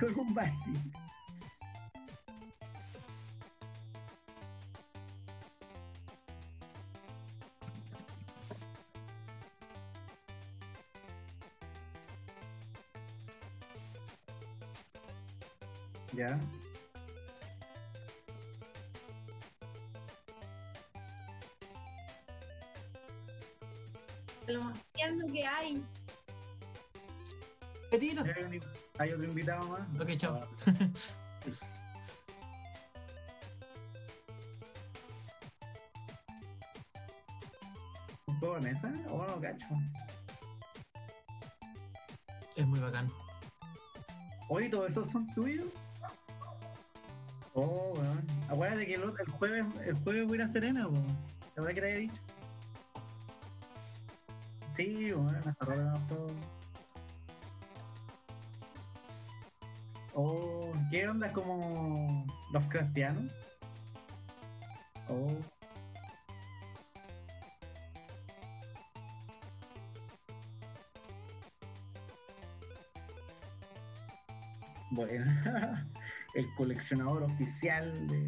con 0.00 0.18
un 0.18 0.34
vacío. 0.34 0.80
Ya. 16.12 16.38
Hay 29.04 29.12
otro 29.12 29.26
invitado 29.26 29.68
más. 29.68 29.82
Ok, 30.00 30.16
chao. 30.16 30.40
¿Un 38.26 38.38
juego 38.38 38.54
de 38.54 38.60
mesa? 38.62 38.90
Oh, 39.10 39.26
no, 39.26 39.38
cacho. 39.40 39.66
Es 42.56 42.66
muy 42.66 42.80
bacán. 42.80 43.10
Oye, 44.48 44.70
¿todos 44.70 44.90
esos 44.90 45.10
son 45.10 45.26
tuyos? 45.34 45.66
Oh, 47.52 47.92
weón. 47.94 48.26
Acuérdate 48.48 48.86
que 48.86 48.94
el, 48.94 49.12
jueves 49.38 49.66
el 49.84 49.94
jueves 49.98 50.26
voy 50.26 50.32
a 50.32 50.36
ir 50.36 50.42
a 50.42 50.48
Serena, 50.48 50.88
weón. 50.88 51.06
La 51.56 51.62
verdad 51.62 51.74
que 51.74 51.80
te 51.80 51.86
había 51.86 52.00
dicho. 52.00 52.22
Sí, 54.66 55.12
weón, 55.12 55.36
hace 55.36 55.64
rato 55.64 56.26
no 56.26 56.63
Oh, 60.14 60.72
¿qué 60.90 61.08
onda? 61.08 61.26
¿Es 61.26 61.32
como 61.32 62.24
los 62.52 62.64
cristianos? 62.68 63.30
Oh. 65.08 65.40
Bueno, 74.90 75.24
el 76.34 76.46
coleccionador 76.56 77.22
oficial 77.24 77.92
de. 78.08 78.26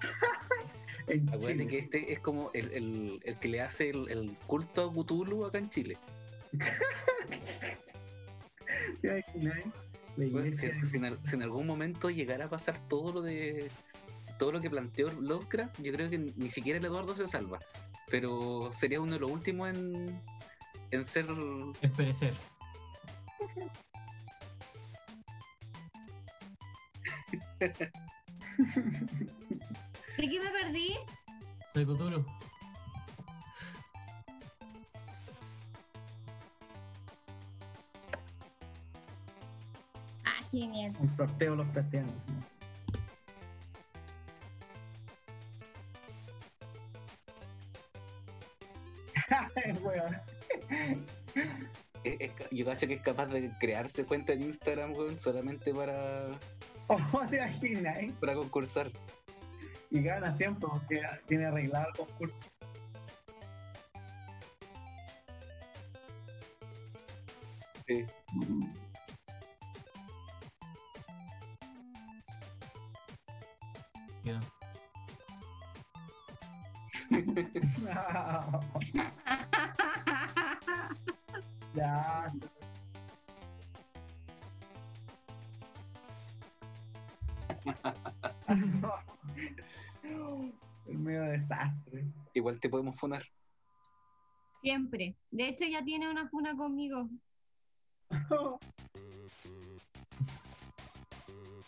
Acuérdate 1.32 1.68
que 1.68 1.78
este 1.78 2.12
es 2.12 2.18
como 2.20 2.50
el, 2.52 2.70
el- 2.72 3.20
el 3.24 3.36
que 3.38 3.48
le 3.48 3.60
hace 3.60 3.90
el, 3.90 4.08
el 4.10 4.36
culto 4.46 4.90
a 4.90 4.92
Cthulhu 4.92 5.44
acá 5.44 5.58
en 5.58 5.70
Chile. 5.70 5.98
¿Te 9.00 9.08
imaginas? 9.08 9.64
Si, 10.16 10.96
en, 10.96 11.26
si 11.26 11.36
en 11.36 11.42
algún 11.42 11.66
momento 11.66 12.08
llegara 12.08 12.46
a 12.46 12.50
pasar 12.50 12.80
todo 12.88 13.12
lo 13.12 13.22
de 13.22 13.70
todo 14.38 14.52
lo 14.52 14.60
que 14.60 14.70
planteó 14.70 15.12
Lovecraft, 15.12 15.80
yo 15.80 15.92
creo 15.92 16.10
que 16.10 16.18
ni 16.18 16.50
siquiera 16.50 16.78
el 16.78 16.84
Eduardo 16.84 17.14
se 17.14 17.28
salva. 17.28 17.58
Pero 18.10 18.70
sería 18.72 19.00
uno 19.00 19.14
de 19.14 19.20
los 19.20 19.30
últimos 19.30 19.70
en, 19.70 20.20
en 20.90 21.04
ser 21.04 21.26
Es 21.80 21.94
perecer. 21.94 22.34
¿De 27.58 27.70
qué 30.30 30.40
me 30.40 30.50
perdí? 30.50 30.96
Soy 31.74 31.84
Cthulhu. 31.84 32.24
Genial. 40.56 40.92
Un 41.00 41.10
sorteo 41.10 41.50
de 41.50 41.56
los. 41.58 41.66
¿no? 41.74 42.40
Weón. 49.82 50.16
es- 52.04 52.20
es 52.20 52.32
yo 52.50 52.64
cacho 52.64 52.86
que 52.86 52.94
es 52.94 53.02
capaz 53.02 53.26
de 53.26 53.50
crearse 53.58 54.04
cuenta 54.04 54.32
en 54.32 54.42
Instagram 54.42 54.92
weón, 54.92 55.18
solamente 55.18 55.72
para, 55.74 56.38
Oh, 56.88 57.26
te 57.28 57.36
imaginas, 57.36 57.98
¿eh? 57.98 58.12
para 58.20 58.34
concursar. 58.34 58.90
Y 59.90 60.02
gana 60.02 60.34
siempre 60.36 60.68
porque 60.70 61.02
tiene 61.26 61.46
arreglado 61.46 61.88
el 61.88 61.94
concurso. 61.96 62.40
Sí. 67.86 68.04
Te 92.66 92.70
podemos 92.70 92.96
funar. 92.98 93.22
Siempre. 94.60 95.14
De 95.30 95.48
hecho, 95.48 95.64
ya 95.66 95.84
tiene 95.84 96.10
una 96.10 96.28
funa 96.28 96.56
conmigo. 96.56 97.08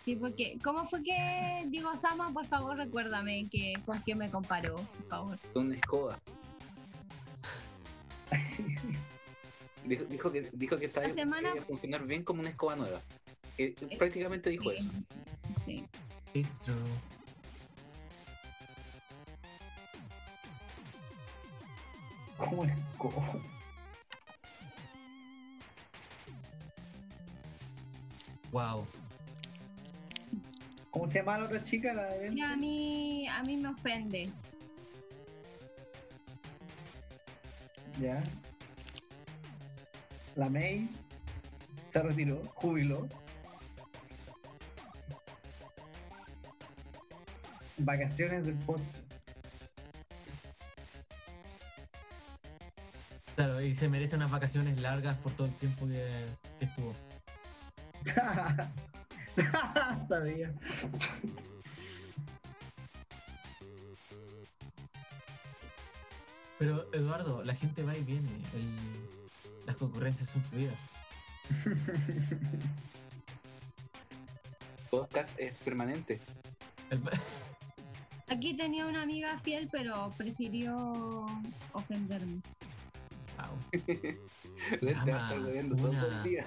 Sí, 0.05 0.17
porque, 0.17 0.57
¿cómo 0.65 0.87
fue 0.89 1.03
que 1.03 1.65
digo 1.67 1.95
Sama? 1.95 2.33
Por 2.33 2.47
favor, 2.47 2.79
recuérdame 2.79 3.47
que 3.51 3.75
con 3.85 3.99
quién 4.01 4.17
me 4.17 4.31
comparó, 4.31 4.77
por 4.77 5.07
favor. 5.07 5.39
Con 5.53 5.67
una 5.67 5.75
escoba. 5.75 6.19
Dijo, 9.85 10.05
dijo 10.07 10.33
que 10.33 10.49
dijo 10.55 10.79
que 10.79 10.87
estaba 10.87 11.09
La 11.09 11.13
semana- 11.13 11.53
a 11.53 11.61
funcionar 11.63 12.07
bien 12.07 12.25
como 12.25 12.41
una 12.41 12.49
escoba 12.49 12.75
nueva. 12.77 13.03
Eh, 13.59 13.75
prácticamente 13.99 14.49
dijo 14.49 14.71
Sí. 14.71 14.77
eso. 14.77 14.91
Sí. 15.67 15.85
It's 16.33 16.61
true. 16.65 16.77
¿Cómo 22.39 22.65
es? 22.65 22.73
¿Cómo? 22.97 23.41
Wow. 28.53 28.87
¿Cómo 30.91 31.07
se 31.07 31.19
llama 31.19 31.39
la 31.39 31.45
otra 31.45 31.63
chica? 31.63 31.93
La 31.93 32.07
de 32.07 32.33
Y 32.33 32.41
a 32.41 32.57
mí, 32.57 33.29
a 33.29 33.43
mí 33.43 33.57
me 33.57 33.69
ofende. 33.69 34.31
Ya. 38.01 38.23
La 40.37 40.49
May 40.49 40.89
se 41.91 42.01
retiró, 42.01 42.41
jubiló. 42.55 43.09
Vacaciones 47.79 48.47
del 48.47 48.55
podcast. 48.57 49.08
Claro, 53.39 53.63
y 53.63 53.73
se 53.73 53.89
merece 53.89 54.17
unas 54.17 54.33
vacaciones 54.33 54.81
largas 54.81 55.17
por 55.19 55.33
todo 55.33 55.47
el 55.47 55.55
tiempo 55.55 55.87
que, 55.87 56.27
que 56.59 56.65
estuvo. 56.65 56.93
Sabía. 60.09 60.53
Pero 66.59 66.93
Eduardo, 66.93 67.45
la 67.45 67.55
gente 67.55 67.83
va 67.83 67.97
y 67.97 68.03
viene. 68.03 68.31
el- 68.55 69.09
las 69.67 69.77
concurrencias 69.77 70.31
son 70.31 70.43
fluidas. 70.43 70.95
Podcast 74.91 75.39
es 75.39 75.53
permanente. 75.59 76.21
El- 76.91 77.03
Aquí 78.29 78.57
tenía 78.57 78.87
una 78.87 79.03
amiga 79.03 79.39
fiel, 79.39 79.69
pero 79.71 80.11
prefirió 80.17 81.27
ofenderme. 81.73 82.41
Estar 84.83 85.09
Ama, 85.09 85.33
bebiendo 85.47 85.77
todo 85.77 85.91
una- 85.91 86.07
el 86.07 86.23
día. 86.25 86.47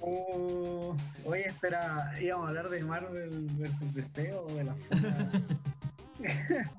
Oh, 0.00 0.96
oye, 1.24 1.48
esto 1.48 1.66
era. 1.68 2.12
íbamos 2.20 2.46
a 2.46 2.48
hablar 2.48 2.68
de 2.70 2.82
Marvel 2.84 3.46
versus 3.58 3.94
DC 3.94 4.32
o 4.34 4.46
de 4.46 4.64
la? 4.64 4.74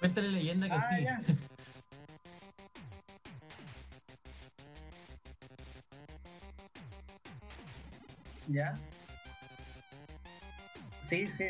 Cuéntale 0.00 0.28
leyenda 0.30 0.66
que 0.68 0.74
Ah, 0.74 0.96
sí. 0.96 1.04
ya. 1.04 1.20
¿Ya? 8.48 8.74
Sí, 11.02 11.28
sí. 11.30 11.44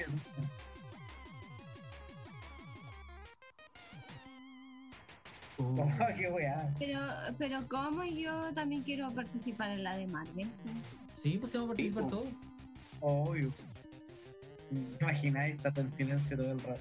Uh, 5.72 6.16
qué 6.18 6.28
weá. 6.28 6.74
Pero, 6.78 7.00
pero 7.38 7.68
¿cómo 7.68 8.04
yo 8.04 8.52
también 8.54 8.82
quiero 8.82 9.12
participar 9.12 9.70
en 9.70 9.84
la 9.84 9.96
de 9.96 10.06
Marvel? 10.06 10.50
sí, 11.12 11.38
pues 11.38 11.52
vamos 11.54 11.68
a 11.68 11.72
participar 11.72 12.04
Sí, 12.04 12.10
todos. 12.10 12.26
Obvio. 13.00 13.52
¿Te 14.98 15.04
imagináis? 15.04 15.64
Está 15.64 15.80
en 15.80 15.92
silencio 15.92 16.36
todo 16.36 16.52
el 16.52 16.60
rato. 16.62 16.80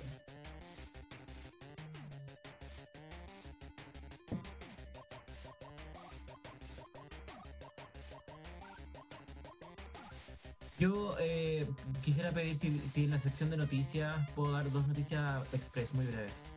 Yo 10.79 11.15
eh, 11.19 11.67
quisiera 12.01 12.31
pedir 12.31 12.55
si, 12.55 12.79
si 12.87 13.03
en 13.03 13.11
la 13.11 13.19
sección 13.19 13.51
de 13.51 13.57
noticias 13.57 14.17
puedo 14.35 14.53
dar 14.53 14.71
dos 14.71 14.87
noticias 14.87 15.43
express 15.53 15.93
muy 15.93 16.05
breves. 16.07 16.47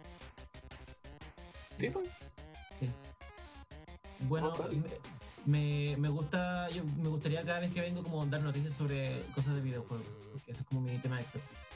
Sí, 1.76 1.90
pues. 1.90 2.08
Bueno, 4.24 4.54
me, 5.46 5.96
me, 5.98 6.08
gusta, 6.08 6.68
yo, 6.70 6.82
me 6.84 7.08
gustaría 7.08 7.44
cada 7.44 7.60
vez 7.60 7.72
que 7.72 7.80
vengo 7.80 8.02
como 8.02 8.24
dar 8.26 8.40
noticias 8.42 8.72
sobre 8.72 9.22
cosas 9.34 9.54
de 9.54 9.60
videojuegos, 9.60 10.18
porque 10.32 10.50
ese 10.50 10.62
es 10.62 10.66
como 10.66 10.80
mi 10.80 10.96
tema 10.98 11.16
de 11.16 11.22
expertise. 11.22 11.68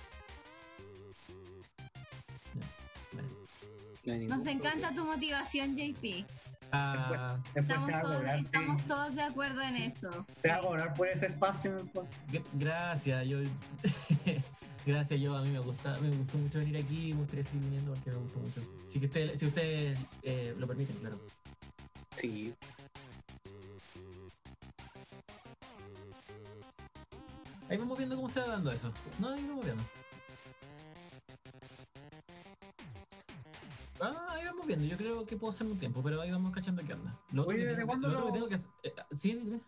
No 4.04 4.36
Nos 4.36 4.46
encanta 4.46 4.94
tu 4.94 5.04
motivación, 5.04 5.76
JP. 5.76 6.24
Ah, 6.70 7.38
Después 7.54 7.78
Estamos 8.44 8.86
todos, 8.86 9.10
sí. 9.10 9.16
de 9.16 9.22
acuerdo 9.22 9.62
en 9.62 9.76
eso. 9.76 10.26
Te 10.42 10.50
a 10.50 10.60
cobrar 10.60 10.94
por 10.94 11.08
ese 11.08 11.26
espacio 11.26 11.76
gracias, 12.52 13.26
yo 13.26 13.38
gracias, 14.86 15.20
yo 15.20 15.36
a 15.36 15.42
mí 15.42 15.50
me 15.50 15.60
gusta, 15.60 15.98
me 16.00 16.10
gustó 16.10 16.36
mucho 16.38 16.58
venir 16.58 16.76
aquí, 16.76 17.14
me 17.14 17.20
gustaría 17.20 17.44
seguir 17.44 17.62
viniendo 17.62 17.94
porque 17.94 18.10
me 18.10 18.16
gustó 18.16 18.38
mucho. 18.40 18.60
Si 18.86 19.00
que 19.00 19.06
usted, 19.06 19.34
si 19.34 19.46
ustedes 19.46 19.98
eh, 20.22 20.54
lo 20.58 20.66
permiten, 20.66 20.96
claro. 20.96 21.18
Cómo 28.28 28.32
se 28.34 28.40
va 28.40 28.54
dando 28.56 28.72
eso. 28.72 28.92
No, 29.19 29.28
ahí 29.30 29.46
vamos 29.48 29.64
viendo. 29.64 29.82
Ah, 34.00 34.28
ahí 34.32 34.44
vamos 34.46 34.66
viendo. 34.66 34.86
Yo 34.86 34.96
creo 34.96 35.26
que 35.26 35.36
puedo 35.36 35.50
hacerme 35.50 35.72
un 35.72 35.78
tiempo, 35.78 36.02
pero 36.02 36.20
ahí 36.20 36.30
vamos 36.30 36.52
cachando 36.52 36.84
qué 36.84 36.92
onda. 36.94 37.16
Lo 37.32 37.44
Oye, 37.44 37.58
que, 37.58 37.64
¿desde 37.64 37.76
tengo, 37.76 37.88
cuándo 37.88 38.08
lo 38.08 38.14
otro 38.14 38.25
que 38.25 38.28
lo- 38.28 38.34
tengo 38.34 38.48
que 38.48 38.54
hacer. 38.54 38.70
eh, 38.84 38.92
sí, 39.12 39.32
dime. 39.32 39.60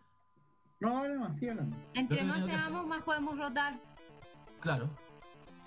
No, 0.78 0.98
hable 0.98 1.16
más, 1.18 1.36
hablando. 1.42 1.76
Entre 1.94 2.22
más 2.22 2.38
hacer- 2.42 2.50
seamos, 2.54 2.86
más 2.86 3.02
podemos 3.02 3.38
rotar. 3.38 3.78
Claro. 4.60 4.88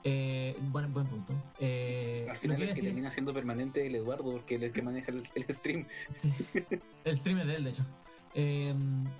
Eh, 0.05 0.57
buen, 0.71 0.91
buen 0.93 1.07
punto. 1.07 1.33
Eh, 1.59 2.25
al 2.29 2.35
lo 2.35 2.39
final 2.41 2.57
a 2.57 2.59
que 2.59 2.65
decir- 2.67 2.83
termina 2.85 3.11
siendo 3.11 3.33
permanente 3.33 3.81
es 3.81 3.87
el 3.87 3.95
Eduardo, 3.95 4.23
porque 4.31 4.55
él 4.55 4.63
es 4.63 4.67
el 4.69 4.73
que 4.73 4.81
maneja 4.81 5.11
el, 5.11 5.23
el 5.35 5.55
stream. 5.55 5.87
Sí. 6.07 6.31
El 7.05 7.17
streamer 7.17 7.45
de 7.47 7.55
él, 7.55 7.63
de 7.65 7.69
hecho. 7.71 7.85
Eh, 8.35 8.73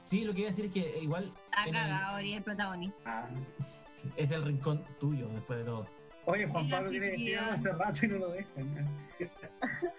sí, 0.04 0.24
lo 0.25 0.33
que 0.33 0.39
iba 0.42 0.50
a 0.50 0.51
decir 0.51 0.65
es 0.65 0.71
que 0.71 1.00
igual 1.01 1.31
Ha 1.51 1.63
En 1.63 1.75
el- 1.75 1.81
cagado 1.81 2.15
Ori, 2.18 2.33
el 2.33 2.44
protagonista. 2.44 2.98
Ah. 3.06 3.30
es 4.18 4.31
el 4.31 4.44
rincón 4.44 4.83
tuyo 5.00 5.27
después 5.30 5.60
de 5.60 5.65
todo. 5.65 5.88
Oye, 6.25 6.48
Juan 6.48 6.69
Pablo 6.69 6.89
tiene 6.89 7.07
que 7.07 7.12
decir 7.13 7.38
hace 7.38 7.71
rato 7.74 8.06
y 8.06 8.07
no 8.10 8.18
lo 8.18 8.30
dejan. 8.30 8.88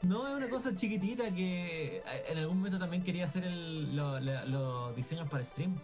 No, 0.00 0.28
es 0.28 0.34
una 0.36 0.48
cosa 0.48 0.72
chiquitita 0.76 1.34
que 1.34 1.96
eh, 1.96 2.02
en 2.28 2.38
algún 2.38 2.58
momento 2.58 2.78
también 2.78 3.02
quería 3.02 3.24
hacer 3.24 3.42
el- 3.42 3.96
lo- 3.96 4.20
la- 4.20 4.44
los 4.44 4.94
diseños 4.94 5.28
para 5.28 5.42
stream. 5.42 5.74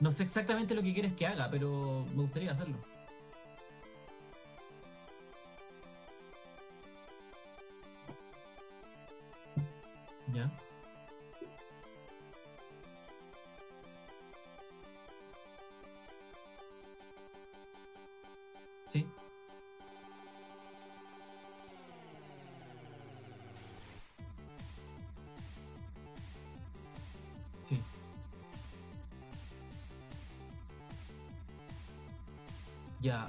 No 0.00 0.10
sé 0.10 0.22
exactamente 0.22 0.74
lo 0.74 0.82
que 0.82 0.94
quieres 0.94 1.12
que 1.12 1.26
haga, 1.26 1.50
pero 1.50 2.06
me 2.14 2.22
gustaría 2.22 2.50
hacerlo. 2.52 2.78
¿Ya? 10.32 10.50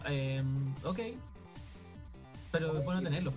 Eh, 0.08 0.44
ok. 0.84 1.00
Pero 2.52 2.78
es 2.78 2.86
bueno 2.86 3.02
tenerlos. 3.02 3.34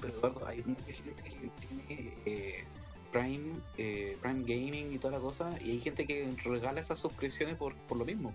Pero 0.00 0.14
Eduardo, 0.14 0.46
hay 0.46 0.62
mucha 0.64 0.92
gente 0.92 1.22
que 1.22 1.30
tiene 1.30 2.14
eh, 2.26 2.64
Prime, 3.12 3.60
eh, 3.76 4.16
Prime 4.20 4.40
Gaming 4.40 4.92
y 4.92 4.98
toda 4.98 5.18
la 5.18 5.20
cosa, 5.20 5.52
y 5.60 5.70
hay 5.72 5.80
gente 5.80 6.06
que 6.06 6.34
regala 6.44 6.80
esas 6.80 6.98
suscripciones 6.98 7.56
por, 7.56 7.74
por 7.74 7.98
lo 7.98 8.04
mismo. 8.04 8.32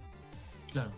Claro. 0.72 0.92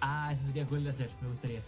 Ah, 0.00 0.30
eso 0.32 0.46
sería 0.46 0.66
cool 0.66 0.84
de 0.84 0.90
hacer, 0.90 1.10
me 1.20 1.28
gustaría. 1.28 1.62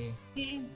Sí, 0.00 0.14
Sí, 0.34 0.66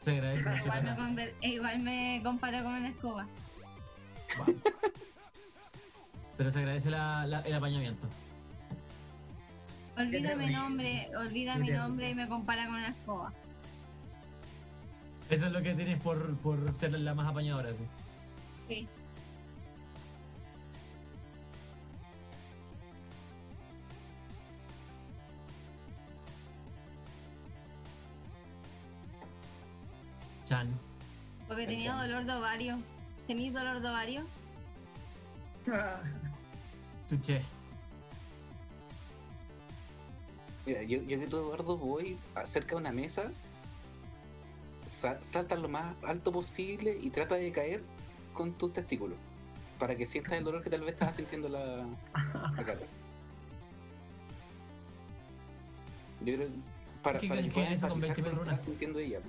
se 0.00 0.10
agradece 0.12 0.48
mucho. 0.48 0.64
igual 0.64 0.82
me, 0.82 0.88
Cata. 0.90 1.02
conver- 1.02 1.34
e 1.42 1.48
igual 1.48 1.78
me 1.80 2.20
comparo 2.22 2.62
con 2.62 2.72
una 2.74 2.88
escoba. 2.88 3.26
Wow. 4.38 4.60
Pero 6.36 6.50
se 6.50 6.58
agradece 6.60 6.90
la- 6.90 7.26
la- 7.26 7.40
el 7.40 7.54
apañamiento. 7.54 8.08
Olvida 9.96 10.36
mi 10.36 10.50
nombre, 10.50 11.10
olvida 11.16 11.56
mi 11.56 11.70
nombre 11.70 12.10
y 12.10 12.14
me 12.14 12.28
compara 12.28 12.66
con 12.66 12.76
una 12.76 12.88
escoba. 12.88 13.32
Eso 15.28 15.46
es 15.46 15.52
lo 15.52 15.60
que 15.62 15.74
tienes 15.74 16.00
por, 16.00 16.36
por 16.38 16.72
ser 16.72 16.92
la 16.98 17.14
más 17.14 17.26
apañadora, 17.26 17.74
sí. 17.74 17.84
Sí. 18.68 18.88
Chan. 30.48 30.68
Porque 31.46 31.66
tenía 31.66 31.92
dolor 31.94 32.24
de 32.24 32.32
ovario. 32.32 32.78
¿Tenéis 33.26 33.52
dolor 33.52 33.80
de 33.80 33.88
ovario? 33.88 34.24
Chuché. 37.06 37.42
Mira, 40.64 40.82
yo, 40.82 41.02
yo 41.02 41.18
que 41.18 41.26
tú, 41.26 41.36
Eduardo, 41.38 41.76
voy 41.76 42.18
cerca 42.44 42.74
de 42.74 42.80
una 42.80 42.92
mesa, 42.92 43.30
sa- 44.84 45.22
salta 45.22 45.54
lo 45.56 45.68
más 45.68 45.94
alto 46.02 46.32
posible 46.32 46.98
y 47.00 47.10
trata 47.10 47.34
de 47.36 47.50
caer 47.52 47.82
con 48.34 48.52
tus 48.52 48.72
testículos. 48.72 49.16
Para 49.78 49.96
que 49.96 50.06
sientas 50.06 50.32
el 50.32 50.44
dolor 50.44 50.62
que 50.62 50.70
tal 50.70 50.80
vez 50.80 50.92
estabas 50.92 51.16
sintiendo 51.16 51.48
la, 51.48 51.86
la 52.56 52.64
cara. 52.64 52.80
Yo 56.24 56.34
creo 56.34 56.48
para, 57.02 57.18
¿Qué 57.20 57.28
para 57.28 57.40
que 57.42 57.48
que 57.48 57.54
puedas 57.54 57.72
es 57.72 57.78
eso 57.78 57.88
con 57.88 58.02
empatizar 58.02 58.24
20.000 58.26 58.30
con 58.30 58.38
lo 58.38 58.44
que 58.44 58.50
estaba 58.50 58.60
sintiendo 58.60 58.98
ella. 58.98 59.20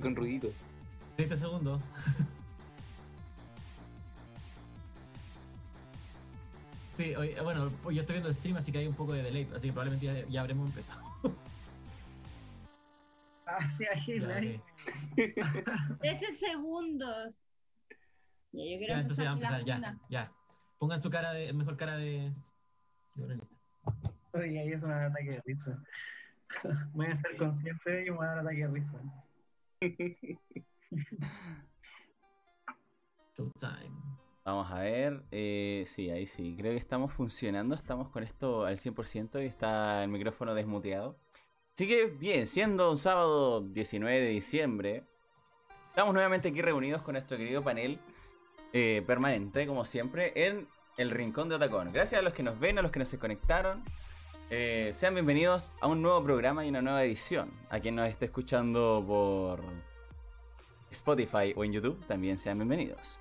Y 0.00 0.02
con 0.02 0.16
ruidito. 0.16 0.48
30 1.16 1.36
segundos. 1.36 1.80
Sí, 6.94 7.14
bueno, 7.42 7.70
pues 7.82 7.96
yo 7.96 8.02
estoy 8.02 8.14
viendo 8.14 8.28
el 8.28 8.34
stream, 8.34 8.56
así 8.56 8.72
que 8.72 8.78
hay 8.78 8.86
un 8.86 8.94
poco 8.94 9.12
de 9.12 9.22
delay, 9.22 9.48
así 9.54 9.68
que 9.68 9.72
probablemente 9.72 10.06
ya, 10.06 10.26
ya 10.28 10.40
habremos 10.40 10.68
empezado. 10.68 11.00
Ah, 13.46 13.68
ahí. 14.34 14.60
ok. 15.16 15.98
13 16.00 16.34
segundos. 16.34 17.46
Ya, 18.52 18.64
yo 18.64 18.78
quiero 18.78 18.94
Ya, 18.94 19.00
entonces 19.00 19.24
vamos 19.24 19.44
a 19.44 19.58
empezar, 19.58 19.82
ya, 19.82 19.98
ya. 20.08 20.32
Pongan 20.78 21.00
su 21.00 21.10
cara 21.10 21.32
de, 21.32 21.52
mejor 21.52 21.76
cara 21.76 21.96
de... 21.96 22.32
de. 23.14 23.40
Oye, 24.32 24.60
ahí 24.60 24.72
es 24.72 24.82
un 24.82 24.92
ataque 24.92 25.30
de 25.30 25.42
risa. 25.46 25.82
Voy 26.92 27.06
a 27.06 27.16
ser 27.16 27.36
consciente 27.36 27.90
de 27.90 28.06
y 28.06 28.10
me 28.10 28.16
voy 28.16 28.26
a 28.26 28.28
dar 28.28 28.38
un 28.40 28.46
ataque 28.46 28.66
de 28.66 28.68
risa. 28.68 29.00
Vamos 34.44 34.70
a 34.70 34.80
ver. 34.80 35.22
eh, 35.30 35.84
sí, 35.86 36.10
ahí 36.10 36.26
sí. 36.26 36.54
Creo 36.58 36.72
que 36.72 36.78
estamos 36.78 37.12
funcionando. 37.12 37.74
Estamos 37.74 38.08
con 38.10 38.22
esto 38.22 38.64
al 38.64 38.78
100% 38.78 39.42
y 39.42 39.46
está 39.46 40.02
el 40.04 40.10
micrófono 40.10 40.54
desmuteado. 40.54 41.16
Así 41.74 41.86
que 41.88 42.06
bien, 42.06 42.46
siendo 42.46 42.90
un 42.90 42.96
sábado 42.98 43.62
19 43.62 44.20
de 44.20 44.28
diciembre, 44.28 45.04
estamos 45.88 46.12
nuevamente 46.12 46.48
aquí 46.48 46.60
reunidos 46.60 47.02
con 47.02 47.14
nuestro 47.14 47.36
querido 47.36 47.62
panel. 47.62 47.98
eh, 48.72 49.02
permanente, 49.06 49.66
como 49.66 49.84
siempre, 49.84 50.32
en 50.46 50.68
el 50.96 51.10
Rincón 51.10 51.48
de 51.48 51.56
Otacón. 51.56 51.90
Gracias 51.92 52.18
a 52.20 52.22
los 52.22 52.32
que 52.34 52.42
nos 52.42 52.58
ven, 52.60 52.78
a 52.78 52.82
los 52.82 52.92
que 52.92 52.98
nos 53.00 53.08
se 53.08 53.18
conectaron. 53.18 53.82
Eh, 54.52 54.90
sean 54.94 55.14
bienvenidos 55.14 55.68
a 55.80 55.86
un 55.86 56.02
nuevo 56.02 56.24
programa 56.24 56.66
y 56.66 56.70
una 56.70 56.82
nueva 56.82 57.04
edición. 57.04 57.52
A 57.68 57.78
quien 57.78 57.94
nos 57.94 58.08
esté 58.08 58.24
escuchando 58.24 59.04
por 59.06 59.60
Spotify 60.90 61.54
o 61.54 61.62
en 61.62 61.72
YouTube, 61.72 62.04
también 62.08 62.36
sean 62.36 62.58
bienvenidos. 62.58 63.20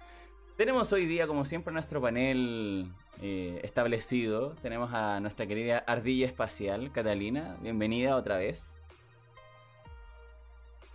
Tenemos 0.58 0.92
hoy 0.92 1.06
día, 1.06 1.28
como 1.28 1.46
siempre, 1.46 1.72
nuestro 1.72 2.02
panel 2.02 2.92
eh, 3.22 3.62
establecido. 3.64 4.56
Tenemos 4.64 4.92
a 4.92 5.20
nuestra 5.20 5.46
querida 5.46 5.84
ardilla 5.86 6.26
espacial, 6.26 6.92
Catalina. 6.92 7.58
Bienvenida 7.62 8.16
otra 8.16 8.38
vez. 8.38 8.80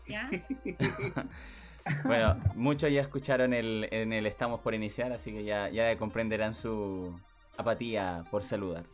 ¿Ya? 0.07 0.29
Bueno, 2.03 2.41
muchos 2.55 2.91
ya 2.91 3.03
escucharon 3.03 3.53
el, 3.53 3.87
en 3.91 4.15
el 4.15 4.25
Estamos 4.25 4.61
por 4.61 4.73
iniciar, 4.73 5.13
así 5.13 5.33
que 5.33 5.45
ya, 5.45 5.69
ya 5.69 5.95
comprenderán 5.99 6.55
su 6.55 7.15
apatía 7.59 8.25
por 8.31 8.43
saludar. 8.43 8.85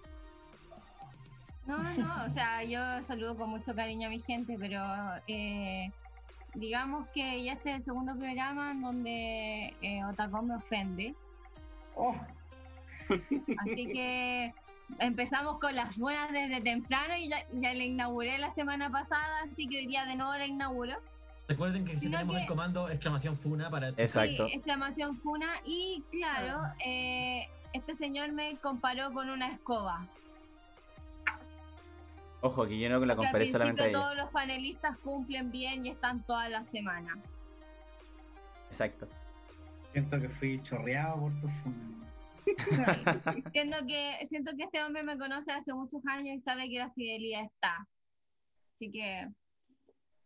No, 1.70 1.78
no, 1.94 2.24
o 2.26 2.30
sea, 2.30 2.64
yo 2.64 2.80
saludo 3.04 3.36
con 3.36 3.50
mucho 3.50 3.74
cariño 3.76 4.08
a 4.08 4.10
mi 4.10 4.18
gente, 4.18 4.56
pero 4.58 4.82
eh, 5.28 5.92
digamos 6.54 7.06
que 7.14 7.44
ya 7.44 7.52
este 7.52 7.70
es 7.70 7.76
el 7.76 7.84
segundo 7.84 8.16
programa 8.16 8.72
en 8.72 8.82
donde 8.82 9.74
eh, 9.80 10.04
Otacón 10.04 10.48
me 10.48 10.56
ofende. 10.56 11.14
Oh, 11.94 12.14
Así 13.58 13.86
que 13.86 14.52
empezamos 14.98 15.58
con 15.60 15.74
las 15.76 15.96
buenas 15.96 16.32
desde 16.32 16.60
temprano 16.60 17.16
y 17.16 17.28
ya, 17.28 17.44
ya 17.52 17.72
la 17.72 17.84
inauguré 17.84 18.38
la 18.38 18.50
semana 18.50 18.90
pasada, 18.90 19.42
así 19.48 19.66
que 19.68 19.78
hoy 19.78 19.86
día 19.86 20.04
de 20.06 20.16
nuevo 20.16 20.32
la 20.34 20.46
inauguro. 20.46 20.96
Recuerden 21.48 21.84
que 21.84 21.92
si 21.92 22.00
Sino 22.06 22.18
tenemos 22.18 22.36
que- 22.36 22.42
el 22.42 22.48
comando 22.48 22.88
exclamación 22.88 23.36
funa 23.36 23.70
para 23.70 23.88
Exacto. 23.90 24.48
Sí, 24.48 24.54
exclamación 24.54 25.16
funa. 25.18 25.48
Y 25.64 26.02
claro, 26.12 26.62
eh, 26.84 27.48
este 27.72 27.94
señor 27.94 28.32
me 28.32 28.56
comparó 28.58 29.12
con 29.12 29.30
una 29.30 29.48
escoba. 29.48 30.06
Ojo, 32.42 32.66
que 32.66 32.78
yo 32.78 32.88
no 32.88 33.04
la 33.04 33.16
comparé 33.16 33.46
solamente 33.46 33.82
a 33.82 33.88
ella. 33.88 33.98
todos 33.98 34.16
los 34.16 34.30
panelistas 34.30 34.96
cumplen 34.98 35.50
bien 35.50 35.84
y 35.84 35.90
están 35.90 36.22
toda 36.24 36.48
la 36.48 36.62
semana. 36.62 37.18
Exacto. 38.68 39.08
siento 39.92 40.20
que 40.20 40.28
fui 40.28 40.62
chorreado 40.62 41.20
por 41.20 41.40
tu 41.40 41.48
funda. 41.48 42.06
Sí. 42.44 42.54
siento, 43.52 43.76
que, 43.86 44.26
siento 44.26 44.52
que 44.56 44.64
este 44.64 44.82
hombre 44.82 45.02
me 45.02 45.18
conoce 45.18 45.52
hace 45.52 45.74
muchos 45.74 46.00
años 46.06 46.36
y 46.38 46.40
sabe 46.40 46.68
que 46.68 46.78
la 46.78 46.90
fidelidad 46.92 47.44
está. 47.44 47.86
Así 48.74 48.90
que, 48.90 49.28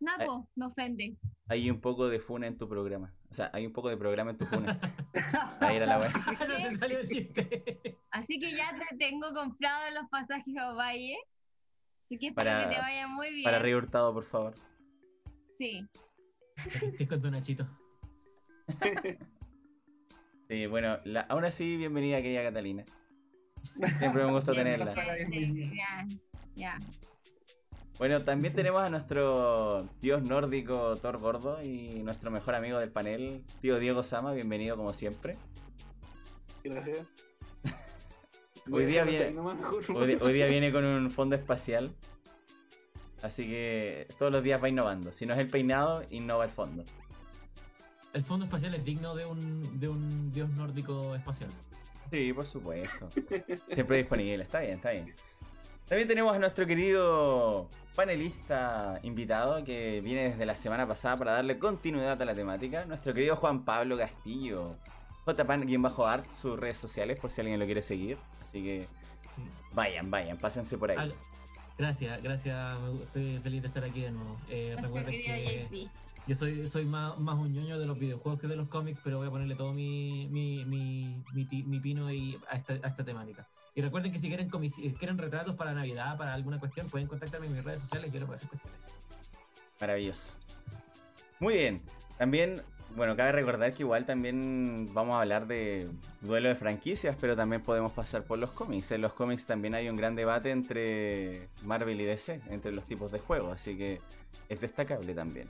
nada, 0.00 0.24
Eh. 0.24 0.44
me 0.54 0.66
ofende. 0.66 1.16
Hay 1.48 1.68
un 1.70 1.80
poco 1.80 2.08
de 2.08 2.20
funa 2.20 2.46
en 2.46 2.56
tu 2.56 2.68
programa. 2.68 3.12
O 3.30 3.34
sea, 3.34 3.50
hay 3.52 3.66
un 3.66 3.72
poco 3.72 3.88
de 3.88 3.96
programa 3.96 4.30
en 4.30 4.38
tu 4.38 4.44
funa. 4.46 4.78
Ahí 5.60 5.76
era 5.76 5.86
la 5.86 5.98
wea. 5.98 6.08
Así 8.10 8.38
que 8.38 8.52
ya 8.52 8.72
te 8.78 8.96
tengo 8.96 9.32
comprado 9.34 9.90
los 9.94 10.08
pasajes 10.08 10.56
a 10.56 10.72
Valle. 10.72 11.18
Así 12.04 12.18
que 12.18 12.28
espero 12.28 12.34
Para- 12.50 12.68
que 12.68 12.74
te 12.76 12.80
vaya 12.80 13.06
muy 13.08 13.30
bien. 13.30 13.44
Para 13.44 13.58
Río 13.58 13.78
Hurtado, 13.78 14.12
por 14.12 14.24
favor. 14.24 14.54
Sí. 15.58 15.86
Estoy 16.56 17.06
con 17.06 17.22
tu 17.22 17.30
Nachito. 17.30 17.66
Sí, 20.48 20.66
bueno, 20.66 20.98
la- 21.04 21.22
aún 21.22 21.44
así, 21.44 21.76
bienvenida, 21.76 22.20
querida 22.20 22.42
Catalina. 22.42 22.84
Siempre 23.98 24.24
un 24.26 24.32
gusto 24.32 24.52
Bien, 24.52 24.64
tenerla. 24.64 24.94
sí, 25.30 25.72
Ya, 25.76 26.06
ya. 26.54 26.78
Bueno, 27.98 28.20
también 28.20 28.52
tenemos 28.54 28.82
a 28.82 28.88
nuestro 28.90 29.88
dios 30.00 30.22
nórdico 30.22 30.96
Thor 30.96 31.18
Gordo 31.18 31.62
y 31.62 32.02
nuestro 32.02 32.30
mejor 32.30 32.56
amigo 32.56 32.78
del 32.80 32.90
panel, 32.90 33.44
tío 33.60 33.78
Diego 33.78 34.02
Sama, 34.02 34.32
bienvenido 34.32 34.76
como 34.76 34.92
siempre. 34.92 35.36
Gracias. 36.64 37.06
Hoy 38.70 38.86
día 38.86 39.04
viene-. 39.04 39.38
Hoy, 39.94 40.18
hoy 40.20 40.32
día 40.32 40.46
viene 40.46 40.72
con 40.72 40.84
un 40.84 41.10
fondo 41.10 41.36
espacial. 41.36 41.94
Así 43.22 43.46
que 43.46 44.06
todos 44.18 44.30
los 44.30 44.42
días 44.42 44.62
va 44.62 44.68
innovando. 44.68 45.12
Si 45.12 45.24
no 45.24 45.32
es 45.34 45.40
el 45.40 45.48
peinado, 45.48 46.04
innova 46.10 46.44
el 46.44 46.50
fondo. 46.50 46.84
El 48.12 48.22
fondo 48.22 48.44
espacial 48.44 48.74
es 48.74 48.84
digno 48.84 49.14
de 49.14 49.24
un, 49.26 49.80
de 49.80 49.88
un 49.88 50.30
dios 50.30 50.50
nórdico 50.50 51.14
espacial. 51.14 51.50
Sí, 52.10 52.32
por 52.32 52.44
supuesto. 52.44 53.08
Siempre 53.72 53.98
disponible, 53.98 54.44
está 54.44 54.60
bien, 54.60 54.74
está 54.74 54.90
bien. 54.90 55.14
También 55.88 56.06
tenemos 56.06 56.34
a 56.34 56.38
nuestro 56.38 56.66
querido 56.66 57.68
panelista 57.94 59.00
invitado 59.02 59.64
que 59.64 60.00
viene 60.00 60.30
desde 60.30 60.46
la 60.46 60.56
semana 60.56 60.86
pasada 60.86 61.16
para 61.16 61.32
darle 61.32 61.58
continuidad 61.58 62.20
a 62.20 62.24
la 62.24 62.34
temática. 62.34 62.84
Nuestro 62.84 63.12
querido 63.12 63.36
Juan 63.36 63.64
Pablo 63.64 63.98
Castillo. 63.98 64.76
JPan-art, 65.26 66.30
sus 66.30 66.58
redes 66.58 66.78
sociales 66.78 67.18
por 67.18 67.30
si 67.30 67.40
alguien 67.40 67.58
lo 67.58 67.66
quiere 67.66 67.82
seguir. 67.82 68.18
Así 68.42 68.62
que 68.62 68.86
Sí. 69.34 69.42
vayan, 69.72 70.10
vayan, 70.10 70.36
pásense 70.38 70.78
por 70.78 70.90
ahí. 70.90 70.96
Ah, 71.00 71.06
gracias, 71.78 72.22
gracias. 72.22 72.78
Estoy 73.02 73.38
feliz 73.40 73.62
de 73.62 73.68
estar 73.68 73.84
aquí 73.84 74.02
de 74.02 74.12
nuevo. 74.12 74.38
Eh, 74.48 74.76
recuerden 74.80 75.10
que 75.12 75.88
yo 76.26 76.34
soy, 76.34 76.66
soy 76.66 76.84
más, 76.86 77.18
más 77.18 77.36
un 77.36 77.52
ñoño 77.52 77.78
de 77.78 77.84
los 77.86 77.98
videojuegos 77.98 78.40
que 78.40 78.46
de 78.46 78.56
los 78.56 78.68
cómics, 78.68 79.00
pero 79.04 79.18
voy 79.18 79.26
a 79.26 79.30
ponerle 79.30 79.56
todo 79.56 79.74
mi, 79.74 80.26
mi, 80.30 80.64
mi, 80.64 81.22
mi, 81.34 81.44
ti- 81.44 81.64
mi 81.64 81.80
pino 81.80 82.10
y 82.10 82.38
a, 82.48 82.56
esta, 82.56 82.72
a 82.74 82.88
esta 82.88 83.04
temática. 83.04 83.46
Y 83.74 83.82
recuerden 83.82 84.10
que 84.12 84.18
si 84.18 84.28
quieren, 84.28 84.48
comis- 84.50 84.74
si 84.74 84.90
quieren 84.94 85.18
retratos 85.18 85.54
para 85.56 85.74
Navidad, 85.74 86.16
para 86.16 86.32
alguna 86.32 86.58
cuestión, 86.60 86.88
pueden 86.88 87.08
contactarme 87.08 87.46
en 87.48 87.54
mis 87.54 87.64
redes 87.64 87.80
sociales. 87.80 88.10
Yo 88.12 88.20
les 88.20 88.26
voy 88.26 88.34
a 88.34 88.36
hacer 88.36 88.48
cuestiones. 88.48 88.88
Maravilloso. 89.80 90.32
Muy 91.40 91.54
bien. 91.54 91.82
También, 92.16 92.62
bueno, 92.96 93.16
cabe 93.16 93.32
recordar 93.32 93.72
que 93.72 93.82
igual 93.82 94.06
también 94.06 94.88
vamos 94.92 95.14
a 95.14 95.20
hablar 95.20 95.46
de 95.46 95.88
duelo 96.20 96.48
de 96.48 96.54
franquicias, 96.54 97.16
pero 97.20 97.36
también 97.36 97.62
podemos 97.62 97.92
pasar 97.92 98.24
por 98.24 98.38
los 98.38 98.50
cómics. 98.50 98.92
En 98.92 99.00
los 99.00 99.12
cómics 99.14 99.46
también 99.46 99.74
hay 99.74 99.88
un 99.88 99.96
gran 99.96 100.14
debate 100.14 100.50
entre 100.50 101.48
Marvel 101.64 102.00
y 102.00 102.04
DC, 102.04 102.40
entre 102.50 102.72
los 102.72 102.84
tipos 102.84 103.10
de 103.12 103.18
juegos, 103.18 103.54
así 103.54 103.76
que 103.76 104.00
es 104.48 104.60
destacable 104.60 105.14
también. 105.14 105.48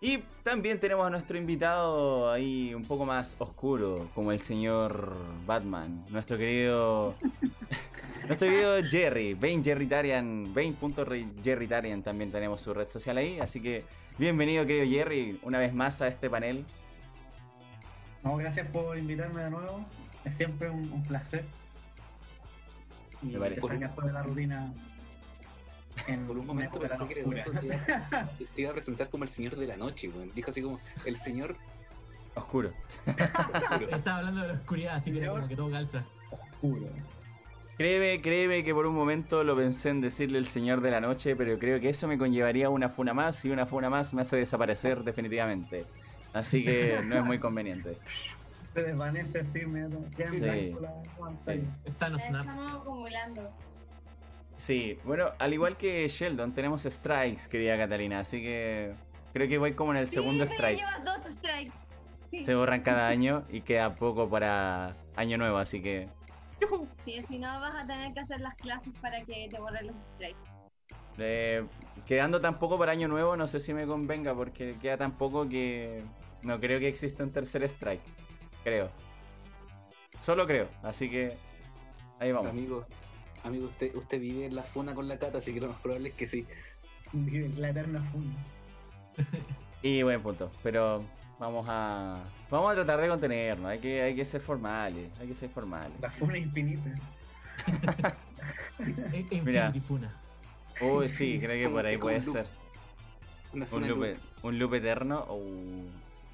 Y 0.00 0.18
también 0.42 0.78
tenemos 0.78 1.06
a 1.06 1.10
nuestro 1.10 1.38
invitado 1.38 2.30
ahí 2.30 2.74
un 2.74 2.84
poco 2.84 3.06
más 3.06 3.34
oscuro, 3.38 4.10
como 4.14 4.30
el 4.30 4.40
señor 4.40 5.16
Batman, 5.46 6.04
nuestro 6.10 6.36
querido 6.36 7.14
nuestro 8.26 8.48
querido 8.48 8.82
Jerry, 8.84 9.32
Bane 9.32 9.64
Jerrytarian, 9.64 10.52
Bane.Jerrytarian 10.52 12.02
también 12.02 12.30
tenemos 12.30 12.60
su 12.60 12.74
red 12.74 12.88
social 12.88 13.16
ahí, 13.16 13.40
así 13.40 13.60
que 13.60 13.84
bienvenido 14.18 14.66
querido 14.66 14.86
Jerry, 14.86 15.38
una 15.42 15.58
vez 15.58 15.74
más 15.74 16.00
a 16.00 16.08
este 16.08 16.30
panel. 16.30 16.64
No, 18.22 18.36
gracias 18.36 18.66
por 18.68 18.98
invitarme 18.98 19.44
de 19.44 19.50
nuevo. 19.50 19.84
Es 20.24 20.36
siempre 20.36 20.68
un, 20.70 20.90
un 20.92 21.02
placer. 21.04 21.44
Y 23.22 23.26
Me 23.26 23.38
parece. 23.38 23.60
que 23.60 24.06
de 24.06 24.12
la 24.12 24.22
rutina. 24.22 24.72
En 26.08 26.26
Por 26.26 26.36
un 26.36 26.46
momento 26.46 26.78
pensé 26.78 27.08
que 27.08 27.14
te 27.22 27.66
iba, 27.66 28.30
te 28.54 28.60
iba 28.62 28.70
a 28.70 28.74
presentar 28.74 29.08
como 29.08 29.24
el 29.24 29.30
señor 29.30 29.56
de 29.56 29.66
la 29.66 29.76
noche, 29.76 30.08
weón. 30.08 30.30
Dijo 30.34 30.50
así 30.50 30.60
como 30.60 30.78
el 31.06 31.16
señor. 31.16 31.56
Oscuro. 32.34 32.72
Estaba 33.90 34.18
hablando 34.18 34.42
de 34.42 34.48
la 34.48 34.54
oscuridad, 34.54 34.96
así 34.96 35.10
que 35.10 35.18
era 35.22 35.30
como 35.30 35.48
que 35.48 35.56
todo 35.56 35.70
calza. 35.70 36.04
oscuro. 36.30 36.86
Créeme, 37.76 38.22
créeme 38.22 38.64
que 38.64 38.72
por 38.72 38.86
un 38.86 38.94
momento 38.94 39.44
lo 39.44 39.54
pensé 39.54 39.90
en 39.90 40.00
decirle 40.00 40.38
el 40.38 40.46
señor 40.46 40.80
de 40.80 40.90
la 40.90 41.00
noche, 41.00 41.36
pero 41.36 41.58
creo 41.58 41.78
que 41.78 41.90
eso 41.90 42.08
me 42.08 42.16
conllevaría 42.16 42.70
una 42.70 42.88
funa 42.88 43.12
más 43.12 43.44
y 43.44 43.50
una 43.50 43.66
funa 43.66 43.90
más 43.90 44.14
me 44.14 44.22
hace 44.22 44.36
desaparecer 44.36 45.04
definitivamente. 45.04 45.84
Así 46.32 46.64
que 46.64 47.00
no 47.04 47.18
es 47.18 47.24
muy 47.24 47.38
conveniente. 47.38 47.98
Se 48.74 48.82
desvanece 48.82 49.40
así 49.40 49.60
Sí. 50.26 50.40
blanco 50.40 50.80
la 50.80 51.02
pantalla. 51.18 51.62
Está 51.84 52.08
no 52.10 52.18
snap. 52.18 52.46
Estamos 52.46 52.72
acumulando. 52.72 53.50
Sí, 54.54 54.98
bueno, 55.04 55.32
al 55.38 55.52
igual 55.52 55.76
que 55.76 56.08
Sheldon, 56.08 56.52
tenemos 56.52 56.82
strikes, 56.82 57.42
querida 57.50 57.76
Catalina, 57.76 58.20
así 58.20 58.40
que 58.40 58.94
creo 59.34 59.48
que 59.48 59.58
voy 59.58 59.72
como 59.72 59.92
en 59.92 59.98
el 59.98 60.08
segundo 60.08 60.46
sí, 60.46 60.52
strike. 60.54 60.78
Llevas 60.78 61.04
dos 61.04 61.32
strikes. 61.32 61.72
Sí. 62.30 62.44
Se 62.44 62.54
borran 62.54 62.80
cada 62.80 63.08
año 63.08 63.44
y 63.50 63.60
queda 63.60 63.94
poco 63.94 64.28
para 64.28 64.96
año 65.14 65.38
nuevo, 65.38 65.58
así 65.58 65.80
que 65.82 66.08
Sí, 67.04 67.22
si 67.28 67.38
no 67.38 67.48
vas 67.60 67.74
a 67.74 67.86
tener 67.86 68.12
que 68.14 68.20
hacer 68.20 68.40
las 68.40 68.54
clases 68.56 68.92
para 69.00 69.22
que 69.24 69.48
te 69.50 69.58
borren 69.58 69.86
los 69.86 69.96
strikes. 70.14 70.38
eh, 71.18 71.64
quedando 72.06 72.40
tan 72.40 72.58
poco 72.58 72.78
para 72.78 72.92
año 72.92 73.08
nuevo, 73.08 73.36
no 73.36 73.46
sé 73.46 73.60
si 73.60 73.72
me 73.74 73.86
convenga 73.86 74.34
porque 74.34 74.76
queda 74.80 74.96
tan 74.96 75.12
poco 75.12 75.48
que 75.48 76.02
no 76.42 76.58
creo 76.60 76.78
que 76.78 76.88
exista 76.88 77.22
un 77.24 77.30
tercer 77.32 77.62
strike. 77.64 78.02
Creo. 78.64 78.90
Solo 80.20 80.46
creo, 80.46 80.68
así 80.82 81.10
que 81.10 81.32
ahí 82.18 82.32
vamos. 82.32 82.50
Amigo, 82.50 82.86
amigo, 83.44 83.66
usted, 83.66 83.94
usted 83.94 84.20
vive 84.20 84.46
en 84.46 84.54
la 84.54 84.62
funa 84.62 84.94
con 84.94 85.06
la 85.08 85.18
cata, 85.18 85.38
así 85.38 85.52
que 85.52 85.60
lo 85.60 85.68
más 85.68 85.80
probable 85.80 86.08
es 86.08 86.14
que 86.14 86.26
sí. 86.26 86.46
Vive 87.12 87.48
La 87.60 87.70
eterna 87.70 88.02
funda. 88.10 88.40
Y 89.82 90.02
buen 90.02 90.22
punto, 90.22 90.50
pero 90.62 91.04
vamos 91.38 91.66
a 91.68 92.22
vamos 92.50 92.72
a 92.72 92.74
tratar 92.74 93.00
de 93.00 93.08
contenernos, 93.08 93.66
hay 93.66 93.78
que 93.78 94.02
hay 94.02 94.14
que 94.14 94.24
ser 94.24 94.40
formales, 94.40 95.18
hay 95.20 95.28
que 95.28 95.34
ser 95.34 95.50
formales. 95.50 95.98
La 96.00 96.10
funa 96.10 96.38
infinita. 96.38 96.90
E- 98.78 99.26
e 99.30 99.42
Mira. 99.42 99.66
Infinity 99.68 99.80
Funa. 99.80 100.14
Uy, 100.82 101.08
sí, 101.08 101.38
creo 101.40 101.68
que 101.68 101.72
por 101.72 101.86
ahí 101.86 101.96
puede 101.96 102.22
ser. 102.22 102.46
Un 103.54 103.60
loop, 103.60 103.98
loop. 103.98 104.16
un 104.42 104.58
loop 104.58 104.74
eterno 104.74 105.24
o 105.28 105.40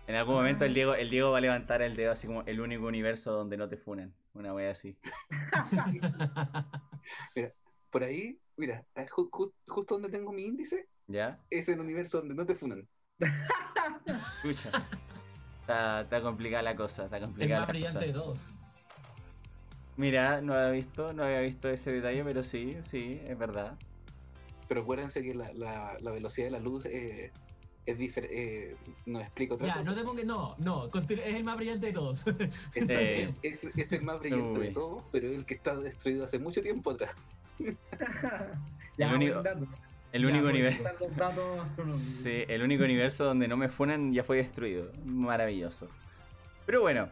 En 0.08 0.16
algún 0.16 0.34
momento 0.34 0.64
el 0.64 0.74
Diego, 0.74 0.94
el 0.96 1.08
Diego 1.10 1.30
va 1.30 1.38
a 1.38 1.40
levantar 1.40 1.80
el 1.80 1.94
dedo 1.94 2.10
así 2.12 2.26
como 2.26 2.42
el 2.42 2.60
único 2.60 2.86
universo 2.86 3.32
donde 3.32 3.56
no 3.56 3.68
te 3.68 3.76
funen. 3.76 4.12
Una 4.34 4.52
wea 4.52 4.72
así. 4.72 4.96
Por 7.90 8.02
ahí, 8.02 8.38
mira, 8.56 8.84
eh, 8.96 9.06
ju- 9.08 9.30
ju- 9.30 9.52
justo 9.68 9.94
donde 9.94 10.08
tengo 10.08 10.32
mi 10.32 10.44
índice, 10.44 10.88
¿Ya? 11.06 11.36
es 11.50 11.68
el 11.68 11.78
universo 11.78 12.18
donde 12.18 12.34
no 12.34 12.46
te 12.46 12.54
funan. 12.54 12.88
Escucha. 14.44 14.70
Está, 15.60 16.00
está 16.02 16.20
complicada 16.22 16.62
la 16.62 16.76
cosa, 16.76 17.04
está 17.04 17.16
El 17.18 17.24
complicada 17.24 17.60
más 17.60 17.68
la 17.68 17.72
brillante 17.72 17.98
cosa. 17.98 18.06
de 18.06 18.12
todos. 18.12 18.50
Mira, 19.96 20.40
no 20.40 20.54
había 20.54 20.70
visto, 20.70 21.12
no 21.12 21.24
había 21.24 21.40
visto 21.40 21.68
ese 21.68 21.92
detalle, 21.92 22.24
pero 22.24 22.42
sí, 22.42 22.76
sí, 22.82 23.20
es 23.24 23.38
verdad. 23.38 23.74
Pero 24.68 24.82
acuérdense 24.82 25.22
que 25.22 25.34
la, 25.34 25.52
la- 25.52 25.96
la 26.00 26.10
velocidad 26.10 26.46
de 26.46 26.50
la 26.52 26.58
luz 26.60 26.86
eh, 26.86 27.30
es 27.84 27.98
diferente. 27.98 28.76
nos 29.06 29.22
explica 29.22 29.54
otra 29.54 29.66
Ya, 29.68 29.74
cosa. 29.74 29.90
no 29.90 29.94
te 29.96 30.02
pongas. 30.02 30.24
No, 30.24 30.56
no, 30.58 30.86
es 30.86 31.10
el 31.34 31.44
más 31.44 31.56
brillante 31.56 31.86
de 31.88 31.92
todos. 31.92 32.24
Es, 32.74 32.88
Eh. 32.88 33.34
es- 33.42 33.64
es- 33.64 33.78
es 33.78 33.92
el 33.92 34.02
más 34.02 34.18
brillante 34.18 34.58
Uy. 34.58 34.66
de 34.68 34.72
todos, 34.72 35.04
pero 35.12 35.28
el 35.28 35.44
que 35.44 35.54
está 35.54 35.74
destruido 35.76 36.24
hace 36.24 36.38
mucho 36.38 36.60
tiempo 36.60 36.90
atrás. 36.90 37.28
ya, 38.98 39.08
El 39.10 39.14
único-. 39.14 39.42
El 40.12 40.26
único 40.26 40.46
universo. 40.48 40.82
Sí, 41.96 42.44
el 42.48 42.62
único 42.62 42.84
universo 42.84 43.24
donde 43.24 43.48
no 43.48 43.56
me 43.56 43.68
funan 43.68 44.12
ya 44.12 44.22
fue 44.24 44.36
destruido. 44.36 44.90
Maravilloso. 45.06 45.88
Pero 46.66 46.80
bueno, 46.82 47.08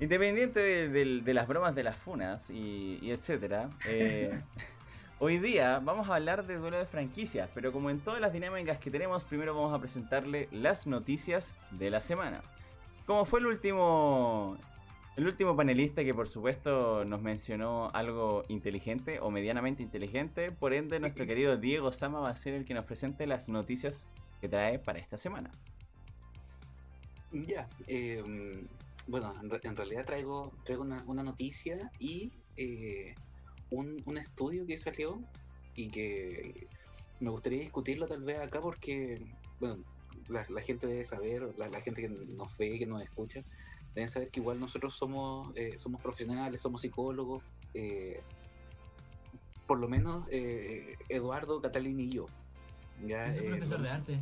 independiente 0.00 0.60
de, 0.60 0.88
de- 0.88 1.20
de 1.20 1.34
las 1.34 1.46
bromas 1.46 1.74
de 1.74 1.82
las 1.84 1.96
funas 1.96 2.50
y, 2.50 2.98
y 3.02 3.10
etcétera, 3.10 3.68
eh, 3.86 4.38
hoy 5.20 5.38
día 5.38 5.78
vamos 5.80 6.08
a 6.08 6.14
hablar 6.16 6.46
de 6.46 6.56
duelo 6.56 6.78
de 6.78 6.86
franquicias, 6.86 7.48
pero 7.54 7.70
como 7.72 7.90
en 7.90 8.00
todas 8.00 8.20
las 8.20 8.32
dinámicas 8.32 8.78
que 8.78 8.90
tenemos, 8.90 9.24
primero 9.24 9.54
vamos 9.54 9.74
a 9.74 9.78
presentarle 9.78 10.48
las 10.50 10.86
noticias 10.86 11.54
de 11.72 11.90
la 11.90 12.00
semana. 12.00 12.40
Como 13.06 13.24
fue 13.24 13.40
el 13.40 13.46
último, 13.46 14.56
el 15.18 15.26
último 15.26 15.56
panelista 15.56 16.04
que 16.04 16.14
por 16.14 16.28
supuesto 16.28 17.04
nos 17.04 17.20
mencionó 17.20 17.88
algo 17.92 18.44
inteligente 18.46 19.18
o 19.20 19.32
medianamente 19.32 19.82
inteligente, 19.82 20.52
por 20.52 20.72
ende 20.72 21.00
nuestro 21.00 21.26
querido 21.30 21.56
Diego 21.56 21.92
Sama 21.92 22.20
va 22.20 22.30
a 22.30 22.36
ser 22.36 22.54
el 22.54 22.64
que 22.64 22.72
nos 22.72 22.84
presente 22.84 23.26
las 23.26 23.48
noticias 23.48 24.06
que 24.40 24.48
trae 24.48 24.78
para 24.78 25.00
esta 25.00 25.18
semana. 25.18 25.50
Ya, 27.32 27.68
eh, 27.88 28.22
bueno, 29.08 29.32
en, 29.42 29.50
re- 29.50 29.60
en 29.64 29.74
realidad 29.74 30.06
traigo, 30.06 30.52
traigo 30.64 30.84
una, 30.84 31.02
una 31.08 31.24
noticia 31.24 31.90
y 31.98 32.30
eh, 32.56 33.16
un, 33.70 34.00
un 34.06 34.18
estudio 34.18 34.66
que 34.66 34.78
salió 34.78 35.20
y 35.74 35.88
que 35.88 36.68
me 37.18 37.30
gustaría 37.30 37.58
discutirlo 37.58 38.06
tal 38.06 38.22
vez 38.22 38.38
acá 38.38 38.60
porque, 38.60 39.20
bueno, 39.58 39.82
la, 40.28 40.46
la 40.48 40.62
gente 40.62 40.86
debe 40.86 41.04
saber, 41.04 41.42
la, 41.58 41.68
la 41.68 41.80
gente 41.80 42.02
que 42.02 42.08
nos 42.08 42.56
ve, 42.56 42.78
que 42.78 42.86
nos 42.86 43.02
escucha, 43.02 43.42
deben 43.94 44.08
saber 44.08 44.30
que 44.30 44.40
igual 44.40 44.60
nosotros 44.60 44.94
somos, 44.94 45.50
eh, 45.56 45.78
somos 45.78 46.00
profesionales, 46.00 46.60
somos 46.60 46.82
psicólogos, 46.82 47.42
eh, 47.74 48.20
por 49.66 49.80
lo 49.80 49.88
menos 49.88 50.26
eh, 50.30 50.96
Eduardo, 51.08 51.60
Catalina 51.60 52.02
y 52.02 52.10
yo. 52.12 52.26
¿ya? 53.06 53.26
Eh, 53.28 53.42
profesor 53.42 53.82
de 53.82 53.90
arte. 53.90 54.20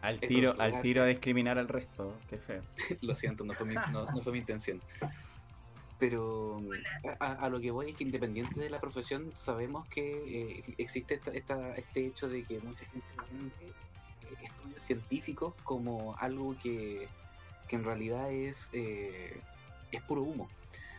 Al 0.00 0.14
Es 0.14 0.20
tiro, 0.28 0.54
al 0.58 0.80
tiro 0.82 1.02
a 1.02 1.06
discriminar 1.06 1.58
al 1.58 1.68
resto, 1.68 2.16
qué 2.28 2.38
feo. 2.38 2.62
Lo 3.02 3.14
siento, 3.14 3.44
no 3.44 3.54
fue 3.54 3.66
mi, 3.66 3.74
no, 3.92 4.04
no 4.10 4.22
fue 4.22 4.32
mi 4.32 4.38
intención. 4.38 4.80
Pero 5.98 6.58
a, 7.20 7.32
a 7.34 7.48
lo 7.48 7.60
que 7.60 7.70
voy 7.70 7.90
es 7.90 7.96
que 7.96 8.04
independiente 8.04 8.58
de 8.60 8.68
la 8.68 8.80
profesión, 8.80 9.30
sabemos 9.34 9.88
que 9.88 10.10
eh, 10.58 10.74
existe 10.78 11.14
esta, 11.14 11.30
esta- 11.30 11.74
este 11.76 12.06
hecho 12.06 12.28
de 12.28 12.42
que 12.42 12.58
mucha 12.60 12.84
gente 12.86 13.06
estudios 14.42 14.80
científicos 14.82 15.54
como 15.62 16.16
algo 16.18 16.56
que, 16.60 17.08
que 17.68 17.76
en 17.76 17.84
realidad 17.84 18.30
es, 18.32 18.70
eh, 18.72 19.38
es 19.92 20.02
puro 20.02 20.22
humo. 20.22 20.48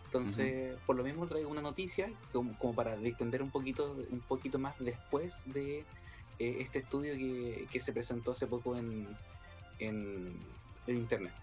Entonces, 0.06 0.78
por 0.86 0.96
lo 0.96 1.04
mismo 1.04 1.28
traigo 1.28 1.50
una 1.50 1.62
noticia 1.62 2.10
como, 2.32 2.58
como 2.58 2.74
para 2.74 2.96
distender 2.96 3.44
un 3.44 3.52
poquito, 3.52 3.98
un 4.12 4.22
poquito 4.22 4.58
más 4.60 4.76
después 4.80 5.44
de 5.48 5.80
eh, 6.40 6.58
este 6.60 6.80
estudio 6.80 7.18
que, 7.18 7.68
que 7.72 7.80
se 7.80 7.92
presentó 7.92 8.32
hace 8.32 8.48
poco 8.48 8.78
en, 8.78 9.08
en, 9.80 10.34
en 10.88 10.96
internet. 10.96 11.34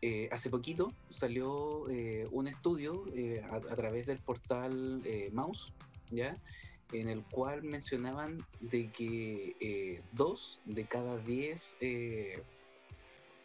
Eh, 0.00 0.28
hace 0.30 0.50
poquito 0.50 0.92
salió 1.08 1.88
eh, 1.90 2.26
un 2.32 2.48
estudio 2.48 3.04
a, 3.50 3.56
a 3.56 3.76
través 3.76 4.06
del 4.06 4.18
portal 4.18 5.02
Mouse, 5.32 5.72
¿ya? 6.10 6.34
en 6.92 7.08
el 7.08 7.24
cual 7.24 7.62
mencionaban 7.62 8.46
de 8.60 8.90
que 8.92 10.02
dos 10.12 10.60
de 10.64 10.84
cada 10.84 11.18
diez 11.18 11.76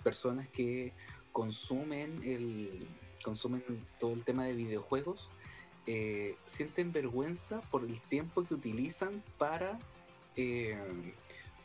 personas 0.03 0.47
que 0.49 0.93
consumen 1.31 2.21
el 2.23 2.87
consumen 3.23 3.63
todo 3.99 4.13
el 4.13 4.23
tema 4.23 4.45
de 4.45 4.53
videojuegos 4.53 5.29
eh, 5.87 6.35
sienten 6.45 6.91
vergüenza 6.91 7.61
por 7.61 7.83
el 7.83 7.99
tiempo 8.01 8.43
que 8.43 8.53
utilizan 8.53 9.23
para 9.37 9.79
eh, 10.35 10.77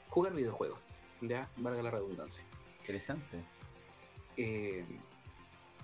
jugar 0.09 0.33
videojuegos, 0.35 0.79
ya 1.20 1.51
valga 1.59 1.83
la 1.83 1.90
redundancia. 1.90 2.42
Interesante. 2.79 3.42
Eh, 4.37 4.85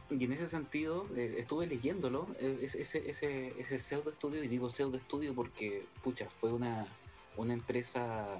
y 0.08 0.24
en 0.24 0.32
ese 0.32 0.46
sentido, 0.46 1.06
estuve 1.16 1.66
leyéndolo, 1.66 2.26
ese, 2.38 2.80
ese, 2.82 3.08
ese, 3.08 3.54
ese 3.58 3.78
pseudo 3.78 4.10
estudio, 4.10 4.42
y 4.44 4.48
digo 4.48 4.68
pseudo 4.68 4.96
estudio 4.96 5.34
porque, 5.34 5.86
pucha, 6.02 6.28
fue 6.28 6.52
una, 6.52 6.86
una 7.36 7.54
empresa 7.54 8.38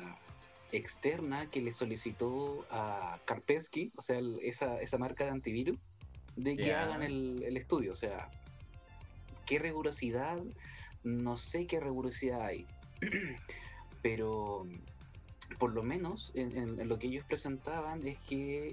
externa 0.73 1.51
que 1.51 1.61
le 1.61 1.71
solicitó 1.71 2.67
a 2.71 3.21
Karpesky, 3.27 3.93
o 3.97 4.03
sea, 4.03 4.19
el- 4.19 4.39
esa, 4.43 4.81
esa 4.81 4.99
marca 4.99 5.25
de 5.25 5.31
antivirus, 5.31 5.79
de 6.37 6.57
que 6.57 6.75
hagan 6.75 7.03
el, 7.03 7.43
el 7.45 7.57
estudio. 7.57 7.93
O 7.93 7.95
sea, 7.95 8.31
qué 9.47 9.59
rigurosidad, 9.59 10.43
no 11.05 11.37
sé 11.37 11.67
qué 11.67 11.79
rigurosidad 11.81 12.41
hay, 12.43 12.67
pero 14.03 14.67
por 15.59 15.75
lo 15.75 15.83
menos 15.83 16.33
en, 16.35 16.57
en- 16.57 16.81
en 16.81 16.89
lo 16.89 16.99
que 16.99 17.09
ellos 17.09 17.25
presentaban 17.25 18.07
es 18.07 18.19
que 18.21 18.69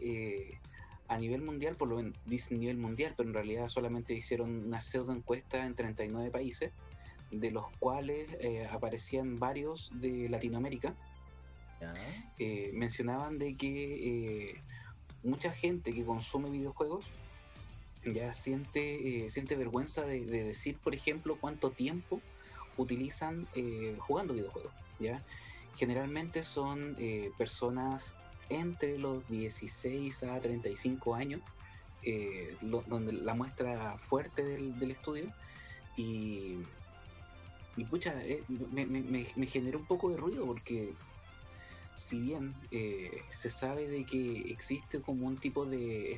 eh, 0.51 0.59
a 1.07 1.17
nivel 1.17 1.41
mundial, 1.41 1.75
por 1.75 1.89
lo 1.89 1.97
menos 1.97 2.13
dice 2.25 2.55
nivel 2.55 2.77
mundial, 2.77 3.13
pero 3.17 3.27
en 3.29 3.35
realidad 3.35 3.67
solamente 3.67 4.13
hicieron 4.13 4.65
una 4.67 4.79
pseudo 4.79 5.11
encuesta 5.11 5.65
en 5.65 5.75
39 5.75 6.31
países, 6.31 6.71
de 7.31 7.51
los 7.51 7.65
cuales 7.79 8.27
eh, 8.39 8.67
aparecían 8.71 9.37
varios 9.37 9.91
de 9.95 10.29
Latinoamérica. 10.29 10.95
Eh, 12.37 12.71
mencionaban 12.73 13.37
de 13.39 13.55
que 13.55 14.49
eh, 14.51 14.61
mucha 15.23 15.51
gente 15.51 15.93
que 15.93 16.03
consume 16.05 16.49
videojuegos 16.49 17.05
ya 18.05 18.31
siente, 18.33 19.25
eh, 19.25 19.29
siente 19.29 19.55
vergüenza 19.55 20.03
de, 20.05 20.25
de 20.25 20.43
decir, 20.43 20.77
por 20.77 20.95
ejemplo, 20.95 21.37
cuánto 21.39 21.71
tiempo 21.71 22.21
utilizan 22.77 23.47
jugando 23.97 24.33
videojuegos. 24.33 24.71
¿ya? 24.99 25.21
Generalmente 25.75 26.43
son 26.43 26.95
personas 27.37 28.15
entre 28.49 28.97
los 28.97 29.27
16 29.27 30.23
a 30.23 30.39
35 30.39 31.13
años, 31.15 31.41
donde 32.61 33.11
la 33.11 33.33
muestra 33.33 33.97
fuerte 33.97 34.43
del, 34.43 34.91
estudio. 34.91 35.31
Y, 35.97 36.59
y 37.75 37.83
pucha, 37.83 38.15
me, 38.47 38.85
me- 38.85 39.01
me- 39.01 39.25
me 39.35 39.45
generó 39.45 39.79
un 39.79 39.85
poco 39.85 40.09
de 40.09 40.15
ruido 40.17 40.45
porque 40.45 40.93
si 41.99 42.21
bien 42.21 42.55
eh, 42.71 43.23
se 43.29 43.49
sabe 43.49 43.89
de 43.89 44.05
que 44.05 44.49
existe 44.51 45.01
como 45.01 45.27
un 45.27 45.37
tipo 45.37 45.65
de 45.65 46.17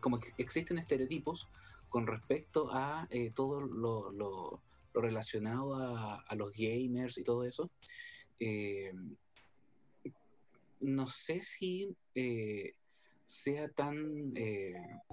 como 0.00 0.18
existen 0.38 0.78
estereotipos 0.78 1.48
con 1.90 2.06
respecto 2.06 2.70
a 2.72 3.06
eh, 3.10 3.30
todo 3.34 3.60
lo, 3.60 4.62
relacionado 4.94 5.74
a, 5.74 6.34
los 6.34 6.56
gamers 6.56 7.18
y 7.18 7.24
todo 7.24 7.44
eso, 7.44 7.70
eh, 8.40 8.94
no 10.80 11.06
sé 11.06 11.42
si 11.42 11.94
sea 13.26 13.68
tan, 13.68 14.32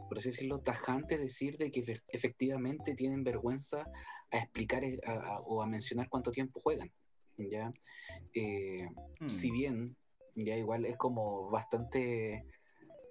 por 0.08 0.18
así 0.18 0.30
decirlo, 0.30 0.60
tajante 0.60 1.18
decir 1.18 1.58
de 1.58 1.72
que 1.72 1.84
efe- 1.84 2.04
efectivamente 2.14 2.96
tienen 2.96 3.26
vergüenza 3.26 3.86
a 4.32 4.38
explicar 4.38 4.84
o 5.46 5.62
a 5.62 5.68
mencionar 5.68 6.08
cuánto 6.08 6.32
tiempo 6.32 6.62
juegan. 6.62 6.90
¿Ya? 7.38 7.74
Eh, 8.34 8.90
si 9.28 9.52
bien 9.52 9.96
ya 10.36 10.56
igual 10.58 10.86
es 10.86 10.98
como 10.98 11.50
bastante 11.50 12.46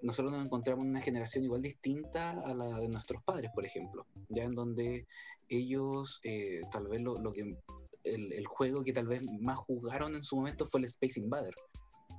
nosotros 0.03 0.33
nos 0.33 0.45
encontramos 0.45 0.85
en 0.85 0.91
una 0.91 1.01
generación 1.01 1.45
igual 1.45 1.63
distinta 1.63 2.31
a 2.43 2.55
la 2.55 2.79
de 2.79 2.89
nuestros 2.89 3.23
padres 3.23 3.51
por 3.55 3.65
ejemplo 3.65 4.07
ya 4.29 4.45
en 4.45 4.55
donde 4.55 5.07
ellos 5.49 6.21
eh, 6.23 6.61
tal 6.71 6.89
vez 6.89 7.01
lo, 7.01 7.19
lo 7.19 7.33
que 7.33 7.57
el, 8.05 8.33
el 8.33 8.47
juego 8.47 8.85
que 8.85 8.93
tal 8.93 9.07
vez 9.07 9.23
más 9.41 9.59
jugaron 9.59 10.15
en 10.15 10.23
su 10.23 10.37
momento 10.37 10.67
fue 10.67 10.81
el 10.81 10.87
Space 10.87 11.19
Invader 11.19 11.55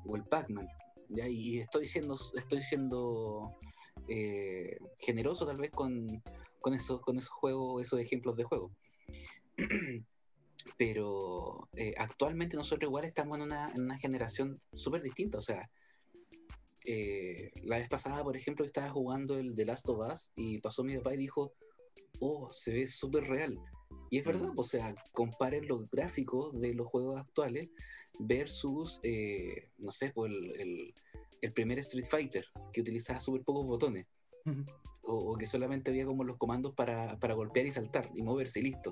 o 0.06 0.16
el 0.16 0.24
Pac-Man 0.24 0.68
ya 1.10 1.28
y 1.28 1.60
estoy 1.60 1.88
siendo 1.88 2.16
estoy 2.36 2.62
siendo 2.64 3.56
eh, 4.08 4.78
generoso 4.98 5.46
tal 5.46 5.58
vez 5.58 5.72
con 5.72 6.24
con 6.60 6.74
esos 6.74 7.02
con 7.02 7.18
esos 7.18 7.32
juegos 7.32 7.82
esos 7.84 8.00
ejemplos 8.00 8.36
de 8.36 8.44
juego 8.44 8.72
pero 10.78 11.70
eh, 11.74 11.94
actualmente 11.98 12.58
nosotros 12.58 12.88
igual 12.88 13.06
estamos 13.06 13.38
en 13.38 13.44
una, 13.44 13.72
en 13.74 13.84
una 13.84 13.98
generación 13.98 14.58
súper 14.74 15.02
distinta, 15.02 15.38
o 15.38 15.42
sea, 15.42 15.70
eh, 16.86 17.52
la 17.64 17.78
vez 17.78 17.90
pasada, 17.90 18.24
por 18.24 18.38
ejemplo, 18.38 18.66
estaba 18.66 18.90
jugando 18.90 19.38
el 19.40 19.56
The 19.56 19.66
Last 19.66 19.90
of 19.90 20.08
Us 20.12 20.32
y 20.36 20.60
pasó 20.60 20.84
mi 20.84 20.96
papá 20.98 21.14
y 21.14 21.18
dijo, 21.18 21.54
oh, 22.20 22.50
se 22.52 22.74
ve 22.74 22.88
súper 22.88 23.24
real. 23.26 23.60
Y 24.12 24.20
es 24.20 24.26
verdad, 24.26 24.50
pues, 24.56 24.68
o 24.68 24.70
sea, 24.70 24.96
comparen 25.12 25.68
los 25.68 25.90
gráficos 25.90 26.60
de 26.60 26.74
los 26.74 26.88
juegos 26.88 27.20
actuales 27.20 27.70
versus, 28.20 29.00
eh, 29.04 29.70
no 29.78 29.92
sé, 29.92 30.12
pues 30.14 30.32
el, 30.32 30.94
el, 31.42 31.54
primer 31.54 31.80
Street 31.80 32.06
Fighter, 32.06 32.46
que 32.72 32.82
utilizaba 32.82 33.20
súper 33.20 33.44
pocos 33.44 33.66
botones. 33.66 34.06
o, 35.02 35.34
o, 35.34 35.38
que 35.38 35.46
solamente 35.46 35.92
había 35.92 36.06
como 36.06 36.24
los 36.24 36.38
comandos 36.38 36.74
para, 36.74 37.18
para 37.20 37.34
golpear 37.34 37.66
y 37.66 37.72
saltar 37.72 38.12
y 38.14 38.22
moverse 38.22 38.60
y 38.60 38.64
listo. 38.64 38.92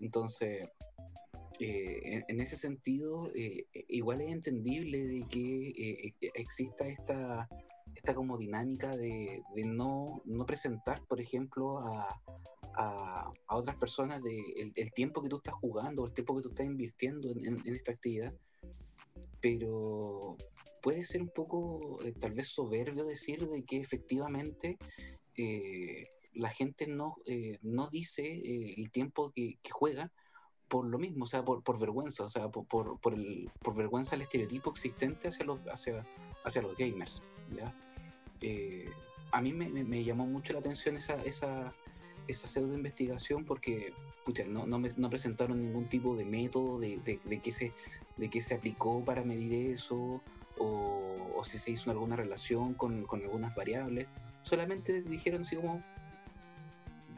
Entonces, 0.00 0.68
eh, 1.58 2.24
en, 2.28 2.40
ese 2.40 2.56
sentido, 2.56 3.30
eh, 3.34 3.66
igual 3.88 4.20
es 4.20 4.30
entendible 4.30 5.06
de 5.06 5.26
que 5.28 5.68
eh, 5.70 6.14
exista 6.34 6.86
esta, 6.86 7.48
esta 7.94 8.14
como 8.14 8.36
dinámica 8.36 8.94
de, 8.94 9.42
no, 9.64 10.20
no, 10.26 10.44
presentar, 10.44 11.02
por 11.06 11.18
ejemplo, 11.18 11.78
a, 11.78 12.20
a, 12.74 13.32
a 13.46 13.56
otras 13.56 13.76
personas 13.76 14.22
de 14.22 14.38
el, 14.76 14.92
tiempo 14.92 15.22
que 15.22 15.30
tú 15.30 15.36
estás 15.36 15.54
jugando 15.54 16.02
o 16.02 16.06
el 16.06 16.12
tiempo 16.12 16.36
que 16.36 16.42
tú 16.42 16.50
estás 16.50 16.66
invirtiendo 16.66 17.30
en, 17.30 17.66
en, 17.66 17.74
esta 17.74 17.92
actividad. 17.92 18.34
Pero 19.40 20.36
puede 20.82 21.04
ser 21.04 21.22
un 21.22 21.30
poco, 21.30 22.00
tal 22.20 22.32
vez, 22.32 22.48
soberbio 22.48 23.04
decir 23.04 23.48
de 23.48 23.64
que 23.64 23.78
efectivamente 23.78 24.76
la 26.36 26.50
gente 26.50 26.86
no, 26.86 27.16
no 27.62 27.88
dice 27.88 28.74
el 28.76 28.90
tiempo 28.90 29.32
que, 29.32 29.58
que 29.62 29.70
juega 29.70 30.12
por 30.68 30.86
lo 30.86 30.98
mismo, 30.98 31.24
o 31.24 31.26
sea, 31.26 31.44
por, 31.44 31.62
por 31.62 31.78
vergüenza, 31.78 32.24
o 32.24 32.28
sea, 32.28 32.48
por, 32.48 32.66
por, 32.66 32.98
por, 33.00 33.14
el, 33.14 33.50
por 33.62 33.74
vergüenza 33.74 34.16
el 34.16 34.22
estereotipo 34.22 34.70
existente 34.70 35.28
hacia 35.28 35.44
los, 35.44 35.60
hacia, 35.68 36.04
hacia 36.44 36.62
los 36.62 36.76
gamers. 36.76 37.22
¿ya? 37.54 37.74
Eh, 38.40 38.90
a 39.30 39.40
mí 39.40 39.52
me, 39.52 39.68
me, 39.68 40.04
llamó 40.04 40.26
mucho 40.26 40.52
la 40.52 40.58
atención 40.58 40.96
esa, 40.96 41.14
esa, 41.22 41.74
esa 42.26 42.48
pseudo 42.48 42.74
investigación 42.74 43.44
porque 43.44 43.92
no, 44.46 44.66
no, 44.66 44.78
me, 44.78 44.90
no, 44.96 45.08
presentaron 45.08 45.60
ningún 45.60 45.88
tipo 45.88 46.16
de 46.16 46.24
método 46.24 46.78
de, 46.78 46.98
de, 46.98 47.20
de, 47.24 47.40
qué 47.40 47.52
se, 47.52 47.72
de 48.16 48.28
qué 48.28 48.40
se 48.40 48.54
aplicó 48.54 49.04
para 49.04 49.22
medir 49.22 49.72
eso 49.72 50.22
o, 50.58 51.32
o 51.36 51.44
si 51.44 51.58
se 51.58 51.70
hizo 51.70 51.90
alguna 51.90 52.16
relación 52.16 52.74
con, 52.74 53.04
con, 53.04 53.22
algunas 53.22 53.54
variables. 53.54 54.08
Solamente 54.42 55.02
dijeron 55.02 55.42
así 55.42 55.56
como, 55.56 55.82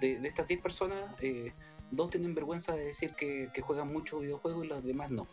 de, 0.00 0.26
estas 0.26 0.46
10 0.46 0.60
personas, 0.60 0.98
eh, 1.20 1.52
dos 1.90 2.10
tienen 2.10 2.34
vergüenza 2.34 2.74
de 2.74 2.84
decir 2.84 3.14
que, 3.14 3.50
juegan 3.60 3.92
mucho 3.92 4.20
videojuegos 4.20 4.64
y 4.64 4.68
los 4.68 4.84
demás 4.84 5.10
no. 5.10 5.26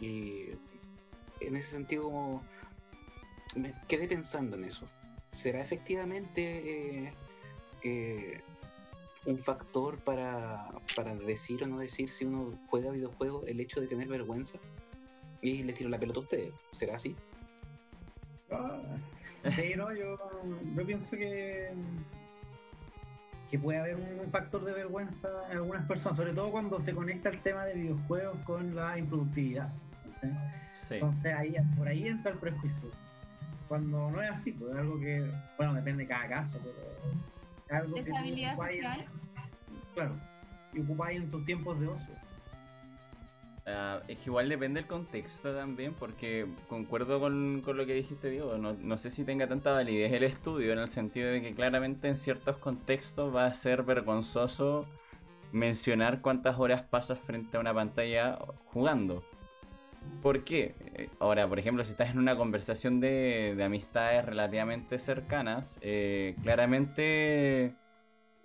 Y 0.00 0.46
en 1.40 1.56
ese 1.56 1.72
sentido 1.72 2.42
me 3.56 3.74
quedé 3.88 4.08
pensando 4.08 4.56
en 4.56 4.64
eso. 4.64 4.88
¿Será 5.28 5.60
efectivamente 5.60 7.04
eh, 7.04 7.14
eh, 7.82 8.40
un 9.24 9.38
factor 9.38 9.98
para, 9.98 10.70
para, 10.96 11.14
decir 11.14 11.62
o 11.62 11.66
no 11.66 11.78
decir 11.78 12.08
si 12.10 12.24
uno 12.24 12.58
juega 12.68 12.90
videojuegos 12.90 13.46
el 13.46 13.60
hecho 13.60 13.80
de 13.80 13.86
tener 13.86 14.08
vergüenza? 14.08 14.58
Y 15.40 15.62
le 15.64 15.72
tiro 15.72 15.90
la 15.90 15.98
pelota 15.98 16.20
a 16.20 16.22
ustedes. 16.22 16.52
¿Será 16.70 16.96
así? 16.96 17.16
Ah, 18.50 18.80
sí, 19.50 19.72
no, 19.76 19.92
yo, 19.94 20.18
yo 20.76 20.86
pienso 20.86 21.10
que 21.12 21.70
que 23.52 23.58
puede 23.58 23.78
haber 23.78 23.96
un 23.96 24.30
factor 24.30 24.64
de 24.64 24.72
vergüenza 24.72 25.28
en 25.50 25.58
algunas 25.58 25.86
personas, 25.86 26.16
sobre 26.16 26.32
todo 26.32 26.50
cuando 26.50 26.80
se 26.80 26.94
conecta 26.94 27.28
el 27.28 27.36
tema 27.40 27.66
de 27.66 27.74
videojuegos 27.74 28.38
con 28.46 28.74
la 28.74 28.96
improductividad. 28.96 29.70
Entonces 30.88 31.34
ahí, 31.34 31.54
por 31.76 31.86
ahí 31.86 32.08
entra 32.08 32.32
el 32.32 32.38
prejuicio. 32.38 32.88
Cuando 33.68 34.10
no 34.10 34.22
es 34.22 34.30
así, 34.30 34.52
pues 34.52 34.72
es 34.72 34.78
algo 34.78 34.98
que, 34.98 35.30
bueno, 35.58 35.74
depende 35.74 36.04
de 36.04 36.08
cada 36.08 36.28
caso, 36.28 36.58
pero 36.62 37.78
algo 37.78 37.94
Deshabilidad 37.94 38.56
social. 38.56 39.04
claro, 39.92 40.14
y 40.72 40.80
ocupáis 40.80 41.20
en 41.20 41.30
tus 41.30 41.44
tiempos 41.44 41.78
de 41.78 41.88
ocio. 41.88 42.14
Uh, 43.64 44.02
es 44.08 44.18
que 44.18 44.24
igual 44.26 44.48
depende 44.48 44.80
del 44.80 44.88
contexto 44.88 45.54
también, 45.54 45.94
porque 45.94 46.48
concuerdo 46.68 47.20
con, 47.20 47.62
con 47.64 47.76
lo 47.76 47.86
que 47.86 47.94
dijiste, 47.94 48.28
Diego. 48.28 48.58
No, 48.58 48.72
no, 48.72 48.98
sé 48.98 49.08
si 49.10 49.24
tenga 49.24 49.46
tanta 49.46 49.72
validez 49.72 50.12
el 50.12 50.24
estudio, 50.24 50.72
en 50.72 50.80
el 50.80 50.90
sentido 50.90 51.30
de 51.30 51.40
que 51.42 51.54
claramente 51.54 52.08
en 52.08 52.16
ciertos 52.16 52.56
contextos 52.56 53.34
va 53.34 53.46
a 53.46 53.54
ser 53.54 53.84
vergonzoso 53.84 54.86
mencionar 55.52 56.22
cuántas 56.22 56.58
horas 56.58 56.82
pasas 56.82 57.20
frente 57.20 57.56
a 57.56 57.60
una 57.60 57.72
pantalla 57.72 58.36
jugando. 58.66 59.22
¿Por 60.22 60.42
qué? 60.42 60.74
Eh, 60.94 61.08
ahora, 61.20 61.48
por 61.48 61.60
ejemplo, 61.60 61.84
si 61.84 61.92
estás 61.92 62.10
en 62.10 62.18
una 62.18 62.36
conversación 62.36 62.98
de, 62.98 63.54
de 63.56 63.62
amistades 63.62 64.24
relativamente 64.24 64.98
cercanas, 64.98 65.78
eh, 65.82 66.34
claramente 66.42 67.76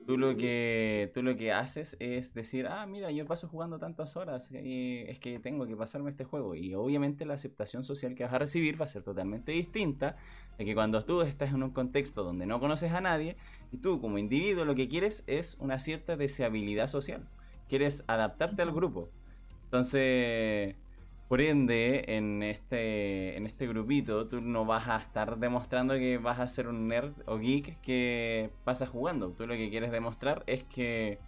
tú 0.08 0.18
lo 0.18 0.38
que 0.38 1.12
tú 1.14 1.22
lo 1.22 1.36
que 1.36 1.52
haces 1.52 1.98
es 2.00 2.34
decir, 2.34 2.66
ah, 2.66 2.86
mira, 2.88 3.12
yo 3.12 3.26
paso 3.26 3.50
jugando 3.50 3.78
tantas 3.78 4.16
horas, 4.16 4.50
y 4.54 5.04
es 5.06 5.20
que 5.20 5.38
tengo 5.38 5.68
que 5.68 5.76
pasarme 5.76 6.12
este 6.12 6.24
juego. 6.24 6.56
Y 6.56 6.74
obviamente 6.76 7.26
la 7.26 7.34
aceptación 7.34 7.84
social 7.84 8.16
que 8.16 8.24
vas 8.24 8.34
a 8.34 8.40
recibir 8.40 8.80
va 8.80 8.86
a 8.86 8.90
ser 8.90 9.04
totalmente 9.04 9.52
distinta 9.52 10.16
de 10.58 10.64
que 10.64 10.74
cuando 10.74 11.04
tú 11.04 11.22
estás 11.22 11.50
en 11.50 11.62
un 11.62 11.72
contexto 11.72 12.24
donde 12.24 12.46
no 12.46 12.62
conoces 12.62 12.94
a 12.94 13.02
nadie 13.02 13.36
y 13.70 13.80
tú 13.80 14.00
como 14.00 14.18
individuo 14.18 14.64
lo 14.64 14.76
que 14.76 14.88
quieres 14.88 15.26
es 15.28 15.58
una 15.60 15.78
cierta 15.78 16.16
deseabilidad 16.16 16.88
social. 16.88 17.28
Quieres 17.68 18.06
adaptarte 18.08 18.62
al 18.62 18.72
grupo. 18.72 19.10
Entonces, 19.66 20.78
por 21.28 21.42
ende, 21.42 22.06
en 22.08 22.42
este, 22.42 23.36
en 23.36 23.48
este 23.48 23.68
grupito, 23.68 24.28
tú 24.28 24.40
no 24.42 24.66
vas 24.66 24.88
a 24.88 24.98
estar 24.98 25.38
demostrando 25.38 25.96
que 25.96 26.18
vas 26.18 26.40
a 26.40 26.48
ser 26.48 26.68
un 26.68 26.88
nerd 26.88 27.14
o 27.26 27.38
geek 27.38 27.82
que 27.82 28.50
pasa 28.64 28.86
jugando. 28.86 29.32
Tú 29.32 29.46
lo 29.46 29.56
que 29.56 29.70
quieres 29.70 29.92
demostrar 29.92 30.44
es 30.48 30.64
que 30.64 31.20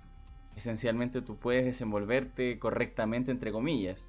esencialmente 0.56 1.22
tú 1.22 1.38
puedes 1.38 1.66
desenvolverte 1.66 2.60
correctamente, 2.60 3.32
entre 3.32 3.52
comillas. 3.52 4.08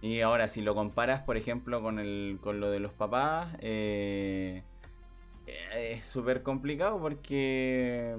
Y 0.00 0.20
ahora, 0.20 0.48
si 0.48 0.62
lo 0.62 0.74
comparas, 0.74 1.22
por 1.22 1.36
ejemplo, 1.36 1.82
con, 1.82 1.98
el, 1.98 2.38
con 2.40 2.60
lo 2.60 2.70
de 2.70 2.80
los 2.80 2.92
papás, 2.92 3.54
eh, 3.60 4.62
es 5.74 6.04
súper 6.04 6.42
complicado 6.42 6.98
porque 7.00 8.16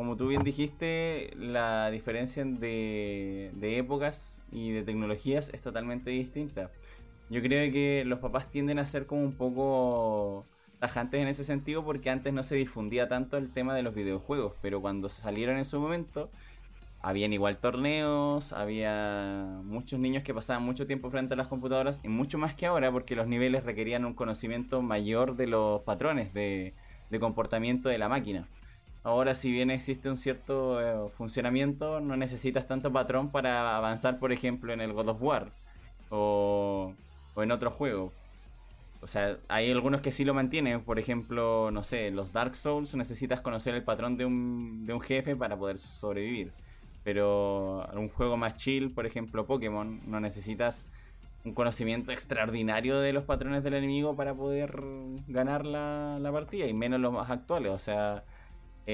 como 0.00 0.16
tú 0.16 0.28
bien 0.28 0.44
dijiste, 0.44 1.30
la 1.36 1.90
diferencia 1.90 2.42
de, 2.42 3.50
épocas 3.60 4.40
y 4.50 4.70
de 4.70 4.82
tecnologías 4.82 5.50
es 5.52 5.60
totalmente 5.60 6.08
distinta. 6.08 6.70
Yo 7.28 7.42
creo 7.42 7.70
que 7.70 8.04
los 8.06 8.18
papás 8.18 8.50
tienden 8.50 8.78
a 8.78 8.86
ser 8.86 9.04
como 9.04 9.20
un 9.20 9.34
poco 9.34 10.46
tajantes 10.78 11.20
en 11.20 11.28
ese 11.28 11.44
sentido 11.44 11.84
porque 11.84 12.08
antes 12.08 12.32
no 12.32 12.42
se 12.44 12.54
difundía 12.54 13.10
tanto 13.10 13.36
el 13.36 13.52
tema 13.52 13.74
de 13.74 13.82
los 13.82 13.94
videojuegos, 13.94 14.54
pero 14.62 14.80
cuando 14.80 15.10
salieron 15.10 15.58
en 15.58 15.66
su 15.66 15.78
momento, 15.78 16.30
habían 17.02 17.34
igual 17.34 17.58
torneos, 17.58 18.54
había 18.54 19.60
muchos 19.64 20.00
niños 20.00 20.24
que 20.24 20.32
pasaban 20.32 20.62
mucho 20.62 20.86
tiempo 20.86 21.10
frente 21.10 21.34
a 21.34 21.36
las 21.36 21.48
computadoras 21.48 22.00
y 22.02 22.08
mucho 22.08 22.38
más 22.38 22.54
que 22.54 22.64
ahora 22.64 22.90
porque 22.90 23.16
los 23.16 23.26
niveles 23.26 23.64
requerían 23.64 24.06
un 24.06 24.14
conocimiento 24.14 24.80
mayor 24.80 25.36
de 25.36 25.46
los 25.46 25.82
patrones 25.82 26.32
de 26.32 26.72
comportamiento 27.20 27.90
de 27.90 27.98
la 27.98 28.08
máquina. 28.08 28.48
Ahora, 29.02 29.34
si 29.34 29.50
bien 29.50 29.70
existe 29.70 30.10
un 30.10 30.16
cierto 30.18 30.80
eh, 30.80 31.10
funcionamiento, 31.10 32.00
no 32.00 32.16
necesitas 32.16 32.66
tanto 32.68 32.92
patrón 32.92 33.30
para 33.30 33.76
avanzar, 33.76 34.18
por 34.18 34.30
ejemplo, 34.32 34.72
en 34.72 34.80
el 34.82 34.92
God 34.92 35.08
of 35.08 35.22
War 35.22 35.50
o, 36.10 36.92
en 37.36 37.50
otro 37.50 37.70
juego. 37.70 38.12
O 39.02 39.06
sea, 39.06 39.38
hay 39.48 39.70
algunos 39.70 40.02
que 40.02 40.12
sí 40.12 40.24
lo 40.24 40.34
mantienen. 40.34 40.82
Por 40.82 40.98
ejemplo, 40.98 41.70
no 41.70 41.82
sé, 41.84 42.10
los 42.10 42.32
Dark 42.32 42.54
Souls 42.54 42.94
necesitas 42.94 43.40
conocer 43.40 43.74
el 43.74 43.82
patrón 43.82 44.18
de 44.18 44.26
un, 44.26 44.84
de 44.86 44.92
un 44.92 45.00
jefe 45.00 45.34
para 45.34 45.56
poder 45.56 45.78
sobrevivir. 45.78 46.52
Pero 47.02 47.88
un 47.94 48.10
juego 48.10 48.36
más 48.36 48.56
chill, 48.56 48.92
por 48.92 49.06
ejemplo, 49.06 49.46
Pokémon, 49.46 50.00
no 50.06 50.20
necesitas 50.20 50.86
un 51.44 51.54
conocimiento 51.54 52.12
extraordinario 52.12 53.00
de 53.00 53.14
los 53.14 53.24
patrones 53.24 53.64
del 53.64 53.74
enemigo 53.74 54.14
para 54.14 54.34
poder 54.34 54.78
ganar 55.28 55.64
la, 55.64 56.18
la 56.20 56.30
partida, 56.32 56.66
y 56.66 56.74
menos 56.74 57.00
los 57.00 57.12
más 57.12 57.30
actuales. 57.30 57.72
O 57.72 57.78
sea, 57.78 58.24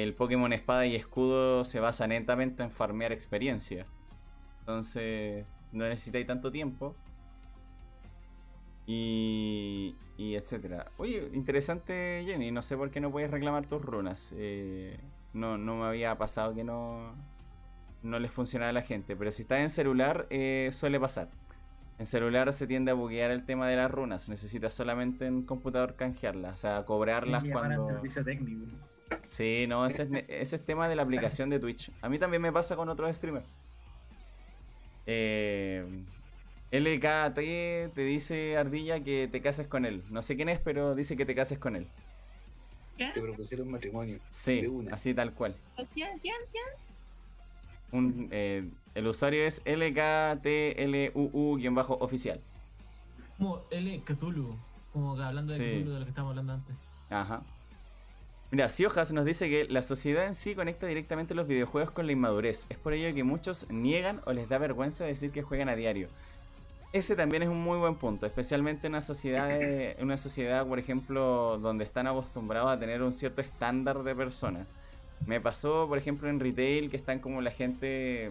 el 0.03 0.15
Pokémon 0.15 0.53
Espada 0.53 0.87
y 0.87 0.95
Escudo 0.95 1.65
se 1.65 1.81
basa 1.81 2.07
netamente 2.07 2.63
en 2.63 2.71
farmear 2.71 3.13
experiencia. 3.13 3.87
Entonces, 4.61 5.47
no 5.73 5.89
necesitáis 5.89 6.27
tanto 6.27 6.51
tiempo. 6.51 6.95
Y, 8.87 9.97
y 10.17 10.37
etcétera. 10.37 10.93
Oye, 10.97 11.29
interesante 11.33 12.23
Jenny, 12.25 12.53
no 12.53 12.63
sé 12.63 12.77
por 12.77 12.91
qué 12.91 13.01
no 13.01 13.11
puedes 13.11 13.31
reclamar 13.31 13.67
tus 13.67 13.83
runas. 13.83 14.33
Eh, 14.37 14.99
no, 15.33 15.59
no 15.59 15.77
me 15.77 15.87
había 15.87 16.17
pasado 16.17 16.55
que 16.55 16.63
no, 16.63 17.15
no 18.03 18.19
les 18.19 18.31
funcionara 18.31 18.71
a 18.71 18.73
la 18.73 18.83
gente, 18.83 19.17
pero 19.17 19.33
si 19.33 19.43
estás 19.43 19.59
en 19.59 19.71
celular 19.71 20.27
eh, 20.31 20.71
suele 20.73 21.01
pasar. 21.01 21.31
En 21.99 22.07
celular 22.07 22.53
se 22.53 22.67
tiende 22.67 22.91
a 22.91 22.95
buguear 22.95 23.31
el 23.31 23.45
tema 23.45 23.69
de 23.69 23.77
las 23.77 23.91
runas, 23.91 24.29
necesitas 24.29 24.75
solamente 24.75 25.27
en 25.27 25.43
computador 25.43 25.97
canjearlas, 25.97 26.55
o 26.55 26.57
sea, 26.59 26.85
cobrarlas 26.85 27.43
cuando... 27.51 27.85
servicio 27.87 28.23
técnico. 28.23 28.67
Sí, 29.29 29.67
no, 29.69 29.87
ese 29.87 30.03
es, 30.05 30.09
ese 30.29 30.57
es 30.57 30.65
tema 30.65 30.89
de 30.89 30.97
la 30.97 31.03
aplicación 31.03 31.51
de 31.51 31.59
Twitch. 31.59 31.91
A 32.03 32.09
mí 32.09 32.19
también 32.19 32.41
me 32.43 32.53
pasa 32.53 32.77
con 32.77 32.89
otros 32.89 33.15
streamers. 33.17 33.47
Eh, 35.07 35.85
LKT 36.73 37.95
te 37.95 38.01
dice 38.05 38.57
Ardilla 38.57 38.99
que 39.01 39.29
te 39.31 39.41
cases 39.41 39.67
con 39.69 39.85
él. 39.85 40.03
No 40.11 40.23
sé 40.23 40.35
quién 40.37 40.49
es, 40.49 40.59
pero 40.61 40.95
dice 40.95 41.17
que 41.17 41.27
te 41.27 41.35
cases 41.35 41.59
con 41.59 41.75
él. 41.77 41.87
¿Qué? 42.97 43.11
Te 43.13 43.21
propusieron 43.21 43.71
matrimonio. 43.71 44.19
Sí, 44.31 44.63
De 44.63 44.69
una. 44.69 44.95
así 44.95 45.13
tal 45.15 45.33
cual. 45.35 45.55
¿Quién? 45.95 46.19
¿Quién? 46.19 46.37
¿Quién? 46.51 46.65
Un, 47.93 48.29
eh, 48.33 48.69
el 48.95 49.07
usuario 49.07 49.45
es 49.47 49.63
LKTLUU-oficial. 49.65 52.41
Como 53.39 53.63
L 53.71 54.01
Cthulhu, 54.05 54.59
como 54.93 55.17
que 55.17 55.23
hablando 55.23 55.53
de 55.53 55.59
Sí. 55.59 55.65
Cthulhu 55.83 55.93
de 55.93 55.99
lo 56.01 56.05
que 56.05 56.09
estábamos 56.11 56.33
hablando 56.33 56.55
antes. 56.55 56.75
Ajá. 57.11 57.43
Mira, 58.53 58.69
Siojas 58.69 59.13
nos 59.13 59.25
dice 59.25 59.51
que 59.51 59.65
la 59.69 59.83
sociedad 59.83 60.25
en 60.27 60.35
sí 60.35 60.55
conecta 60.55 60.87
directamente 60.87 61.35
los 61.35 61.49
videojuegos 61.49 61.91
con 61.91 62.07
la 62.07 62.13
inmadurez. 62.13 62.67
Es 62.69 62.79
por 62.79 62.93
ello 62.93 63.13
que 63.15 63.25
muchos 63.25 63.69
niegan 63.71 64.21
o 64.25 64.33
les 64.33 64.49
da 64.49 64.59
vergüenza 64.59 65.05
decir 65.05 65.33
que 65.33 65.43
juegan 65.43 65.69
a 65.69 65.75
diario. 65.75 66.09
Ese 66.93 67.17
también 67.17 67.43
es 67.43 67.49
un 67.49 67.61
muy 67.61 67.77
buen 67.79 67.97
punto, 67.97 68.25
especialmente 68.25 68.87
en 68.87 68.93
una 68.93 69.03
sociedad, 69.03 69.49
de- 69.49 69.97
una 70.01 70.17
sociedad, 70.17 70.65
por 70.67 70.79
ejemplo, 70.79 71.59
donde 71.59 71.85
están 71.85 72.07
acostumbrados 72.07 72.71
a 72.71 72.79
tener 72.79 73.03
un 73.03 73.13
cierto 73.13 73.41
estándar 73.41 74.03
de 74.05 74.15
personas. 74.15 74.67
Me 75.27 75.41
pasó, 75.41 75.87
por 75.89 75.99
ejemplo, 75.99 76.29
en 76.29 76.39
retail 76.39 76.89
que 76.89 76.97
están 76.97 77.19
como 77.19 77.41
la 77.41 77.51
gente 77.51 78.31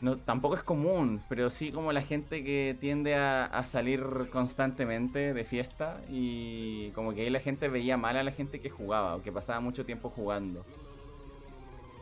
no, 0.00 0.16
tampoco 0.16 0.54
es 0.54 0.62
común, 0.62 1.20
pero 1.28 1.50
sí 1.50 1.72
como 1.72 1.92
la 1.92 2.02
gente 2.02 2.44
que 2.44 2.76
tiende 2.80 3.16
a, 3.16 3.64
salir 3.64 4.02
constantemente 4.30 5.34
de 5.34 5.44
fiesta 5.44 6.00
y 6.08 6.90
como 6.90 7.14
que 7.14 7.22
ahí 7.22 7.30
la 7.30 7.40
gente 7.40 7.68
veía 7.68 7.96
mal 7.96 8.16
a 8.16 8.22
la 8.22 8.30
gente 8.30 8.60
que 8.60 8.70
jugaba 8.70 9.16
o 9.16 9.22
que 9.22 9.32
pasaba 9.32 9.60
mucho 9.60 9.84
tiempo 9.84 10.10
jugando. 10.10 10.64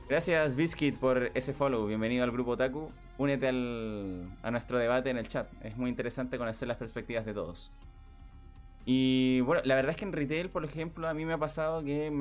Gracias 0.09 0.55
Biscuit 0.55 0.97
por 0.99 1.31
ese 1.35 1.53
follow, 1.53 1.87
bienvenido 1.87 2.23
al 2.23 2.31
grupo 2.31 2.53
Otaku, 2.53 2.91
únete 3.19 3.49
al, 3.49 4.31
a 4.43 4.51
nuestro 4.51 4.79
debate 4.79 5.11
en 5.11 5.17
el 5.17 5.27
chat, 5.27 5.49
es 5.65 5.77
muy 5.77 5.89
interesante 5.89 6.39
conocer 6.39 6.69
las 6.69 6.77
perspectivas 6.77 7.25
de 7.25 7.35
todos. 7.35 7.73
Y 8.89 9.41
bueno, 9.41 9.63
la 9.65 9.75
verdad 9.75 9.91
es 9.91 9.97
que 9.97 10.05
en 10.05 10.13
retail, 10.13 10.49
por 10.49 10.65
ejemplo, 10.65 11.09
a 11.09 11.13
mí 11.13 11.25
me 11.25 11.33
ha 11.33 11.39
pasado 11.39 11.83
que 11.83 12.13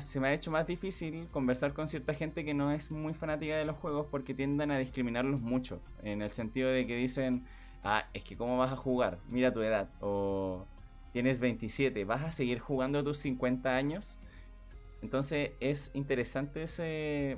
se 0.00 0.20
me 0.20 0.28
ha 0.28 0.32
hecho 0.32 0.50
más 0.50 0.66
difícil 0.66 1.28
conversar 1.30 1.74
con 1.74 1.86
cierta 1.86 2.14
gente 2.14 2.46
que 2.46 2.54
no 2.54 2.72
es 2.72 2.90
muy 2.90 3.12
fanática 3.12 3.54
de 3.58 3.66
los 3.66 3.76
juegos 3.76 4.06
porque 4.10 4.32
tienden 4.32 4.70
a 4.70 4.78
discriminarlos 4.78 5.38
mucho. 5.38 5.82
En 6.02 6.22
el 6.22 6.30
sentido 6.30 6.70
de 6.70 6.86
que 6.86 6.96
dicen, 6.96 7.44
ah, 7.84 8.08
es 8.14 8.24
que 8.24 8.38
cómo 8.38 8.56
vas 8.56 8.72
a 8.72 8.76
jugar, 8.76 9.18
mira 9.28 9.52
tu 9.52 9.60
edad. 9.60 9.90
O 10.00 10.64
tienes 11.12 11.40
27, 11.40 12.06
¿vas 12.06 12.22
a 12.22 12.32
seguir 12.32 12.58
jugando 12.58 13.04
tus 13.04 13.18
50 13.18 13.76
años? 13.76 14.18
Entonces 15.02 15.50
es 15.60 15.90
interesante 15.92 16.62
ese, 16.62 17.36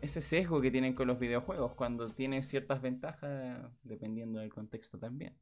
ese 0.00 0.20
sesgo 0.20 0.60
que 0.60 0.72
tienen 0.72 0.94
con 0.94 1.06
los 1.06 1.20
videojuegos 1.20 1.74
cuando 1.74 2.10
tienen 2.10 2.42
ciertas 2.42 2.82
ventajas 2.82 3.60
dependiendo 3.84 4.40
del 4.40 4.52
contexto 4.52 4.98
también. 4.98 5.34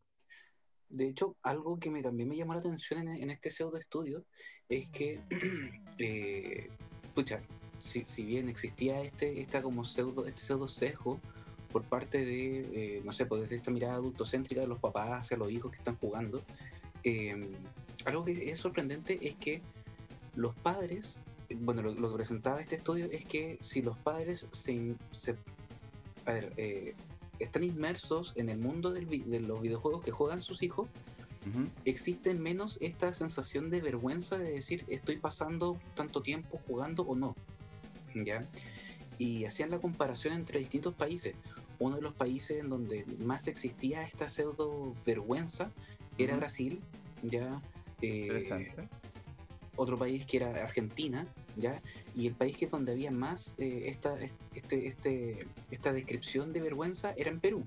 De 0.91 1.07
hecho, 1.07 1.37
algo 1.43 1.79
que 1.79 1.91
me, 1.91 2.03
también 2.03 2.29
me 2.29 2.37
llamó 2.37 2.53
la 2.55 2.61
atención 2.61 3.07
en, 3.07 3.23
en 3.23 3.31
este 3.31 3.51
pseudo 3.51 3.79
estudio 3.79 4.25
es 4.69 4.91
que, 4.91 5.21
eh, 5.99 6.69
pucha, 7.15 7.41
si, 7.79 8.03
si 8.07 8.25
bien 8.25 8.49
existía 8.49 9.01
este, 9.01 9.41
esta 9.41 9.63
como 9.63 9.85
pseudo, 9.85 10.27
este 10.27 10.41
pseudo 10.41 10.69
sesgo 10.69 11.21
por 11.73 11.85
parte 11.85 12.19
de, 12.25 12.97
eh, 12.97 13.03
no 13.05 13.13
sé, 13.13 13.27
pues 13.27 13.43
desde 13.43 13.57
esta 13.57 13.71
mirada 13.71 13.95
adultocéntrica 13.95 14.61
de 14.61 14.67
los 14.67 14.81
papás 14.81 15.11
hacia 15.13 15.37
los 15.37 15.51
hijos 15.53 15.71
que 15.71 15.79
están 15.79 15.97
jugando, 15.97 16.43
eh, 17.05 17.49
algo 18.05 18.25
que 18.25 18.51
es 18.51 18.59
sorprendente 18.59 19.19
es 19.23 19.37
que 19.37 19.63
los 20.35 20.55
padres, 20.57 21.21
bueno, 21.55 21.83
lo, 21.83 21.95
lo 21.95 22.11
que 22.11 22.17
presentaba 22.17 22.61
este 22.61 22.77
estudio 22.77 23.07
es 23.13 23.25
que 23.25 23.59
si 23.61 23.83
los 23.83 23.97
padres 23.99 24.49
se, 24.51 24.95
se- 25.13 25.37
a 26.27 26.33
ver, 26.33 26.53
eh, 26.57 26.95
están 27.41 27.65
inmersos 27.65 28.33
en 28.37 28.49
el 28.49 28.59
mundo 28.59 28.93
del 28.93 29.07
vi- 29.07 29.23
de 29.23 29.41
los 29.41 29.61
videojuegos 29.61 30.03
que 30.03 30.11
juegan 30.11 30.41
sus 30.41 30.63
hijos, 30.63 30.89
existe 31.85 32.35
menos 32.35 32.79
esta 32.83 33.13
sensación 33.15 33.71
de 33.71 33.81
vergüenza 33.81 34.39
de 34.39 34.51
decir 34.53 34.85
estoy 34.89 35.17
pasando 35.17 35.79
tanto 35.95 36.21
tiempo 36.21 36.61
jugando 36.67 37.03
o 37.03 37.15
no. 37.17 37.35
¿Ya? 38.15 38.47
Y 39.19 39.45
hacían 39.45 39.71
la 39.71 39.79
comparación 39.79 40.35
entre 40.35 40.59
distintos 40.59 40.95
países. 40.95 41.35
Uno 41.79 41.97
de 41.97 42.03
los 42.03 42.13
países 42.13 42.59
en 42.61 42.69
donde 42.69 43.07
más 43.21 43.49
existía 43.49 44.03
esta 44.03 44.29
pseudo 44.29 44.93
vergüenza 45.07 45.71
era. 46.19 46.37
Brasil, 46.37 46.81
ya. 47.23 47.63
Eh, 48.03 48.27
Interesante. 48.27 48.89
Otro 49.81 49.97
país 49.99 50.25
que 50.27 50.37
era 50.39 50.63
Argentina, 50.63 51.27
¿ya? 51.57 51.81
Y 52.15 52.27
el 52.27 52.35
país 52.35 52.57
que 52.57 52.67
es 52.67 52.71
donde 52.71 52.93
había 52.93 53.11
más 53.11 53.55
eh, 53.59 53.85
esta, 53.87 54.17
este, 54.55 54.87
este, 54.89 55.47
esta 55.71 55.93
descripción 55.93 56.53
de 56.53 56.61
vergüenza 56.61 57.13
era 57.17 57.31
en 57.31 57.41
Perú. 57.41 57.65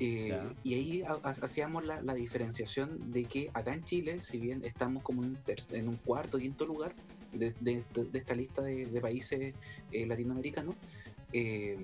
Eh, 0.00 0.36
y 0.64 0.74
ahí 0.74 1.02
ha- 1.02 1.20
ha- 1.22 1.30
hacíamos 1.46 1.84
la, 1.84 2.00
la 2.02 2.14
diferenciación 2.14 3.12
de 3.12 3.24
que 3.24 3.50
acá 3.54 3.72
en 3.74 3.84
Chile, 3.84 4.20
si 4.20 4.38
bien 4.40 4.64
estamos 4.64 5.02
como 5.02 5.22
en 5.22 5.30
un, 5.30 5.36
ter- 5.36 5.62
en 5.70 5.88
un 5.88 5.96
cuarto, 5.96 6.38
quinto 6.38 6.66
lugar 6.66 6.94
de, 7.32 7.52
de- 7.60 7.84
de- 7.94 8.18
esta 8.18 8.34
lista 8.34 8.62
de, 8.62 8.86
de 8.86 9.00
países 9.00 9.54
eh, 9.92 10.06
latinoamericanos, 10.06 10.74
eh, 11.32 11.78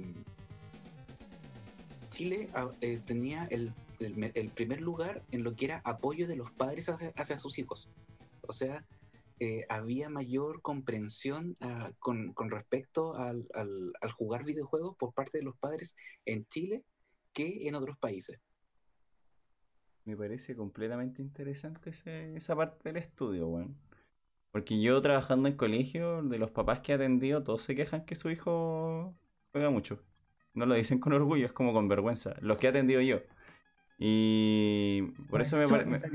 Chile 2.11 2.49
ah, 2.55 2.68
eh, 2.81 3.01
tenía 3.05 3.46
el, 3.51 3.73
el 4.01 4.31
el 4.35 4.49
primer 4.49 4.81
lugar 4.81 5.23
en 5.31 5.42
lo 5.44 5.55
que 5.55 5.66
era 5.66 5.81
apoyo 5.85 6.27
de 6.27 6.37
los 6.37 6.51
padres 6.51 6.88
hacia, 6.88 7.12
hacia 7.16 7.37
sus 7.37 7.59
hijos. 7.59 7.88
O 8.49 8.53
sea, 8.53 8.83
eh, 9.40 9.64
había 9.68 10.09
mayor 10.09 10.62
comprensión 10.62 11.57
ah, 11.61 11.90
con, 11.98 12.33
con 12.35 12.50
respecto 12.50 13.16
al, 13.16 13.48
al- 13.55 13.92
al 14.00 14.11
jugar 14.12 14.44
videojuegos 14.44 14.96
por 14.96 15.12
parte 15.12 15.38
de 15.38 15.44
los 15.44 15.57
padres 15.57 15.96
en 16.24 16.46
Chile 16.46 16.85
que 17.33 17.66
en 17.66 17.74
otros 17.74 17.96
países. 17.98 18.38
Me 20.05 20.16
parece 20.16 20.55
completamente 20.55 21.22
interesante 21.22 21.90
ese- 21.90 22.37
esa 22.37 22.55
parte 22.57 22.88
del 22.88 22.96
estudio, 22.96 23.48
weón. 23.48 23.76
Porque 24.53 24.81
yo 24.81 25.00
trabajando 25.00 25.48
en 25.48 25.57
colegio, 25.57 26.22
de 26.22 26.38
los 26.38 26.50
papás 26.50 26.81
que 26.81 26.92
he 26.92 26.94
atendido, 26.96 27.42
todos 27.44 27.62
se 27.62 27.74
quejan 27.76 28.05
que 28.05 28.16
su 28.16 28.31
hijo 28.31 29.14
juega 29.53 29.70
mucho. 29.70 30.03
No 30.55 30.66
lo 30.66 30.74
dicen 30.74 30.98
con 30.98 31.12
orgullo, 31.12 31.46
es 31.46 31.53
como 31.53 31.72
con 31.72 31.87
vergüenza. 31.87 32.35
Los 32.40 32.57
que 32.59 32.66
he 32.66 32.70
atendido 32.70 33.00
yo. 33.00 33.20
Y 33.98 35.03
por 35.29 35.40
eso 35.40 35.57
me 35.57 35.68
parece... 35.68 36.09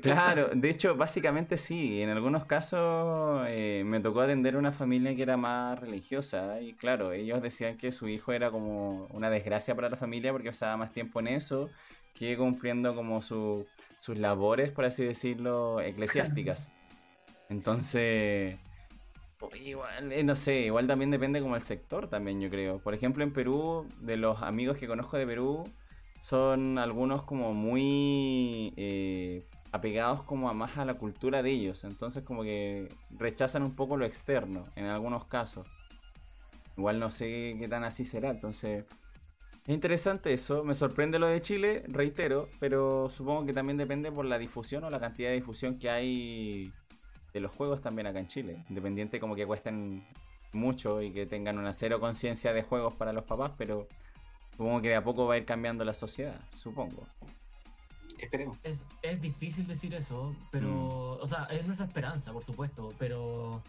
Claro, 0.00 0.50
de 0.54 0.70
hecho, 0.70 0.94
básicamente 0.96 1.58
sí. 1.58 2.00
En 2.00 2.10
algunos 2.10 2.44
casos 2.44 3.44
eh, 3.48 3.82
me 3.84 3.98
tocó 4.00 4.20
atender 4.20 4.56
una 4.56 4.70
familia 4.70 5.16
que 5.16 5.22
era 5.22 5.36
más 5.36 5.80
religiosa 5.80 6.60
y 6.60 6.76
claro, 6.76 7.10
ellos 7.12 7.42
decían 7.42 7.76
que 7.76 7.90
su 7.90 8.06
hijo 8.08 8.32
era 8.32 8.52
como 8.52 9.06
una 9.06 9.30
desgracia 9.30 9.74
para 9.74 9.88
la 9.90 9.96
familia 9.96 10.30
porque 10.32 10.50
pasaba 10.50 10.76
más 10.76 10.92
tiempo 10.92 11.18
en 11.18 11.26
eso 11.28 11.72
que 12.14 12.36
cumpliendo 12.36 12.94
como 12.94 13.20
su- 13.20 13.68
sus 13.98 14.16
labores, 14.16 14.70
por 14.70 14.84
así 14.84 15.04
decirlo, 15.04 15.80
eclesiásticas. 15.80 16.72
Entonces, 17.48 18.60
igual, 19.54 20.12
eh, 20.12 20.22
no 20.24 20.36
sé, 20.36 20.60
igual 20.62 20.86
también 20.86 21.10
depende 21.10 21.40
como 21.40 21.56
el 21.56 21.62
sector 21.62 22.08
también, 22.08 22.40
yo 22.40 22.50
creo. 22.50 22.82
Por 22.82 22.94
ejemplo, 22.94 23.24
en 23.24 23.32
Perú, 23.32 23.88
de 24.00 24.16
los 24.16 24.42
amigos 24.42 24.78
que 24.78 24.86
conozco 24.86 25.16
de 25.18 25.26
Perú, 25.26 25.64
son 26.20 26.78
algunos 26.78 27.22
como 27.24 27.52
muy 27.54 28.74
eh, 28.76 29.48
apegados 29.72 30.22
como 30.22 30.48
a 30.48 30.54
más 30.54 30.78
a 30.78 30.84
la 30.84 30.94
cultura 30.94 31.42
de 31.42 31.50
ellos. 31.50 31.84
Entonces 31.84 32.24
como 32.24 32.42
que 32.42 32.88
rechazan 33.10 33.62
un 33.62 33.74
poco 33.74 33.96
lo 33.96 34.04
externo 34.04 34.64
en 34.76 34.86
algunos 34.86 35.24
casos. 35.26 35.66
Igual 36.76 36.98
no 36.98 37.10
sé 37.10 37.56
qué 37.58 37.68
tan 37.68 37.84
así 37.84 38.04
será. 38.04 38.30
Entonces 38.30 38.84
es 39.66 39.74
interesante 39.74 40.32
eso. 40.32 40.64
Me 40.64 40.74
sorprende 40.74 41.18
lo 41.18 41.26
de 41.26 41.40
Chile, 41.42 41.84
reitero, 41.88 42.48
pero 42.58 43.10
supongo 43.10 43.46
que 43.46 43.52
también 43.52 43.76
depende 43.76 44.10
por 44.10 44.24
la 44.24 44.38
difusión 44.38 44.84
o 44.84 44.90
la 44.90 45.00
cantidad 45.00 45.28
de 45.28 45.36
difusión 45.36 45.78
que 45.78 45.90
hay 45.90 46.72
de 47.32 47.40
los 47.40 47.52
juegos 47.52 47.80
también 47.80 48.06
acá 48.06 48.18
en 48.18 48.26
Chile. 48.26 48.64
Independiente 48.68 49.20
como 49.20 49.36
que 49.36 49.46
cuesten 49.46 50.04
mucho 50.52 51.02
y 51.02 51.12
que 51.12 51.26
tengan 51.26 51.58
una 51.58 51.74
cero 51.74 52.00
conciencia 52.00 52.52
de 52.52 52.62
juegos 52.62 52.94
para 52.94 53.12
los 53.12 53.24
papás, 53.24 53.52
pero 53.56 53.86
supongo 54.56 54.80
que 54.82 54.88
de 54.88 54.96
a 54.96 55.04
poco 55.04 55.26
va 55.26 55.34
a 55.34 55.38
ir 55.38 55.44
cambiando 55.44 55.84
la 55.84 55.94
sociedad, 55.94 56.40
supongo. 56.54 57.06
Esperemos. 58.24 58.58
Es, 58.62 58.86
es 59.02 59.20
difícil 59.20 59.66
decir 59.66 59.94
eso, 59.94 60.34
pero, 60.50 60.68
Mm. 60.68 61.22
o 61.22 61.26
sea, 61.26 61.44
es 61.50 61.66
nuestra 61.66 61.86
esperanza, 61.86 62.32
por 62.32 62.42
supuesto, 62.42 62.92
pero 62.98 63.62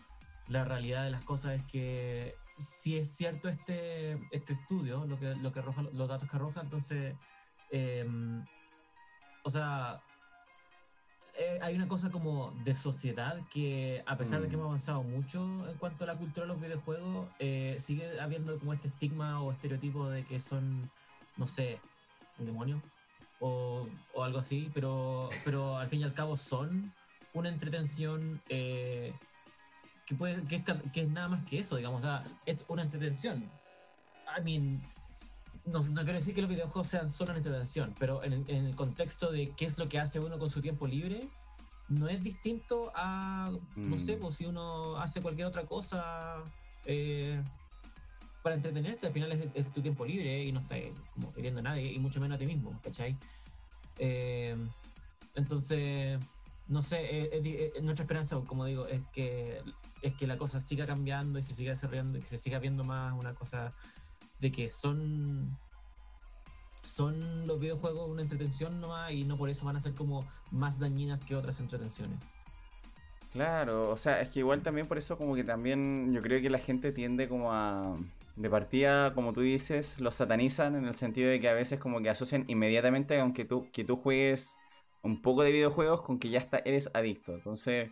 la 0.48 0.66
realidad 0.66 1.04
de 1.04 1.12
las 1.12 1.22
cosas 1.24 1.54
es 1.60 1.64
que 1.72 2.36
si 2.58 2.98
es 2.98 3.10
cierto 3.16 3.50
este, 3.50 4.14
este 4.32 4.54
estudio, 4.54 5.06
lo 5.06 5.20
que, 5.20 5.34
lo 5.36 5.52
que 5.52 5.60
arroja, 5.60 5.82
los 5.94 6.08
datos 6.08 6.30
que 6.30 6.36
arroja, 6.36 6.62
entonces, 6.62 7.16
em, 7.72 8.46
o 9.44 9.50
sea, 9.50 10.02
eh, 11.40 11.60
hay 11.62 11.76
una 11.76 11.88
cosa 11.88 12.12
como 12.12 12.52
de 12.66 12.74
sociedad 12.74 13.42
que, 13.50 14.04
a 14.06 14.18
pesar 14.18 14.42
de 14.42 14.50
que 14.50 14.58
Mm. 14.58 14.60
hemos 14.60 14.68
avanzado 14.70 15.02
mucho 15.04 15.68
en 15.70 15.78
cuanto 15.78 16.04
a 16.04 16.08
la 16.08 16.18
cultura 16.18 16.46
de 16.46 16.54
los 16.54 16.62
videojuegos, 16.62 17.30
eh, 17.40 17.78
sigue 17.80 18.20
habiendo 18.20 18.60
como 18.60 18.74
este 18.74 18.90
estigma 18.90 19.42
o 19.42 19.52
estereotipo 19.52 20.10
de 20.10 20.24
que 20.26 20.40
son, 20.42 20.92
no 21.38 21.48
sé, 21.48 21.80
un 22.38 22.46
demonio 22.46 22.82
o, 23.42 23.90
o 24.14 24.24
algo 24.24 24.40
así, 24.40 24.72
pero, 24.74 25.30
pero 25.44 25.78
al 25.78 25.90
fin 25.90 26.00
y 26.00 26.04
al 26.06 26.14
cabo 26.14 26.38
son 26.38 26.94
una 27.34 27.50
entretención 27.50 28.42
eh, 28.50 29.14
que, 30.06 30.16
puede, 30.16 30.42
que, 30.46 30.56
es, 30.58 30.64
que 30.94 31.02
es 31.02 31.10
nada 31.10 31.28
más 31.28 31.44
que 31.46 31.60
eso, 31.60 31.76
digamos, 31.76 32.00
o 32.00 32.04
sea, 32.04 32.24
es 32.46 32.64
una 32.70 32.84
entretención. 32.84 33.44
I 34.38 34.42
mean, 34.44 34.82
no, 35.66 35.80
no 35.80 36.04
quiero 36.04 36.20
decir 36.20 36.34
que 36.34 36.42
los 36.42 36.50
videojuegos 36.50 36.88
sean 36.88 37.10
solo 37.10 37.32
una 37.32 37.40
entretención, 37.40 37.94
pero 38.00 38.24
en, 38.24 38.34
en 38.48 38.66
el 38.66 38.76
contexto 38.76 39.32
de 39.32 39.50
qué 39.56 39.66
es 39.66 39.78
lo 39.78 39.90
que 39.90 40.00
hace 40.00 40.20
uno 40.20 40.40
con 40.40 40.50
su 40.50 40.62
tiempo 40.62 40.88
libre, 40.88 41.28
no 41.90 42.08
es 42.08 42.24
distinto 42.24 42.92
a, 42.96 43.52
no 43.76 43.98
sé, 43.98 44.16
Mm. 44.16 44.20
pues 44.22 44.36
si 44.36 44.46
uno 44.46 44.96
hace 44.98 45.22
cualquier 45.22 45.48
otra 45.48 45.66
cosa 45.66 46.44
eh, 46.86 47.44
para 48.42 48.56
entretenerse, 48.56 49.08
al 49.08 49.14
final 49.14 49.32
es, 49.32 49.48
es 49.54 49.72
tu 49.72 49.82
tiempo 49.82 50.06
libre 50.06 50.44
y 50.44 50.52
no 50.52 50.60
estás 50.62 50.80
como 51.14 51.32
queriendo 51.34 51.60
a 51.60 51.64
nadie, 51.64 51.92
y 51.92 52.00
mucho 52.00 52.20
menos 52.20 52.36
a 52.36 52.40
ti 52.40 52.46
mismo, 52.46 52.80
¿cachai? 52.84 53.18
Eh, 53.98 54.56
entonces, 55.36 56.20
no 56.68 56.82
sé, 56.82 57.36
eh, 57.36 57.42
di- 57.42 57.56
eh, 57.56 57.74
nuestra 57.82 58.04
esperanza, 58.04 58.40
como 58.48 58.66
digo, 58.66 58.88
es 58.88 59.02
que, 59.14 59.62
es 60.02 60.14
que 60.16 60.28
la 60.28 60.38
cosa 60.38 60.60
siga 60.60 60.86
cambiando 60.88 61.38
y 61.40 61.44
se 61.44 61.54
siga 61.54 61.72
desarrollando, 61.72 62.18
y 62.18 62.22
que 62.22 62.28
se 62.28 62.38
siga 62.38 62.60
viendo 62.60 62.84
más 62.84 63.14
una 63.14 63.34
cosa 63.34 63.74
de 64.40 64.52
que 64.52 64.70
son 64.70 65.58
son 66.84 67.46
los 67.46 67.60
videojuegos 67.60 68.10
una 68.10 68.24
entretención 68.24 68.82
nomás 68.82 69.12
y 69.12 69.24
no 69.24 69.38
por 69.38 69.52
eso 69.52 69.66
van 69.68 69.76
a 69.76 69.80
ser 69.82 69.94
como 69.94 70.26
más 70.50 70.80
dañinas 70.80 71.24
que 71.24 71.36
otras 71.36 71.60
entretenciones. 71.60 72.18
Claro, 73.32 73.92
o 73.92 73.98
sea, 73.98 74.20
es 74.20 74.30
que 74.30 74.40
igual 74.40 74.64
también 74.64 74.88
por 74.88 74.98
eso 74.98 75.16
como 75.16 75.36
que 75.36 75.44
también 75.44 76.12
yo 76.12 76.22
creo 76.22 76.42
que 76.42 76.50
la 76.50 76.58
gente 76.58 76.92
tiende 76.92 77.30
como 77.30 77.54
a... 77.54 77.98
De 78.36 78.50
partida, 78.50 79.14
como 79.14 79.34
tú 79.34 79.42
dices, 79.42 80.00
los 80.00 80.16
satanizan 80.16 80.76
en 80.76 80.86
el 80.86 80.96
sentido 80.96 81.30
de 81.30 81.40
que 81.40 81.50
a 81.50 81.54
veces 81.54 81.80
como 81.80 82.02
que 82.02 82.10
asocian 82.10 82.46
inmediatamente 82.48 83.20
aunque 83.20 83.46
tú, 83.46 83.70
que 83.72 83.84
tú 83.84 83.96
juegues 83.98 84.58
un 85.04 85.22
poco 85.22 85.44
de 85.44 85.52
videojuegos 85.52 86.02
con 86.02 86.20
que 86.20 86.30
ya 86.30 86.40
está, 86.40 86.60
eres 86.60 86.90
adicto. 86.94 87.34
Entonces 87.34 87.92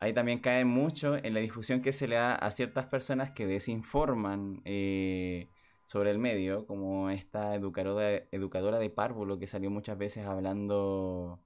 ahí 0.00 0.12
también 0.12 0.40
cae 0.40 0.64
mucho 0.64 1.16
en 1.16 1.34
la 1.34 1.40
difusión 1.40 1.82
que 1.82 1.92
se 1.92 2.08
le 2.08 2.16
da 2.16 2.34
a 2.34 2.50
ciertas 2.50 2.86
personas 2.86 3.30
que 3.32 3.46
desinforman 3.46 4.62
eh, 4.64 5.48
sobre 5.86 6.10
el 6.10 6.18
medio, 6.18 6.66
como 6.66 7.10
esta 7.10 7.54
educadora, 7.54 8.22
educadora 8.32 8.78
de 8.78 8.90
párvulo 8.90 9.38
que 9.38 9.46
salió 9.46 9.70
muchas 9.70 9.98
veces 9.98 10.26
hablando 10.26 11.40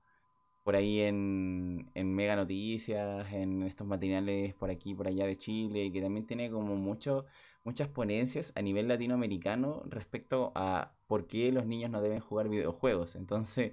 por 0.65 0.77
ahí 0.77 1.01
en, 1.01 1.91
en 1.95 2.15
Mega 2.15 2.37
Noticias, 2.37 3.33
en 3.33 3.63
estos 3.63 3.87
matinales 3.87 4.55
por 4.55 4.71
aquí, 4.71 4.95
por 4.95 5.09
allá 5.09 5.27
de 5.27 5.37
Chile, 5.37 5.91
que 5.93 6.01
también 6.03 6.27
tiene 6.27 6.51
como 6.51 6.77
mucho, 6.77 7.27
muchas 7.65 7.89
ponencias 7.89 8.53
a 8.57 8.63
nivel 8.63 8.89
latinoamericano 8.89 9.83
respecto 9.87 10.53
a 10.55 10.93
por 11.07 11.27
qué 11.27 11.53
los 11.53 11.67
niños 11.67 11.91
no 11.91 12.01
deben 12.03 12.21
jugar 12.21 12.49
videojuegos. 12.49 13.15
Entonces, 13.17 13.73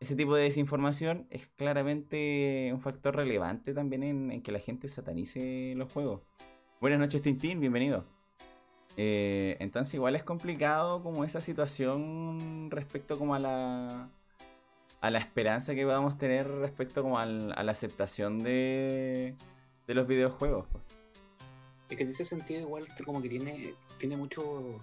ese 0.00 0.16
tipo 0.16 0.34
de 0.34 0.42
desinformación 0.44 1.26
es 1.30 1.48
claramente 1.56 2.70
un 2.72 2.80
factor 2.80 3.16
relevante 3.16 3.72
también 3.74 4.02
en, 4.02 4.42
que 4.42 4.52
la 4.52 4.58
gente 4.58 4.88
satanice 4.88 5.74
los 5.76 5.92
juegos. 5.92 6.20
Buenas 6.80 6.98
noches, 6.98 7.22
Tintín, 7.22 7.60
bienvenido. 7.60 8.04
Eh, 8.98 9.56
entonces 9.60 9.94
igual 9.94 10.16
es 10.16 10.24
complicado 10.24 11.02
como 11.02 11.24
esa 11.24 11.40
situación 11.40 12.70
respecto 12.70 13.18
como 13.18 13.34
a 13.34 13.38
la 13.38 14.08
a 15.02 15.10
la 15.10 15.18
esperanza 15.18 15.74
que 15.74 15.84
podamos 15.84 16.16
tener 16.16 16.48
respecto 16.48 17.02
como 17.02 17.18
al- 17.18 17.52
a 17.56 17.62
la 17.62 17.72
aceptación 17.72 18.38
de, 18.42 19.34
de 19.86 19.94
los 19.94 20.08
videojuegos. 20.08 20.66
pues. 20.72 20.82
Es 21.88 21.96
que 21.96 22.02
en 22.04 22.10
ese 22.10 22.24
sentido 22.24 22.60
igual 22.60 22.86
como 23.04 23.22
que 23.22 23.28
tiene, 23.28 23.74
tiene 23.98 24.16
mucho... 24.16 24.80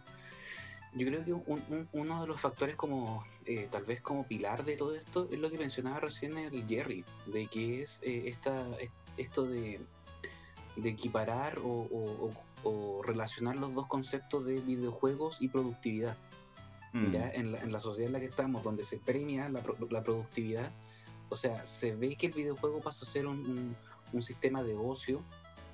Yo 0.95 1.07
creo 1.07 1.25
que 1.25 1.33
un- 1.33 1.63
un- 1.69 1.89
uno 1.91 2.21
de 2.21 2.27
los 2.27 2.39
factores 2.39 2.75
como 2.75 3.25
eh, 3.45 3.67
tal 3.71 3.83
vez 3.83 3.99
como 4.01 4.27
pilar 4.27 4.63
de 4.63 4.75
todo 4.77 4.93
esto 4.95 5.27
es 5.31 5.39
lo 5.39 5.49
que 5.49 5.57
mencionaba 5.57 5.99
recién 5.99 6.37
el 6.37 6.67
Jerry, 6.67 7.03
de 7.25 7.47
que 7.47 7.81
es 7.81 8.01
eh, 8.03 8.23
esta, 8.27 8.69
es- 8.79 8.91
esto 9.17 9.43
de, 9.47 9.81
de 10.75 10.89
equiparar 10.89 11.57
o, 11.59 11.67
o- 11.67 12.31
o- 12.63 13.01
relacionar 13.03 13.55
los 13.55 13.73
dos 13.73 13.87
conceptos 13.87 14.45
de 14.45 14.61
videojuegos 14.61 15.41
y 15.41 15.47
productividad. 15.47 16.15
Mm, 16.93 17.11
ya 17.11 17.27
en 17.31 17.51
la, 17.53 17.59
en 17.61 17.71
la 17.71 17.79
sociedad 17.79 18.07
en 18.09 18.13
la 18.13 18.19
que 18.19 18.27
estamos, 18.27 18.61
donde 18.61 18.83
se 18.83 18.99
premia 18.99 19.49
la, 19.49 19.63
la 19.89 20.03
productividad, 20.03 20.71
o 21.29 21.35
sea, 21.35 21.65
se 21.65 21.95
ve 21.95 22.15
que 22.15 22.27
el 22.27 22.33
videojuego 22.33 22.81
pasa 22.81 23.03
a 23.03 23.07
ser 23.07 23.25
un- 23.25 23.75
un 24.13 24.21
sistema 24.21 24.61
de 24.61 24.75
ocio, 24.75 25.23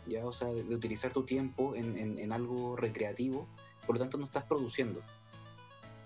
ya, 0.08 0.26
o 0.26 0.32
sea, 0.32 0.48
de, 0.50 0.64
de 0.64 0.76
utilizar 0.76 1.12
tu 1.14 1.24
tiempo 1.24 1.76
en, 1.76 1.98
en- 1.98 2.20
en 2.20 2.32
algo 2.32 2.76
recreativo, 2.76 3.48
por 3.86 3.96
lo 3.96 4.00
tanto 4.02 4.18
no 4.18 4.26
estás 4.26 4.44
produciendo. 4.44 5.02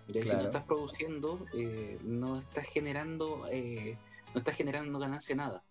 Ya, 0.08 0.20
y 0.22 0.24
si 0.24 0.30
no 0.32 0.40
Claro. 0.40 0.46
estás 0.46 0.64
produciendo, 0.64 1.46
eh, 1.54 1.98
no 2.04 2.38
estás 2.40 2.68
generando, 2.68 3.46
eh, 3.50 3.98
no 4.34 4.40
estás 4.40 4.56
generando 4.56 5.00
ganancia 5.00 5.36
nada. 5.36 5.64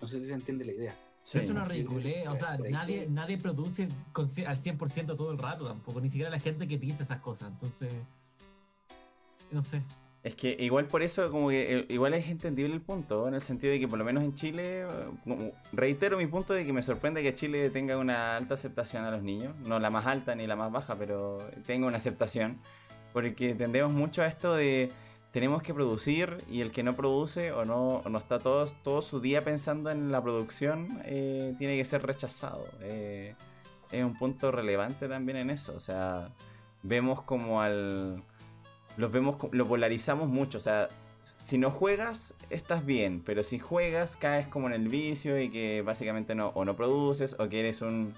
No 0.00 0.06
sé 0.06 0.20
si 0.20 0.26
se 0.26 0.34
entiende 0.34 0.64
la 0.66 0.72
idea. 0.72 0.96
sí. 1.22 1.38
es 1.38 1.48
una 1.50 1.64
ridiculez, 1.64 2.28
o 2.28 2.36
sea, 2.36 2.56
nadie, 2.70 3.04
que- 3.04 3.08
nadie 3.10 3.38
produce 3.38 3.88
con 4.12 4.26
al 4.46 4.56
100% 4.58 5.16
todo 5.16 5.32
el 5.32 5.38
rato 5.38 5.66
tampoco, 5.66 6.00
ni 6.00 6.08
siquiera 6.10 6.30
la 6.30 6.38
gente 6.38 6.68
que 6.68 6.76
dice 6.78 7.02
esas 7.02 7.20
cosas, 7.20 7.50
entonces, 7.50 7.90
no 9.50 9.62
sé. 9.62 9.82
Es 10.26 10.34
que 10.34 10.56
igual 10.58 10.86
por 10.86 11.02
eso, 11.02 11.30
como 11.30 11.50
que 11.50 11.78
eh, 11.78 11.86
igual 11.88 12.12
es 12.12 12.28
entendible 12.28 12.74
el 12.74 12.80
punto, 12.80 13.28
en 13.28 13.34
el 13.34 13.42
sentido 13.42 13.72
de 13.72 13.78
que 13.78 13.86
por 13.86 13.96
lo 13.96 14.04
menos 14.04 14.24
en 14.24 14.34
Chile, 14.34 14.80
eh, 14.80 15.52
reitero 15.72 16.16
mi 16.16 16.26
punto 16.26 16.52
de 16.52 16.66
que 16.66 16.72
me 16.72 16.82
sorprende 16.82 17.22
que 17.22 17.32
Chile 17.32 17.70
tenga 17.70 17.96
una 17.96 18.36
alta 18.36 18.54
aceptación 18.54 19.04
a 19.04 19.12
los 19.12 19.22
niños, 19.22 19.54
no 19.64 19.78
la 19.78 19.88
más 19.88 20.04
alta 20.04 20.34
ni 20.34 20.48
la 20.48 20.56
más 20.56 20.72
baja, 20.72 20.96
pero 20.96 21.38
tenga 21.64 21.86
una 21.86 21.98
aceptación, 21.98 22.58
porque 23.12 23.54
tendemos 23.54 23.92
mucho 23.92 24.22
a 24.22 24.26
esto 24.26 24.56
de 24.56 24.90
tenemos 25.30 25.62
que 25.62 25.72
producir 25.72 26.38
y 26.50 26.60
el 26.60 26.72
que 26.72 26.82
no 26.82 26.96
produce 26.96 27.52
o 27.52 27.64
no, 27.64 28.02
no 28.10 28.18
está 28.18 28.40
todo, 28.40 28.66
todo 28.82 29.02
su 29.02 29.20
día 29.20 29.44
pensando 29.44 29.92
en 29.92 30.10
la 30.10 30.20
producción, 30.20 31.02
eh, 31.04 31.54
tiene 31.56 31.76
que 31.76 31.84
ser 31.84 32.04
rechazado. 32.04 32.64
Es 32.82 34.04
un 34.04 34.14
punto 34.14 34.50
relevante 34.50 35.06
también 35.06 35.38
en 35.38 35.50
eso, 35.50 35.72
o 35.76 35.80
sea, 35.80 36.24
vemos 36.82 37.22
como 37.22 37.62
al 37.62 38.24
los 38.96 39.12
vemos, 39.12 39.36
lo 39.52 39.66
polarizamos 39.66 40.28
mucho. 40.28 40.58
O 40.58 40.60
sea, 40.60 40.88
si 41.22 41.58
no 41.58 41.70
juegas, 41.70 42.34
estás 42.50 42.86
bien, 42.86 43.22
pero 43.24 43.42
si 43.42 43.58
juegas, 43.58 44.16
caes 44.16 44.46
como 44.46 44.68
en 44.68 44.74
el 44.74 44.88
vicio 44.88 45.40
y 45.40 45.50
que 45.50 45.82
básicamente 45.82 46.34
no, 46.34 46.48
o 46.48 46.64
no 46.64 46.76
produces, 46.76 47.36
o 47.38 47.48
que 47.48 47.60
eres 47.60 47.82
un. 47.82 48.14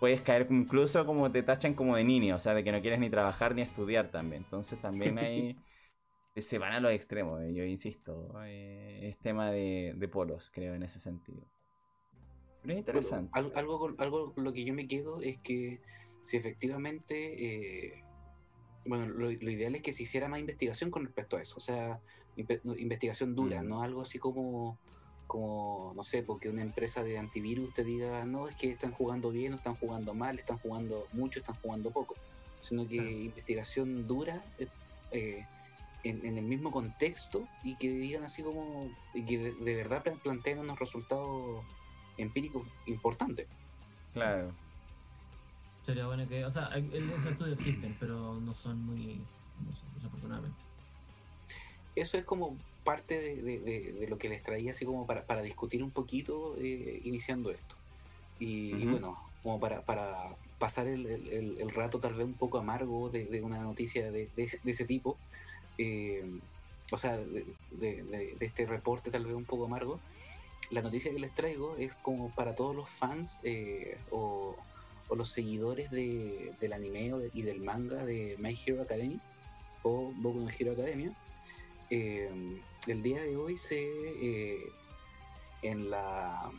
Puedes 0.00 0.20
caer 0.20 0.46
incluso 0.50 1.06
como 1.06 1.30
te 1.30 1.42
tachan 1.42 1.74
como 1.74 1.96
de 1.96 2.04
niño, 2.04 2.36
o 2.36 2.40
sea, 2.40 2.54
de 2.54 2.62
que 2.62 2.72
no 2.72 2.80
quieres 2.80 2.98
ni 3.00 3.10
trabajar 3.10 3.54
ni 3.54 3.62
estudiar 3.62 4.10
también. 4.10 4.42
Entonces 4.42 4.80
también 4.80 5.18
ahí 5.18 5.56
se 6.36 6.58
van 6.58 6.72
a 6.72 6.80
los 6.80 6.92
extremos, 6.92 7.42
eh, 7.42 7.54
yo 7.54 7.64
insisto. 7.64 8.34
eh, 8.44 9.08
es 9.10 9.18
tema 9.18 9.50
de, 9.50 9.94
de 9.96 10.08
polos, 10.08 10.50
creo, 10.52 10.74
en 10.74 10.82
ese 10.82 11.00
sentido. 11.00 11.42
Pero 12.62 12.74
es 12.74 12.78
interesante. 12.78 13.30
Algo, 13.34 13.52
algo, 13.54 13.78
con, 13.78 13.94
algo 13.98 14.32
con 14.34 14.44
lo 14.44 14.52
que 14.52 14.64
yo 14.64 14.74
me 14.74 14.86
quedo 14.86 15.20
es 15.20 15.38
que 15.38 15.80
si 16.22 16.38
efectivamente, 16.38 17.86
eh, 17.88 18.03
bueno, 18.86 19.06
lo, 19.06 19.30
lo 19.30 19.50
ideal 19.50 19.74
es 19.74 19.82
que 19.82 19.92
se 19.92 20.02
hiciera 20.04 20.28
más 20.28 20.40
investigación 20.40 20.90
con 20.90 21.04
respecto 21.04 21.36
a 21.36 21.42
eso, 21.42 21.56
o 21.56 21.60
sea, 21.60 22.00
investigación 22.36 23.34
dura, 23.34 23.62
Mm. 23.62 23.68
no 23.68 23.82
algo 23.82 24.02
así 24.02 24.18
como, 24.18 24.76
como, 25.26 25.92
no 25.96 26.02
sé, 26.02 26.22
porque 26.22 26.48
una 26.50 26.62
empresa 26.62 27.02
de 27.02 27.16
antivirus 27.18 27.72
te 27.72 27.84
diga, 27.84 28.24
no, 28.26 28.48
es 28.48 28.54
que 28.56 28.70
están 28.70 28.92
jugando 28.92 29.30
bien, 29.30 29.52
o 29.52 29.56
están 29.56 29.74
jugando 29.76 30.14
mal, 30.14 30.38
están 30.38 30.58
jugando 30.58 31.06
mucho, 31.12 31.38
están 31.40 31.56
jugando 31.62 31.90
poco, 31.90 32.14
sino 32.60 32.86
que 32.88 32.96
investigación 32.96 34.06
dura. 34.06 34.44
eh, 34.58 34.68
eh, 35.12 35.44
en, 36.02 36.22
en 36.26 36.36
el 36.36 36.44
mismo 36.44 36.70
contexto 36.70 37.48
y 37.62 37.76
que 37.76 37.88
digan 37.88 38.24
así 38.24 38.42
como 38.42 38.90
y 39.14 39.22
que 39.24 39.38
de, 39.38 39.52
de 39.52 39.74
verdad 39.74 40.02
plan- 40.02 40.18
planteen 40.18 40.58
unos 40.58 40.78
resultados 40.78 41.64
empíricos 42.18 42.66
importantes. 42.84 43.46
Claro. 44.12 44.52
Sería 45.84 46.06
bueno 46.06 46.26
que, 46.26 46.42
o 46.46 46.50
sea, 46.50 46.70
esos 46.74 47.26
estudios 47.26 47.52
existen, 47.58 47.94
pero 48.00 48.40
no 48.40 48.54
son 48.54 48.80
muy, 48.86 49.20
no 49.66 49.74
son, 49.74 49.92
desafortunadamente. 49.92 50.64
Eso 51.94 52.16
es 52.16 52.24
como 52.24 52.56
parte 52.84 53.20
de, 53.20 53.42
de- 53.42 53.58
de- 53.60 53.92
de 53.92 54.08
lo 54.08 54.16
que 54.16 54.30
les 54.30 54.42
traía 54.42 54.70
así 54.70 54.86
como 54.86 55.06
para, 55.06 55.26
para 55.26 55.42
discutir 55.42 55.82
un 55.82 55.90
poquito 55.90 56.56
eh, 56.56 57.00
iniciando 57.04 57.50
esto. 57.50 57.76
Y, 58.38 58.70
y 58.76 58.86
Ujú. 58.86 58.92
bueno, 58.92 59.14
como 59.42 59.60
para, 59.60 59.84
para 59.84 60.34
pasar 60.58 60.86
el, 60.86 61.04
el- 61.06 61.58
el- 61.60 61.70
rato 61.70 62.00
tal 62.00 62.14
vez 62.14 62.24
un 62.24 62.32
poco 62.34 62.56
amargo 62.56 63.10
de, 63.10 63.26
de 63.26 63.42
una 63.42 63.62
noticia 63.62 64.10
de, 64.10 64.30
de- 64.34 64.60
de 64.62 64.70
ese 64.70 64.86
tipo, 64.86 65.18
eh, 65.76 66.24
o 66.92 66.96
sea, 66.96 67.18
de, 67.18 67.44
de- 67.72 68.04
de- 68.04 68.36
de 68.38 68.46
este 68.46 68.64
reporte 68.64 69.10
tal 69.10 69.26
vez 69.26 69.34
un 69.34 69.44
poco 69.44 69.66
amargo, 69.66 70.00
la 70.70 70.80
noticia 70.80 71.10
que 71.12 71.18
les 71.18 71.34
traigo 71.34 71.76
es 71.76 71.92
como 71.96 72.30
para 72.30 72.54
todos 72.54 72.74
los 72.74 72.88
fans 72.88 73.38
eh, 73.44 73.98
o, 74.10 74.56
o 75.14 75.16
los 75.16 75.30
seguidores 75.30 75.90
de- 75.90 76.52
del 76.60 76.72
anime 76.72 77.10
de- 77.18 77.30
y 77.32 77.42
del 77.42 77.60
manga 77.60 78.04
de 78.04 78.36
My 78.38 78.58
Hero 78.66 78.82
Academy 78.82 79.20
o 79.82 80.12
Boku 80.16 80.40
no 80.40 80.50
Hero 80.50 80.72
Academia. 80.72 81.12
Eh, 81.90 82.28
el 82.88 83.02
día 83.02 83.22
de 83.22 83.36
hoy 83.36 83.56
se 83.56 83.80
eh, 83.82 84.58
en 85.62 85.88
la 85.90 86.50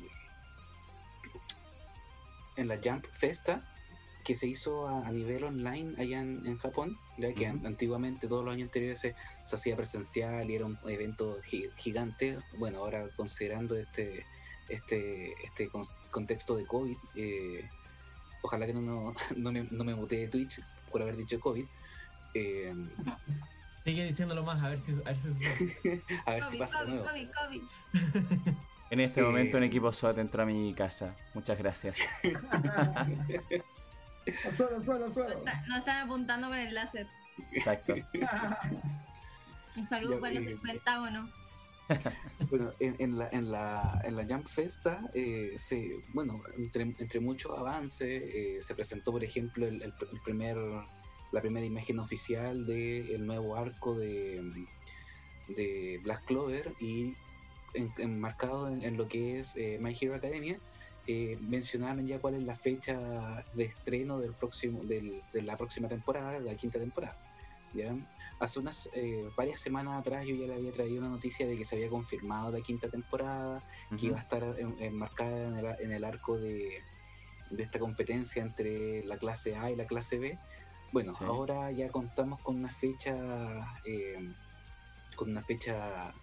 en 2.57 2.67
la 2.69 2.77
Jump 2.81 3.05
Festa 3.11 3.61
que 4.23 4.33
se 4.33 4.47
hizo 4.47 4.87
a, 4.87 5.05
a 5.07 5.11
nivel 5.11 5.43
online 5.43 5.93
allá 6.01 6.19
en, 6.21 6.41
en 6.47 6.57
Japón, 6.57 6.97
ya 7.17 7.31
que 7.33 7.45
Ujú. 7.47 7.57
an- 7.59 7.65
antiguamente 7.67 8.27
todos 8.27 8.43
los 8.43 8.53
años 8.55 8.67
anteriores 8.67 8.99
se, 8.99 9.13
se 9.43 9.55
hacía 9.55 9.75
presencial 9.75 10.49
y 10.49 10.55
era 10.55 10.65
un 10.65 10.79
evento 10.87 11.37
gi- 11.43 11.69
gigante. 11.75 12.39
Bueno, 12.57 12.79
ahora 12.79 13.07
considerando 13.15 13.75
este 13.77 14.25
este 14.69 15.33
este 15.45 15.69
con- 15.69 15.85
contexto 16.09 16.55
de 16.55 16.65
COVID, 16.65 16.97
eh, 17.15 17.69
ojalá 18.45 18.65
que 18.65 18.73
no, 18.73 18.81
no, 18.81 19.13
no 19.35 19.51
me, 19.51 19.67
no 19.71 19.83
me 19.83 19.95
mutee 19.95 20.27
Twitch 20.27 20.61
por 20.91 21.01
haber 21.01 21.15
dicho 21.17 21.39
COVID, 21.39 21.65
Eh, 22.33 22.73
Sigue 23.83 24.03
diciéndolo 24.05 24.43
más, 24.43 24.63
a 24.63 24.69
ver 24.69 24.79
si, 24.79 24.93
a 24.93 25.03
ver 25.03 25.15
si 25.15 25.27
a 26.25 26.31
ver 26.31 26.43
si 26.43 26.47
Kobe, 26.47 26.57
pasa 26.57 26.83
de 26.83 26.91
nuevo. 26.91 27.05
Kobe, 27.05 27.31
Kobe. 27.31 27.61
En 28.91 28.99
este 28.99 29.19
Eh, 29.19 29.23
momento 29.23 29.57
un 29.57 29.63
equipo 29.63 29.91
SWAT 29.91 30.17
entró 30.19 30.43
a 30.43 30.45
mi 30.45 30.73
casa. 30.75 31.15
Muchas 31.33 31.57
gracias. 31.57 31.97
Suelo, 34.57 34.83
suelo, 34.83 35.11
suelo. 35.13 35.37
Está- 35.37 35.63
Nos 35.67 35.79
están 35.79 36.05
apuntando 36.05 36.47
con 36.49 36.57
el 36.57 36.73
láser. 36.73 37.07
Exacto. 37.51 37.95
Un 39.75 39.85
saludo 39.85 40.15
Ya, 40.15 40.21
para 40.21 40.33
eh, 40.35 40.39
los 40.41 40.59
pentágonos. 40.61 41.29
Bueno, 42.49 42.71
en, 42.79 43.17
la, 43.17 43.29
en, 43.31 43.51
la, 43.51 44.01
en 44.05 44.15
la 44.15 44.25
Jump 44.25 44.47
Festa, 44.47 45.01
eh, 45.13 45.53
se, 45.57 45.97
bueno, 46.13 46.41
entre, 46.57 46.83
entre 46.83 47.19
muchos 47.19 47.57
avances, 47.57 48.23
eh, 48.25 48.57
se 48.61 48.75
presentó, 48.75 49.11
por 49.11 49.23
ejemplo, 49.23 49.65
el, 49.67 49.93
primer, 50.23 50.57
la 51.31 51.41
primera 51.41 51.65
imagen 51.65 51.99
oficial 51.99 52.65
del 52.65 53.25
nuevo 53.25 53.55
arco 53.55 53.95
de, 53.97 54.41
de 55.47 55.99
Black 56.03 56.25
Clover 56.25 56.71
y 56.79 57.13
en- 57.73 57.93
enmarcado 57.97 58.67
en, 58.67 58.83
en 58.83 58.97
lo 58.97 59.07
que 59.07 59.39
es 59.39 59.55
eh, 59.57 59.77
My 59.79 59.95
Hero 59.99 60.15
Academia, 60.15 60.57
eh, 61.07 61.37
mencionaron 61.41 62.07
ya 62.07 62.19
cuál 62.19 62.35
es 62.35 62.43
la 62.43 62.55
fecha 62.55 63.45
de 63.53 63.65
estreno 63.65 64.19
del 64.19 64.33
próximo, 64.33 64.83
del, 64.83 65.21
de 65.33 65.41
la 65.43 65.55
próxima 65.57 65.87
temporada, 65.87 66.39
de 66.39 66.41
la 66.51 66.55
quinta 66.55 66.79
temporada. 66.79 67.15
¿ya? 67.73 67.95
Hace 68.39 68.59
unas 68.59 68.89
eh, 68.93 69.29
varias 69.37 69.59
semanas 69.59 69.99
atrás 69.99 70.25
yo 70.25 70.35
ya 70.35 70.47
le 70.47 70.55
había 70.55 70.71
traído 70.71 70.99
una 71.01 71.09
noticia 71.09 71.47
de 71.47 71.55
que 71.55 71.63
se 71.63 71.75
había 71.77 71.89
confirmado 71.89 72.51
la 72.51 72.61
quinta 72.61 72.89
temporada, 72.89 73.63
que 73.97 74.07
iba 74.07 74.17
a 74.17 74.21
estar 74.21 74.43
en- 74.59 74.75
enmarcada 74.79 75.47
en 75.47 75.55
el, 75.55 75.65
en 75.79 75.91
el 75.93 76.03
arco 76.03 76.37
de, 76.37 76.81
de 77.49 77.63
esta 77.63 77.79
competencia 77.79 78.41
entre 78.43 79.03
la 79.05 79.17
clase 79.17 79.55
A 79.55 79.71
y 79.71 79.75
la 79.77 79.85
clase 79.87 80.19
B. 80.19 80.37
Bueno, 80.91 81.13
Sí. 81.15 81.23
ahora 81.23 81.71
ya 81.71 81.89
contamos 81.89 82.39
con 82.41 82.55
una 82.57 82.69
fecha 82.69 83.15
eh, 83.85 84.17
con 85.15 85.29
una 85.31 85.41
fecha 85.41 86.13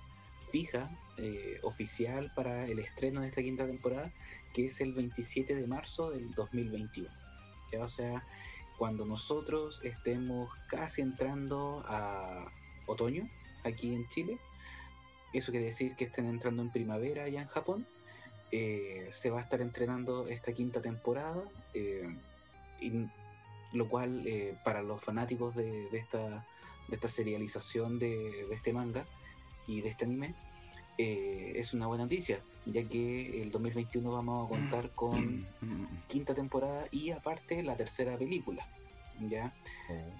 fija, 0.51 0.91
eh, 1.17 1.59
oficial 1.63 2.31
para 2.35 2.67
el 2.67 2.79
estreno 2.79 3.23
de 3.23 3.29
esta 3.29 3.43
quinta 3.43 3.67
temporada, 3.67 4.13
que 4.53 4.67
es 4.67 4.83
el 4.83 4.93
27 4.93 5.55
de 5.55 5.67
marzo 5.67 6.11
del 6.11 6.31
2021. 6.33 7.09
¿ya? 7.73 7.83
O 7.85 7.89
sea, 7.89 8.23
cuando 8.79 9.05
nosotros 9.05 9.83
estemos 9.85 10.51
casi 10.68 11.03
entrando 11.03 11.83
a 11.87 12.47
otoño 12.87 13.29
aquí 13.64 13.95
en 13.95 14.09
Chile, 14.09 14.39
eso 15.33 15.51
quiere 15.51 15.66
decir 15.66 15.97
que 15.97 16.05
estén 16.05 16.27
entrando 16.27 16.62
en 16.62 16.70
primavera 16.70 17.25
allá 17.25 17.43
en 17.43 17.49
Japón, 17.49 17.87
eh, 18.51 19.09
se 19.11 19.31
va 19.31 19.41
a 19.41 19.43
estar 19.43 19.61
entrenando 19.61 20.29
esta 20.29 20.53
quinta 20.53 20.83
temporada, 20.83 21.43
eh, 21.75 22.09
lo 23.73 23.89
cual 23.89 24.27
eh, 24.27 24.59
para 24.64 24.83
los 24.83 25.03
fanáticos 25.03 25.55
de, 25.55 25.89
de 25.89 25.99
esta, 25.99 26.45
de 26.89 26.97
esta 26.97 27.09
serialización 27.09 27.99
de, 27.99 28.47
de 28.47 28.55
este 28.55 28.73
manga 28.73 29.07
y 29.66 29.81
de 29.81 29.89
este 29.89 30.05
anime, 30.05 30.35
eh, 30.99 31.53
es 31.57 31.73
una 31.73 31.87
buena 31.87 32.05
noticia, 32.05 32.43
ya 32.67 32.87
que 32.89 33.43
el 33.43 33.51
2021 33.51 34.11
vamos 34.13 34.47
a 34.47 34.49
contar 34.49 34.91
con 34.95 35.47
quinta 36.09 36.35
temporada 36.35 36.87
y 36.91 37.11
aparte 37.11 37.63
la 37.63 37.77
tercera 37.77 38.17
película. 38.17 38.67
¿ya? 39.21 39.55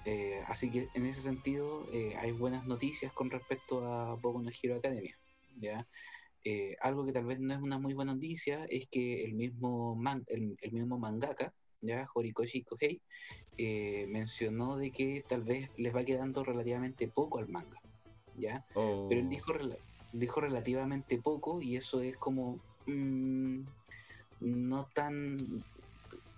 Eh, 0.05 0.40
así 0.47 0.70
que 0.70 0.88
en 0.95 1.07
ese 1.07 1.20
sentido 1.20 1.86
eh, 1.93 2.14
hay 2.18 2.32
buenas 2.32 2.64
noticias 2.66 3.12
con 3.12 3.30
respecto 3.30 3.84
a 3.86 4.14
Boku 4.14 4.43
no 4.43 4.51
Hero 4.62 4.76
Academia. 4.76 5.16
¿ya? 5.55 5.86
Eh, 6.45 6.76
algo 6.80 7.05
que 7.05 7.12
tal 7.12 7.24
vez 7.24 7.38
no 7.40 7.53
es 7.55 7.61
una 7.61 7.78
muy 7.78 7.95
buena 7.95 8.14
noticia 8.14 8.64
es 8.68 8.86
que 8.86 9.24
el 9.24 9.34
mismo, 9.34 9.95
man- 9.95 10.24
el, 10.28 10.57
el 10.61 10.72
mismo 10.72 10.99
mangaka, 10.99 11.53
¿ya? 11.80 12.07
Horikoshi 12.14 12.62
Kohei, 12.64 13.01
mencionó 14.09 14.76
de 14.76 14.90
que 14.90 15.24
tal 15.28 15.43
vez 15.43 15.70
les 15.76 15.95
va 15.95 16.05
quedando 16.05 16.43
relativamente 16.45 17.07
poco 17.09 17.38
al 17.38 17.49
manga. 17.49 17.80
¿ya? 18.36 18.64
Oh. 18.74 19.07
Pero 19.09 19.20
él 19.20 19.28
dijo, 19.28 19.53
rela- 19.53 19.78
dijo 20.12 20.40
relativamente 20.40 21.18
poco 21.18 21.60
y 21.60 21.76
eso 21.76 22.00
es 22.00 22.16
como 22.16 22.60
mm, 22.86 23.60
no 24.40 24.86
tan... 24.92 25.64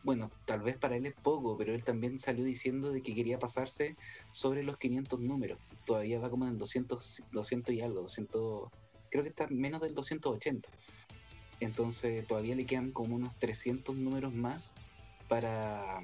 Bueno, 0.02 0.30
tal 0.44 0.60
vez 0.60 0.76
para 0.76 0.96
él 0.96 1.06
es 1.06 1.14
poco, 1.14 1.56
pero 1.56 1.74
él 1.74 1.82
también 1.82 2.18
salió 2.18 2.44
diciendo 2.44 2.92
de 2.92 3.00
que 3.00 3.14
quería 3.14 3.38
pasarse 3.38 3.96
sobre 4.32 4.62
los 4.62 4.76
500 4.76 5.18
números. 5.20 5.58
Todavía 5.86 6.20
va 6.20 6.28
como 6.28 6.44
en 6.44 6.52
el 6.52 6.58
200, 6.58 7.22
200 7.32 7.74
y 7.74 7.80
algo, 7.80 8.02
200, 8.02 8.70
creo 9.10 9.22
que 9.22 9.30
está 9.30 9.46
menos 9.48 9.80
del 9.80 9.94
280. 9.94 10.68
Entonces 11.60 12.26
todavía 12.26 12.54
le 12.54 12.66
quedan 12.66 12.90
como 12.90 13.16
unos 13.16 13.34
300 13.36 13.96
números 13.96 14.34
más 14.34 14.74
para, 15.26 16.02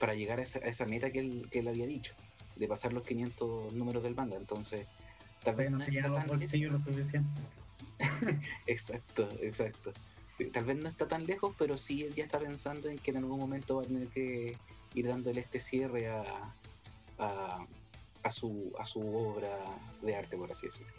para 0.00 0.14
llegar 0.14 0.40
a 0.40 0.42
esa, 0.42 0.58
a 0.58 0.68
esa 0.68 0.84
meta 0.84 1.12
que 1.12 1.20
él, 1.20 1.48
que 1.52 1.60
él 1.60 1.68
había 1.68 1.86
dicho, 1.86 2.14
de 2.56 2.66
pasar 2.66 2.92
los 2.92 3.04
500 3.04 3.74
números 3.74 4.02
del 4.02 4.16
manga. 4.16 4.36
Entonces, 4.36 4.88
tal 5.44 5.54
vez 5.56 5.70
no 5.70 5.78
no 5.78 5.84
se 5.84 5.92
los 5.92 6.10
lejos. 6.10 6.26
bolsillos 6.26 6.72
lo 6.72 6.78
suficiente. 6.80 7.40
Exacto, 8.66 9.28
exacto. 9.40 9.92
Sí, 10.36 10.46
tal 10.46 10.64
vez 10.64 10.76
no 10.76 10.88
está 10.88 11.06
tan 11.06 11.24
lejos, 11.26 11.54
pero 11.56 11.76
sí 11.78 12.02
él 12.02 12.12
ya 12.14 12.24
está 12.24 12.40
pensando 12.40 12.88
en 12.88 12.98
que 12.98 13.12
en 13.12 13.18
algún 13.18 13.38
momento 13.38 13.76
va 13.76 13.82
a 13.82 13.86
tener 13.86 14.08
que 14.08 14.56
ir 14.94 15.06
dándole 15.06 15.40
este 15.40 15.60
cierre 15.60 16.08
a, 16.08 16.24
a, 17.18 17.66
a 18.24 18.30
su, 18.32 18.72
a 18.76 18.84
su 18.84 19.00
obra 19.16 19.56
de 20.02 20.16
arte, 20.16 20.36
por 20.36 20.50
así 20.50 20.66
decirlo. 20.66 20.92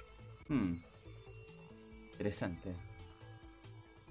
Hmm. 0.47 0.75
Interesante. 2.13 2.73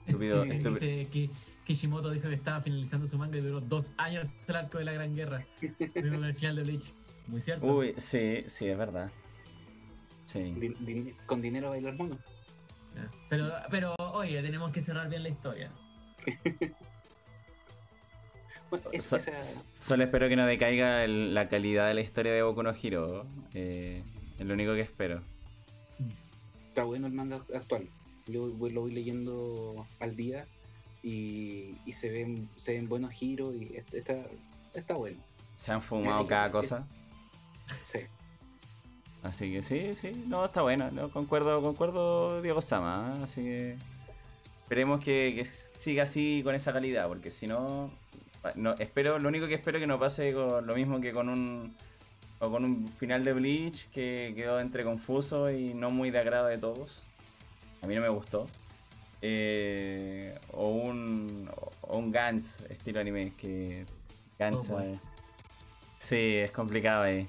Estúpido, 0.06 0.42
Dice 0.44 0.56
estúpido. 0.56 1.10
que 1.10 1.30
Kishimoto 1.64 2.10
dijo 2.10 2.28
que 2.28 2.34
estaba 2.34 2.60
finalizando 2.60 3.06
su 3.06 3.16
manga 3.16 3.38
y 3.38 3.40
duró 3.40 3.60
dos 3.62 3.94
años 3.96 4.32
el 4.46 4.56
arco 4.56 4.76
de 4.78 4.84
la 4.84 4.92
Gran 4.92 5.14
Guerra. 5.16 5.46
Con 5.94 6.24
el 6.24 6.34
final 6.34 6.56
de 6.56 6.62
Bleach. 6.64 6.92
Muy 7.28 7.40
cierto. 7.40 7.64
Uy, 7.66 7.94
sí, 7.96 8.44
sí, 8.48 8.66
es 8.68 8.76
verdad. 8.76 9.10
Sí. 10.26 10.40
Din- 10.56 10.76
din- 10.80 11.16
con 11.26 11.40
dinero 11.42 11.70
bailar 11.70 11.94
mono. 11.94 12.18
Pero, 13.28 13.50
pero, 13.70 13.94
oye, 13.98 14.40
tenemos 14.42 14.70
que 14.70 14.80
cerrar 14.80 15.08
bien 15.08 15.22
la 15.22 15.28
historia. 15.28 15.70
Bueno, 18.70 18.86
es- 18.92 19.04
So- 19.04 19.16
esa- 19.16 19.32
Solo 19.78 20.04
espero 20.04 20.28
que 20.28 20.36
no 20.36 20.46
decaiga 20.46 21.04
el- 21.04 21.34
la 21.34 21.48
calidad 21.48 21.86
de 21.88 21.94
la 21.94 22.00
historia 22.00 22.32
de 22.32 22.42
Boku 22.42 22.62
no 22.62 22.72
Hero. 22.72 23.26
Eh, 23.52 24.02
es 24.38 24.46
lo 24.46 24.54
único 24.54 24.74
que 24.74 24.80
espero. 24.80 25.22
está 26.68 26.82
bueno 26.84 27.06
el 27.06 27.12
manga 27.12 27.36
actual. 27.54 27.88
Yo 28.26 28.50
voy- 28.52 28.72
lo 28.72 28.80
voy 28.80 28.92
leyendo 28.92 29.86
al 30.00 30.16
día 30.16 30.46
y, 31.04 31.76
y 31.86 31.92
se 31.92 32.10
ven 32.10 32.48
se 32.56 32.72
ven 32.72 32.88
buenos 32.88 33.12
giros 33.12 33.54
y 33.54 33.76
est- 33.76 33.94
está, 33.94 34.24
está 34.72 34.94
bueno. 34.94 35.18
Se 35.54 35.70
han 35.70 35.80
fumado 35.82 36.26
cada 36.26 36.50
cosa. 36.50 36.84
Sí. 37.82 38.00
Así 39.24 39.50
que 39.50 39.62
sí, 39.62 39.94
sí, 39.96 40.24
no, 40.28 40.44
está 40.44 40.60
bueno. 40.60 40.90
No, 40.90 41.10
concuerdo, 41.10 41.62
concuerdo, 41.62 42.42
Diego 42.42 42.60
Sama. 42.60 43.14
¿eh? 43.16 43.24
Así 43.24 43.42
que 43.42 43.76
esperemos 44.62 45.02
que, 45.02 45.32
que 45.34 45.44
siga 45.46 46.04
así 46.04 46.42
con 46.44 46.54
esa 46.54 46.72
calidad, 46.74 47.08
porque 47.08 47.30
si 47.30 47.46
no, 47.46 47.90
no, 48.54 48.74
espero, 48.74 49.18
lo 49.18 49.28
único 49.28 49.48
que 49.48 49.54
espero 49.54 49.78
que 49.78 49.86
no 49.86 49.98
pase 49.98 50.34
con 50.34 50.66
lo 50.66 50.74
mismo 50.74 51.00
que 51.00 51.12
con 51.12 51.30
un 51.30 51.74
o 52.38 52.50
con 52.50 52.64
un 52.66 52.88
final 52.88 53.24
de 53.24 53.32
Bleach 53.32 53.88
que 53.90 54.34
quedó 54.36 54.60
entre 54.60 54.84
confuso 54.84 55.50
y 55.50 55.72
no 55.72 55.88
muy 55.88 56.10
de 56.10 56.18
agrado 56.18 56.48
de 56.48 56.58
todos. 56.58 57.06
A 57.82 57.86
mí 57.86 57.94
no 57.94 58.02
me 58.02 58.10
gustó. 58.10 58.46
Eh, 59.22 60.38
o 60.52 60.68
un 60.68 61.50
o 61.80 61.96
un 61.96 62.12
Gantz 62.12 62.60
estilo 62.68 63.00
anime 63.00 63.32
que 63.38 63.86
Gantz 64.38 64.68
Oh, 64.68 64.80
eh, 64.80 64.98
sí 65.98 66.36
es 66.36 66.52
complicado 66.52 67.04
ahí. 67.04 67.26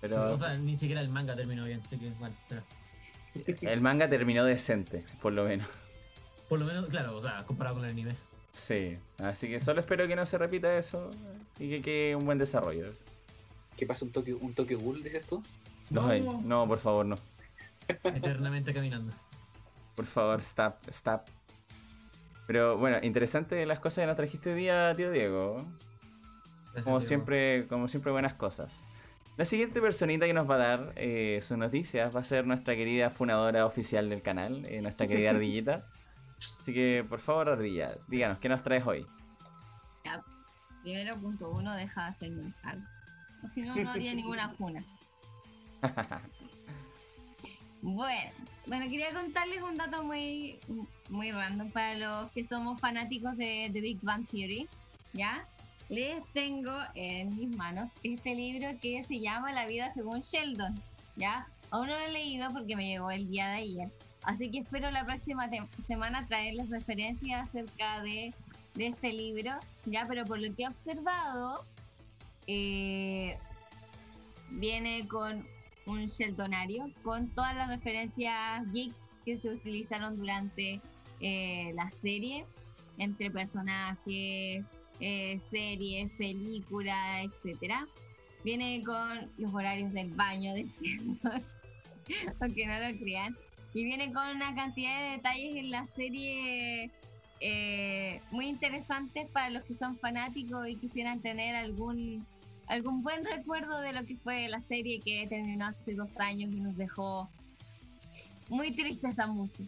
Pero 0.00 0.14
Sí, 0.14 0.32
o 0.34 0.36
sea, 0.38 0.56
ni 0.56 0.76
siquiera 0.76 1.00
el 1.00 1.08
manga 1.08 1.34
terminó 1.34 1.64
bien, 1.64 1.80
así 1.84 1.98
que 1.98 2.10
bueno, 2.10 2.34
sea, 2.48 2.62
El 3.72 3.80
manga 3.80 4.08
terminó 4.08 4.44
decente, 4.44 5.04
por 5.20 5.32
lo 5.32 5.44
menos. 5.44 5.66
por 6.48 6.58
lo 6.60 6.66
menos, 6.66 6.86
claro, 6.86 7.16
o 7.16 7.22
sea, 7.22 7.44
comparado 7.44 7.76
con 7.76 7.84
el 7.84 7.90
anime. 7.90 8.16
Sí, 8.52 8.98
así 9.18 9.48
que 9.48 9.60
solo 9.60 9.80
espero 9.80 10.06
que 10.08 10.16
no 10.16 10.24
se 10.26 10.38
repita 10.38 10.76
eso 10.78 11.10
y 11.58 11.68
que 11.68 11.82
quede 11.82 12.16
un 12.16 12.24
buen 12.24 12.38
desarrollo. 12.38 12.92
¿Qué 13.76 13.86
pasa 13.86 14.04
un 14.04 14.10
toque 14.12 14.34
un 14.34 14.54
toque 14.54 14.74
Ghoul, 14.74 15.02
dices 15.02 15.24
tú? 15.26 15.42
No, 15.90 16.08
no, 16.42 16.66
por 16.66 16.78
favor, 16.78 17.06
no. 17.06 17.16
Eternamente 18.04 18.74
caminando. 18.74 19.12
Por 19.94 20.06
favor, 20.06 20.40
stop, 20.40 20.76
stop. 20.88 21.22
Pero 22.46 22.78
bueno, 22.78 22.98
interesante 23.02 23.64
las 23.66 23.78
cosas 23.78 24.02
que 24.02 24.06
nos 24.06 24.16
trajiste 24.16 24.52
hoy 24.52 24.60
día, 24.60 24.94
tío 24.96 25.10
Diego. 25.10 25.56
Gracias, 26.72 26.84
Como 26.84 26.98
Diego. 26.98 27.00
siempre, 27.00 27.66
como 27.68 27.88
siempre, 27.88 28.10
buenas 28.12 28.34
cosas. 28.34 28.82
La 29.38 29.44
siguiente 29.44 29.80
personita 29.80 30.26
que 30.26 30.34
nos 30.34 30.50
va 30.50 30.56
a 30.56 30.58
dar 30.58 30.92
eh, 30.96 31.38
sus 31.42 31.56
noticias 31.56 32.14
va 32.14 32.18
a 32.18 32.24
ser 32.24 32.44
nuestra 32.44 32.74
querida 32.74 33.08
funadora 33.08 33.66
oficial 33.66 34.10
del 34.10 34.20
canal, 34.20 34.66
eh, 34.66 34.82
nuestra 34.82 35.06
querida 35.06 35.30
Ardillita. 35.30 35.86
Así 36.60 36.74
que, 36.74 37.06
por 37.08 37.20
favor, 37.20 37.50
Ardilla, 37.50 37.96
díganos, 38.08 38.40
¿qué 38.40 38.48
nos 38.48 38.64
traes 38.64 38.84
hoy? 38.84 39.06
Ya, 40.04 40.24
primero 40.82 41.16
punto 41.20 41.50
uno, 41.50 41.72
deja 41.76 42.02
de 42.02 42.08
hacerme 42.08 42.42
un. 42.42 42.54
O 43.44 43.46
si 43.46 43.62
no, 43.62 43.76
no 43.76 43.90
haría 43.92 44.12
ninguna 44.12 44.50
funa. 44.50 44.84
Bueno, 47.80 48.32
bueno, 48.66 48.86
quería 48.86 49.12
contarles 49.12 49.62
un 49.62 49.76
dato 49.76 50.02
muy, 50.02 50.58
muy 51.10 51.30
random 51.30 51.70
para 51.70 51.94
los 51.94 52.32
que 52.32 52.42
somos 52.42 52.80
fanáticos 52.80 53.36
de, 53.36 53.70
de 53.72 53.80
Big 53.80 54.00
Bang 54.02 54.26
Theory, 54.26 54.68
¿ya? 55.12 55.46
Les 55.88 56.22
tengo 56.32 56.72
en 56.94 57.34
mis 57.36 57.56
manos 57.56 57.90
este 58.02 58.34
libro 58.34 58.68
que 58.80 59.02
se 59.04 59.20
llama 59.20 59.52
La 59.52 59.66
vida 59.66 59.92
según 59.94 60.20
Sheldon. 60.20 60.80
¿Ya? 61.16 61.46
Aún 61.70 61.88
no 61.88 61.94
lo 61.94 62.00
he 62.00 62.12
leído 62.12 62.50
porque 62.52 62.76
me 62.76 62.88
llegó 62.88 63.10
el 63.10 63.28
día 63.28 63.48
de 63.48 63.56
ayer. 63.56 63.92
Así 64.22 64.50
que 64.50 64.58
espero 64.58 64.90
la 64.90 65.04
próxima 65.04 65.48
semana 65.86 66.26
traerles 66.26 66.70
referencias 66.70 67.48
acerca 67.48 68.02
de, 68.02 68.32
de 68.74 68.86
este 68.88 69.12
libro. 69.12 69.52
Ya, 69.86 70.04
pero 70.06 70.24
por 70.24 70.38
lo 70.38 70.54
que 70.54 70.64
he 70.64 70.68
observado, 70.68 71.64
eh, 72.46 73.38
viene 74.50 75.06
con 75.08 75.46
un 75.86 76.06
Sheldonario, 76.06 76.90
con 77.02 77.28
todas 77.30 77.54
las 77.54 77.68
referencias 77.68 78.70
geeks 78.72 78.96
que 79.24 79.38
se 79.38 79.50
utilizaron 79.50 80.16
durante 80.16 80.80
eh, 81.20 81.72
la 81.74 81.90
serie, 81.90 82.44
entre 82.98 83.30
personajes, 83.30 84.64
eh, 85.00 85.40
series, 85.50 86.10
películas, 86.12 87.24
etcétera. 87.24 87.86
Viene 88.44 88.82
con 88.84 89.30
los 89.36 89.52
horarios 89.52 89.92
del 89.92 90.10
baño 90.10 90.54
de 90.54 90.64
Sheldon, 90.64 91.18
aunque 92.40 92.66
no 92.66 92.78
lo 92.78 92.98
crean. 92.98 93.36
Y 93.74 93.84
viene 93.84 94.12
con 94.12 94.26
una 94.28 94.54
cantidad 94.54 95.02
de 95.02 95.10
detalles 95.16 95.56
en 95.56 95.70
la 95.70 95.84
serie 95.84 96.90
eh, 97.40 98.20
muy 98.30 98.46
interesantes 98.46 99.28
para 99.28 99.50
los 99.50 99.64
que 99.64 99.74
son 99.74 99.96
fanáticos 99.98 100.68
y 100.68 100.76
quisieran 100.76 101.20
tener 101.20 101.54
algún 101.54 102.26
algún 102.66 103.02
buen 103.02 103.24
recuerdo 103.24 103.80
de 103.80 103.94
lo 103.94 104.04
que 104.04 104.16
fue 104.16 104.46
la 104.48 104.60
serie 104.60 105.00
que 105.00 105.26
terminó 105.26 105.66
hace 105.66 105.94
dos 105.94 106.18
años 106.18 106.54
y 106.54 106.60
nos 106.60 106.76
dejó 106.76 107.30
muy 108.50 108.72
tristes 108.72 109.18
a 109.18 109.26
muchos 109.26 109.66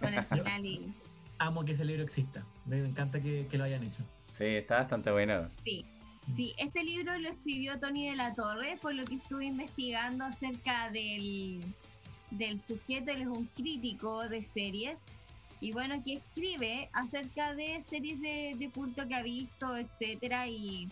con 0.00 0.14
el 0.14 0.22
final 0.24 0.64
y 0.64 0.94
Amo 1.38 1.64
que 1.64 1.72
ese 1.72 1.84
libro 1.84 2.02
exista. 2.02 2.46
Me 2.66 2.78
encanta 2.78 3.20
que, 3.20 3.46
que 3.50 3.58
lo 3.58 3.64
hayan 3.64 3.82
hecho. 3.82 4.04
Sí, 4.34 4.46
está 4.46 4.78
bastante 4.78 5.12
bueno. 5.12 5.48
Sí, 5.62 5.86
sí, 6.34 6.54
este 6.58 6.82
libro 6.82 7.16
lo 7.18 7.28
escribió 7.28 7.78
Tony 7.78 8.10
de 8.10 8.16
la 8.16 8.34
Torre, 8.34 8.76
por 8.82 8.92
lo 8.92 9.04
que 9.04 9.14
estuve 9.14 9.44
investigando 9.44 10.24
acerca 10.24 10.90
del, 10.90 11.60
del 12.32 12.58
sujeto, 12.58 13.12
él 13.12 13.22
es 13.22 13.28
un 13.28 13.46
crítico 13.54 14.28
de 14.28 14.44
series, 14.44 14.98
y 15.60 15.70
bueno, 15.70 16.02
que 16.02 16.14
escribe 16.14 16.90
acerca 16.94 17.54
de 17.54 17.80
series 17.88 18.20
de, 18.20 18.54
de 18.58 18.70
culto 18.70 19.06
que 19.06 19.14
ha 19.14 19.22
visto, 19.22 19.76
etcétera, 19.76 20.48
y, 20.48 20.88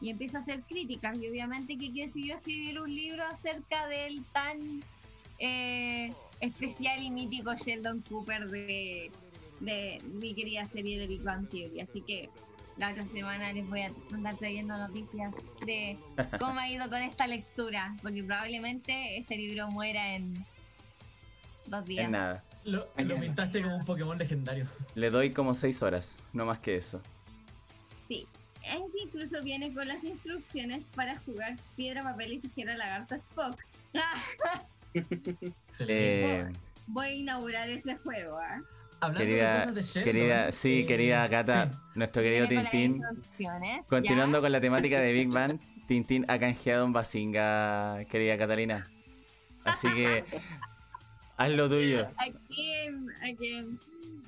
y 0.00 0.10
empieza 0.10 0.38
a 0.38 0.42
hacer 0.42 0.62
críticas, 0.62 1.18
y 1.20 1.28
obviamente 1.28 1.76
que 1.76 1.90
decidió 1.90 2.36
escribir 2.36 2.80
un 2.80 2.94
libro 2.94 3.24
acerca 3.26 3.88
del 3.88 4.24
tan 4.26 4.58
eh, 5.40 6.12
especial 6.38 7.02
y 7.02 7.10
mítico 7.10 7.52
Sheldon 7.52 8.00
Cooper 8.08 8.48
de, 8.48 9.10
de 9.58 10.00
mi 10.04 10.34
querida 10.34 10.66
serie 10.66 11.00
de 11.00 11.08
Big 11.08 11.22
Bang 11.22 11.48
Theory, 11.48 11.80
así 11.80 12.00
que 12.02 12.30
la 12.76 12.90
otra 12.90 13.06
semana 13.06 13.52
les 13.52 13.68
voy 13.68 13.82
a 13.82 13.90
andar 14.12 14.36
trayendo 14.36 14.76
noticias 14.76 15.34
de 15.64 15.98
cómo 16.38 16.58
ha 16.60 16.68
ido 16.68 16.88
con 16.88 17.00
esta 17.02 17.26
lectura, 17.26 17.96
porque 18.02 18.22
probablemente 18.22 19.18
este 19.18 19.36
libro 19.36 19.68
muera 19.68 20.14
en 20.14 20.44
dos 21.66 21.84
días. 21.86 22.06
En 22.06 22.12
nada. 22.12 22.44
Lo, 22.64 22.88
lo 22.96 23.20
pintaste 23.20 23.62
como 23.62 23.76
un 23.76 23.84
Pokémon 23.84 24.18
legendario. 24.18 24.66
Le 24.94 25.10
doy 25.10 25.32
como 25.32 25.54
6 25.54 25.82
horas, 25.82 26.18
no 26.32 26.44
más 26.44 26.58
que 26.58 26.76
eso. 26.76 27.00
Sí. 28.08 28.26
Este 28.62 28.98
incluso 29.04 29.42
viene 29.44 29.72
con 29.72 29.86
las 29.86 30.02
instrucciones 30.02 30.84
para 30.94 31.16
jugar 31.20 31.56
piedra, 31.76 32.02
papel 32.02 32.34
y 32.34 32.38
tijera 32.40 32.76
lagarto 32.76 33.14
Spock. 33.14 33.56
Excelente. 34.94 36.40
Eh, 36.40 36.48
Voy 36.88 37.06
a 37.06 37.12
inaugurar 37.12 37.68
ese 37.68 37.96
juego, 37.96 38.36
¿ah? 38.38 38.60
Hablando 39.00 39.18
de 39.20 39.26
querida, 39.26 39.58
cosas 39.60 39.74
de 39.74 39.82
Sheldon, 39.82 40.04
querida, 40.04 40.52
sí, 40.52 40.80
eh, 40.80 40.86
querida 40.86 41.28
Cata, 41.28 41.66
sí. 41.70 41.78
nuestro 41.94 42.22
querido 42.22 42.48
Tintín. 42.48 43.02
Continuando 43.88 44.40
con 44.40 44.52
la 44.52 44.60
temática 44.60 45.00
de 45.00 45.12
Big 45.12 45.28
Bang, 45.28 45.58
Tintín 45.86 46.24
ha 46.28 46.38
canjeado 46.38 46.84
un 46.86 46.92
Basinga, 46.92 48.04
querida 48.08 48.38
Catalina. 48.38 48.88
Así 49.64 49.88
que 49.92 50.24
haz 51.36 51.50
lo 51.50 51.68
tuyo. 51.68 52.08
¿A 52.16 52.26
quién? 52.48 53.08
¿A 53.22 53.36
quién? 53.36 53.78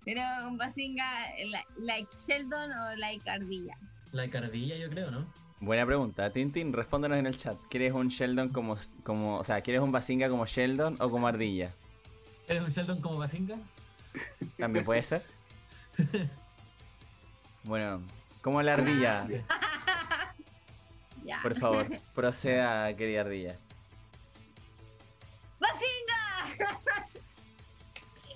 Pero 0.04 0.20
un 0.48 0.58
Basinga, 0.58 1.04
la- 1.46 1.64
like 1.78 2.08
Sheldon 2.26 2.70
o 2.72 2.96
like 2.96 3.28
Ardilla. 3.28 3.76
La 4.12 4.28
cardilla, 4.28 4.76
yo 4.76 4.88
creo, 4.88 5.10
¿no? 5.10 5.30
Buena 5.60 5.84
pregunta. 5.84 6.30
Tintín, 6.32 6.72
respóndenos 6.72 7.18
en 7.18 7.26
el 7.26 7.36
chat. 7.36 7.56
¿Quieres 7.68 7.92
un 7.92 8.08
Sheldon 8.08 8.50
como, 8.50 8.76
como, 9.02 9.38
o 9.38 9.44
sea, 9.44 9.60
¿quieres 9.60 9.82
un 9.82 9.92
Basinga 9.92 10.28
como 10.28 10.46
Sheldon 10.46 10.96
o 11.00 11.10
como 11.10 11.26
Ardilla? 11.26 11.74
¿Eres 12.46 12.62
un 12.62 12.70
Sheldon 12.70 13.00
como 13.00 13.18
Basinga? 13.18 13.56
También 14.58 14.84
puede 14.84 15.02
ser. 15.02 15.22
Bueno, 17.64 18.02
como 18.42 18.62
la 18.62 18.74
ardilla, 18.74 19.26
Ya. 21.24 21.40
por 21.42 21.58
favor, 21.58 21.86
proceda, 22.14 22.94
querida 22.96 23.20
ardilla. 23.22 23.58
¡Basinga! 25.60 26.74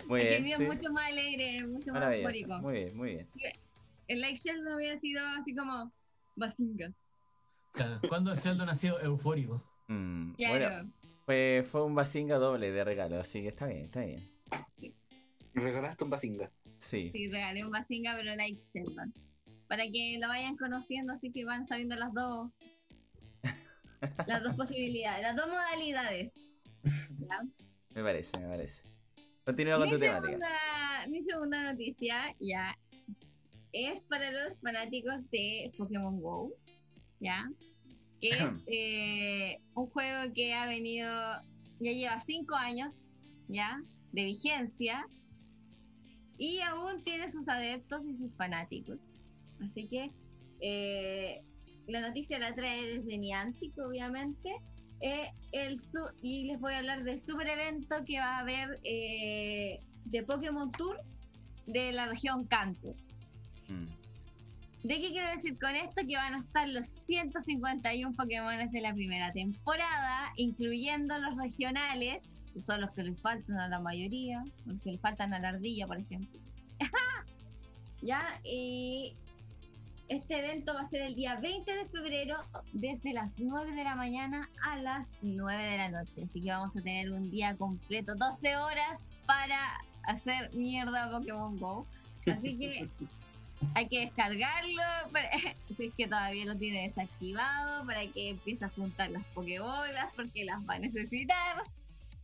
Muy 0.09 0.21
bien. 0.21 0.33
el 0.35 0.43
mío 0.43 0.57
sí. 0.59 0.63
es 0.65 0.69
mucho 0.69 0.93
más 0.93 1.07
alegre, 1.09 1.67
mucho 1.67 1.93
más 1.93 2.13
eufórico. 2.15 2.59
Muy 2.59 2.73
bien, 2.75 2.97
muy 2.97 3.11
bien. 3.15 3.29
El 4.09 4.21
like 4.21 4.37
Sheldon 4.39 4.75
hubiera 4.75 4.99
sido 4.99 5.27
así 5.39 5.55
como 5.55 5.91
Basinga. 6.37 6.93
Claro, 7.73 8.01
¿Cuándo 8.09 8.35
Sheldon 8.35 8.69
ha 8.69 8.75
sido 8.75 9.01
eufórico? 9.01 9.63
Mm, 9.89 10.33
Claro. 10.35 10.53
Bueno, 10.59 10.93
fue, 11.25 11.65
fue 11.71 11.85
un 11.85 11.95
Basinga 11.95 12.37
doble 12.37 12.71
de 12.73 12.85
regalo, 12.85 13.19
así 13.21 13.41
que 13.41 13.49
está 13.49 13.67
bien, 13.67 13.85
está 13.85 14.01
bien. 14.01 14.29
Regalaste 15.55 16.05
un 16.05 16.11
basinga. 16.11 16.51
Sí. 16.79 17.11
Sí, 17.13 17.29
regalé 17.29 17.65
un 17.65 17.71
Basinga, 17.71 18.17
pero 18.17 18.35
like 18.35 18.61
Sheldon. 18.75 19.13
Para 19.69 19.85
que 19.85 20.19
lo 20.21 20.29
vayan 20.29 20.57
conociendo, 20.57 21.13
así 21.13 21.31
que 21.31 21.45
van 21.45 21.67
sabiendo 21.67 21.95
las 21.95 22.13
dos. 22.13 22.51
las 24.27 24.43
dos 24.43 24.57
posibilidades, 24.57 25.23
las 25.23 25.37
dos 25.37 25.47
modalidades. 25.47 26.33
¿Ya? 26.83 27.41
Me 27.95 28.03
parece, 28.03 28.41
me 28.41 28.49
parece. 28.49 28.83
Continúa 29.45 29.79
con 29.79 29.87
Mi 29.87 29.95
tu 29.95 30.01
temática. 30.01 30.27
segunda, 30.27 31.07
mi 31.09 31.23
segunda 31.23 31.73
noticia 31.73 32.35
ya 32.41 32.77
es 33.73 34.03
para 34.03 34.31
los 34.31 34.59
fanáticos 34.61 35.31
de 35.31 35.71
Pokémon 35.79 36.21
Go, 36.21 36.53
¿ya? 37.21 37.49
Que 38.21 38.31
es 38.31 38.53
eh, 38.67 39.61
un 39.75 39.87
juego 39.87 40.33
que 40.35 40.53
ha 40.53 40.67
venido, 40.67 41.09
ya 41.81 41.93
lleva 41.93 42.19
cinco 42.19 42.55
años, 42.57 42.97
¿ya? 43.49 43.81
De 44.13 44.25
vigencia 44.25 45.07
y 46.43 46.61
aún 46.61 47.01
tiene 47.05 47.31
sus 47.31 47.47
adeptos 47.49 48.05
y 48.05 48.17
sus 48.17 48.35
fanáticos. 48.35 49.01
Así 49.65 49.87
que 49.87 50.11
eh, 50.61 51.41
la 51.87 52.01
noticia 52.01 52.37
la 52.41 52.53
trae 52.53 52.97
desde 52.97 53.17
Niantic, 53.17 53.79
obviamente. 53.79 54.57
Eh, 55.01 55.31
el 55.53 55.79
su- 55.79 56.11
y 56.21 56.47
les 56.47 56.59
voy 56.59 56.75
a 56.75 56.79
hablar 56.79 57.05
del 57.05 57.21
super 57.21 57.47
evento 57.49 57.95
que 58.05 58.19
va 58.19 58.39
a 58.39 58.41
haber 58.41 58.81
eh, 58.83 59.79
de 60.07 60.23
Pokémon 60.25 60.73
Tour 60.73 60.97
de 61.67 61.93
la 61.93 62.07
región 62.07 62.45
Kanto. 62.47 62.97
Mm. 63.69 63.85
¿De 64.89 65.01
qué 65.01 65.11
quiero 65.11 65.31
decir 65.31 65.57
con 65.61 65.77
esto? 65.77 66.03
Que 66.09 66.17
van 66.17 66.35
a 66.35 66.39
estar 66.41 66.69
los 66.69 66.89
151 67.07 68.17
Pokémon 68.17 68.69
de 68.69 68.81
la 68.81 68.93
primera 68.93 69.33
temporada, 69.33 70.33
incluyendo 70.37 71.17
los 71.19 71.37
regionales, 71.37 72.19
que 72.53 72.61
son 72.61 72.81
los 72.81 72.91
que 72.91 73.03
les 73.03 73.21
faltan 73.21 73.59
a 73.59 73.69
la 73.69 73.81
mayoría, 73.81 74.43
los 74.67 74.81
que 74.81 74.93
le 74.93 74.99
faltan 74.99 75.33
a 75.35 75.39
la 75.39 75.51
ardilla, 75.51 75.87
por 75.87 75.99
ejemplo. 75.99 76.41
ya, 78.03 78.41
y 78.45 79.15
este 80.09 80.39
evento 80.39 80.75
va 80.75 80.81
a 80.83 80.85
ser 80.85 81.03
el 81.03 81.15
día 81.15 81.37
20 81.37 81.75
de 81.75 81.87
febrero, 81.87 82.37
desde 82.73 83.13
las 83.13 83.39
9 83.39 83.73
de 83.73 83.85
la 83.85 83.95
mañana 83.95 84.49
a 84.63 84.77
las 84.77 85.09
9 85.23 85.63
de 85.63 85.77
la 85.79 85.89
noche. 85.91 86.25
Así 86.25 86.41
que 86.43 86.51
vamos 86.51 86.77
a 86.77 86.83
tener 86.83 87.11
un 87.11 87.31
día 87.31 87.57
completo, 87.57 88.15
12 88.15 88.57
horas, 88.57 89.03
para 89.27 89.79
hacer 90.05 90.53
mierda 90.55 91.05
a 91.05 91.11
Pokémon 91.11 91.57
Go. 91.59 91.87
Así 92.27 92.59
que 92.59 92.89
hay 93.75 93.89
que 93.89 94.01
descargarlo 94.01 94.83
para- 95.13 95.31
si 95.77 95.87
es 95.87 95.95
que 95.95 96.07
todavía 96.07 96.45
lo 96.45 96.57
tiene 96.57 96.83
desactivado 96.83 97.87
para 97.87 98.05
que 98.07 98.31
empiece 98.31 98.65
a 98.65 98.69
juntar 98.69 99.11
las 99.11 99.25
pokebolas 99.27 100.13
porque 100.15 100.45
las 100.45 100.69
va 100.69 100.75
a 100.75 100.79
necesitar 100.81 101.63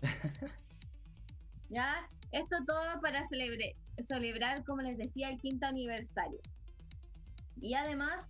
ya 1.71 2.09
esto 2.33 2.57
todo 2.67 3.01
para 3.01 3.23
celebre- 3.25 3.77
celebrar 3.99 4.65
como 4.65 4.83
les 4.83 4.99
decía 4.99 5.31
el 5.31 5.39
quinto 5.41 5.67
aniversario 5.67 6.41
y 7.61 7.75
además 7.75 8.29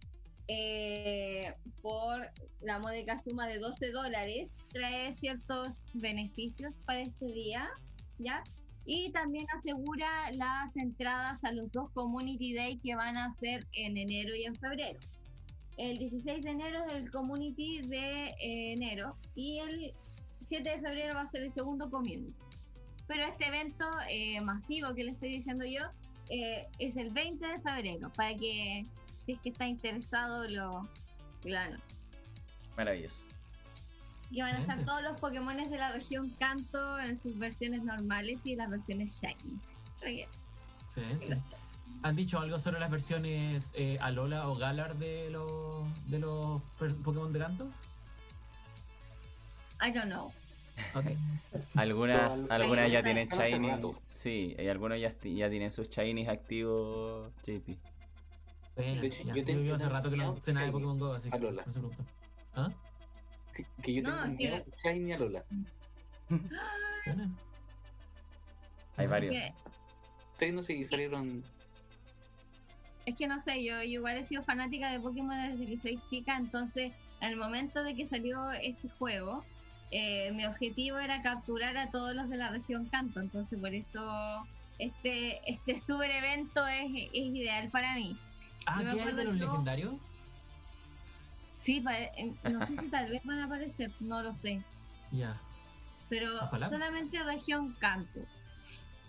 eh, 0.48 1.54
por 1.82 2.30
la 2.60 2.78
módica 2.78 3.18
suma 3.18 3.46
de 3.46 3.58
12 3.58 3.90
dólares 3.90 4.50
trae 4.72 5.12
ciertos 5.12 5.84
beneficios 5.94 6.74
para 6.86 7.00
este 7.00 7.26
día 7.26 7.68
ya 8.18 8.42
y 8.86 9.12
también 9.12 9.46
asegura 9.54 10.08
las 10.32 10.74
entradas 10.76 11.44
a 11.44 11.52
los 11.52 11.70
dos 11.72 11.90
Community 11.90 12.54
Day 12.54 12.78
que 12.78 12.94
van 12.96 13.18
a 13.18 13.30
ser 13.32 13.66
en 13.74 13.98
enero 13.98 14.34
y 14.34 14.44
en 14.44 14.54
febrero. 14.54 14.98
El 15.76 15.98
16 15.98 16.42
de 16.42 16.50
enero 16.50 16.82
es 16.86 16.94
el 16.94 17.10
Community 17.10 17.82
de 17.82 18.28
eh, 18.28 18.72
enero 18.72 19.14
y 19.34 19.58
el 19.58 19.92
7 20.48 20.68
de 20.68 20.80
febrero 20.80 21.14
va 21.14 21.22
a 21.22 21.26
ser 21.26 21.42
el 21.42 21.52
segundo 21.52 21.90
Community. 21.90 22.34
Pero 23.06 23.24
este 23.24 23.46
evento 23.46 23.86
eh, 24.08 24.40
masivo 24.40 24.94
que 24.94 25.04
le 25.04 25.12
estoy 25.12 25.30
diciendo 25.30 25.64
yo 25.64 25.82
eh, 26.28 26.66
es 26.78 26.96
el 26.96 27.10
20 27.10 27.46
de 27.46 27.60
febrero 27.60 28.10
para 28.14 28.34
que 28.34 28.84
si 29.24 29.32
es 29.32 29.40
que 29.40 29.50
está 29.50 29.66
interesado, 29.66 30.48
lo 30.48 30.88
claro. 31.42 31.76
Maravilloso. 32.76 33.26
Y 34.30 34.42
van 34.42 34.56
a 34.56 34.58
estar 34.58 34.84
todos 34.84 35.02
los 35.02 35.18
Pokémones 35.18 35.70
de 35.70 35.78
la 35.78 35.92
región 35.92 36.30
Kanto 36.38 36.98
en 36.98 37.16
sus 37.16 37.38
versiones 37.38 37.82
normales 37.82 38.40
y 38.44 38.56
las 38.56 38.68
versiones 38.68 39.18
Shiny. 39.20 40.28
Excelente. 40.82 41.42
¿Han 42.02 42.14
dicho 42.14 42.38
algo 42.38 42.58
sobre 42.58 42.78
las 42.78 42.90
versiones 42.90 43.72
eh, 43.76 43.98
Alola 44.00 44.48
o 44.48 44.54
Galar 44.54 44.96
de 44.96 45.30
los, 45.30 45.86
de 46.08 46.18
los 46.20 46.62
Pokémon 47.02 47.32
de 47.32 47.38
canto? 47.38 47.68
I 49.80 49.90
don't 49.92 50.06
know. 50.06 50.32
Algunas, 51.74 52.42
algunas 52.50 52.90
ya 52.90 53.02
tienen 53.02 53.28
rato. 53.28 54.00
Sí, 54.06 54.54
y 54.58 54.68
algunos 54.68 55.00
ya, 55.00 55.14
ya 55.22 55.50
tienen 55.50 55.72
sus 55.72 55.88
shinies 55.88 56.28
activos, 56.28 57.32
JP. 57.42 57.76
Bueno, 58.76 59.02
ya. 59.02 59.24
yo 59.24 59.34
Yo, 59.36 59.44
tengo 59.44 59.62
yo 59.62 59.74
hace 59.74 59.88
rato 59.88 60.10
que 60.10 60.16
no 60.16 60.40
sé 60.40 60.52
nada 60.52 60.66
de. 60.66 60.72
Pokémon 60.72 60.98
Go, 60.98 61.12
así 61.14 61.30
que 61.30 61.36
Alola. 61.36 61.62
no 61.66 61.72
se 61.72 61.80
pregunta. 61.80 62.04
¿Ah? 62.54 62.70
Que, 63.54 63.66
que 63.82 63.94
yo 63.94 64.02
No, 64.02 64.10
tengo 64.10 64.24
un 64.24 64.36
que- 64.36 64.48
miedo 64.48 64.64
Shiny 64.84 65.12
a 65.12 65.18
Lola. 65.18 65.44
Bueno. 67.06 67.36
Hay 68.96 69.06
varios. 69.06 69.34
Ustedes 70.32 70.54
no 70.54 70.62
sé 70.62 70.74
si 70.74 70.84
salieron. 70.84 71.42
es 73.06 73.16
que 73.16 73.26
no 73.26 73.40
sé, 73.40 73.64
yo, 73.64 73.76
yo 73.78 73.82
igual 73.82 74.16
he 74.18 74.24
sido 74.24 74.42
fanática 74.42 74.90
de 74.92 75.00
Pokémon 75.00 75.36
desde 75.50 75.66
que 75.66 75.78
soy 75.78 76.00
chica, 76.08 76.36
entonces 76.36 76.92
al 77.20 77.34
momento 77.36 77.82
de 77.82 77.94
que 77.96 78.06
salió 78.06 78.50
este 78.52 78.88
juego, 78.90 79.44
eh, 79.90 80.32
mi 80.32 80.44
objetivo 80.46 80.98
era 80.98 81.22
capturar 81.22 81.76
a 81.76 81.90
todos 81.90 82.14
los 82.14 82.28
de 82.28 82.36
la 82.36 82.50
región 82.50 82.86
Kanto, 82.86 83.20
entonces 83.20 83.58
por 83.58 83.72
eso 83.74 84.46
este, 84.78 85.40
este 85.50 85.78
super 85.78 86.10
evento 86.10 86.66
es, 86.66 86.90
es 86.94 87.12
ideal 87.14 87.68
para 87.70 87.94
mí. 87.94 88.16
Ah, 88.66 88.80
¿qué 88.82 89.00
hay 89.00 89.14
de 89.14 89.24
los 89.24 89.36
yo- 89.36 89.46
legendarios? 89.46 89.94
Sí, 91.60 91.84
no 92.44 92.64
sé 92.66 92.76
si 92.80 92.88
tal 92.88 93.10
vez 93.10 93.22
van 93.24 93.40
a 93.40 93.44
aparecer, 93.44 93.90
no 94.00 94.22
lo 94.22 94.34
sé. 94.34 94.62
Ya. 95.10 95.36
pero 96.08 96.34
Ojalá. 96.42 96.68
solamente 96.68 97.22
región 97.22 97.74
Kanto. 97.78 98.20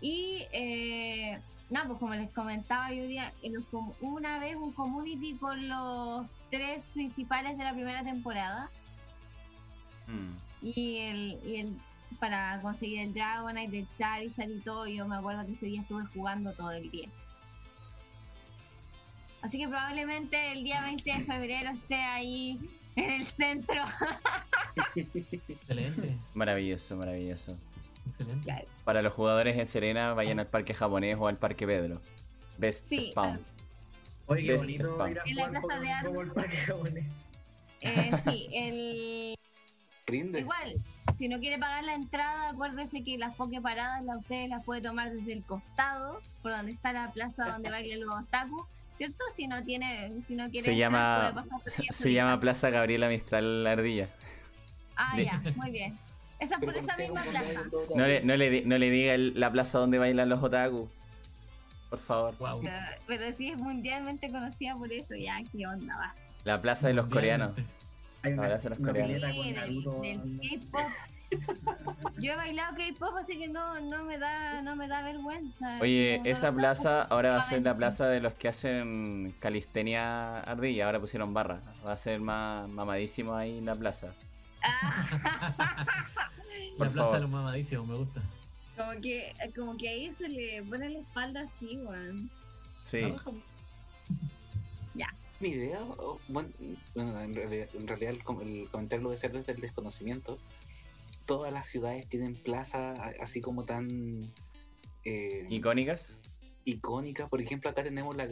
Y 0.01 0.45
eh, 0.51 1.39
nada, 1.69 1.87
pues 1.87 1.99
como 1.99 2.13
les 2.15 2.33
comentaba 2.33 2.91
yo 2.93 3.05
día, 3.05 3.33
una 4.01 4.39
vez 4.39 4.55
un 4.55 4.71
community 4.73 5.35
con 5.37 5.67
los 5.69 6.29
tres 6.49 6.85
principales 6.93 7.57
de 7.57 7.63
la 7.63 7.73
primera 7.73 8.03
temporada 8.03 8.69
Mm. 10.07 10.33
Y 10.61 10.97
el, 10.97 11.39
y 11.45 11.55
el 11.57 11.73
para 12.19 12.59
conseguir 12.61 12.99
el 12.99 13.13
Dragonite, 13.13 13.79
el 13.79 13.87
Charizard 13.97 14.49
y 14.49 14.59
todo, 14.59 14.87
yo 14.87 15.07
me 15.07 15.15
acuerdo 15.15 15.45
que 15.45 15.53
ese 15.53 15.67
día 15.67 15.81
estuve 15.81 16.05
jugando 16.13 16.51
todo 16.53 16.71
el 16.71 16.89
día. 16.89 17.07
Así 19.41 19.57
que 19.57 19.67
probablemente 19.67 20.51
el 20.51 20.63
día 20.63 20.81
20 20.81 21.11
de 21.11 21.23
febrero 21.23 21.71
esté 21.71 21.95
ahí 21.95 22.59
en 22.95 23.09
el 23.11 23.25
centro. 23.25 23.83
Excelente. 24.95 26.17
Maravilloso, 26.33 26.97
maravilloso. 26.97 27.57
Excelente. 28.07 28.43
Claro. 28.43 28.67
Para 28.83 29.01
los 29.01 29.13
jugadores 29.13 29.57
en 29.57 29.67
Serena, 29.67 30.13
vayan 30.13 30.39
al 30.39 30.47
parque 30.47 30.73
japonés 30.73 31.15
o 31.17 31.27
al 31.27 31.37
parque 31.37 31.65
Pedro. 31.65 32.01
Best 32.57 32.87
Sí, 32.87 33.11
Spawn. 33.11 33.39
Oye, 34.25 34.43
qué 34.43 34.51
Best 34.53 34.65
bonito 34.65 35.07
ir 35.07 35.19
a 35.19 35.23
En 35.25 35.35
la 35.35 35.49
plaza 35.49 35.79
de 35.79 35.91
armas. 35.91 36.29
Eh, 37.81 38.11
sí, 38.25 38.49
el, 38.51 39.35
Rinde. 40.09 40.39
Igual, 40.41 40.75
si 41.17 41.27
no 41.27 41.39
quiere 41.39 41.57
pagar 41.57 41.83
la 41.83 41.93
entrada, 41.93 42.49
acuérdese 42.49 43.03
que 43.03 43.17
las 43.17 43.35
pokeparadas 43.35 44.03
las 44.03 44.17
ustedes 44.17 44.49
las 44.49 44.63
puede 44.63 44.81
tomar 44.81 45.11
desde 45.11 45.33
el 45.33 45.43
costado, 45.43 46.19
por 46.41 46.51
donde 46.51 46.71
está 46.71 46.93
la 46.93 47.11
plaza 47.11 47.45
donde 47.45 47.69
bailan 47.69 48.01
los 48.01 48.21
otaku, 48.21 48.65
¿cierto? 48.97 49.23
Si 49.35 49.47
no 49.47 49.63
tiene, 49.63 50.11
si 50.27 50.35
no 50.35 50.49
quiere 50.49 50.65
Se 50.65 50.71
entrar, 50.71 50.91
llama- 50.91 51.31
puede 51.33 51.59
pasar 51.61 51.83
Se 51.93 52.13
llama 52.13 52.39
Plaza 52.39 52.69
Gabriela 52.69 53.07
Mistral 53.09 53.63
La 53.63 53.71
Ardilla. 53.71 54.07
Ah, 54.95 55.13
Sí. 55.15 55.25
ya, 55.25 55.41
muy 55.55 55.71
bien. 55.71 55.97
Esa 56.39 56.55
es 56.55 56.61
por 56.61 56.75
esa 56.77 56.95
misma 56.97 57.21
plaza. 57.23 57.45
No 57.95 58.07
le, 58.07 58.23
no 58.23 58.35
le, 58.37 58.49
di- 58.49 58.61
no 58.65 58.77
le 58.77 58.89
diga 58.89 59.13
el- 59.13 59.37
la 59.39 59.51
plaza 59.51 59.77
donde 59.77 59.97
bailan 59.97 60.29
los 60.29 60.41
otaku. 60.41 60.89
Por 61.89 61.99
favor. 61.99 62.37
Wow. 62.37 62.61
Pero, 62.61 62.75
pero 63.07 63.35
sí 63.35 63.49
es 63.49 63.57
mundialmente 63.57 64.29
conocida 64.29 64.75
por 64.75 64.91
eso, 64.93 65.15
ya, 65.15 65.41
qué 65.51 65.65
onda, 65.67 65.97
va. 65.97 66.13
La 66.45 66.61
plaza 66.61 66.87
de 66.87 66.93
los 66.93 67.07
coreanos. 67.07 67.51
Hay 68.23 68.33
una, 68.33 68.43
Ahora 68.43 68.59
se 68.59 68.69
los 68.69 68.79
una 68.79 68.87
coreanos. 68.89 69.13
pileta 69.15 69.31
Sí, 69.31 69.37
con 69.37 69.45
del, 69.45 69.55
Naruto. 69.55 70.01
del 70.01 70.59
K-pop. 70.71 70.91
Yo 72.19 72.31
he 72.31 72.35
bailado 72.35 72.75
K-pop, 72.75 73.15
así 73.17 73.37
que 73.37 73.47
no, 73.47 73.79
no 73.81 74.03
me 74.03 74.17
da, 74.17 74.61
no 74.63 74.75
me 74.75 74.87
da 74.87 75.03
vergüenza. 75.03 75.79
Oye, 75.79 76.19
No, 76.23 76.25
esa 76.29 76.51
plaza 76.51 77.03
ahora 77.03 77.31
va 77.31 77.41
a 77.41 77.49
ser 77.49 77.61
la 77.61 77.77
plaza 77.77 78.07
de 78.07 78.19
los 78.19 78.33
que 78.33 78.47
hacen 78.49 79.33
calistenia 79.39 80.39
ardilla. 80.39 80.87
Ahora 80.87 80.99
pusieron 80.99 81.33
barra. 81.33 81.59
Va 81.85 81.93
a 81.93 81.97
ser 81.97 82.19
más 82.19 82.67
mamadísimo 82.69 83.35
ahí 83.35 83.59
en 83.59 83.65
la 83.65 83.75
plaza. 83.75 84.07
Por 86.77 86.87
La 86.87 86.91
plaza 86.93 86.93
favor. 86.95 87.13
de 87.15 87.19
los 87.21 87.29
mamadísimos, 87.29 87.87
me 87.87 87.95
gusta. 87.95 88.21
Como 88.77 88.91
que, 89.01 89.33
como 89.55 89.77
que 89.77 89.89
ahí 89.89 90.11
se 90.17 90.29
le 90.29 90.63
pone 90.63 90.89
la 90.89 90.99
espalda 90.99 91.41
así, 91.41 91.77
weón. 91.77 92.29
Sí. 92.83 93.01
Mi 95.39 95.49
idea, 95.49 95.79
bueno, 96.27 96.49
bueno, 96.95 97.19
en 97.21 97.33
realidad, 97.33 97.69
en 97.73 97.87
realidad 97.87 98.11
el, 98.13 98.23
com- 98.23 98.41
el 98.41 98.67
comentario 98.69 99.03
lo 99.03 99.09
voy 99.09 99.15
a 99.15 99.17
hacer 99.17 99.31
desde 99.31 99.53
el 99.53 99.61
desconocimiento. 99.61 100.37
Todas 101.25 101.53
las 101.53 101.67
ciudades 101.67 102.05
tienen 102.07 102.35
plazas 102.35 102.99
a- 102.99 103.13
así 103.21 103.39
como 103.39 103.63
tan 103.63 104.29
eh, 105.05 105.47
Icónicas. 105.49 106.19
icónicas. 106.65 107.29
Por 107.29 107.39
ejemplo, 107.41 107.69
acá 107.69 107.83
tenemos 107.83 108.15
la. 108.17 108.27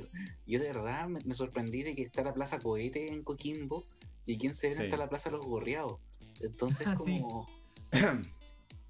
Yo 0.45 0.59
de 0.59 0.67
verdad 0.67 1.07
me, 1.07 1.21
me 1.23 1.33
sorprendí 1.33 1.83
de 1.83 1.95
que 1.95 2.01
está 2.03 2.23
la 2.23 2.33
Plaza 2.33 2.59
Cohete 2.59 3.13
en 3.13 3.23
Coquimbo 3.23 3.85
y 4.25 4.35
aquí 4.35 4.47
en 4.47 4.53
Serena 4.53 4.81
Sí. 4.81 4.85
está 4.87 4.97
la 4.97 5.07
Plaza 5.07 5.31
Los 5.31 5.45
Gorriados. 5.45 5.99
Entonces, 6.41 6.87
Ah, 6.87 6.97
sí. 7.03 7.21
como. 7.21 7.47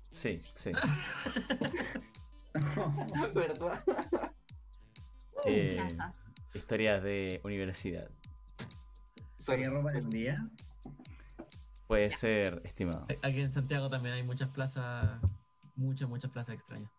Sí, 0.09 0.41
sí. 0.55 0.72
¿Verdad? 3.36 3.84
Eh. 5.45 5.78
Historias 6.54 7.04
de 7.04 7.41
universidad. 7.43 8.10
¿Sería 9.36 9.70
ropa 9.70 9.91
del 9.91 10.10
día? 10.10 10.48
Puede 11.88 12.12
ser, 12.12 12.62
estimado. 12.66 13.06
Aquí 13.24 13.39
en 13.41 13.50
Santiago 13.50 13.89
también 13.89 14.16
hay 14.16 14.24
muchas 14.24 14.50
plazas, 14.50 15.20
muchas, 15.76 16.10
muchas 16.10 16.32
plazas 16.32 16.56
extrañas. 16.56 16.91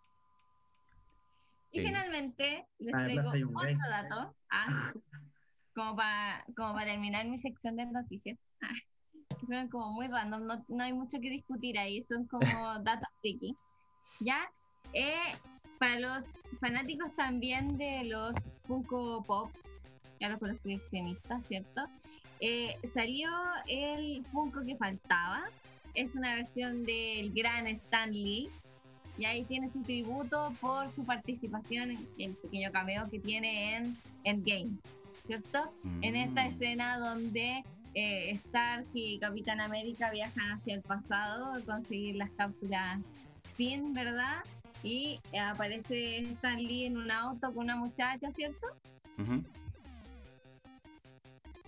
Y 1.73 1.81
Sí. 1.81 1.87
finalmente 1.87 2.67
les 2.79 2.95
Ah, 2.95 3.01
en 3.01 3.21
traigo 3.23 3.29
otro 3.59 3.79
dato. 3.91 4.35
ah, 4.51 4.93
como 5.75 5.97
para 5.97 6.45
como 6.57 6.73
para 6.73 6.87
terminar 6.87 7.27
mi 7.27 7.39
sección 7.39 7.77
de 7.77 7.87
noticias. 7.87 8.39
ah, 8.63 8.73
que 9.29 9.47
fueron 9.47 9.69
como 9.69 9.93
muy 9.93 10.09
random, 10.09 10.47
no, 10.47 10.65
no 10.69 10.85
hay 10.85 10.93
mucho 10.95 11.21
que 11.21 11.29
discutir 11.29 11.79
ahí, 11.79 12.03
son 12.03 12.27
como 12.27 12.41
datos 12.83 13.09
friki. 13.21 13.55
Ya, 14.21 14.51
eh, 14.95 15.13
para 15.79 15.99
los 16.01 16.35
fanáticos 16.61 17.15
también 17.17 17.77
de 17.79 18.05
los 18.05 18.35
Funko 18.67 19.23
Pops, 19.25 19.67
para 20.21 20.37
los 20.37 20.59
coleccionistas, 20.61 21.47
¿cierto? 21.47 21.87
Eh, 22.41 22.77
salió 22.85 23.31
el 23.67 24.25
Funko 24.27 24.65
que 24.65 24.77
faltaba. 24.77 25.45
Es 25.95 26.15
una 26.15 26.35
versión 26.37 26.85
del 26.85 27.33
gran 27.33 27.67
Stan 27.67 28.11
Lee. 28.13 28.49
Y 29.17 29.25
ahí 29.25 29.45
tiene 29.45 29.69
su 29.69 29.83
tributo 29.83 30.55
por 30.61 30.89
su 30.91 31.05
participación 31.05 31.91
en 31.91 32.09
el 32.19 32.35
pequeño 32.37 32.71
cameo 32.71 33.09
que 33.11 33.19
tiene 33.19 33.75
en 33.77 33.97
Endgame, 34.23 34.71
¿cierto? 35.27 35.73
En 36.03 36.15
esta 36.15 36.45
Mm. 36.45 36.49
escena 36.49 36.99
donde 36.99 37.65
eh, 37.95 38.31
Stark 38.31 38.87
y 38.95 39.19
Capitán 39.19 39.61
América 39.61 40.13
viajan 40.13 40.53
hacia 40.53 40.75
el 40.77 40.83
pasado 40.83 41.53
a 41.53 41.61
conseguir 41.63 42.15
las 42.15 42.31
cápsulas 42.33 43.01
Finn, 43.57 43.93
¿verdad? 43.93 44.37
Y 44.83 45.21
aparece 45.39 46.19
Stan 46.21 46.57
Lee 46.57 46.85
en 46.85 46.97
un 46.97 47.11
auto 47.11 47.53
con 47.53 47.65
una 47.65 47.77
muchacha, 47.77 48.31
¿cierto? 48.33 48.67
Ujú. 49.19 49.43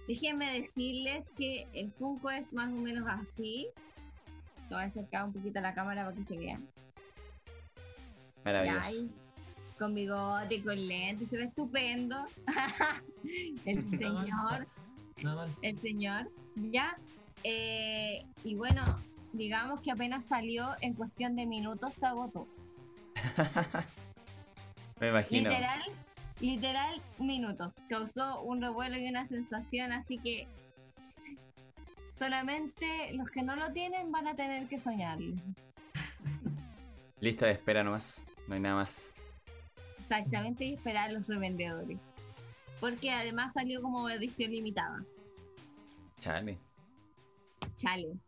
Déjenme 0.07 0.53
decirles 0.61 1.25
que 1.37 1.67
el 1.73 1.93
Funko 1.93 2.31
es 2.31 2.53
más 2.53 2.69
o 2.69 2.77
menos 2.77 3.07
así. 3.09 3.69
Lo 4.69 4.77
voy 4.77 4.85
a 4.85 4.89
acercar 4.89 5.25
un 5.25 5.33
poquito 5.33 5.59
a 5.59 5.63
la 5.63 5.75
cámara 5.75 6.05
para 6.05 6.17
que 6.17 6.25
se 6.25 6.39
vean. 6.39 6.61
Ya, 8.37 8.45
Maravilloso. 8.45 9.07
con 9.79 9.95
bigote, 9.95 10.63
con 10.63 10.89
lentes, 10.89 11.29
se 11.29 11.37
ve 11.37 11.45
estupendo. 11.45 12.17
el 13.67 13.99
señor, 13.99 14.67
Nada 15.23 15.37
mal. 15.37 15.51
el 15.63 15.79
señor, 15.81 16.31
ya. 16.57 16.97
Eh, 17.45 18.25
y 18.45 18.55
bueno, 18.55 18.83
digamos 19.33 19.81
que 19.81 19.91
apenas 19.91 20.25
salió, 20.25 20.71
en 20.81 20.95
cuestión 20.95 21.37
de 21.37 21.47
minutos 21.47 21.95
se 21.95 22.07
agotó. 22.07 22.47
Me 25.01 25.09
imagino. 25.09 25.49
Literal, 25.49 25.83
literal 26.41 27.03
minutos. 27.19 27.77
Causó 27.89 28.43
un 28.43 28.61
revuelo 28.61 28.99
y 28.99 29.09
una 29.09 29.25
sensación, 29.25 29.93
así 29.93 30.19
que 30.19 30.47
solamente 32.13 33.13
los 33.15 33.31
que 33.31 33.43
no 33.43 33.57
lo 33.57 33.73
tienen 33.73 34.13
van 34.13 34.27
a 34.27 34.35
tener 34.35 34.69
que 34.69 34.79
soñarlo. 34.79 35.35
Lista 37.21 37.47
de 37.47 37.53
espera 37.53 37.83
nomás. 37.83 38.27
No 38.47 38.55
hay 38.55 38.61
nada 38.61 38.77
más. 38.77 39.13
Exactamente, 40.01 40.65
y 40.65 40.75
esperar 40.75 41.11
a 41.11 41.13
los 41.13 41.29
revendedores. 41.29 42.01
porque 42.81 43.11
además 43.11 43.53
salió 43.53 43.81
como 43.83 44.09
edición 44.11 44.51
limitada. 44.51 45.05
Chale. 46.21 46.59
Chale. 47.77 48.19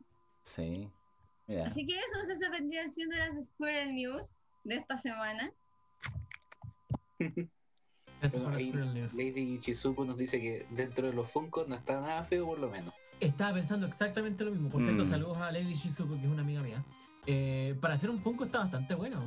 Sí. 0.42 0.88
Mira. 1.46 1.66
Así 1.66 1.84
que 1.84 1.94
eso, 1.98 2.30
eso 2.30 2.50
vendría 2.50 2.86
siendo 2.88 3.16
las 3.16 3.34
Squirrel 3.46 3.94
News 3.94 4.36
de 4.64 4.76
esta 4.76 4.98
semana. 4.98 5.52
Gracias 8.20 8.42
Bueno, 8.42 8.56
ahí. 8.56 8.72
Lady 8.72 9.58
Chizuko 9.60 10.04
nos 10.04 10.16
dice 10.16 10.40
que 10.40 10.66
dentro 10.70 11.08
de 11.08 11.12
los 11.12 11.28
Funkos 11.30 11.66
no 11.68 11.74
está 11.74 12.00
nada 12.00 12.24
feo 12.24 12.46
por 12.46 12.58
lo 12.58 12.70
menos. 12.70 12.94
Estaba 13.18 13.54
pensando 13.54 13.86
exactamente 13.86 14.44
lo 14.44 14.52
mismo. 14.52 14.68
Por 14.70 14.80
cierto, 14.82 15.04
Mm. 15.04 15.08
saludos 15.10 15.38
a 15.38 15.50
Lady 15.52 15.74
Shizuko, 15.74 16.14
que 16.16 16.26
es 16.26 16.30
una 16.32 16.42
amiga 16.42 16.62
mía. 16.62 16.84
Eh, 17.26 17.76
para 17.80 17.94
hacer 17.94 18.10
un 18.10 18.18
Funko 18.20 18.44
está 18.44 18.58
bastante 18.60 18.94
bueno. 18.94 19.20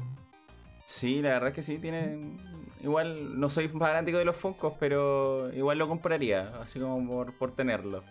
Sí, 0.85 1.21
la 1.21 1.29
verdad 1.29 1.49
es 1.49 1.55
que 1.55 1.63
sí, 1.63 1.77
tiene. 1.77 2.37
Igual 2.83 3.39
no 3.39 3.49
soy 3.49 3.67
fanático 3.67 4.17
de 4.17 4.25
los 4.25 4.35
Funkos, 4.35 4.73
pero 4.79 5.51
igual 5.53 5.77
lo 5.77 5.87
compraría, 5.87 6.49
así 6.61 6.79
como 6.79 7.05
por, 7.09 7.37
por 7.37 7.53
tenerlo. 7.55 8.03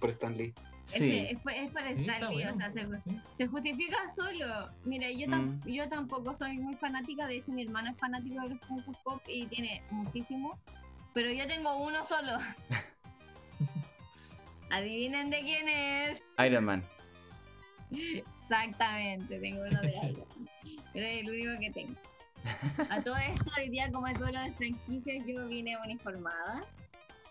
Por 0.00 0.10
Stanley. 0.10 0.52
Sí. 0.86 1.26
Es, 1.30 1.40
pa- 1.40 1.52
es 1.54 1.70
para 1.72 1.94
Sí, 1.94 2.02
Stanley, 2.02 2.34
bueno. 2.44 2.52
o 2.52 2.56
sea, 2.56 2.72
se, 2.72 3.10
Sí. 3.10 3.16
se 3.38 3.46
justifica 3.48 3.96
solo. 4.14 4.68
Mira, 4.84 5.10
yo, 5.10 5.26
tam- 5.26 5.60
Mm. 5.64 5.68
yo 5.68 5.88
tampoco 5.88 6.34
soy 6.34 6.58
muy 6.58 6.76
fanática, 6.76 7.26
de 7.26 7.36
hecho 7.38 7.50
mi 7.52 7.62
hermano 7.64 7.90
es 7.90 7.96
fanático 7.98 8.40
de 8.42 8.50
los 8.50 8.60
Funko 8.60 8.92
Pop 9.02 9.20
y 9.26 9.46
tiene 9.46 9.82
muchísimo, 9.90 10.58
pero 11.12 11.30
yo 11.32 11.46
tengo 11.48 11.76
uno 11.76 12.04
solo. 12.04 12.38
Adivinen 14.70 15.30
de 15.30 15.40
quién 15.40 15.68
es. 15.68 16.22
Iron 16.46 16.64
Man. 16.64 16.82
Exactamente, 17.90 19.38
tengo 19.38 19.62
uno 19.62 19.80
de 19.80 19.88
Iron 19.88 20.28
Man. 20.28 20.48
Pero 20.92 21.06
es 21.06 21.20
el 21.22 21.30
único 21.30 21.60
que 21.60 21.70
tengo. 21.72 21.94
A 22.90 23.00
todo 23.02 23.16
esto, 23.16 23.50
hoy 23.58 23.68
día, 23.70 23.90
como 23.92 24.06
es 24.06 24.18
duelo 24.18 24.40
de 24.40 24.52
franquicias, 24.52 25.26
yo 25.26 25.46
vine 25.46 25.76
uniformada. 25.84 26.62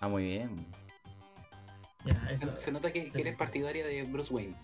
Ah, 0.01 0.07
muy 0.07 0.23
bien. 0.23 0.65
Ya, 2.05 2.19
Se, 2.27 2.33
eso- 2.33 2.57
se 2.57 2.71
nota 2.71 2.91
que, 2.91 3.11
que 3.11 3.21
eres 3.21 3.35
partidaria 3.35 3.85
de 3.85 4.03
Bruce 4.03 4.33
Wayne. 4.33 4.55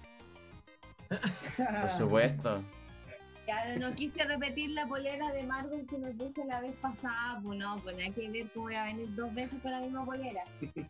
Por 1.09 1.89
supuesto. 1.97 2.61
Claro, 3.45 3.79
no 3.79 3.93
quise 3.95 4.23
repetir 4.23 4.69
la 4.69 4.85
polera 4.87 5.31
de 5.33 5.43
Marvel 5.43 5.85
que 5.87 5.97
me 5.97 6.11
puse 6.11 6.45
la 6.45 6.61
vez 6.61 6.73
pasada. 6.75 7.39
Pues 7.43 7.57
no, 7.57 7.79
pues 7.83 7.97
hay 7.97 8.11
que 8.11 8.29
ver 8.29 8.47
cómo 8.53 8.65
voy 8.67 8.75
a 8.75 8.83
venir 8.85 9.13
dos 9.15 9.33
veces 9.33 9.59
con 9.61 9.71
la 9.71 9.79
misma 9.81 10.05
polera. 10.05 10.43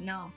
No, 0.00 0.32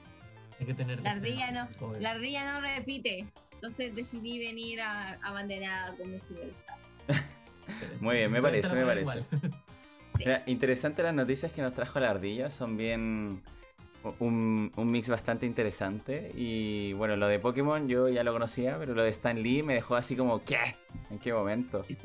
hay 0.60 0.68
que 0.68 0.74
tener. 0.76 1.02
la 1.02 1.12
ardilla 1.12 1.52
no, 1.52 1.68
la 2.00 2.12
ardilla 2.12 2.54
no 2.54 2.62
repite. 2.62 3.26
Entonces 3.54 3.95
decidí 3.95 4.38
venir 4.38 4.80
a, 4.82 5.14
abanderada 5.24 5.95
con 5.95 6.12
mi 6.12 6.20
libertad. 6.30 6.76
Muy 8.00 8.18
bien, 8.18 8.32
me 8.32 8.39
parece, 8.43 8.72
me 8.76 8.86
parece. 8.86 9.26
Mira, 10.20 10.43
interesante 10.45 11.02
las 11.02 11.16
noticias 11.16 11.52
que 11.52 11.64
nos 11.64 11.74
trajo 11.74 12.00
la 12.00 12.12
ardilla, 12.12 12.52
son 12.52 12.78
bien 12.78 13.41
un, 14.20 14.72
un 14.76 14.91
mix 14.91 15.10
bastante 15.10 15.45
interesante. 15.45 16.32
Y 16.36 16.93
bueno, 16.93 17.16
lo 17.16 17.28
de 17.28 17.39
Pokémon 17.39 17.88
yo 17.88 18.08
ya 18.10 18.24
lo 18.24 18.34
conocía, 18.34 18.78
pero 18.78 18.93
lo 18.93 19.03
de 19.03 19.10
Stan 19.10 19.41
Lee 19.41 19.64
me 19.64 19.74
dejó 19.76 19.95
así 19.95 20.16
como, 20.16 20.43
¿qué? 20.43 20.76
¿En 21.10 21.20
qué 21.20 21.34
momento? 21.34 21.84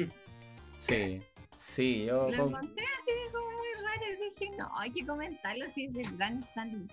Sí, 0.79 1.21
sí, 1.57 2.07
yo... 2.07 2.29
Lo 2.29 2.37
con- 2.45 2.49
encontré 2.55 2.85
así 2.85 3.33
como 3.33 3.47
muy 3.53 3.69
raro 3.85 4.03
y 4.05 4.31
dije, 4.31 4.57
no, 4.59 4.69
hay 4.77 4.91
que 4.91 5.07
comentarlo 5.07 5.65
si 5.75 5.85
es 5.85 5.95
el 5.95 6.17
gran 6.17 6.43
Stanley. 6.43 6.89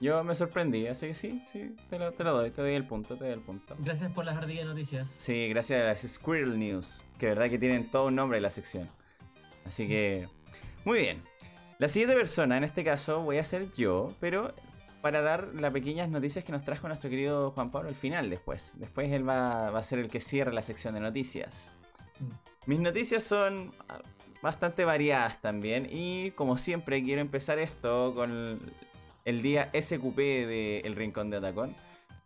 Yo 0.00 0.22
me 0.22 0.36
sorprendí, 0.36 0.86
así 0.86 1.08
que 1.08 1.14
sí, 1.14 1.42
sí, 1.52 1.74
te 1.90 1.98
lo, 1.98 2.12
te 2.12 2.22
lo 2.22 2.32
doy, 2.32 2.52
te 2.52 2.62
doy 2.62 2.74
el 2.74 2.86
punto, 2.86 3.16
te 3.16 3.24
doy 3.24 3.32
el 3.32 3.40
punto. 3.40 3.74
Gracias 3.80 4.12
por 4.12 4.24
las 4.24 4.36
ardillas 4.36 4.66
noticias. 4.66 5.08
Sí, 5.08 5.48
gracias 5.48 5.80
a 5.82 5.86
las 5.86 6.02
Squirrel 6.02 6.56
News, 6.56 7.02
que 7.18 7.26
de 7.26 7.34
verdad 7.34 7.50
que 7.50 7.58
tienen 7.58 7.90
todo 7.90 8.06
un 8.06 8.14
nombre 8.14 8.36
en 8.38 8.44
la 8.44 8.50
sección. 8.50 8.88
Así 9.66 9.88
que, 9.88 10.28
muy 10.84 11.00
bien. 11.00 11.20
La 11.78 11.86
siguiente 11.86 12.16
persona, 12.16 12.56
en 12.56 12.64
este 12.64 12.82
caso, 12.82 13.22
voy 13.22 13.38
a 13.38 13.44
ser 13.44 13.70
yo, 13.70 14.12
pero 14.18 14.52
para 15.00 15.22
dar 15.22 15.54
las 15.54 15.72
pequeñas 15.72 16.08
noticias 16.08 16.44
que 16.44 16.50
nos 16.50 16.64
trajo 16.64 16.88
nuestro 16.88 17.08
querido 17.08 17.52
Juan 17.52 17.70
Pablo 17.70 17.88
al 17.88 17.94
final 17.94 18.30
después. 18.30 18.72
Después 18.78 19.12
él 19.12 19.26
va, 19.26 19.70
va 19.70 19.78
a 19.78 19.84
ser 19.84 20.00
el 20.00 20.08
que 20.08 20.20
cierre 20.20 20.52
la 20.52 20.62
sección 20.62 20.94
de 20.94 21.00
noticias. 21.00 21.70
Mm. 22.18 22.70
Mis 22.70 22.80
noticias 22.80 23.22
son 23.22 23.72
ah, 23.88 24.00
bastante 24.42 24.84
variadas 24.84 25.40
también 25.40 25.88
y 25.90 26.32
como 26.32 26.58
siempre 26.58 27.02
quiero 27.02 27.20
empezar 27.20 27.60
esto 27.60 28.12
con 28.12 28.58
el 29.24 29.42
día 29.42 29.70
SQP 29.72 30.16
de 30.16 30.80
El 30.80 30.96
Rincón 30.96 31.30
de 31.30 31.36
Atacón. 31.36 31.76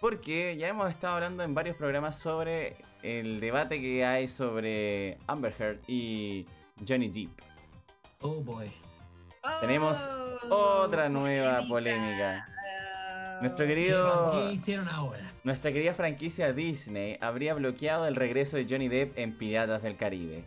Porque 0.01 0.57
ya 0.57 0.69
hemos 0.69 0.89
estado 0.89 1.15
hablando 1.15 1.43
en 1.43 1.55
varios 1.55 1.77
programas 1.77 2.19
sobre 2.19 2.77
el 3.03 3.39
debate 3.39 3.81
que 3.81 4.05
hay 4.05 4.29
sobre 4.29 5.19
Amber 5.27 5.55
Heard 5.59 5.81
y 5.87 6.47
Johnny 6.89 7.09
Depp. 7.09 7.41
Oh 8.21 8.43
boy. 8.43 8.71
Tenemos 9.61 10.09
Oh, 10.51 10.83
otra 10.85 11.09
nueva 11.09 11.67
polémica. 11.67 12.47
Nuestro 13.41 13.67
querido... 13.67 14.31
¿Qué, 14.33 14.39
qué 14.39 14.53
hicieron 14.53 14.89
ahora? 14.89 15.23
Nuestra 15.45 15.73
querida 15.73 15.95
franquicia 15.95 16.53
Disney 16.53 17.17
habría 17.21 17.55
bloqueado 17.55 18.07
el 18.07 18.17
regreso 18.17 18.57
de 18.57 18.67
Johnny 18.69 18.89
Depp 18.89 19.19
en 19.19 19.33
Piratas 19.33 19.83
del 19.83 19.97
Caribe. 19.97 20.45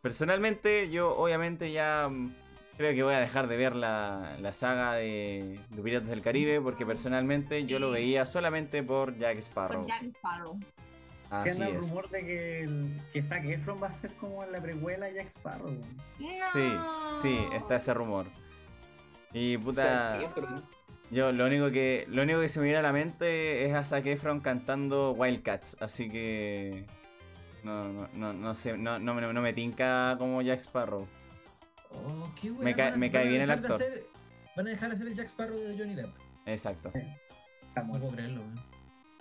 Personalmente, 0.00 0.90
yo 0.90 1.16
obviamente 1.16 1.72
ya 1.72 2.08
mm, 2.10 2.34
creo 2.76 2.94
que 2.94 3.02
voy 3.02 3.14
a 3.14 3.20
dejar 3.20 3.48
de 3.48 3.56
ver 3.56 3.74
la, 3.74 4.36
la 4.40 4.52
saga 4.52 4.94
de, 4.94 5.58
de 5.70 5.82
Piratas 5.82 6.08
del 6.08 6.22
Caribe 6.22 6.60
porque 6.60 6.86
personalmente 6.86 7.64
yo 7.64 7.78
lo 7.78 7.90
veía 7.90 8.26
solamente 8.26 8.82
por 8.82 9.16
Jack 9.18 9.38
Sparrow. 9.38 9.80
Con 9.80 9.88
Jack 9.88 10.04
Sparrow. 10.04 10.58
Que 11.44 11.50
anda 11.50 11.66
el 11.68 11.76
rumor 11.76 12.10
de 12.10 12.24
que, 12.26 12.60
el, 12.62 13.00
que 13.12 13.22
Zac 13.22 13.44
Efron 13.44 13.82
va 13.82 13.86
a 13.88 13.92
ser 13.92 14.12
como 14.14 14.44
la 14.44 14.60
precuela 14.60 15.06
de 15.06 15.14
Jack 15.14 15.28
Sparrow. 15.28 15.74
Sí, 16.52 16.72
sí, 17.22 17.38
está 17.54 17.76
ese 17.76 17.94
rumor. 17.94 18.26
Y 19.32 19.56
puta, 19.56 20.18
yo 21.10 21.32
lo 21.32 21.46
único 21.46 21.70
que 21.70 22.04
lo 22.08 22.22
único 22.22 22.40
que 22.40 22.48
se 22.50 22.58
me 22.60 22.64
viene 22.64 22.78
a 22.78 22.82
la 22.82 22.92
mente 22.92 23.64
es 23.66 23.74
a 23.74 23.84
Zac 23.84 24.04
Efron 24.06 24.40
cantando 24.40 25.12
Wildcats, 25.12 25.76
así 25.80 26.10
que 26.10 26.84
no, 27.64 27.84
no, 27.92 28.08
no, 28.12 28.32
no 28.34 28.54
sé, 28.54 28.76
no, 28.76 28.98
no, 28.98 29.14
me- 29.14 29.32
no 29.32 29.40
me 29.40 29.52
tinca 29.54 30.16
como 30.18 30.42
Jack 30.42 30.58
Sparrow. 30.60 31.06
Oh, 31.90 32.30
qué 32.40 32.50
Me 32.50 32.58
wea, 32.64 32.74
cae- 32.76 32.84
van 32.90 32.94
a- 32.94 32.96
me 32.98 33.10
cae 33.10 33.28
bien 33.28 33.42
el 33.42 33.48
dejar 33.48 33.60
de 33.62 33.68
actor. 33.68 33.82
hacer- 33.88 34.02
van 34.56 34.66
a 34.66 34.70
dejar 34.70 34.88
de 34.90 34.94
hacer 34.96 35.06
el 35.06 35.14
Jack 35.14 35.26
Sparrow 35.28 35.56
de 35.58 35.78
Johnny 35.78 35.94
Depp. 35.94 36.14
Exacto. 36.46 36.90
Está 36.94 37.82
No 37.84 37.92
puedo 37.98 38.10
creerlo, 38.12 38.40
weón. 38.42 38.71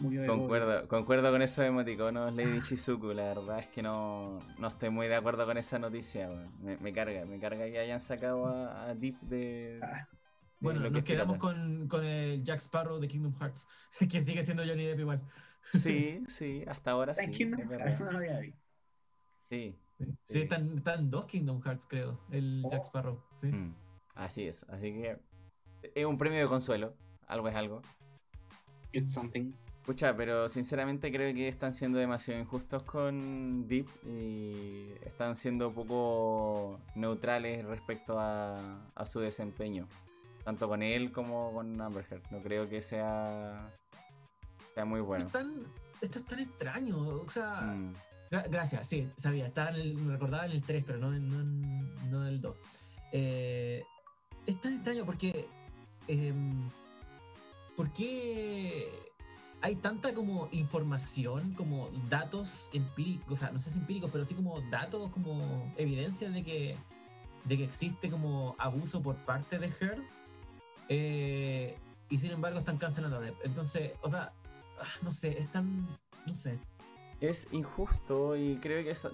Murió 0.02 0.22
de 0.22 0.28
Concuerdo, 0.28 0.88
concuerdo 0.88 1.32
con 1.32 1.41
esos 1.41 1.66
emoticonos, 1.66 2.34
Lady 2.34 2.60
Shizuku. 2.60 3.08
La 3.14 3.24
verdad 3.34 3.60
es 3.60 3.68
que 3.70 3.82
no, 3.82 4.39
no 4.60 4.68
estoy 4.68 4.89
muy 4.89 5.08
de 5.08 5.16
acuerdo 5.16 5.45
con 5.45 5.58
esa 5.58 5.80
noticia. 5.80 6.28
weón. 6.30 6.52
Me, 6.62 6.78
me 6.78 6.93
carga, 6.93 7.26
me 7.26 7.39
carga 7.39 7.66
que 7.66 7.80
hayan 7.80 8.02
sacado 8.02 8.45
a, 8.47 8.89
a 8.89 8.95
Deep 8.95 9.20
de. 9.22 9.80
Ah, 9.84 10.08
Bueno, 10.60 10.82
que 10.84 10.89
nos 10.91 11.04
quedamos 11.04 11.38
con, 11.38 11.88
con 11.88 12.04
el 12.04 12.43
Jack 12.43 12.60
Sparrow 12.60 12.99
de 12.99 13.08
Kingdom 13.08 13.34
Hearts, 13.39 13.68
que 14.12 14.20
sigue 14.22 14.43
siendo 14.43 14.64
Johnny 14.66 14.86
Depp 14.86 14.99
igual. 14.99 15.22
Sí, 15.74 16.24
sí, 16.28 16.64
hasta 16.68 16.91
ahora 16.91 17.14
sí. 17.16 17.22
Está 17.22 17.32
en 17.32 17.38
Kingdom 17.38 17.62
es 17.62 17.70
Hearts, 17.70 17.99
verdad. 17.99 18.06
no 18.06 18.12
lo 18.12 18.18
había 18.18 18.39
visto. 18.39 18.60
Sí. 19.49 19.78
Sí, 19.99 20.08
Sí. 20.26 20.41
están, 20.41 20.78
están 20.78 21.12
dos 21.12 21.26
Kingdom 21.28 21.62
Hearts, 21.62 21.86
creo, 21.88 22.20
el 22.32 22.64
Oh. 22.66 22.72
Jack 22.72 22.84
Sparrow. 22.86 23.24
Sí. 23.36 23.47
Mm, 23.47 23.76
Así 24.16 24.47
es. 24.47 24.64
Así 24.70 24.91
que 24.93 25.20
es 25.95 26.06
un 26.06 26.18
premio 26.18 26.39
de 26.39 26.47
consuelo. 26.47 26.95
Algo 27.28 27.47
es 27.47 27.56
algo. 27.56 27.82
It's 28.91 29.14
something. 29.14 29.52
Pucha, 29.86 30.16
pero 30.16 30.48
sinceramente 30.48 31.12
creo 31.12 31.34
que 31.34 31.48
están 31.48 31.74
siendo 31.74 31.98
demasiado 31.98 32.40
injustos 32.40 32.84
con 32.84 33.68
Deep 33.68 33.88
y 34.06 34.92
están 35.04 35.36
siendo 35.36 35.72
poco 35.72 36.80
neutrales 36.96 37.66
respecto 37.66 38.20
a, 38.20 38.80
a 38.94 39.06
su 39.08 39.20
desempeño. 39.22 39.88
Tanto 40.44 40.68
con 40.68 40.84
él 40.84 41.12
como 41.12 41.52
con 41.54 41.80
Amber 41.82 42.06
Heard. 42.10 42.22
No 42.32 42.40
creo 42.42 42.70
que 42.70 42.82
sea, 42.84 43.72
sea 44.76 44.86
muy 44.86 45.02
bueno. 45.02 45.26
Es 45.26 45.32
tan- 45.32 45.66
esto 46.00 46.20
es 46.20 46.26
tan 46.26 46.40
extraño. 46.40 46.98
O 46.98 47.30
sea, 47.30 47.62
Mm, 47.62 47.94
gra- 48.32 48.50
gracias, 48.50 48.88
sí, 48.88 49.10
sabía. 49.18 49.48
Estaba 49.48 49.72
en 49.72 49.76
el, 49.78 49.94
me 49.96 50.14
recordaba 50.14 50.46
en 50.46 50.52
el 50.54 50.62
3, 50.62 50.84
pero 50.86 51.00
no, 51.00 51.14
en- 51.14 51.28
no, 51.30 51.40
en- 51.42 52.12
no 52.12 52.22
en 52.24 52.28
el 52.28 52.42
2. 52.42 52.56
Eh, 53.14 53.84
es 54.46 54.62
tan 54.62 54.74
extraño 54.76 55.06
porque. 55.06 55.48
em, 56.08 56.70
¿Por 57.76 57.92
qué 57.94 58.90
hay 59.62 59.76
tanta 59.76 60.14
como 60.14 60.49
información, 60.51 61.53
como 61.53 61.89
datos 62.09 62.70
empíricos? 62.74 63.32
O 63.32 63.36
sea, 63.36 63.51
no 63.51 63.59
sé 63.59 63.70
si 63.70 63.80
empíricos, 63.80 64.09
pero 64.12 64.26
sí 64.26 64.34
como 64.36 64.59
datos, 64.72 65.09
como 65.09 65.72
evidencia 65.78 66.30
de 66.30 66.43
que, 66.43 66.76
de 67.45 67.57
que 67.57 67.64
existe 67.64 68.09
como 68.09 68.55
abuso 68.57 69.01
por 69.01 69.16
parte 69.18 69.59
de 69.59 69.68
Heard. 69.68 70.01
eh, 70.89 71.78
y 72.09 72.18
sin 72.18 72.32
embargo 72.32 72.59
están 72.59 72.78
cancelando 72.78 73.18
a. 73.18 73.28
Entonces, 73.43 73.93
o 74.01 74.09
sea, 74.09 74.34
ah, 74.80 74.86
no 75.03 75.12
sé, 75.12 75.38
es 75.39 75.49
tan. 75.49 75.88
No 76.28 76.34
sé. 76.34 76.59
Es 77.22 77.47
injusto 77.51 78.36
y 78.36 78.57
creo 78.57 78.84
que 78.84 78.91
eso- 78.91 79.12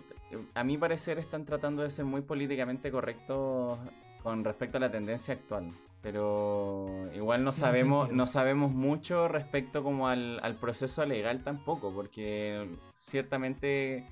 a 0.55 0.63
mi 0.63 0.77
parecer 0.77 1.19
están 1.19 1.45
tratando 1.45 1.83
de 1.83 1.91
ser 1.91 2.05
muy 2.05 2.21
políticamente 2.21 2.89
correctos 2.89 3.77
con 4.23 4.43
respecto 4.43 4.77
a 4.77 4.79
la 4.79 4.91
tendencia 4.91 5.33
actual. 5.33 5.71
Pero 6.08 6.86
igual 7.16 7.43
no 7.43 7.51
sabemos, 7.51 8.14
no 8.14 8.28
sabemos 8.28 8.72
mucho 8.72 9.28
respecto 9.28 9.84
como 9.84 10.08
al, 10.08 10.39
al 10.41 10.55
proceso 10.55 11.05
legal 11.05 11.43
tampoco, 11.43 11.91
porque 11.93 12.66
ciertamente 12.95 14.08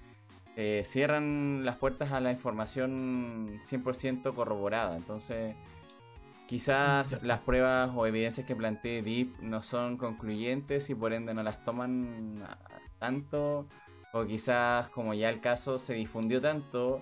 eh, 0.57 0.81
cierran 0.83 1.63
las 1.63 1.77
puertas 1.77 2.11
a 2.11 2.19
la 2.19 2.33
información 2.33 3.61
100% 3.63 4.35
corroborada. 4.35 4.97
Entonces, 4.97 5.55
quizás 6.47 7.23
las 7.23 7.39
pruebas 7.39 7.91
o 7.95 8.05
evidencias 8.05 8.45
que 8.45 8.57
plantee 8.57 9.01
Deep 9.01 9.29
no 9.39 9.63
son 9.63 9.95
concluyentes 9.95 10.89
y 10.89 10.95
por 10.95 11.13
ende 11.13 11.33
no 11.33 11.43
las 11.43 11.63
toman 11.63 12.45
tanto. 12.99 13.67
O 14.11 14.25
quizás, 14.25 14.89
como 14.89 15.13
ya 15.13 15.29
el 15.29 15.39
caso 15.39 15.79
se 15.79 15.93
difundió 15.93 16.41
tanto, 16.41 17.01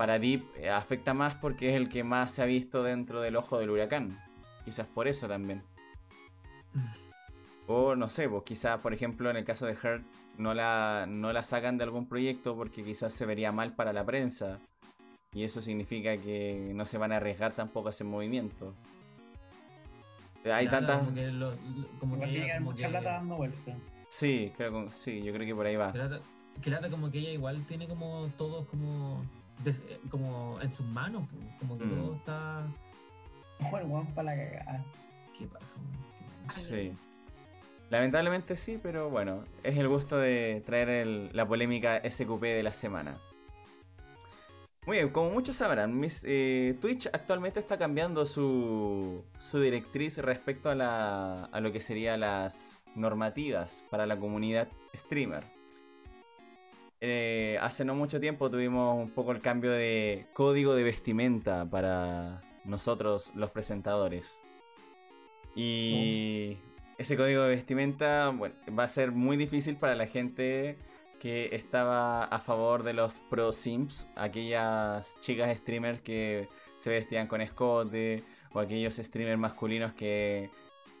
para 0.00 0.18
Deep 0.18 0.42
eh, 0.56 0.70
afecta 0.70 1.12
más 1.12 1.34
porque 1.34 1.68
es 1.68 1.76
el 1.76 1.90
que 1.90 2.02
más 2.04 2.30
se 2.32 2.40
ha 2.40 2.46
visto 2.46 2.82
dentro 2.82 3.20
del 3.20 3.36
ojo 3.36 3.58
del 3.58 3.68
huracán. 3.68 4.18
Quizás 4.64 4.86
por 4.86 5.06
eso 5.06 5.28
también. 5.28 5.62
O 7.66 7.94
no 7.94 8.08
sé, 8.08 8.26
pues 8.26 8.44
quizás, 8.44 8.80
por 8.80 8.94
ejemplo, 8.94 9.28
en 9.28 9.36
el 9.36 9.44
caso 9.44 9.66
de 9.66 9.72
Hurt, 9.74 10.02
no 10.38 10.54
la, 10.54 11.04
no 11.06 11.34
la 11.34 11.44
sacan 11.44 11.76
de 11.76 11.84
algún 11.84 12.08
proyecto 12.08 12.56
porque 12.56 12.82
quizás 12.82 13.12
se 13.12 13.26
vería 13.26 13.52
mal 13.52 13.74
para 13.74 13.92
la 13.92 14.02
prensa. 14.06 14.58
Y 15.34 15.44
eso 15.44 15.60
significa 15.60 16.16
que 16.16 16.72
no 16.74 16.86
se 16.86 16.96
van 16.96 17.12
a 17.12 17.16
arriesgar 17.16 17.52
tampoco 17.52 17.88
a 17.88 17.90
ese 17.90 18.04
movimiento. 18.04 18.72
Hay 20.46 20.64
Nada, 20.64 20.78
tantas. 20.78 20.98
Como 21.00 21.14
que, 21.14 21.26
lo- 21.30 21.50
lo- 21.50 21.88
como 21.98 22.18
que 22.18 22.24
ella, 22.24 22.54
como 22.54 22.70
mucha 22.70 22.84
que, 22.86 22.90
plata 22.90 23.10
dando 23.12 23.36
vueltas. 23.36 23.76
Sí, 24.08 24.50
creo 24.56 24.86
que, 24.86 24.94
sí, 24.94 25.22
yo 25.22 25.30
creo 25.34 25.46
que 25.46 25.54
por 25.54 25.66
ahí 25.66 25.76
va. 25.76 25.92
que 25.92 25.98
lata, 25.98 26.20
que 26.62 26.70
lata 26.70 26.88
como 26.88 27.10
que 27.10 27.18
ella 27.18 27.32
igual 27.32 27.62
tiene 27.66 27.86
como 27.86 28.30
todos 28.38 28.64
como, 28.64 29.22
des- 29.62 29.86
como 30.08 30.58
en 30.60 30.68
sus 30.68 30.86
manos, 30.86 31.24
como 31.58 31.78
que 31.78 31.84
Mm. 31.84 31.90
todo 31.90 32.14
está... 32.16 32.66
Ojo, 33.62 33.78
el 33.78 33.86
guan 33.86 34.06
para 34.14 34.34
la 34.34 34.42
cagada. 34.42 34.84
Qué 35.38 35.46
paja, 35.46 35.66
weón, 35.76 36.04
qué 36.18 36.46
paja. 36.46 36.60
Sí. 36.60 36.92
Lamentablemente 37.90 38.56
sí, 38.56 38.78
pero 38.82 39.10
bueno, 39.10 39.44
es 39.62 39.76
el 39.76 39.88
gusto 39.88 40.16
de 40.16 40.62
traer 40.64 40.88
el- 40.88 41.30
la 41.34 41.46
polémica 41.46 41.96
SQP 41.98 42.42
de 42.54 42.62
la 42.62 42.72
semana. 42.72 43.18
Muy 44.86 44.96
bien, 44.96 45.10
como 45.10 45.30
muchos 45.30 45.56
sabrán, 45.56 45.98
mis- 45.98 46.24
eh, 46.26 46.76
Twitch 46.80 47.06
actualmente 47.12 47.60
está 47.60 47.76
cambiando 47.78 48.24
su, 48.26 49.22
su 49.38 49.60
directriz 49.60 50.16
respecto 50.18 50.70
a, 50.70 50.74
la, 50.74 51.44
a 51.44 51.60
lo 51.60 51.70
que 51.70 51.80
serían 51.80 52.20
las 52.20 52.78
normativas 52.94 53.84
para 53.90 54.06
la 54.06 54.18
comunidad 54.18 54.68
streamer. 54.96 55.44
Eh, 57.02 57.58
hace 57.62 57.84
no 57.84 57.94
mucho 57.94 58.20
tiempo 58.20 58.50
tuvimos 58.50 58.96
un 58.96 59.10
poco 59.10 59.32
el 59.32 59.40
cambio 59.40 59.70
de 59.70 60.26
código 60.34 60.74
de 60.74 60.82
vestimenta 60.82 61.64
para 61.64 62.42
nosotros 62.64 63.32
los 63.34 63.50
presentadores. 63.50 64.42
Y 65.54 66.58
ese 66.98 67.16
código 67.16 67.42
de 67.42 67.54
vestimenta 67.54 68.28
bueno, 68.36 68.54
va 68.78 68.84
a 68.84 68.88
ser 68.88 69.12
muy 69.12 69.36
difícil 69.36 69.76
para 69.76 69.94
la 69.94 70.06
gente 70.06 70.76
que 71.18 71.54
estaba 71.54 72.24
a 72.24 72.38
favor 72.38 72.82
de 72.82 72.94
los 72.94 73.20
pro 73.20 73.52
simps, 73.52 74.06
aquellas 74.16 75.18
chicas 75.20 75.56
streamers 75.58 76.00
que 76.00 76.48
se 76.76 76.90
vestían 76.90 77.26
con 77.26 77.40
escote 77.40 78.24
o 78.52 78.60
aquellos 78.60 78.96
streamers 78.96 79.38
masculinos 79.38 79.92
que 79.92 80.50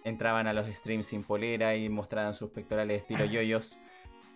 entraban 0.04 0.46
a 0.46 0.52
los 0.52 0.66
streams 0.66 1.06
sin 1.06 1.24
polera 1.24 1.76
y 1.76 1.88
mostraban 1.88 2.34
sus 2.34 2.50
pectorales 2.50 3.02
estilo 3.02 3.24
yoyos. 3.26 3.78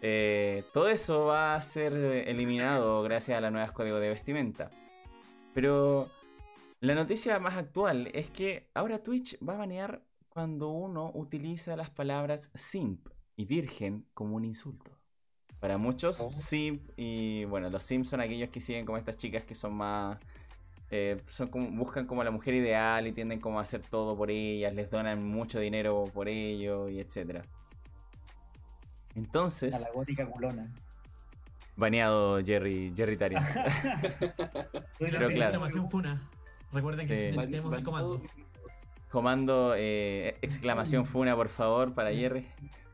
Eh, 0.07 0.65
todo 0.75 0.91
eso 0.91 1.25
va 1.25 1.55
a 1.55 1.63
ser 1.63 1.95
eliminado 1.95 3.03
gracias 3.03 3.39
a 3.39 3.41
la 3.41 3.51
nueva 3.51 3.73
código 3.73 3.99
de 3.99 4.11
vestimenta. 4.11 4.69
Pero 5.55 6.11
la 6.81 6.95
noticia 6.95 7.39
más 7.39 7.57
actual 7.57 8.11
es 8.13 8.29
que 8.29 8.69
ahora 8.75 9.03
Twitch 9.03 9.39
va 9.43 9.55
a 9.55 9.59
banear 9.59 10.03
cuando 10.29 10.69
uno 10.69 11.11
utiliza 11.15 11.75
las 11.75 11.89
palabras 11.89 12.51
simp 12.55 13.09
y 13.35 13.47
virgen 13.47 14.05
como 14.13 14.37
un 14.37 14.45
insulto. 14.45 14.91
Para 15.59 15.79
muchos, 15.79 16.21
Oh. 16.21 16.31
simp 16.31 16.91
y 16.99 17.47
bueno, 17.47 17.71
los 17.71 17.83
simp 17.83 18.05
son 18.05 18.21
aquellos 18.21 18.51
que 18.51 18.61
siguen 18.61 18.85
como 18.85 18.99
estas 18.99 19.17
chicas 19.17 19.45
que 19.45 19.55
son 19.55 19.73
más. 19.75 20.19
eh, 20.91 21.17
son 21.29 21.49
como, 21.49 21.71
buscan 21.71 22.07
como 22.07 22.23
la 22.23 22.31
mujer 22.31 22.53
ideal 22.55 23.07
y 23.07 23.13
tienden 23.13 23.41
como 23.41 23.59
a 23.59 23.63
hacer 23.63 23.81
todo 23.81 24.15
por 24.17 24.31
ellas, 24.31 24.75
les 24.75 24.91
donan 24.91 25.27
mucho 25.27 25.59
dinero 25.59 26.05
por 26.13 26.29
ello 26.29 26.91
y 26.91 27.01
etcétera. 27.01 27.43
A 29.15 29.19
Entonces, 29.19 29.81
la 29.81 29.91
gótica 29.93 30.27
culona. 30.27 30.69
baneado 31.77 32.43
Jerry, 32.45 32.93
Jerry 32.97 33.17
Tarin. 33.17 33.39
Pero 34.99 35.19
claro. 35.29 35.31
Exclamación 35.31 35.89
funa. 35.91 36.23
Recuerden 36.73 37.07
que 37.07 37.31
Sí. 37.33 37.37
tenemos 37.37 37.73
el 37.75 37.83
comando. 37.83 38.21
Comando 39.11 39.75
eh, 39.77 40.37
exclamación 40.43 41.07
funa, 41.07 41.37
por 41.37 41.49
favor, 41.49 41.95
para 41.95 42.13
Jerry. 42.13 42.47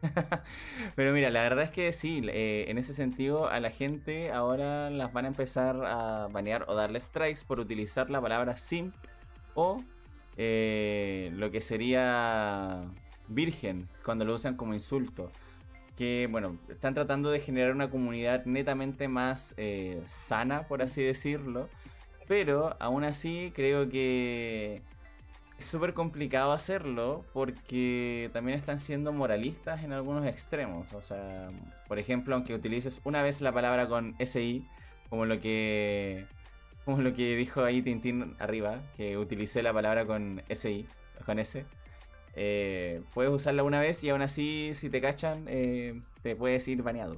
Pero 0.97 1.12
mira, 1.12 1.31
la 1.31 1.43
verdad 1.43 1.64
es 1.64 1.71
que 1.71 1.93
sí, 1.93 2.23
eh, 2.29 2.66
en 2.68 2.77
ese 2.79 2.93
sentido 2.95 3.49
a 3.49 3.61
la 3.61 3.71
gente 3.71 4.31
ahora 4.33 4.91
las 4.91 5.12
van 5.12 5.25
a 5.27 5.29
empezar 5.29 5.77
a 5.85 6.29
banear 6.29 6.64
o 6.68 6.75
darle 6.75 7.01
strikes 7.01 7.43
por 7.47 7.61
utilizar 7.61 8.11
la 8.11 8.21
palabra 8.21 8.57
simp 8.59 8.95
o 9.55 9.83
eh, 10.37 11.31
lo 11.35 11.51
que 11.51 11.61
sería 11.61 12.83
virgen 13.29 13.89
cuando 14.05 14.25
lo 14.25 14.35
usan 14.35 14.57
como 14.57 14.73
insulto. 14.75 15.31
Que 16.01 16.29
bueno, 16.31 16.57
están 16.71 16.95
tratando 16.95 17.31
de 17.31 17.41
generar 17.41 17.73
una 17.75 17.91
comunidad 17.91 18.47
netamente 18.47 19.07
más 19.07 19.53
eh, 19.59 20.03
sana, 20.07 20.67
por 20.67 20.81
así 20.81 21.03
decirlo. 21.03 21.69
Pero 22.27 22.75
aún 22.81 23.05
así 23.05 23.53
creo 23.55 23.87
que 23.91 24.81
es 25.59 25.65
súper 25.67 25.93
complicado 25.93 26.53
hacerlo 26.53 27.27
porque 27.35 28.31
también 28.33 28.59
están 28.59 28.81
siendo 28.81 29.13
moralistas 29.13 29.85
en 29.85 29.93
algunos 29.93 30.27
extremos. 30.27 30.91
O 30.95 31.03
sea, 31.03 31.49
por 31.87 31.99
ejemplo, 31.99 32.35
aunque 32.35 32.55
utilices 32.55 33.03
una 33.05 33.23
vez 33.23 33.43
la 33.43 33.53
palabra 33.53 33.87
con 33.87 34.15
SI, 34.19 34.67
como 35.11 35.27
lo 35.27 35.39
que 35.39 36.25
como 36.87 37.03
lo 37.03 37.13
que 37.13 37.37
dijo 37.37 37.63
ahí 37.63 37.83
Tintín 37.83 38.37
arriba, 38.39 38.81
que 38.97 39.19
utilicé 39.19 39.63
la 39.63 39.75
palabra 39.75 40.07
con 40.07 40.43
SI, 40.49 40.87
con 41.27 41.39
S. 41.39 41.67
eh, 42.35 43.03
puedes 43.14 43.33
usarla 43.33 43.62
una 43.62 43.81
vez 43.81 44.03
y 44.05 44.11
aún 44.11 44.22
así, 44.22 44.72
si 44.74 44.91
te 44.91 45.01
cachan, 45.01 45.45
eh, 45.49 46.01
te 46.22 46.37
puedes 46.37 46.66
ir 46.68 46.83
baneado. 46.83 47.16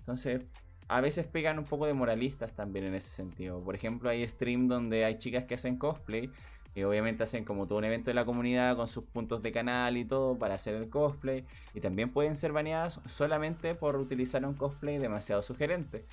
Entonces, 0.00 0.42
a 0.88 1.00
veces 1.00 1.26
pegan 1.26 1.58
un 1.58 1.64
poco 1.64 1.86
de 1.86 1.94
moralistas 1.94 2.52
también 2.54 2.86
en 2.86 2.94
ese 2.94 3.10
sentido. 3.10 3.60
Por 3.62 3.74
ejemplo, 3.74 4.08
hay 4.08 4.26
stream 4.26 4.68
donde 4.68 5.04
hay 5.04 5.18
chicas 5.18 5.44
que 5.44 5.54
hacen 5.54 5.76
cosplay 5.76 6.30
que 6.74 6.84
obviamente 6.84 7.24
hacen 7.24 7.44
como 7.44 7.66
todo 7.66 7.78
un 7.78 7.84
evento 7.84 8.10
de 8.10 8.14
la 8.14 8.24
comunidad 8.24 8.76
con 8.76 8.88
sus 8.88 9.04
puntos 9.04 9.42
de 9.42 9.50
canal 9.52 9.96
y 9.96 10.04
todo 10.04 10.38
para 10.38 10.54
hacer 10.54 10.74
el 10.74 10.88
cosplay 10.88 11.44
y 11.74 11.80
también 11.80 12.10
pueden 12.10 12.36
ser 12.36 12.52
baneadas 12.52 13.00
solamente 13.06 13.74
por 13.74 13.96
utilizar 13.96 14.44
un 14.44 14.54
cosplay 14.54 14.98
demasiado 14.98 15.42
sugerente. 15.42 16.04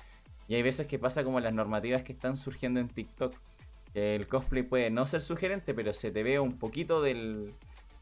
Y 0.48 0.54
hay 0.54 0.62
veces 0.62 0.86
que 0.86 0.98
pasa 0.98 1.24
como 1.24 1.40
las 1.40 1.54
normativas 1.54 2.02
que 2.02 2.12
están 2.12 2.36
surgiendo 2.36 2.80
en 2.80 2.88
TikTok. 2.88 3.32
el 3.94 4.26
cosplay 4.26 4.62
puede 4.62 4.90
no 4.90 5.06
ser 5.06 5.22
sugerente, 5.22 5.72
pero 5.72 5.94
se 5.94 6.10
te 6.10 6.22
ve 6.22 6.40
un 6.40 6.58
poquito 6.58 7.00
del, 7.00 7.52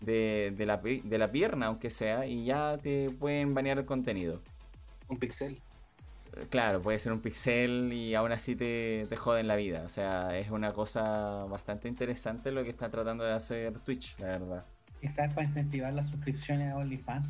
de, 0.04 0.52
de 0.56 0.66
la, 0.66 0.80
pi- 0.80 1.00
de 1.04 1.18
la 1.18 1.28
pierna, 1.30 1.66
aunque 1.66 1.90
sea, 1.90 2.26
y 2.26 2.44
ya 2.44 2.76
te 2.78 3.10
pueden 3.10 3.54
banear 3.54 3.78
el 3.78 3.84
contenido. 3.84 4.40
Un 5.08 5.18
pixel. 5.18 5.54
Eh, 6.36 6.46
Claro, 6.50 6.80
puede 6.80 6.98
ser 6.98 7.12
un 7.12 7.20
pixel 7.20 7.92
y 7.92 8.14
aún 8.14 8.32
así 8.32 8.56
te, 8.56 9.06
te 9.08 9.16
joden 9.16 9.46
la 9.46 9.56
vida. 9.56 9.82
O 9.86 9.88
sea, 9.88 10.36
es 10.36 10.50
una 10.50 10.72
cosa 10.72 11.44
bastante 11.44 11.88
interesante 11.88 12.50
lo 12.52 12.64
que 12.64 12.70
está 12.70 12.88
tratando 12.90 13.22
de 13.24 13.32
hacer 13.32 13.78
Twitch, 13.80 14.18
la 14.18 14.26
verdad. 14.26 14.64
Quizás 15.00 15.32
para 15.32 15.46
incentivar 15.46 15.92
las 15.92 16.08
suscripciones 16.08 16.72
a 16.72 16.76
OnlyFans. 16.76 17.28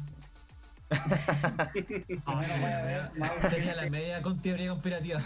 Ah, 0.91 1.71
menos 1.75 2.61
voy 2.61 2.71
a 2.71 2.83
ver 2.83 3.11
más 3.19 3.31
Sería 3.51 3.75
la 3.75 3.89
media 3.91 4.23
con 4.23 4.41
teoría 4.41 4.71
conspirativa. 4.71 5.21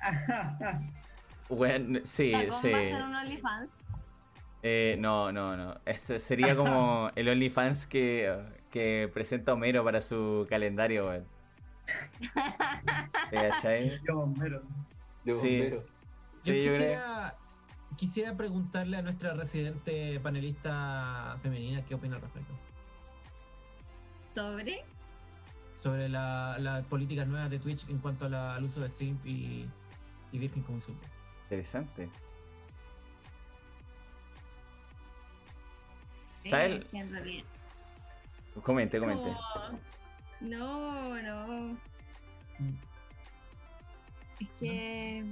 Bueno, 1.48 2.00
sí, 2.04 2.30
¿Tacón 2.32 2.60
sí. 2.60 2.70
va 2.70 2.78
a 2.78 2.84
ser 2.84 3.02
un 3.02 3.14
OnlyFans? 3.14 3.70
Eh, 4.62 4.96
no, 4.98 5.30
no, 5.32 5.56
no. 5.56 5.80
Eso 5.84 6.18
sería 6.18 6.54
como 6.56 7.10
el 7.14 7.28
OnlyFans 7.28 7.86
que, 7.86 8.34
que 8.70 9.10
presenta 9.12 9.52
Homero 9.52 9.84
para 9.84 10.02
su 10.02 10.46
calendario, 10.48 11.06
weón. 11.08 11.26
¿Te? 13.30 14.00
Yo 14.08 14.16
bombero. 14.16 14.62
De 15.24 15.34
Sí. 15.34 15.58
bombero. 15.60 15.84
Yo 16.44 16.52
Sí, 16.54 16.62
yo 16.64 16.72
quisiera, 16.72 17.36
quisiera 17.96 18.36
preguntarle 18.36 18.96
a 18.96 19.02
nuestra 19.02 19.34
residente 19.34 20.18
panelista 20.20 21.36
femenina 21.42 21.84
qué 21.84 21.94
opina 21.94 22.16
al 22.16 22.22
respecto. 22.22 22.54
¿Sobre? 24.34 24.84
Sobre 25.74 26.08
la- 26.08 26.56
las 26.58 26.84
políticas 26.86 27.26
nuevas 27.26 27.50
de 27.50 27.58
Twitch 27.58 27.88
en 27.90 27.98
cuanto 27.98 28.26
a 28.26 28.28
la- 28.28 28.54
al 28.54 28.64
uso 28.64 28.80
de 28.80 28.88
Simp 28.88 29.24
y, 29.26 29.68
y 30.32 30.38
Virgen 30.38 30.62
como 30.62 30.76
insulto. 30.78 31.06
Interesante. 31.44 32.08
¿Sabes? 36.46 36.84
Comente, 38.62 38.98
comente. 38.98 39.30
No, 40.40 41.20
no. 41.22 41.76
Es 44.40 44.48
que. 44.58 45.24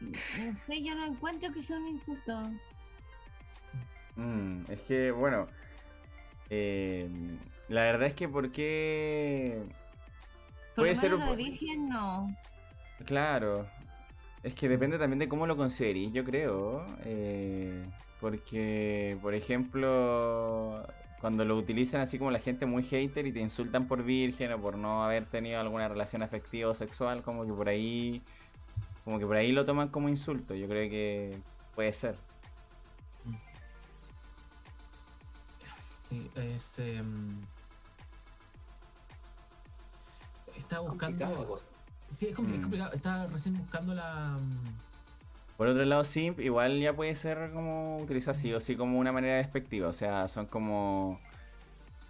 No 0.00 0.54
sé, 0.54 0.82
yo 0.82 0.94
no 0.94 1.06
encuentro 1.06 1.52
que 1.52 1.62
sea 1.62 1.76
un 1.78 1.88
insulto. 1.88 2.50
Mm, 4.16 4.62
es 4.70 4.82
que, 4.82 5.10
bueno, 5.10 5.46
eh, 6.48 7.08
la 7.68 7.82
verdad 7.82 8.08
es 8.08 8.14
que 8.14 8.28
por 8.28 8.50
qué 8.50 9.62
Por 10.74 10.84
Puede 10.84 10.94
lo 10.94 11.00
ser 11.00 11.10
menos 11.12 11.28
un- 11.30 11.36
lo 11.36 11.36
no. 11.88 12.36
Claro. 13.04 13.66
Es 14.42 14.54
que 14.54 14.68
depende 14.68 14.98
también 14.98 15.18
de 15.18 15.28
cómo 15.28 15.46
lo 15.46 15.56
considerís, 15.56 16.12
yo 16.12 16.24
creo. 16.24 16.84
eh, 17.04 17.84
porque, 18.20 19.18
por 19.22 19.34
ejemplo, 19.34 20.86
cuando 21.20 21.44
lo 21.44 21.56
utilizan 21.56 22.00
así 22.00 22.18
como 22.18 22.30
la 22.30 22.38
gente 22.38 22.66
muy 22.66 22.82
hater 22.82 23.26
y 23.26 23.32
te 23.32 23.40
insultan 23.40 23.86
por 23.88 24.02
virgen 24.02 24.52
o 24.52 24.60
por 24.60 24.76
no 24.76 25.04
haber 25.04 25.26
tenido 25.26 25.60
alguna 25.60 25.88
relación 25.88 26.22
afectiva 26.22 26.70
o 26.70 26.74
sexual, 26.74 27.22
como 27.22 27.44
que 27.46 27.52
por 27.52 27.68
ahí, 27.68 28.22
como 29.04 29.18
que 29.18 29.26
por 29.26 29.36
ahí 29.36 29.52
lo 29.52 29.64
toman 29.64 29.88
como 29.88 30.08
insulto. 30.08 30.54
Yo 30.54 30.68
creo 30.68 30.88
que 30.90 31.38
puede 31.74 31.92
ser. 31.92 32.16
Sí, 36.02 36.28
es. 36.34 36.78
em, 36.80 37.40
estaba 40.56 40.82
buscando. 40.82 41.06
Complicada 41.18 41.38
la 41.40 41.46
cosa. 41.46 41.64
Sí, 42.12 42.26
es, 42.26 42.32
Mm. 42.32 42.60
complicado. 42.60 42.92
Estaba 42.92 43.26
recién 43.26 43.56
buscando 43.56 43.94
la. 43.94 44.38
Por 45.60 45.68
otro 45.68 45.84
lado, 45.84 46.06
simp 46.06 46.40
igual 46.40 46.80
ya 46.80 46.96
puede 46.96 47.14
ser 47.14 47.50
como 47.52 47.98
utilizado 47.98 48.32
así 48.32 48.50
o 48.54 48.60
sí 48.60 48.76
como 48.76 48.98
una 48.98 49.12
manera 49.12 49.36
despectiva. 49.36 49.88
O 49.88 49.92
sea, 49.92 50.26
son 50.26 50.46
como. 50.46 51.20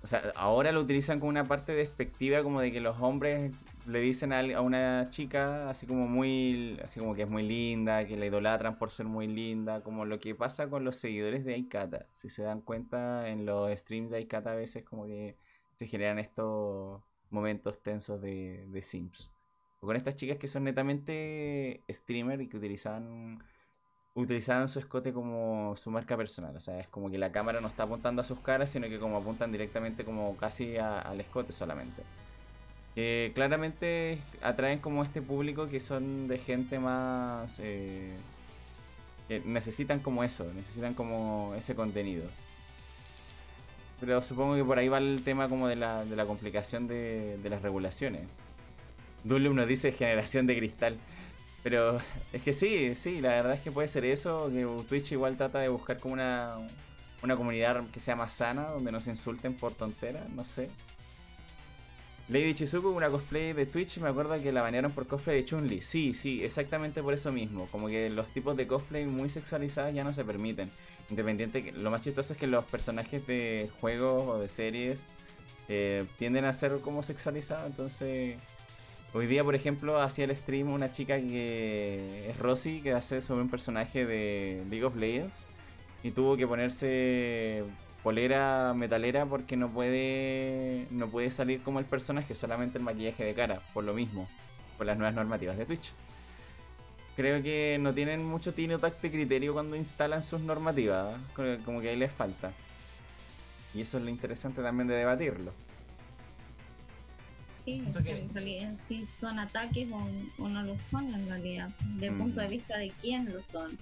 O 0.04 0.06
sea, 0.06 0.22
ahora 0.36 0.70
lo 0.70 0.80
utilizan 0.80 1.18
como 1.18 1.30
una 1.30 1.42
parte 1.42 1.74
despectiva, 1.74 2.44
como 2.44 2.60
de 2.60 2.70
que 2.70 2.80
los 2.80 3.00
hombres 3.00 3.52
le 3.88 3.98
dicen 3.98 4.32
a 4.32 4.60
una 4.60 5.08
chica 5.08 5.68
así 5.68 5.84
como 5.88 6.06
muy. 6.06 6.78
Así 6.84 7.00
como 7.00 7.16
que 7.16 7.22
es 7.22 7.28
muy 7.28 7.42
linda, 7.42 8.06
que 8.06 8.16
la 8.16 8.26
idolatran 8.26 8.78
por 8.78 8.90
ser 8.90 9.06
muy 9.06 9.26
linda. 9.26 9.82
Como 9.82 10.04
lo 10.04 10.20
que 10.20 10.36
pasa 10.36 10.68
con 10.68 10.84
los 10.84 10.96
seguidores 10.98 11.44
de 11.44 11.54
Aikata. 11.54 12.06
Si 12.14 12.30
se 12.30 12.42
dan 12.44 12.60
cuenta, 12.60 13.28
en 13.28 13.46
los 13.46 13.76
streams 13.80 14.12
de 14.12 14.18
Aikata 14.18 14.52
a 14.52 14.54
veces 14.54 14.84
como 14.84 15.06
que 15.06 15.36
se 15.74 15.88
generan 15.88 16.20
estos 16.20 17.02
momentos 17.30 17.82
tensos 17.82 18.20
de, 18.22 18.68
de 18.68 18.82
simps. 18.84 19.28
O 19.80 19.86
con 19.86 19.96
estas 19.96 20.14
chicas 20.14 20.36
que 20.38 20.48
son 20.48 20.64
netamente 20.64 21.82
streamer 21.90 22.40
y 22.42 22.48
que 22.48 22.56
utilizaban 22.58 23.42
utilizaban 24.14 24.68
su 24.68 24.78
escote 24.78 25.12
como 25.12 25.74
su 25.76 25.90
marca 25.90 26.16
personal. 26.16 26.56
O 26.56 26.60
sea, 26.60 26.78
es 26.80 26.88
como 26.88 27.10
que 27.10 27.18
la 27.18 27.32
cámara 27.32 27.60
no 27.60 27.68
está 27.68 27.84
apuntando 27.84 28.22
a 28.22 28.24
sus 28.24 28.40
caras, 28.40 28.70
sino 28.70 28.88
que 28.88 28.98
como 28.98 29.16
apuntan 29.16 29.52
directamente 29.52 30.04
como 30.04 30.36
casi 30.36 30.76
al 30.76 31.20
escote 31.20 31.52
solamente. 31.52 32.02
Que 32.94 33.32
claramente 33.34 34.18
atraen 34.42 34.80
como 34.80 35.04
este 35.04 35.22
público 35.22 35.68
que 35.68 35.80
son 35.80 36.28
de 36.28 36.38
gente 36.38 36.78
más... 36.78 37.58
eh, 37.60 38.12
que 39.28 39.40
necesitan 39.46 40.00
como 40.00 40.24
eso, 40.24 40.50
necesitan 40.54 40.94
como 40.94 41.54
ese 41.56 41.76
contenido. 41.76 42.24
Pero 44.00 44.22
supongo 44.22 44.56
que 44.56 44.64
por 44.64 44.78
ahí 44.78 44.88
va 44.88 44.98
el 44.98 45.22
tema 45.22 45.48
como 45.48 45.68
de 45.68 45.76
la, 45.76 46.04
de 46.04 46.16
la 46.16 46.26
complicación 46.26 46.88
de, 46.88 47.38
de 47.38 47.48
las 47.48 47.62
regulaciones. 47.62 48.22
Dulum 49.24 49.54
nos 49.56 49.66
dice 49.68 49.92
generación 49.92 50.46
de 50.46 50.56
cristal. 50.56 50.96
Pero 51.62 52.00
es 52.32 52.42
que 52.42 52.52
sí, 52.54 52.94
sí, 52.96 53.20
la 53.20 53.30
verdad 53.30 53.54
es 53.54 53.60
que 53.60 53.70
puede 53.70 53.88
ser 53.88 54.04
eso. 54.04 54.48
Que 54.50 54.66
Twitch 54.88 55.12
igual 55.12 55.36
trata 55.36 55.58
de 55.58 55.68
buscar 55.68 55.98
como 55.98 56.14
una, 56.14 56.56
una 57.22 57.36
comunidad 57.36 57.82
que 57.92 58.00
sea 58.00 58.16
más 58.16 58.32
sana, 58.34 58.68
donde 58.68 58.90
no 58.92 59.00
se 59.00 59.10
insulten 59.10 59.54
por 59.54 59.72
tonteras, 59.74 60.28
no 60.30 60.44
sé. 60.44 60.70
Lady 62.28 62.54
Chizuku, 62.54 62.88
una 62.90 63.08
cosplay 63.10 63.52
de 63.52 63.66
Twitch, 63.66 63.98
me 63.98 64.08
acuerdo 64.08 64.40
que 64.40 64.52
la 64.52 64.62
banearon 64.62 64.92
por 64.92 65.06
cosplay 65.08 65.38
de 65.38 65.44
Chun-Li. 65.44 65.82
Sí, 65.82 66.14
sí, 66.14 66.44
exactamente 66.44 67.02
por 67.02 67.12
eso 67.12 67.32
mismo. 67.32 67.66
Como 67.72 67.88
que 67.88 68.08
los 68.08 68.28
tipos 68.28 68.56
de 68.56 68.68
cosplay 68.68 69.04
muy 69.04 69.28
sexualizados 69.28 69.92
ya 69.92 70.04
no 70.04 70.14
se 70.14 70.24
permiten. 70.24 70.70
Independiente, 71.10 71.64
que- 71.64 71.72
lo 71.72 71.90
más 71.90 72.02
chistoso 72.02 72.32
es 72.34 72.38
que 72.38 72.46
los 72.46 72.64
personajes 72.66 73.26
de 73.26 73.68
juegos 73.80 74.28
o 74.28 74.38
de 74.38 74.48
series 74.48 75.06
eh, 75.68 76.06
tienden 76.18 76.44
a 76.44 76.54
ser 76.54 76.78
como 76.80 77.02
sexualizados, 77.02 77.66
entonces... 77.66 78.36
Hoy 79.12 79.26
día, 79.26 79.42
por 79.42 79.54
ejemplo, 79.56 80.00
hacía 80.00 80.24
el 80.24 80.36
stream 80.36 80.68
una 80.70 80.92
chica 80.92 81.16
que 81.18 82.30
es 82.30 82.38
Rosy, 82.38 82.80
que 82.80 82.92
hace 82.92 83.20
sobre 83.20 83.42
un 83.42 83.48
personaje 83.50 84.06
de 84.06 84.62
League 84.70 84.84
of 84.84 84.94
Legends. 84.96 85.46
Y 86.04 86.12
tuvo 86.12 86.36
que 86.36 86.46
ponerse 86.46 87.64
polera 88.02 88.72
metalera 88.74 89.26
porque 89.26 89.56
no 89.56 89.68
puede 89.68 90.86
no 90.90 91.08
puede 91.08 91.30
salir 91.30 91.60
como 91.62 91.78
el 91.80 91.84
personaje, 91.84 92.34
solamente 92.34 92.78
el 92.78 92.84
maquillaje 92.84 93.24
de 93.24 93.34
cara, 93.34 93.60
por 93.74 93.84
lo 93.84 93.92
mismo, 93.94 94.28
por 94.78 94.86
las 94.86 94.96
nuevas 94.96 95.14
normativas 95.14 95.58
de 95.58 95.66
Twitch. 95.66 95.92
Creo 97.16 97.42
que 97.42 97.76
no 97.80 97.92
tienen 97.92 98.24
mucho 98.24 98.54
tino 98.54 98.78
tacto 98.78 99.06
y 99.08 99.10
criterio 99.10 99.52
cuando 99.52 99.76
instalan 99.76 100.22
sus 100.22 100.40
normativas, 100.40 101.14
¿eh? 101.14 101.58
Como- 101.64 101.80
que 101.82 101.90
ahí 101.90 101.96
les 101.96 102.12
falta. 102.12 102.52
Y 103.74 103.82
eso 103.82 103.98
es 103.98 104.04
lo 104.04 104.08
interesante 104.10 104.62
también 104.62 104.86
de 104.88 104.94
debatirlo. 104.94 105.52
Sí, 107.70 107.80
Siento 107.80 108.02
que- 108.02 108.18
en 108.18 108.34
realidad 108.34 108.74
sí 108.88 109.06
son 109.20 109.38
ataques 109.38 109.88
o, 109.92 110.08
o 110.42 110.48
no 110.48 110.62
lo 110.62 110.76
son 110.90 111.12
en 111.14 111.28
realidad, 111.28 111.68
del 111.98 112.12
Mm. 112.12 112.18
punto 112.18 112.40
de 112.40 112.48
vista 112.48 112.76
de 112.78 112.90
quién 113.00 113.32
lo 113.32 113.40
son. 113.52 113.78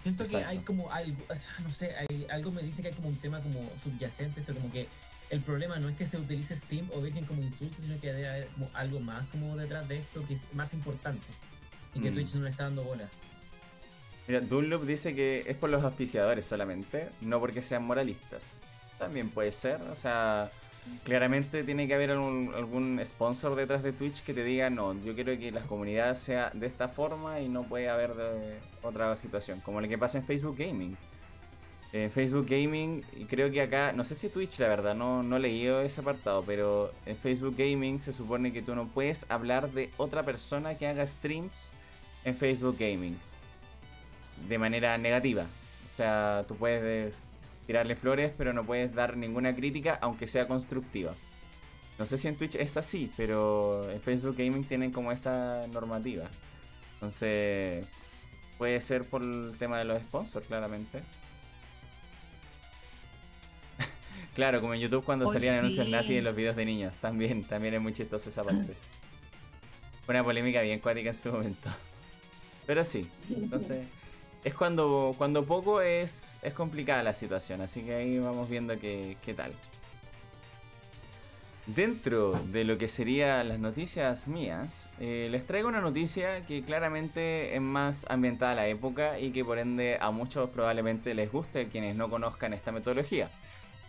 Siento 0.00 0.24
que 0.24 0.30
Exacto. 0.30 0.48
hay 0.48 0.58
como 0.60 0.90
algo, 0.90 1.24
no 1.62 1.70
sé, 1.70 1.94
hay, 1.96 2.26
algo 2.30 2.50
me 2.50 2.62
dice 2.62 2.82
que 2.82 2.88
hay 2.88 2.94
como 2.94 3.08
un 3.08 3.16
tema 3.16 3.40
como 3.40 3.70
subyacente, 3.76 4.40
esto 4.40 4.54
como 4.54 4.72
que 4.72 4.88
el 5.28 5.40
problema 5.42 5.78
no 5.78 5.88
es 5.88 5.96
que 5.96 6.06
se 6.06 6.16
utilice 6.18 6.56
simp 6.56 6.90
o 6.94 7.00
virgen 7.00 7.26
como 7.26 7.42
insulto, 7.42 7.80
sino 7.80 8.00
que 8.00 8.12
debe 8.12 8.28
haber 8.28 8.46
como 8.48 8.68
algo 8.74 8.98
más 9.00 9.26
como 9.28 9.56
detrás 9.56 9.86
de 9.88 9.98
esto 9.98 10.26
que 10.26 10.34
es 10.34 10.52
más 10.54 10.74
importante 10.74 11.26
y 11.94 12.00
que 12.00 12.10
Mm. 12.10 12.14
Twitch 12.14 12.34
no 12.34 12.42
le 12.42 12.50
está 12.50 12.64
dando 12.64 12.82
bola. 12.82 13.08
Mira, 14.26 14.40
Dunlop 14.40 14.84
dice 14.84 15.14
que 15.14 15.44
es 15.46 15.56
por 15.56 15.70
los 15.70 15.84
auspiciadores 15.84 16.46
solamente, 16.46 17.08
no 17.20 17.38
porque 17.38 17.62
sean 17.62 17.84
moralistas. 17.84 18.58
También 18.98 19.28
puede 19.30 19.52
ser, 19.52 19.80
o 19.82 19.96
sea, 19.96 20.50
claramente 21.04 21.64
tiene 21.64 21.86
que 21.86 21.94
haber 21.94 22.10
algún, 22.12 22.52
algún 22.54 23.00
sponsor 23.04 23.54
detrás 23.54 23.82
de 23.82 23.92
Twitch 23.92 24.22
que 24.22 24.34
te 24.34 24.44
diga, 24.44 24.70
no, 24.70 24.94
yo 25.04 25.14
quiero 25.14 25.36
que 25.38 25.50
la 25.50 25.62
comunidad 25.62 26.14
sea 26.14 26.50
de 26.54 26.66
esta 26.66 26.88
forma 26.88 27.40
y 27.40 27.48
no 27.48 27.62
puede 27.62 27.88
haber 27.88 28.14
de 28.14 28.58
otra 28.82 29.16
situación, 29.16 29.60
como 29.60 29.80
lo 29.80 29.88
que 29.88 29.98
pasa 29.98 30.18
en 30.18 30.24
Facebook 30.24 30.56
Gaming. 30.58 30.96
En 31.92 32.10
Facebook 32.10 32.46
Gaming, 32.48 33.02
y 33.16 33.24
creo 33.24 33.50
que 33.50 33.60
acá, 33.60 33.92
no 33.92 34.04
sé 34.04 34.14
si 34.14 34.28
Twitch 34.28 34.60
la 34.60 34.68
verdad, 34.68 34.94
no, 34.94 35.24
no 35.24 35.36
he 35.36 35.40
leído 35.40 35.80
ese 35.80 36.00
apartado, 36.00 36.44
pero 36.46 36.92
en 37.04 37.16
Facebook 37.16 37.56
Gaming 37.58 37.98
se 37.98 38.12
supone 38.12 38.52
que 38.52 38.62
tú 38.62 38.74
no 38.76 38.86
puedes 38.86 39.26
hablar 39.28 39.70
de 39.72 39.90
otra 39.96 40.22
persona 40.22 40.76
que 40.76 40.86
haga 40.86 41.04
streams 41.06 41.70
en 42.24 42.36
Facebook 42.36 42.76
Gaming 42.78 43.18
de 44.48 44.58
manera 44.58 44.96
negativa. 44.98 45.46
O 45.92 45.96
sea, 45.96 46.44
tú 46.46 46.54
puedes 46.56 47.12
eh, 47.12 47.14
tirarle 47.70 47.94
flores, 47.94 48.32
pero 48.36 48.52
no 48.52 48.64
puedes 48.64 48.92
dar 48.96 49.16
ninguna 49.16 49.54
crítica, 49.54 49.96
aunque 50.02 50.26
sea 50.26 50.48
constructiva. 50.48 51.14
No 52.00 52.06
sé 52.06 52.18
si 52.18 52.26
en 52.26 52.34
Twitch 52.34 52.56
es 52.56 52.76
así, 52.76 53.12
pero 53.16 53.88
en 53.92 54.00
Facebook 54.00 54.34
Gaming 54.36 54.64
tienen 54.64 54.90
como 54.90 55.12
esa 55.12 55.64
normativa. 55.72 56.24
Entonces, 56.94 57.86
puede 58.58 58.80
ser 58.80 59.04
por 59.04 59.22
el 59.22 59.54
tema 59.56 59.78
de 59.78 59.84
los 59.84 60.02
sponsors, 60.02 60.48
claramente. 60.48 61.00
claro, 64.34 64.60
como 64.60 64.74
en 64.74 64.80
YouTube 64.80 65.04
cuando 65.04 65.32
salían 65.32 65.58
anuncios 65.58 65.88
nazis 65.88 66.16
en 66.16 66.24
los 66.24 66.34
videos 66.34 66.56
de 66.56 66.64
niños. 66.64 66.92
También, 67.00 67.44
también 67.44 67.74
es 67.74 67.80
muy 67.80 67.92
chistoso 67.92 68.30
esa 68.30 68.42
parte. 68.42 68.74
Fue 70.04 70.12
una 70.16 70.24
polémica 70.24 70.60
bien 70.62 70.80
cuática 70.80 71.10
en 71.10 71.14
su 71.14 71.30
momento. 71.30 71.70
Pero 72.66 72.84
sí, 72.84 73.08
entonces 73.28 73.86
es 74.44 74.54
cuando, 74.54 75.14
cuando 75.18 75.44
poco 75.44 75.80
es, 75.80 76.36
es 76.42 76.54
complicada 76.54 77.02
la 77.02 77.14
situación, 77.14 77.60
así 77.60 77.82
que 77.82 77.94
ahí 77.94 78.18
vamos 78.18 78.48
viendo 78.48 78.78
qué, 78.78 79.16
qué 79.22 79.34
tal. 79.34 79.52
Dentro 81.66 82.32
de 82.32 82.64
lo 82.64 82.78
que 82.78 82.88
serían 82.88 83.48
las 83.48 83.60
noticias 83.60 84.26
mías, 84.26 84.88
eh, 84.98 85.28
les 85.30 85.46
traigo 85.46 85.68
una 85.68 85.80
noticia 85.80 86.44
que 86.46 86.62
claramente 86.62 87.54
es 87.54 87.60
más 87.60 88.06
ambientada 88.08 88.52
a 88.52 88.54
la 88.56 88.66
época 88.66 89.20
y 89.20 89.30
que 89.30 89.44
por 89.44 89.58
ende 89.58 89.96
a 90.00 90.10
muchos 90.10 90.50
probablemente 90.50 91.14
les 91.14 91.30
guste 91.30 91.68
quienes 91.68 91.94
no 91.94 92.10
conozcan 92.10 92.54
esta 92.54 92.72
metodología. 92.72 93.30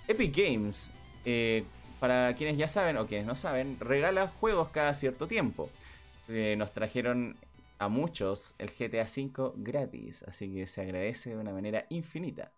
Epic 0.07 0.35
Games, 0.35 0.91
eh, 1.25 1.63
para 1.99 2.35
quienes 2.35 2.57
ya 2.57 2.67
saben 2.67 2.97
o 2.97 3.07
quienes 3.07 3.25
no 3.25 3.35
saben, 3.35 3.77
regala 3.79 4.27
juegos 4.27 4.69
cada 4.69 4.93
cierto 4.93 5.27
tiempo. 5.27 5.69
Eh, 6.27 6.55
nos 6.57 6.73
trajeron 6.73 7.35
a 7.81 7.87
muchos 7.87 8.53
el 8.59 8.69
GTA 8.69 9.05
V 9.05 9.53
gratis, 9.55 10.21
así 10.27 10.53
que 10.53 10.67
se 10.67 10.81
agradece 10.81 11.31
de 11.31 11.37
una 11.37 11.51
manera 11.51 11.87
infinita. 11.89 12.53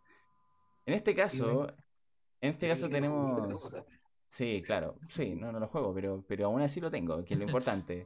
En 0.85 0.93
este 0.93 1.13
caso, 1.13 1.69
en 2.41 2.51
este 2.51 2.67
caso 2.67 2.89
tenemos... 2.89 3.73
Sí, 4.27 4.61
claro, 4.65 4.97
sí, 5.07 5.33
no, 5.33 5.53
no 5.53 5.61
lo 5.61 5.69
juego, 5.69 5.93
pero, 5.93 6.25
pero 6.27 6.47
aún 6.47 6.61
así 6.61 6.81
lo 6.81 6.91
tengo, 6.91 7.23
que 7.23 7.35
es 7.35 7.39
lo 7.39 7.45
importante. 7.45 8.05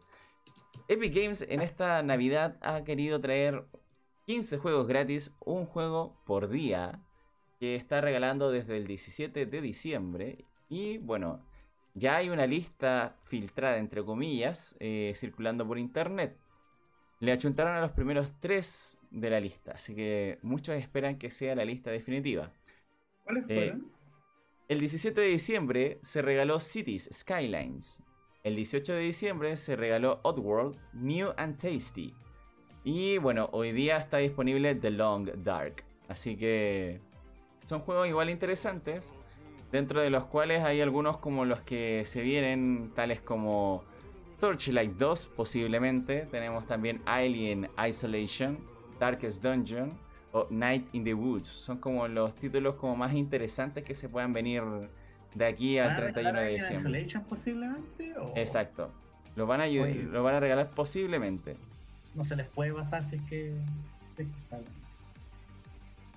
Epic 0.88 1.16
Games 1.16 1.42
en 1.50 1.62
esta 1.62 2.04
Navidad 2.04 2.60
ha 2.62 2.84
querido 2.84 3.20
traer 3.20 3.66
15 4.28 4.60
juegos 4.60 4.88
gratis, 4.88 5.34
un 5.44 5.66
juego 5.66 6.22
por 6.24 6.50
día, 6.50 7.02
que 7.60 7.74
está 7.74 8.00
regalando 8.00 8.52
desde 8.52 8.78
el 8.78 8.86
17 8.86 9.48
de 9.48 9.62
diciembre. 9.62 10.46
Y 10.70 11.00
bueno, 11.00 11.44
ya 11.96 12.18
hay 12.18 12.30
una 12.30 12.46
lista 12.46 13.16
filtrada, 13.26 13.78
entre 13.78 14.06
comillas, 14.06 14.76
eh, 14.80 15.14
circulando 15.16 15.68
por 15.68 15.80
internet. 15.80 16.38
Le 17.20 17.32
achuntaron 17.32 17.76
a 17.76 17.82
los 17.82 17.92
primeros 17.92 18.34
tres 18.40 18.98
de 19.10 19.30
la 19.30 19.40
lista, 19.40 19.72
así 19.72 19.96
que 19.96 20.38
muchos 20.42 20.76
esperan 20.76 21.18
que 21.18 21.32
sea 21.32 21.56
la 21.56 21.66
lista 21.66 21.90
definitiva. 21.90 22.52
¿Cuáles 23.24 23.44
Eh, 23.50 23.56
fueron? 23.72 23.92
El 24.68 24.80
17 24.80 25.22
de 25.22 25.28
diciembre 25.28 26.00
se 26.02 26.22
regaló 26.22 26.60
Cities 26.60 27.10
Skylines. 27.14 28.02
el 28.44 28.56
18 28.56 28.94
de 28.94 29.00
diciembre 29.02 29.58
se 29.58 29.76
regaló 29.76 30.20
Oddworld 30.24 30.78
New 30.94 31.34
and 31.38 31.58
Tasty. 31.58 32.14
Y 32.86 33.18
bueno, 33.18 33.50
hoy 33.52 33.74
día 33.74 33.98
está 33.98 34.18
disponible 34.18 34.74
The 34.76 34.92
Long 34.92 35.30
Dark. 35.44 35.84
Así 36.08 36.38
que 36.38 37.02
son 37.66 37.82
juegos 37.82 38.08
igual 38.08 38.30
interesantes. 38.30 39.12
Dentro 39.72 40.00
de 40.00 40.10
los 40.10 40.26
cuales 40.28 40.64
hay 40.64 40.80
algunos 40.80 41.18
como 41.18 41.44
los 41.44 41.62
que 41.64 42.04
se 42.06 42.22
vienen, 42.22 42.92
tales 42.96 43.22
como 43.22 43.84
Torchlight 44.40 44.98
2 44.98 45.28
posiblemente. 45.36 46.28
Tenemos 46.30 46.66
también 46.66 47.02
Alien 47.06 47.70
Isolation, 47.88 48.60
Darkest 49.00 49.44
Dungeon 49.44 49.98
o 50.32 50.48
Night 50.50 50.88
in 50.94 51.04
the 51.04 51.14
Woods. 51.14 51.48
Son 51.48 51.78
como 51.78 52.08
los 52.08 52.36
títulos 52.36 52.76
como 52.76 52.96
más 52.96 53.14
interesantes 53.14 53.84
que 53.84 53.96
se 53.96 54.10
puedan 54.10 54.34
venir 54.34 54.64
de 55.34 55.46
aquí 55.46 55.80
al 55.80 55.90
¿Van 55.90 55.98
a 55.98 56.02
31 56.14 56.40
de 56.40 56.48
diciembre. 56.54 57.00
Isolation 57.02 57.24
posiblemente? 57.24 58.18
O 58.18 58.34
Exacto. 58.36 58.92
Lo 59.36 59.46
van, 59.46 59.62
a, 59.62 59.66
Oye. 59.66 60.04
lo 60.04 60.24
van 60.24 60.36
a 60.36 60.40
regalar 60.40 60.72
posiblemente. 60.72 61.54
No 62.16 62.24
se 62.24 62.36
les 62.36 62.48
puede 62.48 62.74
pasar 62.74 63.04
si 63.04 63.18
es 63.18 63.22
que. 63.24 63.54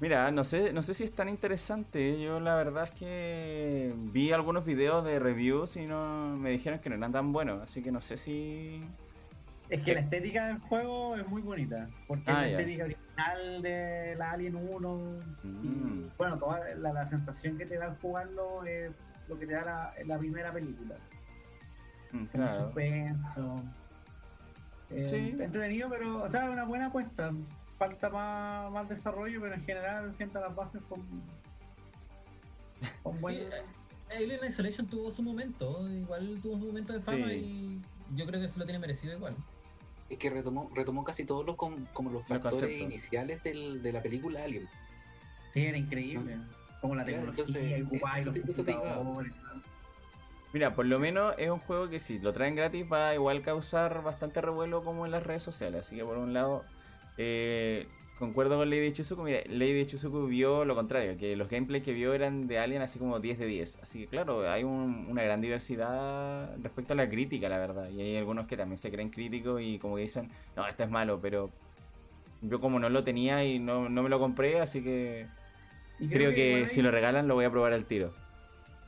Mira, 0.01 0.31
no 0.31 0.45
sé, 0.45 0.73
no 0.73 0.83
sé 0.83 0.95
si 0.95 1.05
es 1.05 1.13
tan 1.13 1.29
interesante. 1.29 2.21
Yo 2.23 2.41
la 2.41 2.55
verdad 2.57 2.85
es 2.85 2.91
que 2.93 3.93
vi 4.13 4.33
algunos 4.33 4.65
videos 4.65 5.05
de 5.05 5.19
reviews 5.19 5.77
y 5.77 5.87
no 5.87 6.37
me 6.39 6.51
dijeron 6.51 6.79
que 6.79 6.89
no 6.89 6.97
eran 6.97 7.13
tan 7.13 7.33
buenos. 7.33 7.63
Así 7.63 7.83
que 7.83 7.93
no 7.93 8.01
sé 8.01 8.17
si. 8.17 8.81
Es 9.69 9.83
que 9.83 9.95
la 9.95 10.01
estética 10.01 10.47
del 10.47 10.59
juego 10.61 11.17
es 11.17 11.27
muy 11.29 11.43
bonita. 11.43 11.89
Porque 12.09 12.31
Ah, 12.31 12.47
es 12.47 12.53
ya. 12.53 12.57
la 12.57 12.63
estética 12.63 12.85
original 12.85 13.63
de 13.63 14.15
la 14.17 14.31
Alien 14.33 14.57
1. 14.57 14.99
Mm. 15.43 15.65
Y 15.65 16.11
bueno, 16.17 16.39
toda 16.39 16.61
la, 16.77 16.93
la 16.95 17.05
sensación 17.05 17.59
que 17.59 17.67
te 17.67 17.77
da 17.77 17.87
al 17.87 17.97
jugarlo 17.99 18.65
es 18.65 18.91
lo 19.29 19.39
que 19.39 19.47
te 19.47 19.53
da 19.53 19.65
la, 19.65 19.95
la 20.07 20.19
primera 20.19 20.51
película. 20.51 20.97
Mm, 22.13 22.25
Claro. 22.25 22.65
suspenso. 22.65 23.63
Eh, 24.91 25.07
Sí. 25.07 25.37
Entretenido, 25.39 25.89
pero, 25.91 26.23
o 26.25 26.29
sea, 26.29 26.51
una 26.51 26.65
buena 26.65 26.87
apuesta. 26.87 27.31
Falta 27.81 28.11
más, 28.11 28.71
más 28.71 28.87
desarrollo, 28.91 29.41
pero 29.41 29.55
en 29.55 29.63
general 29.63 30.15
sienta 30.15 30.39
las 30.39 30.55
bases 30.55 30.83
con, 30.87 31.01
con 33.03 33.19
buen. 33.23 33.37
Eh, 34.13 34.17
Alien 34.25 34.41
Isolation 34.47 34.87
tuvo 34.89 35.11
su 35.13 35.23
momento, 35.23 35.89
igual 35.89 36.39
tuvo 36.43 36.59
su 36.59 36.67
momento 36.67 36.93
de 36.93 37.01
fama 37.01 37.29
Sí. 37.29 37.81
y 38.13 38.17
yo 38.17 38.27
creo 38.27 38.41
que 38.41 38.49
se 38.49 38.59
lo 38.59 38.65
tiene 38.67 38.81
merecido 38.81 39.15
igual. 39.15 39.35
Es 40.11 40.19
que 40.19 40.29
retomó, 40.29 40.69
retomó 40.75 41.05
casi 41.05 41.25
todos 41.25 41.47
los 41.47 41.55
com- 41.57 41.87
como 41.93 42.11
los 42.11 42.27
factores 42.27 42.79
iniciales 42.81 43.43
del- 43.45 43.81
de 43.83 43.93
la 43.93 44.03
película 44.03 44.43
Alien. 44.43 44.69
Sí, 45.55 45.65
era 45.65 45.79
increíble. 45.79 46.39
Como 46.81 46.97
la 46.97 47.05
Claro, 47.05 47.33
tecnología, 47.33 47.77
entonces, 47.79 48.27
los 48.27 48.57
computadores. 48.57 49.33
Mira, 50.53 50.75
por 50.75 50.85
lo 50.87 50.99
menos 50.99 51.35
es 51.39 51.49
un 51.49 51.61
juego 51.61 51.89
que 51.89 52.01
si 52.01 52.19
lo 52.19 52.33
traen 52.33 52.57
gratis 52.57 52.85
va 52.93 53.11
a 53.11 53.15
igual 53.15 53.41
causar 53.43 54.03
bastante 54.03 54.41
revuelo 54.43 54.83
como 54.85 55.07
en 55.07 55.13
las 55.13 55.23
redes 55.23 55.45
sociales. 55.45 55.87
Así 55.87 55.95
que 55.97 56.05
por 56.05 56.19
un 56.19 56.33
lado, 56.35 56.65
eh, 57.23 57.87
concuerdo 58.19 58.57
con 58.57 58.69
Lady 58.71 58.93
Chizuku. 58.93 59.23
Mira, 59.23 59.41
Lady 59.47 59.85
Chizuku 59.87 60.27
vio 60.27 60.65
lo 60.65 60.75
contrario, 60.75 61.17
que 61.19 61.37
los 61.37 61.49
gameplays 61.51 61.83
que 61.85 61.93
vio 61.93 62.15
eran 62.15 62.47
de 62.49 62.59
Alien 62.59 62.81
así 62.83 62.99
como 62.99 63.21
10 63.21 63.39
de 63.39 63.47
10. 63.47 63.79
Así 63.83 64.01
que 64.01 64.07
claro, 64.07 64.51
hay 64.51 64.65
un- 64.65 65.07
una 65.09 65.23
gran 65.23 65.41
diversidad 65.41 66.55
respecto 66.63 66.95
a 66.95 66.97
la 66.97 67.09
crítica, 67.09 67.49
la 67.51 67.59
verdad. 67.59 67.91
Y 67.91 68.01
hay 68.01 68.17
algunos 68.17 68.47
que 68.47 68.57
también 68.57 68.79
se 68.79 68.91
creen 68.91 69.11
críticos 69.11 69.61
y 69.63 69.79
como 69.79 69.97
que 69.97 70.03
dicen, 70.03 70.31
no, 70.57 70.67
esto 70.67 70.83
es 70.85 70.91
malo, 70.91 71.19
pero 71.21 71.51
yo 72.43 72.61
como 72.61 72.79
no 72.79 72.89
lo 72.89 73.05
tenía 73.05 73.45
y 73.45 73.59
no, 73.59 73.89
no 73.91 74.03
me 74.03 74.09
lo 74.09 74.19
compré, 74.19 74.61
así 74.61 74.83
que 74.83 75.27
creo 76.11 76.31
que 76.35 76.69
si 76.69 76.81
lo 76.83 76.91
regalan 76.91 77.29
lo 77.29 77.35
voy 77.35 77.45
a 77.45 77.51
probar 77.51 77.73
al 77.75 77.85
tiro. 77.85 78.15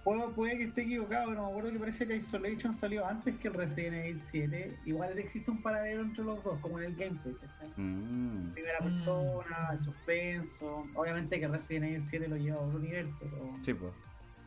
Puedo, 0.05 0.31
puede 0.33 0.59
que 0.59 0.65
esté 0.65 0.83
equivocado, 0.83 1.29
pero 1.29 1.43
me 1.45 1.49
acuerdo 1.51 1.71
que 1.71 1.79
parece 1.79 2.07
que 2.09 2.17
Isolation 2.17 2.75
salió 2.75 3.07
antes 3.07 3.37
que 3.39 3.47
el 3.49 3.55
Resident 3.55 3.95
Evil 4.05 4.19
7. 4.21 4.77
Igual 4.85 5.17
existe 5.19 5.49
un 5.51 5.63
paralelo 5.63 6.03
entre 6.03 6.25
los 6.25 6.43
dos, 6.43 6.59
como 6.61 6.81
en 6.81 6.87
el 6.87 6.97
gameplay. 6.97 7.37
Mm. 7.77 8.51
Primera 8.53 8.79
Mm. 8.81 8.85
persona, 8.85 9.69
el 9.73 9.81
suspenso. 9.81 10.87
Obviamente 10.95 11.39
que 11.39 11.47
Resident 11.47 11.85
Evil 11.85 12.03
7 12.03 12.27
lo 12.29 12.37
lleva 12.37 12.57
a 12.59 12.63
otro 12.63 12.81
nivel, 12.81 13.09
pero 13.21 13.37
Sí, 13.63 13.75
pues. 13.75 13.93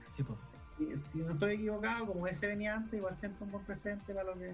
Sí, 0.10 0.24
po. 0.24 0.38
si, 0.78 0.97
si 0.97 1.18
no 1.20 1.32
estoy 1.32 1.53
equivocado, 1.53 2.06
como 2.06 2.28
ese 2.28 2.47
venía 2.47 2.76
antes, 2.76 2.93
igual 2.93 3.16
siento 3.16 3.45
un 3.45 3.51
buen 3.51 3.64
presente 3.64 4.14
para 4.14 4.26
lo 4.26 4.34
que. 4.38 4.51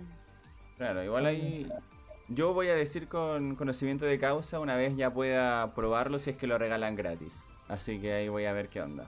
Claro, 0.78 1.04
igual 1.04 1.26
ahí 1.26 1.68
yo 2.28 2.54
voy 2.54 2.68
a 2.68 2.76
decir 2.76 3.08
con 3.08 3.56
conocimiento 3.56 4.06
de 4.06 4.18
causa 4.20 4.60
una 4.60 4.76
vez 4.76 4.95
ya 4.95 5.12
pueda 5.12 5.74
probarlo 5.74 6.20
si 6.20 6.30
es 6.30 6.38
que 6.38 6.45
lo 6.47 6.58
regalan 6.60 6.95
gratis. 6.95 7.47
Así 7.68 7.99
que 7.99 8.14
ahí 8.14 8.30
voy 8.30 8.45
a 8.45 8.54
ver 8.54 8.70
qué 8.70 8.82
onda. 8.82 9.08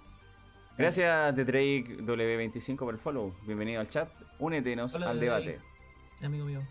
Gracias 0.78 1.36
de 1.36 1.46
Drake 1.46 1.98
W25 2.00 2.78
por 2.78 2.94
el 2.96 3.00
follow. 3.00 3.34
Bienvenido 3.46 3.80
al 3.80 3.90
chat. 3.90 4.10
Únetenos 4.40 4.96
Hola, 4.96 5.12
al 5.12 5.20
debate. 5.20 5.60
Amigo 6.24 6.46
mío. 6.46 6.62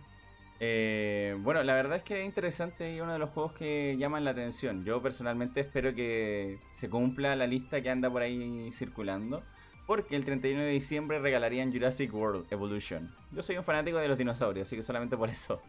Eh, 0.58 1.36
bueno, 1.40 1.62
la 1.62 1.74
verdad 1.74 1.98
es 1.98 2.02
que 2.02 2.20
es 2.20 2.26
interesante 2.26 2.94
y 2.94 3.00
uno 3.00 3.12
de 3.12 3.20
los 3.20 3.30
juegos 3.30 3.52
que 3.52 3.96
llaman 3.98 4.24
la 4.24 4.32
atención. 4.32 4.84
Yo 4.84 5.00
personalmente 5.00 5.60
espero 5.60 5.94
que 5.94 6.58
se 6.72 6.90
cumpla 6.90 7.36
la 7.36 7.46
lista 7.46 7.80
que 7.80 7.90
anda 7.90 8.10
por 8.10 8.22
ahí 8.22 8.70
circulando. 8.72 9.44
Porque 9.86 10.16
el 10.16 10.24
31 10.24 10.62
de 10.62 10.70
diciembre 10.70 11.18
regalarían 11.20 11.72
Jurassic 11.72 12.12
World 12.12 12.46
Evolution. 12.52 13.12
Yo 13.30 13.42
soy 13.42 13.56
un 13.56 13.64
fanático 13.64 13.98
de 13.98 14.08
los 14.08 14.18
dinosaurios, 14.18 14.68
así 14.68 14.76
que 14.76 14.82
solamente 14.82 15.16
por 15.16 15.28
eso. 15.28 15.60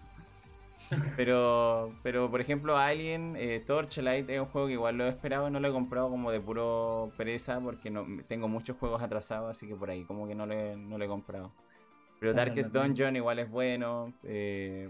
Pero, 1.15 1.93
pero 2.03 2.29
por 2.29 2.41
ejemplo, 2.41 2.77
Alien, 2.77 3.35
eh, 3.37 3.61
Torchlight 3.65 4.29
es 4.29 4.39
un 4.39 4.45
juego 4.47 4.67
que 4.67 4.73
igual 4.73 4.97
lo 4.97 5.05
he 5.05 5.09
esperado, 5.09 5.49
no 5.49 5.59
lo 5.59 5.67
he 5.67 5.71
comprado 5.71 6.09
como 6.09 6.31
de 6.31 6.39
puro 6.39 7.11
pereza 7.17 7.59
porque 7.59 7.89
no 7.89 8.05
tengo 8.27 8.47
muchos 8.47 8.77
juegos 8.77 9.01
atrasados, 9.01 9.51
así 9.51 9.67
que 9.67 9.75
por 9.75 9.89
ahí 9.89 10.03
como 10.05 10.27
que 10.27 10.35
no 10.35 10.45
lo 10.45 10.53
he, 10.53 10.75
no 10.75 10.97
lo 10.97 11.03
he 11.05 11.07
comprado. 11.07 11.51
Pero 12.19 12.31
Ah, 12.31 12.35
Darkest 12.35 12.73
no. 12.73 12.81
Dungeon 12.83 13.15
igual 13.15 13.39
es 13.39 13.49
bueno. 13.49 14.05
eh, 14.23 14.89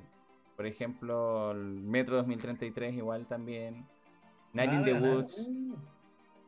por 0.55 0.65
ejemplo, 0.67 1.51
el 1.51 1.57
Metro 1.81 2.15
2033 2.17 2.93
igual 2.95 3.25
también. 3.25 3.85
Night 4.53 4.71
in 4.71 4.79
Ah, 4.81 4.85
the. 4.85 4.93
Woods. 4.93 5.47
Uh, 5.49 5.75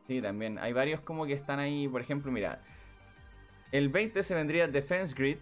Sí, 0.06 0.22
también. 0.22 0.56
Hay 0.60 0.72
varios 0.72 1.00
como 1.00 1.26
que 1.26 1.32
están 1.32 1.58
ahí. 1.58 1.88
Por 1.88 2.00
ejemplo, 2.00 2.30
mira. 2.30 2.60
El 3.72 3.88
20 3.88 4.22
se 4.22 4.36
vendría 4.36 4.68
Defense 4.68 5.12
Grid. 5.16 5.38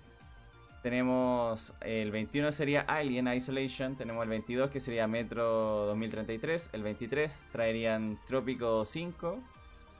Tenemos 0.85 1.73
el 1.81 2.11
21 2.11 2.53
sería 2.53 2.83
Alien 2.83 3.27
Isolation. 3.29 3.97
Tenemos 3.97 4.23
el 4.23 4.29
22 4.29 4.69
que 4.69 4.81
sería 4.81 5.07
Metro 5.07 5.87
2033. 5.87 6.69
El 6.75 6.83
23 6.83 7.47
traerían 7.51 8.21
Trópico 8.27 8.85
5. 8.85 9.43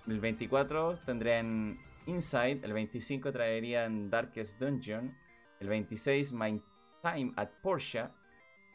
El 0.09 0.21
24 0.21 0.99
tendrían 1.07 1.79
Inside. 2.05 2.61
El 2.63 2.75
25 2.75 3.33
traerían 3.33 4.11
Darkest 4.11 4.61
Dungeon. 4.61 5.17
El 5.59 5.69
26 5.69 6.35
My 6.35 6.61
Time 7.03 7.33
at 7.37 7.49
Porsche. 7.63 8.05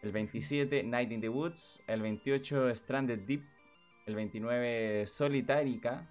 El 0.01 0.11
27 0.11 0.81
Night 0.81 1.11
in 1.11 1.21
the 1.21 1.29
Woods. 1.29 1.79
El 1.85 2.01
28 2.01 2.75
Stranded 2.75 3.19
Deep. 3.19 3.43
El 4.07 4.15
29 4.15 5.05
Solitarica. 5.05 6.09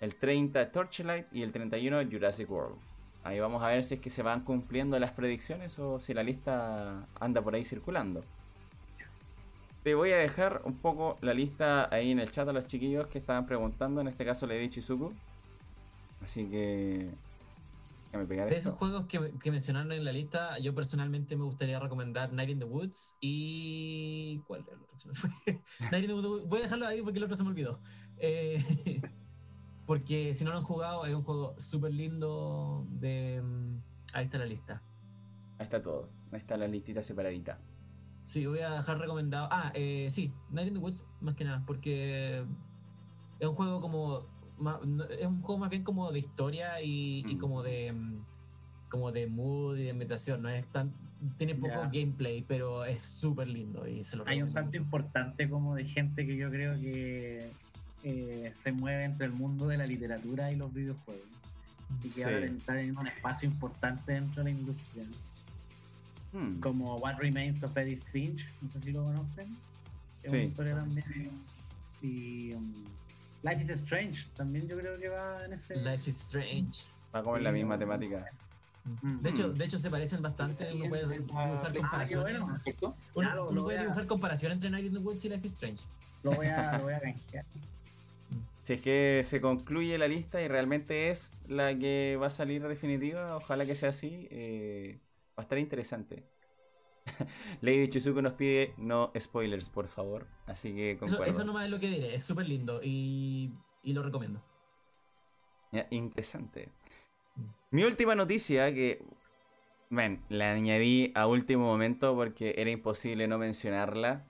El 0.00 0.14
30 0.14 0.70
Torchlight. 0.70 1.26
Y 1.32 1.42
el 1.42 1.50
31 1.50 2.08
Jurassic 2.08 2.48
World. 2.48 2.91
Ahí 3.24 3.38
vamos 3.38 3.62
a 3.62 3.68
ver 3.68 3.84
si 3.84 3.94
es 3.94 4.00
que 4.00 4.10
se 4.10 4.22
van 4.22 4.44
cumpliendo 4.44 4.98
las 4.98 5.12
predicciones 5.12 5.78
o 5.78 6.00
si 6.00 6.12
la 6.12 6.22
lista 6.22 7.06
anda 7.20 7.40
por 7.40 7.54
ahí 7.54 7.64
circulando. 7.64 8.24
Te 9.84 9.94
voy 9.94 10.10
a 10.10 10.16
dejar 10.16 10.62
un 10.64 10.76
poco 10.76 11.18
la 11.22 11.34
lista 11.34 11.92
ahí 11.92 12.10
en 12.12 12.20
el 12.20 12.30
chat 12.30 12.48
a 12.48 12.52
los 12.52 12.66
chiquillos 12.66 13.06
que 13.08 13.18
estaban 13.18 13.46
preguntando. 13.46 14.00
En 14.00 14.08
este 14.08 14.24
caso 14.24 14.46
le 14.46 14.58
di 14.58 14.68
Chizuku. 14.68 15.12
Así 16.22 16.46
que. 16.46 17.10
Déjame 18.06 18.26
pegar 18.26 18.48
De 18.48 18.56
esto. 18.56 18.68
esos 18.68 18.78
juegos 18.78 19.06
que, 19.06 19.32
que 19.42 19.50
mencionaron 19.50 19.90
en 19.92 20.04
la 20.04 20.12
lista, 20.12 20.58
yo 20.58 20.74
personalmente 20.74 21.34
me 21.34 21.44
gustaría 21.44 21.80
recomendar 21.80 22.32
Night 22.32 22.50
in 22.50 22.58
the 22.58 22.64
Woods 22.64 23.16
y. 23.20 24.40
¿Cuál 24.46 24.64
era 24.66 24.76
el 24.76 24.82
otro? 24.82 24.98
Night 25.90 26.04
in 26.04 26.08
the 26.08 26.14
Woods. 26.14 26.48
Voy 26.48 26.58
a 26.60 26.62
dejarlo 26.62 26.86
ahí 26.86 27.02
porque 27.02 27.18
el 27.18 27.24
otro 27.24 27.36
se 27.36 27.42
me 27.42 27.48
olvidó. 27.50 27.80
Eh, 28.18 28.62
porque 29.86 30.34
si 30.34 30.44
no 30.44 30.50
lo 30.52 30.58
han 30.58 30.62
jugado, 30.64 31.06
es 31.06 31.14
un 31.14 31.22
juego 31.22 31.54
súper 31.58 31.92
lindo. 31.92 32.86
De... 32.90 33.40
mm, 33.42 33.80
Ahí 34.14 34.24
está 34.24 34.38
la 34.38 34.46
lista. 34.46 34.82
Ahí 35.58 35.64
está 35.64 35.80
todo. 35.82 36.08
Ahí 36.32 36.38
está 36.38 36.56
la 36.56 36.66
listita 36.68 37.02
separadita. 37.02 37.58
Sí, 38.26 38.46
voy 38.46 38.60
a 38.60 38.70
dejar 38.70 38.98
recomendado. 38.98 39.48
Ah, 39.50 39.70
eh, 39.74 40.08
sí, 40.10 40.32
Night 40.50 40.68
in 40.68 40.74
the 40.74 40.80
Woods, 40.80 41.06
más 41.20 41.34
que 41.34 41.44
nada, 41.44 41.62
porque 41.66 42.44
es 43.40 43.48
un 43.48 43.54
juego 43.54 43.80
como. 43.80 44.26
Es 45.18 45.26
un 45.26 45.40
juego 45.42 45.58
más 45.58 45.70
bien 45.70 45.82
como 45.82 46.12
de 46.12 46.18
historia 46.20 46.80
y, 46.82 47.24
y 47.28 47.34
Mm. 47.34 47.38
como 47.38 47.62
de. 47.62 47.92
mm, 47.92 48.24
como 48.88 49.10
de 49.10 49.26
mood 49.26 49.78
y 49.78 49.84
de 49.84 49.90
ambientación. 49.90 50.42
No 50.42 50.48
es 50.50 50.66
tan. 50.68 50.92
Tiene 51.38 51.54
poco 51.54 51.82
gameplay, 51.92 52.42
pero 52.42 52.84
es 52.84 53.02
súper 53.02 53.48
lindo 53.48 53.86
y 53.86 54.02
se 54.04 54.16
lo 54.16 54.26
Hay 54.26 54.42
un 54.42 54.52
mucho. 54.52 54.76
importante 54.76 55.48
como 55.48 55.74
de 55.76 55.84
gente 55.84 56.26
que 56.26 56.36
yo 56.36 56.50
creo 56.50 56.74
que 56.74 57.52
eh, 58.04 58.52
se 58.62 58.72
mueve 58.72 59.04
entre 59.04 59.26
el 59.26 59.32
mundo 59.32 59.68
de 59.68 59.76
la 59.76 59.86
literatura 59.86 60.50
y 60.50 60.56
los 60.56 60.72
videojuegos. 60.72 61.26
Y 62.02 62.08
que 62.08 62.10
Sí. 62.10 62.22
ahora 62.22 62.46
está 62.46 62.80
en 62.80 62.96
un 62.96 63.06
espacio 63.06 63.48
importante 63.48 64.12
dentro 64.12 64.42
de 64.42 64.50
la 64.50 64.56
industria. 64.58 65.04
Hmm. 66.32 66.60
Como 66.60 66.96
What 66.96 67.18
Remains 67.18 67.62
of 67.62 67.76
Edith 67.76 68.02
Finch, 68.10 68.44
no 68.62 68.70
sé 68.72 68.80
si 68.80 68.92
lo 68.92 69.04
conocen. 69.04 69.56
Es 70.22 70.30
Sí. 70.30 70.36
una 70.38 70.44
historia 70.46 70.74
también. 70.76 71.30
Y 72.00 72.52
um, 72.54 72.72
Life 73.42 73.62
is 73.64 73.70
Strange, 73.70 74.24
también 74.36 74.66
yo 74.68 74.78
creo 74.78 74.98
que 74.98 75.08
va 75.08 75.44
en 75.44 75.52
ese. 75.52 75.74
Life 75.76 76.08
is 76.08 76.16
Strange. 76.20 76.84
Va 77.14 77.22
como 77.22 77.36
en 77.36 77.44
la 77.44 77.52
misma 77.52 77.78
temática. 77.78 78.24
Mm. 79.02 79.18
De 79.20 79.30
hecho, 79.30 79.52
de 79.52 79.64
hecho 79.64 79.78
se 79.78 79.90
parecen 79.90 80.22
bastante. 80.22 80.72
Uno 80.74 80.88
puede 80.88 81.08
dibujar 81.18 81.60
PlayStation, 81.72 81.82
comparaciones. 81.82 82.40
Uno, 83.14 83.46
puede 83.46 83.60
voy 83.60 83.74
a- 83.74 83.82
dibujar 83.82 84.06
comparación 84.06 84.52
entre 84.52 84.70
Night 84.70 84.86
in 84.86 84.92
the 84.94 84.98
Woods 84.98 85.24
y 85.24 85.28
Life 85.28 85.46
is 85.46 85.52
Strange. 85.52 85.84
Lo 86.22 86.32
voy 86.32 86.46
a, 86.46 86.78
lo 86.78 86.84
voy 86.84 86.94
a 86.94 87.00
canjear. 87.00 87.44
Si 88.62 88.74
es 88.74 88.80
que 88.80 89.22
se 89.24 89.40
concluye 89.40 89.98
la 89.98 90.06
lista 90.06 90.40
y 90.40 90.46
realmente 90.48 91.10
es 91.10 91.32
la 91.48 91.76
que 91.76 92.16
va 92.20 92.28
a 92.28 92.30
salir 92.30 92.66
definitiva, 92.66 93.36
ojalá 93.36 93.66
que 93.66 93.74
sea 93.74 93.88
así, 93.88 94.28
eh, 94.30 95.00
va 95.30 95.34
a 95.38 95.42
estar 95.42 95.58
interesante. 95.58 96.24
Lady 97.60 97.88
Chuzuko 97.88 98.22
nos 98.22 98.34
pide 98.34 98.74
no 98.76 99.10
spoilers, 99.18 99.68
por 99.68 99.88
favor. 99.88 100.28
Así 100.46 100.72
que 100.74 100.92
Eso, 100.92 101.00
concuerdo. 101.00 101.24
eso 101.24 101.44
nomás 101.44 101.64
es 101.64 101.70
lo 101.70 101.80
que 101.80 101.88
diré. 101.88 102.14
Es 102.14 102.24
súper 102.24 102.48
lindo 102.48 102.80
y, 102.82 103.52
y 103.82 103.92
lo 103.92 104.02
recomiendo. 104.04 104.40
Ya, 105.72 105.86
interesante. 105.90 106.68
Mm. 107.34 107.42
Mi 107.70 107.84
última 107.84 108.14
noticia 108.14 108.72
que, 108.72 109.04
ven, 109.90 110.22
la 110.28 110.52
añadí 110.52 111.10
a 111.16 111.26
último 111.26 111.64
momento 111.64 112.14
porque 112.14 112.54
era 112.56 112.70
imposible 112.70 113.26
no 113.26 113.38
mencionarla. 113.38 114.24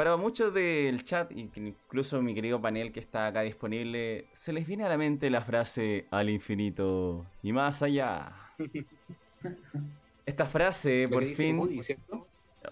Para 0.00 0.16
muchos 0.16 0.54
del 0.54 1.04
chat, 1.04 1.30
y 1.30 1.48
que 1.48 1.60
incluso 1.60 2.22
mi 2.22 2.34
querido 2.34 2.58
panel 2.58 2.90
que 2.90 3.00
está 3.00 3.26
acá 3.26 3.42
disponible, 3.42 4.24
se 4.32 4.50
les 4.50 4.66
viene 4.66 4.82
a 4.84 4.88
la 4.88 4.96
mente 4.96 5.28
la 5.28 5.42
frase 5.42 6.06
al 6.10 6.30
infinito 6.30 7.26
y 7.42 7.52
más 7.52 7.82
allá. 7.82 8.32
Esta 10.24 10.46
frase, 10.46 11.06
por 11.06 11.26
fin, 11.26 11.58
Woody, 11.58 11.82
¿cierto? 11.82 12.26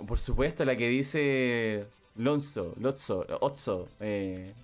por 0.06 0.18
supuesto, 0.18 0.64
la 0.64 0.74
que 0.74 0.88
dice 0.88 1.86
Lonzo, 2.16 2.72
Lotso, 2.80 3.26
Otso, 3.42 3.86
eh, 4.00 4.54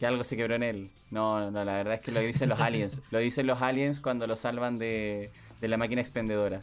que 0.00 0.04
algo 0.04 0.24
se 0.24 0.36
quebró 0.36 0.56
en 0.56 0.64
él. 0.64 0.90
No, 1.12 1.48
no, 1.52 1.64
la 1.64 1.76
verdad 1.76 1.94
es 1.94 2.00
que 2.00 2.10
lo 2.10 2.18
dicen 2.18 2.48
los 2.48 2.58
aliens. 2.58 3.02
Lo 3.12 3.20
dicen 3.20 3.46
los 3.46 3.62
aliens 3.62 4.00
cuando 4.00 4.26
lo 4.26 4.36
salvan 4.36 4.80
de, 4.80 5.30
de 5.60 5.68
la 5.68 5.76
máquina 5.76 6.00
expendedora. 6.00 6.60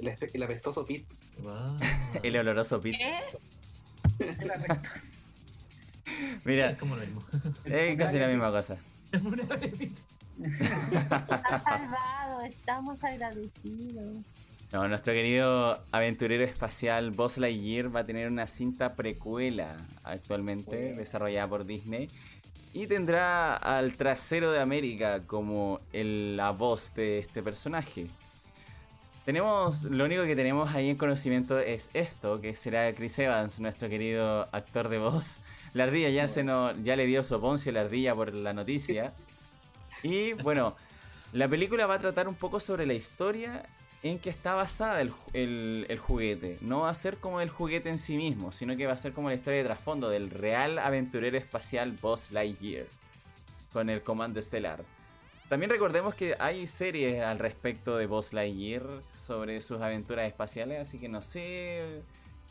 El, 0.00 0.12
el 0.32 0.42
apestoso 0.42 0.84
Pit. 0.84 1.06
Wow. 1.38 1.78
El 2.24 2.36
oloroso 2.36 2.80
pit. 2.80 2.96
¿Qué? 2.96 3.20
Mira, 6.44 6.70
Es 6.70 6.78
como 6.78 6.96
lo 6.96 7.02
mismo. 7.02 7.22
es 7.64 7.96
casi 7.98 8.18
la 8.18 8.28
misma 8.28 8.50
cosa. 8.50 8.76
Salvado, 11.64 12.42
estamos 12.42 13.02
agradecidos. 13.04 14.16
No, 14.72 14.88
nuestro 14.88 15.12
querido 15.12 15.80
aventurero 15.92 16.42
espacial 16.42 17.12
Buzz 17.12 17.38
Lightyear 17.38 17.94
va 17.94 18.00
a 18.00 18.04
tener 18.04 18.26
una 18.28 18.48
cinta 18.48 18.94
precuela 18.94 19.76
actualmente 20.02 20.94
desarrollada 20.94 21.46
por 21.48 21.64
Disney 21.64 22.08
y 22.72 22.88
tendrá 22.88 23.54
al 23.56 23.94
trasero 23.96 24.50
de 24.50 24.60
América 24.60 25.22
como 25.26 25.78
el- 25.92 26.36
la 26.36 26.50
voz 26.50 26.92
de 26.94 27.18
este 27.20 27.40
personaje. 27.42 28.08
Tenemos, 29.24 29.84
lo 29.84 30.04
único 30.04 30.24
que 30.24 30.36
tenemos 30.36 30.74
ahí 30.74 30.90
en 30.90 30.96
conocimiento 30.96 31.58
es 31.58 31.88
esto, 31.94 32.42
que 32.42 32.54
será 32.54 32.92
Chris 32.92 33.18
Evans, 33.18 33.58
nuestro 33.58 33.88
querido 33.88 34.46
actor 34.52 34.90
de 34.90 34.98
voz. 34.98 35.38
La 35.72 35.84
ardilla 35.84 36.10
ya, 36.10 36.28
se 36.28 36.44
nos, 36.44 36.82
ya 36.84 36.94
le 36.94 37.06
dio 37.06 37.22
su 37.24 37.40
poncio 37.40 37.72
la 37.72 37.80
ardilla 37.80 38.14
por 38.14 38.34
la 38.34 38.52
noticia. 38.52 39.14
Y 40.02 40.34
bueno, 40.34 40.76
la 41.32 41.48
película 41.48 41.86
va 41.86 41.94
a 41.94 41.98
tratar 41.98 42.28
un 42.28 42.34
poco 42.34 42.60
sobre 42.60 42.84
la 42.84 42.92
historia 42.92 43.62
en 44.02 44.18
que 44.18 44.28
está 44.28 44.54
basada 44.54 45.00
el 45.00 45.98
juguete. 45.98 46.58
No 46.60 46.80
va 46.80 46.90
a 46.90 46.94
ser 46.94 47.16
como 47.16 47.40
el 47.40 47.48
juguete 47.48 47.88
en 47.88 47.98
sí 47.98 48.18
mismo, 48.18 48.52
sino 48.52 48.76
que 48.76 48.86
va 48.86 48.92
a 48.92 48.98
ser 48.98 49.12
como 49.12 49.30
la 49.30 49.36
historia 49.36 49.60
de 49.60 49.64
trasfondo 49.64 50.10
del 50.10 50.28
real 50.28 50.78
aventurero 50.78 51.38
espacial 51.38 51.92
Buzz 51.92 52.30
Lightyear 52.30 52.84
con 53.72 53.88
el 53.88 54.02
comando 54.02 54.38
estelar. 54.38 54.84
También 55.54 55.70
recordemos 55.70 56.16
que 56.16 56.34
hay 56.40 56.66
series 56.66 57.22
al 57.22 57.38
respecto 57.38 57.96
de 57.96 58.06
Buzz 58.08 58.32
Lightyear 58.32 58.82
sobre 59.14 59.60
sus 59.60 59.80
aventuras 59.80 60.26
espaciales, 60.26 60.80
así 60.80 60.98
que 60.98 61.08
no 61.08 61.22
sé, 61.22 62.02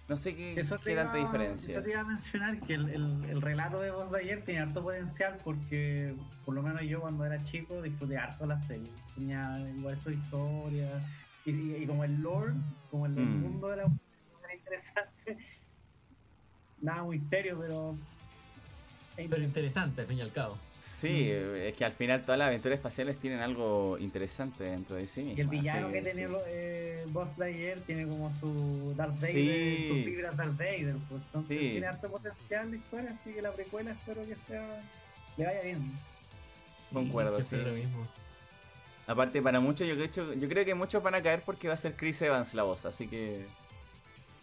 no 0.07 0.15
sé 0.15 0.33
qué, 0.37 0.57
Eso 0.57 0.77
qué 0.79 0.93
iba- 0.93 1.03
tanta 1.03 1.17
diferencia. 1.17 1.73
Eso 1.73 1.83
te 1.83 1.89
iba 1.91 1.99
a 1.99 2.05
mencionar 2.05 2.61
que 2.61 2.75
el, 2.75 2.87
el- 2.87 3.25
el 3.29 3.41
relato 3.41 3.81
de 3.81 3.91
voz 3.91 4.09
de 4.09 4.19
ayer 4.21 4.45
tiene 4.45 4.61
harto 4.61 4.81
potencial 4.83 5.37
porque 5.43 6.15
por 6.45 6.55
lo 6.55 6.61
menos 6.63 6.81
yo 6.83 7.01
cuando 7.01 7.25
era 7.25 7.43
chico 7.43 7.81
disfruté 7.81 8.15
harto 8.17 8.45
la 8.45 8.57
serie. 8.61 8.89
Tenía 9.15 9.59
igual 9.75 9.99
su 9.99 10.09
historia 10.09 10.89
y, 11.43 11.51
y- 11.51 11.75
y 11.83 11.85
como 11.85 12.05
el 12.05 12.21
lore, 12.21 12.53
como 12.89 13.05
el, 13.05 13.17
el 13.17 13.25
Mm. 13.25 13.41
mundo 13.41 13.67
de 13.67 13.75
la 13.75 13.83
era 14.45 14.55
interesante. 14.55 15.37
Nada 16.81 17.03
muy 17.03 17.17
serio, 17.17 17.57
pero... 17.59 17.97
Pero 19.17 19.43
interesante, 19.43 19.99
al 19.99 20.07
fin 20.07 20.19
y 20.19 20.21
al 20.21 20.31
cabo. 20.31 20.57
Sí, 20.85 21.29
es 21.31 21.73
que 21.75 21.85
al 21.85 21.93
final 21.93 22.21
todas 22.23 22.37
las 22.37 22.47
aventuras 22.49 22.75
espaciales 22.77 23.17
tienen 23.17 23.39
algo 23.39 23.97
interesante 23.99 24.65
dentro 24.65 24.97
de 24.97 25.07
sí 25.07 25.21
Y 25.21 25.29
el 25.41 25.47
mismas, 25.47 25.51
villano 25.51 25.87
así 25.87 25.93
que 25.93 26.03
que 26.03 26.11
tiene 26.11 26.27
sí. 26.27 26.35
eh, 26.47 27.05
Boss 27.07 27.37
Lightyear 27.37 27.79
tiene 27.81 28.05
como 28.05 28.33
su 28.39 28.93
Darth 28.97 29.15
Vader, 29.15 29.31
Sí. 29.31 29.85
sus 29.89 30.05
vibras 30.05 30.35
Darth 30.37 30.57
Vader, 30.57 30.95
pues 31.09 31.21
entonces 31.25 31.59
Sí. 31.59 31.69
tiene 31.71 31.85
harto 31.87 32.09
potencial 32.11 32.69
la 32.69 32.75
historia, 32.75 33.17
así 33.19 33.33
que 33.33 33.41
la 33.41 33.51
precuela 33.53 33.91
espero 33.91 34.25
que 34.25 34.35
sea 34.47 34.83
le 35.37 35.45
vaya 35.45 35.61
bien. 35.61 35.83
Sí, 36.87 36.93
Concuerdo, 36.95 37.41
sí. 37.41 37.55
lo 37.57 37.71
mismo. 37.71 38.05
Aparte, 39.07 39.41
para 39.41 39.59
muchos, 39.61 39.87
yo, 39.87 39.95
creo- 39.95 40.33
yo 40.33 40.49
creo 40.49 40.65
que 40.65 40.75
muchos 40.75 41.01
van 41.01 41.15
a 41.15 41.21
caer 41.21 41.41
porque 41.45 41.67
va 41.69 41.73
a 41.75 41.77
ser 41.77 41.95
Chris 41.95 42.21
Evans 42.21 42.53
la 42.53 42.63
voz, 42.63 42.85
así 42.85 43.07
que 43.07 43.45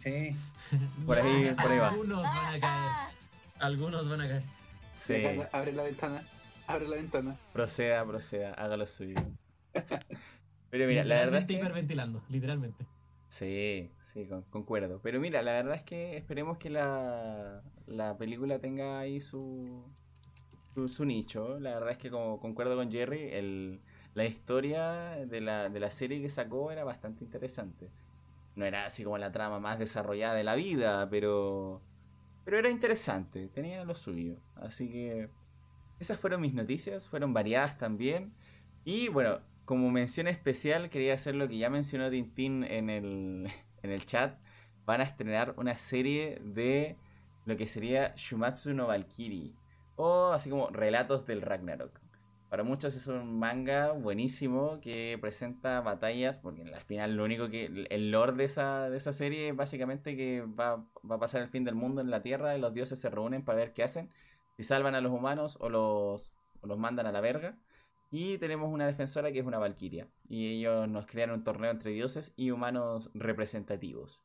Sí. 0.03 0.35
Por 1.05 1.19
ahí- 1.19 1.53
por 1.61 1.71
ahí 1.71 1.77
va. 1.77 1.89
Algunos 1.89 2.23
van 2.23 2.55
a 2.55 2.59
caer. 2.59 2.91
Algunos 3.59 4.09
van 4.09 4.21
a 4.21 4.27
caer. 4.27 4.43
sí, 4.95 5.23
Abre 5.51 5.71
la 5.73 5.83
ventana. 5.83 6.23
Abre 6.73 6.87
la 6.87 6.95
ventana. 6.95 7.37
proceda, 7.53 8.05
proceda, 8.05 8.53
haga 8.53 8.77
lo 8.77 8.87
suyo. 8.87 9.15
Pero 10.69 10.87
mira, 10.87 11.03
la 11.03 11.15
verdad 11.15 11.41
es 11.41 11.45
que... 11.47 11.53
hiperventilando, 11.53 12.21
literalmente. 12.29 12.85
Sí, 13.27 13.91
sí, 14.01 14.25
con- 14.27 14.43
concuerdo. 14.43 14.99
Pero 15.01 15.19
mira, 15.19 15.41
la 15.41 15.53
verdad 15.53 15.75
es 15.75 15.83
que 15.83 16.17
esperemos 16.17 16.57
que 16.57 16.69
la, 16.69 17.61
la 17.87 18.17
película 18.17 18.59
tenga 18.59 18.99
ahí 18.99 19.21
su, 19.21 19.83
su, 20.75 20.87
su 20.87 21.05
nicho. 21.05 21.59
La 21.59 21.71
verdad 21.73 21.91
es 21.91 21.97
que 21.97 22.09
como 22.09 22.39
concuerdo 22.39 22.75
con 22.75 22.91
Jerry, 22.91 23.29
el, 23.31 23.79
la 24.15 24.25
historia 24.25 24.91
de 25.25 25.41
la, 25.41 25.69
de 25.69 25.79
la 25.79 25.91
serie 25.91 26.21
que 26.21 26.29
sacó 26.29 26.71
era 26.71 26.83
bastante 26.83 27.23
interesante. 27.23 27.89
No 28.55 28.65
era 28.65 28.85
así 28.85 29.03
como 29.05 29.17
la 29.17 29.31
trama 29.31 29.59
más 29.59 29.79
desarrollada 29.79 30.35
de 30.35 30.43
la 30.43 30.55
vida, 30.55 31.09
pero, 31.09 31.81
pero 32.43 32.59
era 32.59 32.69
interesante, 32.69 33.47
tenía 33.47 33.85
lo 33.85 33.95
suyo. 33.95 34.35
Así 34.55 34.89
que 34.89 35.29
esas 36.01 36.19
fueron 36.19 36.41
mis 36.41 36.53
noticias, 36.53 37.07
fueron 37.07 37.33
variadas 37.33 37.77
también. 37.77 38.33
Y 38.83 39.07
bueno, 39.09 39.39
como 39.65 39.91
mención 39.91 40.27
especial, 40.27 40.89
quería 40.89 41.13
hacer 41.13 41.35
lo 41.35 41.47
que 41.47 41.57
ya 41.57 41.69
mencionó 41.69 42.09
Tintín 42.09 42.63
en 42.63 42.89
el, 42.89 43.47
en 43.83 43.91
el 43.91 44.05
chat. 44.05 44.37
Van 44.85 45.01
a 45.01 45.03
estrenar 45.03 45.53
una 45.57 45.77
serie 45.77 46.41
de 46.43 46.97
lo 47.45 47.55
que 47.55 47.67
sería 47.67 48.13
Shumatsu 48.15 48.73
no 48.73 48.87
Valkyrie. 48.87 49.53
O 49.95 50.31
así 50.31 50.49
como 50.49 50.69
Relatos 50.69 51.27
del 51.27 51.41
Ragnarok. 51.41 51.99
Para 52.49 52.63
muchos 52.63 52.95
es 52.95 53.07
un 53.07 53.39
manga 53.39 53.93
buenísimo 53.93 54.81
que 54.81 55.17
presenta 55.21 55.79
batallas, 55.79 56.37
porque 56.37 56.63
al 56.63 56.81
final 56.81 57.15
lo 57.15 57.23
único 57.23 57.49
que... 57.49 57.85
El 57.89 58.11
lore 58.11 58.33
de 58.33 58.43
esa, 58.45 58.89
de 58.89 58.97
esa 58.97 59.13
serie 59.13 59.49
es 59.49 59.55
básicamente 59.55 60.17
que 60.17 60.41
va, 60.41 60.83
va 61.09 61.15
a 61.15 61.19
pasar 61.19 61.41
el 61.41 61.47
fin 61.47 61.63
del 61.63 61.75
mundo 61.75 62.01
en 62.01 62.09
la 62.09 62.21
Tierra 62.21 62.57
y 62.57 62.59
los 62.59 62.73
dioses 62.73 62.99
se 62.99 63.09
reúnen 63.09 63.45
para 63.45 63.59
ver 63.59 63.71
qué 63.71 63.83
hacen. 63.83 64.09
Si 64.61 64.67
salvan 64.67 64.93
a 64.93 65.01
los 65.01 65.11
humanos 65.11 65.57
o 65.59 65.69
los, 65.69 66.35
los 66.61 66.77
mandan 66.77 67.07
a 67.07 67.11
la 67.11 67.19
verga. 67.19 67.57
Y 68.11 68.37
tenemos 68.37 68.71
una 68.71 68.85
defensora 68.85 69.31
que 69.31 69.39
es 69.39 69.45
una 69.47 69.57
valquiria. 69.57 70.07
Y 70.29 70.59
ellos 70.59 70.87
nos 70.87 71.07
crean 71.07 71.31
un 71.31 71.43
torneo 71.43 71.71
entre 71.71 71.89
dioses 71.89 72.31
y 72.35 72.51
humanos 72.51 73.09
representativos. 73.15 74.19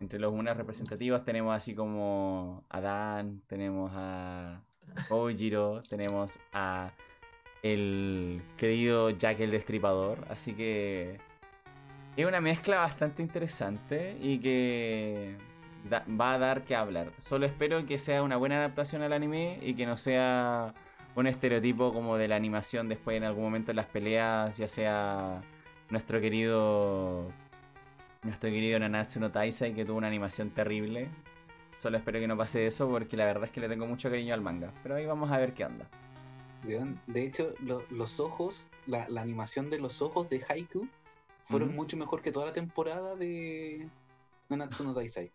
Entre 0.00 0.18
los 0.18 0.32
humanos 0.32 0.56
representativos 0.56 1.24
tenemos 1.24 1.54
así 1.54 1.72
como 1.72 2.64
a 2.68 2.80
Dan, 2.80 3.42
tenemos 3.46 3.92
a 3.94 4.64
Ojiro, 5.08 5.84
tenemos 5.88 6.40
a 6.52 6.90
el 7.62 8.42
querido 8.56 9.10
Jack 9.10 9.38
el 9.38 9.52
Destripador. 9.52 10.26
Así 10.30 10.54
que 10.54 11.18
es 12.16 12.26
una 12.26 12.40
mezcla 12.40 12.78
bastante 12.78 13.22
interesante 13.22 14.18
y 14.20 14.40
que 14.40 15.36
da- 15.88 16.04
va 16.20 16.34
a 16.34 16.38
dar 16.38 16.64
que 16.64 16.74
hablar. 16.76 17.10
Solo 17.20 17.46
espero 17.46 17.84
que 17.86 17.98
sea 17.98 18.22
una 18.22 18.36
buena 18.36 18.56
adaptación 18.56 19.02
al 19.02 19.12
anime 19.12 19.58
y 19.62 19.74
que 19.74 19.86
no 19.86 19.96
sea 19.96 20.74
un 21.16 21.26
estereotipo 21.26 21.92
como 21.92 22.16
de 22.16 22.28
la 22.28 22.36
animación 22.36 22.88
después 22.88 23.16
en 23.16 23.24
algún 23.24 23.44
momento 23.44 23.70
en 23.72 23.76
las 23.76 23.86
peleas, 23.86 24.56
ya 24.56 24.68
sea 24.68 25.40
nuestro 25.90 26.20
querido 26.20 27.28
nuestro 28.22 28.48
querido 28.50 28.78
Nanatsu 28.78 29.20
no 29.20 29.30
Taisai 29.30 29.74
que 29.74 29.84
tuvo 29.84 29.98
una 29.98 30.06
animación 30.08 30.50
terrible. 30.50 31.08
Solo 31.78 31.98
espero 31.98 32.18
que 32.18 32.26
no 32.26 32.36
pase 32.36 32.66
eso 32.66 32.88
porque 32.88 33.16
la 33.16 33.26
verdad 33.26 33.44
es 33.44 33.50
que 33.50 33.60
le 33.60 33.68
tengo 33.68 33.86
mucho 33.86 34.08
cariño 34.08 34.32
al 34.32 34.40
manga. 34.40 34.72
Pero 34.82 34.94
ahí 34.94 35.04
vamos 35.04 35.30
a 35.30 35.36
ver 35.38 35.52
qué 35.52 35.66
onda. 35.66 35.86
De 37.06 37.22
hecho, 37.22 37.52
lo- 37.60 37.84
los 37.90 38.20
ojos, 38.20 38.70
la, 38.86 39.06
la 39.10 39.20
animación 39.20 39.68
de 39.68 39.78
los 39.78 40.00
ojos 40.00 40.30
de 40.30 40.42
Haiku 40.48 40.88
fueron 41.44 41.74
mucho 41.74 41.98
mejor 41.98 42.22
que 42.22 42.32
toda 42.32 42.46
la 42.46 42.52
temporada 42.54 43.14
de 43.16 43.86
Nanatsu 44.48 44.84
no 44.84 44.94
Taisai. 44.94 45.30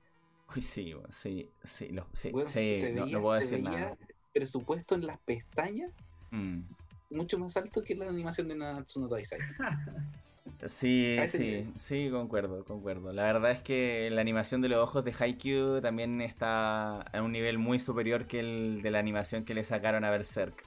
Uy, 0.55 0.61
sí, 0.61 0.93
sí, 1.09 1.49
sí, 1.63 1.89
lo- 1.89 2.07
sí, 2.13 2.31
se 2.79 2.93
no, 2.93 3.03
veía, 3.05 3.17
no 3.17 3.21
puedo 3.23 3.39
se 3.39 3.45
decir 3.45 3.63
veía 3.65 3.79
nada. 3.79 3.97
presupuesto 4.33 4.95
en 4.95 5.07
las 5.07 5.19
pestañas 5.19 5.91
Mm. 6.31 6.61
mucho 7.09 7.39
más 7.39 7.57
alto 7.57 7.83
que 7.83 7.95
la 7.95 8.07
animación 8.07 8.47
de 8.47 8.55
Nanatsu 8.55 9.01
no 9.01 9.07
Taisai. 9.07 9.39
Sí, 10.65 11.15
sí, 11.27 11.37
nivel. 11.37 11.73
sí, 11.77 12.09
concuerdo, 12.11 12.65
concuerdo. 12.65 13.13
La 13.13 13.23
verdad 13.23 13.51
es 13.51 13.61
que 13.61 14.09
la 14.11 14.19
animación 14.21 14.61
de 14.61 14.67
los 14.69 14.79
ojos 14.79 15.05
de 15.05 15.13
Haikyuu 15.17 15.79
también 15.79 16.19
está 16.21 17.01
a 17.01 17.21
un 17.21 17.31
nivel 17.31 17.57
muy 17.59 17.79
superior 17.79 18.25
que 18.25 18.39
el 18.39 18.81
de 18.81 18.91
la 18.91 18.99
animación 18.99 19.45
que 19.45 19.53
le 19.53 19.63
sacaron 19.63 20.03
a 20.03 20.09
Berserk. 20.11 20.65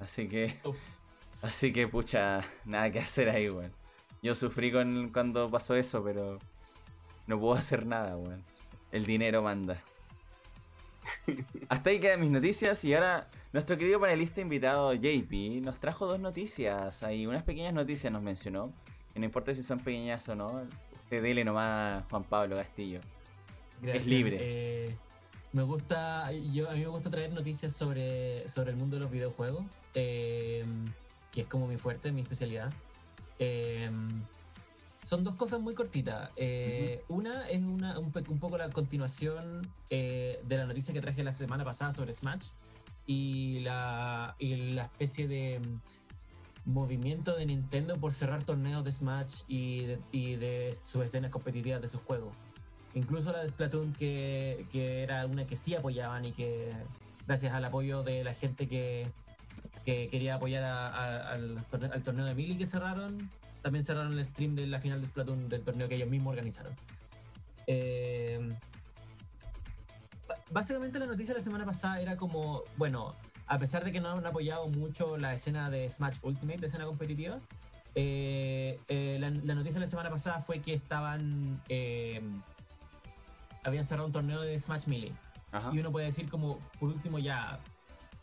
Así 0.00 0.28
que, 0.28 0.58
Uf. 0.64 0.96
así 1.42 1.72
que 1.72 1.86
pucha, 1.88 2.42
nada 2.64 2.90
que 2.90 2.98
hacer 2.98 3.28
ahí, 3.30 3.48
weón. 3.48 3.72
Yo 4.22 4.34
sufrí 4.34 4.70
con 4.72 5.10
cuando 5.12 5.48
pasó 5.48 5.76
eso, 5.76 6.02
pero 6.04 6.38
no 7.26 7.38
puedo 7.40 7.54
hacer 7.54 7.86
nada, 7.86 8.16
weón. 8.16 8.42
El 8.92 9.06
dinero 9.06 9.42
manda. 9.42 9.82
Hasta 11.68 11.90
ahí 11.90 11.98
quedan 11.98 12.20
mis 12.20 12.30
noticias 12.30 12.84
y 12.84 12.94
ahora 12.94 13.28
nuestro 13.52 13.76
querido 13.76 13.98
panelista 13.98 14.40
invitado 14.40 14.92
JP 14.94 15.62
nos 15.62 15.78
trajo 15.78 16.06
dos 16.06 16.20
noticias. 16.20 17.02
Hay 17.02 17.26
unas 17.26 17.42
pequeñas 17.42 17.74
noticias 17.74 18.12
nos 18.12 18.22
mencionó. 18.22 18.72
Y 19.14 19.18
no 19.18 19.24
importa 19.24 19.54
si 19.54 19.62
son 19.62 19.78
pequeñas 19.78 20.28
o 20.28 20.34
no, 20.34 20.62
usted 21.04 21.22
dele 21.22 21.44
nomás 21.44 22.04
Juan 22.10 22.24
Pablo 22.24 22.56
Castillo. 22.56 23.00
Gracias. 23.80 24.06
libre. 24.06 24.38
Eh, 24.40 24.96
me 25.52 25.62
gusta, 25.62 26.30
yo, 26.52 26.70
a 26.70 26.74
mí 26.74 26.80
me 26.80 26.86
gusta 26.86 27.10
traer 27.10 27.32
noticias 27.32 27.72
sobre, 27.74 28.48
sobre 28.48 28.70
el 28.70 28.76
mundo 28.76 28.96
de 28.96 29.00
los 29.00 29.10
videojuegos, 29.10 29.64
eh, 29.94 30.64
que 31.30 31.42
es 31.42 31.46
como 31.46 31.66
mi 31.66 31.76
fuerte, 31.76 32.12
mi 32.12 32.22
especialidad. 32.22 32.72
Eh, 33.38 33.90
son 35.04 35.24
dos 35.24 35.34
cosas 35.34 35.60
muy 35.60 35.74
cortitas. 35.74 36.30
Eh, 36.36 37.04
Una 37.08 37.48
es 37.48 37.60
una, 37.62 37.98
un, 37.98 38.12
poco 38.12 38.56
la 38.58 38.70
continuación 38.70 39.66
eh, 39.90 40.40
de 40.44 40.56
la 40.56 40.66
noticia 40.66 40.94
que 40.94 41.00
traje 41.00 41.24
la 41.24 41.32
semana 41.32 41.64
pasada 41.64 41.92
sobre 41.92 42.12
Smash 42.12 42.48
y 43.06 43.60
la, 43.60 44.36
y 44.38 44.54
la 44.72 44.82
especie 44.84 45.26
de 45.26 45.58
mm, 45.60 46.70
movimiento 46.70 47.36
de 47.36 47.46
Nintendo 47.46 47.98
por 47.98 48.12
cerrar 48.12 48.44
torneos 48.44 48.84
de 48.84 48.92
Smash 48.92 49.42
y 49.48 49.84
de, 49.86 50.00
y 50.12 50.36
de 50.36 50.72
sus 50.74 51.04
escenas 51.04 51.30
competitivas 51.30 51.80
de 51.82 51.88
sus 51.88 52.00
juegos. 52.00 52.32
Incluso 52.94 53.32
la 53.32 53.42
de 53.42 53.48
Splatoon, 53.50 53.92
que, 53.94 54.66
que 54.70 55.02
era 55.02 55.26
una 55.26 55.46
que 55.46 55.56
sí 55.56 55.74
apoyaban 55.74 56.26
y 56.26 56.32
que, 56.32 56.70
gracias 57.26 57.54
al 57.54 57.64
apoyo 57.64 58.02
de 58.02 58.22
la 58.22 58.34
gente 58.34 58.68
que, 58.68 59.10
que 59.84 60.08
quería 60.08 60.34
apoyar 60.34 60.62
a- 60.62 60.88
a- 60.88 61.32
al, 61.32 61.56
torne- 61.70 61.90
al 61.92 62.04
torneo 62.04 62.26
de 62.26 62.34
Mili 62.34 62.56
que 62.56 62.66
cerraron, 62.66 63.30
también 63.62 63.84
cerraron 63.84 64.12
el 64.18 64.24
stream 64.24 64.54
de 64.54 64.66
la 64.66 64.80
final 64.80 65.00
de 65.00 65.06
Splatoon 65.06 65.48
del 65.48 65.64
torneo 65.64 65.88
que 65.88 65.94
ellos 65.94 66.08
mismos 66.08 66.32
organizaron. 66.32 66.74
Eh, 67.66 68.52
básicamente 70.50 70.98
la 70.98 71.06
noticia 71.06 71.34
de 71.34 71.40
la 71.40 71.44
semana 71.44 71.64
pasada 71.64 72.00
era 72.00 72.16
como, 72.16 72.62
bueno, 72.76 73.14
a 73.46 73.58
pesar 73.58 73.84
de 73.84 73.92
que 73.92 74.00
no 74.00 74.10
han 74.10 74.26
apoyado 74.26 74.68
mucho 74.68 75.16
la 75.16 75.34
escena 75.34 75.70
de 75.70 75.88
Smash 75.88 76.18
Ultimate, 76.22 76.60
la 76.60 76.66
escena 76.66 76.84
competitiva, 76.86 77.38
eh, 77.94 78.78
eh, 78.88 79.18
la, 79.20 79.30
la 79.30 79.54
noticia 79.54 79.74
de 79.78 79.86
la 79.86 79.90
semana 79.90 80.10
pasada 80.10 80.40
fue 80.40 80.60
que 80.60 80.74
estaban... 80.74 81.62
habían 83.64 83.86
cerrado 83.86 84.06
un 84.06 84.12
torneo 84.12 84.40
de 84.40 84.58
Smash 84.58 84.86
Melee. 84.86 85.12
Ajá. 85.52 85.70
Y 85.72 85.78
uno 85.78 85.92
puede 85.92 86.06
decir 86.06 86.28
como, 86.28 86.58
por 86.80 86.88
último 86.88 87.18
ya, 87.18 87.60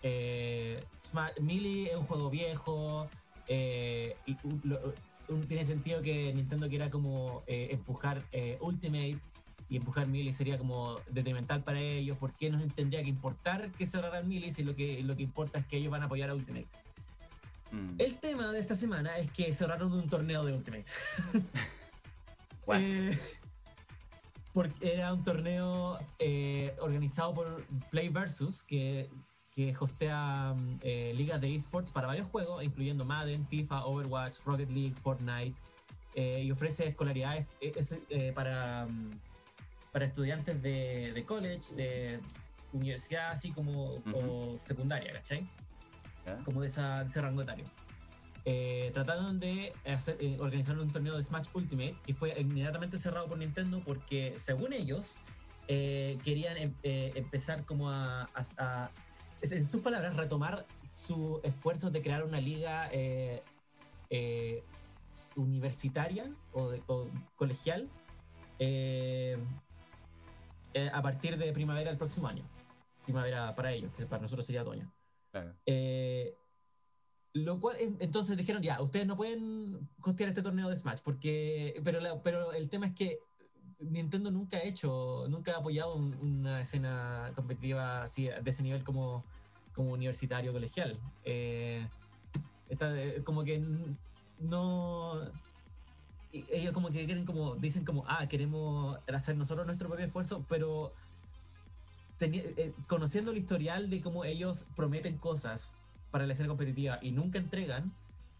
eh, 0.01 0.83
Sma- 0.95 1.31
Melee 1.39 1.91
es 1.91 1.95
un 1.95 2.03
juego 2.05 2.29
viejo, 2.29 3.07
eh, 3.47 4.17
lo- 4.63 4.93
tiene 5.47 5.65
sentido 5.65 6.01
que 6.01 6.33
Nintendo 6.33 6.69
quiera 6.69 6.89
como 6.89 7.43
eh, 7.47 7.69
empujar 7.71 8.23
eh, 8.31 8.57
Ultimate 8.61 9.19
y 9.69 9.77
empujar 9.77 10.07
Melee 10.07 10.33
sería 10.33 10.57
como 10.57 10.99
detrimental 11.11 11.63
para 11.63 11.79
ellos, 11.79 12.17
¿por 12.17 12.33
qué 12.33 12.49
nos 12.49 12.61
tendría 12.73 13.03
que 13.03 13.09
importar 13.09 13.71
que 13.71 13.85
cerraran 13.85 14.27
Melee 14.27 14.51
si 14.51 14.63
lo 14.63 14.75
que, 14.75 15.03
lo 15.03 15.15
que 15.15 15.23
importa 15.23 15.59
es 15.59 15.65
que 15.67 15.77
ellos 15.77 15.91
van 15.91 16.01
a 16.01 16.05
apoyar 16.05 16.29
a 16.29 16.35
Ultimate? 16.35 16.67
Mm. 17.71 17.95
El 17.99 18.17
tema 18.17 18.51
de 18.51 18.59
esta 18.59 18.75
semana 18.75 19.15
es 19.19 19.31
que 19.31 19.53
cerraron 19.53 19.93
un 19.93 20.09
torneo 20.09 20.43
de 20.43 20.53
Ultimate. 20.53 20.85
What? 22.65 22.79
Eh, 22.81 23.17
porque 24.53 24.93
era 24.93 25.13
un 25.13 25.23
torneo 25.23 25.99
eh, 26.17 26.75
organizado 26.79 27.33
por 27.35 27.63
Play 27.91 28.09
Versus, 28.09 28.63
que, 28.63 29.09
que 29.59 29.75
hostea 29.77 30.53
mm, 30.55 30.79
eh, 30.83 31.13
ligas 31.17 31.41
de 31.41 31.53
esports 31.53 31.91
para 31.91 32.07
varios 32.07 32.27
juegos, 32.27 32.63
incluyendo 32.63 33.03
Madden, 33.03 33.45
FIFA, 33.45 33.83
Overwatch, 33.87 34.37
Rocket 34.45 34.69
League, 34.71 34.95
Fortnite, 35.01 35.53
eh, 36.15 36.43
y 36.45 36.51
ofrece 36.51 36.87
escolaridades 36.87 37.45
eh, 37.59 37.73
eh, 38.09 38.31
para, 38.33 38.85
mm, 38.85 39.11
para 39.91 40.05
estudiantes 40.05 40.61
de, 40.61 41.11
de 41.11 41.25
college, 41.25 41.75
de 41.75 42.21
universidad, 42.71 43.31
así 43.31 43.51
como 43.51 43.95
o 44.13 44.57
secundaria, 44.57 45.11
¿cachai? 45.11 45.45
Como 46.45 46.61
de, 46.61 46.67
esa, 46.67 46.99
de 46.99 47.05
ese 47.05 47.19
rango 47.19 47.41
etario. 47.41 47.65
Eh, 48.45 48.91
trataron 48.93 49.41
de 49.41 49.73
hacer, 49.85 50.15
eh, 50.21 50.37
organizar 50.39 50.79
un 50.79 50.89
torneo 50.89 51.17
de 51.17 51.23
Smash 51.23 51.47
Ultimate 51.53 51.95
que 52.05 52.13
fue 52.13 52.33
inmediatamente 52.39 52.97
cerrado 52.97 53.27
por 53.27 53.37
Nintendo 53.37 53.81
porque, 53.83 54.35
según 54.37 54.71
ellos, 54.71 55.19
querían 55.67 56.57
em- 56.57 56.73
empezar 56.81 57.65
como 57.65 57.89
a, 57.89 58.29
a- 58.57 58.89
en 59.41 59.69
sus 59.69 59.81
palabras, 59.81 60.15
retomar 60.15 60.65
su 60.81 61.39
esfuerzo 61.43 61.89
de 61.91 62.01
crear 62.01 62.23
una 62.23 62.39
liga 62.41 62.89
eh, 62.91 63.43
eh, 64.09 64.63
universitaria 65.35 66.33
o, 66.53 66.69
de- 66.69 66.83
o 66.87 67.09
colegial 67.35 67.89
eh, 68.59 69.37
eh, 70.73 70.89
a 70.93 71.01
partir 71.01 71.37
de 71.37 71.51
primavera 71.53 71.89
del 71.89 71.97
próximo 71.97 72.27
año. 72.27 72.43
Primavera 73.05 73.55
para 73.55 73.71
ellos, 73.71 73.91
que 73.97 74.05
para 74.05 74.21
nosotros 74.21 74.45
sería 74.45 74.61
otoño. 74.61 74.91
Claro. 75.31 75.55
Eh, 75.65 76.35
lo 77.33 77.59
cual, 77.59 77.77
en- 77.79 77.97
entonces 77.99 78.35
dijeron, 78.37 78.61
ya, 78.61 78.81
ustedes 78.81 79.05
no 79.07 79.15
pueden 79.15 79.89
hostear 80.03 80.29
este 80.29 80.41
torneo 80.41 80.69
de 80.69 80.75
Smash, 80.75 81.01
porque, 81.03 81.79
pero, 81.83 81.99
la- 81.99 82.21
pero 82.21 82.51
el 82.53 82.69
tema 82.69 82.87
es 82.87 82.93
que 82.93 83.19
Nintendo 83.79 84.29
nunca 84.31 84.57
ha 84.57 84.63
hecho, 84.63 85.25
nunca 85.29 85.53
ha 85.55 85.59
apoyado 85.59 85.95
un- 85.95 86.13
una 86.15 86.61
escena 86.61 87.31
competitiva 87.35 88.03
así, 88.03 88.25
de 88.27 88.49
ese 88.49 88.63
nivel 88.63 88.83
como, 88.83 89.23
como 89.73 89.93
universitario 89.93 90.51
colegial. 90.51 90.99
Eh, 91.23 91.87
eh, 92.69 93.21
como 93.23 93.43
que 93.43 93.63
no... 94.39 95.21
Ellos 96.31 96.73
como 96.73 96.91
que 96.91 97.05
quieren 97.05 97.25
como, 97.25 97.55
dicen 97.55 97.83
como, 97.85 98.05
ah, 98.07 98.27
queremos 98.27 98.99
hacer 99.07 99.35
nosotros 99.35 99.65
nuestro 99.65 99.87
propio 99.87 100.05
esfuerzo, 100.05 100.45
pero 100.47 100.93
eh, 102.21 102.73
conociendo 102.87 103.31
el 103.31 103.37
historial 103.37 103.89
de 103.89 104.01
cómo 104.01 104.25
ellos 104.25 104.67
prometen 104.75 105.17
cosas 105.17 105.79
para 106.11 106.27
la 106.27 106.33
escena 106.33 106.49
competitiva 106.49 106.99
y 107.01 107.11
nunca 107.11 107.39
entregan, 107.39 107.91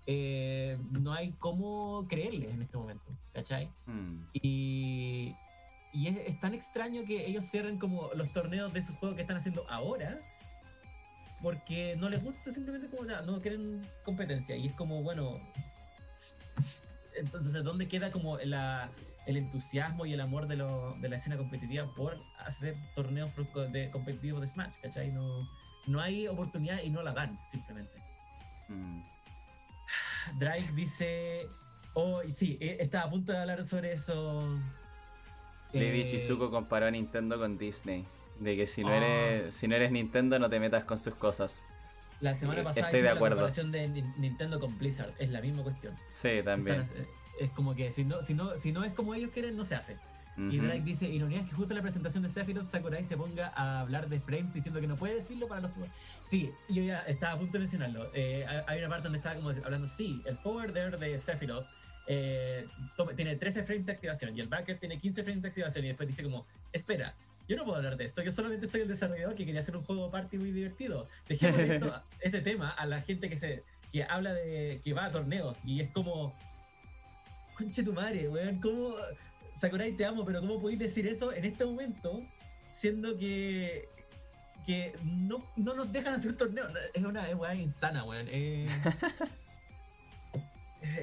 eh, 0.08 0.78
no 0.92 1.14
hay 1.14 1.32
cómo 1.34 2.06
creerles 2.08 2.54
en 2.56 2.62
este 2.62 2.78
momento, 2.78 3.06
¿cachai? 3.34 3.72
Mm. 3.86 4.24
Y, 4.34 5.36
y 5.94 6.08
es, 6.08 6.18
es 6.18 6.40
tan 6.40 6.54
extraño 6.54 7.04
que 7.06 7.26
ellos 7.28 7.46
cierren 7.46 7.78
como 7.78 8.10
los 8.16 8.32
torneos 8.34 8.74
de 8.74 8.82
sus 8.82 8.96
juegos 8.98 9.16
que 9.16 9.22
están 9.22 9.38
haciendo 9.38 9.66
ahora, 9.70 10.20
porque 11.42 11.96
no 11.98 12.10
les 12.10 12.24
gusta 12.24 12.52
simplemente 12.52 12.90
como 12.90 13.06
nada, 13.06 13.22
no 13.24 13.42
quieren 13.42 13.88
competencia. 14.04 14.56
Y 14.58 14.68
es 14.68 14.74
como, 14.74 15.02
bueno, 15.04 15.40
entonces, 17.16 17.64
¿dónde 17.64 17.88
queda 17.88 18.12
como 18.12 18.38
la, 18.40 18.90
el 19.26 19.38
entusiasmo 19.38 20.06
y 20.06 20.14
el 20.14 20.22
amor 20.22 20.48
de, 20.48 20.58
lo- 20.58 20.96
de 21.00 21.10
la 21.10 21.16
escena 21.18 21.38
competitiva 21.38 21.86
por 21.96 22.18
hacer 22.46 22.76
torneos 22.96 23.32
de, 23.72 23.90
competitivos 23.92 24.42
de 24.42 24.48
Smash? 24.48 24.76
¿Cachai? 24.82 25.12
No, 25.12 25.48
no 25.88 26.02
hay 26.02 26.28
oportunidad 26.28 26.82
y 26.84 26.90
no 26.90 27.02
la 27.04 27.14
dan, 27.14 27.38
simplemente. 27.48 28.02
Mm. 28.68 29.02
Drake 30.38 30.72
dice. 30.74 31.48
Oh, 31.94 32.22
sí, 32.30 32.58
eh, 32.62 32.78
estaba 32.80 33.06
a 33.06 33.10
punto 33.10 33.32
de 33.32 33.40
hablar 33.40 33.66
sobre 33.66 33.94
eso. 33.94 34.48
Lady 35.74 36.02
Eh, 36.02 36.08
Chizuko 36.10 36.50
comparó 36.52 36.88
a 36.88 36.92
Nintendo 36.92 37.38
con 37.40 37.58
Disney. 37.58 38.06
De 38.40 38.56
que 38.56 38.68
si 38.68 38.84
no, 38.84 38.90
Ah. 38.90 38.98
eres, 38.98 39.56
si 39.56 39.68
no 39.68 39.76
eres 39.76 39.92
Nintendo 39.92 40.40
no 40.40 40.50
te 40.50 40.60
metas 40.60 40.86
con 40.86 40.98
sus 40.98 41.14
cosas. 41.16 41.62
La 42.22 42.34
semana 42.36 42.62
Eh, 42.62 42.64
pasada 42.64 42.88
estoy 42.88 43.02
de 43.02 43.08
la 43.08 43.14
acuerdo. 43.14 43.36
comparación 43.38 43.72
de 43.72 43.88
Nin- 43.90 44.16
Nintendo 44.18 44.60
con 44.60 44.78
Blizzard. 44.78 45.14
Es 45.20 45.30
la 45.30 45.42
misma 45.42 45.64
cuestión. 45.64 45.98
Sí, 46.14 46.30
también. 46.44 46.80
Están- 46.82 47.06
es 47.40 47.50
como 47.52 47.76
que 47.76 47.92
si 47.92 48.06
no, 48.06 48.22
si, 48.22 48.34
no, 48.34 48.52
si 48.58 48.72
no 48.72 48.84
es 48.84 48.94
como 48.94 49.14
ellos 49.14 49.32
quieren, 49.34 49.56
no 49.58 49.66
se 49.66 49.76
hace. 49.76 49.98
Y. 50.38 50.58
Drake 50.60 50.82
dice, 50.82 51.10
ironía 51.10 51.40
es 51.42 51.46
que 51.50 51.54
justo 51.56 51.74
en 51.74 51.78
la 51.78 51.82
presentación 51.82 52.24
de 52.24 52.30
Sephiroth, 52.30 52.66
Sakurai 52.66 53.04
se 53.04 53.18
ponga 53.18 53.52
a 53.56 53.82
hablar 53.82 54.08
de 54.08 54.22
frames 54.22 54.54
diciendo 54.54 54.80
que 54.80 54.88
no 54.88 54.96
puede 54.96 55.16
decirlo 55.16 55.48
para 55.50 55.62
los 55.62 55.72
jugadores. 55.72 55.98
Sí, 56.22 56.52
yo 56.70 56.82
ya 56.82 57.00
estaba 57.02 57.34
a 57.34 57.38
punto 57.38 57.54
de 57.54 57.60
mencionarlo. 57.60 58.10
Eh, 58.14 58.46
hay- 58.68 58.80
una 58.80 58.88
parte 58.90 59.04
donde 59.04 59.18
estaba 59.18 59.36
como 59.36 59.50
hablando, 59.50 59.88
sí, 59.88 60.22
el 60.26 60.38
forward 60.38 60.72
there 60.74 60.96
de 60.98 61.20
Sephiroth 61.20 61.66
eh, 62.08 62.66
tiene 63.16 63.36
13 63.36 63.64
frames 63.64 63.86
de 63.86 63.92
activación 63.92 64.36
y 64.38 64.42
el 64.42 64.48
backer 64.48 64.80
tiene 64.80 64.98
15 65.00 65.24
frames 65.24 65.42
de 65.44 65.50
activación 65.50 65.86
y 65.86 65.90
después 65.90 66.08
dice 66.08 66.24
como, 66.24 66.46
espera, 66.72 67.14
yo 67.48 67.56
no 67.58 67.66
puedo 67.66 67.78
hablar 67.78 67.98
de 67.98 68.06
esto, 68.06 68.22
yo 68.24 68.32
solamente 68.32 68.68
soy 68.68 68.82
el 68.82 68.88
desarrollador 68.88 69.36
que 69.36 69.46
quería 69.46 69.60
hacer 69.62 69.76
un 69.76 69.84
juego 69.84 70.10
party 70.10 70.38
muy 70.38 70.52
divertido. 70.52 71.08
Dejemos 71.28 71.60
esto- 71.60 72.02
este 72.22 72.42
tema 72.42 72.70
a 72.70 72.86
la 72.86 73.02
gente 73.02 73.30
que 73.30 73.38
se 73.38 73.64
que 73.92 74.04
habla 74.04 74.34
de 74.34 74.80
que 74.84 74.94
va 74.94 75.06
a 75.06 75.12
torneos 75.12 75.58
y 75.66 75.82
es 75.82 75.90
como 75.90 76.34
conche 77.56 77.84
tu 77.84 77.92
madre, 77.94 78.30
weón, 78.30 78.60
¿cómo 78.62 78.94
Sakurai 79.60 79.92
te 79.92 80.06
amo, 80.06 80.24
pero 80.24 80.40
cómo 80.40 80.60
podéis 80.62 80.80
decir 80.80 81.06
eso 81.06 81.34
en 81.34 81.44
este 81.44 81.66
momento 81.66 82.24
siendo 82.72 83.18
que 83.18 83.90
que 84.66 84.98
no, 85.04 85.44
no 85.56 85.74
nos 85.74 85.92
dejan 85.92 86.14
hacer 86.14 86.38
torneo? 86.38 86.66
Es 86.94 87.04
una 87.04 87.28
es 87.28 87.36
weá 87.36 87.56
insana, 87.56 88.04
weón. 88.04 88.28
Eh, 88.30 88.70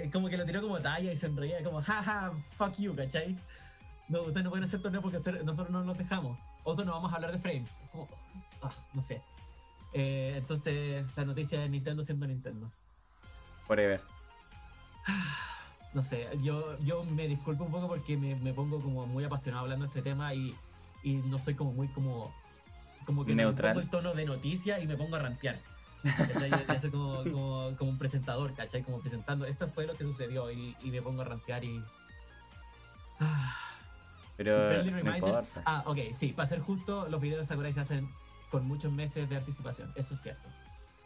como 0.12 0.28
que 0.28 0.36
lo 0.36 0.46
tiró 0.46 0.62
como 0.62 0.78
talla 0.80 1.12
y 1.12 1.16
sonreía 1.16 1.62
como, 1.62 1.82
jaja, 1.82 2.32
fuck 2.56 2.74
you, 2.76 2.94
¿cachai? 2.94 3.36
No, 4.08 4.22
ustedes 4.22 4.44
no 4.44 4.50
pueden 4.50 4.64
hacer 4.64 4.80
torneo 4.80 5.02
porque 5.02 5.18
nosotros 5.44 5.70
no 5.70 5.82
los 5.82 5.98
dejamos. 5.98 6.38
O 6.64 6.74
no 6.76 6.92
vamos 6.92 7.12
a 7.12 7.16
hablar 7.16 7.32
de 7.32 7.38
frames. 7.38 7.80
Como, 7.92 8.08
ah, 8.62 8.72
no 8.94 9.02
sé. 9.02 9.20
Eh, 9.92 10.34
entonces, 10.36 11.04
la 11.16 11.24
noticia 11.24 11.60
de 11.60 11.68
Nintendo 11.68 12.02
siendo 12.02 12.26
Nintendo. 12.26 12.70
Forever. 13.66 14.00
No 15.96 16.02
sé, 16.02 16.28
yo, 16.42 16.78
yo 16.80 17.04
me 17.04 17.26
disculpo 17.26 17.64
un 17.64 17.72
poco 17.72 17.88
porque 17.88 18.18
me, 18.18 18.36
me 18.36 18.52
pongo 18.52 18.82
como 18.82 19.06
muy 19.06 19.24
apasionado 19.24 19.62
hablando 19.62 19.86
de 19.86 19.88
este 19.88 20.02
tema 20.02 20.34
y, 20.34 20.54
y 21.02 21.14
no 21.22 21.38
soy 21.38 21.54
como 21.54 21.72
muy 21.72 21.88
como 21.88 22.34
como 23.06 23.24
que 23.24 23.34
Neutral. 23.34 23.70
me 23.70 23.80
pongo 23.80 23.84
el 23.84 23.90
tono 23.90 24.14
de 24.14 24.26
noticia 24.26 24.78
y 24.78 24.86
me 24.86 24.94
pongo 24.98 25.16
a 25.16 25.20
rantear. 25.20 25.58
como, 26.90 27.24
como, 27.32 27.76
como 27.78 27.90
un 27.92 27.96
presentador, 27.96 28.52
¿cachai? 28.52 28.82
Como 28.82 29.00
presentando. 29.00 29.46
Eso 29.46 29.68
fue 29.68 29.86
lo 29.86 29.94
que 29.94 30.04
sucedió 30.04 30.50
y, 30.50 30.76
y 30.82 30.90
me 30.90 31.00
pongo 31.00 31.22
a 31.22 31.24
rantear 31.24 31.64
y... 31.64 31.82
Ah, 33.18 33.56
Pero 34.36 34.66
friendly 34.66 35.02
no. 35.02 35.40
Ah, 35.64 35.82
ok, 35.86 36.12
sí, 36.12 36.34
para 36.34 36.46
ser 36.46 36.58
justo, 36.58 37.08
los 37.08 37.22
videos 37.22 37.40
de 37.40 37.46
Sakurai 37.46 37.72
se 37.72 37.80
hacen 37.80 38.06
con 38.50 38.66
muchos 38.68 38.92
meses 38.92 39.30
de 39.30 39.36
anticipación. 39.38 39.90
Eso 39.96 40.12
es 40.12 40.20
cierto. 40.20 40.46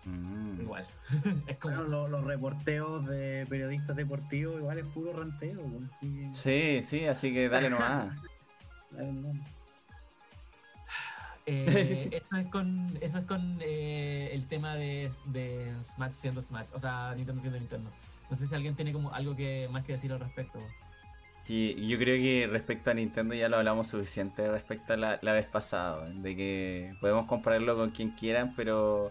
Mm. 0.05 0.60
Igual. 0.62 0.85
es 1.47 1.56
como... 1.59 1.77
Bueno, 1.77 1.90
lo- 1.90 2.09
los 2.09 2.24
reporteos 2.24 3.06
de 3.06 3.47
periodistas 3.48 3.97
deportivos 3.97 4.56
igual 4.59 4.78
es 4.78 4.85
puro 4.86 5.12
ranteo. 5.12 5.60
Sí, 6.32 6.81
sí, 6.82 7.06
así 7.06 7.32
que 7.32 7.48
dale 7.48 7.70
nomás. 7.70 8.09
verdad. 8.90 9.32
Eh, 11.47 12.09
eso 12.12 12.36
es 12.36 12.47
con, 12.47 12.97
eso 13.01 13.18
es 13.18 13.24
con 13.24 13.59
eh, 13.60 14.31
el 14.32 14.47
tema 14.47 14.77
de, 14.77 15.10
de 15.27 15.72
Smash 15.82 16.12
siendo 16.12 16.40
Smash, 16.40 16.68
o 16.74 16.78
sea, 16.78 17.14
Nintendo 17.16 17.40
siendo 17.40 17.59
Nintendo. 17.59 17.90
No 18.28 18.36
sé 18.36 18.47
si 18.47 18.55
alguien 18.55 18.77
tiene 18.77 18.93
como 18.93 19.12
algo 19.12 19.35
que 19.35 19.68
más 19.72 19.85
que 19.85 19.93
decir 19.93 20.12
al 20.12 20.20
respecto. 20.20 20.60
Y 21.48 21.89
yo 21.89 21.98
creo 21.98 22.16
que 22.16 22.47
respecto 22.48 22.90
a 22.90 22.94
Nintendo 22.94 23.35
ya 23.35 23.48
lo 23.48 23.56
hablamos 23.56 23.89
suficiente 23.89 24.48
respecto 24.48 24.93
a 24.93 24.97
la, 24.97 25.18
la 25.20 25.32
vez 25.32 25.47
pasada, 25.47 26.09
de 26.09 26.36
que 26.36 26.94
podemos 27.01 27.27
compararlo 27.27 27.77
con 27.77 27.90
quien 27.90 28.10
quieran, 28.10 28.55
pero 28.55 29.10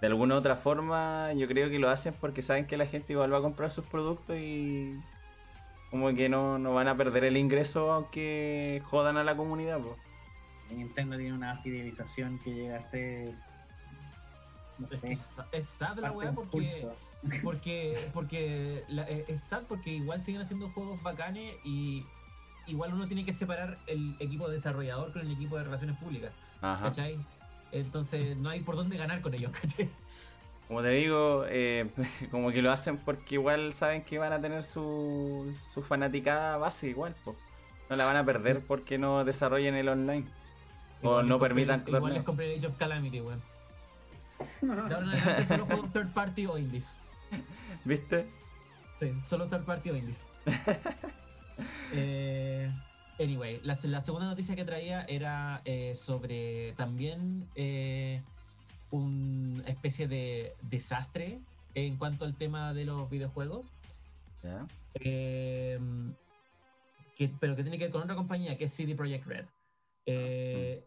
de 0.00 0.06
alguna 0.06 0.34
u 0.36 0.38
otra 0.38 0.56
forma 0.56 1.32
yo 1.34 1.48
creo 1.48 1.68
que 1.70 1.78
lo 1.78 1.88
hacen 1.90 2.14
porque 2.20 2.40
saben 2.42 2.66
que 2.66 2.76
la 2.76 2.86
gente 2.86 3.12
igual 3.12 3.32
va 3.32 3.38
a 3.38 3.42
comprar 3.42 3.70
sus 3.72 3.84
productos 3.86 4.36
y 4.38 4.94
como 5.90 6.14
que 6.14 6.28
no, 6.28 6.58
no 6.58 6.74
van 6.74 6.86
a 6.88 6.96
perder 6.96 7.24
el 7.24 7.36
ingreso 7.36 7.90
aunque 7.92 8.82
jodan 8.86 9.16
a 9.16 9.24
la 9.24 9.36
comunidad. 9.36 9.78
po. 9.80 9.96
Nintendo 10.70 11.16
tiene 11.16 11.32
una 11.32 11.56
fidelización 11.58 12.38
que 12.40 12.52
llega 12.54 12.76
a 12.78 12.82
ser. 12.82 13.34
No 14.78 14.86
Es, 14.90 15.00
que 15.00 15.12
es, 15.12 15.36
es 15.52 15.66
sad 15.66 15.98
la 15.98 16.12
weá 16.12 16.32
porque, 16.32 16.86
porque, 17.42 17.98
porque 18.12 18.84
la- 18.88 19.02
es 19.08 19.40
sad 19.40 19.62
porque 19.68 19.90
igual 19.90 20.20
siguen 20.20 20.42
haciendo 20.42 20.68
juegos 20.68 21.02
bacanes 21.02 21.56
y 21.64 22.04
igual 22.66 22.92
uno 22.92 23.08
tiene 23.08 23.24
que 23.24 23.32
separar 23.32 23.78
el 23.86 24.14
equipo 24.20 24.48
desarrollador 24.48 25.12
con 25.12 25.22
el 25.22 25.32
equipo 25.32 25.56
de 25.56 25.64
relaciones 25.64 25.96
públicas, 25.96 26.30
Ajá. 26.60 26.84
¿cachai? 26.84 27.18
Entonces 27.72 28.36
no 28.36 28.50
hay 28.50 28.60
por 28.60 28.76
dónde 28.76 28.96
ganar 28.96 29.20
con 29.20 29.34
ellos, 29.34 29.50
¿cachai? 29.60 29.88
Como 30.66 30.82
te 30.82 30.88
digo, 30.90 31.44
eh, 31.48 31.90
como 32.30 32.50
que 32.52 32.62
lo 32.62 32.70
hacen 32.70 32.98
porque 32.98 33.36
igual 33.36 33.72
saben 33.72 34.02
que 34.04 34.18
van 34.18 34.32
a 34.32 34.40
tener 34.40 34.64
su, 34.64 35.54
su 35.60 35.82
fanaticada 35.82 36.56
base 36.58 36.88
igual, 36.88 37.14
po. 37.24 37.34
No 37.90 37.96
la 37.96 38.04
van 38.04 38.16
a 38.18 38.24
perder 38.24 38.60
porque 38.66 38.98
no 38.98 39.24
desarrollen 39.24 39.74
el 39.74 39.88
online. 39.88 40.26
O 41.02 41.08
Igual 41.22 41.28
no 41.28 41.36
compré- 41.38 41.48
permitan 41.48 41.84
Igual 41.86 42.12
les 42.12 42.22
compré 42.22 42.56
Age 42.56 42.66
of 42.66 42.74
Calamity, 42.76 43.20
weón. 43.20 43.40
De 44.60 44.72
ahora 44.72 44.88
en 44.88 45.08
adelante 45.08 45.46
solo 45.46 45.64
juego 45.66 45.88
third 45.90 46.12
party 46.12 46.46
o 46.46 46.58
indies. 46.58 46.98
¿Viste? 47.84 48.26
Sí, 48.98 49.12
solo 49.20 49.48
third 49.48 49.64
party 49.64 49.90
o 49.90 49.96
indies. 49.96 50.28
Eh, 51.92 52.70
anyway, 53.18 53.60
la, 53.62 53.76
la 53.84 54.00
segunda 54.00 54.26
noticia 54.26 54.56
que 54.56 54.64
traía 54.64 55.02
era 55.04 55.62
eh, 55.64 55.94
sobre 55.94 56.72
también 56.72 57.48
eh, 57.54 58.22
una 58.90 59.62
especie 59.68 60.08
de 60.08 60.54
desastre 60.62 61.40
en 61.74 61.96
cuanto 61.96 62.24
al 62.24 62.34
tema 62.36 62.72
de 62.74 62.84
los 62.84 63.08
videojuegos. 63.10 63.66
Eh, 64.94 65.78
que, 67.14 67.28
pero 67.40 67.56
que 67.56 67.62
tiene 67.62 67.78
que 67.78 67.84
ver 67.84 67.92
con 67.92 68.02
otra 68.02 68.14
compañía 68.14 68.56
que 68.56 68.64
es 68.64 68.72
CD 68.72 68.94
Projekt 68.94 69.26
Red. 69.26 69.46
Eh, 70.06 70.84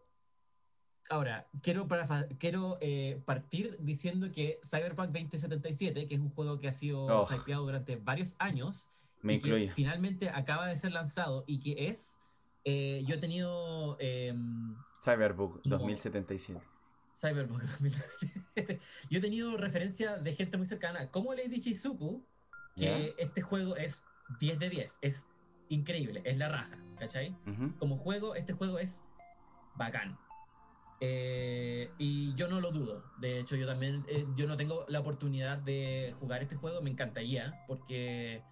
ahora, 1.09 1.45
quiero, 1.61 1.87
para, 1.87 2.27
quiero 2.39 2.77
eh, 2.81 3.21
partir 3.25 3.77
diciendo 3.79 4.31
que 4.31 4.59
Cyberpunk 4.63 5.09
2077, 5.11 6.07
que 6.07 6.15
es 6.15 6.21
un 6.21 6.31
juego 6.31 6.59
que 6.59 6.67
ha 6.69 6.71
sido 6.71 7.05
Oh. 7.05 7.27
hypeado 7.31 7.63
durante 7.63 7.97
varios 7.97 8.35
años, 8.39 8.89
Me 9.21 9.35
y 9.35 9.39
que 9.39 9.71
finalmente 9.71 10.29
acaba 10.29 10.67
de 10.67 10.75
ser 10.77 10.93
lanzado 10.93 11.43
y 11.45 11.59
que 11.59 11.87
es. 11.87 12.20
Eh, 12.65 13.03
yo 13.05 13.15
he 13.15 13.17
tenido 13.17 13.97
Cyberpunk 15.03 15.65
No. 15.65 15.77
2077. 15.77 16.61
Cyberpunk 17.13 17.61
2077. 17.61 18.79
Yo 19.09 19.19
he 19.19 19.21
tenido 19.21 19.57
referencia 19.57 20.17
de 20.17 20.33
gente 20.33 20.57
muy 20.57 20.65
cercana, 20.65 21.09
como 21.11 21.33
Lady 21.33 21.59
Shizuku, 21.59 22.23
que 22.75 22.85
¿Ya? 22.85 22.97
este 23.23 23.41
juego 23.41 23.75
es 23.75 24.05
10 24.39 24.59
de 24.59 24.69
10, 24.69 24.99
es 25.01 25.27
increíble, 25.69 26.21
es 26.25 26.38
la 26.38 26.49
raja, 26.49 26.77
¿cachai? 26.97 27.35
Ujú. 27.47 27.75
Como 27.77 27.97
juego, 27.97 28.35
este 28.35 28.53
juego 28.53 28.79
es 28.79 29.03
bacán. 29.75 30.17
Eh, 31.03 31.89
y 31.97 32.33
yo 32.35 32.47
no 32.47 32.59
lo 32.61 32.71
dudo. 32.71 33.03
De 33.17 33.39
hecho, 33.39 33.55
yo 33.55 33.65
también, 33.65 34.05
eh, 34.07 34.25
yo 34.35 34.45
no 34.47 34.55
tengo 34.55 34.85
la 34.88 34.99
oportunidad 34.99 35.57
de 35.57 36.13
jugar 36.19 36.43
este 36.43 36.55
juego, 36.55 36.81
me 36.81 36.91
encantaría, 36.91 37.51
porque, 37.67 38.43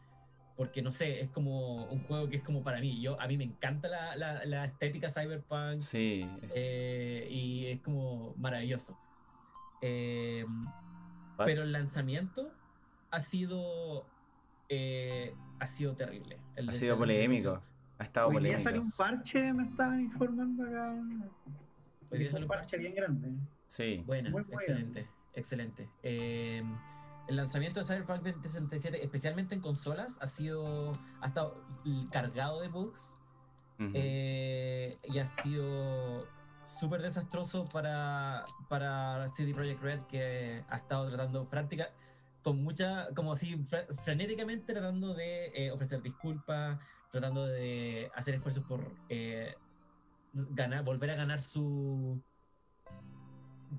porque 0.59 0.81
no 0.81 0.91
sé, 0.91 1.21
es 1.21 1.29
como 1.29 1.85
un 1.85 1.99
juego 2.03 2.27
que 2.29 2.35
es 2.35 2.43
como 2.43 2.63
para 2.65 2.81
mí. 2.81 2.99
Yo, 2.99 3.17
a 3.21 3.27
mí 3.27 3.37
me 3.37 3.45
encanta 3.45 3.87
la, 3.87 4.17
la- 4.17 4.43
la 4.43 4.65
estética 4.65 5.09
cyberpunk, 5.09 5.79
Sí. 5.79 6.29
eh, 6.53 7.25
y 7.31 7.67
es 7.67 7.79
como 7.79 8.33
maravilloso. 8.35 8.99
Eh, 9.81 10.45
pero 11.37 11.63
el 11.63 11.71
lanzamiento 11.71 12.51
ha 13.09 13.21
sido 13.21 14.05
eh, 14.67 15.33
ha 15.61 15.65
sido 15.65 15.95
terrible. 15.95 16.37
El 16.57 16.69
Ha 16.69 16.75
sido 16.75 16.97
polémico. 16.97 17.61
Ha 17.97 18.03
estado 18.03 18.27
Hoy 18.27 18.33
día 18.33 18.39
polémico. 18.41 18.63
salió 18.63 18.81
un 18.81 18.91
parche, 18.91 19.53
me 19.53 19.63
estaban 19.63 20.01
informando 20.01 20.63
acá. 20.65 20.91
Hoy 22.11 22.17
día 22.19 22.27
un 22.27 22.31
salió 22.33 22.45
un 22.45 22.49
parche 22.49 22.77
bien 22.77 22.93
grande. 22.95 23.29
Sí. 23.65 24.03
Buena, 24.05 24.29
Muy 24.29 24.41
excelente, 24.41 25.07
excelente. 25.33 25.89
Eh, 26.03 26.61
el 27.29 27.35
lanzamiento 27.35 27.79
de 27.79 27.85
Cyberpunk 27.85 28.23
2067, 28.23 29.03
especialmente 29.03 29.53
en 29.53 29.61
consolas, 29.61 30.17
ha 30.19 30.27
sido 30.27 30.91
ha 31.21 31.27
estado 31.27 31.63
cargado 32.11 32.59
de 32.59 32.69
bugs 32.69 33.21
Ujú. 33.79 33.91
eh, 33.93 34.97
y 35.03 35.19
ha 35.19 35.27
sido 35.27 36.27
súper 36.65 37.01
desastroso 37.03 37.65
para, 37.65 38.43
para 38.67 39.27
CD 39.29 39.53
Projekt 39.53 39.81
Red 39.81 40.01
que 40.07 40.63
ha 40.67 40.77
estado 40.77 41.07
tratando 41.07 41.47
práctica 41.47 41.93
con 42.41 42.63
mucha, 42.63 43.07
como 43.15 43.33
así, 43.33 43.55
fre- 43.65 43.85
frenéticamente 44.03 44.73
tratando 44.73 45.13
de 45.13 45.51
eh, 45.53 45.71
ofrecer 45.71 46.01
disculpas, 46.01 46.79
tratando 47.11 47.45
de 47.45 48.09
hacer 48.15 48.33
esfuerzos 48.35 48.63
por 48.63 48.91
eh, 49.09 49.53
ganar, 50.33 50.83
volver 50.83 51.11
a 51.11 51.15
ganar 51.15 51.39
su, 51.39 52.23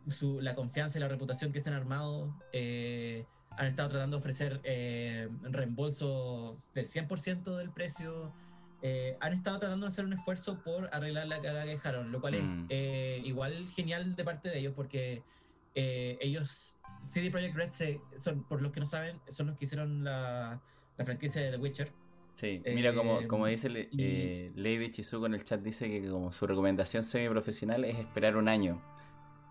su 0.08 0.40
la 0.40 0.54
confianza 0.54 0.98
y 0.98 1.00
la 1.00 1.08
reputación 1.08 1.52
que 1.52 1.60
se 1.60 1.68
han 1.70 1.74
armado. 1.74 2.32
eh, 2.52 3.26
han 3.56 3.66
estado 3.66 3.88
tratando 3.90 4.16
de 4.16 4.20
ofrecer 4.20 4.60
eh, 4.64 5.28
reembolsos 5.42 6.72
del 6.72 6.86
100% 6.86 7.56
del 7.56 7.70
precio. 7.70 8.32
eh, 8.82 9.16
han 9.20 9.34
estado 9.34 9.58
tratando 9.58 9.84
de 9.86 9.92
hacer 9.92 10.06
un 10.06 10.14
esfuerzo 10.14 10.62
por 10.62 10.88
arreglar 10.94 11.26
la 11.26 11.36
cagada 11.42 11.64
que 11.64 11.70
dejaron, 11.72 12.10
lo 12.10 12.20
cual 12.20 12.34
es 12.36 12.42
Mm. 12.44 12.66
eh, 12.70 13.20
igual 13.24 13.68
genial 13.68 14.14
de 14.16 14.24
parte 14.24 14.48
de 14.48 14.58
ellos 14.58 14.72
porque 14.74 15.22
eh, 15.74 16.16
ellos, 16.22 16.80
CD 17.02 17.30
Projekt 17.30 17.54
Red, 17.56 17.68
se, 17.68 18.00
son, 18.16 18.42
por 18.44 18.62
los 18.62 18.72
que 18.72 18.80
no 18.80 18.86
saben, 18.86 19.20
son 19.28 19.48
los 19.48 19.56
que 19.56 19.66
hicieron 19.66 20.02
la, 20.02 20.62
la 20.96 21.04
franquicia 21.04 21.42
de 21.42 21.50
The 21.50 21.58
Witcher. 21.58 21.92
Sí, 22.36 22.62
mira, 22.64 22.94
como, 22.94 23.28
como 23.28 23.46
dice 23.46 23.68
le- 23.68 23.88
y- 23.92 24.02
eh, 24.02 24.52
Lady 24.56 24.90
Chizuko 24.90 25.26
en 25.26 25.34
el 25.34 25.44
chat, 25.44 25.60
dice 25.60 25.86
que 25.90 26.08
como 26.08 26.32
su 26.32 26.46
recomendación 26.46 27.02
semi-profesional 27.02 27.84
es 27.84 27.98
esperar 27.98 28.36
un 28.36 28.48
año. 28.48 28.80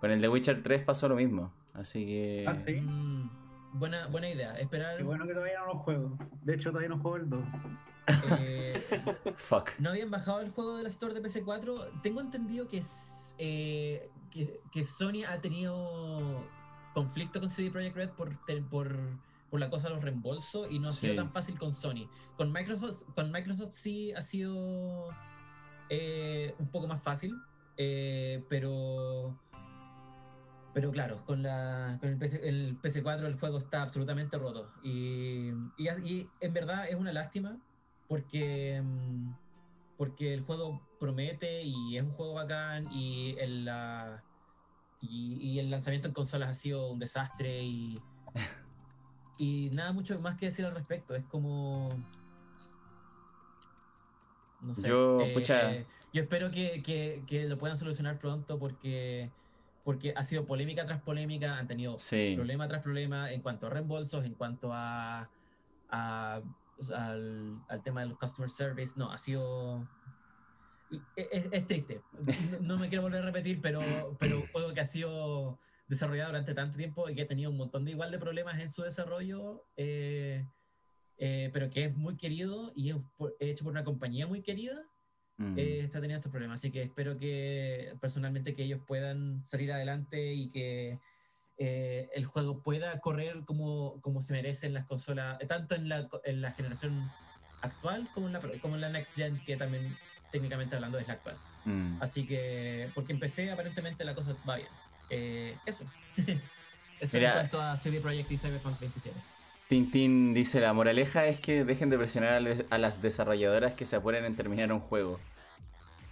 Con 0.02 0.10
el 0.10 0.20
The 0.22 0.28
Witcher 0.30 0.64
3 0.64 0.84
pasó 0.84 1.08
lo 1.08 1.16
mismo. 1.16 1.54
Así 1.76 2.04
que... 2.06 2.46
Ah, 2.48 2.56
sí. 2.56 2.82
Mm, 2.82 3.30
buena, 3.74 4.08
buena 4.08 4.30
idea, 4.30 4.58
esperar. 4.60 4.98
Qué 4.98 5.04
bueno 5.04 5.26
que 5.28 5.34
todavía 5.34 5.60
no 5.60 5.68
lo 5.68 5.80
juego. 5.80 6.18
De 6.44 6.56
hecho, 6.56 6.70
todavía 6.70 6.90
no 6.90 7.00
juego 7.00 7.18
el 7.18 7.30
2. 7.30 7.44
eh, 8.40 9.04
Fuck. 9.38 9.72
¿No 9.80 9.90
habían 9.92 10.10
bajado 10.12 10.42
el 10.42 10.50
juego 10.52 10.78
de 10.78 10.84
la 10.84 10.90
Store 10.90 11.14
de 11.14 11.22
PC4? 11.22 12.02
Tengo 12.02 12.22
entendido 12.22 12.68
que, 12.68 12.78
es, 12.80 13.36
eh, 13.40 14.10
que, 14.32 14.60
que 14.72 14.84
Sony 14.84 15.24
ha 15.28 15.40
tenido 15.42 15.76
conflicto 16.94 17.40
con 17.40 17.50
CD 17.50 17.70
Projekt 17.70 17.96
Red 17.96 18.10
por, 18.12 18.30
por, 18.70 18.96
por 19.50 19.60
la 19.60 19.70
cosa 19.70 19.90
de 19.90 19.96
los 19.96 20.04
reembolsos 20.04 20.68
y 20.72 20.80
no 20.80 20.90
ha 20.90 20.92
sido 20.92 21.14
Sí. 21.14 21.18
tan 21.18 21.32
fácil 21.32 21.58
con 21.58 21.72
Sony. 21.74 22.10
Con 22.36 22.52
Microsoft, 22.52 23.04
con 23.16 23.32
Microsoft 23.32 23.74
sí 23.74 24.12
ha 24.14 24.22
sido 24.22 25.08
eh, 25.90 26.56
un 26.60 26.68
poco 26.70 26.88
más 26.88 27.02
fácil, 27.02 27.34
eh, 27.78 28.44
pero 28.50 29.40
Pero 30.74 30.92
claro, 30.92 31.24
con, 31.26 31.42
la, 31.42 31.98
con 32.00 32.10
el, 32.10 32.18
PC, 32.18 32.48
el 32.48 32.78
PC4 32.80 33.28
el 33.28 33.40
juego 33.40 33.58
está 33.58 33.82
absolutamente 33.82 34.38
roto. 34.38 34.72
Y, 34.84 35.50
y, 35.76 35.90
y 36.04 36.30
en 36.40 36.54
verdad 36.54 36.88
es 36.88 36.96
una 36.96 37.12
lástima 37.12 37.60
porque, 38.08 38.82
mm, 38.82 39.32
porque 39.98 40.34
el 40.34 40.42
juego 40.42 40.82
promete 41.00 41.64
y 41.64 41.98
es 41.98 42.04
un 42.04 42.12
juego 42.12 42.34
bacán 42.36 42.88
y 42.92 43.36
el, 43.40 43.66
la, 43.66 44.24
y, 45.00 45.34
y 45.42 45.60
el 45.60 45.70
lanzamiento 45.72 46.08
en 46.08 46.14
consolas 46.14 46.50
ha 46.50 46.54
sido 46.54 46.92
un 46.92 47.00
desastre 47.00 47.64
y, 47.64 47.98
y 49.40 49.72
nada 49.74 49.92
mucho 49.92 50.20
más 50.20 50.38
que 50.38 50.48
decir 50.48 50.66
al 50.66 50.76
respecto. 50.76 51.16
Es 51.16 51.26
como... 51.26 52.00
No 54.62 54.76
sé. 54.76 54.90
Yo, 54.90 55.20
eh, 55.22 55.34
eh, 55.48 55.88
yo 56.12 56.22
espero 56.22 56.52
que, 56.52 56.84
que- 56.84 57.24
que 57.26 57.48
lo 57.48 57.58
puedan 57.58 57.78
solucionar 57.78 58.20
pronto 58.20 58.60
porque, 58.60 59.32
porque 59.90 60.14
ha 60.16 60.24
sido 60.24 60.46
polémica 60.46 60.86
tras 60.86 61.02
polémica, 61.02 61.58
han 61.58 61.66
tenido 61.66 61.98
Sí. 61.98 62.34
problema 62.36 62.68
tras 62.68 62.84
problema 62.84 63.32
en 63.34 63.42
cuanto 63.42 63.66
a 63.66 63.72
reembolsos, 63.72 64.24
en 64.24 64.36
cuanto 64.36 64.70
a, 64.72 65.32
a- 65.88 66.44
al, 66.96 67.64
al 67.68 67.82
tema 67.82 68.02
del 68.02 68.16
customer 68.16 68.52
service. 68.52 68.94
No, 68.98 69.12
ha 69.12 69.18
sido. 69.18 69.90
e, 70.92 71.02
Es, 71.16 71.50
es 71.52 71.66
triste. 71.66 72.04
No, 72.12 72.60
no 72.62 72.78
me 72.78 72.88
quiero 72.90 73.02
volver 73.02 73.24
a 73.24 73.26
repetir, 73.26 73.62
pero, 73.62 74.16
pero 74.20 74.42
un 74.42 74.48
juego 74.50 74.76
que 74.76 74.82
ha 74.82 74.86
sido 74.86 75.60
desarrollado 75.88 76.30
durante 76.34 76.54
tanto 76.54 76.78
tiempo 76.78 77.10
y 77.10 77.16
que 77.16 77.24
ha 77.24 77.28
tenido 77.28 77.50
un 77.50 77.58
montón 77.58 77.84
de 77.84 77.90
igual 77.90 78.12
de 78.12 78.20
problemas 78.20 78.60
en 78.60 78.70
su 78.70 78.84
desarrollo, 78.84 79.66
eh, 79.76 80.48
eh, 81.18 81.50
pero 81.52 81.72
que 81.72 81.86
es 81.86 81.96
muy 81.98 82.16
querido 82.16 82.72
y 82.76 82.92
es 82.92 82.98
por- 83.18 83.36
hecho 83.40 83.64
por 83.64 83.72
una 83.74 83.84
compañía 83.84 84.28
muy 84.28 84.44
querida, 84.44 84.80
Mm. 85.40 85.58
eh, 85.58 85.80
está 85.80 86.02
teniendo 86.02 86.20
estos 86.20 86.32
problemas. 86.32 86.60
Así 86.60 86.70
que 86.70 86.82
espero 86.82 87.18
que 87.18 87.96
personalmente 88.02 88.54
que 88.54 88.64
ellos 88.64 88.82
puedan 88.86 89.44
salir 89.46 89.72
adelante 89.72 90.34
y 90.34 90.50
que 90.50 91.00
eh, 91.58 92.10
el 92.14 92.26
juego 92.26 92.62
pueda 92.62 93.00
correr 93.00 93.44
como, 93.46 94.00
como 94.02 94.22
se 94.22 94.34
merecen 94.34 94.74
las 94.74 94.84
consolas, 94.84 95.40
tanto 95.48 95.76
en 95.76 95.90
la, 95.90 96.08
en 96.26 96.42
la 96.42 96.52
generación 96.52 97.10
actual 97.62 98.08
como 98.14 98.28
en 98.28 98.34
la, 98.34 98.42
como 98.62 98.76
en 98.76 98.82
la 98.82 98.90
next 98.90 99.16
gen, 99.16 99.42
que 99.46 99.58
también 99.58 99.98
técnicamente 100.30 100.76
hablando 100.76 101.00
es 101.00 101.08
la 101.08 101.14
actual. 101.14 101.38
Mm. 101.66 102.02
Así 102.02 102.28
que, 102.28 102.92
porque 102.94 103.14
empecé, 103.14 103.50
aparentemente 103.50 104.04
la 104.04 104.16
cosa 104.16 104.36
va 104.48 104.58
bien. 104.58 104.70
Eh, 105.10 105.56
eso. 105.66 105.86
eso 107.00 107.18
Mira. 107.18 107.30
en 107.30 107.34
cuanto 107.34 107.62
a 107.62 107.78
CD 107.78 108.02
Projekt 108.02 108.32
y 108.32 108.38
Cyberpunk 108.38 108.80
27. 108.80 109.18
Tintín 109.70 110.34
dice, 110.34 110.60
la 110.60 110.74
moraleja 110.74 111.28
es 111.28 111.40
que 111.40 111.64
dejen 111.64 111.92
de 111.92 111.98
presionar 111.98 112.42
a 112.72 112.78
las 112.80 113.02
desarrolladoras 113.04 113.76
que 113.76 113.86
se 113.86 113.96
apuren 113.96 114.26
en 114.26 114.36
terminar 114.36 114.74
un 114.74 114.80
juego. 114.80 115.20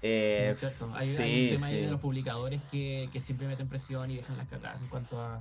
Eh, 0.01 0.43
¿No 0.45 0.51
es 0.51 0.59
cierto? 0.59 0.91
Hay, 0.95 1.07
sí, 1.13 1.21
hay 1.21 1.43
un 1.43 1.49
tema 1.55 1.67
ahí 1.67 1.81
de 1.81 1.91
los 1.91 1.99
publicadores 1.99 2.61
que, 2.71 3.09
que 3.11 3.19
siempre 3.19 3.47
meten 3.47 3.67
presión 3.67 4.11
y 4.11 4.17
dejan 4.17 4.37
las 4.37 4.47
cagadas 4.47 4.79
en 4.81 4.87
cuanto 4.87 5.19
a, 5.21 5.35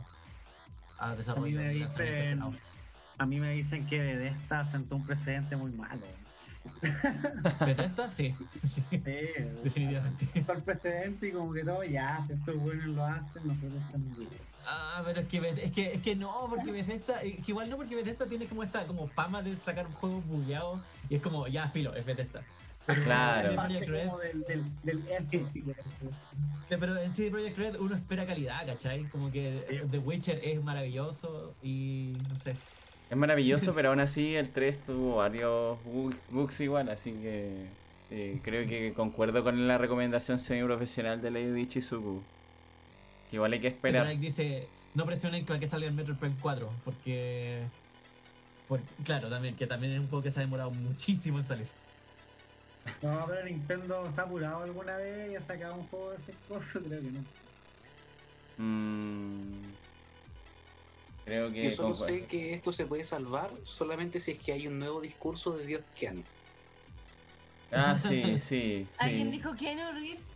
a 0.98 1.06
A 1.06 1.10
mí 1.10 1.16
desarrollo. 1.16 1.58
me 1.58 1.68
dicen, 1.70 2.40
a 3.18 3.26
mí 3.26 3.40
me 3.40 3.52
dicen 3.52 3.86
que 3.86 3.98
Bethesda 4.00 4.64
sentó 4.70 4.96
un 4.96 5.06
precedente 5.06 5.56
muy 5.56 5.72
malo. 5.72 6.02
¿Bethesda? 7.64 8.08
Sí, 8.08 8.34
sí, 8.66 8.82
Sí, 8.90 8.98
definitivamente. 9.62 10.26
el 10.34 10.62
precedente 10.62 11.28
y 11.28 11.32
como 11.32 11.52
que 11.52 11.64
todo 11.64 11.84
ya, 11.84 12.24
si 12.26 12.32
estos 12.32 12.56
buenos 12.56 12.86
lo 12.86 13.04
hacen, 13.04 13.46
nosotros 13.46 13.82
también. 13.92 14.28
Ah, 14.68 15.00
pero 15.04 15.20
es 15.20 15.26
que, 15.28 15.48
es 15.62 15.70
que, 15.70 15.94
es 15.94 16.02
que 16.02 16.16
no, 16.16 16.46
porque 16.48 16.72
Bethesda, 16.72 17.20
es 17.22 17.36
que 17.44 17.52
igual 17.52 17.70
no, 17.70 17.76
porque 17.76 17.94
Bethesda 17.94 18.26
tiene 18.26 18.46
como 18.46 18.64
esta 18.64 18.84
como 18.86 19.06
fama 19.06 19.42
de 19.42 19.54
sacar 19.54 19.86
un 19.86 19.92
juego 19.92 20.20
bugueado 20.22 20.80
y 21.08 21.14
es 21.16 21.22
como, 21.22 21.46
ya, 21.46 21.68
filo, 21.68 21.94
es 21.94 22.04
Bethesda. 22.04 22.42
Pero 22.86 23.02
Claro. 23.02 23.48
Red, 23.68 24.06
como 24.06 24.18
del, 24.18 24.42
del, 24.44 24.62
pero 26.68 26.96
en 26.98 27.12
CD 27.12 27.30
Projekt 27.30 27.58
Red 27.58 27.76
uno 27.80 27.94
espera 27.94 28.26
calidad, 28.26 28.66
¿cachai? 28.66 29.04
Como 29.04 29.30
que 29.30 29.84
The 29.90 29.98
Witcher 29.98 30.40
es 30.42 30.62
maravilloso 30.62 31.54
y 31.62 32.12
no 32.30 32.38
sé. 32.38 32.56
Es 33.10 33.16
maravilloso, 33.16 33.72
pero 33.74 33.90
aún 33.90 34.00
así 34.00 34.34
el 34.34 34.50
3 34.50 34.84
tuvo 34.84 35.16
varios 35.16 35.78
bu- 35.84 36.14
bugs 36.30 36.60
igual, 36.60 36.88
así 36.88 37.12
que 37.12 37.66
eh, 38.10 38.38
creo 38.42 38.66
que 38.68 38.92
concuerdo 38.94 39.42
con 39.42 39.66
la 39.66 39.78
recomendación 39.78 40.38
semi-profesional 40.40 41.20
de 41.20 41.30
Lady 41.30 41.66
Chizuku. 41.66 42.22
Que 43.30 43.36
igual 43.36 43.52
hay 43.52 43.60
que 43.60 43.68
esperar. 43.68 44.16
Dice, 44.18 44.68
no 44.94 45.04
presionen 45.06 45.44
para 45.44 45.58
que 45.58 45.66
salga 45.66 45.88
el 45.88 45.94
Metroid 45.94 46.18
Prime 46.18 46.36
4, 46.40 46.70
porque, 46.84 47.62
porque, 48.68 48.84
claro, 49.04 49.28
también, 49.28 49.56
que 49.56 49.66
también 49.66 49.92
es 49.92 49.98
un 50.00 50.08
juego 50.08 50.22
que 50.22 50.30
se 50.30 50.38
ha 50.38 50.42
demorado 50.42 50.70
muchísimo 50.70 51.38
en 51.38 51.44
salir. 51.44 51.66
No, 53.02 53.24
pero 53.26 53.44
Nintendo 53.44 54.10
se 54.14 54.20
ha 54.20 54.24
apurado 54.24 54.62
alguna 54.64 54.96
vez 54.96 55.32
y 55.32 55.36
ha 55.36 55.42
sacado 55.42 55.74
un 55.74 55.86
juego 55.88 56.10
de 56.10 56.16
ese 56.16 56.34
coso, 56.48 56.80
creo 56.80 57.00
que 57.00 57.10
no. 57.10 57.24
Mm, 58.58 59.72
creo 61.24 61.52
que... 61.52 61.64
Yo 61.64 61.70
solo 61.70 61.94
sé 61.94 62.24
que 62.24 62.54
esto 62.54 62.72
se 62.72 62.86
puede 62.86 63.04
salvar 63.04 63.50
solamente 63.64 64.20
si 64.20 64.32
es 64.32 64.38
que 64.38 64.52
hay 64.52 64.66
un 64.66 64.78
nuevo 64.78 65.00
discurso 65.00 65.56
de 65.56 65.66
Dios 65.66 65.82
Keanu. 65.98 66.22
Ah, 67.72 67.98
sí, 67.98 68.38
sí, 68.40 68.86
¿Alguien 68.98 69.30
sí. 69.30 69.38
dijo 69.38 69.54
Keanu 69.56 69.92
Reeves? 69.92 70.35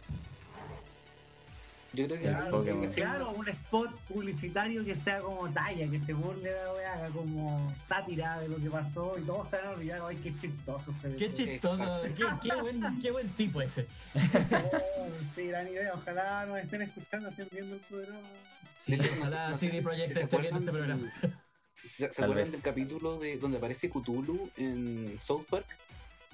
Yo 1.93 2.07
creo 2.07 2.19
que 2.21 2.29
Claro, 2.29 2.51
Pokémon. 2.51 2.87
que 2.89 2.95
claro, 2.95 3.31
un 3.31 3.49
spot 3.49 3.91
publicitario 4.09 4.85
que 4.85 4.95
sea 4.95 5.21
como 5.21 5.53
talla, 5.53 5.91
que 5.91 6.01
se 6.01 6.13
burle 6.13 6.51
de 6.51 6.63
la 6.65 6.73
wea, 6.73 6.93
haga 6.93 7.09
como 7.11 7.75
sátira 7.89 8.39
de 8.41 8.49
lo 8.49 8.57
que 8.59 8.71
pasó 8.71 9.19
y 9.19 9.23
todos 9.23 9.51
se 9.51 9.57
van 9.57 9.67
a 9.67 9.71
olvidar, 9.71 10.01
ay, 10.07 10.17
qué 10.23 10.37
chistoso 10.39 10.95
se 11.01 11.09
ve. 11.09 11.17
Qué 11.17 11.33
chistoso, 11.33 12.03
qué, 12.15 12.25
qué 12.49 12.55
buen, 12.61 13.01
qué 13.01 13.11
buen 13.11 13.29
tipo 13.31 13.61
ese. 13.61 13.89
Oh, 14.15 15.09
sí, 15.35 15.47
gran 15.49 15.67
idea, 15.67 15.93
ojalá 15.95 16.47
nos 16.47 16.59
estén 16.61 16.83
escuchando, 16.83 17.29
estén 17.29 17.49
viendo 17.51 17.75
el 17.75 17.81
programa. 17.83 18.29
Sí, 18.79 18.97
ojalá 19.19 19.51
no 19.51 19.59
sé 19.59 19.67
CD 19.67 19.79
si- 19.79 19.83
Projekt 19.83 20.13
¿se 20.15 20.23
esté 20.23 20.37
viendo 20.39 20.59
este 20.61 20.71
programa. 20.73 21.03
¿Se, 21.85 22.05
acuerdan 22.07 22.51
del 22.51 22.63
capítulo 22.63 23.19
de 23.19 23.37
donde 23.37 23.57
aparece 23.59 23.91
Cthulhu 23.91 24.51
en 24.57 25.19
South 25.19 25.45
Park? 25.51 25.67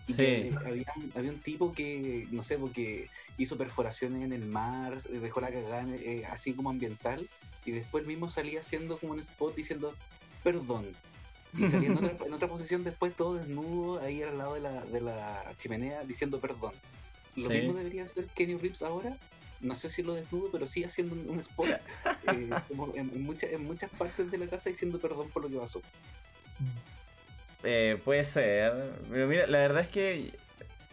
Y 0.09 0.12
Sí. 0.12 0.16
que 0.16 0.53
había, 0.65 0.87
había 1.16 1.31
un 1.33 1.41
tipo 1.41 1.73
que, 1.73 2.28
no 2.31 2.43
sé, 2.43 2.59
porque 2.59 3.11
hizo 3.39 3.59
perforaciones 3.59 4.23
en 4.23 4.33
el 4.33 4.45
mar, 4.47 4.97
eh, 5.11 5.19
dejó 5.19 5.41
la 5.41 5.51
cagada 5.51 5.85
eh, 5.97 6.24
así 6.31 6.53
como 6.53 6.70
ambiental, 6.70 7.28
y 7.65 7.73
después 7.73 8.07
mismo 8.07 8.28
salía 8.28 8.61
haciendo 8.61 8.99
como 8.99 9.15
un 9.15 9.19
spot 9.20 9.55
diciendo, 9.57 9.95
perdón. 10.45 10.87
Y 11.59 11.66
salía 11.66 11.89
en 11.89 11.97
otra, 11.97 12.16
en 12.27 12.33
otra 12.33 12.49
posición 12.49 12.85
después 12.85 13.16
todo 13.16 13.35
desnudo 13.37 14.01
ahí 14.01 14.23
al 14.23 14.39
lado 14.39 14.55
de 14.55 14.61
la, 14.61 14.85
de 14.85 15.01
la 15.01 15.53
chimenea 15.57 16.05
diciendo 16.05 16.39
perdón. 16.41 16.74
Lo 17.35 17.49
Sí. 17.49 17.55
mismo 17.55 17.74
debería 17.74 18.05
hacer 18.05 18.27
Kenny 18.27 18.55
Reeves 18.57 18.83
ahora. 18.83 19.16
No 19.61 19.74
sé 19.74 19.89
si 19.89 20.03
lo 20.03 20.12
desnudo, 20.15 20.51
pero 20.53 20.66
sí 20.66 20.85
haciendo 20.85 21.15
un, 21.15 21.28
un 21.31 21.39
spot 21.39 21.66
eh, 22.33 22.51
como 22.69 22.95
en, 22.95 23.11
en 23.11 23.37
en 23.55 23.65
muchas 23.65 23.91
partes 23.91 24.31
de 24.31 24.39
la 24.39 24.47
casa 24.47 24.69
diciendo 24.70 24.99
perdón 25.01 25.31
por 25.31 25.43
lo 25.43 25.49
que 25.49 25.57
pasó. 25.57 25.81
Eh, 27.67 28.01
puede 28.05 28.25
ser. 28.25 28.73
Pero 29.11 29.27
mira, 29.27 29.47
la 29.49 29.59
verdad 29.59 29.83
es 29.83 29.89
que 29.89 30.33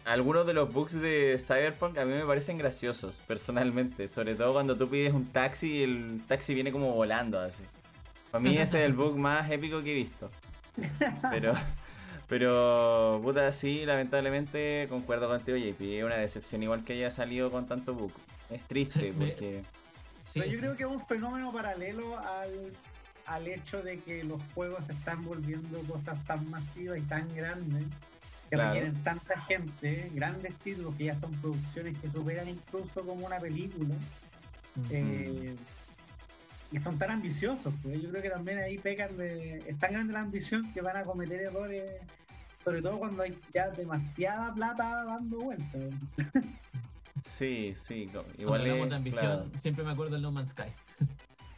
algunos 0.04 0.44
de 0.44 0.54
los 0.54 0.72
bugs 0.72 1.00
de 1.00 1.38
Cyberpunk 1.38 1.96
a 1.98 2.04
mí 2.04 2.12
me 2.12 2.26
parecen 2.26 2.58
graciosos, 2.58 3.22
personalmente. 3.26 4.08
Sobre 4.08 4.34
todo 4.34 4.52
cuando 4.52 4.76
tú 4.76 4.88
pides 4.88 5.12
un 5.12 5.26
taxi 5.26 5.72
y 5.72 5.82
el 5.84 6.22
taxi 6.26 6.52
viene 6.52 6.72
como 6.72 6.92
volando 6.92 7.38
así. 7.38 7.62
Para 8.30 8.42
mí 8.42 8.58
ese 8.58 8.82
es 8.82 8.86
el 8.86 8.94
bug 8.94 9.16
más 9.16 9.48
épico 9.50 9.82
que 9.82 9.92
he 9.92 9.94
visto. 9.94 10.28
Pero, 11.30 11.52
pero, 12.28 13.20
puta, 13.22 13.52
sí, 13.52 13.86
lamentablemente 13.86 14.86
concuerdo 14.88 15.28
contigo, 15.28 15.56
JP. 15.56 15.80
Es 15.80 16.04
una 16.04 16.16
decepción 16.16 16.62
igual 16.64 16.82
que 16.82 16.94
haya 16.94 17.12
salido 17.12 17.52
con 17.52 17.68
tanto 17.68 17.94
bug. 17.94 18.12
Es 18.50 18.60
triste 18.66 19.14
porque... 19.18 19.62
Sí, 20.24 20.40
Pero 20.40 20.52
yo 20.52 20.58
creo 20.58 20.76
que 20.76 20.82
es 20.84 20.88
un 20.88 21.06
fenómeno 21.06 21.52
paralelo 21.52 22.18
al, 22.18 22.72
al 23.26 23.46
hecho 23.46 23.82
de 23.82 23.98
que 24.00 24.22
los 24.24 24.40
juegos 24.54 24.84
se 24.86 24.92
están 24.92 25.24
volviendo 25.24 25.78
cosas 25.82 26.22
tan 26.26 26.48
masivas 26.50 26.98
y 26.98 27.02
tan 27.02 27.34
grandes 27.34 27.84
que 28.50 28.56
Claro. 28.56 28.74
requieren 28.74 29.02
tanta 29.02 29.40
gente, 29.40 30.10
grandes 30.14 30.54
títulos 30.58 30.94
que 30.96 31.04
ya 31.06 31.18
son 31.18 31.32
producciones 31.40 31.96
que 31.98 32.10
superan 32.10 32.48
incluso 32.48 33.02
como 33.04 33.26
una 33.26 33.38
película. 33.38 33.94
eh, 34.90 35.54
y 36.72 36.78
son 36.80 36.98
tan 36.98 37.10
ambiciosos, 37.12 37.72
pues 37.82 38.02
yo 38.02 38.10
creo 38.10 38.20
que 38.22 38.30
también 38.30 38.58
ahí 38.58 38.78
pecan 38.78 39.16
de. 39.16 39.58
Es 39.68 39.78
tan 39.78 39.92
grande 39.92 40.12
la 40.12 40.20
ambición 40.20 40.72
que 40.72 40.80
van 40.80 40.96
a 40.96 41.04
cometer 41.04 41.40
errores, 41.42 41.84
sobre 42.64 42.82
todo 42.82 42.98
cuando 42.98 43.22
hay 43.22 43.38
ya 43.52 43.68
demasiada 43.70 44.52
plata 44.52 45.04
dando 45.04 45.38
vueltas. 45.38 45.94
Sí, 47.22 47.72
sí, 47.76 48.08
Cuando 48.12 48.32
igual 48.42 48.60
hablamos 48.62 48.88
de 48.90 48.96
ambición, 48.96 49.22
claro. 49.24 49.50
siempre 49.54 49.84
me 49.84 49.92
acuerdo 49.92 50.14
del 50.14 50.22
No 50.22 50.32
Man's 50.32 50.50
Sky. 50.50 50.64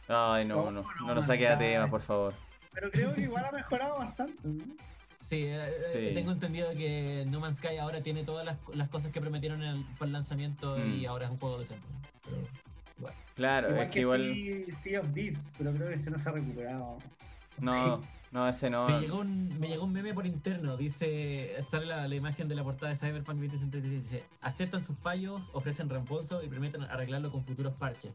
Ay, 0.07 0.45
no, 0.45 0.65
No, 0.65 0.71
no, 0.71 0.81
no, 0.83 1.07
no 1.07 1.15
nos 1.15 1.25
saque 1.27 1.47
a 1.47 1.57
tema, 1.57 1.89
por 1.89 2.01
favor. 2.01 2.33
Pero 2.73 2.91
creo 2.91 3.13
que 3.13 3.21
igual 3.21 3.45
ha 3.45 3.51
mejorado 3.51 3.97
bastante. 3.97 4.35
¿no? 4.43 4.63
Sí, 5.17 5.43
eh, 5.47 5.67
Sí. 5.81 5.97
eh, 5.97 6.11
tengo 6.13 6.31
entendido 6.31 6.69
que 6.71 7.25
No 7.27 7.39
Man's 7.39 7.57
Sky 7.57 7.77
ahora 7.77 8.01
tiene 8.01 8.23
todas 8.23 8.45
las, 8.45 8.57
las 8.75 8.87
cosas 8.87 9.11
que 9.11 9.19
prometieron 9.19 9.63
el, 9.63 9.83
para 9.97 10.05
el 10.07 10.13
lanzamiento 10.13 10.77
y 10.77 11.05
Mm. 11.05 11.09
ahora 11.09 11.25
es 11.25 11.31
un 11.31 11.37
juego 11.37 11.57
decente. 11.57 11.87
Pero, 12.23 12.37
igual. 12.99 13.13
Claro, 13.35 13.69
Igual 13.69 13.83
es 13.85 13.91
que 13.91 13.99
igual... 13.99 14.65
sí, 14.73 14.95
of 14.95 15.11
Thieves, 15.13 15.51
pero 15.57 15.71
creo 15.73 15.87
que 15.89 15.95
ese 15.95 16.09
no 16.11 16.19
se 16.19 16.29
ha 16.29 16.31
recuperado. 16.33 16.97
No, 17.59 18.01
no, 18.31 18.47
ese 18.47 18.69
no. 18.69 18.87
Me, 18.87 18.99
llegó 19.01 19.19
un, 19.19 19.59
me 19.59 19.67
llegó 19.67 19.85
un 19.85 19.93
meme 19.93 20.13
por 20.13 20.27
interno, 20.27 20.77
dice, 20.77 21.55
sale 21.67 21.87
la, 21.87 22.07
la 22.07 22.15
imagen 22.15 22.47
de 22.47 22.53
la 22.55 22.63
portada 22.63 22.91
de 22.91 22.97
Cyberpunk 22.97 23.39
2077, 23.39 23.99
dice, 23.99 24.23
aceptan 24.41 24.83
sus 24.83 24.97
fallos, 24.97 25.49
ofrecen 25.53 25.89
reembolso 25.89 26.43
y 26.43 26.47
prometen 26.47 26.83
arreglarlo 26.83 27.31
con 27.31 27.43
futuros 27.43 27.73
parches. 27.73 28.11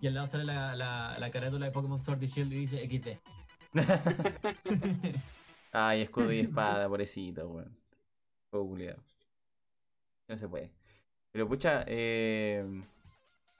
Y 0.00 0.06
al 0.06 0.14
lado 0.14 0.26
sale 0.26 0.44
la, 0.44 0.74
la, 0.76 1.16
la 1.18 1.30
carátula 1.30 1.66
de 1.66 1.72
Pokémon 1.72 1.98
Sword 1.98 2.22
y 2.22 2.26
Shield 2.26 2.52
y 2.52 2.56
dice 2.56 2.88
XD. 2.88 3.18
Ay, 5.72 6.02
escudo 6.02 6.32
y 6.32 6.40
espada, 6.40 6.88
pobrecito, 6.88 7.48
weón. 7.48 7.76
Culiao. 8.50 8.96
No 10.28 10.38
se 10.38 10.48
puede. 10.48 10.70
Pero 11.32 11.48
pucha, 11.48 11.84
eh, 11.86 12.64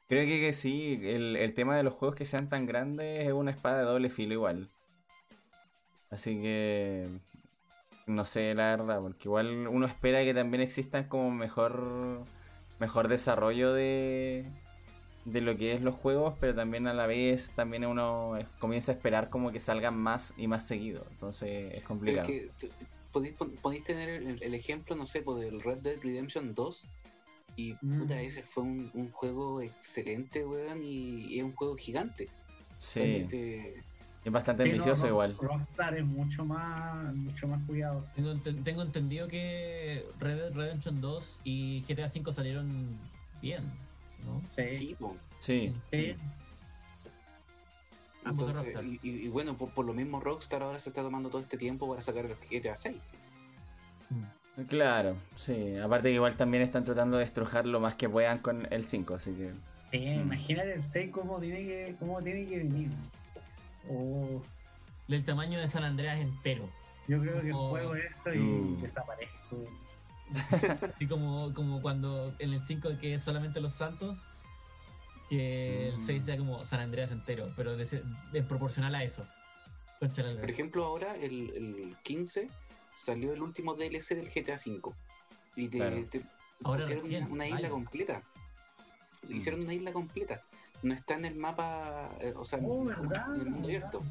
creo 0.08 0.26
que, 0.26 0.40
que 0.40 0.52
sí, 0.52 1.00
el, 1.02 1.36
el 1.36 1.54
tema 1.54 1.76
de 1.76 1.82
los 1.82 1.94
juegos 1.94 2.16
que 2.16 2.24
sean 2.24 2.48
tan 2.48 2.66
grandes 2.66 3.26
es 3.26 3.32
una 3.32 3.50
espada 3.52 3.78
de 3.78 3.84
doble 3.84 4.10
filo 4.10 4.34
igual. 4.34 4.68
Así 6.10 6.40
que 6.40 7.08
no 8.06 8.24
sé 8.24 8.54
la 8.54 8.76
verdad, 8.76 9.00
porque 9.00 9.28
igual 9.28 9.68
uno 9.68 9.86
espera 9.86 10.24
que 10.24 10.34
también 10.34 10.62
existan 10.62 11.04
como 11.04 11.30
mejor 11.30 12.24
mejor 12.80 13.08
desarrollo 13.08 13.72
de 13.72 14.46
de 15.32 15.40
lo 15.40 15.56
que 15.56 15.74
es 15.74 15.80
los 15.82 15.94
juegos, 15.94 16.34
pero 16.40 16.54
también 16.54 16.86
a 16.86 16.94
la 16.94 17.06
vez 17.06 17.52
también 17.54 17.84
uno 17.84 18.36
eh, 18.38 18.46
comienza 18.58 18.92
a 18.92 18.94
esperar 18.94 19.30
como 19.30 19.50
que 19.52 19.60
salgan 19.60 19.96
más 19.96 20.32
y 20.36 20.46
más 20.46 20.66
seguido. 20.66 21.06
Entonces 21.10 21.72
es 21.78 21.84
complicado. 21.84 22.28
es 22.28 22.52
que 22.58 22.68
t- 22.68 22.72
podéis, 23.12 23.84
tener 23.84 24.08
el, 24.08 24.42
el 24.42 24.54
ejemplo, 24.54 24.94
no 24.96 25.06
sé, 25.06 25.22
pues, 25.22 25.40
del 25.42 25.60
Red 25.62 25.78
Dead 25.78 25.98
Redemption 26.02 26.54
2. 26.54 26.86
Y 27.56 27.74
puta, 27.74 28.14
Mm. 28.14 28.18
ese 28.18 28.42
fue 28.42 28.62
un, 28.62 28.90
un 28.94 29.10
juego 29.10 29.60
excelente, 29.60 30.46
weón, 30.46 30.82
y, 30.82 31.26
y 31.26 31.38
es 31.40 31.44
un 31.44 31.52
juego 31.54 31.76
gigante. 31.76 32.28
Sí, 32.78 33.00
Realmente, 33.00 33.74
es 34.24 34.32
bastante 34.32 34.62
ambicioso 34.62 35.02
no, 35.02 35.08
igual. 35.08 35.36
Rockstar 35.38 35.96
es 35.98 36.04
mucho 36.04 36.44
más, 36.44 37.12
mucho 37.14 37.48
más 37.48 37.60
cuidado. 37.66 38.04
Tengo, 38.14 38.34
tengo 38.62 38.82
entendido 38.82 39.26
que 39.28 40.04
Red 40.20 40.36
Dead 40.36 40.52
Redemption 40.54 41.00
2 41.00 41.40
y 41.44 41.82
GTA 41.88 42.06
V 42.06 42.32
salieron 42.32 42.96
bien, 43.42 43.64
¿no? 44.24 44.42
Sí. 44.56 44.96
sí, 45.38 45.74
Entonces, 48.24 48.76
y, 49.02 49.28
bueno, 49.28 49.56
por, 49.56 49.70
por 49.70 49.86
lo 49.86 49.92
mismo 49.94 50.20
Rockstar 50.20 50.62
ahora 50.62 50.78
se 50.78 50.90
está 50.90 51.02
tomando 51.02 51.30
todo 51.30 51.40
este 51.40 51.56
tiempo 51.56 51.88
para 51.88 52.00
sacar 52.00 52.26
el 52.26 52.36
GTA 52.36 52.76
6. 52.76 52.96
Mm. 54.10 54.62
claro, 54.68 55.16
sí. 55.36 55.76
Aparte 55.76 56.08
que 56.08 56.14
igual 56.14 56.36
también 56.36 56.62
están 56.62 56.84
tratando 56.84 57.16
de 57.16 57.24
estrujar 57.24 57.64
lo 57.66 57.80
más 57.80 57.94
que 57.94 58.08
puedan 58.08 58.38
con 58.38 58.66
el 58.72 58.84
5, 58.84 59.14
así 59.14 59.32
que 59.32 59.52
Sí, 59.90 59.98
Mm. 59.98 60.20
imagínate 60.22 60.74
el 60.74 60.82
6 60.82 61.10
cómo 61.10 61.40
tiene 61.40 61.58
que, 61.64 61.96
cómo 61.98 62.20
tiene 62.22 62.46
que 62.46 62.58
venir. 62.58 62.88
Oh, 63.88 64.42
Del 65.08 65.24
tamaño 65.24 65.58
de 65.58 65.66
San 65.66 65.82
Andreas 65.82 66.20
entero. 66.20 66.68
yo 67.08 67.20
creo 67.20 67.40
que 67.40 67.48
el 67.48 67.54
Oh. 67.54 67.70
juego 67.70 67.94
eso 67.96 68.32
y 68.32 68.38
Mm. 68.38 68.82
desaparezco. 68.82 69.56
Así 70.96 71.06
como, 71.06 71.52
como 71.54 71.80
cuando 71.82 72.32
en 72.38 72.52
el 72.52 72.60
5 72.60 72.90
que 73.00 73.14
es 73.14 73.22
solamente 73.22 73.60
los 73.60 73.72
santos, 73.72 74.24
que 75.28 75.88
el 75.88 75.94
Mm. 75.94 76.06
6 76.06 76.24
sea 76.24 76.36
como 76.36 76.64
San 76.64 76.80
Andreas 76.80 77.12
entero, 77.12 77.52
pero 77.56 77.76
de 77.76 78.42
proporcional 78.48 78.94
a 78.94 79.04
eso. 79.04 79.26
Por 79.98 80.48
ejemplo, 80.48 80.84
ahora 80.84 81.14
el, 81.16 81.50
el 81.50 81.96
15 82.02 82.48
salió 82.94 83.32
el 83.34 83.42
último 83.42 83.74
DLC 83.74 84.14
del 84.14 84.30
GTA 84.30 84.56
5. 84.56 84.96
Y 85.56 85.68
te, 85.68 85.76
Claro. 85.78 86.04
te 86.10 86.22
Ahora 86.64 86.80
pusieron 86.82 87.04
recién, 87.04 87.24
una, 87.24 87.32
una 87.34 87.46
isla 87.46 87.56
vaya. 87.58 87.70
completa. 87.70 88.22
Mm. 89.28 89.36
Hicieron 89.36 89.60
una 89.60 89.74
isla 89.74 89.92
completa. 89.92 90.42
No 90.82 90.94
está 90.94 91.14
en 91.16 91.26
el 91.26 91.34
mapa, 91.34 92.16
eh, 92.20 92.32
o 92.34 92.44
sea, 92.46 92.58
en- 92.58 92.64
Oh, 92.66 92.84
verdad. 92.84 93.34
en 93.34 93.40
el 93.42 93.50
mundo 93.50 93.68
abierto. 93.68 94.02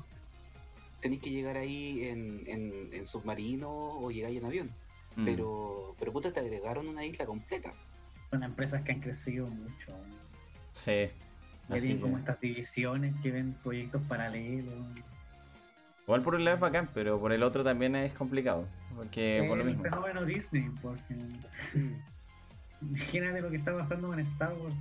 Tenéis 1.00 1.22
que 1.22 1.32
llegar 1.32 1.58
ahí 1.58 2.04
en, 2.04 2.44
en, 2.46 2.94
en 2.94 3.06
submarino 3.08 3.70
o 3.72 4.12
llegáis 4.12 4.38
en 4.38 4.46
avión. 4.46 4.72
Mm, 5.22 5.26
Pero, 5.26 5.96
pero 6.00 6.12
puta, 6.14 6.32
te 6.32 6.40
agregaron 6.40 6.88
una 6.88 7.04
isla 7.06 7.26
completa. 7.26 7.74
Son 8.30 8.44
empresas 8.44 8.84
que 8.84 8.92
han 8.92 9.00
crecido 9.02 9.48
mucho. 9.48 9.94
sí. 10.72 11.10
Así 11.70 11.82
tienen 11.82 12.02
como 12.02 12.16
que- 12.16 12.20
estas 12.22 12.42
divisiones 12.42 13.14
que 13.22 13.30
ven 13.32 13.54
proyectos 13.64 14.02
paralelos. 14.08 14.74
Igual 16.04 16.24
por 16.24 16.34
un 16.34 16.44
lado 16.44 16.56
es 16.56 16.62
bacán, 16.62 16.90
pero 16.96 17.20
por 17.20 17.32
el 17.32 17.44
otro 17.44 17.64
también 17.64 17.96
es 17.96 18.12
complicado. 18.14 18.66
Porque 18.96 19.46
por 19.48 19.58
lo 19.60 19.64
el 19.64 19.70
mismo. 19.70 19.84
fenómeno 19.84 20.26
Disney, 20.26 20.68
porque 20.82 21.14
imagínate 22.82 23.42
lo 23.42 23.50
que 23.50 23.58
está 23.58 23.78
pasando 23.78 24.08
con 24.08 24.20
Star 24.20 24.54
Wars. 24.54 24.76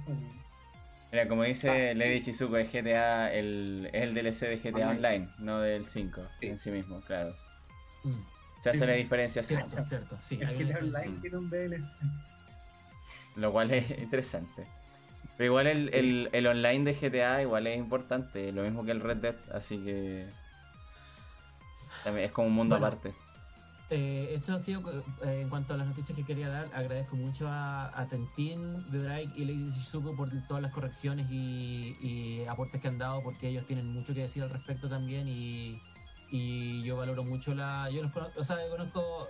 Mira, 1.12 1.28
como 1.28 1.42
dice 1.44 1.90
Ah, 1.90 1.94
Lady 1.94 2.18
sí. 2.18 2.22
Chizuko, 2.32 2.56
es 2.58 2.70
GTA, 2.72 3.32
el, 3.32 3.88
es 3.92 4.02
el 4.02 4.14
DLC 4.14 4.46
de 4.48 4.56
GTA 4.58 4.88
Online. 4.90 4.96
Online, 5.16 5.28
no 5.38 5.58
del 5.60 5.84
5 5.86 6.22
Sí. 6.40 6.46
en 6.46 6.58
sí 6.58 6.70
mismo, 6.70 7.00
claro. 7.02 7.34
Mm. 8.04 8.10
Se 8.62 8.70
hace 8.70 8.80
Sí. 8.80 8.86
la 8.86 8.92
diferenciación, 8.94 9.70
Cierto, 9.70 9.88
cierto. 9.88 10.18
Sí, 10.20 10.38
El 10.40 10.48
GTA. 10.66 10.78
Online 10.78 11.20
tiene 11.20 11.36
un 11.38 11.48
DLC. 11.50 11.82
lo 13.36 13.52
cual 13.52 13.70
es 13.70 13.98
interesante. 13.98 14.66
Pero 15.36 15.46
igual 15.46 15.66
el, 15.68 15.94
el, 15.94 16.28
el 16.32 16.46
online 16.48 16.92
de 16.92 16.94
GTA 16.94 17.42
igual 17.42 17.66
es 17.68 17.78
importante, 17.78 18.50
lo 18.52 18.62
mismo 18.64 18.84
que 18.84 18.90
el 18.90 19.00
Red 19.00 19.18
Dead, 19.18 19.36
así 19.54 19.78
que 19.78 20.26
también 22.02 22.26
es 22.26 22.32
como 22.32 22.48
un 22.48 22.54
mundo 22.54 22.74
Bueno. 22.78 22.86
aparte. 22.86 23.14
Eh, 23.90 24.32
eso 24.34 24.54
ha 24.54 24.58
sido 24.58 24.82
eh, 25.24 25.40
en 25.42 25.48
cuanto 25.48 25.72
a 25.72 25.76
las 25.78 25.86
noticias 25.86 26.14
que 26.16 26.24
quería 26.24 26.48
dar. 26.50 26.68
Agradezco 26.74 27.16
mucho 27.16 27.48
a, 27.48 27.86
a 27.98 28.06
Tentin, 28.08 28.84
The 28.90 28.98
Drake 28.98 29.30
y 29.36 29.44
Lady 29.46 29.70
Shizuko 29.70 30.14
por 30.14 30.28
todas 30.46 30.62
las 30.62 30.72
correcciones 30.72 31.26
y, 31.30 31.96
y 32.00 32.44
aportes 32.48 32.82
que 32.82 32.88
han 32.88 32.98
dado, 32.98 33.22
porque 33.22 33.48
ellos 33.48 33.64
tienen 33.64 33.86
mucho 33.86 34.12
que 34.14 34.20
decir 34.22 34.42
al 34.42 34.50
respecto 34.50 34.88
también. 34.90 35.26
Y, 35.28 35.80
y 36.30 36.82
yo 36.84 36.96
valoro 36.96 37.24
mucho 37.24 37.54
la. 37.54 37.88
Yo 37.90 38.02
los 38.02 38.12
conozco, 38.12 38.40
o 38.40 38.44
sea, 38.44 38.56
yo 38.64 38.70
conozco. 38.70 39.28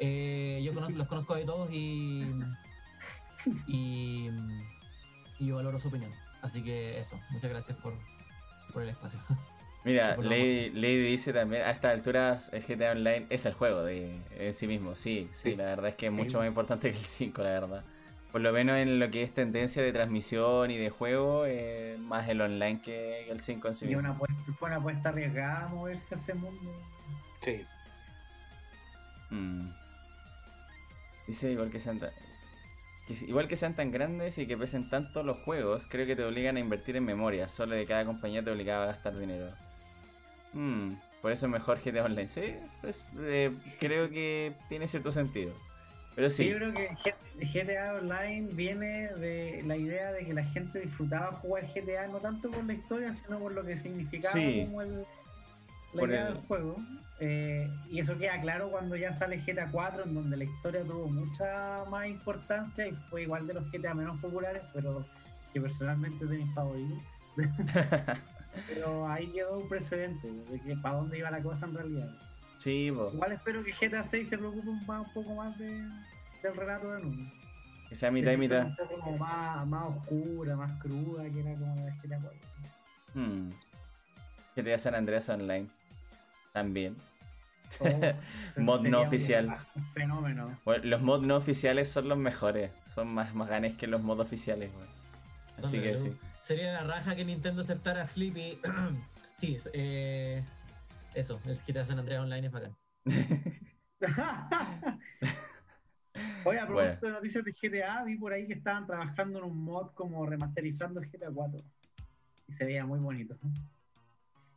Eh, 0.00 0.60
yo 0.64 0.74
conozco- 0.74 0.96
los 0.96 1.06
conozco 1.06 1.34
de 1.36 1.44
todos 1.44 1.70
y, 1.72 2.26
y. 3.66 4.30
y 5.38 5.46
yo 5.46 5.56
valoro 5.56 5.78
su 5.78 5.88
opinión. 5.88 6.12
Así 6.42 6.62
que 6.62 6.98
eso, 6.98 7.18
muchas 7.30 7.50
gracias 7.50 7.78
por, 7.78 7.94
por 8.72 8.82
el 8.82 8.90
espacio. 8.90 9.20
Mira, 9.84 10.16
Lady, 10.20 10.70
Lady 10.70 11.10
dice 11.10 11.32
también, 11.32 11.62
a 11.62 11.70
estas 11.70 11.92
alturas 11.94 12.50
el 12.52 12.62
GTA 12.64 12.92
Online 12.92 13.26
es 13.30 13.46
el 13.46 13.54
juego 13.54 13.82
de, 13.82 14.20
en 14.38 14.52
sí 14.54 14.66
mismo, 14.66 14.94
sí, 14.96 15.28
sí, 15.34 15.50
Sí. 15.50 15.56
la 15.56 15.64
verdad 15.64 15.88
es 15.90 15.94
que 15.94 16.06
es 16.06 16.12
Sí. 16.12 16.16
mucho 16.16 16.38
más 16.38 16.46
importante 16.46 16.90
que 16.90 16.98
el 16.98 17.04
5, 17.04 17.42
la 17.42 17.50
verdad. 17.50 17.84
Por 18.34 18.40
lo 18.40 18.52
menos 18.52 18.76
en 18.78 18.98
lo 18.98 19.12
que 19.12 19.22
es 19.22 19.32
tendencia 19.32 19.80
de 19.80 19.92
transmisión 19.92 20.68
y 20.68 20.76
de 20.76 20.90
juego, 20.90 21.44
eh, 21.46 21.96
más 22.00 22.28
el 22.28 22.40
online 22.40 22.82
que 22.82 23.30
el 23.30 23.38
5 23.38 23.68
en 23.68 23.74
sí 23.76 23.84
Y 23.84 23.88
mismo. 23.90 24.00
una 24.00 24.10
apuesta, 24.10 24.52
fue 24.58 24.66
una 24.70 24.78
apuesta 24.78 25.08
arriesgada 25.10 25.68
moverse 25.68 26.12
a 26.12 26.18
ese 26.18 26.34
mundo. 26.34 26.72
Sí. 27.38 27.64
Mm. 29.30 29.68
Dice 31.28 31.52
igual 31.52 31.70
que 31.70 31.78
sean 31.78 32.00
tan, 32.00 32.10
que 33.06 33.14
igual 33.24 33.46
que 33.46 33.54
sean 33.54 33.74
tan 33.74 33.92
grandes 33.92 34.36
y 34.38 34.48
que 34.48 34.56
pesen 34.56 34.90
tanto 34.90 35.22
los 35.22 35.38
juegos, 35.44 35.86
creo 35.88 36.04
que 36.04 36.16
te 36.16 36.24
obligan 36.24 36.56
a 36.56 36.58
invertir 36.58 36.96
en 36.96 37.04
memoria. 37.04 37.48
Solo 37.48 37.76
de 37.76 37.86
cada 37.86 38.04
compañía 38.04 38.42
te 38.42 38.50
obligaba 38.50 38.82
a 38.82 38.86
gastar 38.86 39.16
dinero. 39.16 39.46
Mm, 40.54 40.94
por 41.22 41.30
eso 41.30 41.46
es 41.46 41.52
mejor 41.52 41.78
GTA 41.78 42.02
Online. 42.02 42.28
Sí, 42.28 42.56
pues, 42.80 43.06
eh, 43.16 43.52
creo 43.78 44.10
que 44.10 44.54
tiene 44.68 44.88
cierto 44.88 45.12
sentido. 45.12 45.54
Pero 46.14 46.30
Sí, 46.30 46.48
yo 46.48 46.56
creo 46.56 46.72
que 46.72 46.88
GTA 47.42 47.94
Online 47.94 48.48
viene 48.52 49.08
de 49.14 49.62
la 49.66 49.76
idea 49.76 50.12
de 50.12 50.24
que 50.24 50.32
la 50.32 50.44
gente 50.44 50.78
disfrutaba 50.80 51.32
jugar 51.32 51.64
GTA 51.66 52.06
no 52.08 52.18
tanto 52.18 52.50
por 52.50 52.64
la 52.64 52.72
historia, 52.74 53.12
sino 53.12 53.38
por 53.38 53.52
lo 53.52 53.64
que 53.64 53.76
significaba 53.76 54.34
Sí. 54.34 54.64
como 54.66 54.82
el, 54.82 55.04
la 55.94 56.04
idea 56.04 56.28
el- 56.28 56.34
del 56.34 56.42
juego. 56.44 56.76
Eh, 57.20 57.68
y 57.90 58.00
eso 58.00 58.16
queda 58.18 58.40
claro 58.40 58.68
cuando 58.70 58.96
ya 58.96 59.12
sale 59.14 59.38
GTA 59.38 59.70
4, 59.70 60.04
en 60.04 60.14
donde 60.14 60.36
la 60.36 60.44
historia 60.44 60.82
tuvo 60.82 61.06
mucha 61.08 61.84
más 61.90 62.06
importancia 62.06 62.86
y 62.86 62.92
fue 63.10 63.22
igual 63.22 63.46
de 63.46 63.54
los 63.54 63.70
GTA 63.70 63.94
menos 63.94 64.18
populares, 64.20 64.62
pero 64.72 65.04
que 65.52 65.60
personalmente 65.60 66.24
de 66.26 66.38
mis 66.38 66.54
favoritos. 66.54 66.98
pero 68.68 69.08
ahí 69.08 69.26
quedó 69.28 69.58
un 69.58 69.68
precedente 69.68 70.28
de 70.50 70.60
que 70.60 70.76
para 70.76 70.96
dónde 70.96 71.18
iba 71.18 71.30
la 71.30 71.40
cosa 71.40 71.66
en 71.66 71.74
realidad. 71.74 72.08
Sí. 72.64 72.86
Igual 72.86 73.32
espero 73.32 73.62
que 73.64 73.72
GTA 73.72 74.02
6 74.04 74.28
se 74.28 74.38
preocupe 74.38 74.68
un, 74.68 74.86
más- 74.86 75.06
un 75.06 75.12
poco 75.12 75.34
más 75.34 75.56
de, 75.58 75.68
del 76.42 76.56
relato 76.56 76.90
de 76.92 77.02
nuevo. 77.04 77.22
que 77.88 77.96
sea 77.96 78.10
mitad 78.10 78.32
y 78.32 78.36
mitad. 78.36 78.68
Como 79.00 79.18
más, 79.18 79.66
más 79.66 79.84
oscura, 79.96 80.56
más 80.56 80.72
cruda, 80.80 81.24
que 81.30 81.40
era 81.40 81.54
como 81.58 81.74
la 81.76 81.82
de 81.84 81.92
GTA 82.02 82.18
4. 82.20 82.30
Mm. 83.14 83.50
GTA 84.56 84.78
San 84.78 84.94
Andreas 84.94 85.28
Online. 85.28 85.66
También. 86.52 86.96
Oh, 87.80 87.88
Mod 88.60 88.82
no 88.86 89.00
oficial. 89.00 89.56
Un 89.74 89.84
fenómeno. 89.92 90.58
Bueno, 90.64 90.84
los 90.84 91.00
mods 91.02 91.26
no 91.26 91.36
oficiales 91.36 91.88
son 91.90 92.08
los 92.08 92.18
mejores. 92.18 92.70
Son 92.86 93.12
más, 93.12 93.34
más 93.34 93.48
ganes 93.48 93.74
que 93.76 93.86
los 93.88 94.02
mods 94.02 94.20
oficiales. 94.20 94.70
Así 95.62 95.80
que 95.80 95.96
sí. 95.98 96.16
Sería 96.40 96.72
la 96.72 96.84
raja 96.84 97.16
que 97.16 97.24
Nintendo 97.24 97.62
aceptara 97.62 98.06
Sleepy. 98.06 98.58
sí, 99.34 99.54
es- 99.56 99.70
eh, 99.72 100.44
eso, 101.14 101.40
el 101.46 101.56
GTA 101.56 101.84
San 101.84 101.98
Andreas 101.98 102.22
Online 102.22 102.46
es 102.46 102.52
bacán. 102.52 102.76
Oye, 106.44 106.58
a 106.58 106.66
propósito 106.66 107.06
de 107.06 107.12
noticias 107.12 107.44
de 107.44 107.52
GTA, 107.52 108.04
vi 108.04 108.16
por 108.16 108.32
ahí 108.32 108.46
que 108.46 108.54
estaban 108.54 108.86
trabajando 108.86 109.38
en 109.38 109.44
un 109.46 109.64
mod 109.64 109.92
como 109.94 110.26
remasterizando 110.26 111.00
GTA 111.00 111.30
4. 111.32 111.60
Y 112.46 112.52
se 112.52 112.64
veía 112.64 112.84
muy 112.84 112.98
bonito. 112.98 113.36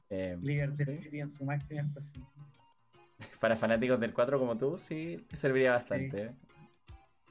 Eh, 0.09 0.38
Liberty 0.41 0.85
sí. 0.85 0.97
City 0.97 1.21
en 1.21 1.29
su 1.29 1.45
máxima 1.45 1.81
expresión. 1.81 2.25
Para 3.39 3.57
fanáticos 3.57 3.99
del 3.99 4.13
4 4.13 4.39
como 4.39 4.57
tú, 4.57 4.77
sí, 4.77 5.25
te 5.29 5.38
serviría 5.38 5.73
bastante. 5.73 6.23
¿eh? 6.23 6.31